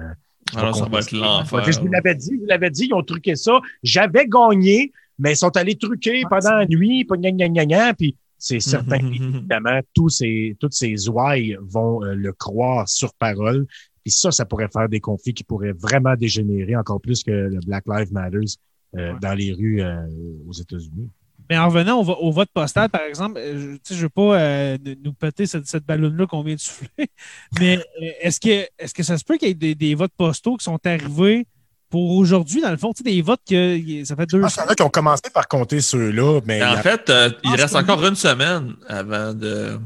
Alors, 0.55 0.76
ça 0.76 0.86
va 0.86 1.01
être 1.01 1.12
l'enfer. 1.12 1.73
Je 1.73 1.81
vous 1.81 1.89
l'avais 1.89 2.15
dit, 2.15 2.36
vous 2.36 2.47
l'avez 2.47 2.70
dit, 2.70 2.86
ils 2.86 2.94
ont 2.94 3.02
truqué 3.02 3.36
ça. 3.36 3.60
J'avais 3.83 4.26
gagné, 4.26 4.93
mais 5.18 5.33
ils 5.33 5.36
sont 5.36 5.57
allés 5.57 5.76
truquer 5.76 6.23
pendant 6.28 6.55
la 6.55 6.67
nuit, 6.67 7.05
puis 7.05 7.18
gna, 7.18 7.31
gna, 7.31 7.65
gna, 7.65 7.94
puis 7.94 8.17
c'est 8.39 8.60
certain 8.60 8.99
évidemment, 8.99 9.81
tous 9.94 10.09
ces, 10.09 10.57
toutes 10.60 10.75
ces 10.75 11.09
ouailles 11.09 11.57
vont 11.60 12.05
euh, 12.05 12.15
le 12.15 12.33
croire 12.33 12.89
sur 12.89 13.15
parole. 13.15 13.67
Puis 14.05 14.12
ça, 14.12 14.31
ça 14.31 14.44
pourrait 14.44 14.68
faire 14.73 14.89
des 14.89 15.01
conflits 15.01 15.35
qui 15.35 15.43
pourraient 15.43 15.73
vraiment 15.73 16.15
dégénérer 16.15 16.76
encore 16.76 17.01
plus 17.01 17.25
que 17.25 17.31
le 17.31 17.59
Black 17.67 17.85
Lives 17.86 18.12
Matters 18.12 18.57
euh, 18.97 19.15
dans 19.20 19.35
les 19.35 19.52
rues 19.52 19.83
euh, 19.83 20.07
aux 20.47 20.52
États-Unis. 20.52 21.10
Mais 21.49 21.58
en 21.58 21.68
revenant 21.68 22.00
au, 22.00 22.33
vote 22.33 22.49
postal, 22.52 22.89
par 22.89 23.02
exemple, 23.02 23.41
je 23.41 23.94
ne 23.94 23.99
veux 23.99 24.08
pas 24.08 24.76
nous 25.02 25.12
péter 25.12 25.47
cette, 25.47 25.66
cette 25.66 25.84
ballonne-là 25.84 26.26
qu'on 26.26 26.42
vient 26.42 26.55
de 26.55 26.60
souffler, 26.60 27.08
mais 27.60 27.78
est-ce 28.20 28.41
que, 28.41 28.66
est 28.78 28.92
que 28.92 29.02
ça 29.02 29.18
se 29.18 29.25
peut 29.25 29.36
qu'il 29.36 29.49
y 29.49 29.50
ait 29.52 29.55
des, 29.55 29.75
des, 29.75 29.94
votes 29.94 30.12
postaux 30.16 30.57
qui 30.57 30.65
sont 30.65 30.78
arrivés 30.84 31.47
pour 31.89 32.16
aujourd'hui, 32.16 32.60
dans 32.60 32.70
le 32.70 32.76
fond, 32.76 32.92
tu 32.92 32.99
sais, 32.99 33.10
des 33.10 33.23
votes 33.23 33.41
que 33.49 34.05
ça 34.05 34.16
fait 34.16 34.26
deux 34.26 34.42
ah, 34.42 34.49
Il 34.55 34.60
y 34.60 34.62
en 34.62 34.66
a 34.66 34.75
qui 34.75 34.83
ont 34.83 34.91
commencé 34.91 35.31
par 35.33 35.47
compter 35.49 35.81
ceux-là, 35.81 36.41
mais. 36.44 36.62
En 36.65 36.76
fait, 36.78 37.08
euh, 37.10 37.31
il 37.44 37.55
reste 37.55 37.76
encore 37.76 38.05
une 38.05 38.16
semaine 38.16 38.75
avant 38.89 39.33
de. 39.33 39.78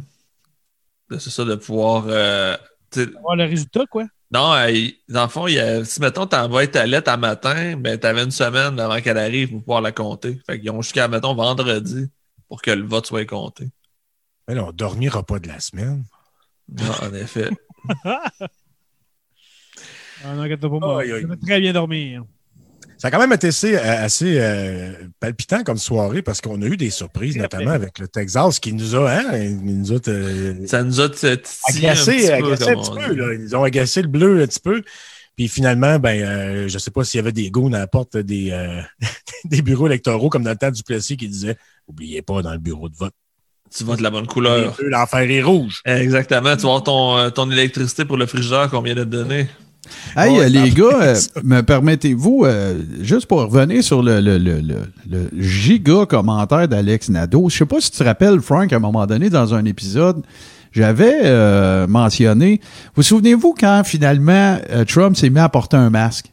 de 1.11 1.19
c'est 1.19 1.31
ça, 1.31 1.45
de 1.45 1.55
pouvoir. 1.57 2.05
Euh, 2.09 2.57
avoir 3.17 3.37
le 3.37 3.45
résultat, 3.45 3.85
quoi. 3.91 4.05
Non, 4.33 4.55
euh, 4.55 4.89
dans 5.09 5.25
le 5.25 5.29
fond, 5.29 5.47
il 5.49 5.55
y 5.55 5.59
a, 5.59 5.85
si 5.85 6.01
mettons, 6.01 6.27
tu 6.27 6.37
envoies 6.37 6.69
ta 6.69 6.87
lettre 6.87 7.11
à 7.11 7.17
matin, 7.17 7.77
mais 7.77 7.97
ben, 7.97 7.99
tu 7.99 8.07
avais 8.07 8.23
une 8.23 8.31
semaine 8.31 8.79
avant 8.79 9.01
qu'elle 9.01 9.19
arrive 9.19 9.51
pour 9.51 9.61
pouvoir 9.61 9.81
la 9.81 9.91
compter. 9.91 10.41
Fait 10.47 10.61
qu'ils 10.61 10.71
ont 10.71 10.83
jusqu'à, 10.83 11.09
mettons, 11.09 11.35
vendredi 11.35 12.09
pour 12.49 12.63
que 12.63 12.71
le 12.71 12.87
vote 12.87 13.07
soit 13.07 13.25
compté. 13.25 13.69
Mais 14.47 14.55
là, 14.55 14.65
on 14.65 14.73
dormira 14.73 15.25
pas 15.25 15.41
de 15.41 15.49
la 15.49 15.59
semaine. 15.59 16.05
Non, 16.69 16.93
en 17.03 17.15
effet. 17.15 17.51
Ah, 20.23 20.35
non, 20.35 20.47
pas 20.59 20.69
moi. 20.69 21.03
très 21.43 21.61
bien 21.61 21.73
dormir. 21.73 22.25
Ça 23.01 23.09
a 23.09 23.11
quand 23.11 23.19
même 23.19 23.33
été 23.33 23.47
assez, 23.47 23.77
assez 23.77 24.39
euh, 24.39 24.93
palpitant 25.21 25.63
comme 25.63 25.79
soirée 25.79 26.21
parce 26.21 26.43
qu'on 26.43 26.61
a 26.61 26.67
eu 26.67 26.77
des 26.77 26.91
surprises, 26.91 27.35
notamment 27.35 27.71
avec 27.71 27.99
le 27.99 28.07
Texas 28.07 28.61
qui 28.61 28.75
nous 28.75 28.95
a, 28.95 29.11
hein, 29.11 29.57
nous 29.63 29.95
a 29.95 29.99
euh, 30.09 30.67
ça 30.67 30.83
nous 30.83 31.01
a 31.01 31.05
agacé, 31.05 32.31
un 32.31 32.43
petit, 32.43 32.91
peu, 32.91 33.15
là. 33.15 33.33
Ils 33.33 33.57
ont 33.57 33.65
agacé 33.65 34.03
le 34.03 34.09
bleu 34.09 34.43
un 34.43 34.47
petit 34.47 34.61
peu. 34.61 34.83
Puis 35.35 35.49
finalement, 35.49 35.99
ben, 35.99 36.23
euh, 36.23 36.69
je 36.69 36.75
ne 36.75 36.79
sais 36.79 36.91
pas 36.91 37.03
s'il 37.03 37.17
y 37.17 37.21
avait 37.23 37.33
des 37.33 37.51
goûts 37.51 37.69
à 37.69 37.79
la 37.79 37.87
porte 37.87 38.19
des, 38.19 38.55
des 39.47 39.63
bureaux 39.63 39.87
électoraux, 39.87 40.29
comme 40.29 40.43
dans 40.43 40.51
le 40.51 40.59
temps 40.59 40.71
du 40.71 40.83
Plessis 40.83 41.17
qui 41.17 41.27
disait 41.27 41.57
Oubliez 41.89 42.21
pas 42.21 42.43
dans 42.43 42.53
le 42.53 42.59
bureau 42.59 42.91
de 42.91 42.97
vote. 42.97 43.15
Tu 43.75 43.83
votes 43.83 44.03
la 44.03 44.11
bonne 44.11 44.27
couleur. 44.27 44.77
L'enfer 44.83 45.21
est 45.21 45.43
rouge. 45.43 45.81
Exactement. 45.87 46.55
Tu 46.55 46.63
vois 46.63 46.83
ton, 46.83 47.31
ton 47.31 47.51
électricité 47.51 48.05
pour 48.05 48.19
le 48.19 48.27
frigidaire 48.27 48.69
qu'on 48.69 48.83
vient 48.83 48.95
de 48.95 49.05
te 49.05 49.09
donner. 49.09 49.47
Hey, 50.17 50.51
les 50.51 50.71
gars, 50.71 51.01
euh, 51.03 51.17
me 51.45 51.61
permettez-vous, 51.63 52.45
euh, 52.45 52.81
juste 53.01 53.27
pour 53.27 53.41
revenir 53.41 53.83
sur 53.83 54.03
le, 54.03 54.21
le, 54.21 54.39
le, 54.39 54.61
le 55.09 55.29
giga 55.39 56.07
commentaire 56.07 56.69
d'Alex 56.69 57.09
Nadeau, 57.09 57.49
je 57.49 57.59
sais 57.59 57.67
pas 57.67 57.81
si 57.81 57.91
tu 57.91 57.99
te 57.99 58.05
rappelles, 58.05 58.41
Frank, 58.41 58.73
à 58.73 58.77
un 58.77 58.81
moment 58.81 59.07
donné, 59.07 59.31
dans 59.31 59.55
un 59.55 59.65
épisode, 59.65 60.23
j'avais 60.73 61.21
euh, 61.25 61.87
mentionné, 61.87 62.61
vous 62.95 63.03
souvenez-vous 63.03 63.55
quand 63.59 63.83
finalement 63.85 64.59
Trump 64.87 65.17
s'est 65.17 65.31
mis 65.31 65.41
à 65.41 65.49
porter 65.49 65.77
un 65.77 65.91
masque? 65.91 66.31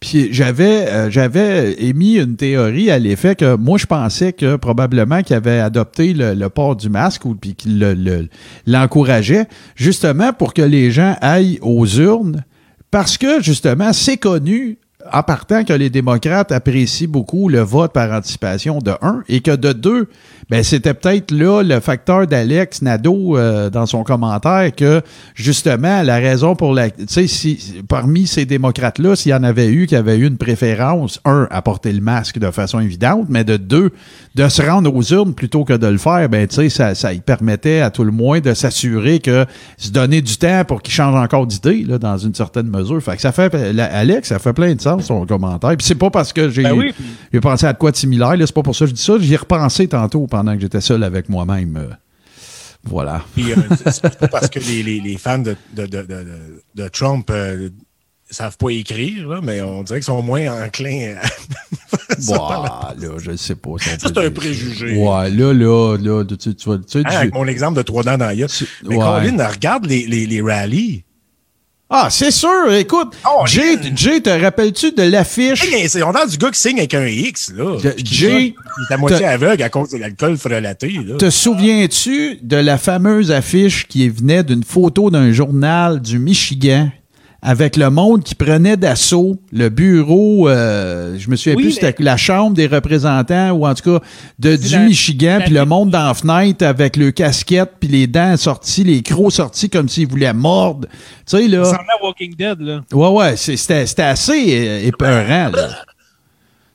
Puis 0.00 0.32
j'avais 0.32 0.88
euh, 0.88 1.10
j'avais 1.10 1.74
émis 1.82 2.16
une 2.16 2.36
théorie 2.36 2.90
à 2.90 2.98
l'effet 2.98 3.36
que 3.36 3.56
moi 3.56 3.76
je 3.76 3.84
pensais 3.84 4.32
que 4.32 4.56
probablement 4.56 5.22
qu'il 5.22 5.36
avait 5.36 5.60
adopté 5.60 6.14
le, 6.14 6.48
port 6.48 6.74
du 6.74 6.88
masque 6.88 7.26
ou 7.26 7.34
puis 7.34 7.54
qu'il 7.54 8.28
l'encourageait 8.66 9.46
justement 9.76 10.32
pour 10.32 10.54
que 10.54 10.62
les 10.62 10.90
gens 10.90 11.16
aillent 11.20 11.58
aux 11.60 11.86
urnes 11.86 12.44
parce 12.90 13.18
que 13.18 13.42
justement 13.42 13.92
c'est 13.92 14.16
connu 14.16 14.78
en 15.12 15.22
partant 15.22 15.64
que 15.64 15.72
les 15.72 15.90
démocrates 15.90 16.52
apprécient 16.52 17.08
beaucoup 17.08 17.48
le 17.48 17.60
vote 17.60 17.92
par 17.92 18.10
anticipation 18.12 18.78
de 18.78 18.92
un 19.02 19.22
et 19.28 19.40
que 19.40 19.54
de 19.54 19.72
deux 19.72 20.08
ben 20.48 20.64
c'était 20.64 20.94
peut-être 20.94 21.30
là 21.30 21.62
le 21.62 21.78
facteur 21.80 22.26
d'Alex 22.26 22.82
Nadeau 22.82 23.36
euh, 23.36 23.70
dans 23.70 23.86
son 23.86 24.02
commentaire 24.02 24.74
que 24.74 25.02
justement 25.34 26.02
la 26.02 26.16
raison 26.16 26.56
pour 26.56 26.74
la 26.74 26.90
tu 26.90 27.04
sais 27.06 27.26
si 27.26 27.82
parmi 27.88 28.26
ces 28.26 28.46
démocrates 28.46 28.98
là 28.98 29.16
s'il 29.16 29.30
y 29.30 29.34
en 29.34 29.44
avait 29.44 29.68
eu 29.68 29.86
qui 29.86 29.96
avaient 29.96 30.16
eu 30.16 30.26
une 30.26 30.38
préférence 30.38 31.20
un 31.24 31.46
à 31.50 31.62
porter 31.62 31.92
le 31.92 32.00
masque 32.00 32.38
de 32.38 32.50
façon 32.50 32.80
évidente 32.80 33.26
mais 33.28 33.44
de 33.44 33.56
deux 33.56 33.90
de 34.34 34.48
se 34.48 34.62
rendre 34.62 34.94
aux 34.94 35.02
urnes 35.02 35.34
plutôt 35.34 35.64
que 35.64 35.72
de 35.74 35.86
le 35.86 35.98
faire 35.98 36.28
ben 36.28 36.46
tu 36.46 36.56
sais 36.56 36.68
ça 36.68 36.94
ça 36.94 37.12
y 37.12 37.20
permettait 37.20 37.80
à 37.80 37.90
tout 37.90 38.04
le 38.04 38.12
moins 38.12 38.40
de 38.40 38.54
s'assurer 38.54 39.20
que 39.20 39.46
se 39.76 39.90
donner 39.90 40.20
du 40.20 40.36
temps 40.36 40.64
pour 40.64 40.82
qu'il 40.82 40.94
change 40.94 41.14
encore 41.14 41.46
d'idée 41.46 41.84
là 41.84 41.98
dans 41.98 42.18
une 42.18 42.34
certaine 42.34 42.68
mesure. 42.68 43.02
Fait 43.02 43.16
que 43.16 43.22
ça 43.22 43.32
fait 43.32 43.54
Alex 43.54 44.28
ça 44.28 44.38
fait 44.38 44.52
plein 44.52 44.74
de 44.74 44.80
sens 44.80 44.89
son 44.98 45.26
commentaire 45.26 45.76
puis 45.76 45.86
c'est 45.86 45.94
pas 45.94 46.10
parce 46.10 46.32
que 46.32 46.50
j'ai 46.50 46.62
ben 46.62 47.40
pensé 47.40 47.66
à 47.66 47.74
quoi 47.74 47.90
de 47.90 47.96
similaire 47.96 48.34
c'est 48.38 48.52
pas 48.52 48.62
pour 48.62 48.74
ça 48.74 48.84
que 48.84 48.90
je 48.90 48.94
dis 48.94 49.02
ça 49.02 49.14
j'y 49.18 49.34
ai 49.34 49.36
repensé 49.36 49.88
tantôt 49.88 50.26
pendant 50.26 50.54
que 50.54 50.60
j'étais 50.60 50.80
seul 50.80 51.02
avec 51.04 51.28
moi-même. 51.28 51.76
Euh, 51.76 51.94
voilà. 52.84 53.22
Puis, 53.34 53.52
euh, 53.52 53.56
c'est 53.90 54.18
pas 54.18 54.28
parce 54.28 54.48
que 54.48 54.58
les, 54.58 55.16
fans 55.18 55.38
de, 55.38 55.56
de, 55.74 56.88
Trump 56.88 57.28
ne 57.28 57.34
euh, 57.34 57.68
savent 58.30 58.56
pas 58.56 58.70
écrire, 58.70 59.40
mais 59.42 59.60
on 59.60 59.82
dirait 59.82 59.98
qu'ils 59.98 60.06
sont 60.06 60.22
moins 60.22 60.64
enclins 60.64 61.16
à. 61.16 61.26
bah, 62.28 62.94
là, 62.98 63.08
je 63.18 63.36
sais 63.36 63.54
pas. 63.54 63.70
c'est 63.78 64.18
un 64.18 64.30
préjugé. 64.30 64.96
Ouais, 64.96 65.30
là, 65.30 65.52
là, 65.52 65.96
là, 65.96 66.24
tu, 66.24 66.54
tu, 66.54 66.68
tu, 66.88 67.02
Avec 67.04 67.34
mon 67.34 67.46
exemple 67.46 67.76
de 67.76 67.82
trois 67.82 68.02
dents 68.02 68.18
dans 68.18 68.26
la 68.26 68.34
Mais 68.34 68.96
Colin, 68.96 69.46
regarde 69.46 69.86
les, 69.86 70.06
les, 70.06 70.26
les 70.26 70.40
rallyes. 70.40 71.04
Ah, 71.92 72.06
c'est 72.08 72.30
sûr. 72.30 72.72
Écoute, 72.72 73.16
oh, 73.26 73.44
Jay, 73.46 73.76
Jay, 73.96 74.20
te 74.20 74.30
rappelles-tu 74.30 74.92
de 74.92 75.02
l'affiche? 75.02 75.64
Hey, 75.64 75.88
on 76.04 76.12
a 76.12 76.24
du 76.24 76.36
gars 76.36 76.52
qui 76.52 76.60
signe 76.60 76.78
avec 76.78 76.94
un 76.94 77.04
X, 77.04 77.52
là. 77.52 77.76
Jay. 77.96 78.54
Il 78.54 78.84
est 78.88 78.94
à 78.94 78.96
moitié 78.96 79.26
aveugle 79.26 79.60
à 79.64 79.68
cause 79.70 79.90
de 79.90 79.98
l'alcool 79.98 80.38
frelaté, 80.38 81.00
là. 81.04 81.16
Te 81.16 81.30
souviens-tu 81.30 82.38
de 82.42 82.56
la 82.56 82.78
fameuse 82.78 83.32
affiche 83.32 83.88
qui 83.88 84.08
venait 84.08 84.44
d'une 84.44 84.62
photo 84.62 85.10
d'un 85.10 85.32
journal 85.32 86.00
du 86.00 86.20
Michigan? 86.20 86.90
Avec 87.42 87.76
le 87.76 87.90
monde 87.90 88.22
qui 88.22 88.34
prenait 88.34 88.76
d'assaut 88.76 89.36
le 89.52 89.68
bureau, 89.68 90.48
euh, 90.48 91.16
je 91.18 91.30
me 91.30 91.36
souviens 91.36 91.56
plus, 91.56 91.72
c'était 91.72 91.94
la 91.98 92.16
Chambre 92.16 92.54
des 92.54 92.66
représentants, 92.66 93.52
ou 93.52 93.66
en 93.66 93.74
tout 93.74 93.98
cas 93.98 94.04
de, 94.38 94.56
du 94.56 94.78
Michigan, 94.80 95.38
puis 95.44 95.54
le 95.54 95.64
monde 95.64 95.90
dans 95.90 96.06
la 96.06 96.14
fenêtre 96.14 96.64
avec 96.64 96.96
le 96.96 97.10
casquette, 97.10 97.72
puis 97.80 97.88
les 97.88 98.06
dents 98.06 98.36
sorties, 98.36 98.84
les 98.84 99.02
crocs 99.02 99.32
sortis 99.32 99.70
comme 99.70 99.88
s'ils 99.88 100.08
voulaient 100.08 100.34
mordre. 100.34 100.86
Tu 101.26 101.38
sais, 101.38 101.48
là... 101.48 101.64
Ça 101.64 101.78
Walking 102.02 102.34
Dead, 102.34 102.60
là. 102.60 102.80
Ouais, 102.92 103.08
ouais, 103.08 103.36
c'était 103.36 104.02
assez 104.02 104.32
euh, 104.32 104.86
épeurant, 104.86 105.50
là. 105.50 105.68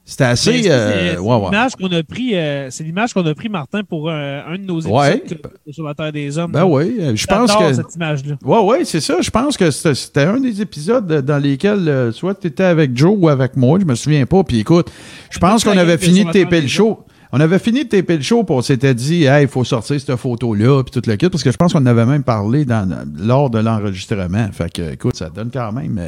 C'était 0.08 0.26
assez. 0.26 0.70
Euh, 0.70 1.16
c'est 1.16 1.20
l'image 1.20 1.76
qu'on 1.76 1.92
a 1.92 2.04
pris. 2.04 2.36
Euh, 2.36 2.68
c'est 2.70 2.84
l'image 2.84 3.12
qu'on 3.12 3.26
a 3.26 3.34
pris, 3.34 3.50
Martin, 3.50 3.84
pour 3.84 4.08
euh, 4.08 4.42
un 4.48 4.56
de 4.56 4.64
nos 4.64 4.80
épisodes 4.80 5.40
sur 5.72 5.84
la 5.84 5.96
Terre 5.96 6.12
des 6.12 6.38
Hommes. 6.38 6.52
Ben 6.52 6.64
oui, 6.64 6.96
je 7.16 7.26
pense 7.26 7.56
que. 7.56 7.74
cette 7.74 7.96
image-là. 7.96 8.36
Ouais, 8.44 8.60
ouais, 8.60 8.86
c'est 8.86 9.02
ça. 9.02 9.20
Je 9.20 9.32
pense 9.32 9.58
que 9.58 9.72
c'était 9.72 10.22
un 10.22 10.40
des 10.40 10.62
épisodes 10.62 11.22
dans 11.22 11.42
lesquels 11.42 12.12
soit 12.14 12.36
tu 12.36 12.48
étais 12.48 12.64
avec 12.64 12.96
Joe 12.96 13.16
ou 13.18 13.30
avec 13.30 13.58
moi, 13.58 13.80
je 13.80 13.86
me 13.86 13.96
souviens 13.96 14.28
pas. 14.28 14.44
Puis 14.44 14.60
écoute, 14.60 14.92
je 15.32 15.40
pense 15.40 15.64
qu'on 15.64 15.78
avait 15.78 15.98
fini 15.98 16.24
de 16.24 16.32
taper 16.32 16.62
le 16.62 16.68
show. 16.68 17.04
On 17.32 17.40
avait 17.40 17.60
fini 17.60 17.84
de 17.84 17.90
taper 17.90 18.18
le 18.18 18.24
show, 18.24 18.44
puis 18.44 18.56
on 18.56 18.62
s'était 18.62 18.94
dit, 18.94 19.26
hey, 19.26 19.44
il 19.44 19.48
faut 19.48 19.64
sortir 19.64 20.00
cette 20.00 20.16
photo-là, 20.16 20.84
puis 20.84 20.92
tout 20.92 21.10
le 21.10 21.16
kit, 21.16 21.30
parce 21.30 21.44
que 21.44 21.52
je 21.52 21.58
pense 21.58 21.74
qu'on 21.74 21.86
avait 21.86 22.06
même 22.06 22.24
parlé 22.24 22.66
dans, 22.66 22.88
lors 23.18 23.50
de 23.50 23.60
l'enregistrement. 23.60 24.50
Fait 24.52 24.72
que, 24.72 24.94
écoute, 24.94 25.16
ça 25.16 25.30
donne 25.30 25.50
quand 25.52 25.72
même 25.72 26.00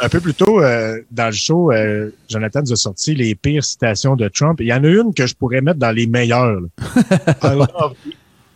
un 0.00 0.08
peu 0.08 0.20
plus 0.20 0.34
tôt 0.34 0.62
euh, 0.62 1.00
dans 1.10 1.26
le 1.26 1.32
show, 1.32 1.72
euh, 1.72 2.10
Jonathan 2.28 2.60
nous 2.62 2.72
a 2.72 2.76
sorti 2.76 3.14
les 3.14 3.34
pires 3.34 3.64
citations 3.64 4.16
de 4.16 4.28
Trump. 4.28 4.58
Il 4.60 4.66
y 4.66 4.72
en 4.72 4.82
a 4.82 4.88
une 4.88 5.12
que 5.14 5.26
je 5.26 5.34
pourrais 5.34 5.60
mettre 5.60 5.78
dans 5.78 5.92
les 5.92 6.06
meilleures. 6.06 6.62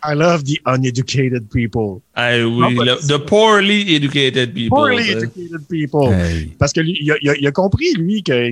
I, 0.07 0.13
love, 0.13 0.43
the 0.43 0.59
uneducated 0.67 1.49
people. 1.49 2.01
Ah 2.15 2.37
oui, 2.37 2.75
the 3.07 3.17
poorly 3.17 3.95
educated 3.95 4.53
people. 4.53 4.77
Poorly 4.77 5.09
educated 5.09 5.67
people. 5.67 6.15
Parce 6.59 6.73
que 6.73 6.81
lui, 6.81 6.99
il, 7.01 7.47
a, 7.47 7.51
compris, 7.51 7.91
lui, 7.93 8.21
que 8.21 8.51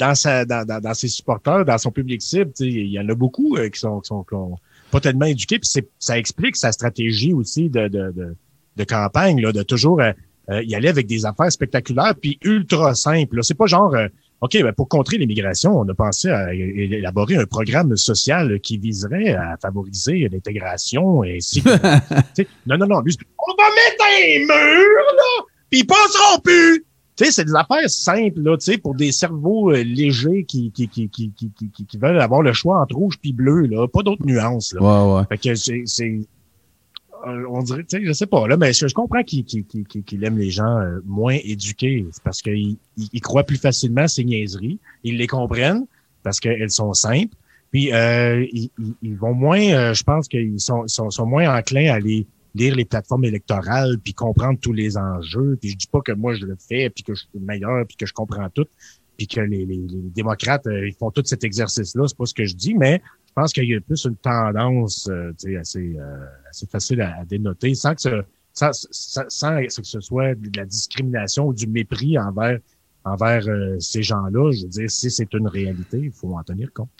dans, 0.00 0.14
sa, 0.14 0.44
dans, 0.44 0.64
dans, 0.66 0.94
ses 0.94 1.08
supporters, 1.08 1.64
dans 1.64 1.78
son 1.78 1.92
public 1.92 2.22
cible, 2.22 2.50
il 2.60 2.90
y 2.90 2.98
en 2.98 3.08
a 3.08 3.14
beaucoup 3.14 3.56
euh, 3.56 3.68
qui, 3.68 3.78
sont, 3.78 4.00
qui, 4.00 4.08
sont, 4.08 4.56
pas 4.90 5.00
tellement 5.00 5.26
éduqués. 5.26 5.58
Puis 5.58 5.70
ça 5.98 6.18
explique 6.18 6.56
sa 6.56 6.72
stratégie 6.72 7.32
aussi 7.32 7.68
de, 7.68 7.86
de, 7.86 8.10
de, 8.10 8.36
de 8.76 8.84
campagne, 8.84 9.40
là, 9.40 9.52
de 9.52 9.62
toujours 9.62 10.00
euh, 10.00 10.12
il 10.64 10.74
allait 10.74 10.88
avec 10.88 11.06
des 11.06 11.26
affaires 11.26 11.52
spectaculaires 11.52 12.14
puis 12.20 12.38
ultra 12.42 12.94
simples. 12.94 13.38
C'est 13.42 13.54
pas 13.54 13.66
genre 13.66 13.94
euh, 13.94 14.08
OK, 14.40 14.60
ben 14.60 14.72
pour 14.72 14.88
contrer 14.88 15.18
l'immigration, 15.18 15.78
on 15.78 15.88
a 15.88 15.94
pensé 15.94 16.30
à 16.30 16.54
élaborer 16.54 17.36
un 17.36 17.44
programme 17.44 17.94
social 17.96 18.58
qui 18.60 18.78
viserait 18.78 19.34
à 19.34 19.58
favoriser 19.60 20.28
l'intégration 20.32 21.22
et 21.22 21.36
ainsi. 21.36 21.62
non, 22.66 22.78
non, 22.78 22.86
non. 22.86 22.96
on 22.96 23.02
va 23.02 23.68
mettre 23.76 24.02
un 24.02 24.38
mur, 24.40 25.02
là, 25.14 25.44
puis 25.70 25.80
ils 25.80 25.86
passeront 25.86 26.40
plus. 26.42 26.84
Tu 27.20 27.26
sais, 27.26 27.32
c'est 27.32 27.44
des 27.44 27.54
affaires 27.54 27.90
simples, 27.90 28.40
là, 28.40 28.56
tu 28.56 28.72
sais, 28.72 28.78
pour 28.78 28.94
des 28.94 29.12
cerveaux 29.12 29.72
euh, 29.72 29.82
légers 29.82 30.44
qui, 30.44 30.70
qui, 30.70 30.88
qui, 30.88 31.10
qui, 31.10 31.30
qui, 31.30 31.84
qui, 31.86 31.98
veulent 31.98 32.18
avoir 32.18 32.40
le 32.40 32.54
choix 32.54 32.80
entre 32.80 32.96
rouge 32.96 33.18
puis 33.20 33.34
bleu, 33.34 33.66
là. 33.66 33.86
Pas 33.88 34.02
d'autres 34.02 34.24
nuances, 34.24 34.72
là. 34.72 34.80
Ouais, 34.80 35.18
ouais. 35.18 35.26
Fait 35.28 35.36
que 35.36 35.54
c'est 35.54 36.20
euh, 37.26 37.44
on 37.50 37.62
dirait, 37.62 37.84
tu 37.84 37.98
sais, 37.98 38.06
je 38.06 38.12
sais 38.14 38.24
pas, 38.24 38.48
là, 38.48 38.56
mais 38.56 38.72
je, 38.72 38.86
comprends 38.94 39.22
qu'il 39.22 40.24
aime 40.24 40.38
les 40.38 40.50
gens 40.50 40.78
euh, 40.78 41.00
moins 41.04 41.36
éduqués. 41.44 42.06
C'est 42.10 42.22
parce 42.22 42.40
qu'ils 42.40 42.78
il, 42.96 43.20
croient 43.20 43.44
plus 43.44 43.58
facilement 43.58 44.02
à 44.02 44.08
ces 44.08 44.24
niaiseries. 44.24 44.78
Ils 45.04 45.18
les 45.18 45.26
comprennent 45.26 45.84
parce 46.22 46.40
qu'elles 46.40 46.70
sont 46.70 46.94
simples. 46.94 47.34
Puis 47.70 47.92
euh, 47.92 48.46
ils, 49.02 49.16
vont 49.16 49.34
moins, 49.34 49.92
je 49.92 50.02
pense 50.04 50.26
qu'ils 50.26 50.58
sont, 50.58 50.88
sont, 50.88 51.10
sont, 51.10 51.26
moins 51.26 51.54
enclins 51.54 51.92
à 51.92 51.96
aller 51.96 52.26
lire 52.54 52.74
les 52.74 52.84
plateformes 52.84 53.24
électorales 53.24 53.98
puis 53.98 54.14
comprendre 54.14 54.58
tous 54.60 54.72
les 54.72 54.96
enjeux. 54.96 55.56
Puis 55.60 55.70
je 55.70 55.76
dis 55.76 55.86
pas 55.86 56.00
que 56.00 56.12
moi 56.12 56.34
je 56.34 56.46
le 56.46 56.56
fais 56.56 56.90
puis 56.90 57.04
que 57.04 57.14
je 57.14 57.20
suis 57.20 57.28
le 57.34 57.40
meilleur 57.40 57.86
puis 57.86 57.96
que 57.96 58.06
je 58.06 58.12
comprends 58.12 58.48
tout 58.50 58.66
puis 59.16 59.26
que 59.26 59.40
les, 59.40 59.66
les, 59.66 59.76
les 59.76 60.10
démocrates 60.14 60.66
ils 60.66 60.94
font 60.98 61.10
tout 61.10 61.22
cet 61.24 61.44
exercice-là. 61.44 62.08
C'est 62.08 62.16
pas 62.16 62.26
ce 62.26 62.34
que 62.34 62.46
je 62.46 62.54
dis, 62.54 62.74
mais 62.74 63.02
je 63.30 63.34
pense 63.34 63.52
qu'il 63.52 63.64
y 63.64 63.74
a 63.76 63.80
plus 63.80 64.04
une 64.04 64.16
tendance 64.16 65.08
euh, 65.08 65.32
assez, 65.60 65.96
euh, 65.96 66.26
assez 66.48 66.66
facile 66.66 67.00
à, 67.00 67.24
dénoter 67.24 67.74
sans 67.76 67.94
que, 67.94 68.00
ce, 68.00 68.22
sans, 68.52 68.72
sans, 69.28 69.62
que 69.62 69.68
ce 69.70 70.00
soit 70.00 70.34
de 70.34 70.50
la 70.56 70.64
discrimination 70.64 71.46
ou 71.46 71.54
du 71.54 71.68
mépris 71.68 72.18
envers, 72.18 72.58
envers 73.04 73.48
euh, 73.48 73.78
ces 73.78 74.02
gens-là. 74.02 74.50
Je 74.50 74.62
veux 74.62 74.68
dire, 74.68 74.90
si 74.90 75.12
c'est 75.12 75.32
une 75.32 75.46
réalité, 75.46 75.98
il 75.98 76.10
faut 76.10 76.34
en 76.34 76.42
tenir 76.42 76.72
compte. 76.72 76.90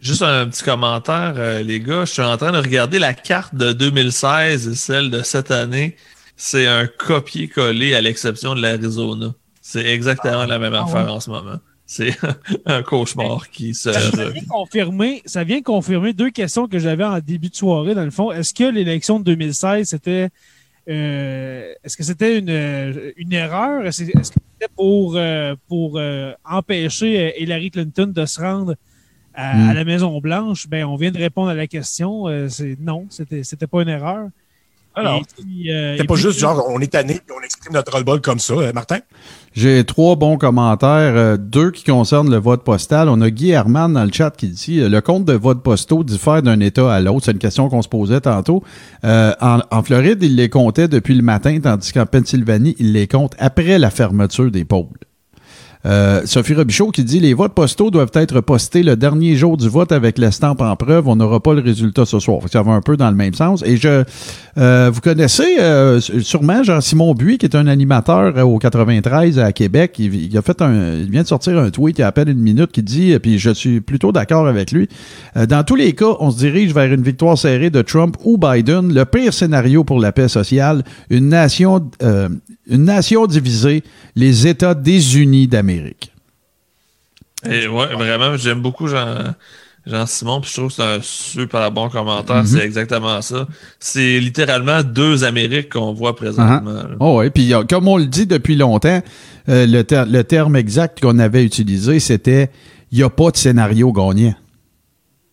Juste 0.00 0.22
un 0.22 0.48
petit 0.48 0.62
commentaire, 0.62 1.62
les 1.62 1.80
gars. 1.80 2.04
Je 2.04 2.12
suis 2.12 2.22
en 2.22 2.36
train 2.36 2.52
de 2.52 2.58
regarder 2.58 2.98
la 2.98 3.14
carte 3.14 3.54
de 3.54 3.72
2016 3.72 4.68
et 4.68 4.74
celle 4.74 5.10
de 5.10 5.22
cette 5.22 5.50
année. 5.50 5.96
C'est 6.36 6.66
un 6.66 6.86
copier-coller 6.86 7.94
à 7.94 8.00
l'exception 8.00 8.54
de 8.54 8.62
l'Arizona. 8.62 9.34
C'est 9.60 9.86
exactement 9.86 10.46
la 10.46 10.58
même 10.58 10.74
ah 10.74 10.84
affaire 10.84 11.12
en 11.12 11.20
ce 11.20 11.28
moment. 11.28 11.58
C'est 11.84 12.16
un 12.66 12.82
cauchemar 12.82 13.50
qui 13.50 13.74
se. 13.74 13.92
Ça 13.92 14.10
vient, 14.10 14.44
confirmer, 14.48 15.22
ça 15.26 15.44
vient 15.44 15.60
confirmer 15.60 16.12
deux 16.12 16.30
questions 16.30 16.66
que 16.66 16.78
j'avais 16.78 17.04
en 17.04 17.18
début 17.18 17.50
de 17.50 17.54
soirée, 17.56 17.94
dans 17.94 18.04
le 18.04 18.10
fond. 18.10 18.32
Est-ce 18.32 18.54
que 18.54 18.64
l'élection 18.64 19.18
de 19.18 19.24
2016, 19.24 19.88
c'était. 19.88 20.28
Euh, 20.88 21.72
est-ce 21.84 21.96
que 21.96 22.02
c'était 22.02 22.38
une, 22.38 23.12
une 23.16 23.32
erreur? 23.32 23.84
Est-ce 23.84 24.04
que 24.04 24.22
c'était 24.22 24.68
pour, 24.74 25.16
euh, 25.16 25.54
pour 25.68 25.98
euh, 25.98 26.32
empêcher 26.44 27.34
Hillary 27.40 27.70
Clinton 27.70 28.06
de 28.06 28.24
se 28.24 28.40
rendre 28.40 28.76
à, 29.34 29.54
hmm. 29.54 29.72
la 29.72 29.84
Maison-Blanche? 29.84 30.68
Ben, 30.68 30.84
on 30.84 30.96
vient 30.96 31.10
de 31.10 31.18
répondre 31.18 31.50
à 31.50 31.54
la 31.54 31.66
question. 31.66 32.24
c'est 32.48 32.76
non, 32.80 33.06
c'était, 33.10 33.42
c'était 33.44 33.66
pas 33.66 33.82
une 33.82 33.88
erreur. 33.88 34.28
Alors, 34.94 35.22
c'est 35.36 36.06
pas 36.06 36.14
juste 36.16 36.38
genre 36.38 36.64
on 36.68 36.80
est 36.80 36.92
tanné 36.92 37.14
et 37.14 37.32
on 37.32 37.42
exprime 37.44 37.74
notre 37.74 38.02
roll 38.02 38.20
comme 38.20 38.40
ça, 38.40 38.54
Martin? 38.74 38.98
J'ai 39.52 39.84
trois 39.84 40.16
bons 40.16 40.36
commentaires, 40.36 41.16
euh, 41.16 41.36
deux 41.36 41.70
qui 41.70 41.84
concernent 41.84 42.30
le 42.30 42.38
vote 42.38 42.64
postal. 42.64 43.08
On 43.08 43.20
a 43.20 43.30
Guy 43.30 43.50
Herman 43.50 43.92
dans 43.92 44.04
le 44.04 44.12
chat 44.12 44.30
qui 44.30 44.48
dit 44.48 44.80
euh, 44.80 44.88
le 44.88 45.00
compte 45.00 45.24
de 45.24 45.32
vote 45.32 45.62
postaux 45.62 46.04
diffère 46.04 46.42
d'un 46.42 46.60
État 46.60 46.92
à 46.92 47.00
l'autre. 47.00 47.26
C'est 47.26 47.32
une 47.32 47.38
question 47.38 47.68
qu'on 47.68 47.82
se 47.82 47.88
posait 47.88 48.20
tantôt. 48.20 48.62
Euh, 49.04 49.32
en, 49.40 49.60
en, 49.70 49.82
Floride, 49.82 50.22
il 50.22 50.36
les 50.36 50.48
comptait 50.48 50.88
depuis 50.88 51.14
le 51.14 51.22
matin, 51.22 51.58
tandis 51.60 51.92
qu'en 51.92 52.06
Pennsylvanie, 52.06 52.76
il 52.78 52.92
les 52.92 53.06
compte 53.06 53.34
après 53.38 53.78
la 53.78 53.90
fermeture 53.90 54.50
des 54.50 54.64
pôles. 54.64 54.86
Euh, 55.86 56.22
Sophie 56.26 56.54
Robichaud 56.54 56.90
qui 56.90 57.04
dit 57.04 57.20
les 57.20 57.32
votes 57.32 57.54
postaux 57.54 57.90
doivent 57.90 58.10
être 58.12 58.42
postés 58.42 58.82
le 58.82 58.96
dernier 58.96 59.34
jour 59.34 59.56
du 59.56 59.68
vote 59.68 59.92
avec 59.92 60.18
l'estampe 60.18 60.60
en 60.60 60.76
preuve. 60.76 61.08
On 61.08 61.16
n'aura 61.16 61.40
pas 61.40 61.54
le 61.54 61.62
résultat 61.62 62.04
ce 62.04 62.18
soir. 62.18 62.40
Ça 62.52 62.62
va 62.62 62.72
un 62.72 62.82
peu 62.82 62.96
dans 62.96 63.08
le 63.10 63.16
même 63.16 63.32
sens. 63.32 63.62
Et 63.64 63.76
je, 63.78 64.04
euh, 64.58 64.90
vous 64.92 65.00
connaissez 65.00 65.58
euh, 65.58 66.00
sûrement 66.00 66.62
Jean-Simon 66.62 67.14
Buis, 67.14 67.38
qui 67.38 67.46
est 67.46 67.56
un 67.56 67.66
animateur 67.66 68.46
au 68.46 68.58
93 68.58 69.38
à 69.38 69.52
Québec. 69.52 69.96
Il, 69.98 70.36
a 70.36 70.42
fait 70.42 70.60
un, 70.60 71.02
vient 71.04 71.22
de 71.22 71.28
sortir 71.28 71.58
un 71.58 71.70
tweet 71.70 71.98
il 71.98 72.02
y 72.02 72.04
a 72.04 72.08
à 72.08 72.12
peine 72.12 72.28
une 72.28 72.40
minute 72.40 72.72
qui 72.72 72.82
dit, 72.82 73.18
puis 73.18 73.38
je 73.38 73.50
suis 73.50 73.80
plutôt 73.80 74.12
d'accord 74.12 74.46
avec 74.46 74.72
lui. 74.72 74.88
dans 75.48 75.64
tous 75.64 75.76
les 75.76 75.94
cas, 75.94 76.16
on 76.20 76.30
se 76.30 76.38
dirige 76.38 76.74
vers 76.74 76.92
une 76.92 77.02
victoire 77.02 77.38
serrée 77.38 77.70
de 77.70 77.82
Trump 77.82 78.16
ou 78.24 78.36
Biden. 78.36 78.92
Le 78.92 79.04
pire 79.04 79.32
scénario 79.32 79.84
pour 79.84 79.98
la 79.98 80.12
paix 80.12 80.28
sociale, 80.28 80.84
une 81.08 81.28
nation, 81.28 81.90
une 82.02 82.84
nation 82.84 83.26
divisée, 83.26 83.82
les 84.14 84.46
États 84.46 84.74
désunis 84.74 85.48
d'Amérique. 85.48 85.69
Et 87.48 87.66
ouais, 87.68 87.94
vraiment, 87.94 88.36
j'aime 88.36 88.60
beaucoup 88.60 88.86
Jean, 88.86 89.34
Jean 89.86 90.06
Simon, 90.06 90.40
puis 90.40 90.50
je 90.50 90.56
trouve 90.56 90.68
que 90.68 90.74
c'est 90.74 90.82
un 90.82 90.98
super 91.02 91.70
bon 91.72 91.88
commentaire. 91.88 92.42
C'est 92.46 92.56
mhm. 92.56 92.62
exactement 92.62 93.22
ça. 93.22 93.46
C'est 93.78 94.20
littéralement 94.20 94.82
deux 94.82 95.24
Amériques 95.24 95.72
qu'on 95.72 95.92
voit 95.92 96.14
présentement. 96.14 96.82
Oh 96.98 97.18
ouais, 97.18 97.30
puis 97.30 97.52
comme 97.68 97.88
on 97.88 97.96
le 97.96 98.06
dit 98.06 98.26
depuis 98.26 98.56
longtemps, 98.56 99.02
euh, 99.48 99.66
le, 99.66 99.84
le 100.04 100.22
terme 100.22 100.56
exact 100.56 101.00
qu'on 101.00 101.18
avait 101.18 101.44
utilisé, 101.44 101.98
c'était 101.98 102.50
il 102.92 102.98
n'y 102.98 103.04
a 103.04 103.10
pas 103.10 103.30
de 103.30 103.36
scénario 103.36 103.92
gagnant. 103.92 104.34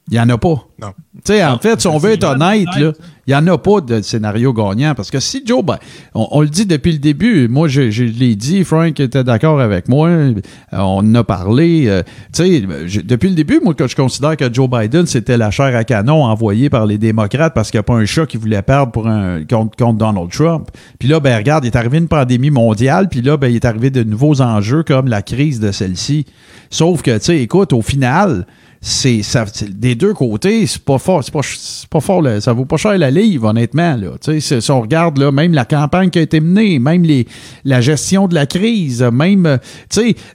Il 0.09 0.13
n'y 0.13 0.19
en 0.21 0.29
a 0.29 0.37
pas. 0.37 0.67
Non. 0.81 0.93
Tu 1.15 1.33
sais, 1.33 1.43
en 1.43 1.57
fait, 1.57 1.81
si 1.81 1.87
on 1.87 1.97
veut 1.97 2.11
être 2.11 2.23
honnête, 2.23 2.67
il 2.77 2.93
n'y 3.27 3.35
en 3.35 3.45
a 3.47 3.57
pas 3.57 3.81
de 3.81 4.01
scénario 4.01 4.53
gagnant. 4.53 4.93
Parce 4.95 5.11
que 5.11 5.19
si 5.19 5.43
Joe, 5.45 5.65
ben, 5.65 5.77
on, 6.13 6.39
le 6.39 6.47
dit 6.47 6.65
depuis 6.65 6.93
le 6.93 6.99
début, 6.99 7.49
moi, 7.49 7.67
je, 7.67 7.91
je 7.91 8.05
l'ai 8.05 8.35
dit, 8.35 8.63
Frank 8.63 8.97
était 8.97 9.25
d'accord 9.25 9.59
avec 9.59 9.89
moi, 9.89 10.07
euh, 10.07 10.33
on 10.71 10.99
en 10.99 11.15
a 11.15 11.25
parlé. 11.25 11.87
Euh, 11.87 12.03
tu 12.31 12.43
sais, 12.43 13.01
depuis 13.03 13.27
le 13.27 13.35
début, 13.35 13.59
moi, 13.61 13.73
je 13.77 13.95
considère 13.95 14.37
que 14.37 14.53
Joe 14.53 14.69
Biden, 14.69 15.05
c'était 15.07 15.35
la 15.35 15.51
chair 15.51 15.75
à 15.75 15.83
canon 15.83 16.23
envoyée 16.23 16.69
par 16.69 16.85
les 16.85 16.97
démocrates 16.97 17.53
parce 17.53 17.69
qu'il 17.69 17.77
n'y 17.77 17.81
a 17.81 17.83
pas 17.83 17.95
un 17.95 18.05
chat 18.05 18.25
qui 18.25 18.37
voulait 18.37 18.61
perdre 18.61 18.93
pour 18.93 19.09
un, 19.09 19.43
contre, 19.43 19.75
contre 19.75 19.97
Donald 19.97 20.31
Trump. 20.31 20.69
Puis 20.99 21.09
là, 21.09 21.19
ben, 21.19 21.35
regarde, 21.35 21.65
il 21.65 21.67
est 21.67 21.75
arrivé 21.75 21.97
une 21.97 22.07
pandémie 22.07 22.51
mondiale, 22.51 23.09
puis 23.09 23.21
là, 23.21 23.35
ben, 23.35 23.49
il 23.49 23.55
est 23.55 23.65
arrivé 23.65 23.89
de 23.89 24.03
nouveaux 24.03 24.41
enjeux 24.41 24.83
comme 24.83 25.07
la 25.09 25.21
crise 25.21 25.59
de 25.59 25.73
celle-ci. 25.73 26.25
Sauf 26.69 27.01
que, 27.01 27.17
tu 27.17 27.25
sais, 27.25 27.41
écoute, 27.41 27.73
au 27.73 27.81
final, 27.81 28.45
c'est 28.81 29.23
ça 29.23 29.45
des 29.69 29.95
deux 29.95 30.13
côtés 30.13 30.67
c'est 30.67 30.81
pas 30.81 30.97
fort 30.97 31.23
c'est 31.23 31.33
pas, 31.33 31.41
pas 31.89 31.99
fort 31.99 32.23
ça 32.39 32.53
vaut 32.53 32.65
pas 32.65 32.77
cher 32.77 32.97
la 32.97 33.09
livre 33.09 33.49
honnêtement 33.49 33.95
là 33.95 34.09
si 34.21 34.71
on 34.71 34.81
regarde 34.81 35.17
là 35.17 35.31
même 35.31 35.53
la 35.53 35.65
campagne 35.65 36.09
qui 36.09 36.19
a 36.19 36.21
été 36.21 36.39
menée 36.39 36.79
même 36.79 37.03
les 37.03 37.27
la 37.65 37.81
gestion 37.81 38.27
de 38.27 38.35
la 38.35 38.45
crise 38.45 39.01
même 39.01 39.45
euh, 39.45 39.57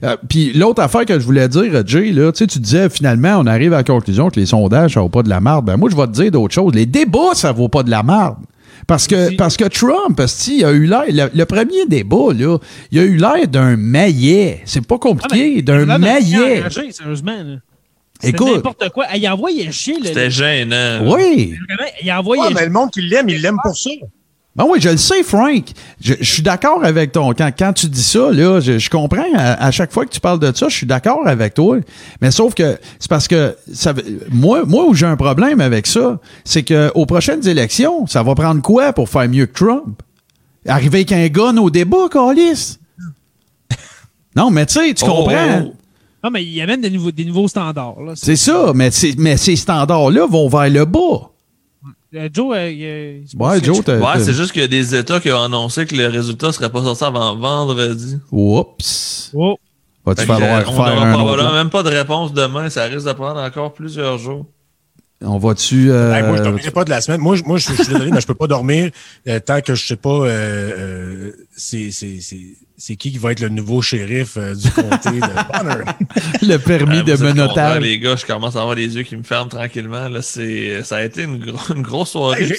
euh, 0.03 0.17
puis 0.27 0.53
l'autre 0.53 0.81
affaire 0.81 1.05
que 1.05 1.19
je 1.19 1.25
voulais 1.25 1.47
dire 1.47 1.85
Jay 1.85 2.11
là 2.11 2.31
tu 2.31 2.39
sais 2.39 2.47
tu 2.47 2.59
disais 2.59 2.89
finalement 2.89 3.37
on 3.39 3.45
arrive 3.45 3.73
à 3.73 3.77
la 3.77 3.83
conclusion 3.83 4.29
que 4.29 4.39
les 4.39 4.45
sondages 4.45 4.93
ça 4.93 5.01
vaut 5.01 5.09
pas 5.09 5.23
de 5.23 5.29
la 5.29 5.39
marde 5.39 5.65
ben 5.65 5.77
moi 5.77 5.89
je 5.89 5.95
vais 5.95 6.07
te 6.07 6.11
dire 6.11 6.31
d'autres 6.31 6.53
choses 6.53 6.73
les 6.75 6.85
débats 6.85 7.33
ça 7.33 7.51
vaut 7.51 7.69
pas 7.69 7.83
de 7.83 7.89
la 7.89 8.03
marde 8.03 8.37
parce 8.87 9.07
que, 9.07 9.35
parce 9.35 9.55
que 9.55 9.65
Trump, 9.65 10.21
il 10.47 10.65
a 10.65 10.71
eu 10.71 10.85
l'air, 10.85 11.05
le, 11.33 11.43
premier 11.45 11.85
débat, 11.87 12.33
là, 12.37 12.57
il 12.91 12.99
a 12.99 13.03
eu 13.03 13.15
l'air 13.15 13.47
d'un 13.47 13.77
maillet. 13.77 14.61
C'est 14.65 14.85
pas 14.85 14.97
compliqué, 14.97 15.57
ah, 15.59 15.61
d'un 15.61 15.97
maillet. 15.97 16.63
Sérieusement, 16.69 17.43
là. 17.43 17.55
Écoute. 18.23 18.55
n'importe 18.55 18.89
quoi. 18.89 19.05
Il 19.15 19.27
envoyé 19.27 19.71
chier. 19.71 19.97
C'était 20.03 20.31
gênant. 20.31 21.01
Oui. 21.05 21.55
Il 22.01 22.09
a 22.09 22.19
envoyé. 22.19 22.53
mais 22.53 22.65
le 22.65 22.71
monde 22.71 22.91
qui 22.91 23.01
l'aime, 23.01 23.29
il 23.29 23.41
l'aime 23.41 23.57
pour 23.63 23.77
ça. 23.77 23.89
Ben 24.55 24.65
oui, 24.69 24.79
je 24.79 24.89
le 24.89 24.97
sais, 24.97 25.23
Frank. 25.23 25.65
Je, 25.99 26.13
suis 26.21 26.43
d'accord 26.43 26.85
avec 26.85 27.11
ton. 27.11 27.33
Quand, 27.33 27.49
quand 27.57 27.73
tu 27.73 27.87
dis 27.87 28.03
ça, 28.03 28.31
là, 28.31 28.59
je, 28.59 28.87
comprends. 28.89 29.25
À, 29.35 29.71
chaque 29.71 29.91
fois 29.91 30.05
que 30.05 30.11
tu 30.11 30.19
parles 30.19 30.37
de 30.39 30.55
ça, 30.55 30.69
je 30.69 30.75
suis 30.75 30.85
d'accord 30.85 31.27
avec 31.27 31.55
toi. 31.55 31.79
Mais 32.21 32.29
sauf 32.29 32.53
que 32.53 32.77
c'est 32.99 33.09
parce 33.09 33.27
que 33.27 33.57
ça, 33.73 33.95
moi, 34.29 34.63
moi 34.65 34.85
où 34.85 34.93
j'ai 34.93 35.07
un 35.07 35.15
problème 35.15 35.59
avec 35.59 35.87
ça, 35.87 36.19
c'est 36.45 36.61
que 36.61 36.91
aux 36.93 37.07
prochaines 37.07 37.47
élections, 37.47 38.05
ça 38.05 38.21
va 38.21 38.35
prendre 38.35 38.61
quoi 38.61 38.93
pour 38.93 39.09
faire 39.09 39.27
mieux 39.27 39.47
que 39.47 39.53
Trump? 39.53 40.03
Arriver 40.67 40.99
avec 40.99 41.11
un 41.11 41.27
gun 41.29 41.57
au 41.57 41.71
débat, 41.71 42.07
Calis? 42.11 42.77
Non, 44.35 44.49
mais 44.49 44.65
tu 44.65 44.73
sais, 44.73 44.93
tu 44.93 45.03
oh, 45.05 45.07
comprends. 45.07 45.63
Oh, 45.65 45.73
non, 46.23 46.31
mais 46.31 46.43
il 46.43 46.53
y 46.53 46.61
a 46.61 46.65
même 46.65 46.81
des 46.81 46.89
nouveaux, 46.89 47.11
des 47.11 47.25
nouveaux 47.25 47.47
standards. 47.47 47.97
C'est 48.15 48.37
ça, 48.37 48.71
mais, 48.73 48.89
mais 49.17 49.35
ces 49.37 49.55
standards-là 49.55 50.25
vont 50.25 50.47
vers 50.47 50.69
le 50.69 50.85
bas. 50.85 51.29
Euh, 52.15 52.29
Joe, 52.31 52.55
euh, 52.55 53.21
ouais, 53.39 53.63
Joe, 53.63 53.79
ouais, 53.87 54.19
c'est 54.19 54.33
juste 54.33 54.51
qu'il 54.51 54.61
y 54.61 54.65
a 54.65 54.67
des 54.67 54.95
États 54.95 55.19
qui 55.19 55.31
ont 55.31 55.41
annoncé 55.41 55.85
que 55.87 55.95
le 55.95 56.07
résultat 56.07 56.47
ne 56.47 56.51
serait 56.51 56.71
pas 56.71 56.83
sorti 56.83 57.03
avant 57.03 57.35
vendredi. 57.35 58.19
Oups. 58.31 59.31
Oh. 59.33 59.57
Va-tu 60.05 60.25
falloir 60.25 60.63
faire 60.63 61.01
un 61.01 61.21
autre 61.21 61.53
même 61.53 61.69
pas 61.69 61.81
de 61.81 61.89
réponse 61.89 62.31
demain. 62.33 62.69
Ça 62.69 62.83
risque 62.83 63.07
de 63.07 63.13
prendre 63.13 63.39
encore 63.39 63.73
plusieurs 63.73 64.17
jours. 64.17 64.45
On 65.25 65.37
va-tu. 65.37 65.91
Euh... 65.91 66.09
moi, 66.23 66.35
je 66.35 66.41
ne 66.41 66.45
dormirai 66.45 66.71
pas 66.71 66.83
de 66.83 66.89
la 66.89 67.01
semaine. 67.01 67.21
Moi, 67.21 67.37
moi 67.45 67.57
je, 67.57 67.65
suis 67.71 67.77
désolé, 67.77 68.11
mais 68.13 68.21
je 68.21 68.27
peux 68.27 68.35
pas 68.35 68.47
dormir 68.47 68.91
euh, 69.27 69.39
tant 69.39 69.61
que 69.61 69.75
je 69.75 69.85
sais 69.85 69.95
pas. 69.95 70.09
Euh, 70.09 71.31
c'est 71.55 71.91
c'est 71.91 72.95
qui 72.97 73.11
qui 73.11 73.17
va 73.17 73.31
être 73.31 73.39
le 73.39 73.49
nouveau 73.49 73.81
shérif 73.81 74.35
euh, 74.35 74.55
du 74.55 74.69
comté 74.71 75.11
de 75.11 75.19
Bonner. 75.53 75.85
le 76.41 76.57
permis 76.57 77.03
de 77.03 77.15
menotage. 77.15 77.81
Les 77.81 77.99
gars, 77.99 78.17
je 78.17 78.25
commence 78.25 78.57
à 78.57 78.61
avoir 78.61 78.75
les 78.75 78.95
yeux 78.95 79.03
qui 79.03 79.15
me 79.15 79.23
ferment 79.23 79.47
tranquillement. 79.47 80.09
Là, 80.09 80.21
c'est, 80.21 80.83
ça 80.83 80.97
a 80.97 81.03
été 81.03 81.23
une, 81.23 81.41
une 81.73 81.81
grosse 81.81 82.11
soirée. 82.11 82.51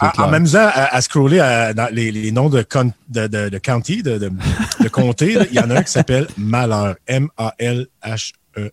en, 0.00 0.28
m'amusant 0.28 0.68
à, 0.74 1.00
scroller 1.00 1.38
dans 1.76 1.88
les, 1.92 2.10
les, 2.10 2.32
noms 2.32 2.48
de, 2.48 2.66
de, 3.08 3.26
de, 3.28 3.48
de 3.50 3.58
county, 3.58 4.02
de, 4.02 4.18
de, 4.18 4.32
de 4.80 4.88
comté, 4.88 5.36
il 5.50 5.56
y 5.56 5.60
en 5.60 5.70
a 5.70 5.78
un 5.78 5.82
qui 5.82 5.92
s'appelle 5.92 6.26
Malheur. 6.36 6.96
M-A-L-H-E-U-R. 7.06 8.72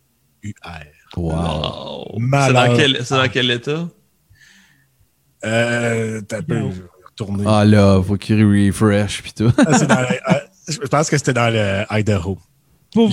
Wow. 1.17 2.19
C'est 2.19 2.53
dans 2.53 2.75
quel, 2.75 3.03
dans 3.09 3.29
quel 3.29 3.51
état? 3.51 3.87
Euh, 5.45 6.21
t'as 6.27 6.41
peu 6.41 6.61
retourner. 7.07 7.43
Ah 7.47 7.63
là, 7.65 8.01
faut 8.01 8.17
qu'il 8.17 8.43
refresh 8.43 9.21
pis 9.21 9.33
tout. 9.33 9.51
Ah, 9.57 9.77
c'est 9.77 9.87
dans, 9.87 10.05
je 10.67 10.87
pense 10.87 11.09
que 11.09 11.17
c'était 11.17 11.33
dans 11.33 11.53
le 11.53 11.83
Idaho. 11.91 12.37
Pour 12.93 13.09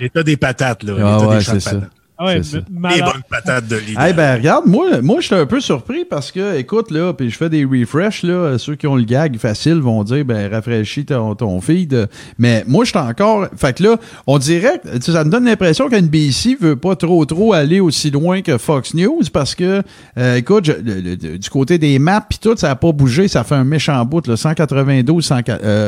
L'état 0.00 0.22
des 0.22 0.36
patates, 0.36 0.82
là. 0.84 0.94
Ah 0.98 1.28
ouais, 1.28 1.42
c'est 1.42 1.60
ça. 1.60 1.80
Ouais, 2.20 2.40
des 2.40 2.60
bonnes 2.70 3.22
patates 3.30 3.66
de. 3.66 3.80
Eh 3.90 4.12
ben, 4.12 4.36
regarde, 4.36 4.66
moi, 4.66 5.00
moi 5.00 5.20
j'étais 5.20 5.36
un 5.36 5.46
peu 5.46 5.58
surpris 5.60 6.04
parce 6.04 6.30
que, 6.30 6.58
écoute, 6.58 6.90
là, 6.90 7.14
puis 7.14 7.30
je 7.30 7.36
fais 7.36 7.48
des 7.48 7.64
refresh, 7.64 8.24
là, 8.24 8.58
ceux 8.58 8.74
qui 8.74 8.86
ont 8.86 8.96
le 8.96 9.04
gag 9.04 9.38
facile 9.38 9.80
vont 9.80 10.04
dire, 10.04 10.24
ben, 10.26 10.52
rafraîchis 10.52 11.06
ton, 11.06 11.34
ton 11.34 11.60
feed. 11.62 12.08
Mais 12.38 12.62
moi, 12.66 12.84
j'étais 12.84 12.98
encore. 12.98 13.46
Fait 13.56 13.76
que 13.76 13.84
là, 13.84 13.96
on 14.26 14.36
dirait, 14.36 14.82
ça 15.00 15.24
me 15.24 15.30
donne 15.30 15.46
l'impression 15.46 15.88
qu'NBC 15.88 16.58
veut 16.60 16.76
pas 16.76 16.94
trop, 16.94 17.24
trop 17.24 17.54
aller 17.54 17.80
aussi 17.80 18.10
loin 18.10 18.42
que 18.42 18.58
Fox 18.58 18.92
News 18.92 19.22
parce 19.32 19.54
que, 19.54 19.82
euh, 20.18 20.36
écoute, 20.36 20.68
du 20.68 21.50
côté 21.50 21.78
des 21.78 21.98
maps, 21.98 22.26
puis 22.28 22.38
tout, 22.38 22.54
ça 22.56 22.68
n'a 22.68 22.76
pas 22.76 22.92
bougé, 22.92 23.28
ça 23.28 23.44
fait 23.44 23.54
un 23.54 23.64
méchant 23.64 24.04
bout, 24.04 24.26
là, 24.26 24.36
192, 24.36 25.24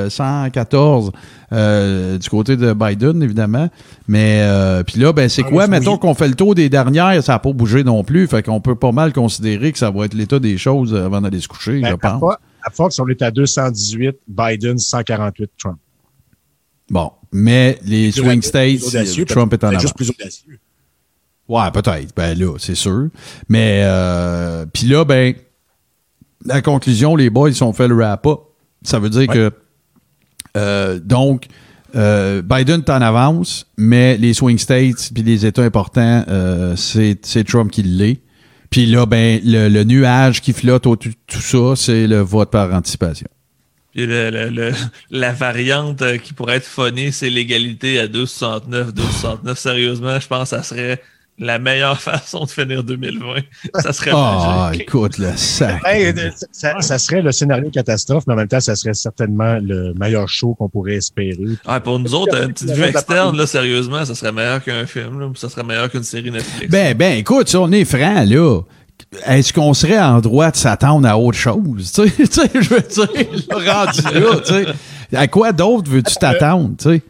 114 0.09 1.13
euh, 1.53 2.19
du 2.19 2.29
côté 2.29 2.57
de 2.57 2.73
Biden, 2.73 3.23
évidemment. 3.23 3.69
Mais, 4.09 4.41
euh, 4.43 4.83
puis 4.83 4.99
là, 5.01 5.13
ben, 5.13 5.29
c'est 5.29 5.43
ah, 5.45 5.49
quoi, 5.49 5.67
mettons 5.67 5.99
qu'on 5.99 6.15
fait 6.15 6.29
le 6.29 6.35
tour 6.35 6.55
des 6.55 6.69
dernières, 6.69 7.23
ça 7.23 7.33
n'a 7.33 7.39
pas 7.39 7.53
bougé 7.53 7.85
non 7.85 8.05
plus. 8.05 8.27
Fait 8.27 8.43
qu'on 8.43 8.61
peut 8.61 8.75
pas 8.75 8.93
mal 8.93 9.13
considérer 9.13 9.73
que 9.73 9.79
ça 9.79 9.91
va 9.91 10.07
être 10.07 10.15
l'état 10.15 10.39
des 10.39 10.59
choses 10.59 10.95
avant 10.95 11.21
d'aller 11.21 11.41
se 11.41 11.49
coucher, 11.49 11.81
ben, 11.81 11.91
je 11.91 11.95
pense. 11.97 12.23
À 12.65 12.71
Fox, 12.71 12.99
on 12.99 13.09
est 13.09 13.21
à 13.23 13.31
218, 13.31 14.17
Biden 14.29 14.79
148, 14.79 15.51
Trump. 15.59 15.79
Bon, 16.91 17.11
mais 17.33 17.79
les 17.85 18.13
swing 18.13 18.43
states, 18.43 18.83
Trump 19.27 19.53
est 19.53 19.65
en 19.65 19.69
avant. 19.69 19.79
juste 19.79 19.97
plus 19.97 20.11
audacieux. 20.11 20.59
Ouais, 21.49 21.71
peut-être. 21.73 22.15
Ben 22.15 22.39
là, 22.39 22.57
c'est 22.59 22.75
sûr. 22.75 23.09
Mais, 23.49 23.83
euh, 23.85 24.65
puis 24.73 24.87
là, 24.87 25.05
ben, 25.05 25.35
la 26.45 26.63
conclusion, 26.63 27.17
les 27.17 27.31
boys, 27.31 27.51
ils 27.51 27.65
ont 27.65 27.73
fait 27.73 27.89
le 27.89 27.95
wrap-up. 27.95 28.41
Ça 28.83 28.99
veut 28.99 29.11
dire 29.11 29.27
que, 29.27 29.53
euh, 30.57 30.99
donc, 30.99 31.47
euh, 31.95 32.43
Biden 32.43 32.81
est 32.81 32.91
en 32.91 33.03
avance, 33.03 33.67
mais 33.77 34.17
les 34.17 34.35
swing 34.35 34.59
states 34.59 35.11
puis 35.15 35.23
les 35.23 35.45
États 35.47 35.63
importants, 35.63 36.25
euh, 36.29 36.75
c'est 36.77 37.45
Trump 37.45 37.71
qui 37.71 37.83
l'est. 37.83 38.21
Puis 38.71 38.87
là, 38.87 39.05
ben, 39.05 39.41
le, 39.45 39.85
nuage 39.85 40.41
qui 40.41 40.55
flotte 40.55 40.87
autour 40.87 41.13
de 41.13 41.17
tout 41.27 41.41
ça, 41.41 41.75
c'est 41.77 42.07
le 42.07 42.21
vote 42.21 42.51
par 42.51 42.73
anticipation. 42.73 43.29
Puis 43.93 44.07
le, 44.07 44.73
la 45.11 45.33
variante 45.33 46.03
qui 46.23 46.33
pourrait 46.33 46.57
être 46.57 46.65
phonée, 46.65 47.13
c'est 47.13 47.29
l'égalité 47.29 47.99
à 47.99 48.07
2,69. 48.07 48.93
2,69, 48.93 49.55
sérieusement, 49.57 50.19
je 50.19 50.27
pense 50.27 50.45
que 50.45 50.57
ça 50.57 50.63
serait 50.63 51.03
la 51.39 51.59
meilleure 51.59 52.01
façon 52.01 52.45
de 52.45 52.51
finir 52.51 52.85
2020. 52.85 53.37
Ça 53.81 53.93
serait 53.93 54.11
Ah, 54.15 54.71
écoute, 54.75 55.19
le 55.19 55.33
sac. 55.37 55.83
ça, 56.53 56.99
serait 56.99 57.23
le 57.23 57.33
scénario 57.33 57.71
catastrophe, 57.71 58.25
mais 58.27 58.35
en 58.35 58.37
même 58.37 58.49
temps, 58.49 58.61
ça 58.61 58.77
serait 58.77 58.95
certainement 58.95 59.59
le 59.61 59.95
meilleur 59.95 60.29
show 60.29 60.55
qu'on 60.55 60.69
pourrait 60.69 60.95
espérer. 60.95 61.39
Ah, 61.67 61.81
pour 61.81 61.99
nous 61.99 62.15
autres, 62.15 62.37
une 62.43 62.53
petite 62.53 62.71
vue 62.71 62.85
externe, 62.85 63.37
là, 63.37 63.47
sérieusement, 63.47 64.05
ça 64.05 64.15
serait 64.15 64.33
meilleur 64.33 64.63
qu'un 64.63 64.87
film, 64.87 65.21
là, 65.21 65.29
ça 65.35 65.49
serait 65.49 65.65
meilleur 65.65 65.91
qu'une 65.91 66.05
série 66.05 66.31
Netflix. 66.31 66.71
Ben, 66.71 66.97
ben, 66.97 67.19
écoute, 67.19 67.49
si 67.49 67.57
on 67.57 67.71
est 67.73 67.85
franc, 67.85 68.25
là, 68.25 68.61
est-ce 69.27 69.53
qu'on 69.53 69.75
serait 69.75 70.01
en 70.01 70.21
droit 70.21 70.51
de 70.51 70.57
s'attendre 70.57 71.07
à 71.09 71.19
autre 71.19 71.39
chose? 71.39 71.93
Tu 71.95 72.09
sais, 72.09 72.51
je 72.55 72.69
veux 72.69 72.81
dire, 72.81 73.07
rendu 73.51 74.21
là, 74.21 74.41
tu 74.45 74.53
sais. 74.53 74.67
À 75.15 75.27
quoi 75.29 75.53
d'autre 75.53 75.91
veux-tu 75.91 76.15
t'attendre, 76.15 76.71
tu 76.79 76.89
sais? 76.89 77.03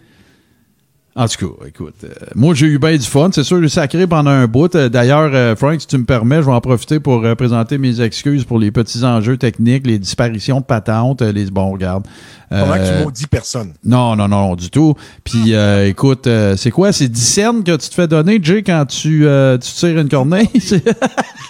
En 1.15 1.29
tout 1.29 1.47
cas, 1.47 1.67
écoute, 1.67 1.97
euh, 2.05 2.09
moi 2.35 2.55
j'ai 2.55 2.67
eu 2.67 2.79
bien 2.79 2.97
du 2.97 3.05
fun. 3.05 3.29
C'est 3.33 3.45
sûr, 3.45 3.59
le 3.59 3.69
sacré 3.69 4.07
pendant 4.07 4.31
un 4.31 4.47
bout. 4.47 4.75
Euh, 4.75 4.89
d'ailleurs, 4.89 5.31
euh, 5.35 5.55
Frank, 5.55 5.79
si 5.79 5.87
tu 5.87 5.99
me 5.99 6.05
permets, 6.05 6.37
je 6.37 6.47
vais 6.47 6.53
en 6.53 6.61
profiter 6.63 7.01
pour 7.01 7.23
présenter 7.37 7.77
mes 7.77 8.01
excuses 8.01 8.45
pour 8.45 8.59
les 8.59 8.71
petits 8.71 9.05
enjeux 9.05 9.37
techniques, 9.37 9.87
les 9.87 9.99
disparitions 9.99 10.61
de 10.61 10.65
patentes, 10.65 11.21
les 11.21 11.47
bons 11.47 11.71
regarde. 11.71 12.07
Comment 12.49 12.75
tu 12.75 13.05
maudis 13.05 13.27
personne? 13.27 13.73
Non, 13.83 14.15
non, 14.15 14.29
non, 14.29 14.57
du 14.57 14.69
tout. 14.69 14.95
Puis 15.25 15.55
écoute, 15.87 16.29
c'est 16.57 16.71
quoi? 16.71 16.93
C'est 16.93 17.09
10 17.09 17.41
que 17.65 17.77
tu 17.77 17.89
te 17.89 17.95
fais 17.95 18.07
donner, 18.07 18.39
Jay, 18.43 18.63
quand 18.63 18.85
tu, 18.87 19.27
tu 19.61 19.73
tires 19.73 19.99
une 19.99 20.09
corneille? 20.11 20.49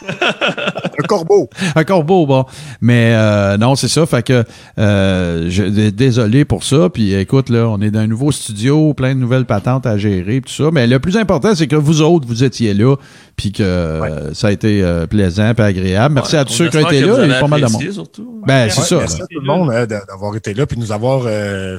un 1.12 1.18
corbeau. 1.18 1.50
Un 1.76 1.84
corbeau, 1.84 2.26
bon. 2.26 2.44
Mais 2.80 3.16
non, 3.58 3.74
c'est 3.74 3.88
ça. 3.88 4.06
Fait 4.06 4.22
que 4.22 4.44
je, 4.76 5.90
désolé 5.90 6.44
pour 6.44 6.64
ça. 6.64 6.88
Puis 6.88 7.14
écoute, 7.14 7.48
là, 7.48 7.68
on 7.68 7.80
est 7.80 7.90
dans 7.90 8.00
un 8.00 8.06
nouveau 8.06 8.32
studio, 8.32 8.94
plein 8.94 9.14
de 9.14 9.20
nouvelles 9.20 9.42
patente 9.44 9.86
à 9.86 9.98
gérer, 9.98 10.40
tout 10.40 10.52
ça. 10.52 10.70
Mais 10.72 10.86
le 10.86 10.98
plus 10.98 11.16
important, 11.16 11.54
c'est 11.54 11.66
que 11.66 11.76
vous 11.76 12.00
autres, 12.00 12.26
vous 12.26 12.44
étiez 12.44 12.74
là, 12.74 12.96
puis 13.36 13.52
que 13.52 13.62
euh, 13.62 14.34
ça 14.34 14.48
a 14.48 14.50
été 14.50 14.82
euh, 14.82 15.06
plaisant 15.06 15.52
et 15.52 15.60
agréable. 15.60 16.14
Merci 16.14 16.36
à 16.36 16.44
tous 16.44 16.52
ceux 16.52 16.68
qui 16.68 16.76
ont 16.76 16.88
été 16.88 17.00
là. 17.00 17.24
Il 17.24 17.30
y 17.30 17.34
a 17.34 17.40
pas 17.40 17.48
mal 17.48 17.60
de 17.60 17.66
monde. 17.66 17.82
Ben, 18.46 18.70
c'est 18.70 18.82
ça. 18.82 18.98
Merci 18.98 19.22
à 19.22 19.26
tout 19.26 19.40
le 19.40 19.46
monde 19.46 19.70
hein, 19.70 19.86
d'avoir 19.86 20.36
été 20.36 20.54
là 20.54 20.66
puis 20.66 20.78
nous 20.78 20.92
avoir 20.92 21.24
euh, 21.26 21.78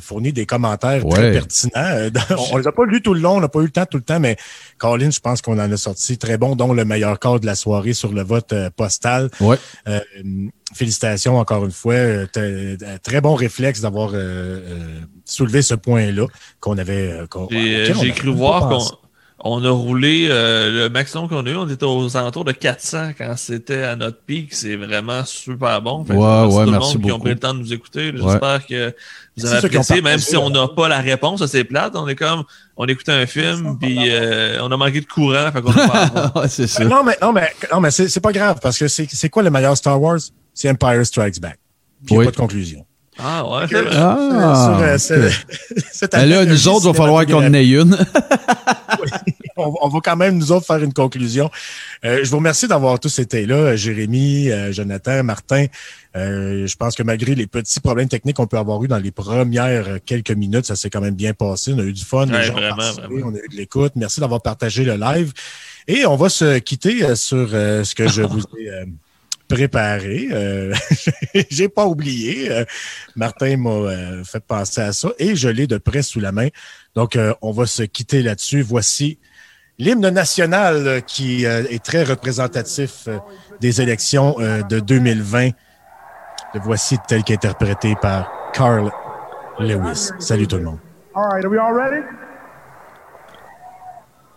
fourni 0.00 0.32
des 0.32 0.46
commentaires 0.46 1.04
très 1.08 1.32
pertinents. 1.32 2.10
on 2.52 2.56
les 2.58 2.66
a 2.66 2.72
pas 2.72 2.84
lus 2.84 3.02
tout 3.02 3.14
le 3.14 3.20
long, 3.20 3.36
on 3.36 3.40
n'a 3.40 3.48
pas 3.48 3.60
eu 3.60 3.64
le 3.64 3.70
temps 3.70 3.86
tout 3.86 3.98
le 3.98 4.02
temps, 4.02 4.20
mais 4.20 4.36
Colin, 4.78 5.10
je 5.10 5.20
pense 5.20 5.42
qu'on 5.42 5.58
en 5.58 5.70
a 5.70 5.76
sorti 5.76 6.18
très 6.18 6.38
bon, 6.38 6.56
dont 6.56 6.72
le 6.72 6.84
meilleur 6.84 7.18
cas 7.18 7.38
de 7.38 7.46
la 7.46 7.54
soirée 7.54 7.92
sur 7.92 8.12
le 8.12 8.22
vote 8.22 8.43
postal. 8.76 9.30
Ouais 9.40 9.58
félicitations 10.74 11.38
encore 11.38 11.64
une 11.64 11.70
fois. 11.70 11.94
Euh, 11.94 12.26
très 13.02 13.20
bon 13.20 13.34
réflexe 13.34 13.80
d'avoir 13.80 14.10
euh, 14.10 14.16
euh, 14.16 15.00
soulevé 15.24 15.62
ce 15.62 15.74
point-là 15.74 16.26
qu'on 16.60 16.76
avait. 16.76 17.20
J'ai 17.50 18.12
cru 18.12 18.30
voir 18.30 18.68
qu'on 18.68 19.03
on 19.40 19.64
a 19.64 19.70
roulé 19.70 20.28
le 20.28 20.88
maximum 20.88 21.28
qu'on 21.28 21.44
a 21.44 21.50
eu. 21.50 21.56
On 21.56 21.68
était 21.68 21.84
aux 21.84 22.16
alentours 22.16 22.44
de 22.44 22.52
400 22.52 23.10
quand 23.18 23.34
c'était 23.36 23.82
à 23.82 23.96
notre 23.96 24.18
pic. 24.18 24.54
C'est 24.54 24.76
vraiment 24.76 25.24
super 25.24 25.82
bon. 25.82 26.04
ouais, 26.08 26.14
ouais, 26.16 26.70
merci 26.70 26.96
beaucoup. 26.96 27.06
qui 27.08 27.12
ont 27.12 27.18
pris 27.18 27.30
le 27.30 27.38
temps 27.38 27.52
de 27.52 27.58
nous 27.58 27.72
écouter. 27.72 28.12
J'espère 28.14 28.66
que 28.66 28.94
vous 29.36 29.46
avez 29.46 29.66
apprécié, 29.66 30.00
même 30.00 30.18
si 30.18 30.36
on 30.36 30.50
n'a 30.50 30.68
pas 30.68 30.88
la 30.88 31.00
réponse 31.00 31.42
à 31.42 31.48
ces 31.48 31.64
plates. 31.64 31.94
On 31.96 32.08
est 32.08 32.14
comme, 32.14 32.44
on 32.76 32.86
écoutait 32.86 33.12
un 33.12 33.26
film, 33.26 33.78
puis 33.78 33.98
on 34.60 34.70
a 34.70 34.76
manqué 34.76 35.00
de 35.00 35.06
courant. 35.06 35.50
Fait 35.52 35.62
qu'on 35.62 35.72
c'est 36.48 36.66
ça. 36.66 36.84
Non, 36.84 37.02
mais, 37.04 37.16
non, 37.20 37.32
mais, 37.32 37.52
non, 37.72 37.80
mais 37.80 37.90
c'est 37.90 38.20
pas 38.20 38.32
grave 38.32 38.58
parce 38.62 38.78
que 38.78 38.88
c'est 38.88 39.28
quoi 39.28 39.42
le 39.42 39.50
meilleur 39.50 39.76
Star 39.76 40.00
Wars? 40.00 40.20
c'est 40.54 40.70
Empire 40.70 41.04
Strikes 41.04 41.40
Back. 41.40 41.58
Puis 42.06 42.14
il 42.14 42.18
n'y 42.18 42.22
a 42.22 42.26
pas 42.26 42.30
de 42.30 42.36
conclusion. 42.36 42.86
Ah 43.18 43.46
ouais. 43.46 43.66
Ah, 43.92 44.80
euh, 44.82 45.30
ben 46.12 46.24
là, 46.28 46.44
nous 46.44 46.68
autres, 46.68 46.84
il 46.84 46.88
va 46.88 46.94
falloir 46.94 47.26
qu'on 47.26 47.46
en 47.46 47.54
ait 47.54 47.66
une. 47.66 47.96
on, 49.56 49.88
va 49.88 50.00
quand 50.02 50.16
même, 50.16 50.36
nous 50.36 50.50
autres, 50.50 50.66
faire 50.66 50.82
une 50.82 50.92
conclusion. 50.92 51.48
Euh, 52.04 52.24
je 52.24 52.30
vous 52.30 52.38
remercie 52.38 52.66
d'avoir 52.66 52.98
tous 52.98 53.18
été 53.20 53.46
là, 53.46 53.76
Jérémy, 53.76 54.50
euh, 54.50 54.72
Jonathan, 54.72 55.22
Martin. 55.22 55.66
je 56.14 56.76
pense 56.76 56.96
que 56.96 57.04
malgré 57.04 57.36
les 57.36 57.46
petits 57.46 57.80
problèmes 57.80 58.08
techniques 58.08 58.36
qu'on 58.36 58.48
peut 58.48 58.58
avoir 58.58 58.82
eu 58.82 58.88
dans 58.88 58.98
les 58.98 59.12
premières 59.12 59.98
quelques 60.04 60.32
minutes, 60.32 60.66
ça 60.66 60.74
s'est 60.74 60.90
quand 60.90 61.00
même 61.00 61.14
bien 61.14 61.34
passé. 61.34 61.72
On 61.74 61.78
a 61.78 61.82
eu 61.82 61.92
du 61.92 62.04
fun, 62.04 62.26
les 62.26 62.42
gens 62.44 62.54
vraiment, 62.54 62.90
on 63.26 63.34
a 63.34 63.38
eu 63.38 63.48
de 63.48 63.56
l'écoute. 63.56 63.92
Merci 63.94 64.20
d'avoir 64.20 64.42
partagé 64.42 64.84
le 64.84 64.96
live. 64.96 65.32
Et 65.86 66.04
on 66.06 66.16
va 66.16 66.28
se 66.28 66.58
quitter 66.58 67.14
sur 67.14 67.48
ce 67.50 67.94
que 67.94 68.08
je 68.08 68.22
vous 68.22 68.42
ai 68.58 68.86
préparé. 69.54 70.28
Euh, 70.32 70.74
j'ai 71.50 71.68
pas 71.68 71.86
oublié. 71.86 72.50
Euh, 72.50 72.64
Martin 73.14 73.56
m'a 73.56 73.70
euh, 73.70 74.24
fait 74.24 74.44
penser 74.44 74.80
à 74.80 74.92
ça 74.92 75.10
et 75.18 75.36
je 75.36 75.48
l'ai 75.48 75.68
de 75.68 75.78
près 75.78 76.02
sous 76.02 76.18
la 76.18 76.32
main. 76.32 76.48
Donc, 76.94 77.18
on 77.42 77.52
va 77.52 77.66
se 77.66 77.82
quitter 77.82 78.22
là-dessus. 78.22 78.62
Voici 78.62 79.18
l'hymne 79.78 80.08
national 80.08 81.02
qui 81.06 81.44
est 81.44 81.82
très 81.84 82.04
représentatif 82.04 83.08
des 83.60 83.80
élections 83.80 84.36
de 84.38 84.78
2020. 84.78 85.50
Le 86.54 86.60
voici 86.60 86.96
tel 87.08 87.24
qu'interprété 87.24 87.96
par 88.00 88.30
Carl 88.52 88.92
Lewis. 89.58 90.10
Salut 90.20 90.46
tout 90.46 90.58
le 90.58 90.64
monde. 90.64 90.78
All 91.16 91.24
right, 91.24 91.44
are 91.44 91.50
we 91.50 91.58
all 91.58 91.72
ready? 91.72 92.02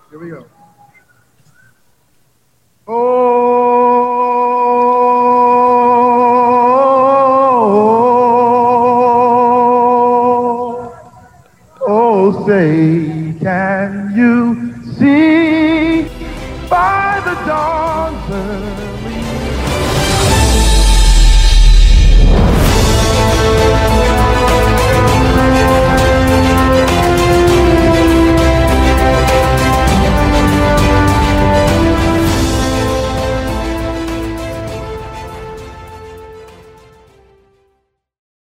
Here 0.09 0.19
we 0.19 0.29
go. 0.31 0.47
Oh. 2.87 4.76